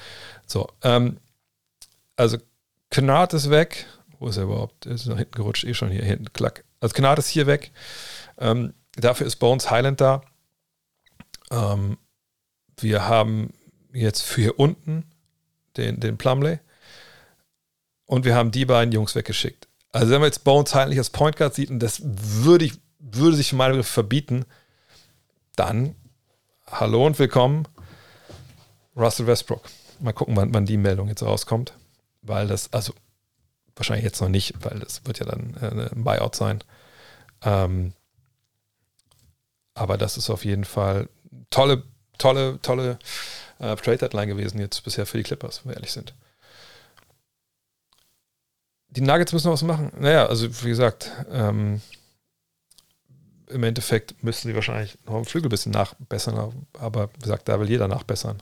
So, 0.48 0.68
ähm, 0.82 1.18
also 2.16 2.38
Kennard 2.94 3.34
ist 3.34 3.50
weg. 3.50 3.88
Wo 4.20 4.28
ist 4.28 4.38
er 4.38 4.44
überhaupt? 4.44 4.86
Er 4.86 4.92
ist 4.92 5.08
nach 5.08 5.18
hinten 5.18 5.34
gerutscht, 5.34 5.64
eh 5.64 5.74
schon 5.74 5.90
hier 5.90 6.06
hinten. 6.06 6.32
Klack. 6.32 6.64
Also 6.80 6.94
Kennard 6.94 7.18
ist 7.18 7.28
hier 7.28 7.48
weg. 7.48 7.72
Ähm, 8.38 8.76
dafür 8.96 9.26
ist 9.26 9.38
Bones 9.38 9.72
Highland 9.72 10.00
da. 10.00 10.22
Ähm, 11.50 11.98
wir 12.78 13.08
haben 13.08 13.52
jetzt 13.94 14.22
für 14.22 14.42
hier 14.42 14.60
unten 14.60 15.06
den, 15.76 16.00
den 16.00 16.20
Plumley. 16.20 16.60
Und 18.06 18.26
wir 18.26 18.36
haben 18.36 18.52
die 18.52 18.66
beiden 18.66 18.92
Jungs 18.92 19.16
weggeschickt. 19.16 19.68
Also 19.92 20.12
wenn 20.12 20.22
man 20.22 20.28
jetzt 20.28 20.44
Bones 20.44 20.76
Highland 20.76 20.92
nicht 20.92 21.00
als 21.00 21.10
Point 21.10 21.36
Guard 21.36 21.56
sieht, 21.56 21.72
und 21.72 21.80
das 21.80 22.00
würde, 22.04 22.66
ich, 22.66 22.74
würde 23.00 23.36
sich 23.36 23.50
für 23.50 23.56
meine 23.56 23.74
Begriffe 23.74 23.94
verbieten, 23.94 24.46
dann 25.56 25.96
hallo 26.68 27.08
und 27.08 27.18
willkommen 27.18 27.68
Russell 28.96 29.26
Westbrook. 29.26 29.64
Mal 30.00 30.14
gucken, 30.14 30.36
wann, 30.36 30.54
wann 30.54 30.68
die 30.68 30.78
Meldung 30.78 31.08
jetzt 31.08 31.24
rauskommt. 31.24 31.74
Weil 32.24 32.48
das, 32.48 32.72
also 32.74 32.94
wahrscheinlich 33.76 34.06
jetzt 34.06 34.22
noch 34.22 34.30
nicht, 34.30 34.54
weil 34.62 34.80
das 34.80 35.06
wird 35.06 35.20
ja 35.20 35.26
dann 35.26 35.56
äh, 35.62 35.90
ein 35.94 36.04
Buyout 36.04 36.36
sein. 36.36 36.64
Ähm, 37.42 37.94
aber 39.74 39.98
das 39.98 40.18
ist 40.18 40.30
auf 40.30 40.46
jeden 40.46 40.66
Fall 40.66 41.10
tolle, 41.50 41.84
tolle, 42.18 42.60
tolle 42.62 43.00
äh, 43.60 43.76
Trade 43.76 43.98
Deadline 43.98 44.28
gewesen 44.28 44.60
jetzt 44.60 44.84
bisher 44.84 45.06
für 45.06 45.18
die 45.18 45.24
Clippers, 45.24 45.64
wenn 45.64 45.72
wir 45.72 45.76
ehrlich 45.78 45.92
sind. 45.92 46.14
Die 48.90 49.02
Nuggets 49.02 49.34
müssen 49.34 49.48
noch 49.48 49.54
was 49.54 49.64
machen. 49.64 49.92
Naja, 49.98 50.28
also 50.28 50.48
wie 50.64 50.70
gesagt, 50.70 51.12
ähm, 51.32 51.82
im 53.48 53.64
Endeffekt 53.64 54.24
müssten 54.24 54.48
sie 54.48 54.56
wahrscheinlich 54.56 54.98
noch 55.06 55.18
im 55.18 55.26
Flügel 55.26 55.48
ein 55.48 55.50
bisschen 55.50 55.72
nachbessern, 55.72 56.68
aber 56.74 57.10
wie 57.16 57.22
gesagt, 57.22 57.48
da 57.48 57.60
will 57.60 57.70
jeder 57.70 57.88
nachbessern. 57.88 58.42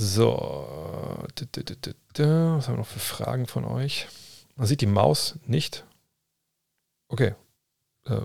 So, 0.00 1.26
was 1.34 2.68
haben 2.68 2.74
wir 2.74 2.76
noch 2.76 2.86
für 2.86 3.00
Fragen 3.00 3.48
von 3.48 3.64
euch? 3.64 4.06
Man 4.54 4.68
sieht 4.68 4.80
die 4.80 4.86
Maus 4.86 5.34
nicht. 5.44 5.84
Okay. 7.08 7.34
Äh, 8.04 8.22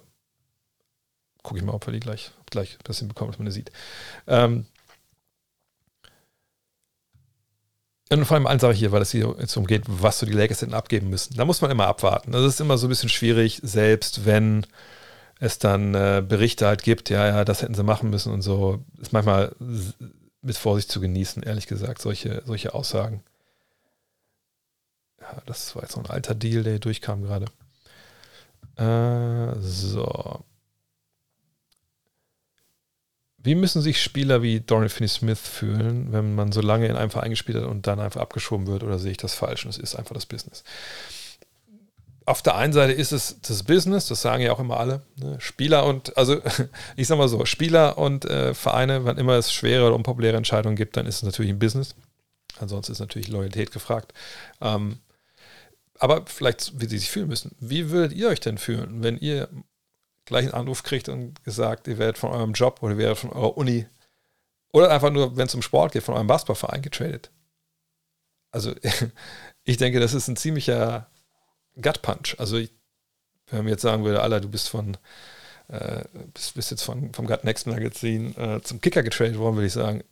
Gucke 1.41 1.59
ich 1.59 1.65
mal, 1.65 1.73
ob 1.73 1.87
wir 1.87 1.91
die 1.91 1.99
gleich, 1.99 2.31
gleich 2.51 2.77
das 2.83 2.99
hinbekommen, 2.99 3.31
dass 3.31 3.39
man 3.39 3.47
die 3.47 3.51
sieht. 3.51 3.71
Ähm, 4.27 4.67
und 8.11 8.25
vor 8.25 8.35
allem 8.35 8.45
eine 8.45 8.59
Sache 8.59 8.73
hier, 8.73 8.91
weil 8.91 9.01
es 9.01 9.11
hier 9.11 9.35
jetzt 9.39 9.57
umgeht, 9.57 9.83
was 9.87 10.19
so 10.19 10.27
die 10.27 10.31
Lakers 10.31 10.59
denn 10.59 10.75
abgeben 10.75 11.09
müssen. 11.09 11.35
Da 11.35 11.43
muss 11.43 11.61
man 11.61 11.71
immer 11.71 11.87
abwarten. 11.87 12.31
Das 12.31 12.43
ist 12.45 12.61
immer 12.61 12.77
so 12.77 12.85
ein 12.85 12.89
bisschen 12.89 13.09
schwierig, 13.09 13.59
selbst 13.63 14.25
wenn 14.25 14.67
es 15.39 15.57
dann 15.57 15.95
äh, 15.95 16.23
Berichte 16.25 16.67
halt 16.67 16.83
gibt, 16.83 17.09
ja, 17.09 17.25
ja, 17.27 17.45
das 17.45 17.63
hätten 17.63 17.73
sie 17.73 17.83
machen 17.83 18.11
müssen 18.11 18.31
und 18.31 18.43
so. 18.43 18.85
Ist 19.01 19.11
manchmal 19.11 19.55
mit 20.43 20.57
Vorsicht 20.57 20.91
zu 20.91 20.99
genießen, 20.99 21.41
ehrlich 21.43 21.67
gesagt, 21.67 22.01
solche, 22.01 22.43
solche 22.45 22.73
Aussagen. 22.73 23.23
Ja, 25.21 25.41
das 25.45 25.75
war 25.75 25.83
jetzt 25.83 25.95
noch 25.95 26.03
ein 26.03 26.11
alter 26.11 26.35
Deal, 26.35 26.63
der 26.63 26.73
hier 26.73 26.79
durchkam 26.79 27.23
gerade. 27.23 27.45
Äh, 28.75 29.59
so. 29.59 30.43
Wie 33.37 33.55
müssen 33.55 33.81
sich 33.81 34.01
Spieler 34.01 34.41
wie 34.41 34.61
Dorian 34.61 34.89
Finney-Smith 34.89 35.39
fühlen, 35.39 36.13
wenn 36.13 36.35
man 36.35 36.51
so 36.51 36.61
lange 36.61 36.87
in 36.87 36.95
einem 36.95 37.11
Verein 37.11 37.31
gespielt 37.31 37.57
hat 37.57 37.65
und 37.65 37.87
dann 37.87 37.99
einfach 37.99 38.21
abgeschoben 38.21 38.67
wird? 38.67 38.83
Oder 38.83 38.99
sehe 38.99 39.11
ich 39.11 39.17
das 39.17 39.33
falsch? 39.33 39.65
Und 39.65 39.71
es 39.71 39.77
ist 39.77 39.95
einfach 39.95 40.13
das 40.13 40.25
Business. 40.25 40.63
Auf 42.25 42.41
der 42.41 42.55
einen 42.55 42.73
Seite 42.73 42.93
ist 42.93 43.11
es 43.11 43.39
das 43.41 43.63
Business, 43.63 44.07
das 44.07 44.21
sagen 44.21 44.43
ja 44.43 44.53
auch 44.53 44.59
immer 44.59 44.79
alle. 44.79 45.01
Ne? 45.15 45.39
Spieler 45.39 45.85
und, 45.85 46.15
also 46.17 46.41
ich 46.95 47.07
sag 47.07 47.17
mal 47.17 47.27
so, 47.27 47.45
Spieler 47.45 47.97
und 47.97 48.25
äh, 48.25 48.53
Vereine, 48.53 49.05
wann 49.05 49.17
immer 49.17 49.33
es 49.33 49.51
schwere 49.51 49.85
oder 49.85 49.95
unpopuläre 49.95 50.37
Entscheidungen 50.37 50.75
gibt, 50.75 50.97
dann 50.97 51.05
ist 51.05 51.17
es 51.17 51.23
natürlich 51.23 51.51
ein 51.51 51.59
Business. 51.59 51.95
Ansonsten 52.59 52.91
ist 52.91 52.99
natürlich 52.99 53.27
Loyalität 53.27 53.71
gefragt. 53.71 54.13
Ähm, 54.61 54.99
aber 55.99 56.25
vielleicht, 56.25 56.79
wie 56.79 56.87
sie 56.87 56.97
sich 56.97 57.09
fühlen 57.09 57.27
müssen. 57.27 57.55
Wie 57.59 57.89
würdet 57.89 58.13
ihr 58.13 58.29
euch 58.29 58.39
denn 58.39 58.57
fühlen, 58.57 59.03
wenn 59.03 59.17
ihr 59.17 59.49
gleich 60.25 60.45
einen 60.45 60.53
Anruf 60.53 60.83
kriegt 60.83 61.09
und 61.09 61.43
gesagt, 61.43 61.87
ihr 61.87 61.97
werdet 61.97 62.17
von 62.17 62.31
eurem 62.31 62.53
Job 62.53 62.79
oder 62.81 62.93
ihr 62.93 62.99
werdet 62.99 63.17
von 63.17 63.31
eurer 63.31 63.57
Uni 63.57 63.85
oder 64.71 64.89
einfach 64.89 65.11
nur, 65.11 65.37
wenn 65.37 65.47
es 65.47 65.55
um 65.55 65.61
Sport 65.61 65.93
geht, 65.93 66.03
von 66.03 66.15
eurem 66.15 66.27
Basketballverein 66.27 66.81
getradet? 66.81 67.31
Also, 68.51 68.73
ich 69.63 69.77
denke, 69.77 69.99
das 69.99 70.13
ist 70.13 70.27
ein 70.27 70.35
ziemlicher 70.35 71.09
Gut-Punch. 71.81 72.35
Also, 72.39 72.57
ich, 72.57 72.71
wenn 73.47 73.59
man 73.59 73.69
jetzt 73.69 73.81
sagen 73.81 74.03
würde, 74.03 74.21
Alter, 74.21 74.41
du 74.41 74.49
bist 74.49 74.69
von, 74.69 74.97
äh, 75.67 76.03
bist, 76.33 76.55
bist, 76.55 76.71
jetzt 76.71 76.83
von, 76.83 77.13
vom 77.13 77.27
Gut 77.27 77.43
Next 77.43 77.67
Magazin 77.67 78.35
äh, 78.37 78.61
zum 78.61 78.81
Kicker 78.81 79.03
getradet 79.03 79.37
worden, 79.37 79.55
würde 79.55 79.67
ich 79.67 79.73
sagen, 79.73 80.03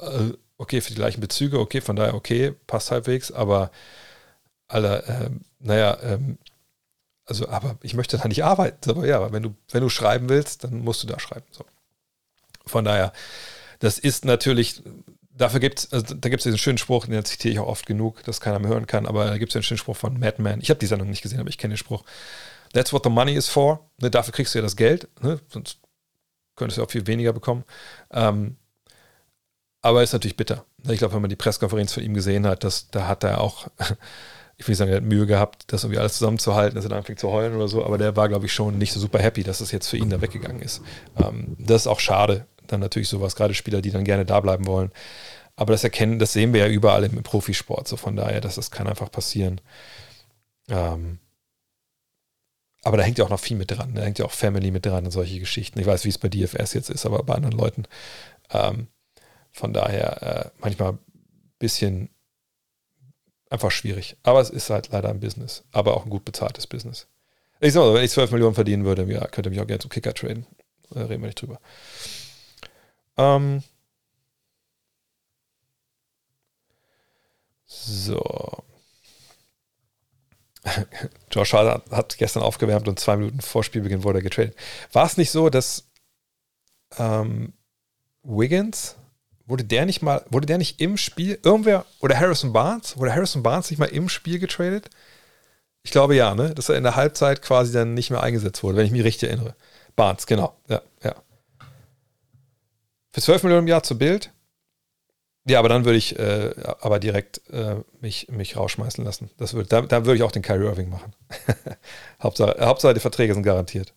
äh, 0.00 0.32
okay, 0.58 0.80
für 0.80 0.90
die 0.90 0.96
gleichen 0.96 1.20
Bezüge, 1.20 1.58
okay, 1.58 1.80
von 1.80 1.96
daher 1.96 2.14
okay, 2.14 2.54
passt 2.66 2.90
halbwegs, 2.90 3.30
aber 3.30 3.70
Alter, 4.68 5.08
ähm, 5.08 5.40
naja, 5.60 5.98
ähm, 6.02 6.38
also, 7.28 7.48
aber 7.48 7.76
ich 7.82 7.94
möchte 7.94 8.16
da 8.16 8.26
nicht 8.26 8.44
arbeiten. 8.44 8.90
Aber 8.90 9.06
ja, 9.06 9.16
aber 9.16 9.32
wenn 9.32 9.42
du, 9.42 9.54
wenn 9.70 9.82
du 9.82 9.90
schreiben 9.90 10.28
willst, 10.28 10.64
dann 10.64 10.78
musst 10.78 11.02
du 11.02 11.06
da 11.06 11.18
schreiben. 11.18 11.46
So. 11.50 11.64
Von 12.66 12.84
daher, 12.84 13.12
das 13.80 13.98
ist 13.98 14.24
natürlich, 14.24 14.82
dafür 15.38 15.60
gibt 15.60 15.78
es, 15.78 15.92
also 15.92 16.14
da 16.14 16.28
gibt 16.28 16.40
es 16.40 16.44
diesen 16.44 16.58
schönen 16.58 16.78
Spruch, 16.78 17.06
den 17.06 17.24
zitiere 17.24 17.52
ich 17.52 17.60
auch 17.60 17.66
oft 17.66 17.86
genug, 17.86 18.22
dass 18.24 18.40
keiner 18.40 18.58
mehr 18.58 18.70
hören 18.70 18.86
kann, 18.86 19.06
aber 19.06 19.26
da 19.26 19.38
gibt 19.38 19.52
es 19.52 19.56
einen 19.56 19.62
schönen 19.62 19.78
Spruch 19.78 19.96
von 19.96 20.18
Madman. 20.18 20.60
Ich 20.60 20.70
habe 20.70 20.80
die 20.80 20.86
Sendung 20.86 21.08
nicht 21.08 21.22
gesehen, 21.22 21.40
aber 21.40 21.48
ich 21.48 21.58
kenne 21.58 21.74
den 21.74 21.78
Spruch. 21.78 22.04
That's 22.72 22.92
what 22.92 23.04
the 23.04 23.10
money 23.10 23.34
is 23.34 23.48
for. 23.48 23.88
Ne, 23.98 24.10
dafür 24.10 24.32
kriegst 24.32 24.54
du 24.54 24.58
ja 24.58 24.62
das 24.62 24.76
Geld, 24.76 25.08
ne, 25.22 25.40
sonst 25.48 25.78
könntest 26.56 26.78
du 26.78 26.82
auch 26.82 26.90
viel 26.90 27.06
weniger 27.06 27.32
bekommen. 27.32 27.64
Ähm, 28.12 28.56
aber 29.80 30.02
ist 30.02 30.12
natürlich 30.12 30.36
bitter. 30.36 30.64
Ich 30.88 30.98
glaube, 30.98 31.14
wenn 31.14 31.22
man 31.22 31.30
die 31.30 31.36
Pressekonferenz 31.36 31.92
von 31.92 32.02
ihm 32.02 32.14
gesehen 32.14 32.46
hat, 32.46 32.64
dass, 32.64 32.90
da 32.90 33.06
hat 33.06 33.24
er 33.24 33.40
auch 33.40 33.68
ich 34.58 34.66
will 34.66 34.72
nicht 34.72 34.78
sagen, 34.78 34.90
er 34.90 34.96
hat 34.96 35.04
Mühe 35.04 35.24
gehabt, 35.24 35.72
das 35.72 35.84
irgendwie 35.84 36.00
alles 36.00 36.18
zusammenzuhalten, 36.18 36.74
dass 36.74 36.84
er 36.84 36.90
dann 36.90 36.98
anfängt 36.98 37.20
zu 37.20 37.30
heulen 37.30 37.54
oder 37.54 37.68
so, 37.68 37.84
aber 37.84 37.96
der 37.96 38.16
war, 38.16 38.28
glaube 38.28 38.46
ich, 38.46 38.52
schon 38.52 38.76
nicht 38.76 38.92
so 38.92 38.98
super 38.98 39.20
happy, 39.20 39.44
dass 39.44 39.60
es 39.60 39.70
jetzt 39.70 39.86
für 39.86 39.96
ihn 39.96 40.10
da 40.10 40.20
weggegangen 40.20 40.60
ist. 40.60 40.82
Ähm, 41.16 41.56
das 41.60 41.82
ist 41.82 41.86
auch 41.86 42.00
schade, 42.00 42.44
dann 42.72 42.80
natürlich 42.80 43.08
sowas, 43.08 43.36
gerade 43.36 43.54
Spieler, 43.54 43.82
die 43.82 43.90
dann 43.90 44.04
gerne 44.04 44.24
da 44.24 44.40
bleiben 44.40 44.66
wollen. 44.66 44.92
Aber 45.56 45.72
das 45.72 45.84
erkennen, 45.84 46.18
das 46.18 46.32
sehen 46.32 46.52
wir 46.52 46.60
ja 46.60 46.68
überall 46.68 47.04
im 47.04 47.22
Profisport, 47.22 47.88
so 47.88 47.96
von 47.96 48.14
daher, 48.14 48.40
dass 48.40 48.54
das 48.54 48.70
kann 48.70 48.86
einfach 48.86 49.10
passieren. 49.10 49.60
Ähm, 50.68 51.18
aber 52.84 52.96
da 52.96 53.02
hängt 53.02 53.18
ja 53.18 53.24
auch 53.24 53.30
noch 53.30 53.40
viel 53.40 53.56
mit 53.56 53.70
dran. 53.70 53.94
Da 53.94 54.02
hängt 54.02 54.18
ja 54.18 54.24
auch 54.24 54.30
Family 54.30 54.70
mit 54.70 54.86
dran 54.86 55.04
und 55.04 55.10
solche 55.10 55.40
Geschichten. 55.40 55.80
Ich 55.80 55.86
weiß, 55.86 56.04
wie 56.04 56.10
es 56.10 56.18
bei 56.18 56.28
DFS 56.28 56.74
jetzt 56.74 56.90
ist, 56.90 57.06
aber 57.06 57.22
bei 57.22 57.34
anderen 57.34 57.58
Leuten. 57.58 57.84
Ähm, 58.50 58.86
von 59.50 59.72
daher 59.72 60.22
äh, 60.22 60.50
manchmal 60.60 60.92
ein 60.92 60.98
bisschen 61.58 62.10
einfach 63.50 63.70
schwierig. 63.70 64.16
Aber 64.22 64.40
es 64.40 64.50
ist 64.50 64.70
halt 64.70 64.90
leider 64.92 65.08
ein 65.08 65.20
Business. 65.20 65.64
Aber 65.72 65.96
auch 65.96 66.04
ein 66.04 66.10
gut 66.10 66.24
bezahltes 66.24 66.66
Business. 66.66 67.08
Ich 67.60 67.72
sag 67.72 67.80
mal, 67.80 67.94
wenn 67.94 68.04
ich 68.04 68.12
12 68.12 68.30
Millionen 68.30 68.54
verdienen 68.54 68.84
würde, 68.84 69.04
ja, 69.12 69.26
könnte 69.26 69.50
mich 69.50 69.60
auch 69.60 69.66
gerne 69.66 69.80
zum 69.80 69.90
Kicker 69.90 70.14
traden. 70.14 70.46
Da 70.90 71.00
reden 71.00 71.22
wir 71.22 71.26
nicht 71.26 71.42
drüber. 71.42 71.60
Ähm, 73.18 73.62
so. 77.66 78.62
Josh 81.30 81.52
Hart 81.52 81.90
hat 81.90 82.18
gestern 82.18 82.42
aufgewärmt 82.42 82.88
und 82.88 82.98
zwei 82.98 83.16
Minuten 83.16 83.40
vor 83.40 83.64
Spielbeginn 83.64 84.04
wurde 84.04 84.20
er 84.20 84.22
getradet. 84.22 84.56
War 84.92 85.06
es 85.06 85.16
nicht 85.16 85.30
so, 85.30 85.50
dass 85.50 85.84
ähm, 86.98 87.52
Wiggins, 88.22 88.96
wurde 89.46 89.64
der 89.64 89.86
nicht 89.86 90.02
mal, 90.02 90.24
wurde 90.30 90.46
der 90.46 90.58
nicht 90.58 90.80
im 90.80 90.96
Spiel, 90.96 91.38
irgendwer, 91.42 91.86
oder 92.00 92.18
Harrison 92.18 92.52
Barnes, 92.52 92.96
wurde 92.98 93.14
Harrison 93.14 93.42
Barnes 93.42 93.70
nicht 93.70 93.78
mal 93.78 93.86
im 93.86 94.08
Spiel 94.08 94.38
getradet? 94.38 94.90
Ich 95.82 95.90
glaube 95.90 96.14
ja, 96.16 96.34
ne? 96.34 96.54
Dass 96.54 96.68
er 96.68 96.76
in 96.76 96.82
der 96.82 96.96
Halbzeit 96.96 97.42
quasi 97.42 97.72
dann 97.72 97.94
nicht 97.94 98.10
mehr 98.10 98.22
eingesetzt 98.22 98.62
wurde, 98.62 98.76
wenn 98.76 98.86
ich 98.86 98.92
mich 98.92 99.04
richtig 99.04 99.30
erinnere. 99.30 99.54
Barnes, 99.96 100.26
genau. 100.26 100.54
Ja, 100.68 100.82
ja. 101.02 101.14
Für 103.18 103.22
12 103.22 103.42
Millionen 103.42 103.64
im 103.64 103.68
Jahr 103.68 103.82
zu 103.82 103.98
Bild. 103.98 104.32
Ja, 105.44 105.58
aber 105.58 105.68
dann 105.68 105.84
würde 105.84 105.98
ich 105.98 106.16
äh, 106.20 106.54
aber 106.80 107.00
direkt 107.00 107.40
äh, 107.50 107.82
mich, 108.00 108.28
mich 108.28 108.56
rausschmeißen 108.56 109.04
lassen. 109.04 109.28
Das 109.38 109.54
würd, 109.54 109.72
da, 109.72 109.80
da 109.80 110.06
würde 110.06 110.14
ich 110.18 110.22
auch 110.22 110.30
den 110.30 110.42
Kyrie 110.42 110.66
Irving 110.66 110.88
machen. 110.88 111.12
Hauptsache, 112.22 112.64
Hauptsache, 112.64 112.94
die 112.94 113.00
Verträge 113.00 113.34
sind 113.34 113.42
garantiert. 113.42 113.92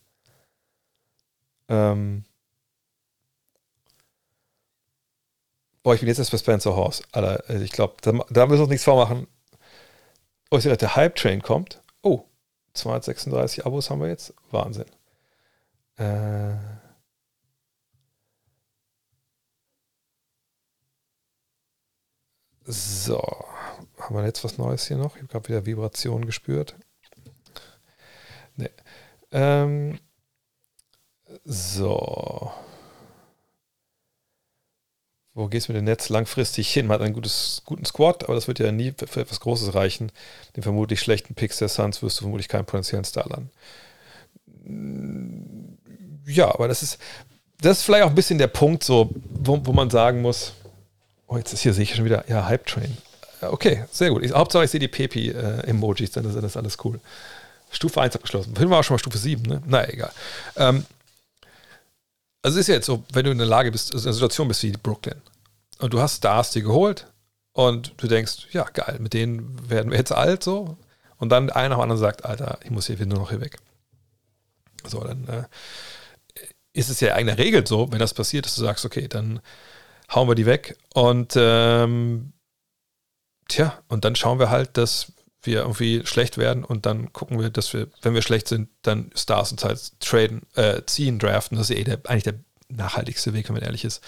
Ähm, 1.69 2.25
Boah, 5.83 5.93
ich 5.93 5.99
bin 5.99 6.09
jetzt 6.09 6.17
erst 6.17 6.31
bei 6.31 6.39
Spencer 6.39 6.75
Horse. 6.75 7.03
Alter, 7.11 7.43
also 7.47 7.63
ich 7.63 7.71
glaube, 7.71 7.97
da, 8.01 8.13
da, 8.31 8.47
müssen 8.47 8.57
wir 8.57 8.63
uns 8.63 8.69
nichts 8.69 8.85
vormachen. 8.85 9.27
Oh, 10.49 10.57
ich 10.57 10.63
sehe, 10.63 10.75
der 10.75 10.95
Hype 10.95 11.15
Train 11.15 11.43
kommt. 11.43 11.79
Oh, 12.01 12.25
236 12.73 13.67
Abos 13.67 13.91
haben 13.91 14.01
wir 14.01 14.07
jetzt. 14.07 14.33
Wahnsinn. 14.49 14.85
Äh. 15.97 16.80
So, 22.73 23.21
haben 23.99 24.15
wir 24.15 24.23
jetzt 24.23 24.45
was 24.45 24.57
Neues 24.57 24.87
hier 24.87 24.95
noch? 24.95 25.17
Ich 25.17 25.23
habe 25.23 25.27
gerade 25.27 25.49
wieder 25.49 25.65
Vibrationen 25.65 26.25
gespürt. 26.25 26.73
Nee. 28.55 28.69
Ähm, 29.33 29.99
so. 31.43 32.49
Wo 35.33 35.49
gehst 35.49 35.67
du 35.67 35.73
mit 35.73 35.81
dem 35.81 35.85
Netz 35.85 36.07
langfristig 36.07 36.71
hin? 36.71 36.87
Man 36.87 36.95
hat 36.95 37.01
einen 37.01 37.13
gutes, 37.13 37.61
guten 37.65 37.83
Squad, 37.83 38.23
aber 38.23 38.35
das 38.35 38.47
wird 38.47 38.59
ja 38.59 38.71
nie 38.71 38.93
für 39.05 39.19
etwas 39.19 39.41
Großes 39.41 39.75
reichen. 39.75 40.09
Den 40.55 40.63
vermutlich 40.63 41.01
schlechten 41.01 41.35
Picks 41.35 41.57
der 41.57 41.67
Suns 41.67 42.01
wirst 42.01 42.19
du 42.19 42.21
vermutlich 42.21 42.47
keinen 42.47 42.65
potenziellen 42.65 43.03
Star 43.03 43.27
landen. 43.27 43.51
Ja, 46.25 46.53
aber 46.53 46.69
das 46.69 46.83
ist, 46.83 46.99
das 47.59 47.79
ist 47.79 47.83
vielleicht 47.83 48.05
auch 48.05 48.09
ein 48.09 48.15
bisschen 48.15 48.37
der 48.37 48.47
Punkt, 48.47 48.85
so, 48.85 49.09
wo, 49.29 49.59
wo 49.65 49.73
man 49.73 49.89
sagen 49.89 50.21
muss, 50.21 50.53
oh, 51.31 51.37
jetzt 51.37 51.53
ist 51.53 51.61
hier 51.61 51.73
sehe 51.73 51.83
ich 51.83 51.95
schon 51.95 52.05
wieder, 52.05 52.25
ja, 52.29 52.45
Hype 52.45 52.65
Train. 52.65 52.97
Okay, 53.41 53.85
sehr 53.89 54.09
gut. 54.09 54.23
Ich, 54.23 54.33
Hauptsache, 54.33 54.65
ich 54.65 54.71
sehe 54.71 54.79
die 54.79 54.87
Pepi-Emojis, 54.87 56.09
äh, 56.15 56.21
dann 56.21 56.43
ist 56.43 56.57
alles 56.57 56.77
cool. 56.83 56.99
Stufe 57.71 58.01
1 58.01 58.15
abgeschlossen. 58.15 58.53
Vorhin 58.53 58.69
war 58.69 58.79
auch 58.79 58.83
schon 58.83 58.95
mal 58.95 58.99
Stufe 58.99 59.17
7, 59.17 59.41
ne? 59.43 59.61
Naja, 59.65 59.89
egal. 59.89 60.11
Ähm, 60.57 60.85
also 62.43 62.57
es 62.57 62.61
ist 62.61 62.67
ja 62.67 62.75
jetzt 62.75 62.85
so, 62.85 63.03
wenn 63.13 63.25
du 63.25 63.31
in 63.31 63.37
der 63.37 63.47
Lage 63.47 63.71
bist, 63.71 63.93
also 63.93 64.03
in 64.03 64.09
einer 64.09 64.13
Situation 64.13 64.47
bist 64.47 64.61
wie 64.63 64.71
Brooklyn 64.71 65.21
und 65.79 65.93
du 65.93 66.01
hast 66.01 66.17
Stars 66.17 66.51
dir 66.51 66.63
geholt 66.63 67.07
und 67.53 67.93
du 67.97 68.07
denkst, 68.07 68.47
ja 68.51 68.63
geil, 68.63 68.97
mit 68.99 69.13
denen 69.13 69.69
werden 69.69 69.91
wir 69.91 69.97
jetzt 69.97 70.11
alt 70.11 70.43
so 70.43 70.77
und 71.17 71.29
dann 71.29 71.49
einer 71.49 71.69
nach 71.69 71.77
dem 71.77 71.83
anderen 71.83 72.01
sagt, 72.01 72.25
Alter, 72.25 72.59
ich 72.63 72.71
muss 72.71 72.87
hier 72.87 73.03
nur 73.05 73.19
noch 73.19 73.29
hier 73.29 73.41
weg. 73.41 73.57
So, 74.85 75.01
dann 75.03 75.27
äh, 75.27 75.43
ist 76.73 76.89
es 76.89 76.99
ja 76.99 77.15
in 77.15 77.27
der 77.27 77.37
Regel 77.37 77.65
so, 77.65 77.91
wenn 77.91 77.99
das 77.99 78.13
passiert, 78.13 78.45
dass 78.45 78.55
du 78.55 78.61
sagst, 78.61 78.85
okay, 78.85 79.07
dann 79.07 79.39
hauen 80.13 80.27
wir 80.27 80.35
die 80.35 80.45
weg 80.45 80.77
und 80.93 81.33
ähm, 81.37 82.33
tja, 83.47 83.81
und 83.87 84.05
dann 84.05 84.15
schauen 84.15 84.39
wir 84.39 84.49
halt, 84.49 84.77
dass 84.77 85.13
wir 85.43 85.61
irgendwie 85.61 86.05
schlecht 86.05 86.37
werden 86.37 86.63
und 86.63 86.85
dann 86.85 87.13
gucken 87.13 87.39
wir, 87.39 87.49
dass 87.49 87.73
wir, 87.73 87.87
wenn 88.01 88.13
wir 88.13 88.21
schlecht 88.21 88.47
sind, 88.47 88.69
dann 88.83 89.11
Stars 89.15 89.51
uns 89.51 89.63
halt 89.63 89.99
traden, 89.99 90.41
äh, 90.53 90.83
ziehen, 90.85 91.19
draften. 91.19 91.57
Das 91.57 91.69
ist 91.69 91.77
eh 91.77 91.83
der, 91.83 91.99
eigentlich 92.05 92.23
der 92.23 92.39
nachhaltigste 92.69 93.33
Weg, 93.33 93.47
wenn 93.47 93.55
man 93.55 93.63
ehrlich 93.63 93.83
ist. 93.83 94.03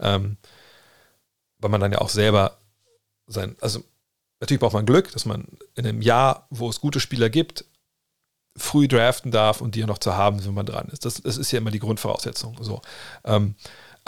Ähm, 0.00 0.38
weil 1.58 1.70
man 1.70 1.80
dann 1.80 1.92
ja 1.92 1.98
auch 1.98 2.08
selber 2.08 2.58
sein, 3.26 3.56
also 3.60 3.84
natürlich 4.40 4.60
braucht 4.60 4.72
man 4.72 4.86
Glück, 4.86 5.12
dass 5.12 5.26
man 5.26 5.46
in 5.74 5.86
einem 5.86 6.00
Jahr, 6.00 6.46
wo 6.50 6.68
es 6.70 6.80
gute 6.80 7.00
Spieler 7.00 7.28
gibt, 7.28 7.64
früh 8.56 8.88
draften 8.88 9.30
darf 9.30 9.60
und 9.60 9.74
die 9.74 9.80
ja 9.80 9.86
noch 9.86 9.98
zu 9.98 10.16
haben, 10.16 10.44
wenn 10.44 10.54
man 10.54 10.66
dran 10.66 10.88
ist. 10.88 11.04
Das, 11.04 11.20
das 11.20 11.36
ist 11.36 11.52
ja 11.52 11.58
immer 11.58 11.70
die 11.70 11.78
Grundvoraussetzung. 11.78 12.56
So. 12.62 12.80
Ähm, 13.24 13.54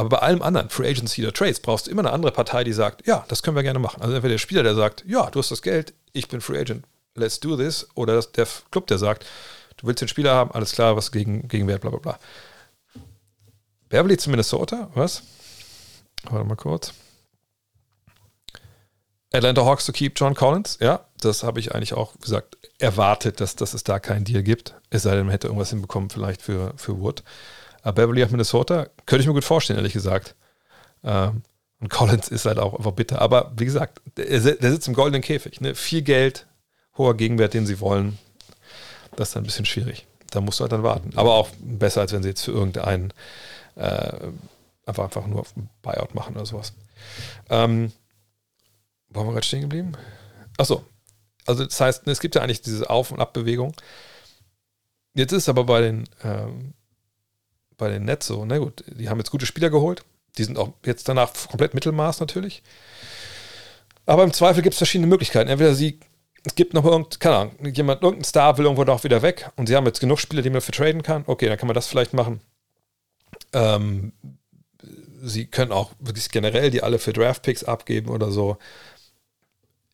aber 0.00 0.08
bei 0.08 0.18
allem 0.20 0.40
anderen, 0.40 0.70
Free 0.70 0.88
Agency 0.88 1.22
oder 1.22 1.34
Trades, 1.34 1.60
brauchst 1.60 1.86
du 1.86 1.90
immer 1.90 2.00
eine 2.00 2.12
andere 2.12 2.32
Partei, 2.32 2.64
die 2.64 2.72
sagt, 2.72 3.06
ja, 3.06 3.22
das 3.28 3.42
können 3.42 3.54
wir 3.54 3.62
gerne 3.62 3.78
machen. 3.78 4.00
Also 4.00 4.14
entweder 4.14 4.32
der 4.32 4.38
Spieler, 4.38 4.62
der 4.62 4.74
sagt, 4.74 5.04
ja, 5.06 5.28
du 5.28 5.38
hast 5.38 5.50
das 5.50 5.60
Geld, 5.60 5.92
ich 6.14 6.26
bin 6.26 6.40
Free 6.40 6.58
Agent, 6.58 6.86
let's 7.14 7.38
do 7.38 7.54
this. 7.54 7.86
Oder 7.96 8.22
der 8.22 8.48
Club, 8.70 8.86
der 8.86 8.96
sagt, 8.96 9.26
du 9.76 9.86
willst 9.86 10.00
den 10.00 10.08
Spieler 10.08 10.34
haben, 10.34 10.52
alles 10.52 10.72
klar, 10.72 10.96
was 10.96 11.12
gegen, 11.12 11.48
Gegenwert, 11.48 11.82
bla 11.82 11.90
bla 11.90 11.98
bla. 11.98 12.18
Beverly 13.90 14.16
zu 14.16 14.30
Minnesota, 14.30 14.88
was? 14.94 15.22
Warte 16.30 16.48
mal 16.48 16.56
kurz. 16.56 16.94
Atlanta 19.34 19.66
Hawks 19.66 19.84
to 19.84 19.92
keep 19.92 20.18
John 20.18 20.34
Collins, 20.34 20.78
ja, 20.80 21.04
das 21.20 21.42
habe 21.42 21.60
ich 21.60 21.74
eigentlich 21.74 21.92
auch 21.92 22.18
gesagt, 22.20 22.56
erwartet, 22.78 23.42
dass, 23.42 23.54
dass 23.54 23.74
es 23.74 23.84
da 23.84 23.98
keinen 23.98 24.24
Deal 24.24 24.42
gibt. 24.42 24.76
Es 24.88 25.02
sei 25.02 25.14
denn, 25.14 25.26
man 25.26 25.32
hätte 25.32 25.48
irgendwas 25.48 25.68
hinbekommen, 25.68 26.08
vielleicht 26.08 26.40
für, 26.40 26.72
für 26.76 26.98
Wood. 26.98 27.22
Aber 27.82 28.02
Beverly 28.02 28.24
auf 28.24 28.30
Minnesota 28.30 28.88
könnte 29.06 29.22
ich 29.22 29.26
mir 29.26 29.34
gut 29.34 29.44
vorstellen, 29.44 29.78
ehrlich 29.78 29.92
gesagt. 29.92 30.34
Ähm, 31.02 31.42
und 31.80 31.88
Collins 31.88 32.28
ist 32.28 32.44
halt 32.44 32.58
auch 32.58 32.74
einfach 32.74 32.92
bitter. 32.92 33.22
Aber 33.22 33.52
wie 33.56 33.64
gesagt, 33.64 34.02
der, 34.16 34.26
der 34.26 34.70
sitzt 34.70 34.88
im 34.88 34.94
goldenen 34.94 35.22
Käfig. 35.22 35.60
Ne? 35.60 35.74
Viel 35.74 36.02
Geld, 36.02 36.46
hoher 36.96 37.16
Gegenwert, 37.16 37.54
den 37.54 37.66
sie 37.66 37.80
wollen. 37.80 38.18
Das 39.16 39.28
ist 39.28 39.36
dann 39.36 39.42
ein 39.42 39.46
bisschen 39.46 39.64
schwierig. 39.64 40.06
Da 40.30 40.40
musst 40.40 40.60
du 40.60 40.62
halt 40.62 40.72
dann 40.72 40.82
warten. 40.82 41.12
Aber 41.16 41.34
auch 41.34 41.48
besser, 41.58 42.02
als 42.02 42.12
wenn 42.12 42.22
sie 42.22 42.28
jetzt 42.28 42.44
für 42.44 42.52
irgendeinen 42.52 43.12
äh, 43.76 44.12
einfach, 44.86 45.04
einfach 45.04 45.26
nur 45.26 45.44
Buyout 45.82 46.14
machen 46.14 46.36
oder 46.36 46.46
sowas. 46.46 46.74
Ähm, 47.48 47.92
haben 49.14 49.26
wir 49.26 49.32
gerade 49.32 49.46
stehen 49.46 49.62
geblieben? 49.62 49.92
Achso. 50.58 50.84
Also 51.46 51.64
das 51.64 51.80
heißt, 51.80 52.06
es 52.06 52.20
gibt 52.20 52.34
ja 52.34 52.42
eigentlich 52.42 52.60
diese 52.60 52.90
Auf- 52.90 53.10
und 53.10 53.20
Abbewegung. 53.20 53.74
Jetzt 55.14 55.32
ist 55.32 55.48
aber 55.48 55.64
bei 55.64 55.80
den 55.80 56.08
ähm, 56.22 56.74
bei 57.80 57.90
den 57.90 58.04
Nets 58.04 58.26
so, 58.26 58.44
na 58.44 58.58
gut, 58.58 58.84
die 58.86 59.08
haben 59.08 59.18
jetzt 59.18 59.30
gute 59.30 59.46
Spieler 59.46 59.70
geholt. 59.70 60.04
Die 60.38 60.44
sind 60.44 60.58
auch 60.58 60.72
jetzt 60.86 61.08
danach 61.08 61.32
komplett 61.48 61.74
Mittelmaß 61.74 62.20
natürlich. 62.20 62.62
Aber 64.06 64.22
im 64.22 64.32
Zweifel 64.32 64.62
gibt 64.62 64.74
es 64.74 64.78
verschiedene 64.78 65.08
Möglichkeiten. 65.08 65.50
Entweder 65.50 65.74
sie, 65.74 65.98
es 66.44 66.54
gibt 66.54 66.74
noch 66.74 66.84
irgendein, 66.84 67.18
keine 67.18 67.36
Ahnung, 67.36 67.74
jemand, 67.74 68.02
irgendein 68.02 68.24
Star 68.24 68.56
will 68.56 68.64
irgendwo 68.64 68.84
noch 68.84 69.04
wieder 69.04 69.22
weg 69.22 69.50
und 69.56 69.66
sie 69.66 69.76
haben 69.76 69.86
jetzt 69.86 70.00
genug 70.00 70.20
Spieler, 70.20 70.42
die 70.42 70.50
man 70.50 70.60
für 70.60 70.72
traden 70.72 71.02
kann. 71.02 71.24
Okay, 71.26 71.48
dann 71.48 71.58
kann 71.58 71.66
man 71.66 71.74
das 71.74 71.88
vielleicht 71.88 72.12
machen. 72.12 72.40
Ähm, 73.52 74.12
sie 75.22 75.46
können 75.46 75.72
auch 75.72 75.92
wirklich 75.98 76.30
generell 76.30 76.70
die 76.70 76.82
alle 76.82 76.98
für 76.98 77.12
Draftpicks 77.12 77.64
abgeben 77.64 78.08
oder 78.08 78.30
so. 78.30 78.56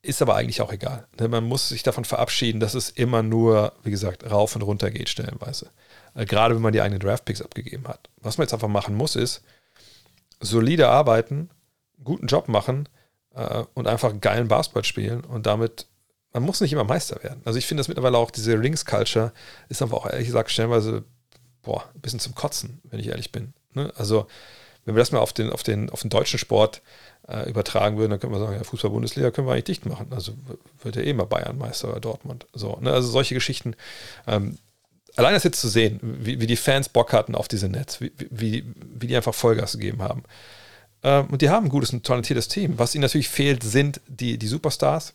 Ist 0.02 0.22
aber 0.22 0.36
eigentlich 0.36 0.60
auch 0.60 0.72
egal. 0.72 1.06
Ne? 1.18 1.28
Man 1.28 1.44
muss 1.44 1.68
sich 1.68 1.82
davon 1.82 2.04
verabschieden, 2.04 2.60
dass 2.60 2.74
es 2.74 2.90
immer 2.90 3.22
nur, 3.22 3.72
wie 3.82 3.90
gesagt, 3.90 4.30
rauf 4.30 4.54
und 4.54 4.62
runter 4.62 4.90
geht, 4.90 5.08
stellenweise. 5.08 5.70
Äh, 6.16 6.26
gerade 6.26 6.54
wenn 6.54 6.62
man 6.62 6.72
die 6.72 6.80
eigenen 6.80 7.00
Draftpicks 7.00 7.42
abgegeben 7.42 7.86
hat. 7.86 8.08
Was 8.20 8.38
man 8.38 8.46
jetzt 8.46 8.54
einfach 8.54 8.68
machen 8.68 8.94
muss, 8.94 9.14
ist 9.14 9.42
solide 10.40 10.88
arbeiten, 10.88 11.50
guten 12.02 12.26
Job 12.26 12.48
machen 12.48 12.88
äh, 13.34 13.64
und 13.74 13.86
einfach 13.86 14.12
geilen 14.20 14.48
Basketball 14.48 14.84
spielen 14.84 15.24
und 15.24 15.46
damit, 15.46 15.86
man 16.32 16.42
muss 16.42 16.60
nicht 16.60 16.72
immer 16.72 16.84
Meister 16.84 17.22
werden. 17.22 17.42
Also 17.44 17.58
ich 17.58 17.66
finde 17.66 17.80
das 17.80 17.88
mittlerweile 17.88 18.18
auch, 18.18 18.30
diese 18.30 18.58
Rings-Culture 18.58 19.32
ist 19.68 19.82
einfach 19.82 19.98
auch 19.98 20.06
ehrlich 20.10 20.26
gesagt 20.26 20.50
stellenweise, 20.50 21.04
boah, 21.62 21.84
ein 21.94 22.00
bisschen 22.00 22.20
zum 22.20 22.34
Kotzen, 22.34 22.80
wenn 22.84 23.00
ich 23.00 23.08
ehrlich 23.08 23.32
bin. 23.32 23.54
Ne? 23.74 23.92
Also 23.96 24.26
wenn 24.84 24.94
wir 24.94 25.00
das 25.00 25.12
mal 25.12 25.18
auf 25.18 25.32
den, 25.32 25.50
auf 25.50 25.62
den, 25.62 25.90
auf 25.90 26.00
den 26.00 26.10
deutschen 26.10 26.38
Sport 26.38 26.80
äh, 27.28 27.48
übertragen 27.48 27.98
würden, 27.98 28.10
dann 28.10 28.20
können 28.20 28.32
wir 28.32 28.38
sagen, 28.38 28.56
ja, 28.56 28.62
Fußball-Bundesliga 28.62 29.32
können 29.32 29.48
wir 29.48 29.52
eigentlich 29.52 29.64
dicht 29.64 29.86
machen. 29.86 30.08
Also 30.10 30.34
wird 30.82 30.96
ja 30.96 31.02
eh 31.02 31.12
mal 31.12 31.24
Bayern 31.26 31.58
Meister 31.58 31.88
oder 31.88 31.98
Dortmund. 31.98 32.46
So, 32.52 32.78
ne? 32.80 32.92
Also 32.92 33.08
solche 33.08 33.34
Geschichten. 33.34 33.74
Ähm, 34.28 34.58
allein 35.16 35.34
das 35.34 35.44
jetzt 35.44 35.60
zu 35.60 35.68
sehen, 35.68 35.98
wie, 36.02 36.40
wie 36.40 36.46
die 36.46 36.56
Fans 36.56 36.88
Bock 36.88 37.12
hatten 37.12 37.34
auf 37.34 37.48
diese 37.48 37.68
Netz, 37.68 38.00
wie, 38.00 38.12
wie, 38.30 38.64
wie 38.76 39.06
die 39.06 39.16
einfach 39.16 39.34
Vollgas 39.34 39.72
gegeben 39.72 40.02
haben. 40.02 40.22
Ähm, 41.02 41.26
und 41.26 41.42
die 41.42 41.50
haben 41.50 41.66
ein 41.66 41.70
gutes 41.70 41.92
und 41.92 42.04
talentiertes 42.04 42.48
Team. 42.48 42.78
Was 42.78 42.94
ihnen 42.94 43.02
natürlich 43.02 43.28
fehlt, 43.28 43.62
sind 43.62 44.00
die, 44.06 44.38
die 44.38 44.46
Superstars. 44.46 45.14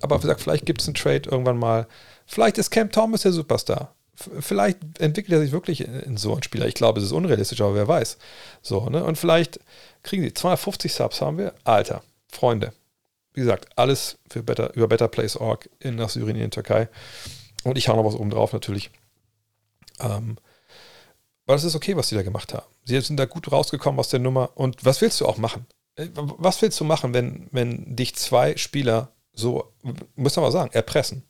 Aber 0.00 0.18
wie 0.18 0.22
gesagt, 0.22 0.40
vielleicht 0.40 0.66
gibt 0.66 0.80
es 0.80 0.88
einen 0.88 0.94
Trade 0.94 1.28
irgendwann 1.30 1.58
mal. 1.58 1.86
Vielleicht 2.26 2.58
ist 2.58 2.70
Cam 2.70 2.90
Thomas 2.90 3.22
der 3.22 3.32
Superstar. 3.32 3.94
Vielleicht 4.14 4.78
entwickelt 4.98 5.34
er 5.34 5.40
sich 5.40 5.52
wirklich 5.52 5.86
in 5.86 6.16
so 6.16 6.32
einen 6.32 6.42
Spieler. 6.42 6.66
Ich 6.66 6.74
glaube, 6.74 7.00
es 7.00 7.06
ist 7.06 7.12
unrealistisch, 7.12 7.60
aber 7.60 7.74
wer 7.74 7.86
weiß. 7.86 8.16
So, 8.62 8.88
ne? 8.88 9.04
Und 9.04 9.16
vielleicht 9.16 9.60
kriegen 10.02 10.22
sie 10.22 10.32
250 10.32 10.92
Subs 10.92 11.20
haben 11.20 11.36
wir. 11.36 11.52
Alter, 11.64 12.02
Freunde. 12.32 12.72
Wie 13.34 13.40
gesagt, 13.40 13.68
alles 13.76 14.16
für 14.30 14.42
Better, 14.42 14.74
über 14.74 14.88
Better 14.88 15.08
Place 15.08 15.36
Org 15.36 15.68
in 15.80 15.96
nach 15.96 16.08
Syrien, 16.08 16.36
in 16.36 16.42
der 16.42 16.50
Türkei. 16.50 16.88
Und 17.64 17.76
ich 17.76 17.88
hau 17.88 17.96
noch 17.96 18.06
was 18.06 18.14
oben 18.14 18.30
drauf 18.30 18.54
natürlich. 18.54 18.90
Ähm, 20.00 20.36
Aber 21.46 21.54
das 21.54 21.64
ist 21.64 21.74
okay, 21.76 21.96
was 21.96 22.08
sie 22.08 22.16
da 22.16 22.22
gemacht 22.22 22.54
haben. 22.54 22.66
Sie 22.84 23.00
sind 23.00 23.18
da 23.18 23.26
gut 23.26 23.50
rausgekommen 23.52 23.98
aus 24.00 24.08
der 24.08 24.20
Nummer. 24.20 24.50
Und 24.56 24.84
was 24.84 25.00
willst 25.00 25.20
du 25.20 25.26
auch 25.26 25.38
machen? 25.38 25.66
Äh, 25.96 26.08
was 26.14 26.62
willst 26.62 26.78
du 26.80 26.84
machen, 26.84 27.14
wenn, 27.14 27.48
wenn 27.52 27.96
dich 27.96 28.14
zwei 28.16 28.56
Spieler 28.56 29.12
so, 29.32 29.72
muss 30.16 30.36
man 30.36 30.44
mal 30.44 30.52
sagen, 30.52 30.72
erpressen? 30.72 31.24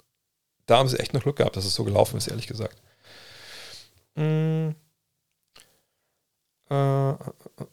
Da 0.67 0.79
haben 0.79 0.89
sie 0.89 0.99
echt 0.99 1.15
noch 1.15 1.23
Glück 1.23 1.37
gehabt, 1.37 1.57
dass 1.57 1.65
es 1.65 1.75
so 1.75 1.85
gelaufen 1.85 2.17
ist, 2.19 2.29
ehrlich 2.29 2.47
gesagt. 2.47 2.83
Mm. 4.17 4.71
Äh, 6.71 7.11
äh, 7.11 7.17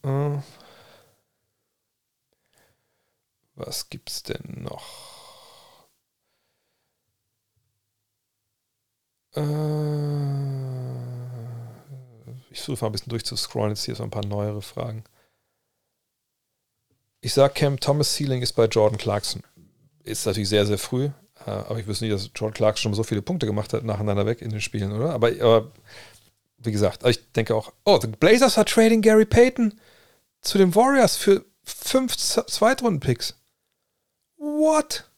äh. 0.03 0.39
Was 3.55 3.89
gibt's 3.89 4.23
denn 4.23 4.63
noch? 4.63 5.87
Ich 12.53 12.61
versuche 12.61 12.85
mal 12.85 12.89
ein 12.89 12.91
bisschen 12.91 13.09
durchzuscrollen. 13.09 13.71
Jetzt 13.71 13.85
hier 13.85 13.95
so 13.95 14.03
ein 14.03 14.11
paar 14.11 14.25
neuere 14.25 14.61
Fragen. 14.61 15.03
Ich 17.19 17.33
sage, 17.33 17.53
Cam 17.53 17.79
Thomas 17.79 18.15
Ceiling 18.15 18.41
ist 18.41 18.53
bei 18.53 18.65
Jordan 18.65 18.99
Clarkson. 18.99 19.43
Ist 20.03 20.25
natürlich 20.25 20.49
sehr, 20.49 20.65
sehr 20.65 20.77
früh. 20.77 21.09
Aber 21.45 21.79
ich 21.79 21.87
wüsste 21.87 22.05
nicht, 22.05 22.13
dass 22.13 22.29
Jordan 22.35 22.53
Clarkson 22.53 22.83
schon 22.83 22.93
so 22.93 23.03
viele 23.03 23.21
Punkte 23.21 23.47
gemacht 23.47 23.73
hat 23.73 23.83
nacheinander 23.83 24.25
weg 24.25 24.41
in 24.41 24.51
den 24.51 24.61
Spielen, 24.61 24.91
oder? 24.91 25.13
Aber, 25.13 25.29
aber 25.29 25.71
wie 26.57 26.71
gesagt, 26.71 27.05
ich 27.05 27.19
denke 27.33 27.55
auch, 27.55 27.73
oh, 27.85 27.99
the 27.99 28.07
Blazers 28.07 28.57
are 28.57 28.65
trading 28.65 29.01
Gary 29.01 29.25
Payton 29.25 29.79
zu 30.41 30.57
den 30.57 30.75
Warriors 30.75 31.17
für 31.17 31.43
fünf 31.63 32.15
Zweitrunden-Picks. 32.15 33.35
What? 34.37 35.09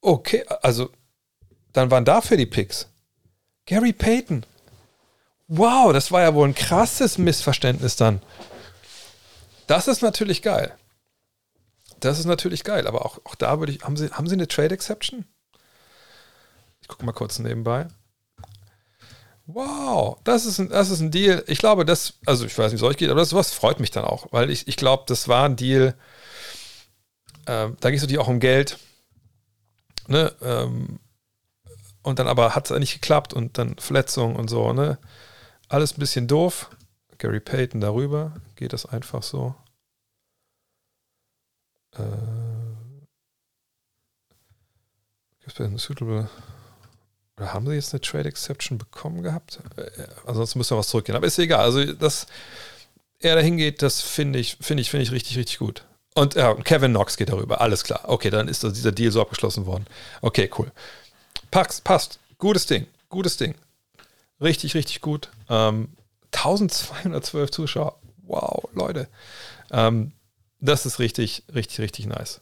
Okay, 0.00 0.44
also 0.62 0.90
dann 1.72 1.90
waren 1.90 2.04
dafür 2.04 2.36
die 2.36 2.46
Picks. 2.46 2.88
Gary 3.66 3.92
Payton. 3.92 4.44
Wow, 5.48 5.94
das 5.94 6.12
war 6.12 6.20
ja 6.20 6.34
wohl 6.34 6.46
ein 6.46 6.54
krasses 6.54 7.16
Missverständnis 7.16 7.96
dann. 7.96 8.20
Das 9.66 9.88
ist 9.88 10.02
natürlich 10.02 10.42
geil. 10.42 10.74
Das 12.00 12.18
ist 12.18 12.26
natürlich 12.26 12.64
geil, 12.64 12.86
aber 12.86 13.04
auch, 13.04 13.18
auch 13.24 13.34
da 13.34 13.58
würde 13.58 13.72
ich. 13.72 13.82
Haben 13.82 13.96
Sie, 13.96 14.10
haben 14.10 14.28
Sie 14.28 14.34
eine 14.34 14.46
Trade 14.46 14.74
Exception? 14.74 15.24
Ich 16.80 16.88
gucke 16.88 17.04
mal 17.04 17.12
kurz 17.12 17.38
nebenbei. 17.38 17.88
Wow, 19.46 20.18
das 20.24 20.44
ist 20.44 20.58
ein, 20.58 20.68
das 20.68 20.90
ist 20.90 21.00
ein 21.00 21.10
Deal. 21.10 21.42
Ich 21.46 21.58
glaube, 21.58 21.86
das, 21.86 22.14
also 22.26 22.44
ich 22.44 22.56
weiß 22.56 22.70
nicht, 22.70 22.82
wie 22.82 22.84
es 22.84 22.90
euch 22.90 22.98
geht, 22.98 23.08
aber 23.08 23.20
das 23.20 23.32
was 23.32 23.54
freut 23.54 23.80
mich 23.80 23.90
dann 23.90 24.04
auch, 24.04 24.26
weil 24.30 24.50
ich, 24.50 24.68
ich 24.68 24.76
glaube, 24.76 25.04
das 25.06 25.26
war 25.28 25.46
ein 25.46 25.56
Deal. 25.56 25.94
Äh, 27.46 27.70
da 27.80 27.90
geht 27.90 27.96
es 27.96 28.02
natürlich 28.02 28.20
auch 28.20 28.28
um 28.28 28.40
Geld. 28.40 28.78
Ne? 30.06 30.32
Ähm, 30.42 31.00
und 32.02 32.18
dann 32.18 32.28
aber 32.28 32.54
hat 32.54 32.70
es 32.70 32.78
nicht 32.78 32.92
geklappt 32.92 33.32
und 33.32 33.56
dann 33.56 33.76
Verletzungen 33.78 34.36
und 34.36 34.48
so, 34.48 34.74
ne? 34.74 34.98
Alles 35.68 35.96
ein 35.96 36.00
bisschen 36.00 36.26
doof. 36.26 36.70
Gary 37.18 37.40
Payton 37.40 37.80
darüber. 37.80 38.34
Geht 38.56 38.72
das 38.72 38.86
einfach 38.86 39.22
so? 39.22 39.54
Äh, 41.96 42.02
suitable 45.76 46.28
oder 47.38 47.54
haben 47.54 47.66
sie 47.66 47.74
jetzt 47.74 47.94
eine 47.94 48.00
Trade 48.00 48.28
Exception 48.28 48.78
bekommen 48.78 49.22
gehabt? 49.22 49.60
Äh, 49.76 49.90
ansonsten 50.26 50.58
müssen 50.58 50.72
wir 50.72 50.78
was 50.78 50.88
zurückgehen. 50.88 51.16
Aber 51.16 51.26
ist 51.26 51.38
egal. 51.38 51.60
Also, 51.60 51.92
dass 51.92 52.26
er 53.20 53.36
da 53.36 53.40
hingeht, 53.40 53.82
das 53.82 54.00
finde 54.00 54.38
ich, 54.38 54.56
finde 54.60 54.80
ich, 54.80 54.90
finde 54.90 55.04
ich 55.04 55.12
richtig, 55.12 55.36
richtig 55.38 55.58
gut. 55.58 55.84
Und 56.14 56.34
ja, 56.34 56.54
Kevin 56.54 56.92
Knox 56.92 57.16
geht 57.16 57.28
darüber. 57.28 57.60
Alles 57.60 57.84
klar. 57.84 58.00
Okay, 58.04 58.30
dann 58.30 58.48
ist 58.48 58.62
dieser 58.64 58.92
Deal 58.92 59.12
so 59.12 59.20
abgeschlossen 59.20 59.66
worden. 59.66 59.86
Okay, 60.20 60.50
cool. 60.58 60.70
Pax, 61.50 61.80
passt. 61.80 62.18
Gutes 62.38 62.66
Ding. 62.66 62.86
Gutes 63.08 63.36
Ding. 63.36 63.54
Richtig, 64.40 64.74
richtig 64.74 65.00
gut. 65.00 65.30
Ähm, 65.48 65.88
1212 66.32 67.50
Zuschauer. 67.50 67.98
Wow, 68.22 68.68
Leute. 68.74 69.08
Ähm, 69.70 70.12
das 70.60 70.86
ist 70.86 70.98
richtig, 70.98 71.44
richtig, 71.54 71.80
richtig 71.80 72.06
nice 72.06 72.40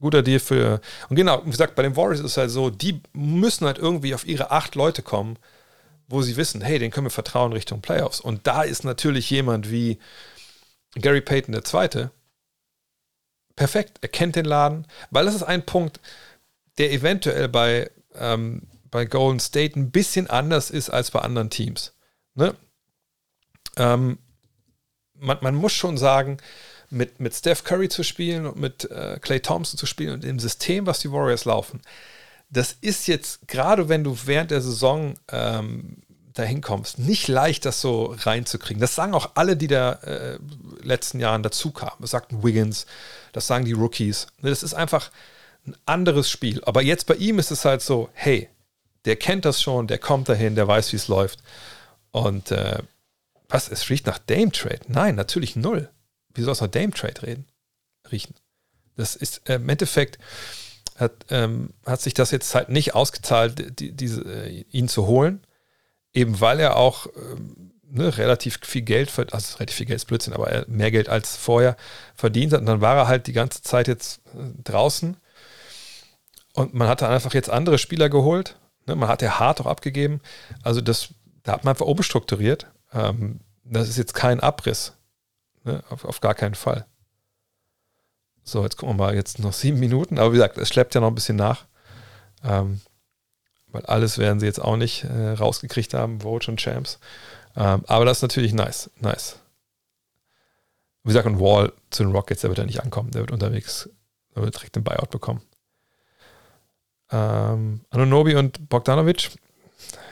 guter 0.00 0.22
Deal 0.22 0.40
für. 0.40 0.80
Und 1.08 1.16
genau, 1.16 1.44
wie 1.44 1.50
gesagt, 1.50 1.74
bei 1.74 1.82
den 1.82 1.96
Warriors 1.96 2.20
ist 2.20 2.32
es 2.32 2.36
halt 2.36 2.50
so, 2.50 2.70
die 2.70 3.02
müssen 3.12 3.66
halt 3.66 3.78
irgendwie 3.78 4.14
auf 4.14 4.26
ihre 4.26 4.50
acht 4.50 4.74
Leute 4.74 5.02
kommen, 5.02 5.38
wo 6.08 6.22
sie 6.22 6.36
wissen, 6.36 6.60
hey, 6.60 6.78
den 6.78 6.90
können 6.90 7.06
wir 7.06 7.10
vertrauen 7.10 7.52
Richtung 7.52 7.80
Playoffs. 7.80 8.20
Und 8.20 8.46
da 8.46 8.62
ist 8.62 8.84
natürlich 8.84 9.28
jemand 9.30 9.70
wie 9.70 9.98
Gary 10.94 11.20
Payton 11.20 11.52
der 11.52 11.64
Zweite 11.64 12.10
perfekt. 13.56 13.98
Er 14.00 14.08
kennt 14.08 14.36
den 14.36 14.44
Laden, 14.44 14.86
weil 15.10 15.26
das 15.26 15.34
ist 15.34 15.42
ein 15.42 15.66
Punkt, 15.66 16.00
der 16.78 16.92
eventuell 16.92 17.48
bei, 17.48 17.90
ähm, 18.14 18.62
bei 18.90 19.04
Golden 19.04 19.40
State 19.40 19.78
ein 19.78 19.90
bisschen 19.90 20.28
anders 20.28 20.70
ist 20.70 20.90
als 20.90 21.10
bei 21.10 21.20
anderen 21.20 21.50
Teams. 21.50 21.94
Ne? 22.34 22.54
Ähm, 23.76 24.18
man, 25.14 25.38
man 25.40 25.54
muss 25.54 25.72
schon 25.72 25.98
sagen, 25.98 26.38
mit, 26.90 27.20
mit 27.20 27.34
Steph 27.34 27.64
Curry 27.64 27.88
zu 27.88 28.02
spielen 28.02 28.46
und 28.46 28.56
mit 28.56 28.90
äh, 28.90 29.18
Clay 29.20 29.40
Thompson 29.40 29.78
zu 29.78 29.86
spielen 29.86 30.14
und 30.14 30.24
im 30.24 30.38
System, 30.38 30.86
was 30.86 31.00
die 31.00 31.12
Warriors 31.12 31.44
laufen, 31.44 31.80
das 32.50 32.76
ist 32.80 33.06
jetzt, 33.08 33.46
gerade 33.46 33.88
wenn 33.88 34.04
du 34.04 34.16
während 34.24 34.50
der 34.50 34.62
Saison 34.62 35.16
ähm, 35.30 35.98
dahin 36.32 36.60
kommst, 36.60 36.98
nicht 36.98 37.28
leicht, 37.28 37.64
das 37.64 37.80
so 37.80 38.16
reinzukriegen. 38.18 38.80
Das 38.80 38.94
sagen 38.94 39.12
auch 39.12 39.32
alle, 39.34 39.56
die 39.56 39.66
da 39.66 39.92
äh, 39.92 40.38
letzten 40.82 41.20
Jahren 41.20 41.42
dazu 41.42 41.72
kamen. 41.72 42.00
Das 42.00 42.10
sagt 42.10 42.42
Wiggins, 42.42 42.86
das 43.32 43.46
sagen 43.46 43.64
die 43.64 43.72
Rookies. 43.72 44.28
Das 44.40 44.62
ist 44.62 44.74
einfach 44.74 45.10
ein 45.66 45.76
anderes 45.84 46.30
Spiel. 46.30 46.62
Aber 46.64 46.80
jetzt 46.80 47.06
bei 47.06 47.16
ihm 47.16 47.38
ist 47.38 47.50
es 47.50 47.64
halt 47.64 47.82
so, 47.82 48.08
hey, 48.14 48.48
der 49.04 49.16
kennt 49.16 49.44
das 49.44 49.62
schon, 49.62 49.86
der 49.86 49.98
kommt 49.98 50.28
dahin, 50.28 50.54
der 50.54 50.68
weiß, 50.68 50.92
wie 50.92 50.96
es 50.96 51.08
läuft. 51.08 51.42
Und 52.10 52.50
äh, 52.50 52.78
was, 53.48 53.68
es 53.70 53.88
riecht 53.88 54.06
nach 54.06 54.18
Dame 54.18 54.52
Trade? 54.52 54.80
Nein, 54.88 55.14
natürlich 55.14 55.56
null 55.56 55.90
wie 56.38 56.42
soll 56.42 56.52
es 56.52 56.60
nach 56.60 56.68
Dame 56.68 56.92
Trade 56.92 57.22
reden? 57.22 57.46
Riechen. 58.10 58.34
Das 58.96 59.16
ist 59.16 59.48
äh, 59.48 59.56
im 59.56 59.68
Endeffekt 59.68 60.18
hat, 60.96 61.26
ähm, 61.30 61.74
hat 61.84 62.00
sich 62.00 62.14
das 62.14 62.30
jetzt 62.30 62.54
halt 62.54 62.70
nicht 62.70 62.94
ausgezahlt, 62.94 63.78
die, 63.78 63.92
diese, 63.92 64.22
äh, 64.22 64.64
ihn 64.70 64.88
zu 64.88 65.06
holen, 65.06 65.44
eben 66.12 66.40
weil 66.40 66.58
er 66.58 66.76
auch 66.76 67.06
ähm, 67.16 67.72
ne, 67.84 68.16
relativ 68.16 68.58
viel 68.62 68.82
Geld, 68.82 69.12
also 69.32 69.56
relativ 69.56 69.76
viel 69.76 69.86
Geld 69.86 69.98
ist 69.98 70.06
Blödsinn, 70.06 70.32
aber 70.32 70.48
er 70.48 70.64
mehr 70.68 70.90
Geld 70.90 71.08
als 71.08 71.36
vorher 71.36 71.76
verdient 72.14 72.52
hat. 72.52 72.60
Und 72.60 72.66
dann 72.66 72.80
war 72.80 72.96
er 72.96 73.08
halt 73.08 73.26
die 73.26 73.32
ganze 73.32 73.62
Zeit 73.62 73.88
jetzt 73.88 74.20
äh, 74.34 74.62
draußen. 74.64 75.16
Und 76.54 76.74
man 76.74 76.88
hatte 76.88 77.08
einfach 77.08 77.34
jetzt 77.34 77.50
andere 77.50 77.78
Spieler 77.78 78.08
geholt. 78.08 78.56
Ne? 78.88 78.96
Man 78.96 79.08
hat 79.08 79.22
ja 79.22 79.38
hart 79.38 79.60
auch 79.60 79.66
abgegeben. 79.66 80.20
Also 80.62 80.80
das, 80.80 81.08
da 81.42 81.52
hat 81.52 81.64
man 81.64 81.72
einfach 81.72 81.86
umstrukturiert. 81.86 82.66
Ähm, 82.92 83.40
das 83.64 83.88
ist 83.88 83.98
jetzt 83.98 84.14
kein 84.14 84.40
Abriss. 84.40 84.94
Ne? 85.64 85.82
Auf, 85.90 86.04
auf 86.04 86.20
gar 86.20 86.34
keinen 86.34 86.54
Fall. 86.54 86.86
So, 88.42 88.62
jetzt 88.62 88.78
gucken 88.78 88.96
wir 88.96 89.04
mal, 89.04 89.14
jetzt 89.14 89.38
noch 89.38 89.52
sieben 89.52 89.78
Minuten. 89.78 90.18
Aber 90.18 90.32
wie 90.32 90.36
gesagt, 90.36 90.56
es 90.58 90.68
schleppt 90.68 90.94
ja 90.94 91.00
noch 91.00 91.08
ein 91.08 91.14
bisschen 91.14 91.36
nach. 91.36 91.66
Ähm, 92.42 92.80
weil 93.70 93.84
alles 93.84 94.16
werden 94.16 94.40
sie 94.40 94.46
jetzt 94.46 94.60
auch 94.60 94.76
nicht 94.76 95.04
äh, 95.04 95.32
rausgekriegt 95.32 95.92
haben, 95.92 96.22
Vogue 96.22 96.48
und 96.48 96.58
Champs. 96.58 96.98
Ähm, 97.56 97.84
aber 97.86 98.06
das 98.06 98.18
ist 98.18 98.22
natürlich 98.22 98.54
nice. 98.54 98.90
Nice. 99.00 99.40
Wie 101.02 101.08
gesagt, 101.08 101.26
und 101.26 101.40
Wall 101.40 101.72
zu 101.90 102.04
den 102.04 102.12
Rockets, 102.12 102.40
der 102.40 102.50
wird 102.50 102.58
ja 102.58 102.64
nicht 102.64 102.82
ankommen. 102.82 103.10
Der 103.10 103.20
wird 103.20 103.32
unterwegs, 103.32 103.90
der 104.34 104.42
wird 104.42 104.54
direkt 104.56 104.76
den 104.76 104.84
Buyout 104.84 105.10
bekommen. 105.10 105.42
Ähm, 107.10 107.80
Anunobi 107.90 108.34
und 108.36 108.68
Bogdanovic, 108.68 109.30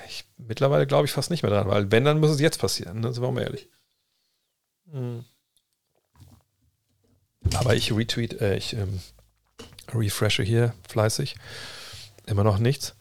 ich, 0.09 0.25
mittlerweile 0.39 0.87
glaube 0.87 1.07
ich 1.07 1.13
fast 1.13 1.31
nicht 1.31 1.43
mehr 1.43 1.53
dran, 1.53 1.69
weil 1.69 1.91
wenn, 1.91 2.05
dann 2.05 2.21
muss 2.21 2.31
es 2.31 2.41
jetzt 2.41 2.61
passieren. 2.61 3.01
Ne? 3.01 3.13
Sind 3.13 3.23
wir 3.23 3.33
mal 3.33 3.43
ehrlich. 3.43 3.69
Mhm. 4.87 5.25
Aber 7.55 7.75
ich 7.75 7.93
retweet, 7.93 8.41
äh, 8.41 8.57
ich 8.57 8.73
ähm, 8.75 9.01
refreshe 9.93 10.43
hier 10.43 10.75
fleißig. 10.89 11.37
Immer 12.27 12.45
noch 12.45 12.59
nichts. 12.59 12.95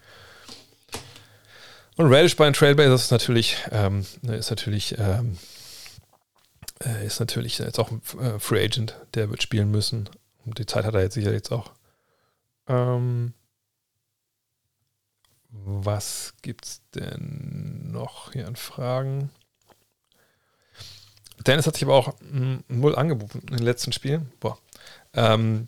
Und 1.98 2.14
Radish 2.14 2.36
bei 2.36 2.46
den 2.46 2.54
Trailblazers 2.54 3.06
ist 3.06 3.12
natürlich, 3.12 3.58
ähm, 3.72 4.06
ist 4.24 4.50
natürlich, 4.50 4.98
ähm, 4.98 5.38
äh, 6.84 7.06
ist 7.06 7.20
natürlich 7.20 7.58
jetzt 7.58 7.80
auch 7.80 7.90
ein 7.90 8.02
äh, 8.20 8.40
Free 8.40 8.64
Agent, 8.64 9.00
der 9.14 9.30
wird 9.30 9.42
spielen 9.42 9.72
müssen. 9.72 10.10
Und 10.46 10.60
die 10.60 10.66
Zeit 10.66 10.86
hat 10.86 10.94
er 10.94 11.02
jetzt 11.02 11.14
sicher 11.14 11.32
jetzt 11.32 11.52
auch. 11.52 11.72
Ähm, 12.68 13.34
was 15.64 16.34
gibt's 16.42 16.82
denn 16.94 17.92
noch 17.92 18.34
hier 18.34 18.48
an 18.48 18.56
Fragen? 18.56 19.32
Dennis 21.46 21.68
hat 21.68 21.76
sich 21.76 21.84
aber 21.84 21.96
auch 21.96 22.14
null 22.68 22.96
angeboten 22.96 23.40
in 23.50 23.58
den 23.58 23.66
letzten 23.66 23.92
Spielen. 23.92 24.32
Boah. 24.40 24.58
Ähm, 25.14 25.68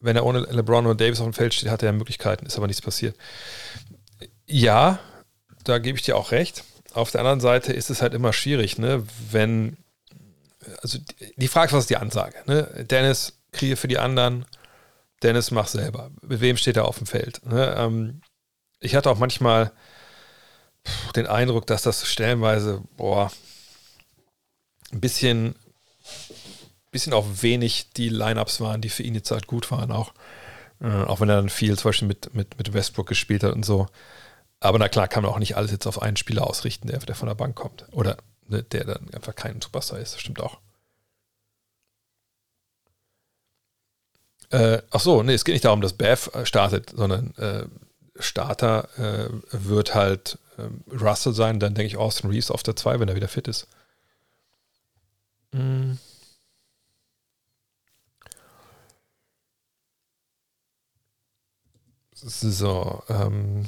wenn 0.00 0.16
er 0.16 0.24
ohne 0.24 0.40
LeBron 0.40 0.86
und 0.86 1.00
Davis 1.00 1.20
auf 1.20 1.26
dem 1.26 1.34
Feld 1.34 1.54
steht, 1.54 1.70
hat 1.70 1.82
er 1.82 1.92
Möglichkeiten, 1.92 2.46
ist 2.46 2.56
aber 2.56 2.66
nichts 2.66 2.82
passiert. 2.82 3.16
Ja, 4.46 4.98
da 5.64 5.78
gebe 5.78 5.98
ich 5.98 6.04
dir 6.04 6.16
auch 6.16 6.32
recht. 6.32 6.64
Auf 6.92 7.10
der 7.10 7.20
anderen 7.20 7.40
Seite 7.40 7.72
ist 7.72 7.90
es 7.90 8.02
halt 8.02 8.14
immer 8.14 8.32
schwierig, 8.32 8.78
ne? 8.78 9.06
wenn, 9.30 9.76
also 10.82 10.98
die 11.36 11.48
Frage 11.48 11.68
ist, 11.68 11.72
was 11.72 11.84
ist 11.84 11.90
die 11.90 11.96
Ansage? 11.98 12.36
Ne? 12.46 12.86
Dennis 12.90 13.34
kriege 13.52 13.76
für 13.76 13.88
die 13.88 13.98
anderen, 13.98 14.46
Dennis 15.22 15.50
mach 15.50 15.68
selber. 15.68 16.10
Mit 16.22 16.40
wem 16.40 16.56
steht 16.56 16.76
er 16.76 16.86
auf 16.86 16.98
dem 16.98 17.06
Feld? 17.06 17.44
Ne? 17.44 17.74
Ähm, 17.76 18.22
ich 18.80 18.94
hatte 18.94 19.10
auch 19.10 19.18
manchmal 19.18 19.72
den 21.14 21.26
Eindruck, 21.26 21.66
dass 21.66 21.82
das 21.82 22.06
stellenweise, 22.06 22.82
boah, 22.96 23.30
ein 24.92 25.00
bisschen, 25.00 25.54
bisschen 26.90 27.12
auch 27.12 27.26
wenig 27.42 27.92
die 27.92 28.08
Lineups 28.08 28.60
waren, 28.60 28.80
die 28.80 28.88
für 28.88 29.02
ihn 29.02 29.14
jetzt 29.14 29.30
halt 29.30 29.46
gut 29.46 29.70
waren, 29.70 29.92
auch. 29.92 30.12
Äh, 30.80 31.04
auch 31.04 31.20
wenn 31.20 31.28
er 31.28 31.36
dann 31.36 31.50
viel 31.50 31.78
zum 31.78 31.90
Beispiel 31.90 32.08
mit, 32.08 32.34
mit, 32.34 32.56
mit 32.56 32.72
Westbrook 32.72 33.06
gespielt 33.06 33.44
hat 33.44 33.52
und 33.52 33.64
so. 33.64 33.86
Aber 34.60 34.78
na 34.78 34.88
klar, 34.88 35.08
kann 35.08 35.22
man 35.22 35.32
auch 35.32 35.38
nicht 35.38 35.56
alles 35.56 35.70
jetzt 35.70 35.86
auf 35.86 36.00
einen 36.00 36.16
Spieler 36.16 36.46
ausrichten, 36.46 36.88
der, 36.88 36.98
der 36.98 37.14
von 37.14 37.28
der 37.28 37.34
Bank 37.34 37.54
kommt. 37.56 37.86
Oder 37.92 38.16
ne, 38.48 38.62
der 38.62 38.84
dann 38.84 39.12
einfach 39.14 39.34
kein 39.34 39.60
Superstar 39.60 39.98
ist. 39.98 40.14
Das 40.14 40.20
stimmt 40.20 40.40
auch. 40.40 40.58
Äh, 44.50 44.82
ach 44.90 45.00
so, 45.00 45.22
nee, 45.22 45.34
es 45.34 45.44
geht 45.44 45.52
nicht 45.54 45.64
darum, 45.64 45.80
dass 45.80 45.92
Bev 45.92 46.30
äh, 46.34 46.44
startet, 46.44 46.90
sondern 46.90 47.34
äh, 47.36 47.66
Starter 48.20 48.88
äh, 48.98 49.28
wird 49.50 49.94
halt 49.94 50.38
ähm, 50.58 50.82
Russell 50.92 51.32
sein, 51.32 51.60
dann 51.60 51.74
denke 51.74 51.86
ich 51.86 51.96
Austin 51.96 52.30
Reeves 52.30 52.50
auf 52.50 52.62
der 52.62 52.76
2, 52.76 53.00
wenn 53.00 53.08
er 53.08 53.16
wieder 53.16 53.28
fit 53.28 53.48
ist. 53.48 53.66
Mm. 55.52 55.94
So, 62.22 63.02
ähm, 63.08 63.66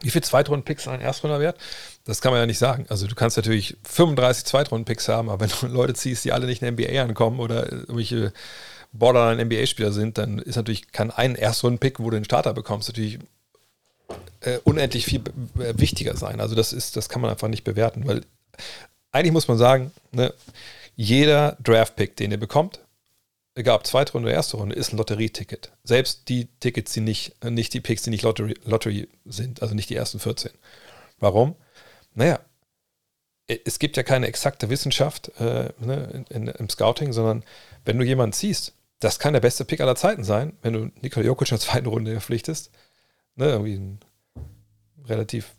wie 0.00 0.10
viel 0.10 0.22
Zweitrunden-Picks 0.22 0.86
ein 0.86 1.00
Erstrunder 1.00 1.40
wert? 1.40 1.58
Das 2.04 2.20
kann 2.20 2.32
man 2.32 2.40
ja 2.40 2.46
nicht 2.46 2.58
sagen. 2.58 2.86
Also 2.88 3.06
du 3.06 3.14
kannst 3.14 3.36
natürlich 3.36 3.76
35 3.84 4.44
Zweitrunden-Picks 4.44 5.08
haben, 5.08 5.28
aber 5.28 5.40
wenn 5.40 5.50
du 5.60 5.66
Leute 5.74 5.94
ziehst, 5.94 6.24
die 6.24 6.32
alle 6.32 6.46
nicht 6.46 6.62
in 6.62 6.76
der 6.76 6.86
NBA 6.86 7.02
ankommen 7.02 7.40
oder 7.40 7.70
irgendwelche 7.70 8.32
Borderline-NBA-Spieler 8.92 9.92
sind, 9.92 10.18
dann 10.18 10.38
ist 10.38 10.56
natürlich, 10.56 10.92
kann 10.92 11.10
ein 11.10 11.34
Erstrunden-Pick, 11.34 12.00
wo 12.00 12.10
du 12.10 12.16
den 12.16 12.24
Starter 12.24 12.54
bekommst, 12.54 12.88
natürlich 12.88 13.18
äh, 14.40 14.58
unendlich 14.64 15.04
viel 15.04 15.22
äh, 15.58 15.74
wichtiger 15.76 16.16
sein. 16.16 16.40
Also 16.40 16.54
das 16.54 16.72
ist, 16.72 16.96
das 16.96 17.08
kann 17.08 17.20
man 17.20 17.30
einfach 17.30 17.48
nicht 17.48 17.64
bewerten, 17.64 18.06
weil 18.06 18.22
eigentlich 19.12 19.32
muss 19.32 19.48
man 19.48 19.58
sagen, 19.58 19.92
ne, 20.12 20.32
jeder 20.96 21.56
Draft-Pick, 21.62 22.16
den 22.16 22.30
ihr 22.30 22.38
bekommt, 22.38 22.80
egal 23.54 23.76
ob 23.76 23.86
zweite 23.86 24.12
Runde 24.12 24.28
oder 24.28 24.36
erste 24.36 24.56
Runde, 24.56 24.74
ist 24.74 24.92
ein 24.92 24.96
Lotterieticket. 24.96 25.72
Selbst 25.84 26.28
die 26.28 26.46
Tickets, 26.60 26.92
die 26.92 27.00
nicht, 27.00 27.34
äh, 27.42 27.50
nicht 27.50 27.74
die 27.74 27.80
Picks, 27.80 28.02
die 28.02 28.10
nicht 28.10 28.22
Lottery, 28.22 28.54
Lottery 28.64 29.08
sind, 29.26 29.62
also 29.62 29.74
nicht 29.74 29.90
die 29.90 29.96
ersten 29.96 30.18
14. 30.18 30.52
Warum? 31.18 31.56
Naja, 32.14 32.40
es 33.46 33.78
gibt 33.78 33.96
ja 33.96 34.02
keine 34.02 34.26
exakte 34.26 34.68
Wissenschaft 34.70 35.32
äh, 35.40 35.70
ne, 35.78 36.24
in, 36.30 36.42
in, 36.42 36.48
im 36.48 36.68
Scouting, 36.68 37.12
sondern 37.12 37.42
wenn 37.84 37.98
du 37.98 38.04
jemanden 38.04 38.34
ziehst, 38.34 38.74
das 39.00 39.18
kann 39.18 39.32
der 39.32 39.40
beste 39.40 39.64
Pick 39.64 39.80
aller 39.80 39.96
Zeiten 39.96 40.24
sein, 40.24 40.56
wenn 40.62 40.72
du 40.72 40.90
Nikola 41.00 41.26
Jokic 41.26 41.48
in 41.48 41.56
der 41.56 41.60
zweiten 41.60 41.86
Runde 41.86 42.12
verpflichtest. 42.12 42.70
Ne, 43.36 43.46
irgendwie 43.46 43.74
einen 43.76 44.00
relativ 45.04 45.54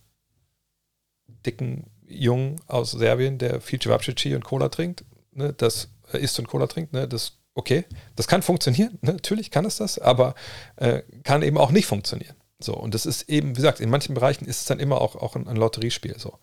dicken 1.46 1.90
Jungen 2.06 2.58
aus 2.68 2.92
Serbien, 2.92 3.38
der 3.38 3.62
viel 3.62 3.80
Cevapcici 3.80 4.36
und 4.36 4.44
Cola 4.44 4.70
trinkt. 4.70 5.06
Ne, 5.32 5.54
das 5.54 5.90
äh, 6.12 6.18
isst 6.18 6.38
und 6.40 6.48
Cola 6.48 6.68
trinkt, 6.68 6.92
ne, 6.94 7.08
das 7.08 7.40
okay, 7.60 7.86
das 8.16 8.28
kann 8.28 8.42
funktionieren, 8.42 8.98
ne? 9.02 9.14
natürlich 9.14 9.52
kann 9.52 9.66
es 9.66 9.78
das, 9.78 10.00
aber 10.00 10.34
äh, 10.78 11.02
kann 11.24 11.42
eben 11.44 11.58
auch 11.58 11.72
nicht 11.72 11.86
funktionieren. 11.86 12.36
So, 12.60 12.74
und 12.74 12.94
das 12.94 13.06
ist 13.06 13.30
eben, 13.30 13.50
wie 13.52 13.62
gesagt, 13.62 13.80
in 13.80 13.90
manchen 13.90 14.16
Bereichen 14.16 14.46
ist 14.46 14.62
es 14.62 14.66
dann 14.66 14.80
immer 14.80 15.00
auch, 15.00 15.16
auch 15.16 15.36
ein, 15.36 15.48
ein 15.48 15.56
Lotteriespiel. 15.56 16.18
So. 16.18 16.40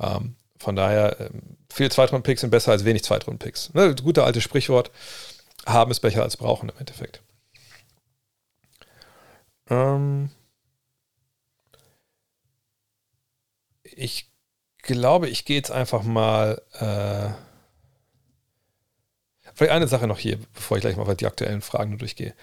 Ähm, 0.00 0.36
von 0.58 0.76
daher, 0.76 1.16
ähm, 1.20 1.56
viele 1.70 1.90
Zweitrunden-Picks 1.90 2.42
sind 2.42 2.50
besser 2.50 2.72
als 2.72 2.84
wenig 2.84 3.02
Zweitrunden-Picks. 3.02 3.74
Ne? 3.74 3.94
Gute 3.96 4.22
alte 4.22 4.40
Sprichwort, 4.40 4.92
haben 5.66 5.90
ist 5.90 6.00
besser 6.00 6.22
als 6.22 6.36
brauchen 6.36 6.68
im 6.68 6.78
Endeffekt. 6.78 7.22
Ähm 9.68 10.30
ich 13.82 14.30
glaube, 14.78 15.28
ich 15.28 15.44
gehe 15.44 15.56
jetzt 15.56 15.70
einfach 15.70 16.02
mal 16.04 16.62
äh, 16.74 17.30
Vielleicht 19.56 19.72
eine 19.72 19.88
Sache 19.88 20.06
noch 20.06 20.18
hier, 20.18 20.38
bevor 20.52 20.76
ich 20.76 20.82
gleich 20.82 20.96
mal 20.96 21.14
die 21.14 21.24
aktuellen 21.24 21.62
Fragen 21.62 21.96
durchgehe. 21.96 22.34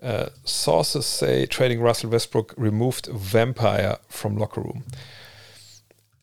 Uh, 0.00 0.26
sources 0.44 1.18
say 1.18 1.44
trading 1.48 1.80
Russell 1.82 2.12
Westbrook 2.12 2.54
removed 2.56 3.08
Vampire 3.12 3.98
from 4.08 4.36
Locker 4.36 4.60
Room. 4.60 4.84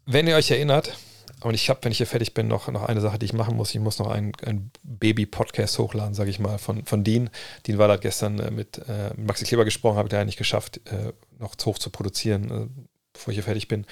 Wenn 0.05 0.27
ihr 0.27 0.37
euch 0.37 0.49
erinnert, 0.49 0.97
und 1.41 1.53
ich 1.53 1.69
habe, 1.69 1.79
wenn 1.83 1.91
ich 1.91 1.97
hier 1.97 2.07
fertig 2.07 2.33
bin, 2.33 2.47
noch, 2.47 2.67
noch 2.67 2.83
eine 2.83 3.01
Sache, 3.01 3.17
die 3.17 3.25
ich 3.25 3.33
machen 3.33 3.55
muss. 3.55 3.73
Ich 3.73 3.79
muss 3.79 3.99
noch 3.99 4.07
einen, 4.07 4.33
einen 4.45 4.71
Baby-Podcast 4.83 5.77
hochladen, 5.79 6.13
sage 6.13 6.29
ich 6.29 6.39
mal, 6.39 6.57
von, 6.57 6.85
von 6.85 7.03
Dean. 7.03 7.29
Dean 7.65 7.77
war 7.77 7.87
da 7.87 7.97
gestern 7.97 8.39
äh, 8.39 8.51
mit 8.51 8.77
äh, 8.89 9.11
Maxi 9.15 9.45
Kleber 9.45 9.65
gesprochen, 9.65 9.97
habe 9.97 10.07
ich 10.07 10.13
ja 10.13 10.25
nicht 10.25 10.37
geschafft, 10.37 10.81
äh, 10.91 11.13
noch 11.37 11.53
hoch 11.65 11.77
zu 11.77 11.89
produzieren, 11.89 12.51
äh, 12.51 12.67
bevor 13.13 13.31
ich 13.31 13.37
hier 13.37 13.43
fertig 13.43 13.67
bin, 13.67 13.85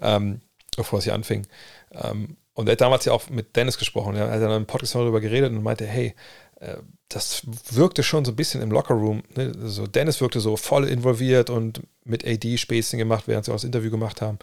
ähm, 0.00 0.40
bevor 0.76 0.98
es 0.98 1.04
hier 1.04 1.14
anfing. 1.14 1.46
Ähm, 1.92 2.36
und 2.52 2.68
er 2.68 2.72
hat 2.72 2.80
damals 2.80 3.04
ja 3.04 3.12
auch 3.12 3.28
mit 3.28 3.56
Dennis 3.56 3.78
gesprochen. 3.78 4.14
Er 4.14 4.30
hat 4.30 4.40
dann 4.40 4.52
im 4.52 4.66
Podcast 4.66 4.94
darüber 4.94 5.20
geredet 5.20 5.50
und 5.52 5.62
meinte, 5.62 5.86
hey, 5.86 6.14
äh, 6.60 6.76
das 7.08 7.42
wirkte 7.72 8.02
schon 8.02 8.24
so 8.24 8.32
ein 8.32 8.36
bisschen 8.36 8.62
im 8.62 8.70
Lockerroom. 8.70 9.22
Ne? 9.36 9.52
So 9.68 9.86
Dennis 9.86 10.20
wirkte 10.20 10.40
so 10.40 10.56
voll 10.56 10.86
involviert 10.88 11.50
und 11.50 11.82
mit 12.04 12.24
AD 12.24 12.56
Spacing 12.56 12.98
gemacht, 12.98 13.24
während 13.26 13.44
sie 13.44 13.50
auch 13.50 13.56
das 13.56 13.64
Interview 13.64 13.90
gemacht 13.90 14.22
haben. 14.22 14.38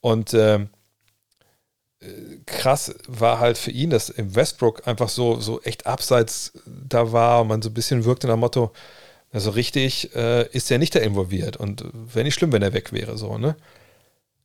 Und 0.00 0.32
ähm, 0.34 0.62
äh, 0.62 0.77
krass 2.46 2.94
war 3.06 3.40
halt 3.40 3.58
für 3.58 3.70
ihn, 3.70 3.90
dass 3.90 4.08
im 4.08 4.34
Westbrook 4.34 4.86
einfach 4.86 5.08
so, 5.08 5.40
so 5.40 5.60
echt 5.62 5.86
abseits 5.86 6.52
da 6.64 7.12
war 7.12 7.42
und 7.42 7.48
man 7.48 7.62
so 7.62 7.70
ein 7.70 7.74
bisschen 7.74 8.04
wirkte 8.04 8.26
nach 8.26 8.34
dem 8.34 8.40
Motto, 8.40 8.72
also 9.32 9.50
richtig 9.50 10.14
äh, 10.14 10.48
ist 10.52 10.70
er 10.70 10.78
nicht 10.78 10.94
da 10.94 11.00
involviert 11.00 11.56
und 11.56 11.84
wäre 11.92 12.24
nicht 12.24 12.34
schlimm, 12.34 12.52
wenn 12.52 12.62
er 12.62 12.72
weg 12.72 12.92
wäre. 12.92 13.18
So, 13.18 13.36
ne? 13.36 13.56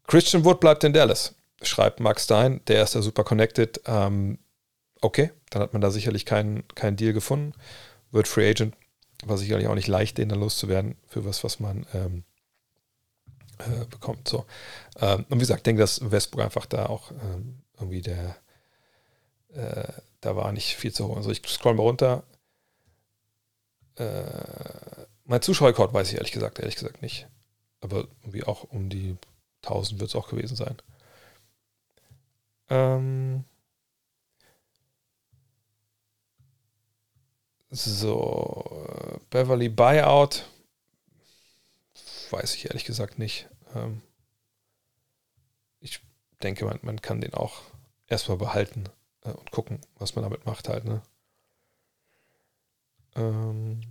Christian 0.08 0.44
Wood 0.46 0.60
bleibt 0.60 0.84
in 0.84 0.94
Dallas 0.94 1.36
schreibt 1.68 2.00
Max 2.00 2.26
Stein, 2.26 2.62
der 2.68 2.84
ist 2.84 2.96
da 2.96 3.02
super 3.02 3.24
connected. 3.24 3.82
Ähm, 3.86 4.40
okay, 5.02 5.32
dann 5.50 5.62
hat 5.62 5.74
man 5.74 5.82
da 5.82 5.92
sicherlich 5.92 6.26
keinen 6.26 6.68
kein 6.76 6.96
Deal 6.96 7.14
gefunden. 7.14 7.54
Wird 8.12 8.28
Free 8.28 8.50
Agent, 8.50 8.76
war 9.26 9.38
sicherlich 9.38 9.68
auch 9.68 9.76
nicht 9.76 9.88
leicht, 9.88 10.18
den 10.18 10.30
dann 10.30 10.40
loszuwerden 10.40 10.96
für 11.08 11.26
was, 11.26 11.44
was 11.44 11.60
man 11.60 11.86
ähm, 11.94 12.24
äh, 13.66 13.86
bekommt. 13.86 14.28
So. 14.28 14.46
Ähm, 15.00 15.26
und 15.30 15.38
wie 15.38 15.40
gesagt, 15.40 15.60
ich 15.60 15.64
denke, 15.64 15.82
dass 15.82 16.12
Westbrook 16.12 16.44
einfach 16.44 16.66
da 16.66 16.88
auch 16.88 17.12
ähm, 17.12 17.62
irgendwie 17.80 18.02
der, 18.02 18.36
äh, 19.54 19.92
da 20.22 20.36
war 20.36 20.52
nicht 20.52 20.76
viel 20.76 20.94
zu 20.94 21.08
holen. 21.08 21.18
Also 21.18 21.32
ich 21.32 21.42
scroll 21.48 21.74
mal 21.76 21.84
runter. 21.84 22.24
Äh, 23.96 25.06
mein 25.26 25.42
Zuschauerrekord 25.42 25.94
weiß 25.94 26.10
ich 26.10 26.16
ehrlich 26.16 26.32
gesagt, 26.32 26.60
ehrlich 26.60 26.76
gesagt 26.76 27.02
nicht. 27.02 27.28
Aber 27.82 28.08
irgendwie 28.22 28.44
auch 28.44 28.64
um 28.64 28.90
die 28.90 29.18
1000 29.64 30.00
wird 30.00 30.10
es 30.10 30.16
auch 30.16 30.30
gewesen 30.30 30.56
sein. 30.56 30.78
Ähm 32.70 33.46
so, 37.72 38.88
äh, 38.88 39.20
Beverly 39.30 39.70
Buyout. 39.70 40.46
Weiß 42.30 42.56
ich 42.56 42.66
ehrlich 42.66 42.86
gesagt 42.86 43.20
nicht. 43.20 43.48
Ähm 43.74 44.02
ich 45.80 46.02
denke, 46.42 46.66
man, 46.66 46.80
man 46.82 47.02
kann 47.02 47.22
den 47.22 47.34
auch 47.34 47.62
erstmal 48.08 48.38
behalten 48.38 48.86
äh, 49.24 49.32
und 49.32 49.52
gucken, 49.52 49.80
was 49.98 50.16
man 50.16 50.24
damit 50.24 50.46
macht 50.46 50.70
halt, 50.70 50.86
ne? 50.86 51.02
Ähm 53.16 53.82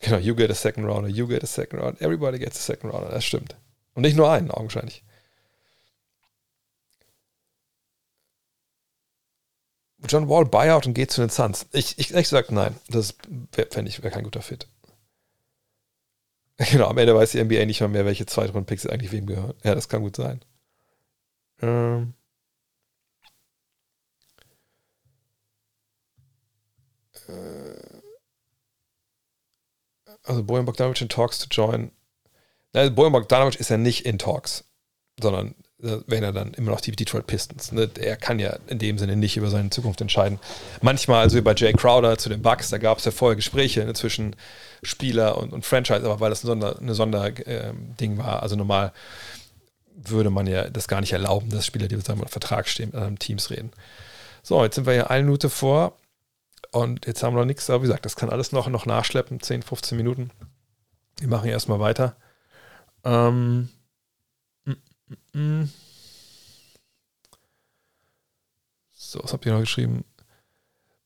genau, 0.00 0.18
you 0.18 0.34
get 0.34 0.50
a 0.50 0.54
second 0.54 0.86
rounder, 0.86 1.08
you 1.08 1.26
get 1.26 1.42
a 1.42 1.46
second 1.46 1.80
rounder, 1.80 2.00
everybody 2.02 2.38
gets 2.38 2.58
a 2.58 2.62
second 2.62 2.92
rounder, 2.92 3.10
das 3.10 3.24
stimmt. 3.24 3.56
Und 3.94 4.02
nicht 4.02 4.16
nur 4.16 4.30
einen, 4.30 4.50
augenscheinlich. 4.50 5.04
John 10.08 10.28
Wall 10.28 10.44
Buyout 10.44 10.86
und 10.86 10.94
geht 10.94 11.10
zu 11.10 11.20
den 11.20 11.30
Suns. 11.30 11.66
Ich, 11.72 11.98
ich 11.98 12.10
ehrlich 12.10 12.28
gesagt, 12.28 12.50
nein. 12.50 12.76
Das 12.88 13.14
fände 13.70 13.88
ich, 13.88 14.02
wäre 14.02 14.12
kein 14.12 14.24
guter 14.24 14.42
Fit. 14.42 14.66
Genau, 16.70 16.88
am 16.88 16.98
Ende 16.98 17.14
weiß 17.14 17.32
die 17.32 17.42
NBA 17.42 17.64
nicht 17.66 17.80
mal 17.80 17.88
mehr, 17.88 18.04
welche 18.04 18.26
Zweitrunden-Picks 18.26 18.86
eigentlich 18.86 19.12
wem 19.12 19.26
gehören. 19.26 19.54
Ja, 19.64 19.74
das 19.74 19.88
kann 19.88 20.02
gut 20.02 20.16
sein. 20.16 20.44
Ähm. 21.60 22.14
Äh. 27.28 28.02
Also 30.24 30.44
Bojan 30.44 30.64
Bogdanovic 30.64 31.00
in 31.00 31.08
Talks 31.08 31.38
to 31.40 31.46
join. 31.50 31.90
Also 32.72 32.94
Bojan 32.94 33.12
Bogdanovic 33.12 33.56
ist 33.56 33.70
ja 33.70 33.76
nicht 33.76 34.06
in 34.06 34.18
Talks, 34.18 34.64
sondern 35.20 35.54
wären 35.82 36.22
ja 36.22 36.32
dann 36.32 36.54
immer 36.54 36.70
noch 36.70 36.80
die 36.80 36.92
Detroit 36.92 37.26
Pistons. 37.26 37.72
Ne? 37.72 37.90
Er 37.98 38.16
kann 38.16 38.38
ja 38.38 38.56
in 38.68 38.78
dem 38.78 38.98
Sinne 38.98 39.16
nicht 39.16 39.36
über 39.36 39.50
seine 39.50 39.70
Zukunft 39.70 40.00
entscheiden. 40.00 40.38
Manchmal, 40.80 41.22
also 41.22 41.36
wie 41.36 41.40
bei 41.40 41.54
Jay 41.54 41.72
Crowder 41.72 42.18
zu 42.18 42.28
den 42.28 42.40
Bucks, 42.40 42.70
da 42.70 42.78
gab 42.78 42.98
es 42.98 43.04
ja 43.04 43.10
vorher 43.10 43.34
Gespräche 43.34 43.84
ne, 43.84 43.92
zwischen 43.92 44.36
Spieler 44.82 45.38
und, 45.38 45.52
und, 45.52 45.66
Franchise, 45.66 46.04
aber 46.04 46.20
weil 46.20 46.30
das 46.30 46.44
ein 46.44 46.46
Sonder, 46.46 46.78
eine 46.78 46.94
Sonderding 46.94 47.42
ähm, 48.00 48.18
war, 48.18 48.42
also 48.42 48.54
normal 48.54 48.92
würde 49.94 50.30
man 50.30 50.46
ja 50.46 50.70
das 50.70 50.88
gar 50.88 51.00
nicht 51.00 51.12
erlauben, 51.12 51.50
dass 51.50 51.66
Spieler, 51.66 51.88
die 51.88 51.96
mit 51.96 52.06
seinem 52.06 52.26
Vertrag 52.26 52.68
stehen, 52.68 52.86
mit 52.86 52.94
anderen 52.94 53.18
Teams 53.18 53.50
reden. 53.50 53.72
So, 54.42 54.62
jetzt 54.62 54.76
sind 54.76 54.86
wir 54.86 54.94
hier 54.94 55.10
eine 55.10 55.24
Minute 55.24 55.50
vor 55.50 55.96
und 56.70 57.06
jetzt 57.06 57.22
haben 57.22 57.34
wir 57.34 57.40
noch 57.40 57.46
nichts, 57.46 57.68
aber 57.68 57.82
wie 57.82 57.86
gesagt, 57.86 58.06
das 58.06 58.16
kann 58.16 58.30
alles 58.30 58.52
noch, 58.52 58.68
noch 58.68 58.86
nachschleppen, 58.86 59.40
10, 59.40 59.62
15 59.62 59.96
Minuten. 59.98 60.30
Wir 61.18 61.28
machen 61.28 61.48
erstmal 61.48 61.80
weiter. 61.80 62.16
Ähm. 63.04 63.68
So, 68.92 69.22
was 69.22 69.32
habt 69.32 69.44
ihr 69.44 69.52
noch 69.52 69.60
geschrieben? 69.60 70.04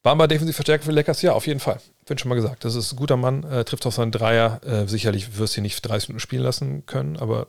Bamba 0.02 0.28
defensiv 0.28 0.54
verstärkt 0.54 0.84
für 0.84 0.92
Lakers? 0.92 1.22
Ja, 1.22 1.32
auf 1.32 1.46
jeden 1.48 1.58
Fall. 1.58 1.80
Bin 2.06 2.16
schon 2.16 2.28
mal 2.28 2.36
gesagt. 2.36 2.64
Das 2.64 2.76
ist 2.76 2.92
ein 2.92 2.96
guter 2.96 3.16
Mann, 3.16 3.42
äh, 3.42 3.64
trifft 3.64 3.84
auch 3.86 3.92
seinen 3.92 4.12
Dreier. 4.12 4.60
Äh, 4.64 4.86
sicherlich 4.86 5.38
wirst 5.38 5.56
du 5.56 5.60
ihn 5.60 5.64
nicht 5.64 5.80
30 5.82 6.10
Minuten 6.10 6.20
spielen 6.20 6.44
lassen 6.44 6.86
können, 6.86 7.16
aber 7.16 7.48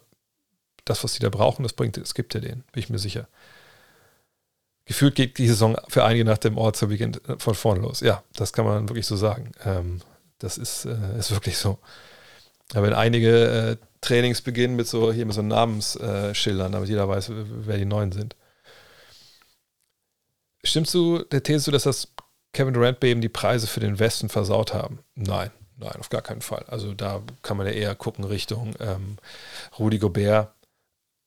das, 0.84 1.03
was 1.03 1.14
sie 1.14 1.19
da 1.19 1.30
brauchen, 1.30 1.61
das 1.61 1.74
bringt, 1.74 1.98
es 1.98 2.16
gibt 2.16 2.34
ja 2.34 2.40
den, 2.40 2.64
bin 2.72 2.82
ich 2.82 2.90
mir 2.90 2.98
sicher. 2.98 3.27
Gefühlt 4.86 5.16
geht 5.16 5.38
die 5.38 5.48
Saison 5.48 5.77
für 5.90 6.06
einige 6.06 6.26
nach 6.26 6.40
dem 6.40 6.58
All-Star-Weekend 6.58 7.30
äh, 7.30 7.38
von 7.38 7.53
vorne 7.53 7.82
los. 7.82 8.00
Ja, 8.00 8.24
das 8.34 8.53
kann 8.53 8.66
man 8.66 8.90
wirklich 8.90 9.06
so 9.06 9.18
sagen. 9.18 9.52
Ähm, 9.64 10.02
das 10.40 10.58
ist, 10.58 10.86
äh, 10.86 11.19
ist 11.19 11.30
wirklich 11.32 11.58
so. 11.58 11.77
Aber 12.74 12.88
wenn 12.88 12.94
einige 12.94 13.77
Trainings 14.01 14.42
beginnen 14.42 14.76
mit 14.76 14.88
so 14.88 15.11
hier 15.11 15.26
mit 15.26 15.35
so 15.35 15.42
Namensschildern, 15.42 16.72
damit 16.72 16.90
jeder 16.90 17.08
weiß, 17.08 17.32
wer 17.32 17.77
die 17.77 17.85
Neuen 17.85 18.11
sind. 18.11 18.35
Stimmst 20.64 20.93
du 20.93 21.24
der 21.24 21.43
These 21.43 21.66
zu, 21.66 21.72
dass 21.72 21.84
das 21.84 22.14
Kevin 22.53 22.74
Durant 22.74 23.03
eben 23.03 23.22
die 23.22 23.30
Preise 23.30 23.67
für 23.67 23.80
den 23.80 24.00
Westen 24.00 24.30
versaut 24.30 24.74
haben? 24.74 25.00
Nein, 25.16 25.51
nein, 25.77 25.95
auf 26.00 26.09
gar 26.09 26.22
keinen 26.22 26.42
Fall. 26.42 26.66
Also 26.67 26.93
da 26.93 27.22
kann 27.42 27.58
man 27.58 27.67
ja 27.67 27.74
eher 27.74 27.95
gucken 27.95 28.24
Richtung 28.26 28.74
ähm, 28.80 29.17
Rudy 29.80 30.00
Gobert. 30.00 30.53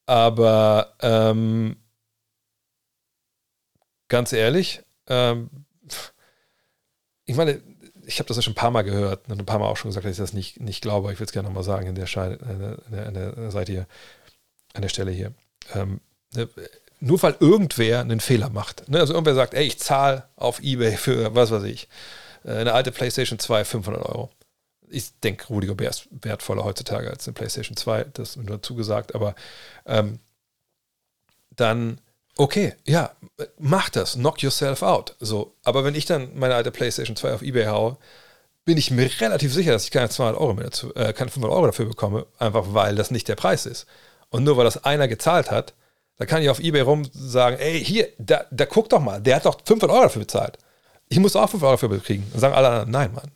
Aber 0.06 0.94
ähm, 1.00 1.76
ganz 4.08 4.32
ehrlich, 4.32 4.82
ähm, 5.06 5.50
ich 7.24 7.36
meine, 7.36 7.62
ich 8.10 8.18
habe 8.18 8.26
das 8.26 8.36
ja 8.36 8.42
schon 8.42 8.52
ein 8.52 8.56
paar 8.56 8.72
Mal 8.72 8.82
gehört 8.82 9.28
und 9.28 9.38
ein 9.38 9.46
paar 9.46 9.60
Mal 9.60 9.66
auch 9.66 9.76
schon 9.76 9.90
gesagt, 9.90 10.04
dass 10.04 10.12
ich 10.12 10.18
das 10.18 10.32
nicht, 10.32 10.60
nicht 10.60 10.82
glaube. 10.82 11.12
Ich 11.12 11.20
würde 11.20 11.28
es 11.28 11.32
gerne 11.32 11.48
nochmal 11.48 11.62
sagen 11.62 11.88
an 11.88 11.94
der, 11.94 12.06
Scheide, 12.06 12.44
an, 12.44 12.76
der, 12.90 13.06
an 13.06 13.14
der 13.14 13.50
Seite 13.52 13.72
hier, 13.72 13.86
an 14.74 14.82
der 14.82 14.88
Stelle 14.88 15.12
hier. 15.12 15.32
Ähm, 15.74 16.00
ne, 16.34 16.48
nur 16.98 17.22
weil 17.22 17.36
irgendwer 17.38 18.00
einen 18.00 18.20
Fehler 18.20 18.50
macht. 18.50 18.88
Ne? 18.88 18.98
Also 18.98 19.14
irgendwer 19.14 19.34
sagt, 19.34 19.54
ey, 19.54 19.64
ich 19.64 19.78
zahle 19.78 20.24
auf 20.34 20.60
Ebay 20.60 20.96
für, 20.96 21.34
was 21.34 21.52
weiß 21.52 21.62
ich, 21.62 21.88
äh, 22.44 22.52
eine 22.52 22.72
alte 22.72 22.90
PlayStation 22.90 23.38
2 23.38 23.64
500 23.64 24.02
Euro. 24.04 24.30
Ich 24.88 25.18
denke, 25.20 25.46
Rudi 25.46 25.68
Gobert 25.68 25.90
ist 25.94 26.08
wertvoller 26.10 26.64
heutzutage 26.64 27.08
als 27.08 27.28
eine 27.28 27.34
PlayStation 27.34 27.76
2, 27.76 28.04
das 28.12 28.34
nur 28.34 28.46
dazu 28.46 28.74
gesagt, 28.74 29.14
aber 29.14 29.36
ähm, 29.86 30.18
dann, 31.54 32.00
okay, 32.40 32.74
ja, 32.86 33.10
mach 33.58 33.90
das, 33.90 34.14
knock 34.14 34.42
yourself 34.42 34.82
out. 34.82 35.14
So, 35.20 35.54
aber 35.62 35.84
wenn 35.84 35.94
ich 35.94 36.06
dann 36.06 36.30
meine 36.38 36.54
alte 36.54 36.70
PlayStation 36.70 37.14
2 37.14 37.34
auf 37.34 37.42
Ebay 37.42 37.66
haue, 37.66 37.98
bin 38.64 38.78
ich 38.78 38.90
mir 38.90 39.10
relativ 39.20 39.52
sicher, 39.52 39.72
dass 39.72 39.84
ich 39.84 39.90
keine 39.90 40.08
200 40.08 40.40
Euro 40.40 40.54
mehr 40.54 40.64
dazu, 40.64 40.94
äh, 40.94 41.12
keine 41.12 41.30
500 41.30 41.50
Euro 41.50 41.66
dafür 41.66 41.86
bekomme, 41.86 42.26
einfach 42.38 42.66
weil 42.68 42.94
das 42.96 43.10
nicht 43.10 43.28
der 43.28 43.36
Preis 43.36 43.66
ist. 43.66 43.86
Und 44.30 44.44
nur 44.44 44.56
weil 44.56 44.64
das 44.64 44.84
einer 44.84 45.08
gezahlt 45.08 45.50
hat, 45.50 45.74
da 46.16 46.26
kann 46.26 46.42
ich 46.42 46.48
auf 46.48 46.60
Ebay 46.60 46.80
rum 46.80 47.06
sagen, 47.12 47.56
ey, 47.58 47.82
hier, 47.84 48.08
da, 48.18 48.44
da 48.50 48.66
guck 48.66 48.88
doch 48.88 49.00
mal, 49.00 49.20
der 49.20 49.36
hat 49.36 49.46
doch 49.46 49.58
500 49.64 49.90
Euro 49.90 50.02
dafür 50.04 50.20
bezahlt. 50.20 50.58
Ich 51.08 51.18
muss 51.18 51.36
auch 51.36 51.50
500 51.50 51.62
Euro 51.64 51.72
dafür 51.72 52.02
kriegen. 52.02 52.26
Dann 52.32 52.40
sagen 52.40 52.54
alle 52.54 52.68
anderen, 52.68 52.90
nein, 52.90 53.12
Mann, 53.12 53.30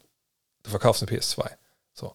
du 0.63 0.71
verkaufst 0.71 1.03
eine 1.03 1.13
PS2. 1.19 1.51
So. 1.93 2.15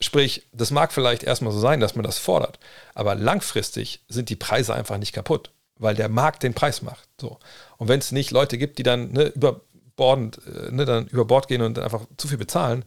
Sprich, 0.00 0.48
das 0.52 0.70
mag 0.70 0.92
vielleicht 0.92 1.22
erstmal 1.22 1.52
so 1.52 1.60
sein, 1.60 1.80
dass 1.80 1.94
man 1.94 2.04
das 2.04 2.18
fordert, 2.18 2.58
aber 2.94 3.14
langfristig 3.14 4.02
sind 4.08 4.28
die 4.28 4.36
Preise 4.36 4.74
einfach 4.74 4.98
nicht 4.98 5.12
kaputt, 5.12 5.52
weil 5.78 5.94
der 5.94 6.08
Markt 6.08 6.42
den 6.42 6.54
Preis 6.54 6.82
macht. 6.82 7.08
So. 7.20 7.38
Und 7.76 7.88
wenn 7.88 7.98
es 7.98 8.12
nicht 8.12 8.30
Leute 8.30 8.58
gibt, 8.58 8.78
die 8.78 8.82
dann 8.82 9.12
ne, 9.12 9.26
überbordend, 9.26 10.40
äh, 10.46 10.70
ne, 10.70 10.84
dann 10.84 11.06
über 11.06 11.24
Bord 11.24 11.48
gehen 11.48 11.62
und 11.62 11.78
einfach 11.78 12.02
zu 12.16 12.28
viel 12.28 12.38
bezahlen, 12.38 12.84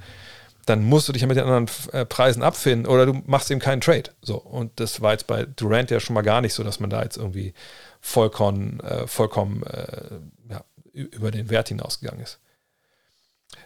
dann 0.65 0.83
musst 0.83 1.07
du 1.07 1.13
dich 1.13 1.21
ja 1.21 1.27
mit 1.27 1.37
den 1.37 1.45
anderen 1.45 1.69
äh, 1.93 2.05
Preisen 2.05 2.43
abfinden 2.43 2.91
oder 2.91 3.05
du 3.05 3.13
machst 3.25 3.49
eben 3.49 3.61
keinen 3.61 3.81
Trade. 3.81 4.11
So, 4.21 4.37
und 4.37 4.79
das 4.79 5.01
war 5.01 5.13
jetzt 5.13 5.27
bei 5.27 5.45
Durant 5.45 5.91
ja 5.91 5.99
schon 5.99 6.13
mal 6.13 6.23
gar 6.23 6.41
nicht 6.41 6.53
so, 6.53 6.63
dass 6.63 6.79
man 6.79 6.89
da 6.89 7.03
jetzt 7.03 7.17
irgendwie 7.17 7.53
vollkommen, 8.01 8.81
äh, 8.81 9.07
vollkommen 9.07 9.63
äh, 9.63 10.19
ja, 10.49 10.63
über 10.91 11.31
den 11.31 11.49
Wert 11.49 11.69
hinausgegangen 11.69 12.21
ist. 12.21 12.39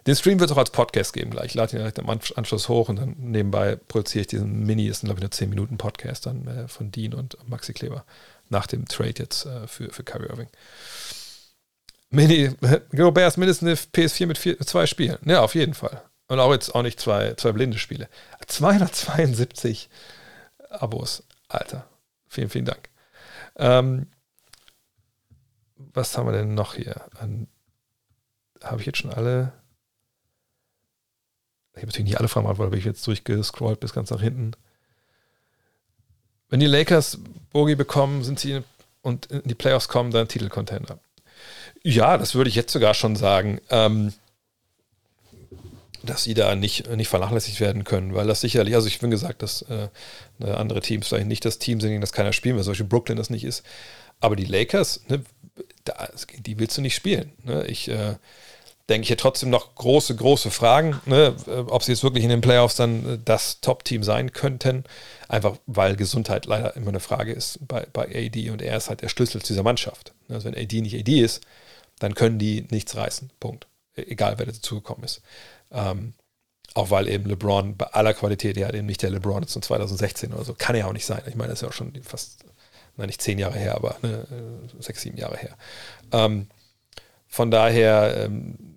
Den 0.05 0.15
Stream 0.15 0.39
wird 0.39 0.49
es 0.49 0.55
auch 0.55 0.59
als 0.59 0.69
Podcast 0.69 1.13
geben 1.13 1.31
gleich. 1.31 1.47
Ich 1.47 1.53
lade 1.55 1.73
ihn 1.73 1.79
direkt 1.79 1.99
im 1.99 2.09
Anschluss 2.09 2.69
hoch 2.69 2.89
und 2.89 2.97
dann 2.97 3.15
nebenbei 3.17 3.75
produziere 3.75 4.21
ich 4.21 4.27
diesen 4.27 4.63
Mini, 4.65 4.91
sind 4.91 5.07
glaube 5.07 5.19
ich 5.19 5.23
nur 5.23 5.31
10 5.31 5.49
Minuten 5.49 5.77
Podcast 5.77 6.25
dann 6.25 6.47
äh, 6.47 6.67
von 6.67 6.91
Dean 6.91 7.13
und 7.13 7.37
Maxi 7.47 7.73
Kleber 7.73 8.05
nach 8.51 8.67
dem 8.67 8.87
Trade 8.87 9.15
jetzt 9.17 9.45
äh, 9.45 9.67
für, 9.67 9.91
für 9.91 10.03
Kyrie 10.03 10.27
Irving. 10.27 10.49
Mini, 12.09 12.51
Gobert 12.95 13.37
eine 13.37 13.73
PS4 13.75 14.27
mit, 14.27 14.37
vier, 14.37 14.59
zwei 14.59 14.85
Spielen. 14.85 15.17
Ja, 15.25 15.41
auf 15.41 15.55
jeden 15.55 15.73
Fall. 15.73 16.03
Und 16.27 16.39
auch 16.39 16.51
jetzt 16.51 16.73
auch 16.75 16.83
nicht 16.83 16.99
zwei, 16.99 17.33
zwei 17.33 17.51
blinde 17.51 17.77
Spiele. 17.77 18.07
272 18.45 19.89
Abos. 20.69 21.23
Alter. 21.47 21.85
Vielen, 22.29 22.49
vielen 22.49 22.65
Dank. 22.65 22.89
Ähm, 23.57 24.07
was 25.75 26.17
haben 26.17 26.27
wir 26.27 26.33
denn 26.33 26.53
noch 26.53 26.75
hier? 26.75 27.01
Habe 28.63 28.79
ich 28.79 28.85
jetzt 28.85 28.99
schon 28.99 29.11
alle? 29.11 29.53
Ich 31.73 31.77
habe 31.77 31.87
natürlich 31.87 32.05
nicht 32.05 32.19
alle 32.19 32.27
Fragen 32.27 32.47
weil 32.47 32.73
ich 32.75 32.85
jetzt 32.85 33.05
durchgescrollt 33.07 33.79
bis 33.79 33.93
ganz 33.93 34.11
nach 34.11 34.21
hinten. 34.21 34.53
Wenn 36.51 36.59
die 36.59 36.67
Lakers 36.67 37.17
Bogi 37.51 37.73
bekommen, 37.73 38.23
sind 38.23 38.39
sie 38.39 38.61
und 39.01 39.25
in 39.27 39.41
die 39.45 39.55
Playoffs 39.55 39.87
kommen, 39.87 40.11
dann 40.11 40.27
Titelcontender. 40.27 40.99
Ja, 41.81 42.19
das 42.19 42.35
würde 42.35 42.49
ich 42.49 42.55
jetzt 42.55 42.71
sogar 42.71 42.93
schon 42.93 43.15
sagen. 43.15 43.59
Ähm, 43.71 44.13
dass 46.03 46.23
sie 46.23 46.33
da 46.33 46.55
nicht, 46.55 46.89
nicht 46.89 47.09
vernachlässigt 47.09 47.59
werden 47.59 47.83
können, 47.83 48.15
weil 48.15 48.27
das 48.27 48.41
sicherlich, 48.41 48.75
also 48.75 48.87
ich 48.87 48.99
bin 48.99 49.11
gesagt, 49.11 49.43
dass 49.43 49.63
äh, 49.63 49.87
andere 50.43 50.81
Teams 50.81 51.07
vielleicht 51.07 51.27
nicht 51.27 51.45
das 51.45 51.59
Team 51.59 51.79
sind, 51.79 51.91
gegen 51.91 52.01
das 52.01 52.11
keiner 52.11 52.33
spielen 52.33 52.55
will, 52.55 52.63
solche 52.63 52.83
Brooklyn 52.83 53.17
das 53.17 53.29
nicht 53.29 53.43
ist. 53.43 53.63
Aber 54.19 54.35
die 54.35 54.45
Lakers, 54.45 55.01
ne, 55.09 55.23
da, 55.83 56.09
die 56.39 56.59
willst 56.59 56.77
du 56.77 56.81
nicht 56.81 56.95
spielen. 56.95 57.31
Ne? 57.43 57.65
Ich 57.67 57.87
äh, 57.87 58.15
denke, 58.89 59.09
hätte 59.09 59.21
trotzdem 59.21 59.49
noch 59.49 59.75
große, 59.75 60.15
große 60.15 60.49
Fragen, 60.49 60.99
ne, 61.05 61.35
äh, 61.47 61.51
ob 61.51 61.83
sie 61.83 61.91
jetzt 61.91 62.03
wirklich 62.03 62.23
in 62.23 62.29
den 62.29 62.41
Playoffs 62.41 62.75
dann 62.75 63.07
äh, 63.07 63.19
das 63.23 63.61
Top-Team 63.61 64.03
sein 64.03 64.31
könnten. 64.31 64.83
Einfach 65.31 65.57
weil 65.65 65.95
Gesundheit 65.95 66.45
leider 66.45 66.75
immer 66.75 66.89
eine 66.89 66.99
Frage 66.99 67.31
ist 67.31 67.65
bei, 67.65 67.87
bei 67.93 68.03
AD 68.03 68.49
und 68.49 68.61
er 68.61 68.75
ist 68.75 68.89
halt 68.89 69.01
der 69.01 69.07
Schlüssel 69.07 69.41
zu 69.41 69.53
dieser 69.53 69.63
Mannschaft. 69.63 70.13
Also 70.27 70.43
wenn 70.43 70.61
AD 70.61 70.81
nicht 70.81 70.99
AD 70.99 71.21
ist, 71.21 71.39
dann 71.99 72.15
können 72.15 72.37
die 72.37 72.67
nichts 72.69 72.97
reißen. 72.97 73.31
Punkt. 73.39 73.65
E-, 73.95 74.01
egal, 74.01 74.39
wer 74.39 74.47
dazugekommen 74.47 75.05
ist. 75.05 75.21
Ähm, 75.71 76.15
auch 76.73 76.89
weil 76.89 77.07
eben 77.07 77.27
LeBron 77.27 77.77
bei 77.77 77.85
aller 77.85 78.13
Qualität, 78.13 78.57
ja, 78.57 78.73
eben 78.73 78.87
nicht 78.87 79.03
der 79.03 79.09
LeBron 79.09 79.43
ist 79.43 79.53
von 79.53 79.61
2016 79.61 80.33
oder 80.33 80.43
so, 80.43 80.53
kann 80.53 80.75
er 80.75 80.89
auch 80.89 80.93
nicht 80.93 81.05
sein. 81.05 81.21
Ich 81.25 81.35
meine, 81.35 81.51
das 81.51 81.59
ist 81.59 81.61
ja 81.61 81.69
auch 81.69 81.73
schon 81.73 81.93
fast, 82.03 82.43
nein, 82.97 83.07
nicht 83.07 83.21
zehn 83.21 83.39
Jahre 83.39 83.57
her, 83.57 83.75
aber 83.75 83.95
ne, 84.01 84.27
äh, 84.29 84.81
sechs, 84.81 85.01
sieben 85.01 85.17
Jahre 85.17 85.37
her. 85.37 85.55
Ähm, 86.11 86.47
von 87.27 87.51
daher, 87.51 88.25
ähm, 88.25 88.75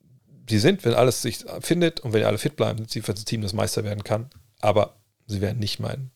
sie 0.49 0.61
sind, 0.61 0.85
wenn 0.85 0.95
alles 0.95 1.21
sich 1.21 1.45
findet 1.59 1.99
und 1.99 2.13
wenn 2.13 2.23
alle 2.23 2.39
fit 2.39 2.55
bleiben, 2.55 2.79
sind 2.79 2.93
sie 2.93 3.03
für 3.03 3.15
das 3.15 3.25
Team, 3.25 3.43
das 3.43 3.55
Meister 3.55 3.83
werden 3.83 4.05
kann. 4.05 4.31
Aber 4.61 4.95
sie 5.27 5.41
werden 5.41 5.59
nicht 5.59 5.81
mein, 5.81 6.13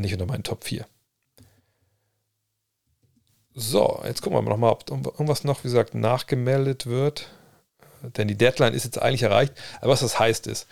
nicht 0.00 0.12
unter 0.12 0.26
meinen 0.26 0.44
Top 0.44 0.64
4. 0.64 0.86
So, 3.54 4.00
jetzt 4.04 4.22
gucken 4.22 4.38
wir 4.38 4.42
mal 4.42 4.50
nochmal, 4.50 4.72
ob 4.72 4.90
irgendwas 4.90 5.44
noch, 5.44 5.60
wie 5.60 5.68
gesagt, 5.68 5.94
nachgemeldet 5.94 6.86
wird 6.86 7.28
denn 8.02 8.28
die 8.28 8.36
Deadline 8.36 8.74
ist 8.74 8.84
jetzt 8.84 9.00
eigentlich 9.00 9.22
erreicht. 9.22 9.54
Aber 9.80 9.92
was 9.92 10.00
das 10.00 10.18
heißt 10.18 10.46
ist, 10.46 10.66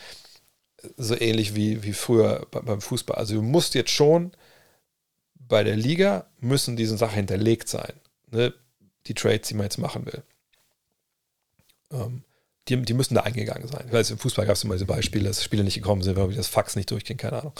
so 0.97 1.19
ähnlich 1.19 1.55
wie, 1.55 1.83
wie 1.83 1.93
früher 1.93 2.47
beim 2.51 2.81
Fußball. 2.81 3.17
Also 3.17 3.35
du 3.35 3.43
musst 3.43 3.75
jetzt 3.75 3.91
schon 3.91 4.33
bei 5.35 5.65
der 5.65 5.77
Liga 5.77 6.27
müssen 6.41 6.77
diese 6.77 6.97
Sachen 6.97 7.17
hinterlegt 7.17 7.69
sein. 7.69 7.93
Ne? 8.31 8.55
Die 9.07 9.15
Trades, 9.15 9.49
die 9.49 9.55
man 9.55 9.65
jetzt 9.65 9.79
machen 9.79 10.07
will. 10.07 10.23
Ähm, 11.93 12.23
die, 12.69 12.81
die 12.83 12.95
müssen 12.95 13.15
da 13.15 13.23
eingegangen 13.23 13.67
sein. 13.67 13.85
Ich 13.87 13.93
weiß, 13.93 14.11
im 14.11 14.19
Fußball 14.19 14.47
gab 14.47 14.55
es 14.55 14.65
immer 14.65 14.75
diese 14.75 14.87
Beispiele, 14.87 15.29
dass 15.29 15.43
Spiele 15.43 15.65
nicht 15.65 15.75
gekommen 15.75 16.03
sind, 16.03 16.17
weil 16.17 16.33
das 16.33 16.47
Fax 16.47 16.77
nicht 16.77 16.91
durchging, 16.91 17.17
keine 17.17 17.41
Ahnung. 17.41 17.53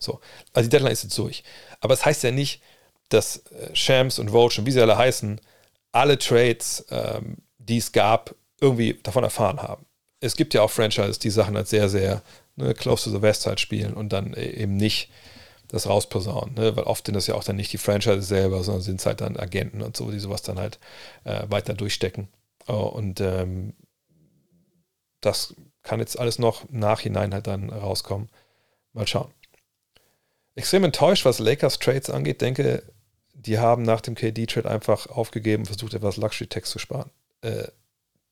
So. 0.00 0.20
Also 0.52 0.68
die 0.68 0.70
Deadline 0.70 0.92
ist 0.92 1.04
jetzt 1.04 1.18
durch. 1.18 1.44
Aber 1.80 1.94
es 1.94 2.00
das 2.00 2.06
heißt 2.06 2.22
ja 2.24 2.30
nicht, 2.32 2.62
dass 3.10 3.46
äh, 3.46 3.74
Shams 3.74 4.18
und 4.18 4.28
Roach 4.28 4.58
und 4.58 4.66
wie 4.66 4.72
sie 4.72 4.80
alle 4.80 4.98
heißen, 4.98 5.40
alle 5.92 6.18
Trades, 6.18 6.84
ähm, 6.90 7.38
die 7.58 7.78
es 7.78 7.92
gab, 7.92 8.34
irgendwie 8.60 8.94
davon 9.02 9.24
erfahren 9.24 9.62
haben. 9.62 9.86
Es 10.20 10.36
gibt 10.36 10.54
ja 10.54 10.62
auch 10.62 10.70
Franchises, 10.70 11.18
die 11.18 11.30
Sachen 11.30 11.56
als 11.56 11.70
sehr, 11.70 11.88
sehr 11.88 12.22
ne, 12.56 12.74
close 12.74 13.04
to 13.04 13.10
the 13.10 13.22
West 13.22 13.42
Side 13.42 13.58
spielen 13.58 13.94
und 13.94 14.12
dann 14.12 14.34
e-, 14.34 14.62
eben 14.62 14.76
nicht 14.76 15.10
das 15.68 15.88
rausposaunen, 15.88 16.54
ne? 16.54 16.76
weil 16.76 16.84
oft 16.84 17.06
sind 17.06 17.14
das 17.14 17.28
ja 17.28 17.34
auch 17.34 17.44
dann 17.44 17.56
nicht 17.56 17.72
die 17.72 17.78
Franchises 17.78 18.26
selber, 18.26 18.62
sondern 18.64 18.82
sind 18.82 19.00
es 19.00 19.06
halt 19.06 19.20
dann 19.20 19.36
Agenten 19.36 19.82
und 19.82 19.96
so, 19.96 20.10
die 20.10 20.18
sowas 20.18 20.42
dann 20.42 20.58
halt 20.58 20.80
äh, 21.24 21.44
weiter 21.48 21.74
durchstecken. 21.74 22.28
Oh, 22.66 22.86
und 22.86 23.20
ähm, 23.20 23.74
das 25.20 25.54
kann 25.82 26.00
jetzt 26.00 26.18
alles 26.18 26.38
noch 26.38 26.68
Nachhinein 26.70 27.32
halt 27.32 27.46
dann 27.46 27.70
rauskommen. 27.70 28.28
Mal 28.92 29.06
schauen. 29.06 29.32
Extrem 30.54 30.84
enttäuscht, 30.84 31.24
was 31.24 31.38
Lakers 31.38 31.78
Trades 31.78 32.10
angeht. 32.10 32.40
Denke, 32.40 32.82
die 33.34 33.58
haben 33.58 33.82
nach 33.82 34.00
dem 34.00 34.14
KD-Trade 34.14 34.68
einfach 34.68 35.06
aufgegeben, 35.06 35.66
versucht 35.66 35.94
etwas 35.94 36.16
Luxury-Text 36.16 36.72
zu 36.72 36.78
sparen. 36.78 37.10
Äh, 37.42 37.68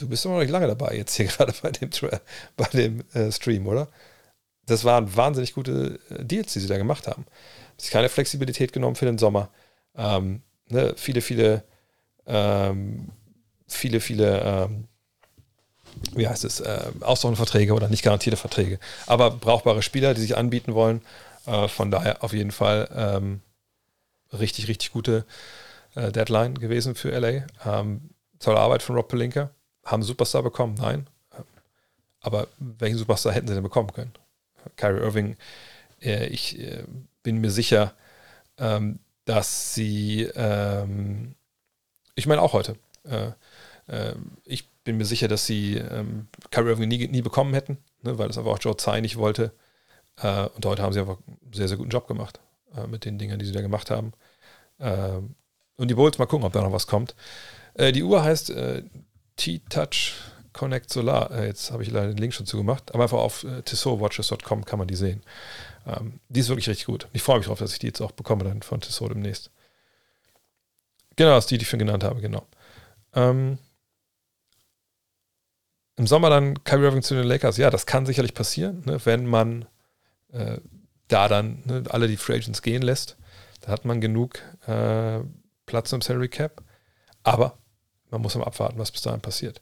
Du 0.01 0.09
bist 0.09 0.25
immer 0.25 0.35
noch 0.35 0.43
nicht 0.43 0.53
lange 0.53 0.69
dabei, 0.69 0.97
jetzt 0.97 1.17
hier 1.17 1.27
gerade 1.27 1.53
bei 1.61 1.73
dem, 1.73 1.91
bei 2.57 2.67
dem 2.67 3.03
äh, 3.15 3.33
Stream, 3.33 3.67
oder? 3.67 3.89
das 4.69 4.85
waren 4.85 5.17
wahnsinnig 5.17 5.55
gute 5.55 5.99
äh, 6.11 6.25
Deals, 6.25 6.53
die 6.53 6.61
sie 6.61 6.69
da 6.69 6.79
gemacht 6.79 7.07
haben. 7.07 7.25
Sie 7.77 7.91
keine 7.91 8.09
Flexibilität 8.09 8.73
genommen 8.73 8.97
für 8.97 9.07
den 9.07 9.19
Sommer. 9.19 9.51
Ähm, 9.97 10.43
ne, 10.69 10.95
viele, 10.97 11.21
viele, 11.21 11.65
ähm, 12.27 13.09
viele, 13.67 14.01
viele, 14.01 14.41
ähm, 14.41 14.89
wie 16.15 16.29
heißt 16.29 16.45
es, 16.45 16.61
äh, 16.61 16.91
Verträge 17.35 17.73
oder 17.73 17.89
nicht 17.89 18.03
garantierte 18.03 18.37
Verträge. 18.37 18.79
Aber 19.07 19.31
brauchbare 19.31 19.83
Spieler, 19.83 20.15
die 20.15 20.21
sich 20.21 20.37
anbieten 20.37 20.75
wollen. 20.75 21.03
Äh, 21.49 21.69
von 21.69 21.91
daher 21.91 22.23
auf 22.23 22.33
jeden 22.33 22.51
Fall 22.51 22.89
ähm, 22.95 23.41
richtig, 24.33 24.69
richtig 24.69 24.93
gute 24.93 25.25
äh, 25.95 26.13
Deadline 26.13 26.55
gewesen 26.59 26.95
für 26.95 27.11
LA. 27.11 27.47
Ähm, 27.65 28.11
tolle 28.39 28.61
Arbeit 28.61 28.83
von 28.83 28.97
Rob 28.97 29.09
Pelinka. 29.09 29.51
Haben 29.85 30.03
Superstar 30.03 30.43
bekommen? 30.43 30.75
Nein. 30.75 31.09
Aber 32.21 32.49
welchen 32.59 32.99
Superstar 32.99 33.33
hätten 33.33 33.49
sie 33.49 33.55
denn 33.55 33.63
bekommen 33.63 33.93
können? 33.93 34.13
Kyrie 34.77 35.01
Irving, 35.01 35.37
äh, 36.03 36.27
ich 36.27 36.59
äh, 36.59 36.85
bin 37.23 37.39
mir 37.39 37.51
sicher, 37.51 37.95
ähm, 38.59 38.99
dass 39.25 39.75
sie, 39.75 40.23
ähm, 40.35 41.35
ich 42.15 42.27
meine 42.27 42.43
auch 42.43 42.53
heute, 42.53 42.77
äh, 43.05 43.31
äh, 43.87 44.15
ich 44.45 44.69
bin 44.85 44.99
mir 44.99 45.07
sicher, 45.07 45.29
dass 45.29 45.47
sie 45.47 45.77
ähm, 45.77 46.29
Kyrie 46.51 46.71
Irving 46.71 46.89
nie, 46.89 47.09
nie 47.09 47.23
bekommen 47.23 47.55
hätten, 47.55 47.79
ne, 48.03 48.19
weil 48.19 48.29
das 48.29 48.37
einfach 48.37 48.53
auch 48.53 48.61
Joe 48.61 48.77
Tsai 48.77 49.01
nicht 49.01 49.17
wollte. 49.17 49.53
Äh, 50.23 50.47
und 50.49 50.65
heute 50.67 50.83
haben 50.83 50.93
sie 50.93 51.01
einfach 51.01 51.19
einen 51.27 51.53
sehr, 51.53 51.69
sehr 51.69 51.77
guten 51.77 51.91
Job 51.91 52.07
gemacht 52.07 52.41
äh, 52.77 52.87
mit 52.87 53.05
den 53.05 53.19
Dingen, 53.19 53.39
die 53.39 53.47
sie 53.47 53.53
da 53.53 53.61
gemacht 53.61 53.91
haben. 53.91 54.13
Ähm, 54.81 55.35
und 55.77 55.89
die 55.89 55.95
Bulls, 55.95 56.19
mal 56.19 56.27
gucken, 56.27 56.47
ob 56.47 56.53
da 56.53 56.61
noch 56.61 56.73
was 56.73 56.89
kommt. 56.89 57.15
die 57.79 58.03
Uhr 58.03 58.25
heißt 58.25 58.53
T-Touch 59.37 60.15
Connect 60.59 60.91
Solar. 60.91 61.31
Äh, 61.31 61.47
jetzt 61.47 61.71
habe 61.71 61.83
ich 61.83 61.91
leider 61.91 62.09
den 62.09 62.17
Link 62.17 62.35
schon 62.35 62.47
zugemacht, 62.47 62.93
aber 62.93 63.05
einfach 63.05 63.19
auf 63.19 63.45
äh, 63.45 63.63
TissotWatches.com 63.63 64.65
kann 64.65 64.79
man 64.79 64.89
die 64.89 64.97
sehen. 64.97 65.23
Ähm, 65.87 66.21
die 66.29 66.41
ist 66.41 66.49
wirklich 66.49 66.69
richtig 66.69 66.87
gut. 66.87 67.07
Ich 67.13 67.23
freue 67.23 67.39
mich 67.39 67.47
darauf, 67.47 67.61
dass 67.61 67.73
ich 67.73 67.79
die 67.79 67.87
jetzt 67.87 68.01
auch 68.01 68.11
bekomme 68.11 68.45
dann 68.45 68.63
von 68.63 68.81
Tissot 68.81 69.11
demnächst. 69.11 69.51
Genau, 71.17 71.31
das 71.31 71.45
ist 71.45 71.51
die, 71.53 71.59
die 71.59 71.63
ich 71.63 71.69
schon 71.69 71.79
genannt 71.79 72.05
habe, 72.05 72.21
genau. 72.21 72.45
Ähm, 73.15 73.59
Im 75.97 76.07
Sommer 76.07 76.31
dann 76.31 76.63
Kyrie 76.65 76.87
Irving 76.87 77.03
zu 77.03 77.15
den 77.15 77.25
Lakers. 77.25 77.57
Ja, 77.57 77.71
das 77.71 77.87
kann 77.87 78.07
sicherlich 78.07 78.35
passieren, 78.35 78.83
ne, 78.85 79.01
wenn 79.05 79.27
man 79.27 79.65
äh, 80.33 80.59
da 81.09 81.29
dann 81.29 81.63
ne, 81.65 81.85
alle 81.89 82.09
die 82.09 82.17
Free 82.17 82.37
Agents 82.37 82.63
gehen 82.63 82.83
lässt. 82.83 83.17
Da 83.61 83.73
hat 83.73 83.85
man 83.85 84.01
genug 84.01 84.41
äh, 84.67 85.21
Platz 85.67 85.93
im 85.93 86.01
Salary 86.01 86.29
Cap. 86.29 86.63
Aber 87.23 87.59
man 88.11 88.23
muss 88.23 88.35
mal 88.35 88.45
abwarten, 88.45 88.79
was 88.79 88.93
bis 88.93 89.03
dahin 89.03 89.21
passiert. 89.21 89.61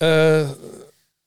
Äh, 0.00 0.44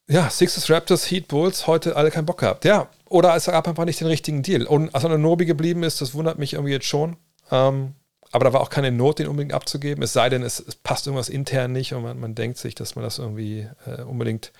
ja, 0.09 0.29
Sixers, 0.29 0.69
Raptors, 0.69 1.09
Heat, 1.11 1.27
Bulls, 1.27 1.67
heute 1.67 1.95
alle 1.95 2.11
keinen 2.11 2.25
Bock 2.25 2.39
gehabt. 2.39 2.63
Ja, 2.63 2.89
oder 3.09 3.35
es 3.35 3.45
gab 3.45 3.67
einfach 3.67 3.85
nicht 3.85 3.99
den 3.99 4.07
richtigen 4.07 4.41
Deal. 4.41 4.65
Und 4.65 4.93
als 4.95 5.03
Nobi 5.03 5.45
geblieben 5.45 5.83
ist, 5.83 5.99
das 5.99 6.13
wundert 6.13 6.39
mich 6.39 6.53
irgendwie 6.53 6.71
jetzt 6.71 6.85
schon. 6.85 7.17
Ähm, 7.51 7.93
aber 8.31 8.45
da 8.45 8.53
war 8.53 8.61
auch 8.61 8.69
keine 8.69 8.91
Not, 8.91 9.19
den 9.19 9.27
unbedingt 9.27 9.53
abzugeben. 9.53 10.03
Es 10.03 10.13
sei 10.13 10.29
denn, 10.29 10.43
es, 10.43 10.59
es 10.59 10.75
passt 10.75 11.07
irgendwas 11.07 11.29
intern 11.29 11.71
nicht 11.71 11.93
und 11.93 12.03
man, 12.03 12.19
man, 12.19 12.35
denkt 12.35 12.57
sich, 12.57 12.75
dass 12.75 12.95
man 12.95 13.03
das 13.03 13.19
irgendwie 13.19 13.67
äh, 13.85 14.01
unbedingt 14.01 14.51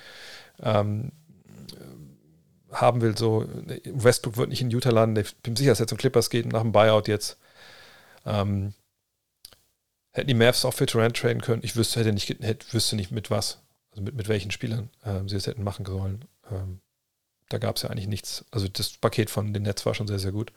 ähm, 0.61 1.11
haben 2.81 3.01
will. 3.01 3.17
So, 3.17 3.45
Westbrook 3.85 4.37
wird 4.37 4.49
nicht 4.49 4.61
in 4.61 4.71
Utah 4.71 4.91
landen. 4.91 5.19
Ich 5.19 5.35
bin 5.37 5.55
sicher, 5.55 5.71
dass 5.71 5.79
er 5.79 5.87
zum 5.87 5.97
Clippers 5.97 6.29
geht 6.29 6.45
nach 6.45 6.61
dem 6.61 6.71
Buyout 6.71 7.07
jetzt. 7.07 7.37
Ähm, 8.25 8.73
hätten 10.11 10.27
die 10.27 10.33
Mavs 10.33 10.65
auch 10.65 10.73
für 10.73 10.85
Durant 10.85 11.17
traden 11.17 11.41
können. 11.41 11.63
Ich 11.63 11.75
wüsste, 11.75 11.99
hätte 11.99 12.13
nicht, 12.13 12.29
hätte, 12.29 12.73
wüsste 12.73 12.95
nicht 12.95 13.11
mit 13.11 13.29
was 13.29 13.59
also 13.97 14.03
mit, 14.03 14.15
mit 14.15 14.27
welchen 14.27 14.51
Spielern 14.51 14.89
ähm, 15.05 15.27
sie 15.27 15.35
es 15.35 15.47
hätten 15.47 15.63
machen 15.63 15.85
sollen. 15.85 16.23
Ähm, 16.51 16.81
da 17.49 17.57
gab 17.57 17.77
es 17.77 17.81
ja 17.81 17.89
eigentlich 17.89 18.07
nichts. 18.07 18.45
Also 18.51 18.67
das 18.67 18.97
Paket 18.97 19.31
von 19.31 19.53
den 19.53 19.63
Netz 19.63 19.85
war 19.87 19.95
schon 19.95 20.07
sehr, 20.07 20.19
sehr 20.19 20.31
gut. 20.31 20.53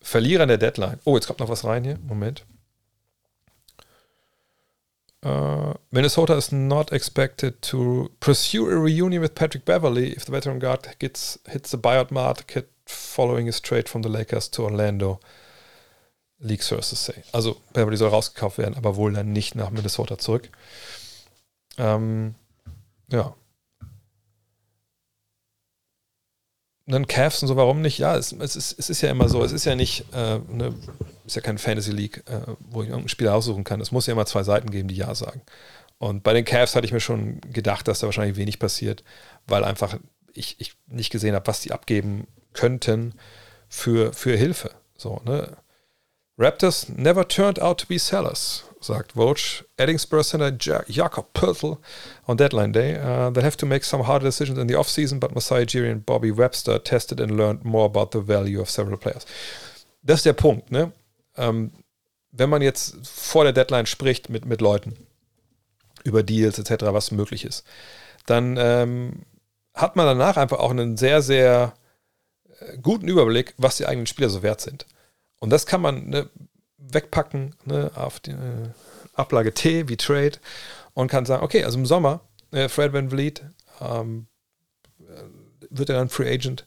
Verlierer 0.00 0.46
der 0.46 0.58
Deadline. 0.58 1.00
Oh, 1.04 1.16
jetzt 1.16 1.26
kommt 1.26 1.40
noch 1.40 1.48
was 1.48 1.64
rein 1.64 1.82
hier. 1.82 1.98
Moment. 2.06 2.44
Uh, 5.22 5.74
Minnesota 5.92 6.34
is 6.34 6.50
not 6.50 6.92
expected 6.92 7.60
to 7.60 8.10
pursue 8.20 8.70
a 8.70 8.76
reunion 8.76 9.20
with 9.20 9.34
Patrick 9.34 9.66
Beverly 9.66 10.12
if 10.12 10.24
the 10.24 10.32
veteran 10.32 10.58
guard 10.58 10.88
gets 10.98 11.38
hits 11.46 11.70
the 11.70 11.78
buyout 11.78 12.10
market 12.10 12.70
following 12.86 13.46
his 13.46 13.60
trade 13.60 13.88
from 13.88 14.02
the 14.02 14.08
Lakers 14.08 14.48
to 14.48 14.62
Orlando. 14.62 15.20
League 16.40 16.62
Sources 16.62 16.98
say. 16.98 17.22
Also 17.32 17.60
Beverly 17.72 17.96
soll 17.96 18.10
rausgekauft 18.10 18.58
werden, 18.58 18.74
aber 18.76 18.96
wohl 18.96 19.12
dann 19.12 19.32
nicht 19.32 19.54
nach 19.54 19.70
Minnesota 19.70 20.18
zurück. 20.18 20.48
Ähm, 21.78 22.34
ja. 23.10 23.34
Und 26.86 26.94
dann 26.94 27.06
Cavs 27.06 27.42
und 27.42 27.48
so, 27.48 27.56
warum 27.56 27.82
nicht? 27.82 27.98
Ja, 27.98 28.16
es, 28.16 28.32
es, 28.32 28.56
ist, 28.56 28.78
es 28.78 28.90
ist 28.90 29.00
ja 29.02 29.10
immer 29.10 29.28
so, 29.28 29.44
es 29.44 29.52
ist 29.52 29.64
ja 29.64 29.74
nicht, 29.74 30.06
äh, 30.12 30.38
ne, 30.48 30.74
ist 31.30 31.36
ja 31.36 31.42
kein 31.42 31.58
Fantasy 31.58 31.92
League, 31.92 32.22
äh, 32.26 32.40
wo 32.58 32.82
ich 32.82 32.88
irgendeinen 32.88 33.08
Spieler 33.08 33.34
aussuchen 33.34 33.64
kann. 33.64 33.80
Es 33.80 33.92
muss 33.92 34.06
ja 34.06 34.12
immer 34.12 34.26
zwei 34.26 34.42
Seiten 34.42 34.70
geben, 34.70 34.88
die 34.88 34.96
Ja 34.96 35.14
sagen. 35.14 35.42
Und 35.98 36.22
bei 36.22 36.32
den 36.32 36.44
Cavs 36.44 36.74
hatte 36.74 36.86
ich 36.86 36.92
mir 36.92 37.00
schon 37.00 37.40
gedacht, 37.52 37.86
dass 37.88 38.00
da 38.00 38.06
wahrscheinlich 38.06 38.36
wenig 38.36 38.58
passiert, 38.58 39.04
weil 39.46 39.64
einfach 39.64 39.98
ich, 40.32 40.56
ich 40.58 40.74
nicht 40.86 41.10
gesehen 41.10 41.34
habe, 41.34 41.46
was 41.46 41.60
die 41.60 41.72
abgeben 41.72 42.26
könnten 42.52 43.14
für, 43.68 44.12
für 44.12 44.36
Hilfe. 44.36 44.70
So, 44.96 45.20
ne? 45.24 45.56
Raptors 46.38 46.88
never 46.88 47.28
turned 47.28 47.60
out 47.60 47.80
to 47.80 47.86
be 47.86 47.98
sellers 47.98 48.64
sagt 48.80 49.12
Vogue. 49.12 49.64
Adding 49.78 49.98
Spurs 49.98 50.30
center 50.30 50.50
Jakob 50.88 51.32
Pörtl 51.34 51.78
on 52.26 52.36
deadline 52.36 52.72
day. 52.72 52.96
Uh, 52.96 53.30
they'll 53.30 53.44
have 53.44 53.56
to 53.58 53.66
make 53.66 53.84
some 53.84 54.04
harder 54.04 54.24
decisions 54.24 54.58
in 54.58 54.66
the 54.66 54.74
offseason, 54.74 55.20
but 55.20 55.34
Masai 55.34 55.64
Ujiri 55.64 55.90
and 55.90 56.04
Bobby 56.04 56.30
Webster 56.30 56.78
tested 56.78 57.20
and 57.20 57.36
learned 57.36 57.64
more 57.64 57.84
about 57.84 58.12
the 58.12 58.20
value 58.20 58.60
of 58.60 58.70
several 58.70 58.96
players. 58.96 59.26
Das 60.02 60.20
ist 60.20 60.26
der 60.26 60.32
Punkt, 60.32 60.70
ne? 60.70 60.92
Ähm, 61.36 61.72
wenn 62.32 62.50
man 62.50 62.62
jetzt 62.62 62.96
vor 63.06 63.44
der 63.44 63.52
Deadline 63.52 63.86
spricht 63.86 64.28
mit, 64.28 64.44
mit 64.44 64.60
Leuten 64.60 64.96
über 66.04 66.22
Deals 66.22 66.58
etc., 66.58 66.84
was 66.86 67.10
möglich 67.10 67.44
ist, 67.44 67.64
dann 68.26 68.56
ähm, 68.58 69.22
hat 69.74 69.96
man 69.96 70.06
danach 70.06 70.36
einfach 70.36 70.58
auch 70.58 70.70
einen 70.70 70.96
sehr, 70.96 71.22
sehr 71.22 71.74
äh, 72.60 72.78
guten 72.78 73.08
Überblick, 73.08 73.54
was 73.56 73.76
die 73.76 73.86
eigenen 73.86 74.06
Spieler 74.06 74.30
so 74.30 74.42
wert 74.42 74.60
sind. 74.60 74.86
Und 75.40 75.50
das 75.50 75.66
kann 75.66 75.80
man, 75.80 76.08
ne, 76.08 76.30
wegpacken 76.76 77.54
ne, 77.64 77.90
auf 77.94 78.20
die 78.20 78.32
äh, 78.32 78.70
Ablage 79.14 79.52
T 79.54 79.88
wie 79.88 79.96
Trade 79.96 80.38
und 80.94 81.08
kann 81.08 81.26
sagen, 81.26 81.42
okay, 81.42 81.64
also 81.64 81.78
im 81.78 81.86
Sommer, 81.86 82.20
äh, 82.52 82.68
Fred 82.68 82.92
Van 82.92 83.10
Vliet 83.10 83.42
ähm, 83.80 84.26
äh, 85.00 85.22
wird 85.70 85.88
er 85.90 85.96
dann 85.96 86.08
Free 86.08 86.32
Agent, 86.32 86.66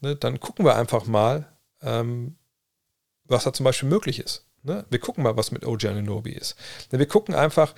ne, 0.00 0.16
dann 0.16 0.40
gucken 0.40 0.64
wir 0.64 0.76
einfach 0.76 1.06
mal, 1.06 1.46
ähm, 1.82 2.36
was 3.30 3.44
da 3.44 3.52
zum 3.52 3.64
Beispiel 3.64 3.88
möglich 3.88 4.18
ist. 4.18 4.44
Ne? 4.62 4.84
Wir 4.90 4.98
gucken 4.98 5.24
mal, 5.24 5.36
was 5.36 5.52
mit 5.52 5.64
OG 5.64 5.86
Ananobi 5.86 6.32
ist. 6.32 6.56
Ne, 6.92 6.98
wir 6.98 7.06
gucken 7.06 7.34
einfach 7.34 7.74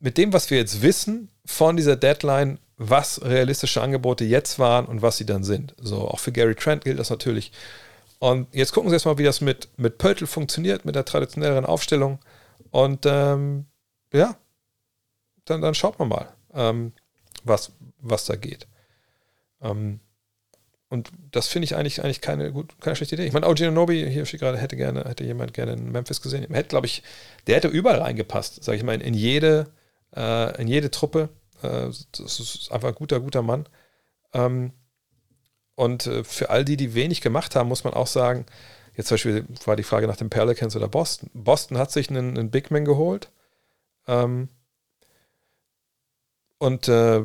mit 0.00 0.16
dem, 0.16 0.32
was 0.32 0.50
wir 0.50 0.58
jetzt 0.58 0.82
wissen 0.82 1.30
von 1.44 1.76
dieser 1.76 1.96
Deadline, 1.96 2.58
was 2.76 3.22
realistische 3.22 3.82
Angebote 3.82 4.24
jetzt 4.24 4.58
waren 4.58 4.86
und 4.86 5.02
was 5.02 5.16
sie 5.16 5.26
dann 5.26 5.44
sind. 5.44 5.74
So, 5.78 6.08
auch 6.08 6.20
für 6.20 6.32
Gary 6.32 6.54
Trent 6.54 6.84
gilt 6.84 6.98
das 6.98 7.10
natürlich. 7.10 7.52
Und 8.20 8.52
jetzt 8.52 8.72
gucken 8.72 8.90
Sie 8.90 8.96
erstmal, 8.96 9.18
wie 9.18 9.24
das 9.24 9.40
mit, 9.40 9.68
mit 9.76 9.98
Pöltl 9.98 10.26
funktioniert, 10.26 10.84
mit 10.84 10.94
der 10.94 11.04
traditionelleren 11.04 11.64
Aufstellung. 11.64 12.18
Und 12.70 13.06
ähm, 13.06 13.66
ja, 14.12 14.36
dann, 15.44 15.60
dann 15.60 15.74
schaut 15.74 15.98
man 15.98 16.08
mal, 16.08 16.28
ähm, 16.52 16.92
was, 17.44 17.72
was 18.00 18.24
da 18.24 18.36
geht. 18.36 18.66
Ähm, 19.60 20.00
und 20.90 21.10
das 21.32 21.48
finde 21.48 21.64
ich 21.64 21.76
eigentlich, 21.76 22.02
eigentlich 22.02 22.22
keine, 22.22 22.50
gut, 22.50 22.80
keine 22.80 22.96
schlechte 22.96 23.14
Idee. 23.14 23.26
Ich 23.26 23.34
meine, 23.34 23.46
Oji 23.46 23.70
Nobi, 23.70 24.10
hier 24.10 24.24
steht 24.24 24.40
gerade, 24.40 24.56
hätte 24.56 24.76
gerne, 24.76 25.04
hätte 25.04 25.24
jemand 25.24 25.52
gerne 25.52 25.72
in 25.72 25.92
Memphis 25.92 26.22
gesehen. 26.22 26.46
Hätte, 26.52 26.70
glaube 26.70 26.86
ich, 26.86 27.02
der 27.46 27.56
hätte 27.56 27.68
überall 27.68 28.00
reingepasst, 28.00 28.64
sage 28.64 28.78
ich 28.78 28.84
mal, 28.84 29.00
in 29.00 29.12
jede, 29.12 29.66
äh, 30.16 30.60
in 30.60 30.66
jede 30.66 30.90
Truppe. 30.90 31.28
Äh, 31.62 31.90
das 32.12 32.40
ist 32.40 32.72
einfach 32.72 32.88
ein 32.88 32.94
guter, 32.94 33.20
guter 33.20 33.42
Mann. 33.42 33.68
Ähm, 34.32 34.72
und 35.74 36.06
äh, 36.06 36.24
für 36.24 36.48
all 36.48 36.64
die, 36.64 36.78
die 36.78 36.94
wenig 36.94 37.20
gemacht 37.20 37.54
haben, 37.54 37.68
muss 37.68 37.84
man 37.84 37.92
auch 37.92 38.06
sagen, 38.06 38.46
jetzt 38.96 39.08
zum 39.08 39.16
Beispiel 39.16 39.44
war 39.66 39.76
die 39.76 39.82
Frage 39.82 40.06
nach 40.06 40.16
den 40.16 40.30
Pelicans 40.30 40.74
oder 40.74 40.88
Boston. 40.88 41.30
Boston 41.34 41.76
hat 41.76 41.92
sich 41.92 42.08
einen, 42.08 42.38
einen 42.38 42.50
Big 42.50 42.70
Man 42.70 42.86
geholt. 42.86 43.30
Ähm, 44.06 44.48
und 46.56 46.88
äh, 46.88 47.24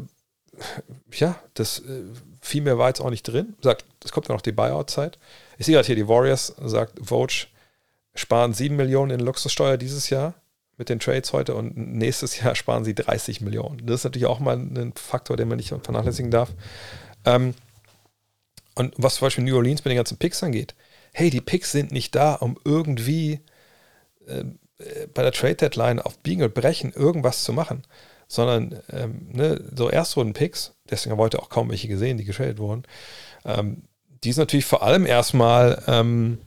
ja, 1.13 1.39
das 1.53 1.79
äh, 1.79 2.03
viel 2.43 2.61
mehr 2.61 2.77
war 2.77 2.89
jetzt 2.89 2.99
auch 2.99 3.09
nicht 3.09 3.23
drin. 3.23 3.55
Sagt, 3.61 3.85
es 4.03 4.11
kommt 4.11 4.27
ja 4.27 4.35
noch 4.35 4.41
die 4.41 4.51
Buyout-Zeit. 4.51 5.17
Ich 5.57 5.65
sehe 5.65 5.75
gerade 5.75 5.85
hier, 5.85 5.95
die 5.95 6.07
Warriors, 6.07 6.53
sagt 6.61 6.99
Vogue, 7.01 7.47
sparen 8.15 8.53
7 8.53 8.75
Millionen 8.75 9.11
in 9.11 9.19
Luxussteuer 9.21 9.77
dieses 9.77 10.09
Jahr 10.09 10.33
mit 10.77 10.89
den 10.89 10.99
Trades 10.99 11.31
heute 11.33 11.55
und 11.55 11.77
nächstes 11.77 12.39
Jahr 12.41 12.55
sparen 12.55 12.83
sie 12.83 12.93
30 12.93 13.41
Millionen. 13.41 13.85
Das 13.85 14.01
ist 14.01 14.03
natürlich 14.03 14.27
auch 14.27 14.39
mal 14.39 14.57
ein 14.57 14.93
Faktor, 14.95 15.37
den 15.37 15.47
man 15.47 15.57
nicht 15.57 15.69
vernachlässigen 15.69 16.31
darf. 16.31 16.49
Ähm, 17.25 17.53
und 18.75 18.93
was 18.97 19.15
zum 19.15 19.27
Beispiel 19.27 19.43
New 19.43 19.55
Orleans 19.55 19.85
mit 19.85 19.91
den 19.91 19.97
ganzen 19.97 20.17
Picks 20.17 20.43
angeht, 20.43 20.75
hey, 21.13 21.29
die 21.29 21.41
Picks 21.41 21.71
sind 21.71 21.91
nicht 21.91 22.13
da, 22.15 22.33
um 22.35 22.57
irgendwie 22.65 23.39
äh, 24.27 24.43
bei 25.13 25.21
der 25.21 25.31
Trade 25.31 25.55
Deadline 25.55 25.99
auf 25.99 26.17
Biegen 26.19 26.43
und 26.43 26.53
Brechen 26.53 26.91
irgendwas 26.91 27.43
zu 27.43 27.53
machen. 27.53 27.83
Sondern 28.27 28.79
ähm, 28.91 29.27
ne, 29.31 29.63
so 29.75 29.89
Erstrunden-Picks, 29.89 30.73
deswegen 30.89 31.11
haben 31.11 31.19
wir 31.19 31.23
heute 31.23 31.41
auch 31.41 31.49
kaum 31.49 31.69
welche 31.69 31.87
gesehen, 31.87 32.17
die 32.17 32.25
getradet 32.25 32.59
wurden, 32.59 32.83
ähm, 33.45 33.83
die 34.23 34.31
sind 34.31 34.41
natürlich 34.41 34.65
vor 34.65 34.83
allem 34.83 35.05
erstmal 35.05 35.83
ähm, 35.87 36.39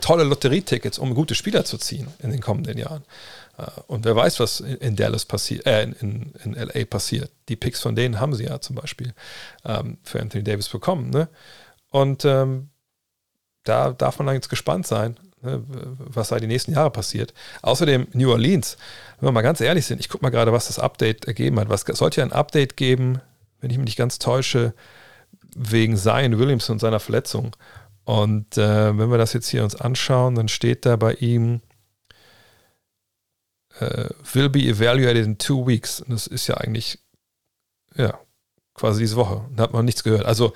tolle 0.00 0.24
Lotterietickets, 0.24 0.98
um 0.98 1.14
gute 1.14 1.34
Spieler 1.34 1.64
zu 1.64 1.78
ziehen 1.78 2.08
in 2.22 2.30
den 2.30 2.40
kommenden 2.40 2.78
Jahren. 2.78 3.04
Äh, 3.58 3.66
und 3.86 4.04
wer 4.04 4.16
weiß, 4.16 4.40
was 4.40 4.60
in 4.60 4.96
Dallas 4.96 5.24
passiert, 5.24 5.66
äh, 5.66 5.82
in, 5.82 6.32
in, 6.44 6.54
LA 6.54 6.84
passiert. 6.84 7.30
Die 7.48 7.56
Picks 7.56 7.80
von 7.80 7.96
denen 7.96 8.20
haben 8.20 8.34
sie 8.34 8.44
ja 8.44 8.60
zum 8.60 8.76
Beispiel 8.76 9.14
ähm, 9.64 9.98
für 10.02 10.20
Anthony 10.20 10.44
Davis 10.44 10.68
bekommen. 10.68 11.10
Ne? 11.10 11.28
Und 11.90 12.24
ähm, 12.24 12.70
da 13.64 13.92
darf 13.92 14.18
man 14.18 14.26
dann 14.26 14.36
jetzt 14.36 14.48
gespannt 14.48 14.86
sein, 14.86 15.16
was 15.42 16.28
da 16.28 16.38
die 16.38 16.46
nächsten 16.46 16.72
Jahre 16.72 16.90
passiert. 16.90 17.34
Außerdem 17.62 18.06
New 18.12 18.30
Orleans, 18.30 18.76
wenn 19.18 19.28
wir 19.28 19.32
mal 19.32 19.42
ganz 19.42 19.60
ehrlich 19.60 19.86
sind, 19.86 20.00
ich 20.00 20.08
gucke 20.08 20.24
mal 20.24 20.30
gerade, 20.30 20.52
was 20.52 20.68
das 20.68 20.78
Update 20.78 21.26
ergeben 21.26 21.58
hat. 21.58 21.68
Was 21.68 21.82
sollte 21.82 22.20
ja 22.20 22.26
ein 22.26 22.32
Update 22.32 22.76
geben, 22.76 23.20
wenn 23.60 23.70
ich 23.70 23.78
mich 23.78 23.86
nicht 23.86 23.98
ganz 23.98 24.18
täusche, 24.18 24.74
wegen 25.54 25.96
Zion 25.96 26.38
Williamson 26.38 26.74
und 26.74 26.80
seiner 26.80 27.00
Verletzung. 27.00 27.54
Und 28.04 28.56
äh, 28.56 28.96
wenn 28.98 29.10
wir 29.10 29.18
das 29.18 29.32
jetzt 29.32 29.48
hier 29.48 29.64
uns 29.64 29.76
anschauen, 29.76 30.34
dann 30.34 30.48
steht 30.48 30.86
da 30.86 30.96
bei 30.96 31.14
ihm, 31.14 31.60
äh, 33.78 34.08
will 34.32 34.48
be 34.48 34.60
evaluated 34.60 35.24
in 35.24 35.38
two 35.38 35.66
weeks. 35.66 36.00
Und 36.00 36.10
das 36.10 36.26
ist 36.26 36.46
ja 36.46 36.56
eigentlich, 36.56 36.98
ja, 37.94 38.18
quasi 38.74 39.00
diese 39.00 39.16
Woche. 39.16 39.44
Da 39.54 39.64
hat 39.64 39.72
man 39.72 39.84
nichts 39.84 40.02
gehört. 40.02 40.24
Also 40.24 40.52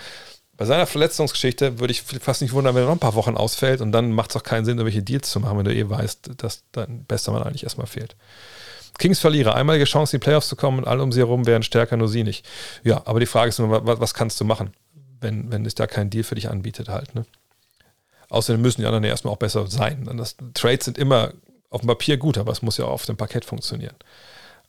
bei 0.57 0.65
seiner 0.65 0.87
Verletzungsgeschichte 0.87 1.79
würde 1.79 1.93
ich 1.93 2.03
fast 2.03 2.41
nicht 2.41 2.53
wundern, 2.53 2.75
wenn 2.75 2.83
er 2.83 2.87
noch 2.87 2.95
ein 2.95 2.99
paar 2.99 3.15
Wochen 3.15 3.37
ausfällt 3.37 3.81
und 3.81 3.93
dann 3.93 4.13
macht 4.13 4.31
es 4.31 4.37
auch 4.37 4.43
keinen 4.43 4.65
Sinn, 4.65 4.79
irgendwelche 4.79 5.03
Deals 5.03 5.31
zu 5.31 5.41
machen, 5.41 5.59
wenn 5.59 5.65
du 5.67 5.75
eh 5.75 5.89
weißt, 5.89 6.31
dass 6.39 6.65
dein 6.73 7.05
bester 7.05 7.33
Mann 7.33 7.43
eigentlich 7.43 7.65
erstmal 7.65 7.87
fehlt. 7.87 8.17
Kings 8.99 9.21
Verlierer, 9.21 9.55
einmalige 9.55 9.85
Chance, 9.85 10.17
in 10.17 10.21
die 10.21 10.25
Playoffs 10.25 10.49
zu 10.49 10.57
kommen 10.57 10.79
und 10.79 10.89
alle 10.89 11.03
um 11.03 11.13
sie 11.13 11.21
herum 11.21 11.47
wären 11.47 11.63
stärker, 11.63 11.99
nur 11.99 12.09
sie 12.09 12.25
nicht. 12.25 12.47
Ja, 12.83 13.03
aber 13.05 13.21
die 13.21 13.27
Frage 13.27 13.51
ist 13.51 13.59
nur, 13.59 13.85
was, 13.87 14.01
was 14.01 14.15
kannst 14.15 14.41
du 14.41 14.45
machen, 14.45 14.73
wenn, 15.21 15.53
wenn 15.53 15.67
es 15.67 15.75
da 15.75 15.87
keinen 15.87 16.09
Deal 16.09 16.25
für 16.25 16.35
dich 16.35 16.49
anbietet 16.49 16.89
halt, 16.89 17.15
ne? 17.15 17.27
Außerdem 18.29 18.61
müssen 18.61 18.81
die 18.81 18.87
anderen 18.87 19.05
ja 19.05 19.11
erstmal 19.11 19.35
auch 19.35 19.39
besser 19.39 19.69
sein. 19.69 20.11
Das, 20.17 20.37
Trades 20.55 20.85
sind 20.85 20.99
immer 20.99 21.33
auf 21.71 21.83
dem 21.83 21.87
Papier 21.87 22.17
gut, 22.17 22.39
aber 22.39 22.51
es 22.51 22.61
muss 22.61 22.77
ja 22.77 22.85
auch 22.87 22.93
auf 22.93 23.07
dem 23.07 23.17
Parkett 23.17 23.45
funktionieren. 23.45 23.95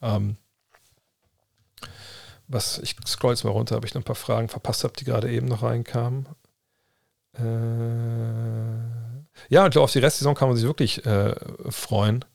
Ähm, 0.01 0.37
was, 2.47 2.79
ich 2.79 2.95
scroll 3.05 3.33
jetzt 3.33 3.43
mal 3.43 3.51
runter, 3.51 3.77
ob 3.77 3.85
ich 3.85 3.93
noch 3.93 4.01
ein 4.01 4.05
paar 4.05 4.15
Fragen 4.15 4.47
verpasst 4.49 4.83
habe, 4.83 4.93
die 4.97 5.03
gerade 5.03 5.29
eben 5.31 5.47
noch 5.47 5.63
reinkamen. 5.63 6.27
Äh, 7.37 7.43
ja, 9.49 9.67
ich 9.67 9.77
auf 9.77 9.91
die 9.91 9.99
Restsaison 9.99 10.35
kann 10.35 10.47
man 10.47 10.57
sich 10.57 10.65
wirklich 10.65 11.05
äh, 11.05 11.35
freuen, 11.69 12.25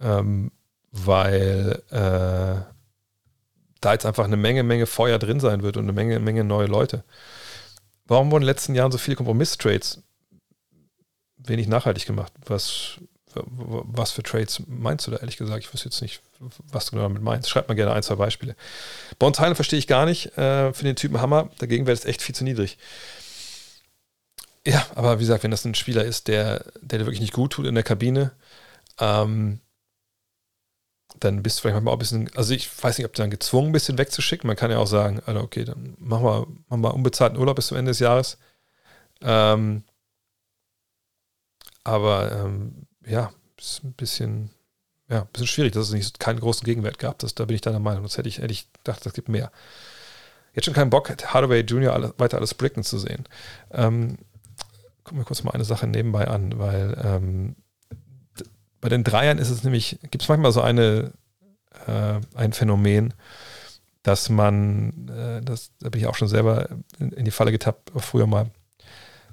ähm, 0.00 0.52
weil 0.92 1.82
äh, 1.90 2.62
da 3.80 3.92
jetzt 3.92 4.06
einfach 4.06 4.24
eine 4.24 4.36
Menge, 4.36 4.62
Menge 4.62 4.86
Feuer 4.86 5.18
drin 5.18 5.40
sein 5.40 5.62
wird 5.62 5.76
und 5.76 5.84
eine 5.84 5.92
Menge, 5.92 6.18
Menge 6.20 6.44
neue 6.44 6.66
Leute. 6.66 7.04
Warum 8.06 8.30
wurden 8.30 8.42
in 8.42 8.46
den 8.46 8.54
letzten 8.54 8.74
Jahren 8.74 8.92
so 8.92 8.98
viele 8.98 9.16
Kompromiss-Trades 9.16 10.02
wenig 11.38 11.68
nachhaltig 11.68 12.06
gemacht? 12.06 12.32
Was 12.46 13.00
was 13.46 14.12
für 14.12 14.22
Trades 14.22 14.62
meinst 14.66 15.06
du 15.06 15.10
da 15.10 15.18
ehrlich 15.18 15.36
gesagt? 15.36 15.64
Ich 15.64 15.72
wüsste 15.72 15.88
jetzt 15.88 16.02
nicht, 16.02 16.20
was 16.70 16.86
du 16.86 16.96
damit 16.96 17.22
meinst. 17.22 17.48
Schreib 17.48 17.68
mal 17.68 17.74
gerne 17.74 17.92
ein, 17.92 18.02
zwei 18.02 18.16
Beispiele. 18.16 18.56
Bones 19.18 19.38
Highland 19.38 19.56
verstehe 19.56 19.78
ich 19.78 19.86
gar 19.86 20.06
nicht. 20.06 20.36
Äh, 20.38 20.72
für 20.72 20.84
den 20.84 20.96
Typen 20.96 21.20
Hammer. 21.20 21.50
Dagegen 21.58 21.86
wäre 21.86 21.94
es 21.94 22.04
echt 22.04 22.22
viel 22.22 22.34
zu 22.34 22.44
niedrig. 22.44 22.78
Ja, 24.66 24.84
aber 24.94 25.18
wie 25.18 25.22
gesagt, 25.22 25.44
wenn 25.44 25.50
das 25.52 25.64
ein 25.64 25.74
Spieler 25.74 26.04
ist, 26.04 26.28
der, 26.28 26.64
der 26.80 26.98
dir 26.98 27.06
wirklich 27.06 27.20
nicht 27.20 27.32
gut 27.32 27.52
tut 27.52 27.66
in 27.66 27.74
der 27.74 27.84
Kabine, 27.84 28.32
ähm, 28.98 29.60
dann 31.20 31.42
bist 31.42 31.58
du 31.58 31.62
vielleicht 31.62 31.74
manchmal 31.74 31.92
auch 31.92 31.96
ein 31.96 32.00
bisschen, 32.00 32.30
also 32.34 32.52
ich 32.52 32.68
weiß 32.82 32.98
nicht, 32.98 33.06
ob 33.06 33.14
du 33.14 33.22
dann 33.22 33.30
gezwungen 33.30 33.72
bist, 33.72 33.88
ihn 33.88 33.98
wegzuschicken. 33.98 34.46
Man 34.46 34.56
kann 34.56 34.70
ja 34.70 34.78
auch 34.78 34.86
sagen, 34.86 35.22
also 35.24 35.40
okay, 35.40 35.64
dann 35.64 35.94
machen 35.98 36.24
wir, 36.24 36.46
machen 36.68 36.82
wir 36.82 36.94
unbezahlten 36.94 37.38
Urlaub 37.38 37.56
bis 37.56 37.68
zum 37.68 37.76
Ende 37.76 37.90
des 37.90 38.00
Jahres. 38.00 38.38
Ähm, 39.22 39.84
aber 41.84 42.32
ähm, 42.32 42.85
ja, 43.06 43.32
ist 43.58 43.84
ein 43.84 43.92
bisschen, 43.92 44.50
ja, 45.08 45.22
ein 45.22 45.28
bisschen 45.32 45.46
schwierig, 45.46 45.72
dass 45.72 45.88
es 45.88 45.92
nicht 45.92 46.20
keinen 46.20 46.40
großen 46.40 46.64
Gegenwert 46.64 46.98
gab. 46.98 47.18
Das, 47.20 47.34
da 47.34 47.44
bin 47.44 47.54
ich 47.54 47.62
deiner 47.62 47.78
Meinung. 47.78 48.02
Das 48.02 48.18
hätte 48.18 48.28
ich, 48.28 48.38
hätte 48.38 48.52
ich 48.52 48.72
gedacht, 48.72 49.04
es 49.06 49.12
gibt 49.12 49.28
mehr. 49.28 49.50
Jetzt 50.52 50.64
schon 50.64 50.74
keinen 50.74 50.90
Bock, 50.90 51.10
Hardaway 51.10 51.60
Jr. 51.60 51.92
Alle, 51.92 52.14
weiter 52.18 52.38
alles 52.38 52.54
bricken 52.54 52.82
zu 52.82 52.98
sehen. 52.98 53.24
Ähm, 53.70 54.18
gucken 55.04 55.20
wir 55.20 55.24
kurz 55.24 55.44
mal 55.44 55.52
eine 55.52 55.64
Sache 55.64 55.86
nebenbei 55.86 56.26
an, 56.26 56.58
weil 56.58 57.00
ähm, 57.04 57.56
bei 58.80 58.88
den 58.88 59.04
Dreiern 59.04 59.38
ist 59.38 59.50
es 59.50 59.62
nämlich, 59.62 59.98
gibt 60.10 60.22
es 60.22 60.28
manchmal 60.28 60.52
so 60.52 60.62
eine, 60.62 61.12
äh, 61.86 62.20
ein 62.34 62.52
Phänomen, 62.52 63.14
dass 64.02 64.28
man, 64.28 65.08
äh, 65.08 65.42
das, 65.42 65.72
da 65.80 65.90
bin 65.90 66.00
ich 66.00 66.06
auch 66.06 66.14
schon 66.14 66.28
selber 66.28 66.68
in, 66.98 67.12
in 67.12 67.24
die 67.24 67.30
Falle 67.30 67.52
getappt, 67.52 67.92
früher 67.96 68.26
mal, 68.26 68.50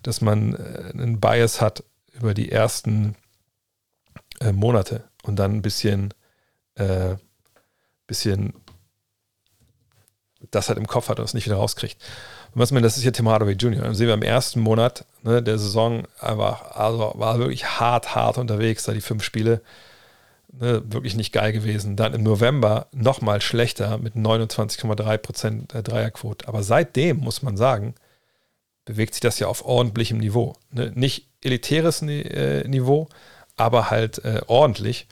dass 0.01 0.21
man 0.21 0.55
äh, 0.55 0.91
einen 0.93 1.19
Bias 1.19 1.61
hat 1.61 1.83
über 2.13 2.33
die 2.33 2.51
ersten 2.51 3.15
äh, 4.43 4.51
Monate 4.51 5.03
und 5.23 5.37
dann 5.37 5.53
ein 5.53 5.61
bisschen, 5.61 6.13
äh, 6.75 7.15
bisschen 8.07 8.53
das 10.51 10.67
halt 10.67 10.77
im 10.77 10.87
Kopf 10.87 11.09
hat 11.09 11.19
und 11.19 11.25
es 11.25 11.33
nicht 11.33 11.45
wieder 11.45 11.55
rauskriegt. 11.55 12.01
Und 12.53 12.61
was 12.61 12.71
man, 12.71 12.83
das 12.83 12.97
ist 12.97 13.03
hier 13.03 13.13
Tim 13.13 13.29
Hardaway 13.29 13.53
Jr. 13.53 13.81
Dann 13.81 13.95
sehen 13.95 14.07
wir 14.07 14.13
im 14.13 14.21
ersten 14.21 14.59
Monat 14.59 15.05
ne, 15.23 15.41
der 15.41 15.57
Saison 15.57 16.03
einfach, 16.19 16.75
also 16.75 17.13
war 17.15 17.39
wirklich 17.39 17.65
hart, 17.79 18.15
hart 18.15 18.37
unterwegs, 18.37 18.83
da 18.83 18.93
die 18.93 19.01
fünf 19.01 19.23
Spiele. 19.23 19.61
Ne, 20.51 20.83
wirklich 20.85 21.15
nicht 21.15 21.33
geil 21.33 21.51
gewesen. 21.51 21.95
Dann 21.95 22.13
im 22.13 22.21
November 22.21 22.87
nochmal 22.91 23.41
schlechter 23.41 23.97
mit 23.97 24.15
29,3% 24.15 25.81
Dreierquote. 25.81 26.47
Aber 26.47 26.61
seitdem, 26.61 27.17
muss 27.17 27.41
man 27.41 27.57
sagen, 27.57 27.95
bewegt 28.85 29.15
sich 29.15 29.21
das 29.21 29.39
ja 29.39 29.47
auf 29.47 29.65
ordentlichem 29.65 30.19
Niveau. 30.19 30.53
Ne? 30.71 30.91
Nicht 30.93 31.27
elitäres 31.41 32.03
äh, 32.03 32.67
Niveau, 32.67 33.07
aber 33.55 33.89
halt 33.89 34.23
äh, 34.25 34.41
ordentlich. 34.47 35.07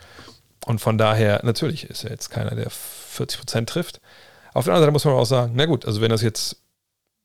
Und 0.66 0.80
von 0.80 0.98
daher, 0.98 1.42
natürlich 1.44 1.90
ist 1.90 2.04
er 2.04 2.12
jetzt 2.12 2.30
keiner, 2.30 2.56
der 2.56 2.70
40% 2.70 3.66
trifft. 3.66 4.00
Auf 4.54 4.66
der 4.66 4.74
anderen 4.74 4.84
Seite 4.84 4.92
muss 4.92 5.06
man 5.06 5.14
auch 5.16 5.26
sagen, 5.26 5.54
na 5.56 5.66
gut, 5.66 5.86
also 5.86 6.02
wenn 6.02 6.12
das 6.12 6.22
jetzt 6.22 6.58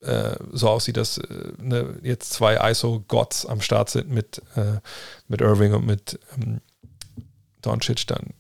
äh, 0.01 0.37
so 0.53 0.69
aussieht, 0.69 0.97
dass 0.97 1.19
äh, 1.19 1.53
ne, 1.59 1.99
jetzt 2.03 2.33
zwei 2.33 2.71
ISO-Gods 2.71 3.47
am 3.47 3.61
Start 3.61 3.91
sind 3.91 4.11
mit, 4.11 4.43
äh, 4.55 4.81
mit 5.29 5.41
Irving 5.41 5.75
und 5.75 5.87
mit 5.87 6.19
ähm, 6.37 6.61
Doncic, 7.63 8.07
dann 8.07 8.35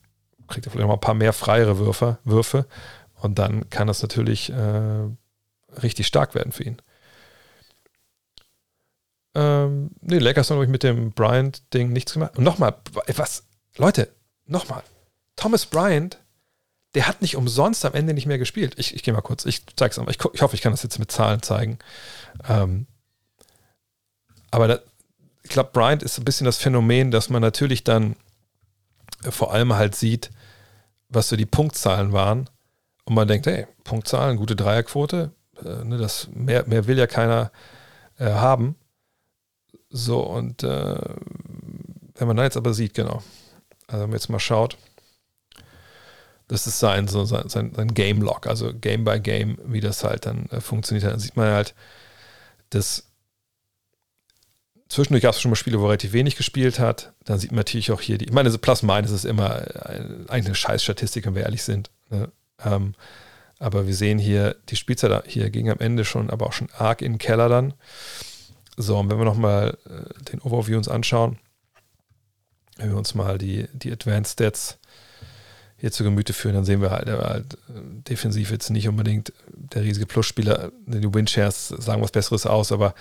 kriegt 0.49 0.67
er 0.67 0.71
vielleicht 0.71 0.87
noch 0.87 0.95
ein 0.95 1.01
paar 1.01 1.15
mehr 1.15 1.33
freiere 1.33 1.79
Würfe, 1.79 2.19
Würfe 2.25 2.67
und 3.21 3.39
dann 3.39 3.69
kann 3.71 3.89
das 3.89 4.03
natürlich 4.03 4.51
äh, 4.51 5.09
richtig 5.83 6.07
stark 6.07 6.35
werden 6.35 6.53
für 6.53 6.65
ihn. 6.65 6.77
Ähm, 9.37 9.91
nee, 10.01 10.17
Lakers 10.17 10.51
haben, 10.51 10.63
ich, 10.63 10.69
mit 10.71 10.83
dem 10.83 11.13
Bryant-Ding 11.13 11.93
nichts 11.93 12.15
gemacht. 12.15 12.39
Und 12.39 12.45
nochmal, 12.45 12.75
was, 13.17 13.45
Leute, 13.77 14.09
nochmal. 14.47 14.83
Thomas 15.37 15.67
Bryant, 15.67 16.19
der 16.95 17.07
hat 17.07 17.21
nicht 17.21 17.37
umsonst 17.37 17.85
am 17.85 17.93
Ende 17.93 18.15
nicht 18.15 18.25
mehr 18.25 18.39
gespielt. 18.39 18.73
Ich, 18.79 18.95
ich 18.95 19.03
gehe 19.03 19.13
mal 19.13 19.21
kurz, 19.21 19.45
ich 19.45 19.63
zeig's 19.77 19.99
mal. 19.99 20.09
Ich, 20.09 20.19
ich, 20.33 20.41
hoffe, 20.41 20.57
ich 20.57 20.63
kann 20.63 20.73
das 20.73 20.83
jetzt 20.83 20.99
mit 20.99 21.13
Zahlen 21.13 21.43
zeigen. 21.43 21.79
Ähm, 22.49 22.87
aber 24.51 24.69
da, 24.69 24.79
ich 25.43 25.51
glaube, 25.51 25.69
Bryant 25.71 26.03
ist 26.03 26.17
ein 26.17 26.25
bisschen 26.25 26.47
das 26.47 26.57
Phänomen, 26.57 27.11
dass 27.11 27.29
man 27.29 27.43
natürlich 27.43 27.85
dann 27.85 28.17
vor 29.29 29.53
allem 29.53 29.75
halt 29.75 29.95
sieht, 29.95 30.31
was 31.11 31.29
so 31.29 31.37
die 31.37 31.45
Punktzahlen 31.45 32.15
waren. 32.15 32.49
Und 33.05 33.15
man 33.15 33.29
denkt, 33.29 33.47
hey, 33.47 33.67
Punktzahlen, 33.85 34.39
gute 34.39 34.57
Dreierquote, 34.57 35.31
äh, 35.63 35.85
ne, 35.85 35.99
das 35.99 36.29
mehr, 36.33 36.67
mehr 36.67 36.87
will 36.87 36.99
ja 36.99 37.07
keiner 37.07 37.53
äh, 38.19 38.31
haben. 38.31 38.77
So, 39.97 40.21
und 40.21 40.63
äh, 40.63 40.99
wenn 42.17 42.29
man 42.29 42.37
da 42.37 42.45
jetzt 42.45 42.57
aber 42.57 42.75
sieht, 42.75 42.95
genau, 42.95 43.23
also 43.87 44.03
wenn 44.03 44.11
man 44.11 44.19
jetzt 44.19 44.29
mal 44.29 44.39
schaut, 44.39 44.77
das 46.49 46.67
ist 46.67 46.79
sein, 46.79 47.09
so 47.09 47.25
sein, 47.25 47.49
sein, 47.49 47.73
sein 47.75 47.95
Game 47.95 48.21
Log, 48.21 48.47
also 48.47 48.73
Game 48.75 49.05
by 49.05 49.19
Game, 49.21 49.59
wie 49.65 49.81
das 49.81 50.05
halt 50.05 50.27
dann 50.27 50.47
äh, 50.51 50.61
funktioniert. 50.61 51.11
Dann 51.11 51.19
sieht 51.19 51.37
man 51.37 51.51
halt, 51.51 51.75
dass 52.71 53.11
zwischendurch 54.89 55.23
gab 55.23 55.35
es 55.35 55.41
schon 55.41 55.51
mal 55.51 55.57
Spiele, 55.57 55.81
wo 55.81 55.85
er 55.85 55.91
relativ 55.91 56.13
wenig 56.13 56.37
gespielt 56.37 56.79
hat. 56.79 57.15
Dann 57.25 57.39
sieht 57.39 57.51
man 57.51 57.59
natürlich 57.59 57.91
auch 57.91 58.01
hier 58.01 58.19
die, 58.19 58.27
ich 58.27 58.33
meine, 58.33 58.51
so 58.51 58.59
Plus 58.59 58.83
Minus 58.83 59.11
ist 59.11 59.25
immer 59.25 59.55
eine, 59.87 60.27
eigentlich 60.29 60.47
eine 60.47 60.55
Scheißstatistik, 60.55 61.25
wenn 61.27 61.35
wir 61.35 61.43
ehrlich 61.43 61.63
sind. 61.63 61.91
Ne? 62.11 62.31
Ähm, 62.65 62.95
aber 63.59 63.87
wir 63.87 63.95
sehen 63.95 64.19
hier, 64.19 64.57
die 64.69 64.77
Spielzeit 64.77 65.25
hier 65.27 65.49
ging 65.51 65.71
am 65.71 65.79
Ende 65.79 66.05
schon, 66.05 66.29
aber 66.29 66.47
auch 66.47 66.53
schon 66.53 66.69
arg 66.77 67.01
in 67.01 67.15
den 67.15 67.19
Keller 67.19 67.49
dann. 67.49 67.73
So, 68.77 68.99
und 68.99 69.11
wenn 69.11 69.19
wir 69.19 69.25
nochmal 69.25 69.77
äh, 69.87 70.25
den 70.25 70.41
Overview 70.41 70.77
uns 70.77 70.89
anschauen, 70.89 71.39
wenn 72.77 72.91
wir 72.91 72.99
uns 72.99 73.15
mal 73.15 73.39
die, 73.39 73.69
die 73.73 73.91
Advanced 73.91 74.35
Stats 74.35 74.79
hier 75.79 75.93
zu 75.93 76.05
Gemüte 76.05 76.33
führen, 76.33 76.55
dann 76.55 76.65
sehen 76.65 76.81
wir 76.81 76.91
halt, 76.91 77.09
er 77.09 77.19
war 77.19 77.31
halt 77.31 77.55
äh, 77.55 77.81
defensiv 78.09 78.51
jetzt 78.51 78.71
nicht 78.71 78.89
unbedingt 78.89 79.33
der 79.55 79.83
riesige 79.83 80.07
Plusspieler. 80.07 80.73
Die 80.87 81.15
Windshares 81.15 81.69
sagen 81.69 82.03
was 82.03 82.13
Besseres 82.13 82.47
aus, 82.47 82.73
aber 82.73 82.95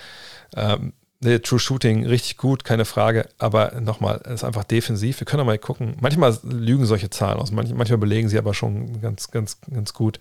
ähm, 0.54 0.92
Nee, 1.20 1.38
True 1.38 1.58
Shooting 1.58 2.06
richtig 2.06 2.36
gut, 2.36 2.64
keine 2.64 2.84
Frage. 2.84 3.28
Aber 3.38 3.80
nochmal, 3.80 4.20
es 4.24 4.34
ist 4.34 4.44
einfach 4.44 4.64
defensiv. 4.64 5.18
Wir 5.20 5.24
können 5.24 5.46
mal 5.46 5.58
gucken. 5.58 5.96
Manchmal 6.00 6.38
lügen 6.42 6.84
solche 6.84 7.08
Zahlen 7.08 7.38
aus. 7.38 7.52
manchmal 7.52 7.98
belegen 7.98 8.28
sie 8.28 8.38
aber 8.38 8.52
schon 8.52 9.00
ganz, 9.00 9.30
ganz, 9.30 9.58
ganz 9.62 9.94
gut, 9.94 10.18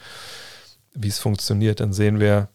wie 0.93 1.09
es 1.09 1.19
funktioniert. 1.19 1.81
Dann 1.81 1.91
sehen 1.91 2.19
wir, 2.19 2.47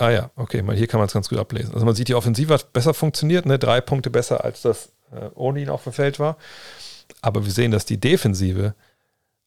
ah 0.00 0.10
ja, 0.10 0.30
okay, 0.36 0.62
mal 0.62 0.74
hier 0.74 0.86
kann 0.86 0.98
man 0.98 1.06
es 1.06 1.12
ganz 1.12 1.28
gut 1.28 1.38
ablesen. 1.38 1.74
Also 1.74 1.84
man 1.84 1.94
sieht, 1.94 2.08
die 2.08 2.14
Offensive 2.14 2.54
hat 2.54 2.72
besser 2.72 2.94
funktioniert, 2.94 3.46
ne? 3.46 3.58
drei 3.58 3.80
Punkte 3.80 4.10
besser, 4.10 4.44
als 4.44 4.62
das 4.62 4.92
äh, 5.12 5.28
ohne 5.34 5.60
ihn 5.60 5.68
auf 5.68 5.84
dem 5.84 5.92
Feld 5.92 6.18
war. 6.18 6.36
Aber 7.20 7.44
wir 7.44 7.52
sehen, 7.52 7.70
dass 7.70 7.84
die 7.84 8.00
Defensive, 8.00 8.74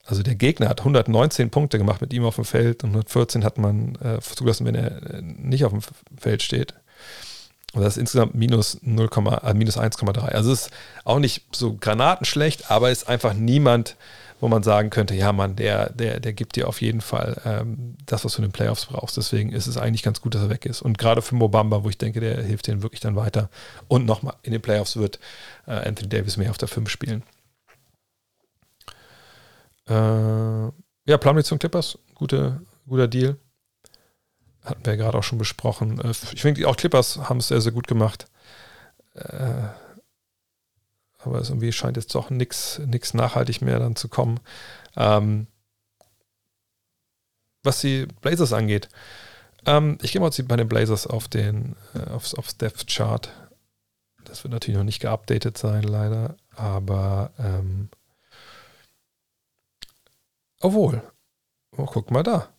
also 0.06 0.22
der 0.22 0.36
Gegner 0.36 0.70
hat 0.70 0.82
119 0.82 1.50
Punkte 1.50 1.78
gemacht 1.78 2.02
mit 2.02 2.14
ihm 2.14 2.24
auf 2.24 2.36
dem 2.36 2.46
Feld 2.46 2.84
und 2.84 2.92
114 2.92 3.44
hat 3.44 3.58
man 3.58 3.96
äh, 3.96 4.20
zugelassen, 4.22 4.66
wenn 4.66 4.76
er 4.76 5.16
äh, 5.16 5.22
nicht 5.22 5.66
auf 5.66 5.72
dem 5.72 5.82
Feld 6.18 6.44
steht. 6.44 6.76
Und 7.74 7.82
das 7.82 7.98
ist 7.98 8.02
insgesamt 8.02 8.36
minus, 8.36 8.78
0, 8.84 9.10
äh, 9.42 9.54
minus 9.56 9.80
1,3. 9.80 10.20
Also 10.20 10.52
es 10.52 10.68
ist 10.68 10.74
auch 11.04 11.18
nicht 11.18 11.44
so 11.56 11.74
granatenschlecht, 11.74 12.70
aber 12.70 12.92
ist 12.92 13.10
einfach 13.10 13.34
niemand, 13.34 13.96
wo 14.44 14.50
man 14.50 14.62
sagen 14.62 14.90
könnte, 14.90 15.16
ja 15.16 15.32
Mann, 15.32 15.56
der, 15.56 15.90
der, 15.94 16.20
der 16.20 16.34
gibt 16.34 16.58
dir 16.58 16.68
auf 16.68 16.82
jeden 16.82 17.00
Fall 17.00 17.42
ähm, 17.46 17.96
das, 18.06 18.26
was 18.26 18.34
du 18.34 18.40
in 18.40 18.50
den 18.50 18.52
Playoffs 18.52 18.88
brauchst. 18.88 19.16
Deswegen 19.16 19.54
ist 19.54 19.68
es 19.68 19.78
eigentlich 19.78 20.04
ganz 20.04 20.20
gut, 20.20 20.36
dass 20.36 20.42
er 20.42 20.50
weg 20.50 20.66
ist. 20.66 20.82
Und 20.82 20.98
gerade 20.98 21.22
für 21.22 21.36
Mobamba, 21.36 21.86
wo 21.86 21.90
ich 21.90 21.98
denke, 21.98 22.20
der 22.20 22.44
hilft 22.44 22.68
denen 22.68 22.84
wirklich 22.84 23.00
dann 23.00 23.16
weiter. 23.16 23.50
Und 23.88 24.06
nochmal, 24.06 24.36
in 24.42 24.52
den 24.52 24.62
Playoffs 24.62 24.98
wird 24.98 25.18
äh, 25.66 25.88
Anthony 25.88 26.10
Davis 26.10 26.36
mehr 26.36 26.50
auf 26.50 26.58
der 26.58 26.68
5 26.68 26.90
spielen. 26.90 27.24
Äh, 29.88 29.94
ja, 29.94 31.18
Plumlee 31.22 31.44
zum 31.44 31.58
Clippers, 31.58 31.98
gute, 32.14 32.60
guter 32.86 33.08
Deal 33.08 33.38
hatten 34.66 34.86
wir 34.86 34.96
ja 34.96 35.04
gerade 35.04 35.18
auch 35.18 35.24
schon 35.24 35.38
besprochen. 35.38 36.02
Äh, 36.02 36.12
ich 36.34 36.42
finde, 36.42 36.68
auch 36.68 36.76
Clippers 36.76 37.30
haben 37.30 37.38
es 37.38 37.48
sehr, 37.48 37.62
sehr 37.62 37.72
gut 37.72 37.88
gemacht. 37.88 38.26
Äh, 39.14 39.70
aber 41.26 41.40
es 41.40 41.50
irgendwie 41.50 41.72
scheint 41.72 41.98
jetzt 41.98 42.14
doch 42.16 42.30
nichts 42.30 42.80
nachhaltig 43.14 43.62
mehr 43.62 43.80
dann 43.80 43.96
zu 43.96 44.08
kommen. 44.08 44.40
Ähm, 44.96 45.48
was 47.64 47.82
die 47.82 48.08
Blazers 48.22 48.54
angeht, 48.54 48.90
ähm, 49.66 49.98
ich 50.02 50.12
gehe 50.12 50.22
mal 50.22 50.32
bei 50.32 50.58
den 50.58 50.68
Blazers 50.68 51.08
auf 51.08 51.28
den 51.28 51.76
äh, 51.96 52.10
aufs, 52.10 52.36
aufs 52.36 52.58
Depth 52.58 52.88
Chart. 52.88 53.32
Das 54.26 54.44
wird 54.44 54.54
natürlich 54.54 54.78
noch 54.78 54.86
nicht 54.86 55.02
geupdatet 55.02 55.58
sein, 55.58 55.84
leider. 55.84 56.36
Aber 56.56 57.32
ähm, 57.40 57.90
obwohl, 60.60 61.02
oh, 61.78 61.86
guck 61.86 62.12
mal 62.12 62.24
da 62.24 62.50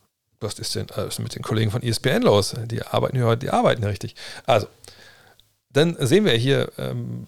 was 0.45 0.59
ist 0.59 0.75
denn 0.77 0.87
also 0.93 1.23
mit 1.23 1.35
den 1.35 1.43
Kollegen 1.43 1.73
von 1.73 1.83
ESPN 1.83 2.23
los? 2.23 2.55
Die 2.67 2.83
arbeiten 2.83 3.17
ja, 3.17 3.35
die 3.35 3.51
arbeiten 3.51 3.83
richtig. 3.83 4.15
Also, 4.47 4.69
dann 5.77 5.97
sehen 6.01 6.25
wir 6.25 6.33
hier, 6.33 6.73
ähm, 6.79 7.27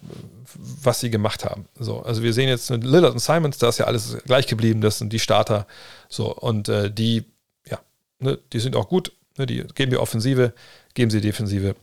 was 0.55 0.99
sie 0.99 1.09
gemacht 1.09 1.45
haben. 1.45 1.67
So, 1.79 2.01
also 2.01 2.23
wir 2.23 2.33
sehen 2.33 2.49
jetzt 2.49 2.69
Lillard 2.69 3.13
und 3.13 3.19
Simons, 3.19 3.57
da 3.57 3.69
ist 3.69 3.77
ja 3.77 3.85
alles 3.85 4.17
gleich 4.25 4.47
geblieben, 4.47 4.81
das 4.81 4.97
sind 4.97 5.13
die 5.13 5.19
Starter. 5.19 5.67
So, 6.09 6.33
und 6.33 6.69
äh, 6.69 6.89
die, 6.91 7.25
ja, 7.69 7.79
ne, 8.19 8.39
die 8.53 8.59
sind 8.59 8.75
auch 8.75 8.89
gut, 8.89 9.11
ne, 9.37 9.45
die 9.45 9.63
geben 9.75 9.91
die 9.91 9.97
Offensive, 9.97 10.53
geben 10.93 11.11
sie 11.11 11.21
Defensive. 11.21 11.75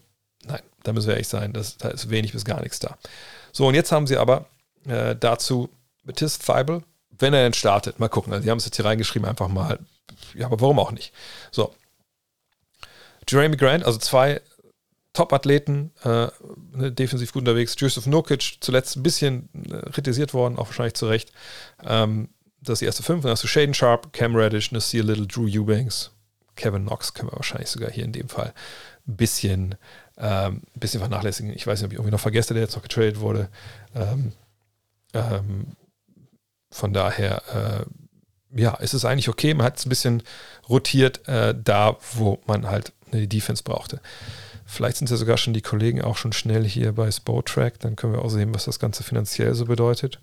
Nein, 0.46 0.62
da 0.82 0.92
müssen 0.92 1.06
wir 1.06 1.14
ehrlich 1.14 1.28
sein, 1.28 1.52
das, 1.52 1.76
da 1.76 1.88
ist 1.88 2.10
wenig 2.10 2.32
bis 2.32 2.44
gar 2.44 2.60
nichts 2.60 2.80
da. 2.80 2.98
So, 3.52 3.68
und 3.68 3.74
jetzt 3.74 3.92
haben 3.92 4.06
sie 4.06 4.16
aber 4.16 4.46
äh, 4.86 5.14
dazu 5.14 5.68
Matisse 6.02 6.40
Feibel, 6.40 6.82
wenn 7.18 7.32
er 7.32 7.44
denn 7.44 7.54
startet, 7.54 8.00
mal 8.00 8.08
gucken. 8.08 8.32
Also 8.32 8.44
die 8.44 8.50
haben 8.50 8.58
es 8.58 8.64
jetzt 8.64 8.76
hier 8.76 8.84
reingeschrieben, 8.84 9.28
einfach 9.28 9.48
mal 9.48 9.78
ja, 10.34 10.46
aber 10.46 10.60
warum 10.60 10.78
auch 10.78 10.92
nicht? 10.92 11.12
So. 11.50 11.74
Jeremy 13.28 13.56
Grant, 13.56 13.84
also 13.84 13.98
zwei 13.98 14.40
Top-Athleten, 15.14 15.92
äh, 16.04 16.26
ne, 16.72 16.92
defensiv 16.92 17.32
gut 17.32 17.42
unterwegs. 17.42 17.74
Joseph 17.78 18.06
Nurkic, 18.06 18.58
zuletzt 18.60 18.96
ein 18.96 19.02
bisschen 19.02 19.48
äh, 19.70 19.90
kritisiert 19.90 20.34
worden, 20.34 20.58
auch 20.58 20.66
wahrscheinlich 20.66 20.94
zu 20.94 21.06
Recht. 21.06 21.32
Ähm, 21.82 22.28
das 22.60 22.74
ist 22.74 22.80
die 22.80 22.86
erste 22.86 23.02
fünf. 23.02 23.22
Dann 23.22 23.30
hast 23.30 23.42
du 23.42 23.48
Shaden 23.48 23.74
Sharp, 23.74 24.12
Cam 24.12 24.36
Reddish, 24.36 24.72
Nasir 24.72 25.02
Little, 25.02 25.26
Drew 25.26 25.48
Eubanks, 25.48 26.10
Kevin 26.56 26.86
Knox 26.86 27.14
können 27.14 27.30
wir 27.30 27.36
wahrscheinlich 27.36 27.70
sogar 27.70 27.90
hier 27.90 28.04
in 28.04 28.12
dem 28.12 28.28
Fall 28.28 28.52
ein 29.06 29.16
bisschen, 29.16 29.76
ähm, 30.18 30.62
bisschen 30.74 31.00
vernachlässigen. 31.00 31.52
Ich 31.54 31.66
weiß 31.66 31.80
nicht, 31.80 31.86
ob 31.86 31.92
ich 31.92 31.98
irgendwie 31.98 32.12
noch 32.12 32.20
vergesse, 32.20 32.54
der 32.54 32.62
jetzt 32.62 32.74
noch 32.74 32.82
getradet 32.82 33.20
wurde. 33.20 33.48
Ähm, 33.94 34.32
ähm, 35.14 35.66
von 36.70 36.92
daher 36.92 37.84
äh, 37.84 38.60
ja, 38.60 38.76
es 38.80 38.94
ist 38.94 39.04
eigentlich 39.04 39.28
okay. 39.28 39.52
Man 39.54 39.66
hat 39.66 39.78
es 39.78 39.86
ein 39.86 39.88
bisschen 39.88 40.22
rotiert 40.68 41.26
äh, 41.28 41.54
da, 41.56 41.96
wo 42.14 42.38
man 42.46 42.66
halt 42.66 42.92
die 43.12 43.28
Defense 43.28 43.62
brauchte. 43.62 44.00
Vielleicht 44.74 44.96
sind 44.96 45.10
ja 45.10 45.16
sogar 45.16 45.36
schon 45.36 45.54
die 45.54 45.62
Kollegen 45.62 46.02
auch 46.02 46.16
schon 46.16 46.32
schnell 46.32 46.64
hier 46.64 46.92
bei 46.92 47.10
Spotrack. 47.10 47.78
Dann 47.80 47.96
können 47.96 48.12
wir 48.12 48.22
auch 48.22 48.28
sehen, 48.28 48.54
was 48.54 48.64
das 48.64 48.78
Ganze 48.78 49.04
finanziell 49.04 49.54
so 49.54 49.66
bedeutet. 49.66 50.20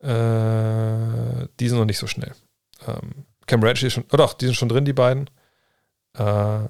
Äh, 0.00 1.48
die 1.58 1.68
sind 1.68 1.78
noch 1.78 1.84
nicht 1.84 1.98
so 1.98 2.06
schnell. 2.06 2.32
Ähm, 2.86 3.26
Cam 3.46 3.62
Reddish 3.62 3.82
ist 3.82 3.94
schon, 3.94 4.04
oh 4.12 4.16
doch, 4.16 4.34
die 4.34 4.46
sind 4.46 4.54
schon 4.54 4.68
drin, 4.68 4.84
die 4.84 4.92
beiden. 4.92 5.28
Äh, 6.14 6.68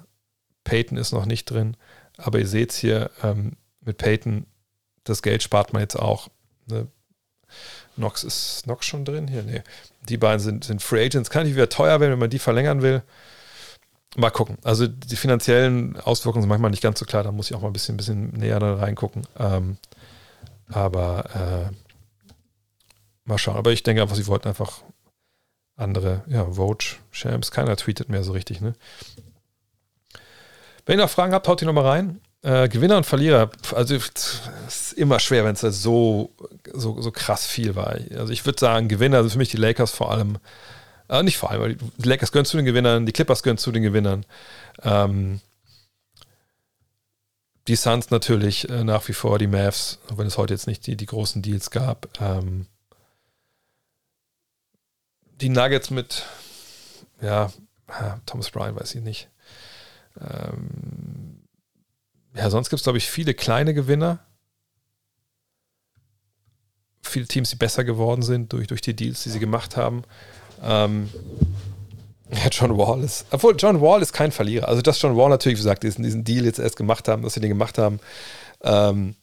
Peyton 0.63 0.97
ist 0.97 1.11
noch 1.11 1.25
nicht 1.25 1.45
drin. 1.45 1.77
Aber 2.17 2.39
ihr 2.39 2.47
seht 2.47 2.71
es 2.71 2.77
hier, 2.77 3.11
ähm, 3.21 3.53
mit 3.81 3.97
Peyton, 3.97 4.47
das 5.03 5.21
Geld 5.21 5.43
spart 5.43 5.73
man 5.73 5.81
jetzt 5.81 5.97
auch. 5.97 6.29
Ne? 6.65 6.87
Nox 7.95 8.23
ist 8.23 8.65
Nox 8.65 8.85
schon 8.85 9.05
drin 9.05 9.27
hier? 9.27 9.43
Nee. 9.43 9.61
Die 10.09 10.17
beiden 10.17 10.39
sind, 10.39 10.63
sind 10.63 10.81
Free 10.81 11.05
Agents. 11.05 11.29
Kann 11.29 11.45
nicht 11.45 11.55
wieder 11.55 11.69
teuer 11.69 11.99
werden, 11.99 12.13
wenn 12.13 12.19
man 12.19 12.29
die 12.29 12.39
verlängern 12.39 12.81
will. 12.81 13.03
Mal 14.15 14.31
gucken. 14.31 14.57
Also 14.63 14.87
die 14.87 15.15
finanziellen 15.15 15.99
Auswirkungen 15.99 16.43
sind 16.43 16.49
manchmal 16.49 16.71
nicht 16.71 16.81
ganz 16.83 16.99
so 16.99 17.05
klar. 17.05 17.23
Da 17.23 17.31
muss 17.31 17.49
ich 17.49 17.55
auch 17.55 17.61
mal 17.61 17.67
ein 17.67 17.73
bisschen, 17.73 17.97
bisschen 17.97 18.29
näher 18.31 18.59
da 18.59 18.75
reingucken. 18.75 19.27
Ähm, 19.37 19.77
aber 20.69 21.69
äh, 21.71 21.75
mal 23.25 23.37
schauen. 23.37 23.57
Aber 23.57 23.71
ich 23.71 23.83
denke 23.83 24.01
einfach, 24.01 24.15
sie 24.15 24.27
wollten 24.27 24.47
einfach 24.47 24.81
andere, 25.75 26.23
ja, 26.27 26.45
Vogue, 26.53 26.97
Shams. 27.11 27.51
Keiner 27.51 27.75
tweetet 27.75 28.09
mehr 28.09 28.23
so 28.23 28.31
richtig, 28.31 28.61
ne? 28.61 28.73
Wenn 30.85 30.97
ihr 30.97 31.03
noch 31.03 31.11
Fragen 31.11 31.33
habt, 31.33 31.47
haut 31.47 31.61
die 31.61 31.65
nochmal 31.65 31.85
rein. 31.85 32.21
Äh, 32.41 32.69
Gewinner 32.69 32.97
und 32.97 33.05
Verlierer, 33.05 33.49
also 33.75 33.95
es 33.95 34.41
ist 34.67 34.93
immer 34.93 35.19
schwer, 35.19 35.43
wenn 35.43 35.55
es 35.55 35.61
so, 35.61 36.31
so, 36.71 37.01
so 37.01 37.11
krass 37.11 37.45
viel 37.45 37.75
war. 37.75 37.97
Also 38.15 38.31
ich 38.31 38.45
würde 38.45 38.59
sagen, 38.59 38.87
Gewinner 38.87 39.21
sind 39.21 39.31
für 39.31 39.37
mich 39.37 39.49
die 39.49 39.57
Lakers 39.57 39.91
vor 39.91 40.11
allem, 40.11 40.37
äh, 41.09 41.23
nicht 41.23 41.37
vor 41.37 41.51
allem, 41.51 41.61
weil 41.61 41.75
die 41.75 42.07
Lakers 42.07 42.31
gehören 42.31 42.45
zu 42.45 42.57
den 42.57 42.65
Gewinnern, 42.65 43.05
die 43.05 43.13
Clippers 43.13 43.43
gehören 43.43 43.57
zu 43.57 43.71
den 43.71 43.83
Gewinnern. 43.83 44.25
Ähm, 44.83 45.41
die 47.67 47.75
Suns 47.75 48.09
natürlich 48.09 48.69
äh, 48.69 48.83
nach 48.83 49.07
wie 49.07 49.13
vor, 49.13 49.39
die 49.39 49.47
Mavs, 49.47 49.99
auch 50.09 50.17
wenn 50.17 50.27
es 50.27 50.37
heute 50.37 50.53
jetzt 50.53 50.67
nicht 50.67 50.87
die, 50.87 50.95
die 50.95 51.05
großen 51.05 51.41
Deals 51.41 51.69
gab. 51.69 52.07
Ähm, 52.21 52.65
die 55.41 55.49
Nuggets 55.49 55.89
mit, 55.89 56.25
ja, 57.21 57.51
Thomas 58.25 58.49
Bryan 58.49 58.75
weiß 58.75 58.95
ich 58.95 59.01
nicht. 59.01 59.29
Ähm, 60.19 61.43
ja, 62.35 62.49
sonst 62.49 62.69
gibt 62.69 62.79
es, 62.79 62.83
glaube 62.83 62.97
ich, 62.97 63.09
viele 63.09 63.33
kleine 63.33 63.73
Gewinner. 63.73 64.19
Viele 67.01 67.27
Teams, 67.27 67.49
die 67.49 67.55
besser 67.55 67.83
geworden 67.83 68.21
sind 68.21 68.51
durch, 68.53 68.67
durch 68.67 68.81
die 68.81 68.95
Deals, 68.95 69.23
die 69.23 69.29
sie 69.29 69.39
gemacht 69.39 69.77
haben. 69.77 70.03
Ähm, 70.63 71.09
ja, 72.31 72.49
John 72.51 72.77
Wall 72.77 73.03
ist, 73.03 73.25
obwohl 73.31 73.55
John 73.57 73.81
Wall 73.81 74.01
ist 74.01 74.13
kein 74.13 74.31
Verlierer. 74.31 74.67
Also, 74.67 74.81
dass 74.81 75.01
John 75.01 75.15
Wall 75.15 75.29
natürlich, 75.29 75.57
wie 75.57 75.61
gesagt, 75.61 75.83
diesen, 75.83 76.03
diesen 76.03 76.23
Deal 76.23 76.45
jetzt 76.45 76.59
erst 76.59 76.77
gemacht 76.77 77.07
haben, 77.07 77.23
dass 77.23 77.33
sie 77.33 77.39
den 77.39 77.49
gemacht 77.49 77.77
haben, 77.77 77.99
ähm, 78.63 79.15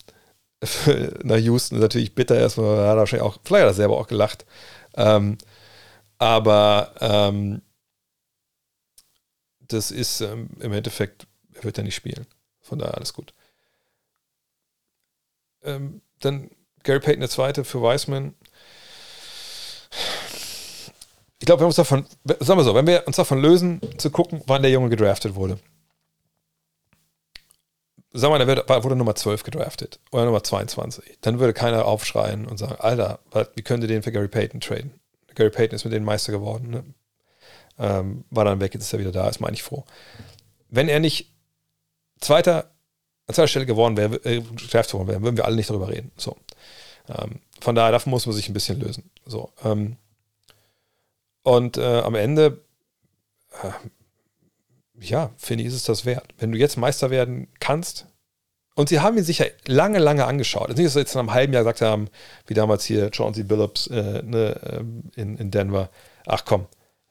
nach 1.22 1.36
Houston 1.36 1.76
ist 1.76 1.82
natürlich 1.82 2.14
bitter 2.14 2.38
erstmal, 2.38 2.78
hat 2.78 2.94
er 2.94 2.96
wahrscheinlich 2.96 3.26
auch, 3.26 3.38
vielleicht 3.44 3.62
hat 3.64 3.70
er 3.70 3.74
selber 3.74 3.98
auch 3.98 4.06
gelacht. 4.06 4.46
Ähm, 4.96 5.38
aber 6.18 6.94
ähm, 7.00 7.62
das 9.60 9.90
ist 9.90 10.20
ähm, 10.20 10.50
im 10.60 10.72
Endeffekt, 10.72 11.26
er 11.54 11.64
wird 11.64 11.76
ja 11.76 11.82
nicht 11.82 11.94
spielen. 11.94 12.26
Von 12.60 12.78
daher 12.78 12.96
alles 12.96 13.12
gut. 13.12 13.32
Ähm, 15.62 16.00
dann 16.20 16.50
Gary 16.82 17.00
Payton 17.00 17.20
der 17.20 17.30
Zweite 17.30 17.64
für 17.64 17.82
Wiseman. 17.82 18.34
Ich 21.40 21.46
glaube, 21.46 21.62
wir 21.62 21.66
uns 21.66 21.76
davon, 21.76 22.06
sagen 22.24 22.58
wir 22.58 22.64
so, 22.64 22.74
wenn 22.74 22.86
wir 22.86 23.06
uns 23.06 23.16
davon 23.16 23.40
lösen, 23.40 23.80
zu 23.98 24.10
gucken, 24.10 24.42
wann 24.46 24.62
der 24.62 24.70
Junge 24.70 24.88
gedraftet 24.88 25.34
wurde. 25.34 25.58
Sagen 28.12 28.32
wir, 28.32 28.54
der 28.54 28.84
wurde 28.84 28.94
Nummer 28.94 29.16
12 29.16 29.42
gedraftet 29.42 29.98
oder 30.12 30.24
Nummer 30.24 30.44
22. 30.44 31.18
Dann 31.20 31.40
würde 31.40 31.52
keiner 31.52 31.84
aufschreien 31.84 32.46
und 32.46 32.58
sagen, 32.58 32.76
Alter, 32.78 33.18
wie 33.56 33.62
könnt 33.62 33.82
ihr 33.82 33.88
den 33.88 34.04
für 34.04 34.12
Gary 34.12 34.28
Payton 34.28 34.60
traden? 34.60 34.92
Gary 35.34 35.50
Payton 35.50 35.74
ist 35.74 35.84
mit 35.84 35.92
denen 35.92 36.04
Meister 36.04 36.30
geworden. 36.30 36.70
Ne? 36.70 36.84
Ähm, 37.78 38.24
war 38.30 38.44
dann 38.44 38.60
weg, 38.60 38.72
jetzt 38.72 38.84
ist 38.84 38.92
er 38.92 39.00
wieder 39.00 39.10
da, 39.10 39.28
ist 39.28 39.40
man 39.40 39.48
eigentlich 39.48 39.64
froh. 39.64 39.84
Wenn 40.70 40.88
er 40.88 41.00
nicht 41.00 41.34
Zweiter, 42.20 42.70
an 43.26 43.34
zweiter 43.34 43.48
Stelle 43.48 43.66
geworden 43.66 43.96
wäre, 43.96 44.16
äh, 44.24 44.40
Draft 44.70 44.90
geworden 44.92 45.08
wäre, 45.08 45.22
würden 45.22 45.36
wir 45.36 45.44
alle 45.44 45.56
nicht 45.56 45.68
darüber 45.68 45.88
reden. 45.88 46.12
So. 46.16 46.36
Ähm, 47.08 47.40
von 47.60 47.74
daher, 47.74 47.92
davon 47.92 48.10
muss 48.10 48.26
man 48.26 48.34
sich 48.34 48.48
ein 48.48 48.54
bisschen 48.54 48.80
lösen. 48.80 49.10
So. 49.26 49.52
Ähm, 49.64 49.96
und 51.44 51.76
äh, 51.76 52.00
am 52.00 52.16
Ende, 52.16 52.64
äh, 53.62 53.70
ja, 55.00 55.30
finde 55.36 55.62
ich, 55.62 55.68
ist 55.68 55.74
es 55.74 55.84
das 55.84 56.04
wert. 56.04 56.26
Wenn 56.38 56.50
du 56.50 56.58
jetzt 56.58 56.76
Meister 56.76 57.10
werden 57.10 57.48
kannst, 57.60 58.06
und 58.76 58.88
sie 58.88 58.98
haben 58.98 59.16
ihn 59.16 59.24
sich 59.24 59.38
ja 59.38 59.46
lange, 59.66 60.00
lange 60.00 60.24
angeschaut. 60.26 60.68
Es 60.68 60.70
ist 60.70 60.78
nicht, 60.78 60.86
dass 60.86 60.92
sie 60.94 60.98
jetzt 61.00 61.14
nach 61.14 61.20
einem 61.20 61.32
halben 61.32 61.52
Jahr 61.52 61.62
gesagt 61.62 61.80
haben, 61.80 62.08
wie 62.46 62.54
damals 62.54 62.84
hier 62.84 63.10
Chauncey 63.14 63.44
Billups 63.44 63.86
äh, 63.86 64.22
ne, 64.24 64.60
ähm, 64.68 65.04
in, 65.14 65.36
in 65.36 65.52
Denver, 65.52 65.90
ach 66.26 66.44
komm, 66.44 66.66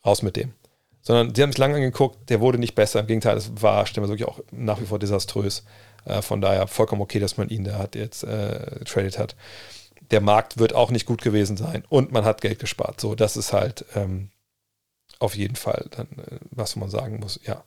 raus 0.05 0.23
mit 0.23 0.35
dem. 0.35 0.53
Sondern 1.01 1.33
sie 1.33 1.41
haben 1.41 1.51
es 1.51 1.57
lange 1.57 1.75
angeguckt, 1.75 2.29
der 2.29 2.41
wurde 2.41 2.57
nicht 2.57 2.75
besser. 2.75 2.99
Im 2.99 3.07
Gegenteil, 3.07 3.37
es 3.37 3.49
war, 3.61 3.85
stimmt 3.85 4.09
wirklich 4.09 4.27
auch 4.27 4.39
nach 4.51 4.81
wie 4.81 4.85
vor 4.85 4.99
desaströs. 4.99 5.63
Äh, 6.03 6.21
von 6.21 6.41
daher 6.41 6.67
vollkommen 6.67 7.01
okay, 7.01 7.19
dass 7.19 7.37
man 7.37 7.47
ihn 7.47 7.63
da 7.63 7.77
hat 7.77 7.95
jetzt 7.95 8.23
äh, 8.23 8.79
getradet 8.79 9.17
hat. 9.17 9.35
Der 10.13 10.21
Markt 10.21 10.59
wird 10.59 10.73
auch 10.73 10.91
nicht 10.91 11.07
gut 11.07 11.23
gewesen 11.23 11.57
sein 11.57 11.83
und 11.89 12.11
man 12.11 12.23
hat 12.23 12.41
Geld 12.41 12.59
gespart. 12.59 13.01
So, 13.01 13.15
das 13.15 13.35
ist 13.35 13.51
halt 13.51 13.83
ähm, 13.95 14.29
auf 15.17 15.35
jeden 15.35 15.55
Fall 15.55 15.87
dann, 15.89 16.07
äh, 16.19 16.37
was 16.51 16.75
man 16.75 16.91
sagen 16.91 17.19
muss, 17.19 17.39
ja, 17.43 17.63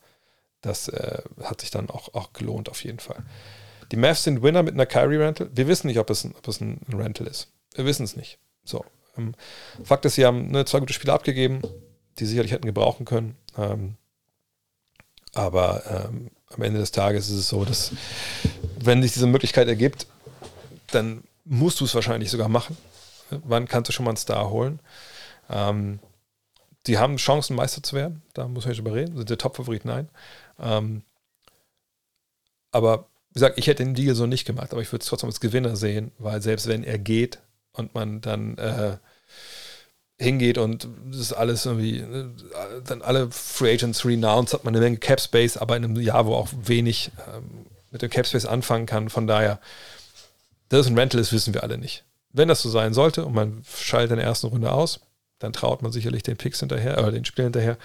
das 0.60 0.86
äh, 0.86 1.22
hat 1.42 1.60
sich 1.60 1.72
dann 1.72 1.90
auch, 1.90 2.14
auch 2.14 2.32
gelohnt, 2.34 2.68
auf 2.68 2.84
jeden 2.84 3.00
Fall. 3.00 3.24
Die 3.90 3.96
Mavs 3.96 4.22
sind 4.22 4.42
Winner 4.42 4.62
mit 4.62 4.74
einer 4.74 4.86
Kyrie 4.86 5.16
Rental. 5.16 5.50
Wir 5.52 5.66
wissen 5.66 5.88
nicht, 5.88 5.98
ob 5.98 6.08
es 6.08 6.22
ein, 6.22 6.36
ob 6.36 6.46
es 6.46 6.60
ein 6.60 6.80
Rental 6.88 7.26
ist. 7.26 7.48
Wir 7.74 7.84
wissen 7.84 8.04
es 8.04 8.14
nicht. 8.14 8.38
So. 8.62 8.84
Ähm, 9.18 9.34
Fakt 9.82 10.04
ist, 10.04 10.14
sie 10.14 10.24
haben 10.24 10.52
ne, 10.52 10.64
zwei 10.66 10.78
gute 10.78 10.92
Spiele 10.92 11.14
abgegeben, 11.14 11.62
die 12.20 12.26
sicherlich 12.26 12.52
hätten 12.52 12.66
gebrauchen 12.66 13.06
können. 13.06 13.36
Ähm, 13.58 13.96
aber 15.34 15.82
ähm, 16.08 16.30
am 16.54 16.62
Ende 16.62 16.78
des 16.78 16.92
Tages 16.92 17.28
ist 17.28 17.38
es 17.38 17.48
so, 17.48 17.64
dass 17.64 17.90
wenn 18.78 19.02
sich 19.02 19.14
diese 19.14 19.26
Möglichkeit 19.26 19.66
ergibt, 19.66 20.06
dann 20.92 21.24
musst 21.46 21.80
du 21.80 21.84
es 21.84 21.94
wahrscheinlich 21.94 22.30
sogar 22.30 22.48
machen. 22.48 22.76
Wann 23.30 23.66
kannst 23.66 23.88
du 23.88 23.92
schon 23.92 24.04
mal 24.04 24.10
einen 24.10 24.18
Star 24.18 24.50
holen? 24.50 24.80
Ähm, 25.48 26.00
die 26.86 26.98
haben 26.98 27.16
Chancen, 27.16 27.56
Meister 27.56 27.82
zu 27.82 27.96
werden. 27.96 28.22
Da 28.34 28.46
muss 28.46 28.64
man 28.64 28.70
nicht 28.70 28.78
drüber 28.78 28.94
reden. 28.94 29.16
Sind 29.16 29.30
der 29.30 29.38
Top-Favorit? 29.38 29.84
Nein. 29.84 30.08
Ähm, 30.60 31.02
aber 32.70 33.06
wie 33.30 33.34
gesagt, 33.34 33.58
ich 33.58 33.66
hätte 33.66 33.84
den 33.84 33.94
Deal 33.94 34.14
so 34.14 34.26
nicht 34.26 34.44
gemacht, 34.44 34.72
aber 34.72 34.82
ich 34.82 34.92
würde 34.92 35.02
es 35.02 35.08
trotzdem 35.08 35.28
als 35.28 35.40
Gewinner 35.40 35.76
sehen, 35.76 36.12
weil 36.18 36.40
selbst 36.42 36.68
wenn 36.68 36.84
er 36.84 36.98
geht 36.98 37.40
und 37.72 37.94
man 37.94 38.20
dann 38.20 38.56
äh, 38.58 38.96
hingeht 40.18 40.56
und 40.58 40.88
das 41.10 41.20
ist 41.20 41.32
alles 41.32 41.66
irgendwie, 41.66 41.98
äh, 41.98 42.28
dann 42.84 43.02
alle 43.02 43.30
Free 43.30 43.72
Agents 43.74 44.04
renounced, 44.04 44.54
hat 44.54 44.64
man 44.64 44.74
eine 44.74 44.82
Menge 44.82 44.96
Cap 44.96 45.20
Space, 45.20 45.56
aber 45.56 45.76
in 45.76 45.84
einem 45.84 46.00
Jahr, 46.00 46.26
wo 46.26 46.34
auch 46.34 46.48
wenig 46.52 47.10
ähm, 47.34 47.66
mit 47.90 48.02
dem 48.02 48.10
Cap 48.10 48.26
Space 48.26 48.46
anfangen 48.46 48.86
kann. 48.86 49.10
Von 49.10 49.26
daher, 49.26 49.60
dass 50.68 50.80
es 50.80 50.86
ein 50.86 50.98
Rental 50.98 51.20
ist, 51.20 51.32
wissen 51.32 51.54
wir 51.54 51.62
alle 51.62 51.78
nicht. 51.78 52.04
Wenn 52.32 52.48
das 52.48 52.62
so 52.62 52.68
sein 52.68 52.94
sollte 52.94 53.24
und 53.24 53.34
man 53.34 53.62
schaltet 53.64 54.12
in 54.12 54.16
der 54.18 54.26
ersten 54.26 54.48
Runde 54.48 54.72
aus, 54.72 55.00
dann 55.38 55.52
traut 55.52 55.82
man 55.82 55.92
sicherlich 55.92 56.22
den 56.22 56.36
Picks 56.36 56.60
hinterher, 56.60 56.98
oder 56.98 57.12
den 57.12 57.24
Spielen 57.24 57.46
hinterher. 57.46 57.78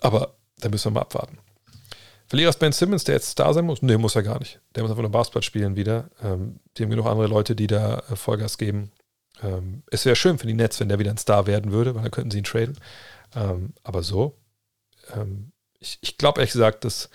Aber 0.00 0.36
da 0.58 0.68
müssen 0.68 0.86
wir 0.86 0.92
mal 0.92 1.00
abwarten. 1.02 1.38
Verlierer 2.26 2.50
ist 2.50 2.58
Ben 2.58 2.72
Simmons, 2.72 3.04
der 3.04 3.16
jetzt 3.16 3.38
da 3.38 3.52
sein 3.52 3.66
muss? 3.66 3.82
Nee, 3.82 3.98
muss 3.98 4.16
er 4.16 4.22
gar 4.22 4.38
nicht. 4.38 4.60
Der 4.74 4.82
muss 4.82 4.90
einfach 4.90 5.02
nur 5.02 5.10
Basketball 5.10 5.42
spielen 5.42 5.76
wieder. 5.76 6.10
Ähm, 6.22 6.60
die 6.76 6.82
haben 6.82 6.90
genug 6.90 7.06
andere 7.06 7.26
Leute, 7.26 7.54
die 7.54 7.66
da 7.66 7.98
äh, 8.10 8.16
Vollgas 8.16 8.56
geben. 8.58 8.92
Ähm, 9.42 9.82
es 9.90 10.04
wäre 10.06 10.16
schön 10.16 10.38
für 10.38 10.46
die 10.46 10.54
Nets, 10.54 10.80
wenn 10.80 10.88
der 10.88 10.98
wieder 10.98 11.10
ein 11.10 11.18
Star 11.18 11.46
werden 11.46 11.72
würde, 11.72 11.94
weil 11.94 12.02
dann 12.02 12.10
könnten 12.10 12.30
sie 12.30 12.38
ihn 12.38 12.44
traden. 12.44 12.78
Ähm, 13.34 13.74
aber 13.82 14.02
so, 14.02 14.38
ähm, 15.14 15.52
ich, 15.78 15.98
ich 16.00 16.16
glaube 16.16 16.40
ehrlich 16.40 16.52
gesagt, 16.52 16.84
dass 16.84 17.10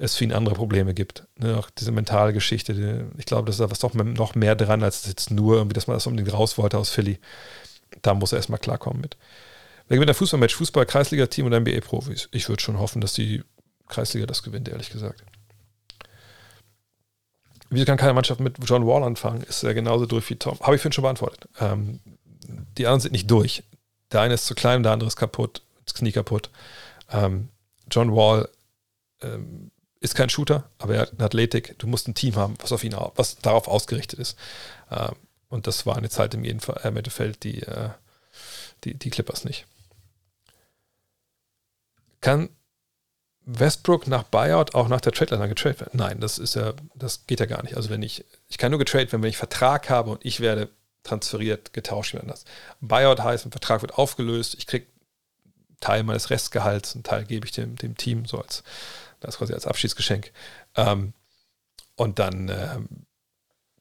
es 0.00 0.16
für 0.16 0.24
ihn 0.24 0.32
andere 0.32 0.54
Probleme 0.54 0.94
gibt. 0.94 1.24
Ne? 1.36 1.58
Auch 1.58 1.68
diese 1.70 1.92
mentale 1.92 2.32
Geschichte. 2.32 2.74
Die, 2.74 3.04
ich 3.18 3.26
glaube, 3.26 3.46
dass 3.46 3.58
da 3.58 3.70
was 3.70 3.80
doch 3.80 3.92
noch 3.92 4.34
mehr 4.34 4.56
dran, 4.56 4.82
als 4.82 5.06
jetzt 5.06 5.30
nur 5.30 5.56
irgendwie, 5.56 5.74
dass 5.74 5.86
man 5.86 5.96
das 5.96 6.06
unbedingt 6.06 6.32
raus 6.32 6.56
wollte 6.56 6.78
aus 6.78 6.88
Philly. 6.88 7.18
Da 8.00 8.14
muss 8.14 8.32
er 8.32 8.38
erstmal 8.38 8.58
klarkommen 8.58 9.02
mit. 9.02 9.18
Wer 9.88 9.96
gewinnt 9.96 10.10
ein 10.10 10.14
Fußballmatch? 10.14 10.54
Fußball, 10.54 10.86
Kreisliga-Team 10.86 11.46
und 11.46 11.52
NBA-Profis. 11.52 12.28
Ich 12.32 12.48
würde 12.48 12.62
schon 12.62 12.78
hoffen, 12.78 13.02
dass 13.02 13.12
die 13.12 13.42
Kreisliga 13.88 14.24
das 14.24 14.42
gewinnt, 14.42 14.68
ehrlich 14.68 14.90
gesagt. 14.90 15.22
Wieso 17.68 17.84
kann 17.84 17.98
keine 17.98 18.14
Mannschaft 18.14 18.40
mit 18.40 18.56
John 18.64 18.86
Wall 18.86 19.04
anfangen? 19.04 19.42
Ist 19.42 19.62
er 19.62 19.74
genauso 19.74 20.06
durch 20.06 20.30
wie 20.30 20.36
Tom? 20.36 20.58
Habe 20.60 20.76
ich 20.76 20.80
vorhin 20.80 20.92
schon 20.92 21.02
beantwortet. 21.02 21.46
Ähm, 21.60 22.00
die 22.78 22.86
anderen 22.86 23.00
sind 23.00 23.12
nicht 23.12 23.30
durch. 23.30 23.64
Der 24.12 24.22
eine 24.22 24.34
ist 24.34 24.46
zu 24.46 24.54
klein, 24.54 24.82
der 24.82 24.92
andere 24.92 25.08
ist 25.08 25.16
kaputt, 25.16 25.62
das 25.84 25.94
Knie 25.94 26.12
kaputt. 26.12 26.50
Ähm, 27.12 27.48
John 27.90 28.14
Wall 28.14 28.48
ähm, 29.20 29.70
ist 30.00 30.14
kein 30.14 30.30
Shooter, 30.30 30.68
aber 30.78 30.94
er 30.94 31.00
hat 31.02 31.12
eine 31.12 31.24
Athletik. 31.24 31.78
Du 31.78 31.86
musst 31.86 32.08
ein 32.08 32.14
Team 32.14 32.36
haben, 32.36 32.54
was 32.60 32.72
auf 32.72 32.82
ihn, 32.84 32.96
was 33.14 33.36
darauf 33.36 33.68
ausgerichtet 33.68 34.18
ist. 34.18 34.36
Ähm, 34.90 35.14
und 35.48 35.66
das 35.66 35.84
waren 35.84 36.04
jetzt 36.04 36.18
halt 36.18 36.34
im, 36.34 36.44
äh, 36.44 36.90
Mittelfeld 36.90 37.44
die, 37.44 37.62
äh, 37.62 37.90
die, 38.84 38.94
die 38.94 39.10
Clippers 39.10 39.44
nicht. 39.44 39.66
Kann 42.20 42.48
Westbrook 43.44 44.06
nach 44.06 44.22
Buyout 44.24 44.74
auch 44.74 44.88
nach 44.88 45.00
der 45.00 45.12
Trade-Line 45.12 45.48
getradet 45.48 45.80
werden? 45.80 45.98
Nein, 45.98 46.20
das 46.20 46.38
ist 46.38 46.54
ja, 46.54 46.74
das 46.94 47.26
geht 47.26 47.40
ja 47.40 47.46
gar 47.46 47.62
nicht. 47.62 47.76
Also 47.76 47.90
wenn 47.90 48.02
ich, 48.02 48.24
ich 48.48 48.58
kann 48.58 48.70
nur 48.70 48.78
getradet 48.78 49.12
werden, 49.12 49.22
wenn 49.22 49.30
ich 49.30 49.36
Vertrag 49.36 49.90
habe 49.90 50.10
und 50.10 50.24
ich 50.24 50.40
werde 50.40 50.70
transferiert, 51.02 51.72
getauscht 51.72 52.14
werden 52.14 52.28
das. 52.28 52.44
Buyout 52.80 53.20
heißt, 53.20 53.46
ein 53.46 53.50
Vertrag 53.50 53.82
wird 53.82 53.94
aufgelöst, 53.94 54.54
ich 54.56 54.66
kriege 54.66 54.86
Teil 55.80 56.02
meines 56.04 56.30
Restgehalts, 56.30 56.94
einen 56.94 57.04
Teil 57.04 57.24
gebe 57.24 57.46
ich 57.46 57.52
dem, 57.52 57.76
dem 57.76 57.96
Team, 57.96 58.26
so 58.26 58.38
als, 58.38 58.62
das 59.20 59.38
quasi 59.38 59.52
als 59.52 59.66
Abschiedsgeschenk. 59.66 60.32
Ähm, 60.76 61.12
und 61.96 62.18
dann 62.18 62.48
ähm, 62.48 63.06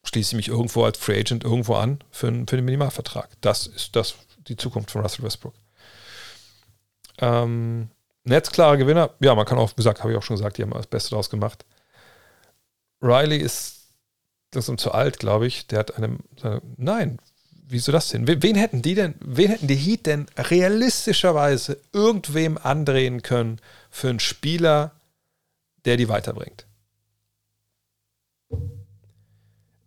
schließe 0.04 0.32
ich 0.32 0.36
mich 0.36 0.48
irgendwo 0.50 0.84
als 0.84 0.98
Free 0.98 1.20
Agent 1.20 1.44
irgendwo 1.44 1.76
an 1.76 2.00
für, 2.12 2.28
für 2.28 2.56
den 2.56 2.66
Minimalvertrag. 2.66 3.30
Das 3.42 3.68
ist 3.68 3.96
das 3.96 4.16
die 4.48 4.58
Zukunft 4.58 4.92
von 4.92 5.02
Russell 5.02 5.24
Westbrook. 5.26 5.54
Ähm, 7.20 7.90
Netzklarer 8.24 8.78
Gewinner, 8.78 9.12
ja, 9.20 9.34
man 9.34 9.46
kann 9.46 9.58
auch, 9.58 9.76
gesagt, 9.76 10.02
habe 10.02 10.12
ich 10.12 10.18
auch 10.18 10.24
schon 10.24 10.36
gesagt, 10.36 10.58
die 10.58 10.64
haben 10.64 10.72
das 10.72 10.88
Beste 10.88 11.12
daraus 11.12 11.30
gemacht. 11.30 11.66
Riley 13.02 13.38
ist 13.38 13.88
langsam 14.54 14.78
zu 14.78 14.92
alt, 14.92 15.20
glaube 15.20 15.48
ich. 15.48 15.68
Der 15.68 15.80
hat 15.80 15.96
einem, 15.96 16.20
nein, 16.78 17.20
wieso 17.68 17.92
das 17.92 18.10
denn? 18.10 18.28
Wen 18.28 18.56
hätten 18.56 18.82
die 18.82 18.96
denn, 18.96 19.16
wen 19.20 19.50
hätten 19.50 19.68
die 19.68 19.76
Heat 19.76 20.06
denn 20.06 20.28
realistischerweise 20.38 21.80
irgendwem 21.94 22.58
andrehen 22.58 23.22
können 23.22 23.60
für 23.90 24.10
einen 24.10 24.20
Spieler, 24.20 24.92
der 25.86 25.98
die 25.98 26.10
weiterbringt? 26.10 26.66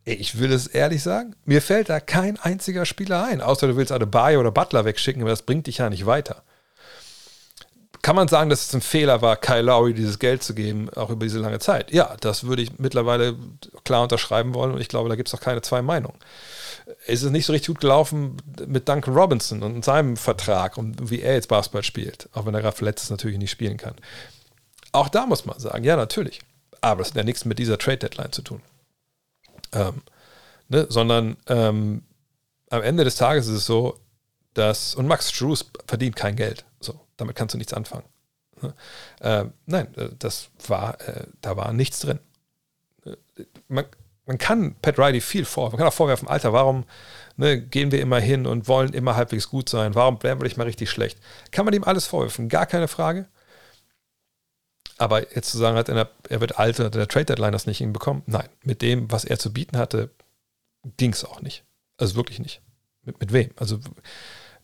Ich 0.05 0.39
will 0.41 0.53
es 0.53 0.67
ehrlich 0.67 1.03
sagen, 1.03 1.37
mir 1.45 1.63
fällt 1.63 1.89
da 1.89 2.01
kein 2.01 2.37
einziger 2.39 2.85
Spieler 2.87 3.25
ein, 3.25 3.41
außer 3.41 3.69
du 3.69 3.77
willst 3.77 3.93
Adebayo 3.93 4.41
oder 4.41 4.51
Butler 4.51 4.85
wegschicken, 4.85 5.23
aber 5.23 5.31
das 5.31 5.43
bringt 5.43 5.69
dich 5.69 5.79
ja 5.79 5.91
nicht 5.91 6.07
weiter. 6.07 6.43
Kann 8.03 8.17
man 8.17 8.27
sagen, 8.27 8.51
dass 8.51 8.67
es 8.67 8.75
ein 8.75 8.81
Fehler 8.81 9.23
war, 9.23 9.37
Kyle 9.37 9.63
Lowry 9.63 9.95
dieses 9.95 10.19
Geld 10.19 10.43
zu 10.43 10.55
geben, 10.55 10.91
auch 10.91 11.11
über 11.11 11.25
diese 11.25 11.39
lange 11.39 11.61
Zeit? 11.61 11.93
Ja, 11.93 12.17
das 12.21 12.45
würde 12.45 12.63
ich 12.63 12.81
mittlerweile 12.81 13.37
klar 13.85 14.03
unterschreiben 14.03 14.55
wollen 14.55 14.73
und 14.73 14.81
ich 14.81 14.89
glaube, 14.89 15.09
da 15.09 15.15
gibt 15.15 15.29
es 15.29 15.35
auch 15.35 15.41
keine 15.41 15.63
zwei 15.63 15.83
Meinungen. 15.83 16.19
Es 17.07 17.23
ist 17.23 17.31
nicht 17.31 17.47
so 17.47 17.53
richtig 17.53 17.69
gut 17.69 17.81
gelaufen 17.81 18.39
mit 18.67 18.89
Duncan 18.89 19.15
Robinson 19.15 19.63
und 19.63 19.85
seinem 19.85 20.17
Vertrag 20.17 20.79
und 20.79 21.13
wie 21.13 21.21
er 21.21 21.35
jetzt 21.35 21.47
Basketball 21.47 21.85
spielt, 21.85 22.29
auch 22.33 22.45
wenn 22.45 22.55
er 22.55 22.61
gerade 22.61 22.77
verletzt 22.77 23.05
ist, 23.05 23.11
natürlich 23.11 23.39
nicht 23.39 23.53
spielen 23.53 23.77
kann. 23.77 23.95
Auch 24.93 25.09
da 25.09 25.27
muss 25.27 25.45
man 25.47 25.59
sagen, 25.59 25.85
ja, 25.85 25.97
natürlich. 25.97 26.41
Aber 26.81 26.99
das 27.01 27.11
hat 27.11 27.17
ja 27.17 27.25
nichts 27.25 27.45
mit 27.45 27.59
dieser 27.59 27.79
Trade-Deadline 27.79 28.33
zu 28.33 28.43
tun. 28.43 28.63
Ähm, 29.73 30.03
ne? 30.69 30.87
Sondern 30.89 31.37
ähm, 31.47 32.03
am 32.71 32.83
Ende 32.83 33.05
des 33.05 33.17
Tages 33.17 33.49
ist 33.49 33.57
es 33.57 33.67
so, 33.67 33.99
dass, 34.55 34.95
und 34.95 35.07
Max 35.07 35.33
Drews 35.33 35.71
verdient 35.87 36.17
kein 36.17 36.37
Geld. 36.37 36.65
So, 36.81 37.01
damit 37.17 37.37
kannst 37.37 37.55
du 37.55 37.59
nichts 37.59 37.73
anfangen. 37.73 38.05
Ne? 38.61 38.75
Äh, 39.21 39.45
nein, 39.67 39.95
das 40.19 40.51
war, 40.67 41.01
äh, 41.01 41.27
da 41.41 41.57
war 41.57 41.73
nichts 41.73 42.01
drin. 42.01 42.19
Äh, 43.05 43.17
man, 43.69 43.87
man 44.27 44.39
kann 44.39 44.77
Pat 44.81 44.99
Riley 44.99 45.21
viel 45.21 45.45
vor, 45.45 45.71
man 45.71 45.79
kann 45.79 45.89
auch 45.89 45.93
vorwerfen, 45.93 46.29
Alter, 46.29 46.53
warum 46.53 46.85
ne, 47.37 47.61
gehen 47.61 47.91
wir 47.91 48.01
immer 48.01 48.21
hin 48.21 48.47
und 48.47 48.69
wollen 48.69 48.93
immer 48.93 49.17
halbwegs 49.17 49.49
gut 49.49 49.69
sein? 49.69 49.95
Warum 49.95 50.23
werden 50.23 50.41
wir 50.41 50.45
nicht 50.45 50.57
mal 50.57 50.65
richtig 50.65 50.91
schlecht? 50.91 51.19
Kann 51.51 51.65
man 51.65 51.75
ihm 51.75 51.85
alles 51.85 52.07
vorwerfen, 52.07 52.49
gar 52.49 52.67
keine 52.67 52.89
Frage. 52.89 53.27
Aber 55.03 55.35
jetzt 55.35 55.51
zu 55.51 55.59
sagen, 55.59 55.77
er, 55.77 56.11
er 56.29 56.41
wird 56.41 56.61
alt 56.61 56.79
oder 56.79 56.89
der 56.89 57.09
Trade 57.09 57.25
Deadline 57.25 57.51
das 57.51 57.67
nicht 57.67 57.79
hinbekommen, 57.79 58.23
nein. 58.27 58.49
Mit 58.63 58.83
dem, 58.83 59.11
was 59.11 59.25
er 59.25 59.37
zu 59.37 59.53
bieten 59.53 59.77
hatte, 59.77 60.11
ging 60.97 61.13
es 61.13 61.25
auch 61.25 61.43
nicht. 61.43 61.65
Also 61.97 62.15
wirklich 62.15 62.39
nicht. 62.39 62.61
Mit, 63.03 63.19
mit 63.19 63.33
wem? 63.33 63.51
Also 63.57 63.81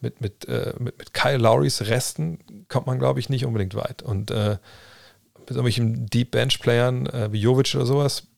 mit, 0.00 0.20
mit, 0.20 0.46
äh, 0.46 0.74
mit, 0.78 0.96
mit 0.96 1.12
Kyle 1.12 1.38
Lowrys 1.38 1.82
Resten 1.82 2.66
kommt 2.68 2.86
man, 2.86 3.00
glaube 3.00 3.18
ich, 3.18 3.28
nicht 3.28 3.44
unbedingt 3.44 3.74
weit. 3.74 4.02
Und 4.02 4.30
äh, 4.30 4.58
mit 5.40 5.50
irgendwelchen 5.50 6.06
Deep 6.06 6.30
Bench-Playern 6.30 7.06
äh, 7.06 7.32
wie 7.32 7.40
Jovic 7.40 7.74
oder 7.74 7.86
sowas 7.86 8.28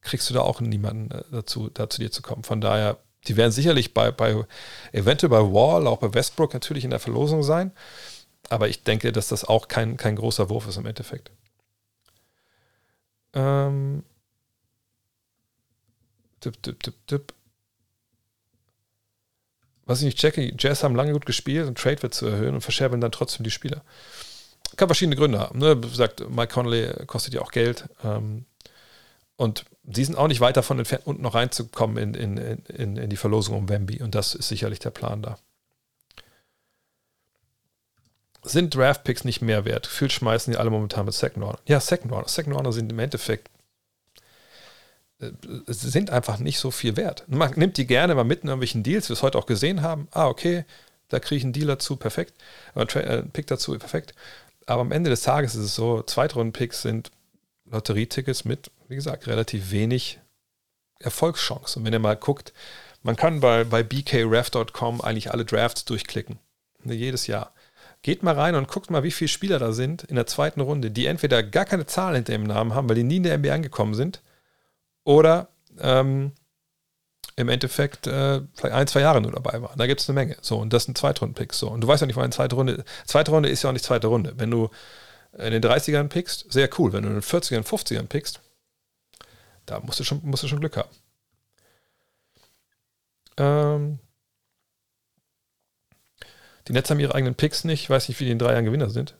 kriegst 0.00 0.28
du 0.28 0.34
da 0.34 0.40
auch 0.40 0.60
niemanden 0.60 1.12
äh, 1.12 1.22
dazu, 1.30 1.70
da 1.72 1.88
zu 1.88 2.00
dir 2.00 2.10
zu 2.10 2.22
kommen. 2.22 2.42
Von 2.42 2.60
daher, 2.60 2.98
die 3.28 3.36
werden 3.36 3.52
sicherlich 3.52 3.94
bei, 3.94 4.10
bei 4.10 4.44
eventuell 4.90 5.30
bei 5.30 5.42
Wall, 5.42 5.86
auch 5.86 5.98
bei 5.98 6.12
Westbrook 6.12 6.54
natürlich 6.54 6.82
in 6.82 6.90
der 6.90 6.98
Verlosung 6.98 7.44
sein. 7.44 7.70
Aber 8.48 8.68
ich 8.68 8.82
denke, 8.82 9.12
dass 9.12 9.28
das 9.28 9.44
auch 9.44 9.68
kein, 9.68 9.96
kein 9.96 10.16
großer 10.16 10.48
Wurf 10.48 10.68
ist 10.68 10.76
im 10.76 10.86
Endeffekt. 10.86 11.30
Ähm. 13.34 14.04
Tipp, 16.40 16.62
tipp, 16.62 16.82
tipp, 16.82 16.94
tipp 17.06 17.34
was 19.86 20.00
ich 20.00 20.04
nicht 20.04 20.18
checke, 20.18 20.52
Jazz 20.58 20.82
haben 20.82 20.96
lange 20.96 21.12
gut 21.12 21.26
gespielt 21.26 21.68
und 21.68 21.78
Trade 21.78 22.02
wird 22.02 22.12
zu 22.12 22.26
erhöhen 22.26 22.54
und 22.54 22.60
verscherbeln 22.60 23.00
dann 23.00 23.12
trotzdem 23.12 23.44
die 23.44 23.52
Spieler. 23.52 23.82
Kann 24.76 24.88
verschiedene 24.88 25.16
Gründe 25.16 25.38
haben. 25.38 25.60
Ne? 25.60 25.80
Wie 25.80 26.24
Mike 26.28 26.52
Conley 26.52 26.92
kostet 27.06 27.34
ja 27.34 27.40
auch 27.40 27.52
Geld. 27.52 27.88
Ähm, 28.04 28.44
und 29.36 29.64
sie 29.84 30.04
sind 30.04 30.16
auch 30.16 30.26
nicht 30.26 30.40
weit 30.40 30.56
davon 30.56 30.78
entfernt, 30.78 31.06
unten 31.06 31.22
noch 31.22 31.34
reinzukommen 31.34 32.14
in, 32.14 32.14
in, 32.14 32.36
in, 32.64 32.96
in 32.96 33.10
die 33.10 33.16
Verlosung 33.16 33.56
um 33.56 33.68
Wemby. 33.68 34.02
Und 34.02 34.14
das 34.16 34.34
ist 34.34 34.48
sicherlich 34.48 34.80
der 34.80 34.90
Plan 34.90 35.22
da. 35.22 35.38
Sind 38.46 38.74
Draft-Picks 38.74 39.24
nicht 39.24 39.42
mehr 39.42 39.64
wert? 39.64 39.84
Gefühlt 39.84 40.12
schmeißen 40.12 40.52
die 40.52 40.58
alle 40.58 40.70
momentan 40.70 41.04
mit 41.04 41.14
Second 41.14 41.44
Order. 41.44 41.58
Ja, 41.66 41.80
Second 41.80 42.12
Order. 42.12 42.28
Second 42.28 42.54
Order 42.54 42.72
sind 42.72 42.92
im 42.92 42.98
Endeffekt 42.98 43.50
äh, 45.20 45.30
sind 45.66 46.10
einfach 46.10 46.38
nicht 46.38 46.58
so 46.58 46.70
viel 46.70 46.96
wert. 46.96 47.24
Man 47.26 47.52
nimmt 47.56 47.76
die 47.76 47.86
gerne 47.86 48.14
mal 48.14 48.24
mit 48.24 48.42
in 48.42 48.48
irgendwelchen 48.48 48.82
Deals, 48.82 49.06
wie 49.06 49.10
wir 49.10 49.14
es 49.14 49.22
heute 49.22 49.38
auch 49.38 49.46
gesehen 49.46 49.82
haben. 49.82 50.08
Ah, 50.12 50.28
okay, 50.28 50.64
da 51.08 51.18
kriege 51.18 51.38
ich 51.38 51.44
einen 51.44 51.52
Deal 51.52 51.66
dazu, 51.66 51.96
perfekt. 51.96 52.34
Oder 52.74 52.96
äh, 52.96 53.18
einen 53.18 53.30
Pick 53.30 53.46
dazu, 53.46 53.76
perfekt. 53.78 54.14
Aber 54.66 54.80
am 54.82 54.92
Ende 54.92 55.10
des 55.10 55.22
Tages 55.22 55.54
ist 55.54 55.64
es 55.64 55.74
so, 55.74 56.02
Zweitrunden-Picks 56.02 56.82
sind 56.82 57.10
Lotterietickets 57.70 58.44
mit, 58.44 58.70
wie 58.88 58.94
gesagt, 58.94 59.26
relativ 59.26 59.70
wenig 59.70 60.20
Erfolgschance. 60.98 61.78
Und 61.78 61.84
wenn 61.84 61.92
ihr 61.92 61.98
mal 61.98 62.16
guckt, 62.16 62.52
man 63.02 63.16
kann 63.16 63.40
bei, 63.40 63.64
bei 63.64 63.82
bkref.com 63.82 65.00
eigentlich 65.00 65.30
alle 65.30 65.44
Drafts 65.44 65.84
durchklicken. 65.84 66.38
Ne, 66.82 66.94
jedes 66.94 67.26
Jahr. 67.26 67.52
Geht 68.06 68.22
mal 68.22 68.36
rein 68.36 68.54
und 68.54 68.68
guckt 68.68 68.88
mal, 68.88 69.02
wie 69.02 69.10
viele 69.10 69.26
Spieler 69.26 69.58
da 69.58 69.72
sind 69.72 70.04
in 70.04 70.14
der 70.14 70.28
zweiten 70.28 70.60
Runde, 70.60 70.92
die 70.92 71.06
entweder 71.06 71.42
gar 71.42 71.64
keine 71.64 71.86
Zahl 71.86 72.14
hinter 72.14 72.34
ihrem 72.34 72.44
Namen 72.44 72.72
haben, 72.72 72.88
weil 72.88 72.94
die 72.94 73.02
nie 73.02 73.16
in 73.16 73.24
der 73.24 73.36
NBA 73.36 73.52
angekommen 73.52 73.94
sind, 73.94 74.22
oder 75.02 75.48
ähm, 75.80 76.30
im 77.34 77.48
Endeffekt 77.48 78.06
äh, 78.06 78.42
vielleicht 78.54 78.76
ein, 78.76 78.86
zwei 78.86 79.00
Jahre 79.00 79.20
nur 79.20 79.32
dabei 79.32 79.60
waren. 79.60 79.76
Da 79.76 79.88
gibt 79.88 80.00
es 80.00 80.08
eine 80.08 80.14
Menge. 80.14 80.36
So, 80.40 80.56
und 80.56 80.72
das 80.72 80.84
sind 80.84 80.96
Zweitrunden-Picks. 80.96 81.58
So. 81.58 81.68
Und 81.68 81.80
du 81.80 81.88
weißt 81.88 82.00
ja 82.00 82.06
nicht, 82.06 82.14
wann 82.14 82.22
eine 82.22 82.32
zweite 82.32 82.54
Runde. 82.54 82.84
Zweite 83.06 83.32
Runde 83.32 83.48
ist 83.48 83.64
ja 83.64 83.70
auch 83.70 83.72
nicht 83.72 83.84
zweite 83.84 84.06
Runde. 84.06 84.34
Wenn 84.36 84.52
du 84.52 84.70
in 85.36 85.50
den 85.50 85.60
30ern 85.60 86.06
pickst, 86.06 86.52
sehr 86.52 86.70
cool. 86.78 86.92
Wenn 86.92 87.02
du 87.02 87.08
in 87.08 87.14
den 87.16 87.22
40ern, 87.24 87.64
50ern 87.64 88.06
pickst, 88.06 88.40
da 89.64 89.80
musst 89.80 89.98
du 89.98 90.04
schon, 90.04 90.20
musst 90.22 90.44
du 90.44 90.46
schon 90.46 90.60
Glück 90.60 90.76
haben. 90.76 90.90
Ähm, 93.36 93.98
die 96.68 96.72
Nets 96.72 96.90
haben 96.90 97.00
ihre 97.00 97.14
eigenen 97.14 97.34
Picks 97.34 97.64
nicht. 97.64 97.82
Ich 97.82 97.90
weiß 97.90 98.08
nicht, 98.08 98.18
wie 98.20 98.24
die 98.24 98.30
in 98.30 98.38
drei 98.38 98.52
Jahren 98.52 98.64
Gewinner 98.64 98.90
sind. 98.90 99.14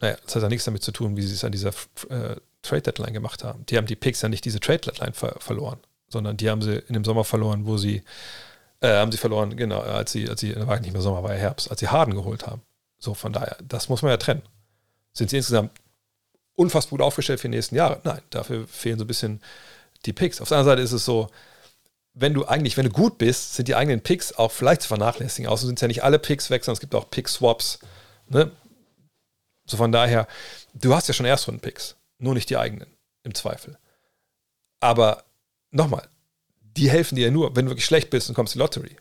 Naja, 0.00 0.16
das 0.24 0.34
hat 0.34 0.42
ja 0.42 0.48
nichts 0.48 0.64
damit 0.64 0.82
zu 0.82 0.92
tun, 0.92 1.16
wie 1.16 1.22
sie 1.22 1.34
es 1.34 1.44
an 1.44 1.52
dieser 1.52 1.70
äh, 2.10 2.36
Trade 2.62 2.82
Deadline 2.82 3.12
gemacht 3.12 3.44
haben. 3.44 3.64
Die 3.66 3.76
haben 3.76 3.86
die 3.86 3.96
Picks 3.96 4.22
ja 4.22 4.28
nicht 4.28 4.44
diese 4.44 4.60
Trade 4.60 4.80
Deadline 4.80 5.12
ver 5.12 5.36
verloren, 5.38 5.78
sondern 6.08 6.36
die 6.36 6.50
haben 6.50 6.62
sie 6.62 6.78
in 6.88 6.94
dem 6.94 7.04
Sommer 7.04 7.24
verloren, 7.24 7.66
wo 7.66 7.76
sie, 7.76 8.02
äh, 8.80 8.88
haben 8.88 9.12
sie 9.12 9.18
verloren, 9.18 9.56
genau, 9.56 9.80
als 9.80 10.12
sie, 10.12 10.28
als 10.28 10.40
sie, 10.40 10.54
war 10.66 10.80
nicht 10.80 10.92
mehr 10.92 11.02
Sommer, 11.02 11.22
war 11.22 11.32
ja 11.32 11.38
Herbst, 11.38 11.70
als 11.70 11.80
sie 11.80 11.88
Harden 11.88 12.14
geholt 12.14 12.46
haben. 12.46 12.62
So, 12.98 13.14
von 13.14 13.32
daher, 13.32 13.56
das 13.66 13.88
muss 13.88 14.02
man 14.02 14.10
ja 14.10 14.16
trennen. 14.16 14.42
Sind 15.12 15.30
sie 15.30 15.36
insgesamt 15.36 15.70
unfassbar 16.56 16.98
gut 16.98 17.02
aufgestellt 17.02 17.40
für 17.40 17.48
die 17.48 17.56
nächsten 17.56 17.76
Jahre? 17.76 18.00
Nein, 18.04 18.20
dafür 18.30 18.66
fehlen 18.66 18.98
so 18.98 19.04
ein 19.04 19.08
bisschen 19.08 19.40
die 20.06 20.12
Picks. 20.12 20.40
Auf 20.40 20.48
der 20.48 20.58
anderen 20.58 20.78
Seite 20.78 20.82
ist 20.82 20.92
es 20.92 21.04
so, 21.04 21.28
wenn 22.14 22.32
du 22.32 22.46
eigentlich, 22.46 22.76
wenn 22.76 22.86
du 22.86 22.92
gut 22.92 23.18
bist, 23.18 23.54
sind 23.54 23.66
die 23.66 23.74
eigenen 23.74 24.00
Picks 24.00 24.32
auch 24.32 24.52
vielleicht 24.52 24.82
zu 24.82 24.88
vernachlässigen. 24.88 25.50
Außerdem 25.50 25.70
sind 25.70 25.78
es 25.78 25.82
ja 25.82 25.88
nicht 25.88 26.04
alle 26.04 26.20
Picks 26.20 26.48
weg, 26.48 26.64
sondern 26.64 26.76
es 26.76 26.80
gibt 26.80 26.94
auch 26.94 27.10
Pick-Swaps. 27.10 27.80
Ne? 28.28 28.52
So 29.66 29.76
von 29.76 29.90
daher, 29.90 30.28
du 30.74 30.94
hast 30.94 31.08
ja 31.08 31.14
schon 31.14 31.26
Erstrunden-Picks 31.26 31.96
nur 32.18 32.34
nicht 32.34 32.48
die 32.50 32.56
eigenen, 32.56 32.86
im 33.24 33.34
Zweifel. 33.34 33.76
Aber 34.80 35.24
nochmal, 35.72 36.08
die 36.60 36.88
helfen 36.88 37.16
dir 37.16 37.26
ja 37.26 37.30
nur, 37.30 37.56
wenn 37.56 37.66
du 37.66 37.70
wirklich 37.72 37.84
schlecht 37.84 38.10
bist 38.10 38.28
und 38.28 38.34
kommst 38.34 38.54
in 38.54 38.58
die 38.58 38.62
Lottery. 38.62 38.96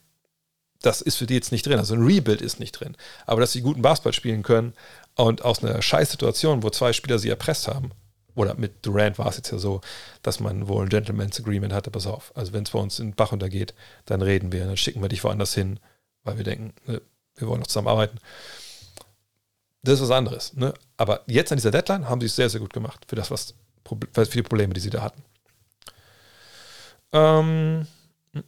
Das 0.81 1.01
ist 1.01 1.17
für 1.17 1.27
die 1.27 1.35
jetzt 1.35 1.51
nicht 1.51 1.65
drin. 1.65 1.79
Also 1.79 1.93
ein 1.93 2.03
Rebuild 2.03 2.41
ist 2.41 2.59
nicht 2.59 2.73
drin. 2.73 2.97
Aber 3.25 3.41
dass 3.41 3.51
sie 3.51 3.61
guten 3.61 3.81
Basketball 3.81 4.13
spielen 4.13 4.43
können 4.43 4.73
und 5.15 5.43
aus 5.43 5.63
einer 5.63 5.81
Scheißsituation, 5.81 6.63
wo 6.63 6.69
zwei 6.71 6.93
Spieler 6.93 7.19
sie 7.19 7.29
erpresst 7.29 7.67
haben, 7.67 7.91
oder 8.35 8.55
mit 8.55 8.85
Durant 8.85 9.17
war 9.19 9.27
es 9.27 9.37
jetzt 9.37 9.51
ja 9.51 9.57
so, 9.57 9.81
dass 10.21 10.39
man 10.39 10.67
wohl 10.67 10.83
ein 10.85 10.89
Gentleman's 10.89 11.39
Agreement 11.39 11.73
hatte, 11.73 11.91
pass 11.91 12.07
auf. 12.07 12.31
Also 12.35 12.53
wenn 12.53 12.63
es 12.63 12.71
bei 12.71 12.79
uns 12.79 12.99
in 12.99 13.09
den 13.09 13.15
Bach 13.15 13.31
untergeht, 13.31 13.73
dann 14.05 14.21
reden 14.21 14.51
wir, 14.51 14.65
dann 14.65 14.77
schicken 14.77 15.01
wir 15.01 15.09
dich 15.09 15.23
woanders 15.23 15.53
hin, 15.53 15.79
weil 16.23 16.37
wir 16.37 16.43
denken, 16.43 16.73
ne, 16.85 17.01
wir 17.35 17.47
wollen 17.47 17.59
noch 17.59 17.67
zusammenarbeiten. 17.67 18.19
Das 19.83 19.95
ist 19.95 20.01
was 20.01 20.11
anderes. 20.11 20.53
Ne? 20.53 20.73
Aber 20.97 21.21
jetzt 21.27 21.51
an 21.51 21.57
dieser 21.57 21.71
Deadline 21.71 22.09
haben 22.09 22.21
sie 22.21 22.27
es 22.27 22.35
sehr, 22.35 22.49
sehr 22.49 22.61
gut 22.61 22.73
gemacht 22.73 23.05
für 23.07 23.15
das, 23.15 23.31
was 23.31 23.53
für 24.13 24.25
die 24.25 24.43
Probleme, 24.43 24.73
die 24.73 24.79
sie 24.79 24.89
da 24.89 25.01
hatten. 25.01 25.23
Ähm, 27.11 27.85
mm, 28.31 28.39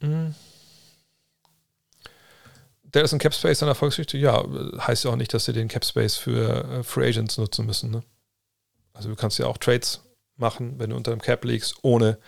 mm, 0.00 0.06
mm. 0.06 0.34
Der 2.84 3.02
ist 3.02 3.12
ein 3.12 3.18
Cap 3.18 3.34
Space 3.34 3.62
eine 3.62 3.72
Erfolgsgeschichte? 3.72 4.16
Ja, 4.16 4.44
heißt 4.78 5.04
ja 5.04 5.10
auch 5.10 5.16
nicht, 5.16 5.34
dass 5.34 5.44
sie 5.44 5.52
den 5.52 5.68
Cap 5.68 5.84
Space 5.84 6.16
für 6.16 6.64
äh, 6.64 6.82
Free 6.82 7.08
Agents 7.08 7.36
nutzen 7.36 7.66
müssen. 7.66 7.90
Ne? 7.90 8.02
Also 8.96 9.08
du 9.08 9.16
kannst 9.16 9.38
ja 9.38 9.46
auch 9.46 9.58
Trades 9.58 10.02
machen, 10.36 10.78
wenn 10.78 10.90
du 10.90 10.96
unter 10.96 11.10
dem 11.10 11.20
Cap 11.20 11.44
liegst, 11.44 11.76
ohne 11.82 12.18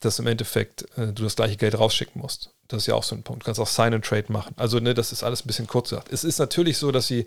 dass 0.00 0.18
im 0.18 0.26
Endeffekt 0.26 0.86
äh, 0.96 1.12
du 1.12 1.22
das 1.22 1.36
gleiche 1.36 1.56
Geld 1.56 1.78
rausschicken 1.78 2.20
musst. 2.20 2.50
Das 2.68 2.82
ist 2.82 2.86
ja 2.86 2.94
auch 2.94 3.02
so 3.02 3.14
ein 3.14 3.22
Punkt. 3.22 3.42
Du 3.42 3.46
kannst 3.46 3.60
auch 3.60 3.66
Sign 3.66 3.94
and 3.94 4.04
Trade 4.04 4.32
machen. 4.32 4.54
Also, 4.56 4.78
ne, 4.78 4.94
das 4.94 5.12
ist 5.12 5.22
alles 5.22 5.44
ein 5.44 5.46
bisschen 5.46 5.66
kurz 5.66 5.90
gesagt. 5.90 6.12
Es 6.12 6.24
ist 6.24 6.38
natürlich 6.38 6.78
so, 6.78 6.90
dass 6.90 7.06
sie, 7.06 7.26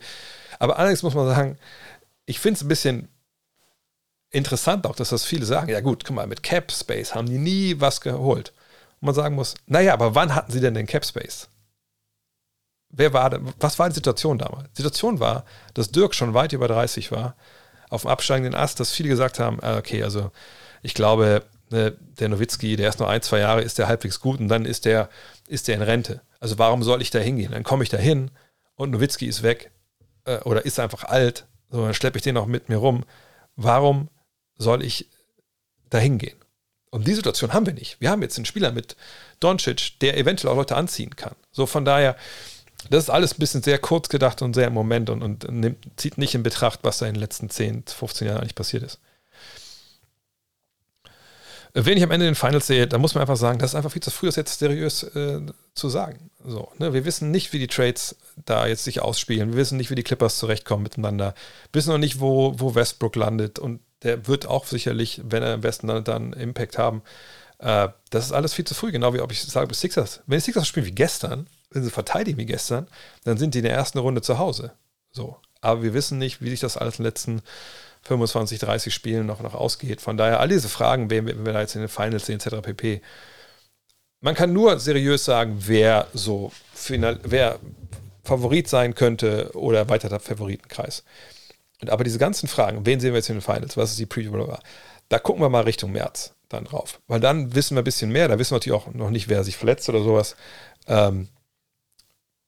aber 0.57 0.79
allerdings 0.79 1.03
muss 1.03 1.13
man 1.13 1.27
sagen, 1.27 1.57
ich 2.25 2.39
finde 2.39 2.57
es 2.57 2.63
ein 2.63 2.69
bisschen 2.69 3.09
interessant 4.31 4.87
auch, 4.87 4.95
dass 4.95 5.09
das 5.09 5.25
viele 5.25 5.45
sagen, 5.45 5.69
ja 5.69 5.81
gut, 5.81 6.03
guck 6.05 6.15
mal, 6.15 6.27
mit 6.27 6.41
Cap 6.43 6.71
Space 6.71 7.13
haben 7.13 7.27
die 7.27 7.37
nie 7.37 7.79
was 7.79 8.01
geholt. 8.01 8.53
Und 9.01 9.05
man 9.05 9.15
sagen 9.15 9.35
muss, 9.35 9.53
naja, 9.67 9.93
aber 9.93 10.15
wann 10.15 10.33
hatten 10.33 10.51
sie 10.51 10.59
denn 10.59 10.73
den 10.73 10.87
Cap 10.87 11.05
Space? 11.05 11.49
Wer 12.89 13.13
war 13.13 13.39
was 13.59 13.77
war 13.79 13.89
die 13.89 13.95
Situation 13.95 14.37
damals? 14.37 14.69
Die 14.73 14.81
Situation 14.81 15.19
war, 15.19 15.45
dass 15.73 15.91
Dirk 15.91 16.15
schon 16.15 16.33
weit 16.33 16.53
über 16.53 16.67
30 16.67 17.11
war, 17.11 17.35
auf 17.93 18.01
dem 18.01 18.09
absteigenden 18.09 18.55
Ast, 18.55 18.79
dass 18.79 18.91
viele 18.91 19.09
gesagt 19.09 19.39
haben, 19.39 19.59
ah, 19.61 19.77
okay, 19.77 20.03
also 20.03 20.31
ich 20.81 20.93
glaube, 20.93 21.43
ne, 21.69 21.95
der 22.19 22.29
Nowitzki, 22.29 22.75
der 22.75 22.89
ist 22.89 22.99
nur 22.99 23.09
ein, 23.09 23.21
zwei 23.21 23.39
Jahre, 23.39 23.61
ist 23.61 23.77
der 23.77 23.87
halbwegs 23.87 24.19
gut 24.19 24.39
und 24.39 24.47
dann 24.47 24.65
ist 24.65 24.85
der, 24.85 25.09
ist 25.47 25.67
der 25.67 25.75
in 25.75 25.81
Rente. 25.81 26.21
Also 26.39 26.57
warum 26.57 26.83
soll 26.83 27.01
ich 27.01 27.11
da 27.11 27.19
hingehen? 27.19 27.51
Dann 27.51 27.63
komme 27.63 27.83
ich 27.83 27.89
da 27.89 27.97
hin 27.97 28.31
und 28.75 28.91
Nowitzki 28.91 29.27
ist 29.27 29.43
weg 29.43 29.71
äh, 30.25 30.37
oder 30.39 30.65
ist 30.65 30.79
einfach 30.79 31.05
alt, 31.05 31.45
so, 31.69 31.83
dann 31.83 31.93
schleppe 31.93 32.17
ich 32.17 32.23
den 32.23 32.37
auch 32.37 32.45
mit 32.45 32.69
mir 32.69 32.77
rum. 32.77 33.03
Warum 33.55 34.09
soll 34.57 34.83
ich 34.83 35.09
da 35.89 35.97
hingehen? 35.97 36.37
Und 36.91 37.07
die 37.07 37.13
Situation 37.13 37.53
haben 37.53 37.65
wir 37.65 37.73
nicht. 37.73 37.99
Wir 37.99 38.11
haben 38.11 38.21
jetzt 38.21 38.37
einen 38.37 38.45
Spieler 38.45 38.71
mit 38.71 38.95
Doncic, 39.39 39.99
der 39.99 40.17
eventuell 40.17 40.53
auch 40.53 40.57
Leute 40.57 40.75
anziehen 40.75 41.15
kann. 41.15 41.35
So 41.51 41.65
von 41.65 41.85
daher, 41.85 42.15
das 42.89 43.05
ist 43.05 43.09
alles 43.09 43.33
ein 43.33 43.39
bisschen 43.39 43.63
sehr 43.63 43.79
kurz 43.79 44.09
gedacht 44.09 44.41
und 44.41 44.53
sehr 44.53 44.67
im 44.67 44.73
Moment 44.73 45.09
und, 45.09 45.21
und 45.21 45.51
nimmt, 45.51 45.85
zieht 45.95 46.17
nicht 46.17 46.35
in 46.35 46.43
Betracht, 46.43 46.79
was 46.83 46.99
da 46.99 47.07
in 47.07 47.13
den 47.13 47.21
letzten 47.21 47.49
10, 47.49 47.83
15 47.87 48.27
Jahren 48.27 48.39
eigentlich 48.39 48.55
passiert 48.55 48.83
ist. 48.83 48.99
Wen 51.75 51.97
ich 51.97 52.03
am 52.03 52.11
Ende 52.11 52.27
den 52.27 52.35
Finals 52.35 52.67
sehe, 52.67 52.85
da 52.85 52.99
muss 52.99 53.15
man 53.15 53.21
einfach 53.21 53.35
sagen, 53.35 53.57
das 53.57 53.71
ist 53.71 53.75
einfach 53.75 53.91
viel 53.91 54.03
zu 54.03 54.11
früh, 54.11 54.27
das 54.27 54.35
jetzt 54.35 54.59
seriös 54.59 55.01
äh, 55.01 55.41
zu 55.73 55.89
sagen. 55.89 56.29
So, 56.45 56.71
ne? 56.77 56.93
Wir 56.93 57.03
wissen 57.03 57.31
nicht, 57.31 57.51
wie 57.51 57.57
die 57.57 57.67
Trades 57.67 58.15
da 58.45 58.67
jetzt 58.67 58.83
sich 58.83 59.01
ausspielen. 59.01 59.53
Wir 59.53 59.57
wissen 59.57 59.77
nicht, 59.77 59.89
wie 59.89 59.95
die 59.95 60.03
Clippers 60.03 60.37
zurechtkommen 60.37 60.83
miteinander. 60.83 61.33
Wir 61.71 61.79
wissen 61.79 61.89
noch 61.89 61.97
nicht, 61.97 62.19
wo, 62.19 62.53
wo 62.59 62.75
Westbrook 62.75 63.15
landet. 63.15 63.57
Und 63.57 63.79
der 64.03 64.27
wird 64.27 64.45
auch 64.45 64.67
sicherlich, 64.67 65.21
wenn 65.23 65.41
er 65.41 65.55
am 65.55 65.61
besten 65.61 65.87
landet, 65.87 66.09
dann 66.09 66.33
Impact 66.33 66.77
haben. 66.77 67.01
Äh, 67.57 67.89
das 68.11 68.25
ist 68.25 68.33
alles 68.33 68.53
viel 68.53 68.65
zu 68.65 68.75
früh, 68.75 68.91
genau 68.91 69.15
wie 69.15 69.21
ob 69.21 69.31
ich 69.31 69.41
sage, 69.41 69.65
bis 69.65 69.81
Sixers. 69.81 70.21
Wenn 70.27 70.37
die 70.37 70.43
Sixers 70.43 70.67
spielen 70.67 70.85
wie 70.85 70.91
gestern, 70.91 71.47
wenn 71.73 71.83
sie 71.83 71.89
verteidigen 71.89 72.37
wie 72.37 72.45
gestern, 72.45 72.87
dann 73.23 73.37
sind 73.37 73.53
die 73.53 73.59
in 73.59 73.65
der 73.65 73.73
ersten 73.73 73.97
Runde 73.97 74.21
zu 74.21 74.37
Hause. 74.37 74.73
So. 75.11 75.37
Aber 75.61 75.81
wir 75.81 75.93
wissen 75.93 76.17
nicht, 76.17 76.41
wie 76.41 76.49
sich 76.49 76.59
das 76.59 76.77
alles 76.77 76.95
in 76.99 77.03
den 77.03 77.09
letzten 77.09 77.41
25, 78.03 78.59
30 78.59 78.93
Spielen 78.93 79.25
noch, 79.25 79.41
noch 79.41 79.53
ausgeht. 79.53 80.01
Von 80.01 80.17
daher, 80.17 80.39
all 80.39 80.49
diese 80.49 80.69
Fragen, 80.69 81.09
wenn 81.09 81.25
wir, 81.25 81.53
da 81.53 81.61
jetzt 81.61 81.75
in 81.75 81.81
den 81.81 81.89
Finals 81.89 82.25
sehen, 82.25 82.39
etc. 82.39 82.61
pp. 82.61 83.01
Man 84.19 84.35
kann 84.35 84.53
nur 84.53 84.79
seriös 84.79 85.23
sagen, 85.25 85.57
wer 85.59 86.07
so 86.13 86.51
final, 86.73 87.19
wer 87.23 87.59
Favorit 88.23 88.67
sein 88.67 88.95
könnte 88.95 89.51
oder 89.53 89.79
erweiterter 89.79 90.19
Favoritenkreis. 90.19 91.03
Aber 91.87 92.03
diese 92.03 92.19
ganzen 92.19 92.47
Fragen, 92.47 92.85
wen 92.85 92.99
sehen 92.99 93.11
wir 93.11 93.17
jetzt 93.17 93.29
in 93.29 93.35
den 93.35 93.41
Finals, 93.41 93.75
was 93.75 93.91
ist 93.91 93.99
die 93.99 94.05
Preview, 94.05 94.47
da 95.09 95.19
gucken 95.19 95.41
wir 95.41 95.49
mal 95.49 95.63
Richtung 95.63 95.91
März 95.91 96.33
dann 96.49 96.65
drauf. 96.65 97.01
Weil 97.07 97.19
dann 97.19 97.53
wissen 97.55 97.75
wir 97.75 97.81
ein 97.81 97.85
bisschen 97.85 98.11
mehr, 98.11 98.27
da 98.27 98.39
wissen 98.39 98.51
wir 98.51 98.55
natürlich 98.55 98.79
auch 98.79 98.93
noch 98.93 99.09
nicht, 99.09 99.27
wer 99.27 99.43
sich 99.43 99.57
verletzt 99.57 99.89
oder 99.89 100.03
sowas. 100.03 100.35
Ähm, 100.87 101.29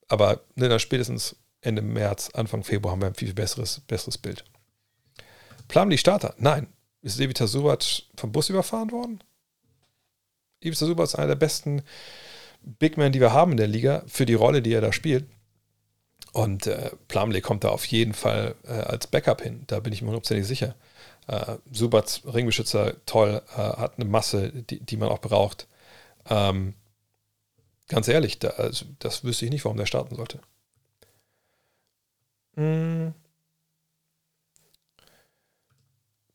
aber 0.08 0.42
ne, 0.56 0.70
dann 0.70 0.80
spätestens 0.80 1.36
Ende 1.62 1.82
März, 1.82 2.30
Anfang 2.34 2.64
Februar 2.64 2.94
haben 2.94 3.02
wir 3.02 3.08
ein 3.08 3.16
viel 3.16 3.34
besseres, 3.34 3.82
besseres 3.88 4.18
Bild. 4.18 4.44
Plumlee 5.68 5.98
Starter? 5.98 6.36
Nein. 6.38 6.68
Ist 7.02 7.20
Ivica 7.20 7.48
Subac 7.48 7.84
vom 8.16 8.32
Bus 8.32 8.50
überfahren 8.50 8.92
worden? 8.92 9.24
Ivica 10.62 10.86
Subac 10.86 11.06
ist 11.06 11.16
einer 11.16 11.28
der 11.28 11.36
besten 11.36 11.84
Big 12.62 12.98
Men, 12.98 13.12
die 13.12 13.20
wir 13.20 13.34
haben 13.34 13.52
in 13.52 13.58
der 13.58 13.68
Liga, 13.68 14.04
für 14.08 14.26
die 14.26 14.34
Rolle, 14.34 14.62
die 14.62 14.74
er 14.74 14.82
da 14.82 14.92
spielt. 14.92 15.26
Und 16.34 16.68
äh, 16.68 16.92
Plumlee 17.08 17.42
kommt 17.42 17.64
da 17.64 17.70
auf 17.70 17.86
jeden 17.86 18.14
Fall 18.14 18.56
äh, 18.68 18.72
als 18.72 19.08
Backup 19.08 19.42
hin. 19.42 19.64
Da 19.68 19.80
bin 19.80 19.94
ich 19.94 20.02
mir 20.02 20.08
hundertprozentig 20.08 20.48
sicher. 20.48 20.76
Äh, 21.28 21.58
Subats 21.72 22.24
Ringbeschützer, 22.26 22.96
toll, 23.06 23.42
äh, 23.54 23.58
hat 23.58 23.94
eine 23.98 24.06
Masse, 24.06 24.52
die, 24.52 24.80
die 24.80 24.98
man 24.98 25.10
auch 25.10 25.22
braucht. 25.22 25.68
Ähm, 26.30 26.74
ganz 27.88 28.08
ehrlich, 28.08 28.40
da, 28.40 28.50
also, 28.50 28.86
das 29.00 29.24
wüsste 29.24 29.46
ich 29.46 29.52
nicht, 29.52 29.66
warum 29.66 29.78
der 29.78 29.86
starten 29.86 30.16
sollte. 30.16 30.40
Hm. 32.56 33.14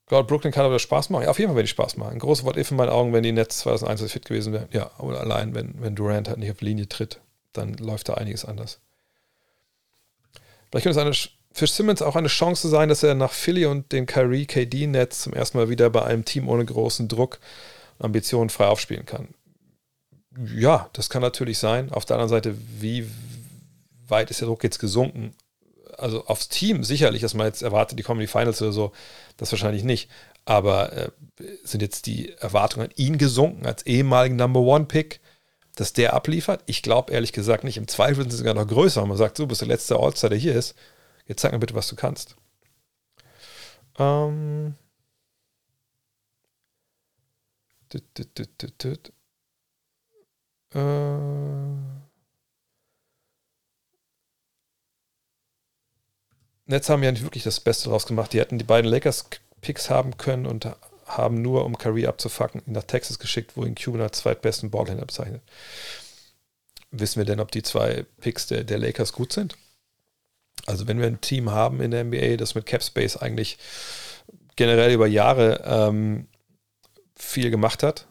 Glaube, 0.06 0.26
Brooklyn 0.26 0.52
kann 0.52 0.66
aber 0.66 0.80
Spaß 0.80 1.10
machen. 1.10 1.22
Ja, 1.22 1.30
auf 1.30 1.38
jeden 1.38 1.50
Fall 1.50 1.56
werde 1.56 1.66
ich 1.66 1.70
Spaß 1.70 1.96
machen. 1.96 2.14
Ein 2.14 2.18
großes 2.18 2.44
Wort 2.44 2.56
if 2.56 2.72
in 2.72 2.76
meinen 2.76 2.88
Augen, 2.88 3.12
wenn 3.12 3.22
die 3.22 3.30
Nets 3.30 3.58
2001 3.58 4.10
fit 4.10 4.24
gewesen 4.24 4.52
wären. 4.52 4.68
Ja, 4.72 4.90
oder 4.98 5.20
allein, 5.20 5.54
wenn, 5.54 5.80
wenn 5.80 5.94
Durant 5.94 6.28
halt 6.28 6.38
nicht 6.38 6.50
auf 6.50 6.60
Linie 6.62 6.88
tritt, 6.88 7.20
dann 7.52 7.74
läuft 7.74 8.08
da 8.08 8.14
einiges 8.14 8.44
anders. 8.44 8.80
Vielleicht 10.68 10.82
könnte 10.84 10.98
es 10.98 11.28
eine, 11.28 11.32
für 11.52 11.66
Simmons 11.68 12.02
auch 12.02 12.16
eine 12.16 12.26
Chance 12.26 12.68
sein, 12.68 12.88
dass 12.88 13.04
er 13.04 13.14
nach 13.14 13.32
Philly 13.32 13.66
und 13.66 13.92
den 13.92 14.06
Kyrie 14.06 14.46
KD-Nets 14.46 15.20
zum 15.22 15.32
ersten 15.32 15.58
Mal 15.58 15.68
wieder 15.68 15.90
bei 15.90 16.02
einem 16.02 16.24
Team 16.24 16.48
ohne 16.48 16.64
großen 16.64 17.06
Druck 17.06 17.38
und 17.98 18.06
Ambitionen 18.06 18.50
frei 18.50 18.66
aufspielen 18.66 19.06
kann. 19.06 19.28
Ja, 20.56 20.88
das 20.92 21.10
kann 21.10 21.22
natürlich 21.22 21.58
sein. 21.58 21.92
Auf 21.92 22.04
der 22.04 22.16
anderen 22.16 22.30
Seite, 22.30 22.56
wie 22.80 23.08
weit 24.08 24.30
ist 24.30 24.40
der 24.40 24.48
Druck 24.48 24.64
jetzt 24.64 24.78
gesunken? 24.78 25.34
also 26.00 26.24
aufs 26.26 26.48
Team 26.48 26.84
sicherlich, 26.84 27.22
dass 27.22 27.34
man 27.34 27.46
jetzt 27.46 27.62
erwartet, 27.62 27.98
die 27.98 28.02
kommen 28.02 28.20
in 28.20 28.26
die 28.26 28.32
Finals 28.32 28.60
oder 28.62 28.72
so, 28.72 28.92
das 29.36 29.52
wahrscheinlich 29.52 29.84
nicht. 29.84 30.10
Aber 30.44 30.92
äh, 30.92 31.10
sind 31.62 31.82
jetzt 31.82 32.06
die 32.06 32.32
Erwartungen 32.38 32.86
an 32.86 32.92
ihn 32.96 33.18
gesunken 33.18 33.66
als 33.66 33.84
ehemaligen 33.86 34.36
Number 34.36 34.60
One 34.60 34.86
Pick, 34.86 35.20
dass 35.76 35.92
der 35.92 36.14
abliefert? 36.14 36.62
Ich 36.66 36.82
glaube 36.82 37.12
ehrlich 37.12 37.32
gesagt 37.32 37.64
nicht. 37.64 37.76
Im 37.76 37.88
Zweifel 37.88 38.22
sind 38.22 38.30
sie 38.30 38.38
sogar 38.38 38.54
noch 38.54 38.66
größer. 38.66 39.04
Man 39.06 39.16
sagt, 39.16 39.36
so 39.36 39.46
bist 39.46 39.60
der 39.60 39.68
letzte 39.68 39.96
All-Star, 39.98 40.30
der 40.30 40.38
hier 40.38 40.54
ist. 40.54 40.74
Jetzt 41.26 41.42
sag 41.42 41.52
mir 41.52 41.58
bitte, 41.58 41.74
was 41.74 41.88
du 41.88 41.96
kannst. 41.96 42.36
Ähm. 43.98 44.74
Düt, 47.92 48.04
düt, 48.18 48.84
düt, 48.84 49.12
Äh. 50.74 51.40
Nets 56.66 56.88
haben 56.88 57.02
ja 57.02 57.10
nicht 57.10 57.24
wirklich 57.24 57.42
das 57.42 57.60
Beste 57.60 57.88
draus 57.88 58.06
gemacht. 58.06 58.32
Die 58.32 58.38
hätten 58.38 58.58
die 58.58 58.64
beiden 58.64 58.90
Lakers-Picks 58.90 59.90
haben 59.90 60.16
können 60.16 60.46
und 60.46 60.68
haben 61.04 61.42
nur, 61.42 61.64
um 61.64 61.76
Curry 61.76 62.06
abzufacken, 62.06 62.62
ihn 62.66 62.72
nach 62.72 62.84
Texas 62.84 63.18
geschickt, 63.18 63.56
wo 63.56 63.64
ihn 63.64 63.74
Cuban 63.74 64.00
als 64.00 64.18
zweitbesten 64.18 64.70
Ballhändler 64.70 65.06
bezeichnet. 65.06 65.42
Wissen 66.92 67.18
wir 67.18 67.24
denn, 67.24 67.40
ob 67.40 67.50
die 67.50 67.62
zwei 67.62 68.06
Picks 68.20 68.46
der, 68.46 68.64
der 68.64 68.78
Lakers 68.78 69.12
gut 69.12 69.32
sind? 69.32 69.56
Also 70.66 70.86
wenn 70.86 71.00
wir 71.00 71.06
ein 71.06 71.20
Team 71.20 71.50
haben 71.50 71.80
in 71.80 71.90
der 71.90 72.04
NBA, 72.04 72.36
das 72.36 72.54
mit 72.54 72.66
Cap 72.66 72.82
Space 72.82 73.16
eigentlich 73.16 73.58
generell 74.56 74.92
über 74.92 75.06
Jahre 75.06 75.62
ähm, 75.64 76.28
viel 77.16 77.50
gemacht 77.50 77.82
hat, 77.82 78.06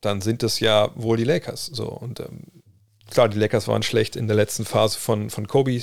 dann 0.00 0.20
sind 0.20 0.42
es 0.42 0.60
ja 0.60 0.90
wohl 0.94 1.16
die 1.16 1.24
Lakers. 1.24 1.66
So 1.66 1.86
und 1.86 2.20
ähm, 2.20 2.44
klar, 3.10 3.28
die 3.28 3.38
Lakers 3.38 3.68
waren 3.68 3.82
schlecht 3.82 4.16
in 4.16 4.26
der 4.26 4.36
letzten 4.36 4.64
Phase 4.64 4.98
von, 4.98 5.30
von 5.30 5.46
Kobe, 5.48 5.82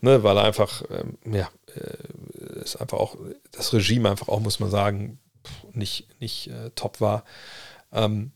ne, 0.00 0.22
weil 0.22 0.36
er 0.36 0.44
einfach, 0.44 0.82
ähm, 0.90 1.18
ja, 1.32 1.48
äh, 1.74 2.60
ist 2.62 2.76
einfach 2.76 2.98
auch, 2.98 3.16
das 3.52 3.72
Regime 3.72 4.10
einfach 4.10 4.28
auch, 4.28 4.40
muss 4.40 4.60
man 4.60 4.70
sagen, 4.70 5.18
nicht, 5.72 6.08
nicht 6.20 6.48
äh, 6.48 6.70
top 6.74 7.00
war. 7.00 7.24
Ähm, 7.92 8.32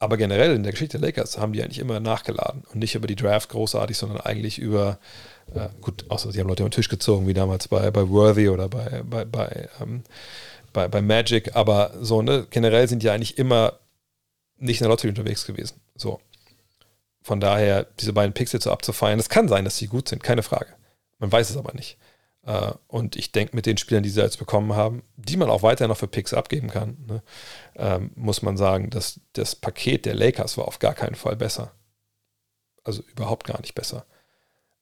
aber 0.00 0.16
generell 0.16 0.54
in 0.54 0.62
der 0.62 0.72
Geschichte 0.72 0.98
der 0.98 1.08
Lakers 1.08 1.38
haben 1.38 1.52
die 1.52 1.62
eigentlich 1.62 1.80
immer 1.80 1.98
nachgeladen 1.98 2.62
und 2.72 2.78
nicht 2.78 2.94
über 2.94 3.08
die 3.08 3.16
Draft 3.16 3.48
großartig, 3.48 3.96
sondern 3.98 4.20
eigentlich 4.20 4.58
über, 4.58 4.98
äh, 5.54 5.68
gut, 5.80 6.04
außer 6.08 6.30
sie 6.30 6.40
haben 6.40 6.48
Leute 6.48 6.62
den 6.62 6.70
Tisch 6.70 6.88
gezogen, 6.88 7.26
wie 7.26 7.34
damals 7.34 7.68
bei, 7.68 7.90
bei 7.90 8.08
Worthy 8.08 8.48
oder 8.48 8.68
bei, 8.68 9.02
bei, 9.04 9.24
bei, 9.24 9.68
ähm, 9.80 10.04
bei, 10.72 10.86
bei 10.86 11.02
Magic, 11.02 11.56
aber 11.56 11.92
so, 12.00 12.22
ne, 12.22 12.46
generell 12.50 12.88
sind 12.88 13.02
die 13.02 13.10
eigentlich 13.10 13.38
immer 13.38 13.80
nicht 14.58 14.80
in 14.80 14.84
der 14.84 14.90
Lottery 14.90 15.08
unterwegs 15.08 15.46
gewesen. 15.46 15.80
So. 15.96 16.20
Von 17.22 17.40
daher, 17.40 17.84
diese 18.00 18.12
beiden 18.12 18.32
Picks 18.32 18.52
jetzt 18.52 18.64
so 18.64 18.72
abzufeiern, 18.72 19.18
es 19.18 19.28
kann 19.28 19.48
sein, 19.48 19.64
dass 19.64 19.76
sie 19.76 19.86
gut 19.86 20.08
sind, 20.08 20.22
keine 20.22 20.42
Frage. 20.42 20.74
Man 21.18 21.30
weiß 21.30 21.50
es 21.50 21.56
aber 21.56 21.74
nicht. 21.74 21.98
Äh, 22.46 22.72
und 22.86 23.16
ich 23.16 23.32
denke, 23.32 23.54
mit 23.54 23.66
den 23.66 23.76
Spielern, 23.76 24.02
die 24.02 24.08
sie 24.08 24.22
jetzt 24.22 24.38
bekommen 24.38 24.74
haben, 24.74 25.02
die 25.16 25.36
man 25.36 25.50
auch 25.50 25.62
weiterhin 25.62 25.90
noch 25.90 25.98
für 25.98 26.08
Picks 26.08 26.32
abgeben 26.32 26.68
kann, 26.68 26.96
ne, 27.06 27.22
ähm, 27.76 28.10
muss 28.14 28.42
man 28.42 28.56
sagen, 28.56 28.90
dass 28.90 29.20
das 29.34 29.54
Paket 29.54 30.06
der 30.06 30.14
Lakers 30.14 30.56
war 30.56 30.66
auf 30.66 30.78
gar 30.78 30.94
keinen 30.94 31.16
Fall 31.16 31.36
besser. 31.36 31.72
Also 32.84 33.02
überhaupt 33.02 33.46
gar 33.46 33.60
nicht 33.60 33.74
besser. 33.74 34.06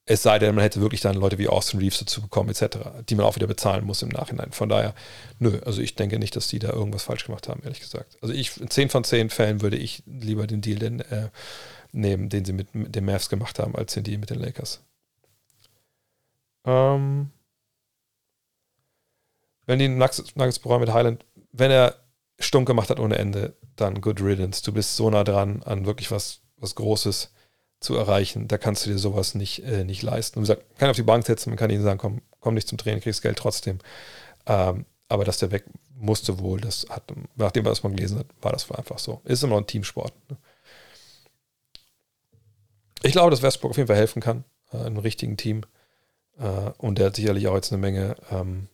Es 0.08 0.22
sei 0.22 0.38
denn, 0.38 0.54
man 0.54 0.62
hätte 0.62 0.80
wirklich 0.80 1.00
dann 1.00 1.16
Leute 1.16 1.36
wie 1.36 1.48
Austin 1.48 1.80
Reeves 1.80 1.98
dazu 1.98 2.22
bekommen, 2.22 2.48
etc., 2.48 2.78
die 3.08 3.16
man 3.16 3.26
auch 3.26 3.34
wieder 3.34 3.48
bezahlen 3.48 3.84
muss 3.84 4.02
im 4.02 4.08
Nachhinein. 4.08 4.52
Von 4.52 4.68
daher, 4.68 4.94
nö, 5.40 5.58
also 5.66 5.82
ich 5.82 5.96
denke 5.96 6.20
nicht, 6.20 6.36
dass 6.36 6.46
die 6.46 6.60
da 6.60 6.70
irgendwas 6.70 7.02
falsch 7.02 7.24
gemacht 7.24 7.48
haben, 7.48 7.60
ehrlich 7.64 7.80
gesagt. 7.80 8.16
Also 8.22 8.32
ich, 8.32 8.60
in 8.60 8.70
10 8.70 8.88
von 8.88 9.02
10 9.02 9.30
Fällen 9.30 9.62
würde 9.62 9.76
ich 9.76 10.04
lieber 10.06 10.46
den 10.46 10.60
Deal 10.60 10.78
denn, 10.78 11.00
äh, 11.00 11.30
nehmen, 11.90 12.28
den 12.28 12.44
sie 12.44 12.52
mit, 12.52 12.72
mit 12.72 12.94
den 12.94 13.04
Mavs 13.04 13.28
gemacht 13.28 13.58
haben, 13.58 13.74
als 13.74 13.94
den 13.94 14.04
Deal 14.04 14.18
mit 14.18 14.30
den 14.30 14.38
Lakers. 14.38 14.80
Ähm, 16.64 17.30
wenn 19.66 19.80
die 19.80 19.88
Nuggets, 19.88 20.36
Nuggets 20.36 20.64
mit 20.64 20.92
Highland, 20.92 21.24
wenn 21.50 21.72
er 21.72 21.96
stumm 22.38 22.64
gemacht 22.64 22.90
hat 22.90 23.00
ohne 23.00 23.18
Ende, 23.18 23.56
dann 23.74 24.00
good 24.00 24.20
riddance. 24.20 24.62
Du 24.62 24.72
bist 24.72 24.94
so 24.94 25.10
nah 25.10 25.24
dran 25.24 25.64
an 25.64 25.84
wirklich 25.84 26.12
was, 26.12 26.42
was 26.58 26.76
Großes 26.76 27.32
zu 27.80 27.94
erreichen. 27.96 28.48
Da 28.48 28.58
kannst 28.58 28.86
du 28.86 28.90
dir 28.90 28.98
sowas 28.98 29.34
nicht, 29.34 29.62
äh, 29.64 29.84
nicht 29.84 30.02
leisten. 30.02 30.38
Und 30.38 30.44
wie 30.44 30.52
gesagt, 30.52 30.78
kann 30.78 30.90
auf 30.90 30.96
die 30.96 31.02
Bank 31.02 31.26
setzen, 31.26 31.50
man 31.50 31.58
kann 31.58 31.70
ihnen 31.70 31.82
sagen, 31.82 31.98
komm, 31.98 32.22
komm 32.40 32.54
nicht 32.54 32.68
zum 32.68 32.78
Training, 32.78 33.02
kriegst 33.02 33.22
Geld 33.22 33.38
trotzdem. 33.38 33.78
Ähm, 34.46 34.86
aber 35.08 35.24
dass 35.24 35.38
der 35.38 35.50
weg 35.50 35.64
musste 35.94 36.38
wohl, 36.38 36.60
das 36.60 36.86
hat, 36.90 37.04
nachdem 37.36 37.64
was 37.64 37.82
man 37.82 37.94
gelesen 37.94 38.18
hat, 38.18 38.26
war 38.40 38.52
das 38.52 38.70
einfach 38.70 38.98
so. 38.98 39.20
Ist 39.24 39.42
immer 39.42 39.54
noch 39.54 39.62
ein 39.62 39.66
Teamsport. 39.66 40.12
Ne? 40.30 40.36
Ich 43.02 43.12
glaube, 43.12 43.30
dass 43.30 43.42
Westbrook 43.42 43.70
auf 43.70 43.76
jeden 43.76 43.86
Fall 43.86 43.96
helfen 43.96 44.20
kann, 44.20 44.44
äh, 44.72 44.78
einem 44.78 44.98
richtigen 44.98 45.36
Team. 45.36 45.62
Äh, 46.38 46.70
und 46.78 46.98
der 46.98 47.06
hat 47.06 47.16
sicherlich 47.16 47.46
auch 47.46 47.54
jetzt 47.54 47.72
eine 47.72 47.80
Menge, 47.80 48.16
ähm, 48.30 48.68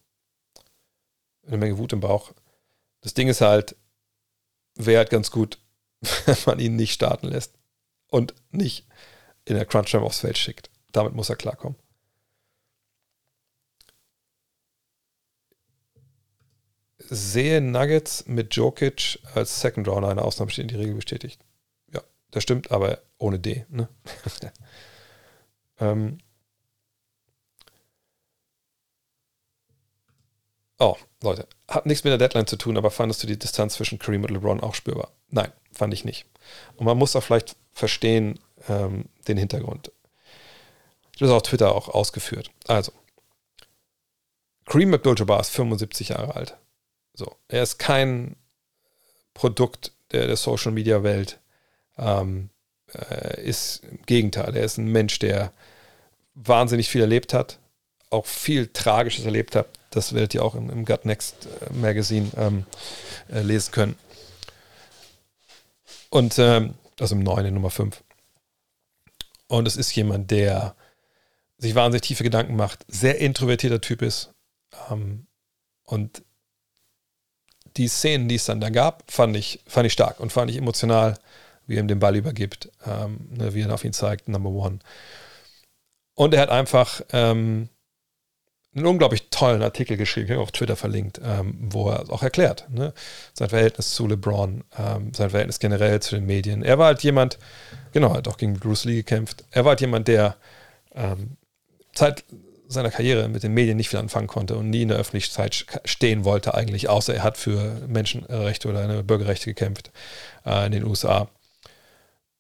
eine 1.47 1.59
Menge 1.59 1.79
Wut 1.79 1.93
im 1.93 2.01
Bauch. 2.01 2.33
Das 3.03 3.15
Ding 3.15 3.29
ist 3.29 3.41
halt, 3.41 3.77
wäre 4.77 4.99
halt 4.99 5.11
ganz 5.11 5.31
gut, 5.31 5.59
wenn 6.27 6.37
man 6.47 6.61
ihn 6.61 6.77
nicht 6.77 6.93
starten 6.93 7.29
lässt 7.29 7.53
und 8.13 8.35
nicht 8.51 8.87
in 9.45 9.57
der 9.57 9.65
Crunch-Time 9.65 10.05
aufs 10.05 10.21
Feld 10.21 10.39
schickt. 10.39 10.71
Damit 10.93 11.15
muss 11.15 11.31
er 11.31 11.37
klarkommen. 11.37 11.79
Sehe 16.99 17.61
Nuggets 17.61 18.27
mit 18.27 18.55
Jokic 18.55 19.19
als 19.35 19.61
Second 19.61 19.89
Rounder 19.89 20.11
eine 20.11 20.23
Ausnahme 20.23 20.51
steht 20.51 20.65
in 20.65 20.69
die 20.69 20.77
Regel 20.77 20.95
bestätigt. 20.95 21.41
Ja, 21.93 22.03
das 22.31 22.43
stimmt, 22.43 22.71
aber 22.71 23.03
ohne 23.19 23.41
D. 23.41 23.65
Ne? 23.71 23.89
ähm. 25.81 26.19
Oh, 30.79 30.97
Leute, 31.23 31.49
hat 31.69 31.87
nichts 31.87 32.05
mit 32.05 32.11
der 32.11 32.19
Deadline 32.19 32.47
zu 32.47 32.57
tun, 32.57 32.77
aber 32.77 32.91
fandest 32.91 33.23
du 33.23 33.27
die 33.27 33.39
Distanz 33.39 33.75
zwischen 33.75 33.99
Kareem 33.99 34.25
und 34.25 34.31
LeBron 34.31 34.61
auch 34.61 34.75
spürbar? 34.75 35.13
Nein, 35.29 35.53
fand 35.73 35.95
ich 35.95 36.05
nicht. 36.05 36.27
Und 36.77 36.87
man 36.87 36.99
muss 36.99 37.17
auch 37.17 37.23
vielleicht 37.23 37.57
verstehen 37.73 38.39
ähm, 38.69 39.07
den 39.29 39.37
Hintergrund. 39.37 39.93
Das 41.19 41.29
ist 41.29 41.35
auf 41.35 41.43
Twitter 41.43 41.75
auch 41.75 41.89
ausgeführt. 41.89 42.51
Also, 42.67 42.93
Kareem 44.67 44.95
Abdul-Jabbar 44.95 45.41
ist 45.41 45.51
75 45.51 46.11
Jahre 46.11 46.35
alt. 46.35 46.57
So, 47.15 47.37
er 47.49 47.63
ist 47.63 47.79
kein 47.79 48.37
Produkt 49.35 49.93
der, 50.13 50.27
der 50.27 50.37
Social 50.37 50.73
Media 50.73 51.03
Welt. 51.03 51.39
Ähm, 51.99 52.51
äh, 52.95 53.43
ist 53.43 53.83
im 53.85 54.03
Gegenteil. 54.03 54.57
Er 54.57 54.65
ist 54.65 54.79
ein 54.79 54.87
Mensch, 54.87 55.19
der 55.19 55.53
wahnsinnig 56.35 56.89
viel 56.89 57.01
erlebt 57.01 57.35
hat, 57.35 57.59
auch 58.11 58.27
viel 58.27 58.69
Tragisches 58.69 59.25
erlebt 59.25 59.55
hat. 59.57 59.69
Das 59.91 60.15
werdet 60.15 60.35
ihr 60.35 60.45
auch 60.45 60.55
im, 60.55 60.71
im 60.71 60.85
Gut 60.85 61.05
Next 61.05 61.47
äh, 61.47 61.73
Magazine 61.73 62.31
ähm, 62.37 62.67
äh, 63.31 63.41
lesen 63.41 63.73
können. 63.73 63.99
Und 66.11 66.39
ähm, 66.39 66.75
also 67.01 67.15
im 67.15 67.23
neuen, 67.23 67.47
in 67.47 67.55
Nummer 67.55 67.71
5. 67.71 68.03
Und 69.49 69.67
es 69.69 69.77
ist 69.77 69.95
jemand, 69.95 70.31
der 70.31 70.75
sich 71.59 71.75
wahnsinnig 71.75 72.03
tiefe 72.03 72.25
Gedanken 72.25 72.57
macht, 72.57 72.85
sehr 72.89 73.19
introvertierter 73.19 73.81
Typ 73.81 74.03
ist. 74.03 74.33
Ähm, 74.91 75.27
und 75.85 76.23
die 77.77 77.89
Szenen, 77.89 78.29
die 78.29 78.35
es 78.35 78.45
dann 78.45 78.61
da 78.61 78.71
gab, 78.71 79.11
fand 79.11 79.37
ich, 79.37 79.61
fand 79.67 79.87
ich 79.87 79.93
stark 79.93 80.21
und 80.21 80.33
fand 80.33 80.51
ich 80.51 80.57
emotional 80.57 81.19
wie 81.67 81.77
er 81.77 81.81
ihm 81.81 81.89
den 81.89 81.99
Ball 81.99 82.17
übergibt, 82.17 82.71
ähm, 82.87 83.29
ne, 83.31 83.55
wie 83.55 83.63
er 83.63 83.73
auf 83.73 83.85
ihn 83.85 83.93
zeigt, 83.93 84.29
Number 84.29 84.51
One. 84.51 84.79
Und 86.15 86.35
er 86.35 86.41
hat 86.41 86.51
einfach 86.51 87.01
ähm, 87.13 87.69
einen 88.75 88.87
unglaublich 88.87 89.29
tollen 89.31 89.63
Artikel 89.63 89.97
geschrieben, 89.97 90.39
auf 90.39 90.53
Twitter 90.53 90.77
verlinkt, 90.77 91.21
ähm, 91.23 91.57
wo 91.61 91.91
er 91.91 92.11
auch 92.11 92.23
erklärt, 92.23 92.67
ne, 92.71 92.95
sein 93.35 93.51
Verhältnis 93.51 93.91
zu 93.95 94.07
LeBron, 94.07 94.65
ähm, 94.79 95.13
sein 95.15 95.31
Verhältnis 95.31 95.59
generell 95.59 96.01
zu 96.01 96.15
den 96.15 96.25
Medien. 96.25 96.63
Er 96.63 96.79
war 96.79 96.87
halt 96.87 97.03
jemand, 97.03 97.39
genau, 97.93 98.15
hat 98.15 98.29
auch 98.29 98.39
gegen 98.39 98.55
Bruce 98.55 98.85
Lee 98.85 98.97
gekämpft. 98.97 99.45
Er 99.51 99.65
war 99.65 99.71
halt 99.71 99.83
jemand, 99.83 100.09
der 100.09 100.37
ähm, 100.95 101.37
Zeit 101.95 102.25
seiner 102.67 102.91
Karriere 102.91 103.29
mit 103.29 103.43
den 103.43 103.53
Medien 103.53 103.77
nicht 103.77 103.91
viel 103.91 103.99
anfangen 103.99 104.27
konnte 104.27 104.57
und 104.57 104.71
nie 104.71 104.83
in 104.83 104.89
der 104.89 104.97
Öffentlichkeit 104.97 105.67
stehen 105.85 106.25
wollte 106.25 106.55
eigentlich, 106.55 106.89
außer 106.89 107.15
er 107.15 107.23
hat 107.23 107.37
für 107.37 107.83
Menschenrechte 107.87 108.69
oder 108.69 109.03
Bürgerrechte 109.03 109.47
gekämpft 109.47 109.91
äh, 110.47 110.67
in 110.67 110.73
den 110.73 110.85
USA. 110.85 111.29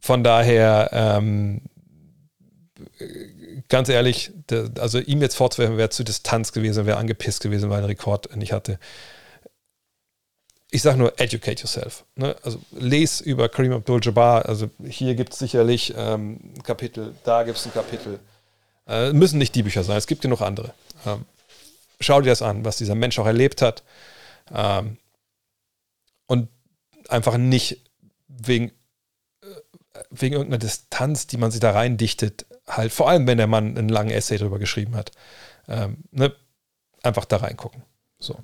Von 0.00 0.24
daher 0.24 0.88
ähm, 0.92 1.60
ganz 3.72 3.88
ehrlich, 3.88 4.30
der, 4.50 4.70
also 4.78 4.98
ihm 4.98 5.22
jetzt 5.22 5.34
vorzuwerfen, 5.34 5.78
wäre 5.78 5.88
zu 5.88 6.04
Distanz 6.04 6.52
gewesen, 6.52 6.84
wäre 6.84 6.98
angepisst 6.98 7.40
gewesen, 7.40 7.70
weil 7.70 7.76
er 7.76 7.84
einen 7.84 7.86
Rekord 7.86 8.36
nicht 8.36 8.52
hatte. 8.52 8.78
Ich 10.70 10.82
sage 10.82 10.98
nur, 10.98 11.18
educate 11.18 11.62
yourself. 11.62 12.04
Ne? 12.14 12.36
Also 12.42 12.60
lese 12.72 13.24
über 13.24 13.48
Kareem 13.48 13.72
Abdul-Jabbar. 13.72 14.44
Also 14.44 14.68
hier 14.86 15.14
gibt 15.14 15.32
es 15.32 15.38
sicherlich 15.38 15.94
ähm, 15.96 16.52
ein 16.54 16.62
Kapitel, 16.62 17.14
da 17.24 17.44
gibt 17.44 17.56
es 17.56 17.64
ein 17.64 17.72
Kapitel. 17.72 18.20
Äh, 18.86 19.14
müssen 19.14 19.38
nicht 19.38 19.54
die 19.54 19.62
Bücher 19.62 19.84
sein, 19.84 19.96
es 19.96 20.06
gibt 20.06 20.20
genug 20.20 20.42
andere. 20.42 20.74
Ähm, 21.06 21.24
schau 21.98 22.20
dir 22.20 22.28
das 22.28 22.42
an, 22.42 22.66
was 22.66 22.76
dieser 22.76 22.94
Mensch 22.94 23.18
auch 23.18 23.26
erlebt 23.26 23.62
hat. 23.62 23.84
Ähm, 24.54 24.98
und 26.26 26.48
einfach 27.08 27.38
nicht 27.38 27.80
wegen, 28.28 28.68
äh, 29.40 29.46
wegen 30.10 30.34
irgendeiner 30.34 30.58
Distanz, 30.58 31.26
die 31.26 31.38
man 31.38 31.50
sich 31.50 31.60
da 31.60 31.70
reindichtet, 31.70 32.44
halt, 32.76 32.92
vor 32.92 33.08
allem 33.08 33.26
wenn 33.26 33.38
der 33.38 33.46
Mann 33.46 33.76
einen 33.76 33.88
langen 33.88 34.10
Essay 34.10 34.38
darüber 34.38 34.58
geschrieben 34.58 34.96
hat, 34.96 35.12
ähm, 35.68 35.98
ne, 36.10 36.34
einfach 37.02 37.24
da 37.24 37.38
reingucken. 37.38 37.82
So. 38.18 38.34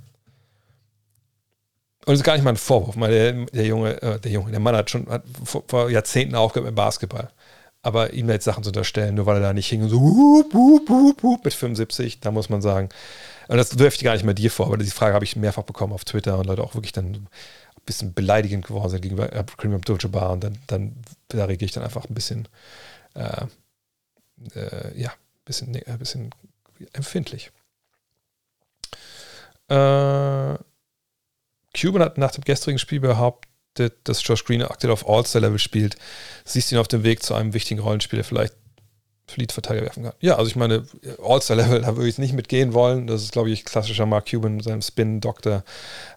Und 2.07 2.15
es 2.15 2.21
ist 2.21 2.25
gar 2.25 2.35
nicht 2.35 2.45
mal 2.45 2.51
ein 2.51 2.57
Vorwurf, 2.57 2.95
weil 2.99 3.11
der, 3.11 3.33
der 3.47 3.67
Junge, 3.67 4.01
äh, 4.01 4.19
der 4.19 4.33
Junge, 4.33 4.51
der 4.51 4.61
Mann 4.61 4.75
hat 4.75 4.91
schon 4.91 5.09
hat 5.09 5.25
vor, 5.45 5.65
vor, 5.67 5.91
Jahrzehnten 5.91 6.35
aufgehört 6.35 6.67
mit 6.67 6.75
Basketball. 6.75 7.31
Aber 7.83 8.13
ihm 8.13 8.29
jetzt 8.29 8.45
Sachen 8.45 8.65
zu 8.65 8.71
unterstellen, 8.71 9.15
nur 9.15 9.27
weil 9.27 9.37
er 9.37 9.43
da 9.43 9.53
nicht 9.53 9.69
hing 9.69 9.83
und 9.83 9.91
so 9.91 10.01
hup, 10.01 10.53
hup, 10.53 10.89
hup, 10.89 11.23
hup, 11.23 11.45
mit 11.45 11.55
75, 11.55 12.21
da 12.21 12.31
muss 12.31 12.49
man 12.49 12.61
sagen, 12.61 12.89
und 13.49 13.57
das 13.57 13.79
wirft 13.79 13.99
ich 13.99 14.05
gar 14.05 14.15
nicht 14.15 14.25
mehr 14.25 14.35
dir 14.35 14.51
vor, 14.51 14.67
aber 14.67 14.77
die 14.79 14.87
Frage 14.87 15.15
habe 15.15 15.25
ich 15.25 15.37
mehrfach 15.37 15.63
bekommen 15.63 15.93
auf 15.93 16.05
Twitter 16.05 16.39
und 16.39 16.47
Leute 16.47 16.63
auch 16.63 16.75
wirklich 16.75 16.93
dann 16.93 17.07
ein 17.07 17.29
bisschen 17.87 18.15
beleidigend 18.15 18.67
geworden 18.67 18.91
sind 18.91 19.03
gegenüber 19.03 19.29
Kareem 19.29 19.75
Abdul-Jabbar 19.75 20.33
und 20.33 20.45
dann, 20.45 20.59
dann 20.67 20.97
da 21.29 21.45
reagiere 21.45 21.67
ich 21.67 21.73
dann 21.73 21.85
einfach 21.85 22.07
ein 22.09 22.15
bisschen 22.15 22.49
äh, 23.15 23.47
äh, 24.55 25.01
ja, 25.01 25.11
ein 25.11 25.45
bisschen, 25.45 25.69
ein 25.69 25.83
äh, 25.83 25.99
bisschen 25.99 26.31
empfindlich. 26.93 27.51
Äh, 29.69 30.57
Cuban 31.77 32.03
hat 32.03 32.19
nach 32.19 32.31
dem 32.31 32.45
gestrigen 32.45 32.79
Spiel 32.79 33.01
behauptet, 33.01 33.97
dass 34.05 34.27
Josh 34.27 34.45
Green 34.45 34.63
aktuell 34.63 34.93
auf 34.93 35.09
All-Star-Level 35.09 35.59
spielt. 35.59 35.97
Siehst 36.45 36.73
ihn 36.73 36.79
auf 36.79 36.89
dem 36.89 37.05
Weg 37.05 37.23
zu 37.23 37.35
einem 37.35 37.53
wichtigen 37.53 37.81
Rollenspieler, 37.81 38.25
vielleicht 38.25 38.55
Fleet-Verteidiger 39.29 39.85
werfen 39.85 40.05
kann. 40.05 40.13
Ja, 40.21 40.37
also 40.37 40.49
ich 40.49 40.57
meine, 40.57 40.85
All-Star-Level, 41.23 41.83
da 41.83 41.97
würde 41.97 42.09
ich 42.09 42.19
nicht 42.19 42.33
mitgehen 42.33 42.75
wollen. 42.75 43.07
Das 43.07 43.23
ist, 43.23 43.33
glaube 43.33 43.51
ich, 43.51 43.65
klassischer 43.65 44.07
Mark 44.07 44.31
Cuban 44.31 44.57
mit 44.57 44.65
seinem 44.65 44.83
Spin-Doktor. 44.83 45.65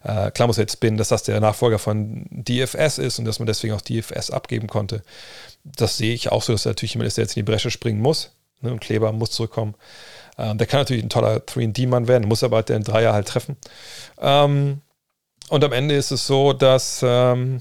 Äh, 0.02 0.30
klar 0.30 0.46
muss 0.46 0.56
jetzt 0.56 0.74
Spin, 0.74 0.96
dass 0.96 1.08
das 1.08 1.22
der 1.22 1.40
Nachfolger 1.40 1.78
von 1.78 2.26
DFS 2.30 2.98
ist 2.98 3.18
und 3.18 3.24
dass 3.24 3.38
man 3.38 3.46
deswegen 3.46 3.74
auch 3.74 3.80
DFS 3.80 4.30
abgeben 4.30 4.66
konnte 4.66 5.02
das 5.64 5.96
sehe 5.96 6.14
ich 6.14 6.30
auch 6.30 6.42
so, 6.42 6.52
dass 6.52 6.66
er 6.66 6.70
natürlich 6.70 6.94
jemand 6.94 7.08
ist, 7.08 7.16
der 7.16 7.24
jetzt 7.24 7.36
in 7.36 7.44
die 7.44 7.50
Bresche 7.50 7.70
springen 7.70 8.00
muss. 8.00 8.32
Ne, 8.60 8.72
und 8.72 8.80
Kleber 8.80 9.12
muss 9.12 9.30
zurückkommen. 9.30 9.74
Ähm, 10.38 10.58
der 10.58 10.66
kann 10.66 10.80
natürlich 10.80 11.02
ein 11.02 11.10
toller 11.10 11.38
3D-Mann 11.38 12.08
werden, 12.08 12.28
muss 12.28 12.42
aber 12.42 12.56
halt 12.56 12.68
den 12.68 12.84
Dreier 12.84 13.12
halt 13.12 13.28
treffen. 13.28 13.56
Ähm, 14.20 14.80
und 15.48 15.64
am 15.64 15.72
Ende 15.72 15.94
ist 15.94 16.10
es 16.10 16.26
so, 16.26 16.52
dass 16.52 17.00
ähm, 17.04 17.60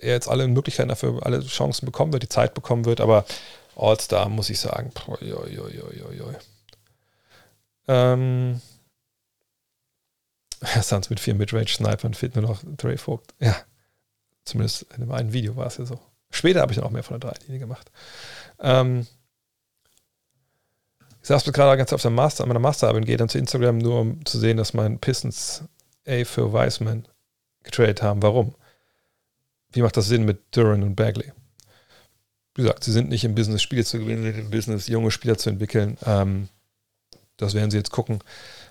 er 0.00 0.12
jetzt 0.12 0.28
alle 0.28 0.46
Möglichkeiten 0.48 0.88
dafür, 0.88 1.24
alle 1.24 1.40
Chancen 1.40 1.86
bekommen 1.86 2.12
wird, 2.12 2.22
die 2.22 2.28
Zeit 2.28 2.54
bekommen 2.54 2.84
wird, 2.84 3.00
aber 3.00 3.24
All-Star 3.76 4.28
muss 4.28 4.50
ich 4.50 4.60
sagen. 4.60 4.92
Oi, 5.06 5.32
oi, 5.32 5.58
oi, 5.60 6.36
ähm, 7.86 8.60
Suns 10.82 11.10
mit 11.10 11.20
vier 11.20 11.34
Midrange-Snipern 11.34 12.14
fehlt 12.14 12.34
nur 12.34 12.44
noch 12.44 12.62
Dre 12.76 12.96
Vogt. 12.96 13.34
Ja, 13.40 13.56
Zumindest 14.44 14.86
in 14.94 15.00
dem 15.00 15.12
einen 15.12 15.32
Video 15.32 15.56
war 15.56 15.66
es 15.66 15.78
ja 15.78 15.86
so. 15.86 15.98
Später 16.30 16.60
habe 16.60 16.72
ich 16.72 16.76
dann 16.76 16.86
auch 16.86 16.90
mehr 16.90 17.02
von 17.02 17.18
der 17.18 17.30
Dreilinie 17.30 17.60
gemacht. 17.60 17.90
Ähm, 18.60 19.06
ich 21.22 21.28
saß 21.28 21.44
gerade 21.44 21.78
ganz 21.78 21.92
auf 21.92 22.02
der 22.02 22.10
Master, 22.10 22.44
an 22.44 22.48
meiner 22.48 22.60
Masterarbeit 22.60 23.06
gehe 23.06 23.16
dann 23.16 23.30
zu 23.30 23.38
Instagram, 23.38 23.78
nur 23.78 24.00
um 24.00 24.26
zu 24.26 24.38
sehen, 24.38 24.58
dass 24.58 24.74
mein 24.74 24.98
Pistons 24.98 25.64
A 26.06 26.24
für 26.24 26.52
Wiseman 26.52 27.08
getradet 27.62 28.02
haben. 28.02 28.22
Warum? 28.22 28.54
Wie 29.74 29.82
macht 29.82 29.96
das 29.96 30.06
Sinn 30.06 30.24
mit 30.24 30.40
Duran 30.52 30.82
und 30.82 30.94
Bagley? 30.94 31.32
Wie 32.54 32.62
gesagt, 32.62 32.84
sie 32.84 32.92
sind 32.92 33.08
nicht 33.08 33.24
im 33.24 33.34
Business, 33.34 33.62
Spiele 33.62 33.84
zu 33.84 33.98
gewinnen, 33.98 34.22
sind 34.22 34.38
im 34.38 34.50
Business, 34.50 34.86
junge 34.86 35.10
Spieler 35.10 35.36
zu 35.36 35.50
entwickeln. 35.50 35.98
Ähm, 36.06 36.48
das 37.36 37.54
werden 37.54 37.70
sie 37.70 37.76
jetzt 37.76 37.90
gucken. 37.90 38.20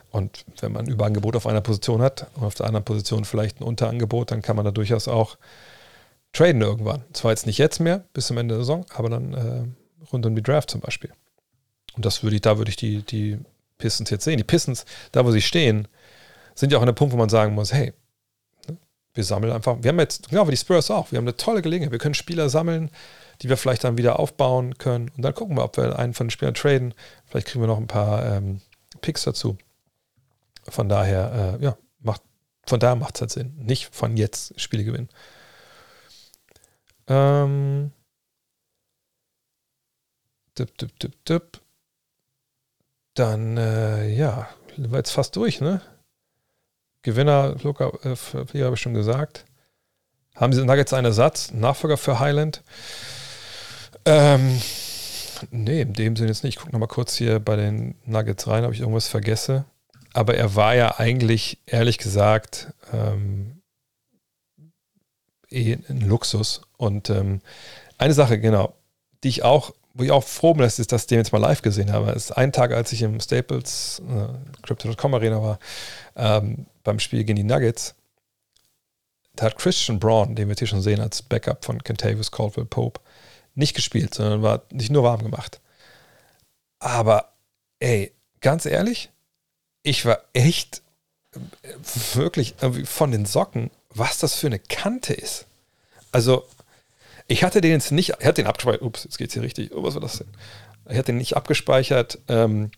Und 0.10 0.46
wenn 0.62 0.72
man 0.72 0.88
Überangebot 0.88 1.36
auf 1.36 1.46
einer 1.46 1.60
Position 1.60 2.02
hat 2.02 2.28
und 2.36 2.44
auf 2.44 2.56
der 2.56 2.68
anderen 2.68 2.86
Position 2.86 3.26
vielleicht 3.26 3.60
ein 3.60 3.66
Unterangebot, 3.66 4.32
dann 4.32 4.42
kann 4.42 4.56
man 4.56 4.64
da 4.64 4.72
durchaus 4.72 5.08
auch 5.10 5.38
traden 6.32 6.62
irgendwann. 6.62 7.04
Zwar 7.12 7.32
jetzt 7.32 7.46
nicht 7.46 7.58
jetzt 7.58 7.80
mehr, 7.80 8.06
bis 8.14 8.28
zum 8.28 8.38
Ende 8.38 8.56
der 8.56 8.64
Saison, 8.64 8.86
aber 8.94 9.10
dann 9.10 9.34
äh, 9.34 10.06
rund 10.12 10.26
um 10.26 10.36
die 10.36 10.44
Draft 10.44 10.70
zum 10.70 10.80
Beispiel. 10.80 11.12
Und 11.96 12.06
das 12.06 12.24
würde 12.24 12.38
ich, 12.38 12.42
da 12.42 12.58
würde 12.58 12.70
ich 12.70 12.78
die, 12.78 13.02
die 13.02 13.40
Pistons 13.78 14.10
jetzt 14.10 14.24
sehen. 14.24 14.38
Die 14.38 14.44
Pistons, 14.44 14.86
da 15.12 15.26
wo 15.26 15.32
sie 15.32 15.42
stehen, 15.42 15.88
sind 16.56 16.72
ja 16.72 16.78
auch 16.78 16.82
an 16.82 16.88
dem 16.88 16.96
Punkt, 16.96 17.14
wo 17.14 17.18
man 17.18 17.30
sagen 17.30 17.54
muss, 17.56 17.74
hey, 17.74 17.94
wir 19.14 19.24
sammeln 19.24 19.54
einfach, 19.54 19.78
wir 19.82 19.90
haben 19.90 20.00
jetzt, 20.00 20.30
genau 20.30 20.48
wie 20.48 20.52
die 20.52 20.58
Spurs 20.58 20.90
auch, 20.90 21.12
wir 21.12 21.18
haben 21.18 21.26
eine 21.26 21.38
tolle 21.38 21.62
Gelegenheit, 21.62 21.92
wir 21.92 22.00
können 22.00 22.16
Spieler 22.16 22.50
sammeln, 22.50 22.90
die 23.42 23.50
wir 23.50 23.58
vielleicht 23.58 23.84
dann 23.84 23.98
wieder 23.98 24.20
aufbauen 24.20 24.78
können 24.78 25.10
und 25.16 25.22
dann 25.22 25.34
gucken 25.34 25.56
wir, 25.58 25.64
ob 25.64 25.78
wir 25.78 25.98
einen 26.00 26.14
von 26.14 26.28
den 26.28 26.32
Spielern 26.32 26.54
traden. 26.54 26.94
Vielleicht 27.26 27.48
kriegen 27.48 27.64
wir 27.64 27.68
noch 27.68 27.78
ein 27.78 27.88
paar 27.88 28.26
ähm, 28.26 28.62
Picks 29.02 29.24
dazu. 29.24 29.58
Von 30.70 30.88
daher, 30.90 31.58
äh, 31.60 31.64
ja, 31.64 31.78
macht, 32.00 32.22
von 32.66 32.80
daher 32.80 32.96
macht 32.96 33.16
es 33.16 33.22
halt 33.22 33.32
Sinn. 33.32 33.54
Nicht 33.58 33.94
von 33.94 34.18
jetzt 34.18 34.60
Spiele 34.60 34.84
gewinnen. 34.84 35.10
Ähm, 37.08 37.92
dip, 40.58 40.78
dip, 40.78 40.98
dip, 41.00 41.26
dip. 41.26 41.62
Dann, 43.16 43.58
äh, 43.58 44.08
ja, 44.10 44.48
sind 44.76 44.92
wir 44.92 44.98
jetzt 44.98 45.12
fast 45.12 45.36
durch, 45.36 45.60
ne? 45.62 45.82
Gewinner, 47.04 47.56
Luca, 47.62 47.92
äh, 48.04 48.16
habe 48.16 48.74
ich 48.76 48.82
schon 48.82 48.94
gesagt. 48.94 49.46
Haben 50.36 50.52
diese 50.52 50.66
Nuggets 50.66 50.94
einen 50.94 51.06
Ersatz, 51.06 51.52
Nachfolger 51.52 51.98
für 51.98 52.20
Highland? 52.20 52.64
Ähm, 54.06 54.60
nee, 55.52 55.82
in 55.82 55.94
dem 55.94 56.16
Sinne 56.16 56.30
jetzt 56.30 56.44
nicht. 56.44 56.56
Ich 56.56 56.60
gucke 56.60 56.72
nochmal 56.72 56.88
kurz 56.88 57.16
hier 57.16 57.40
bei 57.40 57.56
den 57.56 57.96
Nuggets 58.06 58.48
rein, 58.48 58.66
ob 58.66 58.74
ich 58.74 58.80
irgendwas 58.80 59.08
vergesse 59.08 59.66
aber 60.14 60.36
er 60.36 60.56
war 60.56 60.76
ja 60.76 61.00
eigentlich, 61.00 61.58
ehrlich 61.66 61.98
gesagt, 61.98 62.72
ähm, 62.94 63.62
eh 65.50 65.74
ein 65.90 66.02
Luxus. 66.02 66.62
Und 66.78 67.10
ähm, 67.10 67.42
eine 67.98 68.14
Sache, 68.14 68.40
genau, 68.40 68.76
die 69.24 69.30
ich 69.30 69.44
auch, 69.44 69.74
wo 69.96 70.04
ich 70.04 70.12
auch 70.12 70.24
froh 70.24 70.54
bin, 70.54 70.64
dass 70.64 70.80
ich 70.80 70.88
das 70.88 71.08
dem 71.08 71.18
jetzt 71.18 71.34
mal 71.34 71.40
live 71.40 71.64
gesehen 71.64 71.92
habe, 71.92 72.12
ist 72.12 72.32
ein 72.32 72.52
Tag, 72.52 72.72
als 72.72 72.92
ich 72.92 73.02
im 73.02 73.20
Staples 73.20 74.02
äh, 74.08 74.62
Crypto.com 74.62 75.14
Arena 75.16 75.42
war, 75.42 75.60
ähm, 76.16 76.66
beim 76.84 77.00
Spiel 77.00 77.24
gegen 77.24 77.38
die 77.38 77.44
Nuggets, 77.44 77.96
da 79.36 79.46
hat 79.46 79.58
Christian 79.58 80.00
Braun, 80.00 80.36
den 80.36 80.48
wir 80.48 80.56
hier 80.56 80.68
schon 80.68 80.82
sehen 80.82 81.00
als 81.00 81.22
Backup 81.22 81.66
von 81.66 81.84
Kentavious 81.84 82.32
Caldwell 82.32 82.66
Pope, 82.66 83.02
nicht 83.56 83.76
gespielt, 83.76 84.14
sondern 84.14 84.42
war 84.42 84.64
nicht 84.72 84.92
nur 84.92 85.04
warm 85.04 85.24
gemacht. 85.24 85.60
Aber, 86.80 87.34
ey, 87.80 88.14
ganz 88.42 88.66
ehrlich, 88.66 89.10
ich 89.84 90.06
war 90.06 90.22
echt 90.34 90.82
wirklich 92.14 92.56
von 92.86 93.12
den 93.12 93.26
Socken, 93.26 93.72
was 93.90 94.20
das 94.20 94.36
für 94.36 94.48
eine 94.48 94.60
Kante 94.60 95.14
ist. 95.14 95.46
Also, 96.12 96.46
ich 97.28 97.44
hatte 97.44 97.62
den 97.62 97.72
jetzt 97.72 97.92
nicht, 97.92 98.10
ich 98.20 98.26
hatte 98.26 98.42
den 98.42 98.48
abgespeichert, 98.48 98.82
ups, 98.82 99.04
jetzt 99.04 99.18
geht's 99.18 99.34
hier 99.34 99.44
richtig, 99.44 99.74
oh, 99.74 99.84
was 99.84 99.96
war 99.96 100.02
das 100.02 100.18
denn? 100.20 100.28
Ich 100.90 100.98
hatte 100.98 101.08
den 101.08 101.18
nicht 101.18 101.36
abgespeichert 101.36 102.20
ähm, 102.28 102.72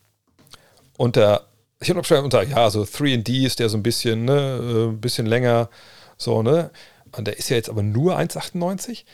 unter, 0.98 1.48
ich 1.80 1.90
habe 1.90 2.00
abgespeichert 2.00 2.24
unter, 2.24 2.44
ja, 2.44 2.70
so 2.70 2.84
3D 2.84 3.46
ist 3.46 3.60
der 3.60 3.70
so 3.70 3.78
ein 3.78 3.84
bisschen, 3.84 4.26
ne, 4.26 4.34
äh, 4.34 4.90
ein 4.90 5.02
bisschen 5.02 5.26
länger, 5.26 5.70
so, 6.18 6.42
ne? 6.42 6.72
Und 7.12 7.28
der 7.28 7.38
ist 7.38 7.50
ja 7.50 7.56
jetzt 7.56 7.70
aber 7.70 7.84
nur 7.84 8.18
1,98. 8.18 9.06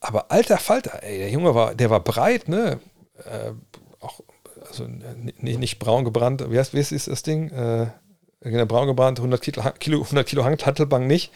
Aber 0.00 0.30
alter 0.30 0.58
Falter, 0.58 1.02
ey, 1.02 1.18
der 1.18 1.30
Junge 1.30 1.54
war, 1.54 1.74
der 1.74 1.90
war 1.90 2.00
breit, 2.00 2.48
ne? 2.48 2.80
Äh, 3.24 3.52
auch 4.00 4.20
also 4.66 4.86
nicht, 4.86 5.58
nicht 5.58 5.78
braun 5.78 6.04
gebrannt, 6.04 6.44
wie 6.50 6.58
heißt, 6.58 6.74
wie 6.74 6.80
ist 6.80 7.08
das 7.08 7.22
Ding? 7.22 7.50
Äh, 7.50 7.88
genau, 8.40 8.66
braun 8.66 8.86
gebrannt, 8.86 9.18
100 9.18 9.40
Kilo, 9.40 10.02
100 10.02 10.26
Kilo 10.26 10.44
Hantelbank 10.44 11.06
nicht. 11.06 11.32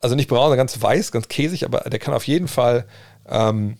Also 0.00 0.14
nicht 0.14 0.28
braun, 0.28 0.42
sondern 0.42 0.58
ganz 0.58 0.80
weiß, 0.80 1.12
ganz 1.12 1.28
käsig, 1.28 1.64
aber 1.64 1.80
der 1.80 1.98
kann 1.98 2.14
auf 2.14 2.26
jeden 2.26 2.48
Fall, 2.48 2.86
ähm, 3.28 3.78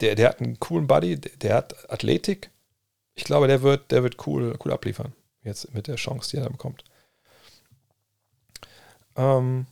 der, 0.00 0.14
der 0.14 0.28
hat 0.28 0.40
einen 0.40 0.60
coolen 0.60 0.86
Body, 0.86 1.20
der, 1.20 1.32
der, 1.36 1.54
hat 1.54 1.90
Athletik. 1.90 2.50
Ich 3.20 3.24
glaube, 3.24 3.48
der 3.48 3.60
wird, 3.60 3.90
der 3.90 4.02
wird 4.02 4.26
cool, 4.26 4.56
cool 4.64 4.72
abliefern. 4.72 5.12
Jetzt 5.42 5.74
mit 5.74 5.88
der 5.88 5.96
Chance, 5.96 6.30
die 6.30 6.38
er 6.38 6.44
da 6.44 6.48
bekommt. 6.48 6.84
Ähm, 9.14 9.66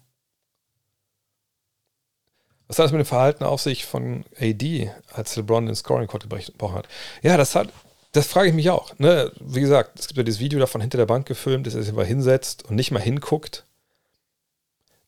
was 2.67 2.79
hat 2.79 2.85
das 2.85 2.93
mit 2.93 3.01
dem 3.01 3.07
Verhalten 3.07 3.45
auf 3.45 3.63
sich 3.63 3.87
von 3.87 4.27
AD, 4.39 4.93
als 5.15 5.35
LeBron 5.35 5.65
den 5.65 5.75
Scoring 5.75 6.09
Court 6.09 6.29
gebrochen 6.29 6.75
hat? 6.75 6.89
Ja, 7.23 7.39
das 7.39 7.55
hat, 7.55 7.71
das 8.13 8.27
frage 8.27 8.51
ich 8.51 8.55
mich 8.55 8.69
auch. 8.69 8.99
Ne? 8.99 9.33
Wie 9.41 9.63
gesagt, 9.63 9.99
es 9.99 10.09
gibt 10.09 10.19
ja 10.19 10.25
dieses 10.25 10.41
Video 10.41 10.59
davon 10.59 10.83
hinter 10.83 10.99
der 10.99 11.07
Bank 11.07 11.27
gefilmt, 11.27 11.67
dass 11.67 11.75
er 11.75 11.83
sich 11.83 11.95
mal 11.95 12.05
hinsetzt 12.05 12.67
und 12.67 12.77
nicht 12.77 12.91
mal 12.91 13.01
hinguckt. 13.01 13.65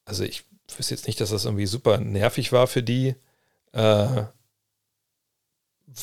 Also 0.07 0.25
ich 0.25 0.44
wüsste 0.78 0.94
jetzt 0.94 1.07
nicht, 1.07 1.20
dass 1.20 1.28
das 1.28 1.44
irgendwie 1.44 1.67
super 1.67 1.99
nervig 1.99 2.52
war 2.52 2.67
für 2.67 2.83
die. 2.83 3.17
Äh, 3.73 4.23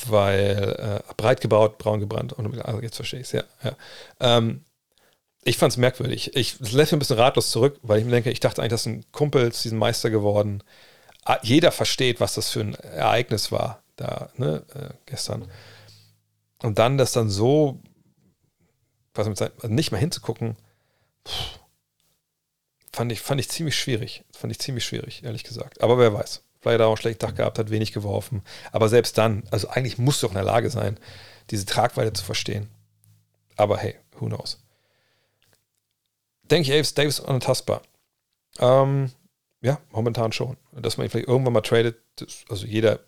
weil 0.07 1.03
äh, 1.07 1.13
breit 1.15 1.41
gebaut, 1.41 1.77
braun 1.77 1.99
gebrannt. 1.99 2.33
Und, 2.33 2.59
also 2.61 2.81
jetzt 2.81 2.95
verstehe 2.95 3.19
ich 3.19 3.27
es, 3.27 3.31
ja. 3.31 3.43
ja. 3.63 3.75
Ähm, 4.19 4.63
ich 5.43 5.57
fand 5.57 5.71
es 5.71 5.77
merkwürdig. 5.77 6.35
Ich 6.35 6.59
lässt 6.59 6.91
mich 6.91 6.93
ein 6.93 6.99
bisschen 6.99 7.19
ratlos 7.19 7.51
zurück, 7.51 7.79
weil 7.81 7.99
ich 7.99 8.05
mir 8.05 8.11
denke, 8.11 8.31
ich 8.31 8.39
dachte 8.39 8.61
eigentlich, 8.61 8.71
das 8.71 8.81
ist 8.81 8.87
ein 8.87 9.05
Kumpel 9.11 9.51
zu 9.53 9.63
diesem 9.63 9.77
Meister 9.77 10.09
geworden. 10.09 10.61
Ah, 11.23 11.39
jeder 11.41 11.71
versteht, 11.71 12.19
was 12.19 12.33
das 12.35 12.49
für 12.49 12.61
ein 12.61 12.75
Ereignis 12.75 13.51
war 13.51 13.81
da, 13.95 14.29
ne, 14.35 14.63
äh, 14.73 14.93
gestern. 15.05 15.49
Und 16.63 16.79
dann 16.79 16.97
das 16.97 17.11
dann 17.11 17.29
so, 17.29 17.79
was 19.13 19.27
mit 19.27 19.37
sein, 19.37 19.51
also 19.61 19.73
nicht 19.73 19.91
mal 19.91 19.99
hinzugucken, 19.99 20.55
pff, 21.27 21.59
fand 22.91 23.11
ich, 23.11 23.21
fand 23.21 23.39
ich 23.39 23.49
ziemlich 23.49 23.77
schwierig. 23.77 24.23
Fand 24.31 24.51
ich 24.51 24.59
ziemlich 24.59 24.85
schwierig, 24.85 25.23
ehrlich 25.23 25.43
gesagt. 25.43 25.81
Aber 25.81 25.97
wer 25.97 26.13
weiß. 26.13 26.41
Er 26.71 26.85
auch 26.85 26.91
einen 26.91 26.97
schlechten 26.97 27.25
Tag 27.25 27.35
gehabt, 27.35 27.59
hat 27.59 27.69
wenig 27.69 27.91
geworfen. 27.91 28.41
Aber 28.71 28.89
selbst 28.89 29.17
dann, 29.17 29.43
also 29.51 29.69
eigentlich 29.69 29.97
musst 29.97 30.21
du 30.21 30.27
auch 30.27 30.31
in 30.31 30.37
der 30.37 30.43
Lage 30.43 30.69
sein, 30.69 30.99
diese 31.49 31.65
Tragweite 31.65 32.13
zu 32.13 32.23
verstehen. 32.23 32.69
Aber 33.55 33.77
hey, 33.77 33.95
who 34.19 34.27
knows? 34.27 34.59
Denke 36.43 36.69
ich, 36.69 36.77
Aves 36.77 36.93
Davis 36.93 37.19
unantastbar. 37.19 37.81
Ähm, 38.59 39.11
ja, 39.61 39.79
momentan 39.91 40.31
schon. 40.31 40.57
Dass 40.71 40.97
man 40.97 41.09
vielleicht 41.09 41.27
irgendwann 41.27 41.53
mal 41.53 41.61
tradet, 41.61 41.97
das, 42.17 42.45
also 42.49 42.65
jeder, 42.65 42.99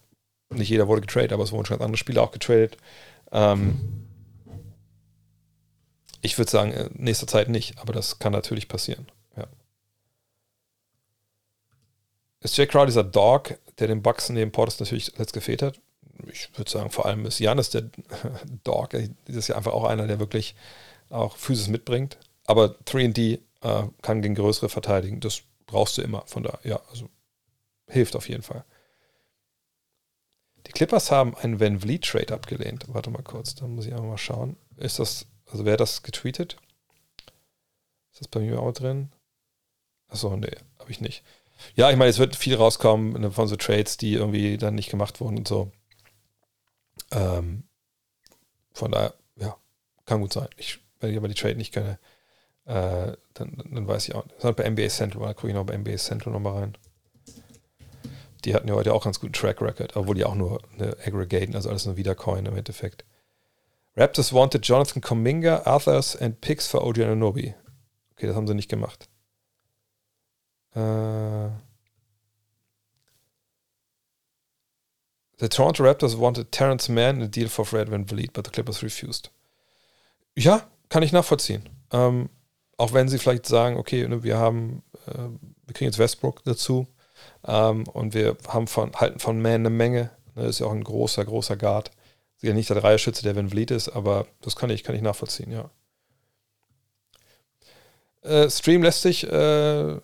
nicht 0.49 0.69
jeder 0.69 0.87
wurde 0.87 1.01
getradet, 1.01 1.31
aber 1.31 1.43
es 1.43 1.51
wurden 1.51 1.65
schon 1.65 1.81
andere 1.81 1.97
Spieler 1.97 2.23
auch 2.23 2.31
getradet. 2.31 2.77
Ähm, 3.31 4.07
ich 6.21 6.37
würde 6.37 6.51
sagen, 6.51 6.71
in 6.71 7.03
nächster 7.03 7.27
Zeit 7.27 7.49
nicht, 7.49 7.79
aber 7.79 7.93
das 7.93 8.19
kann 8.19 8.33
natürlich 8.33 8.67
passieren. 8.67 9.07
Ist 12.41 12.57
Jay 12.57 12.67
Crowder 12.67 12.85
dieser 12.85 13.03
Dog, 13.03 13.57
der 13.79 13.87
den 13.87 14.01
Bucks 14.01 14.29
neben 14.29 14.51
Portis 14.51 14.79
natürlich 14.79 15.17
letzt 15.17 15.33
gefehlt 15.33 15.61
hat? 15.61 15.79
Ich 16.31 16.49
würde 16.57 16.69
sagen, 16.69 16.89
vor 16.89 17.05
allem 17.05 17.25
ist 17.25 17.39
Janis 17.39 17.69
der 17.69 17.89
Dog. 18.63 18.91
Das 18.91 19.35
ist 19.35 19.47
ja 19.47 19.55
einfach 19.55 19.73
auch 19.73 19.85
einer, 19.85 20.07
der 20.07 20.19
wirklich 20.19 20.55
auch 21.09 21.37
Physis 21.37 21.67
mitbringt. 21.67 22.17
Aber 22.45 22.75
3D 22.85 23.39
äh, 23.61 23.83
kann 24.01 24.21
gegen 24.21 24.35
größere 24.35 24.69
verteidigen. 24.69 25.19
Das 25.19 25.41
brauchst 25.65 25.97
du 25.97 26.01
immer. 26.01 26.23
Von 26.27 26.43
da, 26.43 26.59
ja, 26.63 26.79
also 26.89 27.09
hilft 27.87 28.15
auf 28.15 28.29
jeden 28.29 28.43
Fall. 28.43 28.63
Die 30.67 30.71
Clippers 30.71 31.11
haben 31.11 31.35
einen 31.35 31.59
Van 31.59 31.79
Vliet 31.79 32.05
Trade 32.05 32.33
abgelehnt. 32.33 32.85
Warte 32.89 33.09
mal 33.09 33.23
kurz, 33.23 33.55
da 33.55 33.67
muss 33.67 33.85
ich 33.85 33.93
einfach 33.93 34.05
mal 34.05 34.17
schauen. 34.17 34.55
Ist 34.77 34.99
das, 34.99 35.25
also 35.47 35.65
wer 35.65 35.73
hat 35.73 35.79
das 35.79 36.03
getweetet? 36.03 36.57
Ist 38.11 38.21
das 38.21 38.27
bei 38.27 38.39
mir 38.39 38.61
auch 38.61 38.71
drin? 38.71 39.11
Achso, 40.09 40.35
nee, 40.35 40.55
habe 40.79 40.91
ich 40.91 41.01
nicht. 41.01 41.23
Ja, 41.75 41.89
ich 41.89 41.97
meine, 41.97 42.09
es 42.09 42.19
wird 42.19 42.35
viel 42.35 42.55
rauskommen 42.55 43.19
ne, 43.19 43.31
von 43.31 43.47
so 43.47 43.55
Trades, 43.55 43.97
die 43.97 44.13
irgendwie 44.13 44.57
dann 44.57 44.75
nicht 44.75 44.89
gemacht 44.89 45.19
wurden 45.19 45.37
und 45.37 45.47
so. 45.47 45.71
Ähm, 47.11 47.63
von 48.73 48.91
daher, 48.91 49.13
ja, 49.35 49.57
kann 50.05 50.21
gut 50.21 50.33
sein. 50.33 50.47
Ich, 50.57 50.79
wenn 50.99 51.11
ich 51.11 51.17
aber 51.17 51.27
die 51.27 51.33
Trade 51.33 51.55
nicht 51.55 51.73
kenne, 51.73 51.99
äh, 52.65 53.13
dann, 53.33 53.63
dann, 53.71 53.87
weiß 53.87 54.07
ich 54.07 54.15
auch. 54.15 54.25
Das 54.27 54.43
ist 54.43 54.55
bei 54.55 54.69
NBA 54.69 54.89
Central, 54.89 55.25
da 55.25 55.33
gucke 55.33 55.49
ich 55.49 55.53
noch 55.53 55.65
bei 55.65 55.77
NBA 55.77 55.97
Central 55.97 56.33
nochmal 56.33 56.59
rein. 56.59 56.77
Die 58.45 58.53
hatten 58.53 58.67
ja 58.67 58.75
heute 58.75 58.93
auch 58.93 59.03
ganz 59.03 59.19
guten 59.19 59.33
Track 59.33 59.61
Record, 59.61 59.97
obwohl 59.97 60.15
die 60.15 60.23
auch 60.23 60.35
nur 60.35 60.61
eine 60.73 60.95
aggregaten, 61.05 61.55
also 61.55 61.69
alles 61.69 61.85
nur 61.85 61.97
Wiedercoin 61.97 62.45
im 62.45 62.55
Endeffekt. 62.55 63.03
Raptors 63.97 64.31
wanted 64.31 64.65
Jonathan 64.65 65.01
Cominga, 65.01 65.63
Arthurs 65.65 66.15
and 66.15 66.39
picks 66.39 66.67
for 66.67 66.85
OG 66.85 66.99
Ananobi. 66.99 67.53
Okay, 68.13 68.27
das 68.27 68.35
haben 68.35 68.47
sie 68.47 68.53
nicht 68.53 68.69
gemacht. 68.69 69.08
Äh, 70.75 71.49
the 75.39 75.49
Toronto 75.49 75.83
Raptors 75.83 76.17
wanted 76.17 76.51
Terrence 76.51 76.89
Mann 76.89 77.17
in 77.17 77.21
a 77.23 77.27
deal 77.27 77.49
for 77.49 77.65
Fred 77.65 77.89
Van 77.89 78.05
Vliet, 78.05 78.33
but 78.33 78.45
the 78.45 78.51
Clippers 78.51 78.83
refused. 78.83 79.31
Ja, 80.35 80.67
kann 80.89 81.03
ich 81.03 81.11
nachvollziehen. 81.11 81.67
Ähm, 81.91 82.29
auch 82.77 82.93
wenn 82.93 83.09
sie 83.09 83.19
vielleicht 83.19 83.45
sagen, 83.45 83.77
okay, 83.77 84.07
ne, 84.07 84.23
wir 84.23 84.37
haben, 84.37 84.83
äh, 85.07 85.29
wir 85.65 85.73
kriegen 85.73 85.89
jetzt 85.89 85.99
Westbrook 85.99 86.43
dazu 86.43 86.87
ähm, 87.45 87.87
und 87.87 88.13
wir 88.13 88.37
haben 88.47 88.67
von, 88.67 88.93
halten 88.93 89.19
von 89.19 89.41
Man 89.41 89.53
eine 89.55 89.69
Menge. 89.69 90.11
Ne, 90.35 90.45
ist 90.45 90.59
ja 90.59 90.67
auch 90.67 90.71
ein 90.71 90.83
großer, 90.83 91.25
großer 91.25 91.57
Guard. 91.57 91.91
Sicher 92.37 92.53
nicht 92.53 92.69
der 92.69 92.79
Dreierschütze, 92.79 93.23
der 93.23 93.35
Van 93.35 93.49
Vliet 93.49 93.71
ist, 93.71 93.89
aber 93.89 94.27
das 94.41 94.55
kann 94.55 94.69
ich, 94.69 94.83
kann 94.83 94.95
ich 94.95 95.01
nachvollziehen, 95.01 95.51
ja. 95.51 95.69
Äh, 98.21 98.49
Stream 98.49 98.83
lässt 98.83 99.01
sich 99.01 99.25
äh, 99.25 99.97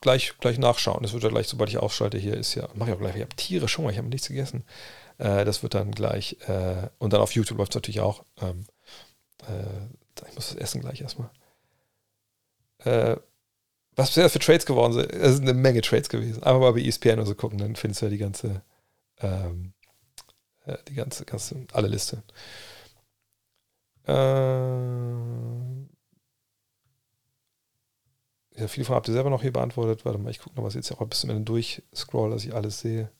gleich, 0.00 0.34
gleich 0.40 0.58
nachschauen. 0.58 1.02
Das 1.02 1.12
wird 1.12 1.22
ja 1.22 1.28
gleich, 1.28 1.48
sobald 1.48 1.70
ich 1.70 1.78
aufschalte, 1.78 2.18
hier 2.18 2.34
ist 2.34 2.54
ja, 2.54 2.68
mache 2.74 2.90
ich 2.90 2.96
auch 2.96 3.00
gleich, 3.00 3.16
ich 3.16 3.22
habe 3.22 3.36
Tiere 3.36 3.68
schon 3.68 3.84
mal, 3.84 3.90
ich 3.90 3.98
habe 3.98 4.08
nichts 4.08 4.28
gegessen. 4.28 4.64
Äh, 5.18 5.44
das 5.44 5.62
wird 5.62 5.74
dann 5.74 5.92
gleich, 5.92 6.36
äh, 6.48 6.88
und 6.98 7.12
dann 7.12 7.20
auf 7.20 7.32
YouTube 7.32 7.58
läuft 7.58 7.72
es 7.72 7.76
natürlich 7.76 8.00
auch. 8.00 8.24
Ähm, 8.40 8.66
äh, 9.46 10.28
ich 10.28 10.34
muss 10.34 10.48
das 10.48 10.56
essen 10.56 10.80
gleich 10.80 11.00
erstmal 11.00 11.30
äh, 12.84 13.16
was 13.96 14.08
bisher 14.08 14.30
für 14.30 14.38
Trades 14.38 14.66
geworden 14.66 14.92
sind. 14.92 15.12
Es 15.12 15.36
sind 15.36 15.48
eine 15.48 15.58
Menge 15.58 15.82
Trades 15.82 16.08
gewesen. 16.08 16.42
Einfach 16.42 16.60
mal 16.60 16.72
bei 16.72 16.80
ESPN 16.80 17.14
oder 17.14 17.26
so 17.26 17.34
gucken, 17.34 17.58
dann 17.58 17.76
findest 17.76 18.02
du 18.02 18.06
ja 18.06 18.10
die 18.10 18.18
ganze, 18.18 18.62
ähm, 19.20 19.72
äh, 20.64 20.76
die 20.88 20.94
ganze, 20.94 21.24
ganze, 21.24 21.66
alle 21.72 21.88
Liste. 21.88 22.22
Äh, 24.06 24.12
ja, 28.60 28.68
viele 28.68 28.84
von 28.84 28.94
habt 28.96 29.08
ihr 29.08 29.14
selber 29.14 29.30
noch 29.30 29.42
hier 29.42 29.52
beantwortet. 29.52 30.04
Warte 30.04 30.18
mal, 30.18 30.30
ich 30.30 30.38
gucke 30.38 30.56
noch, 30.56 30.64
was 30.64 30.74
jetzt 30.74 30.92
auch 30.92 31.00
ein 31.00 31.08
bisschen 31.08 31.30
Ende 31.30 31.44
durchscroll, 31.44 32.30
dass 32.30 32.44
ich 32.44 32.54
alles 32.54 32.80
sehe. 32.80 33.10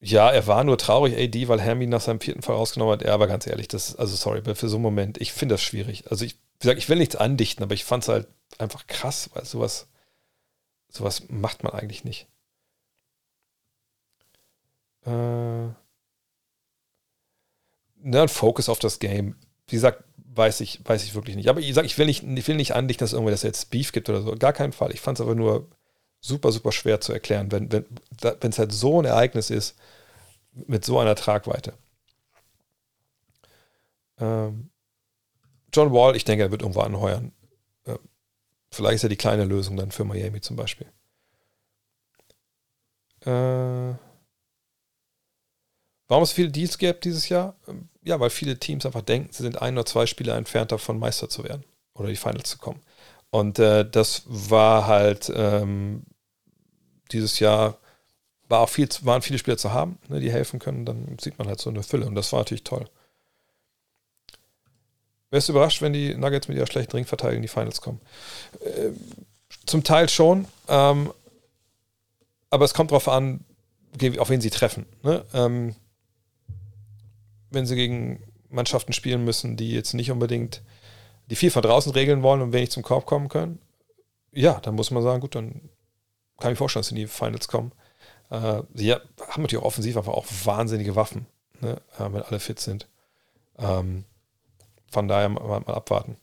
Ja, 0.00 0.30
er 0.30 0.46
war 0.46 0.64
nur 0.64 0.76
traurig, 0.76 1.16
AD, 1.16 1.48
weil 1.48 1.60
Hermie 1.60 1.86
nach 1.86 2.02
seinem 2.02 2.20
vierten 2.20 2.42
Fall 2.42 2.56
rausgenommen 2.56 2.92
hat. 2.92 3.02
Er 3.02 3.14
aber 3.14 3.26
ganz 3.26 3.46
ehrlich, 3.46 3.68
das, 3.68 3.96
also 3.96 4.14
sorry, 4.16 4.42
für 4.54 4.68
so 4.68 4.76
einen 4.76 4.82
Moment, 4.82 5.18
ich 5.18 5.32
finde 5.32 5.54
das 5.54 5.62
schwierig. 5.62 6.10
Also 6.10 6.26
ich 6.26 6.36
wie 6.54 6.66
gesagt, 6.66 6.78
ich 6.78 6.88
will 6.88 6.98
nichts 6.98 7.16
andichten, 7.16 7.62
aber 7.62 7.74
ich 7.74 7.84
fand 7.84 8.04
es 8.04 8.08
halt 8.08 8.28
einfach 8.58 8.86
krass, 8.86 9.30
weil 9.34 9.44
sowas, 9.44 9.88
sowas 10.88 11.28
macht 11.28 11.62
man 11.64 11.72
eigentlich 11.74 12.04
nicht. 12.04 12.26
Äh, 15.04 15.68
ne, 17.96 18.28
Focus 18.28 18.68
auf 18.68 18.78
das 18.78 18.98
Game. 18.98 19.36
Wie 19.68 19.76
gesagt, 19.76 20.04
weiß 20.16 20.60
ich, 20.60 20.80
weiß 20.84 21.04
ich 21.04 21.14
wirklich 21.14 21.36
nicht. 21.36 21.48
Aber 21.48 21.60
ich 21.60 21.74
sage, 21.74 21.86
ich 21.86 21.96
will 21.98 22.06
nicht, 22.06 22.22
ich 22.22 22.48
will 22.48 22.56
nicht 22.56 22.74
andichten, 22.74 23.04
dass 23.04 23.12
irgendwie 23.12 23.30
das 23.30 23.42
jetzt 23.42 23.70
Beef 23.70 23.92
gibt 23.92 24.08
oder 24.08 24.22
so. 24.22 24.34
Gar 24.34 24.52
keinen 24.52 24.72
Fall. 24.72 24.92
Ich 24.92 25.00
fand 25.00 25.18
es 25.18 25.22
aber 25.22 25.34
nur 25.34 25.68
super, 26.20 26.52
super 26.52 26.72
schwer 26.72 27.00
zu 27.00 27.12
erklären, 27.12 27.52
wenn 27.52 27.68
es 27.70 27.84
wenn, 28.40 28.52
halt 28.52 28.72
so 28.72 29.00
ein 29.00 29.04
Ereignis 29.04 29.50
ist 29.50 29.76
mit 30.52 30.84
so 30.84 30.98
einer 30.98 31.14
Tragweite. 31.14 31.74
Ähm, 34.18 34.70
John 35.72 35.92
Wall, 35.92 36.16
ich 36.16 36.24
denke, 36.24 36.44
er 36.44 36.50
wird 36.50 36.62
irgendwo 36.62 36.80
anheuern. 36.80 37.32
Vielleicht 38.74 38.96
ist 38.96 39.02
er 39.04 39.08
die 39.08 39.16
kleine 39.16 39.44
Lösung 39.44 39.76
dann 39.76 39.92
für 39.92 40.04
Miami 40.04 40.40
zum 40.40 40.56
Beispiel. 40.56 40.88
Äh, 43.20 43.94
warum 46.08 46.24
es 46.24 46.32
viele 46.32 46.50
Deals 46.50 46.76
gibt 46.76 47.04
dieses 47.04 47.28
Jahr? 47.28 47.56
Ähm, 47.68 47.88
ja, 48.04 48.20
weil 48.20 48.30
viele 48.30 48.58
Teams 48.58 48.86
einfach 48.86 49.02
denken, 49.02 49.32
sie 49.32 49.42
sind 49.42 49.60
ein 49.60 49.74
oder 49.74 49.86
zwei 49.86 50.06
Spiele 50.06 50.32
entfernt 50.32 50.72
davon, 50.72 50.98
Meister 50.98 51.28
zu 51.28 51.42
werden 51.42 51.64
oder 51.94 52.08
die 52.08 52.16
Finals 52.16 52.50
zu 52.50 52.58
kommen. 52.58 52.80
Und 53.30 53.58
äh, 53.58 53.88
das 53.88 54.22
war 54.26 54.86
halt 54.86 55.32
ähm, 55.34 56.04
dieses 57.10 57.40
Jahr, 57.40 57.78
war 58.48 58.60
auch 58.60 58.68
viel, 58.68 58.88
waren 59.02 59.22
viele 59.22 59.38
Spieler 59.38 59.56
zu 59.56 59.72
haben, 59.72 59.98
ne, 60.08 60.20
die 60.20 60.30
helfen 60.30 60.60
können. 60.60 60.84
Dann 60.84 61.16
sieht 61.20 61.38
man 61.38 61.48
halt 61.48 61.60
so 61.60 61.70
eine 61.70 61.82
Fülle 61.82 62.06
und 62.06 62.14
das 62.14 62.32
war 62.32 62.40
natürlich 62.40 62.64
toll. 62.64 62.84
Wärst 65.30 65.48
du 65.48 65.52
überrascht, 65.52 65.82
wenn 65.82 65.92
die 65.92 66.14
Nuggets 66.14 66.46
mit 66.46 66.56
ihrer 66.56 66.66
schlechten 66.66 66.94
Ringverteidigung 66.94 67.38
in 67.38 67.42
die 67.42 67.48
Finals 67.48 67.80
kommen? 67.80 68.00
Äh, 68.60 68.90
zum 69.66 69.82
Teil 69.82 70.08
schon, 70.08 70.46
ähm, 70.68 71.12
aber 72.50 72.66
es 72.66 72.74
kommt 72.74 72.90
darauf 72.90 73.08
an, 73.08 73.40
auf 74.18 74.28
wen 74.28 74.40
sie 74.40 74.50
treffen. 74.50 74.86
Ne? 75.02 75.24
Ähm, 75.32 75.74
wenn 77.54 77.66
sie 77.66 77.76
gegen 77.76 78.22
Mannschaften 78.48 78.92
spielen 78.92 79.24
müssen, 79.24 79.56
die 79.56 79.72
jetzt 79.72 79.94
nicht 79.94 80.10
unbedingt, 80.10 80.62
die 81.30 81.36
viel 81.36 81.50
von 81.50 81.62
draußen 81.62 81.92
regeln 81.92 82.22
wollen 82.22 82.42
und 82.42 82.52
wenig 82.52 82.70
zum 82.70 82.82
Korb 82.82 83.06
kommen 83.06 83.28
können, 83.28 83.58
ja, 84.32 84.60
dann 84.60 84.74
muss 84.74 84.90
man 84.90 85.02
sagen, 85.02 85.20
gut, 85.20 85.34
dann 85.34 85.68
kann 86.38 86.50
ich 86.50 86.54
mir 86.54 86.56
vorstellen, 86.56 86.80
dass 86.80 86.88
sie 86.88 86.94
in 86.94 87.00
die 87.00 87.06
Finals 87.06 87.48
kommen. 87.48 87.72
Äh, 88.30 88.62
sie 88.74 88.92
haben 88.92 89.02
natürlich 89.42 89.58
auch 89.62 89.66
offensiv 89.66 89.96
einfach 89.96 90.12
auch 90.12 90.26
wahnsinnige 90.44 90.96
Waffen, 90.96 91.26
ne? 91.60 91.80
äh, 91.98 92.12
wenn 92.12 92.22
alle 92.22 92.40
fit 92.40 92.60
sind. 92.60 92.88
Ähm, 93.58 94.04
von 94.90 95.08
daher 95.08 95.28
mal, 95.28 95.60
mal 95.60 95.74
abwarten. 95.74 96.16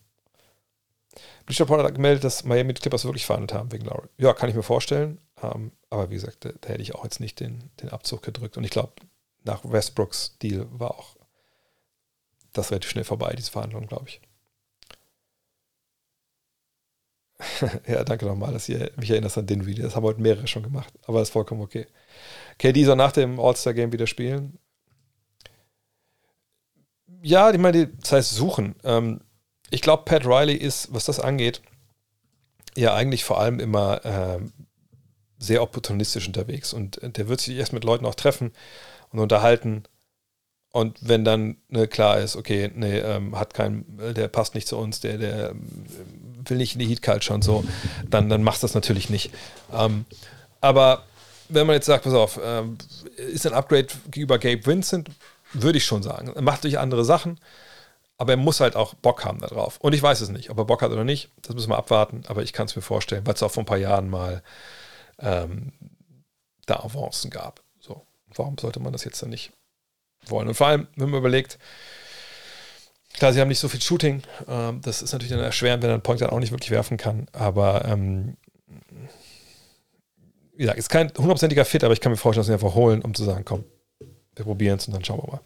Bleacher 1.45 1.65
Report 1.65 1.83
hat 1.83 1.95
gemeldet, 1.95 2.23
dass 2.23 2.45
Miami 2.45 2.73
die 2.73 2.81
Clippers 2.81 3.05
wirklich 3.05 3.25
verhandelt 3.25 3.53
haben 3.53 3.71
wegen 3.71 3.85
Lowry. 3.85 4.07
Ja, 4.17 4.33
kann 4.33 4.49
ich 4.49 4.55
mir 4.55 4.63
vorstellen. 4.63 5.19
Ähm, 5.41 5.71
aber 5.89 6.09
wie 6.09 6.15
gesagt, 6.15 6.45
da, 6.45 6.51
da, 6.59 6.69
hätte 6.69 6.81
ich 6.81 6.95
auch 6.95 7.03
jetzt 7.03 7.19
nicht 7.19 7.39
den, 7.39 7.69
den 7.81 7.89
Abzug 7.89 8.21
gedrückt. 8.21 8.57
Und 8.57 8.63
ich 8.63 8.69
glaube, 8.69 8.93
nach 9.43 9.61
Westbrooks 9.63 10.37
Deal 10.41 10.67
war 10.71 10.91
auch 10.91 11.15
das 12.53 12.71
relativ 12.71 12.89
schnell 12.91 13.03
vorbei, 13.03 13.33
diese 13.37 13.51
Verhandlung, 13.51 13.87
glaube 13.87 14.05
ich. 14.07 14.21
ja, 17.87 18.03
danke 18.03 18.25
nochmal, 18.25 18.53
dass 18.53 18.69
ihr 18.69 18.91
mich 18.97 19.09
erinnert 19.09 19.37
an 19.37 19.47
den 19.47 19.65
Video. 19.65 19.83
Das 19.83 19.95
haben 19.95 20.03
heute 20.03 20.21
mehrere 20.21 20.47
schon 20.47 20.63
gemacht, 20.63 20.93
aber 21.07 21.21
ist 21.21 21.31
vollkommen 21.31 21.61
okay. 21.61 21.87
KD 22.59 22.83
soll 22.83 22.95
nach 22.95 23.11
dem 23.11 23.39
All-Star-Game 23.39 23.91
wieder 23.91 24.07
spielen. 24.07 24.59
Ja, 27.23 27.51
ich 27.51 27.59
meine, 27.59 27.87
das 27.87 28.11
heißt 28.11 28.31
suchen. 28.31 28.75
Ähm, 28.83 29.21
ich 29.69 29.81
glaube, 29.81 30.03
Pat 30.05 30.25
Riley 30.25 30.55
ist, 30.55 30.93
was 30.93 31.05
das 31.05 31.19
angeht, 31.19 31.61
ja 32.75 32.93
eigentlich 32.93 33.23
vor 33.23 33.39
allem 33.39 33.59
immer 33.59 34.01
ähm, 34.03 34.53
sehr 35.37 35.61
opportunistisch 35.61 36.27
unterwegs. 36.27 36.73
Und 36.73 36.99
der 37.01 37.27
wird 37.27 37.41
sich 37.41 37.57
erst 37.57 37.73
mit 37.73 37.83
Leuten 37.83 38.05
auch 38.05 38.15
treffen 38.15 38.51
und 39.09 39.19
unterhalten. 39.19 39.83
Und 40.71 40.97
wenn 41.01 41.25
dann 41.25 41.57
ne, 41.67 41.87
klar 41.87 42.19
ist, 42.19 42.37
okay, 42.37 42.71
nee, 42.73 42.99
ähm, 42.99 43.37
hat 43.37 43.53
kein, 43.53 43.85
der 44.15 44.29
passt 44.29 44.55
nicht 44.55 44.67
zu 44.67 44.77
uns, 44.77 45.01
der, 45.01 45.17
der 45.17 45.49
ähm, 45.49 45.85
will 46.45 46.57
nicht 46.57 46.73
in 46.73 46.79
die 46.79 46.87
Heat 46.87 47.01
Culture 47.01 47.33
und 47.35 47.43
so, 47.43 47.65
dann, 48.09 48.29
dann 48.29 48.41
machst 48.41 48.63
du 48.63 48.67
das 48.67 48.73
natürlich 48.73 49.09
nicht. 49.09 49.31
Ähm, 49.73 50.05
aber 50.61 51.03
wenn 51.49 51.67
man 51.67 51.75
jetzt 51.75 51.87
sagt, 51.87 52.05
pass 52.05 52.13
auf, 52.13 52.39
ähm, 52.41 52.77
ist 53.17 53.45
ein 53.45 53.53
Upgrade 53.53 53.87
gegenüber 54.05 54.39
Gabe 54.39 54.65
Vincent, 54.65 55.09
würde 55.53 55.77
ich 55.77 55.85
schon 55.85 56.03
sagen. 56.03 56.31
Er 56.33 56.41
macht 56.41 56.63
durch 56.63 56.79
andere 56.79 57.03
Sachen, 57.03 57.37
aber 58.17 58.33
er 58.33 58.37
muss 58.37 58.61
halt 58.61 58.77
auch 58.77 58.93
Bock 58.93 59.25
haben 59.25 59.39
darauf. 59.39 59.77
Und 59.79 59.93
ich 59.93 60.01
weiß 60.01 60.21
es 60.21 60.29
nicht, 60.29 60.49
ob 60.49 60.57
er 60.57 60.65
Bock 60.65 60.81
hat 60.81 60.91
oder 60.91 61.03
nicht, 61.03 61.29
das 61.41 61.53
müssen 61.53 61.69
wir 61.69 61.77
abwarten, 61.77 62.23
aber 62.27 62.43
ich 62.43 62.53
kann 62.53 62.67
es 62.67 62.75
mir 62.77 62.81
vorstellen, 62.81 63.25
weil 63.27 63.33
es 63.33 63.43
auch 63.43 63.51
vor 63.51 63.63
ein 63.63 63.67
paar 63.67 63.77
Jahren 63.77 64.09
mal 64.09 64.41
ähm, 65.19 65.73
da 66.65 66.77
Avancen 66.77 67.29
gab. 67.29 67.61
So, 67.81 68.05
warum 68.33 68.57
sollte 68.57 68.79
man 68.79 68.93
das 68.93 69.03
jetzt 69.03 69.21
dann 69.21 69.31
nicht 69.31 69.51
wollen? 70.27 70.47
Und 70.47 70.55
vor 70.55 70.67
allem, 70.67 70.87
wenn 70.95 71.09
man 71.09 71.19
überlegt, 71.19 71.57
klar, 73.13 73.33
sie 73.33 73.41
haben 73.41 73.47
nicht 73.47 73.59
so 73.59 73.69
viel 73.69 73.81
Shooting, 73.81 74.23
ähm, 74.47 74.81
das 74.81 75.01
ist 75.01 75.11
natürlich 75.13 75.31
dann 75.31 75.39
erschwerend, 75.39 75.83
wenn 75.83 75.89
er 75.89 75.95
einen 75.95 76.03
Point 76.03 76.21
dann 76.21 76.29
auch 76.29 76.39
nicht 76.39 76.51
wirklich 76.51 76.71
werfen 76.71 76.97
kann, 76.97 77.27
aber 77.33 77.85
ähm, 77.85 78.37
wie 80.53 80.63
gesagt, 80.63 80.79
ist 80.79 80.89
kein 80.89 81.07
hundertprozentiger 81.07 81.65
Fit, 81.65 81.83
aber 81.83 81.93
ich 81.93 82.01
kann 82.01 82.11
mir 82.11 82.17
vorstellen, 82.17 82.41
dass 82.41 82.47
sie 82.47 82.53
einfach 82.53 82.75
holen, 82.75 83.01
um 83.01 83.13
zu 83.13 83.23
sagen, 83.23 83.43
komm, 83.45 83.63
wir 84.35 84.45
probieren 84.45 84.77
es 84.77 84.87
und 84.87 84.93
dann 84.93 85.03
schauen 85.03 85.19
wir 85.19 85.31
mal. 85.31 85.41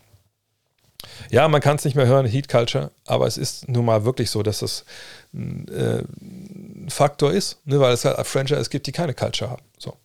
Ja, 1.29 1.47
man 1.47 1.61
kann 1.61 1.75
es 1.75 1.85
nicht 1.85 1.95
mehr 1.95 2.07
hören, 2.07 2.25
Heat 2.25 2.49
Culture, 2.49 2.91
aber 3.05 3.27
es 3.27 3.37
ist 3.37 3.67
nun 3.67 3.85
mal 3.85 4.05
wirklich 4.05 4.29
so, 4.29 4.43
dass 4.43 4.59
das 4.59 4.85
äh, 5.33 5.37
ein 5.37 6.87
Faktor 6.89 7.31
ist, 7.31 7.65
ne, 7.65 7.79
weil 7.79 7.93
es 7.93 8.05
halt 8.05 8.25
Franchise 8.27 8.69
gibt, 8.69 8.87
die 8.87 8.91
keine 8.91 9.13
Culture 9.13 9.49
haben. 9.49 9.63
So. 9.77 9.95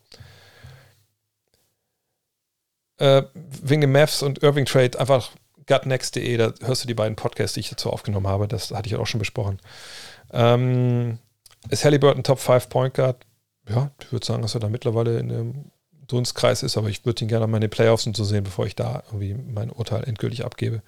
Äh, 3.00 3.24
wegen 3.62 3.80
dem 3.80 3.92
Mavs 3.92 4.22
und 4.22 4.42
Irving 4.42 4.66
Trade 4.66 5.00
einfach 5.00 5.30
gutnext.de, 5.66 6.36
da 6.36 6.52
hörst 6.60 6.84
du 6.84 6.86
die 6.86 6.94
beiden 6.94 7.16
Podcasts, 7.16 7.54
die 7.54 7.60
ich 7.60 7.70
dazu 7.70 7.90
aufgenommen 7.90 8.26
habe, 8.26 8.46
das 8.46 8.70
hatte 8.72 8.88
ich 8.88 8.96
auch 8.96 9.06
schon 9.06 9.20
besprochen. 9.20 9.58
Ähm, 10.32 11.18
ist 11.70 11.84
Halliburton 11.84 12.22
Top 12.24 12.38
5 12.38 12.68
Point 12.68 12.94
Guard? 12.94 13.24
Ja, 13.68 13.90
ich 14.02 14.12
würde 14.12 14.26
sagen, 14.26 14.42
dass 14.42 14.54
er 14.54 14.60
da 14.60 14.68
mittlerweile 14.68 15.18
in 15.18 15.32
einem 15.32 15.70
Dunstkreis 16.08 16.62
ist, 16.62 16.76
aber 16.76 16.88
ich 16.88 17.06
würde 17.06 17.24
ihn 17.24 17.28
gerne 17.28 17.46
mal 17.46 17.56
in 17.56 17.62
den 17.62 17.70
Playoffs 17.70 18.06
und 18.06 18.16
so 18.16 18.24
sehen, 18.24 18.44
bevor 18.44 18.66
ich 18.66 18.76
da 18.76 19.02
irgendwie 19.06 19.34
mein 19.34 19.70
Urteil 19.70 20.04
endgültig 20.04 20.44
abgebe. 20.44 20.82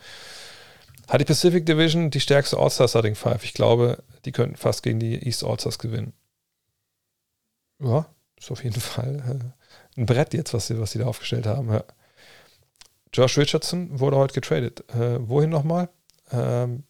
Hat 1.09 1.21
die 1.21 1.25
Pacific 1.25 1.65
Division 1.65 2.11
die 2.11 2.21
stärkste 2.21 2.59
All-Star 2.59 2.89
Starting 2.89 3.15
Five? 3.15 3.45
Ich 3.45 3.55
glaube, 3.55 4.03
die 4.25 4.33
könnten 4.33 4.57
fast 4.57 4.83
gegen 4.83 5.01
die 5.01 5.27
East 5.27 5.45
All-Stars 5.45 5.79
gewinnen. 5.79 6.13
Ja, 7.81 8.07
ist 8.39 8.51
auf 8.51 8.65
jeden 8.65 8.81
Fall 8.81 9.55
äh, 9.97 10.01
ein 10.01 10.07
Brett 10.07 10.35
jetzt, 10.35 10.53
was 10.53 10.67
sie, 10.67 10.79
was 10.79 10.93
sie 10.93 10.99
da 10.99 11.07
aufgestellt 11.07 11.47
haben. 11.47 11.73
Ja. 11.73 11.85
Josh 13.15 13.37
Richardson 13.37 14.01
wurde 14.01 14.17
heute 14.17 14.33
getradet. 14.33 14.89
Äh, 14.95 15.29
wohin 15.29 15.51
nochmal? 15.51 15.91
Ähm, 16.31 16.85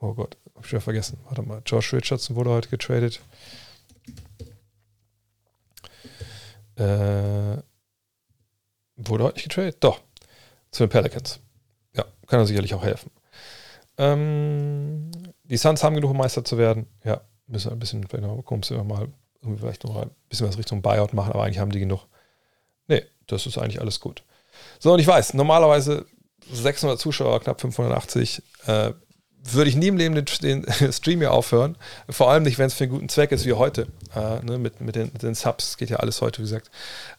oh 0.00 0.14
Gott, 0.14 0.36
hab 0.54 0.64
ich 0.64 0.70
wieder 0.70 0.80
vergessen. 0.80 1.18
Warte 1.24 1.42
mal. 1.42 1.62
Josh 1.66 1.92
Richardson 1.92 2.36
wurde 2.36 2.50
heute 2.50 2.68
getradet. 2.68 3.20
Äh, 6.76 7.62
wurde 8.96 9.24
heute 9.24 9.34
nicht 9.34 9.48
getradet? 9.48 9.78
Doch. 9.80 10.00
Zu 10.70 10.84
den 10.84 10.90
Pelicans. 10.90 11.40
Ja, 11.96 12.04
kann 12.28 12.38
er 12.38 12.46
sicherlich 12.46 12.74
auch 12.74 12.84
helfen. 12.84 13.10
Ähm, 13.98 15.10
die 15.42 15.56
Suns 15.56 15.82
haben 15.82 15.96
genug, 15.96 16.12
um 16.12 16.16
Meister 16.16 16.44
zu 16.44 16.56
werden. 16.56 16.86
Ja, 17.02 17.20
müssen 17.48 17.70
wir 17.70 17.72
ein 17.72 17.80
bisschen, 17.80 18.06
vielleicht 18.06 18.24
noch 18.24 18.36
gucken, 18.44 18.62
wir 18.70 18.84
mal 18.84 19.08
vielleicht 19.58 19.82
noch 19.82 19.96
ein 19.96 20.10
bisschen 20.28 20.46
was 20.46 20.58
Richtung 20.58 20.82
Buyout 20.82 21.14
machen, 21.14 21.32
aber 21.32 21.42
eigentlich 21.42 21.58
haben 21.58 21.72
die 21.72 21.80
genug. 21.80 22.06
Nee, 22.86 23.02
das 23.26 23.46
ist 23.46 23.58
eigentlich 23.58 23.80
alles 23.80 23.98
gut. 23.98 24.22
So, 24.80 24.92
und 24.92 24.98
ich 24.98 25.06
weiß, 25.06 25.34
normalerweise 25.34 26.06
600 26.50 26.98
Zuschauer, 26.98 27.40
knapp 27.40 27.60
580. 27.60 28.42
Äh, 28.66 28.92
würde 29.42 29.70
ich 29.70 29.76
nie 29.76 29.88
im 29.88 29.96
Leben 29.96 30.14
den, 30.14 30.26
den 30.42 30.92
Stream 30.92 31.20
hier 31.20 31.32
aufhören. 31.32 31.76
Vor 32.08 32.30
allem 32.30 32.42
nicht, 32.42 32.58
wenn 32.58 32.66
es 32.66 32.74
für 32.74 32.84
einen 32.84 32.92
guten 32.92 33.08
Zweck 33.08 33.32
ist, 33.32 33.46
wie 33.46 33.52
heute. 33.52 33.86
Äh, 34.14 34.44
ne, 34.44 34.58
mit, 34.58 34.80
mit, 34.80 34.96
den, 34.96 35.10
mit 35.12 35.22
den 35.22 35.34
Subs 35.34 35.76
geht 35.76 35.90
ja 35.90 35.96
alles 35.98 36.20
heute, 36.20 36.38
wie 36.38 36.42
gesagt, 36.42 36.70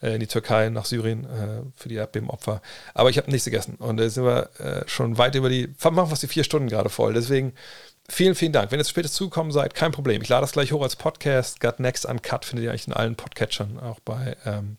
äh, 0.02 0.16
in 0.16 0.20
die 0.20 0.28
Türkei, 0.28 0.70
nach 0.70 0.86
Syrien 0.86 1.26
äh, 1.26 1.62
für 1.76 1.90
die 1.90 1.96
Erdbebenopfer. 1.96 2.62
Aber 2.94 3.10
ich 3.10 3.18
habe 3.18 3.32
nichts 3.32 3.46
gegessen 3.46 3.76
und 3.76 3.98
da 3.98 4.08
sind 4.10 4.26
wir 4.26 4.50
äh, 4.60 4.88
schon 4.88 5.18
weit 5.18 5.36
über 5.36 5.50
die, 5.50 5.74
machen 5.84 6.12
wir 6.12 6.18
die 6.18 6.28
vier 6.28 6.44
Stunden 6.44 6.68
gerade 6.68 6.90
voll. 6.90 7.14
Deswegen 7.14 7.54
vielen, 8.08 8.36
vielen 8.36 8.54
Dank. 8.54 8.72
Wenn 8.72 8.80
ihr 8.80 8.86
später 8.86 9.10
zugekommen 9.10 9.52
seid, 9.52 9.74
kein 9.74 9.92
Problem. 9.92 10.22
Ich 10.22 10.30
lade 10.30 10.42
das 10.42 10.52
gleich 10.52 10.72
hoch 10.72 10.84
als 10.84 10.96
Podcast. 10.96 11.60
Got 11.60 11.80
Next 11.80 12.06
Uncut 12.06 12.46
findet 12.46 12.66
ihr 12.66 12.72
eigentlich 12.72 12.88
in 12.88 12.94
allen 12.94 13.16
Podcatchern, 13.16 13.80
auch 13.80 14.00
bei 14.00 14.36
ähm, 14.46 14.78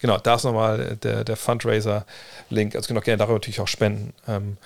genau, 0.00 0.18
da 0.18 0.34
ist 0.34 0.44
nochmal 0.44 0.96
der, 1.02 1.24
der 1.24 1.36
Fundraiser-Link. 1.36 2.74
Also 2.74 2.94
ihr 2.94 3.00
gerne 3.00 3.18
darüber 3.18 3.34
natürlich 3.34 3.60
auch 3.60 3.68
spenden. 3.68 4.12
Ähm, 4.26 4.56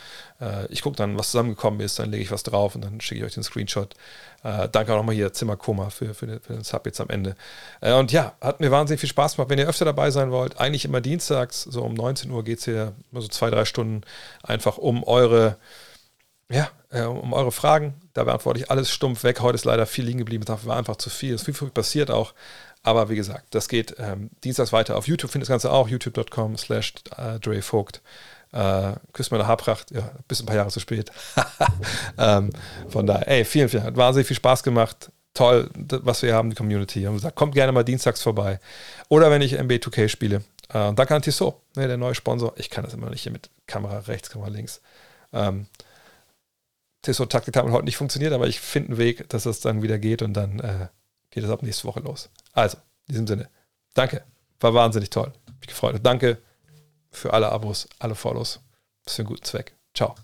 äh, 0.40 0.66
ich 0.70 0.82
gucke 0.82 0.96
dann, 0.96 1.18
was 1.18 1.30
zusammengekommen 1.30 1.80
ist, 1.80 1.98
dann 1.98 2.10
lege 2.10 2.22
ich 2.22 2.30
was 2.30 2.42
drauf 2.42 2.74
und 2.74 2.84
dann 2.84 3.00
schicke 3.00 3.20
ich 3.20 3.26
euch 3.26 3.34
den 3.34 3.42
Screenshot. 3.42 3.94
Äh, 4.42 4.68
danke 4.70 4.92
auch 4.92 4.96
nochmal 4.96 5.14
hier 5.14 5.32
Zimmerkoma 5.32 5.90
für, 5.90 6.14
für, 6.14 6.26
den, 6.26 6.40
für 6.40 6.54
den 6.54 6.64
Sub 6.64 6.86
jetzt 6.86 7.00
am 7.00 7.10
Ende. 7.10 7.36
Äh, 7.80 7.92
und 7.94 8.12
ja, 8.12 8.32
hat 8.40 8.60
mir 8.60 8.70
wahnsinnig 8.70 9.00
viel 9.00 9.08
Spaß 9.08 9.36
gemacht. 9.36 9.50
Wenn 9.50 9.58
ihr 9.58 9.68
öfter 9.68 9.84
dabei 9.84 10.10
sein 10.10 10.30
wollt, 10.30 10.58
eigentlich 10.58 10.84
immer 10.84 11.00
dienstags, 11.00 11.62
so 11.62 11.82
um 11.82 11.94
19 11.94 12.30
Uhr 12.30 12.44
geht 12.44 12.58
es 12.58 12.64
hier, 12.64 12.92
so 13.12 13.28
zwei, 13.28 13.50
drei 13.50 13.64
Stunden, 13.64 14.02
einfach 14.42 14.78
um 14.78 15.04
eure 15.04 15.56
ja, 16.50 16.68
äh, 16.90 17.02
um 17.02 17.32
eure 17.32 17.52
Fragen. 17.52 17.94
Da 18.12 18.24
beantworte 18.24 18.58
ich 18.58 18.70
alles 18.70 18.90
stumpf 18.90 19.22
weg. 19.22 19.40
Heute 19.40 19.54
ist 19.54 19.64
leider 19.64 19.86
viel 19.86 20.04
liegen 20.04 20.18
geblieben. 20.18 20.44
Das 20.44 20.66
war 20.66 20.76
einfach 20.76 20.96
zu 20.96 21.08
viel. 21.08 21.34
Es 21.34 21.42
ist 21.42 21.44
viel, 21.44 21.54
viel 21.54 21.70
passiert 21.70 22.10
auch. 22.10 22.34
Aber 22.82 23.10
wie 23.10 23.16
gesagt, 23.16 23.54
das 23.54 23.68
geht 23.68 23.94
ähm, 23.98 24.30
dienstags 24.42 24.72
weiter. 24.72 24.96
Auf 24.96 25.06
YouTube 25.06 25.30
findet 25.30 25.48
das 25.48 25.52
Ganze 25.52 25.70
auch, 25.70 25.88
youtube.com 25.88 26.56
slash 26.56 26.94
äh, 27.16 27.38
Dre 27.38 27.60
Vogt. 27.60 28.00
Äh, 28.52 28.94
küsst 29.12 29.30
meine 29.30 29.46
Haarpracht, 29.46 29.90
ja, 29.90 30.10
bis 30.26 30.40
ein 30.40 30.46
paar 30.46 30.56
Jahre 30.56 30.70
zu 30.70 30.80
spät. 30.80 31.12
ähm, 32.18 32.50
von 32.88 33.06
daher, 33.06 33.28
ey, 33.28 33.44
vielen, 33.44 33.68
vielen 33.68 33.84
Dank. 33.84 33.96
Wahnsinnig 33.96 34.26
viel 34.26 34.36
Spaß 34.36 34.62
gemacht. 34.62 35.10
Toll, 35.34 35.70
was 35.74 36.22
wir 36.22 36.34
haben, 36.34 36.50
die 36.50 36.56
Community. 36.56 37.02
Haben 37.02 37.14
gesagt, 37.14 37.36
kommt 37.36 37.54
gerne 37.54 37.70
mal 37.70 37.84
dienstags 37.84 38.22
vorbei. 38.22 38.58
Oder 39.08 39.30
wenn 39.30 39.42
ich 39.42 39.52
MB 39.52 39.72
2K 39.72 40.08
spiele. 40.08 40.36
Äh, 40.68 40.92
danke 40.94 41.14
an 41.14 41.22
Tissot, 41.22 41.60
ne, 41.76 41.86
der 41.86 41.96
neue 41.96 42.14
Sponsor. 42.14 42.54
Ich 42.56 42.70
kann 42.70 42.84
das 42.84 42.94
immer 42.94 43.10
nicht 43.10 43.22
hier 43.22 43.32
mit 43.32 43.50
Kamera 43.66 44.00
rechts, 44.00 44.30
Kamera 44.30 44.48
links. 44.48 44.80
Ähm, 45.32 45.66
Tissot 47.02 47.30
Taktik 47.30 47.56
hat 47.56 47.64
heute 47.70 47.84
nicht 47.84 47.96
funktioniert, 47.96 48.32
aber 48.32 48.48
ich 48.48 48.60
finde 48.60 48.90
einen 48.90 48.98
Weg, 48.98 49.28
dass 49.28 49.44
das 49.44 49.60
dann 49.60 49.82
wieder 49.82 49.98
geht 49.98 50.22
und 50.22 50.34
dann 50.34 50.60
äh, 50.60 50.88
geht 51.30 51.44
es 51.44 51.50
ab 51.50 51.62
nächste 51.62 51.84
Woche 51.84 52.00
los. 52.00 52.30
Also, 52.52 52.78
in 53.06 53.12
diesem 53.12 53.26
Sinne, 53.26 53.50
danke. 53.94 54.24
War 54.60 54.74
wahnsinnig 54.74 55.10
toll. 55.10 55.32
Mich 55.60 55.68
gefreut. 55.68 55.94
Und 55.94 56.04
danke 56.04 56.38
für 57.10 57.32
alle 57.32 57.50
Abos, 57.50 57.88
alle 57.98 58.14
Follows. 58.14 58.60
Für 59.06 59.22
einen 59.22 59.28
guten 59.28 59.44
Zweck. 59.44 59.74
Ciao. 59.94 60.14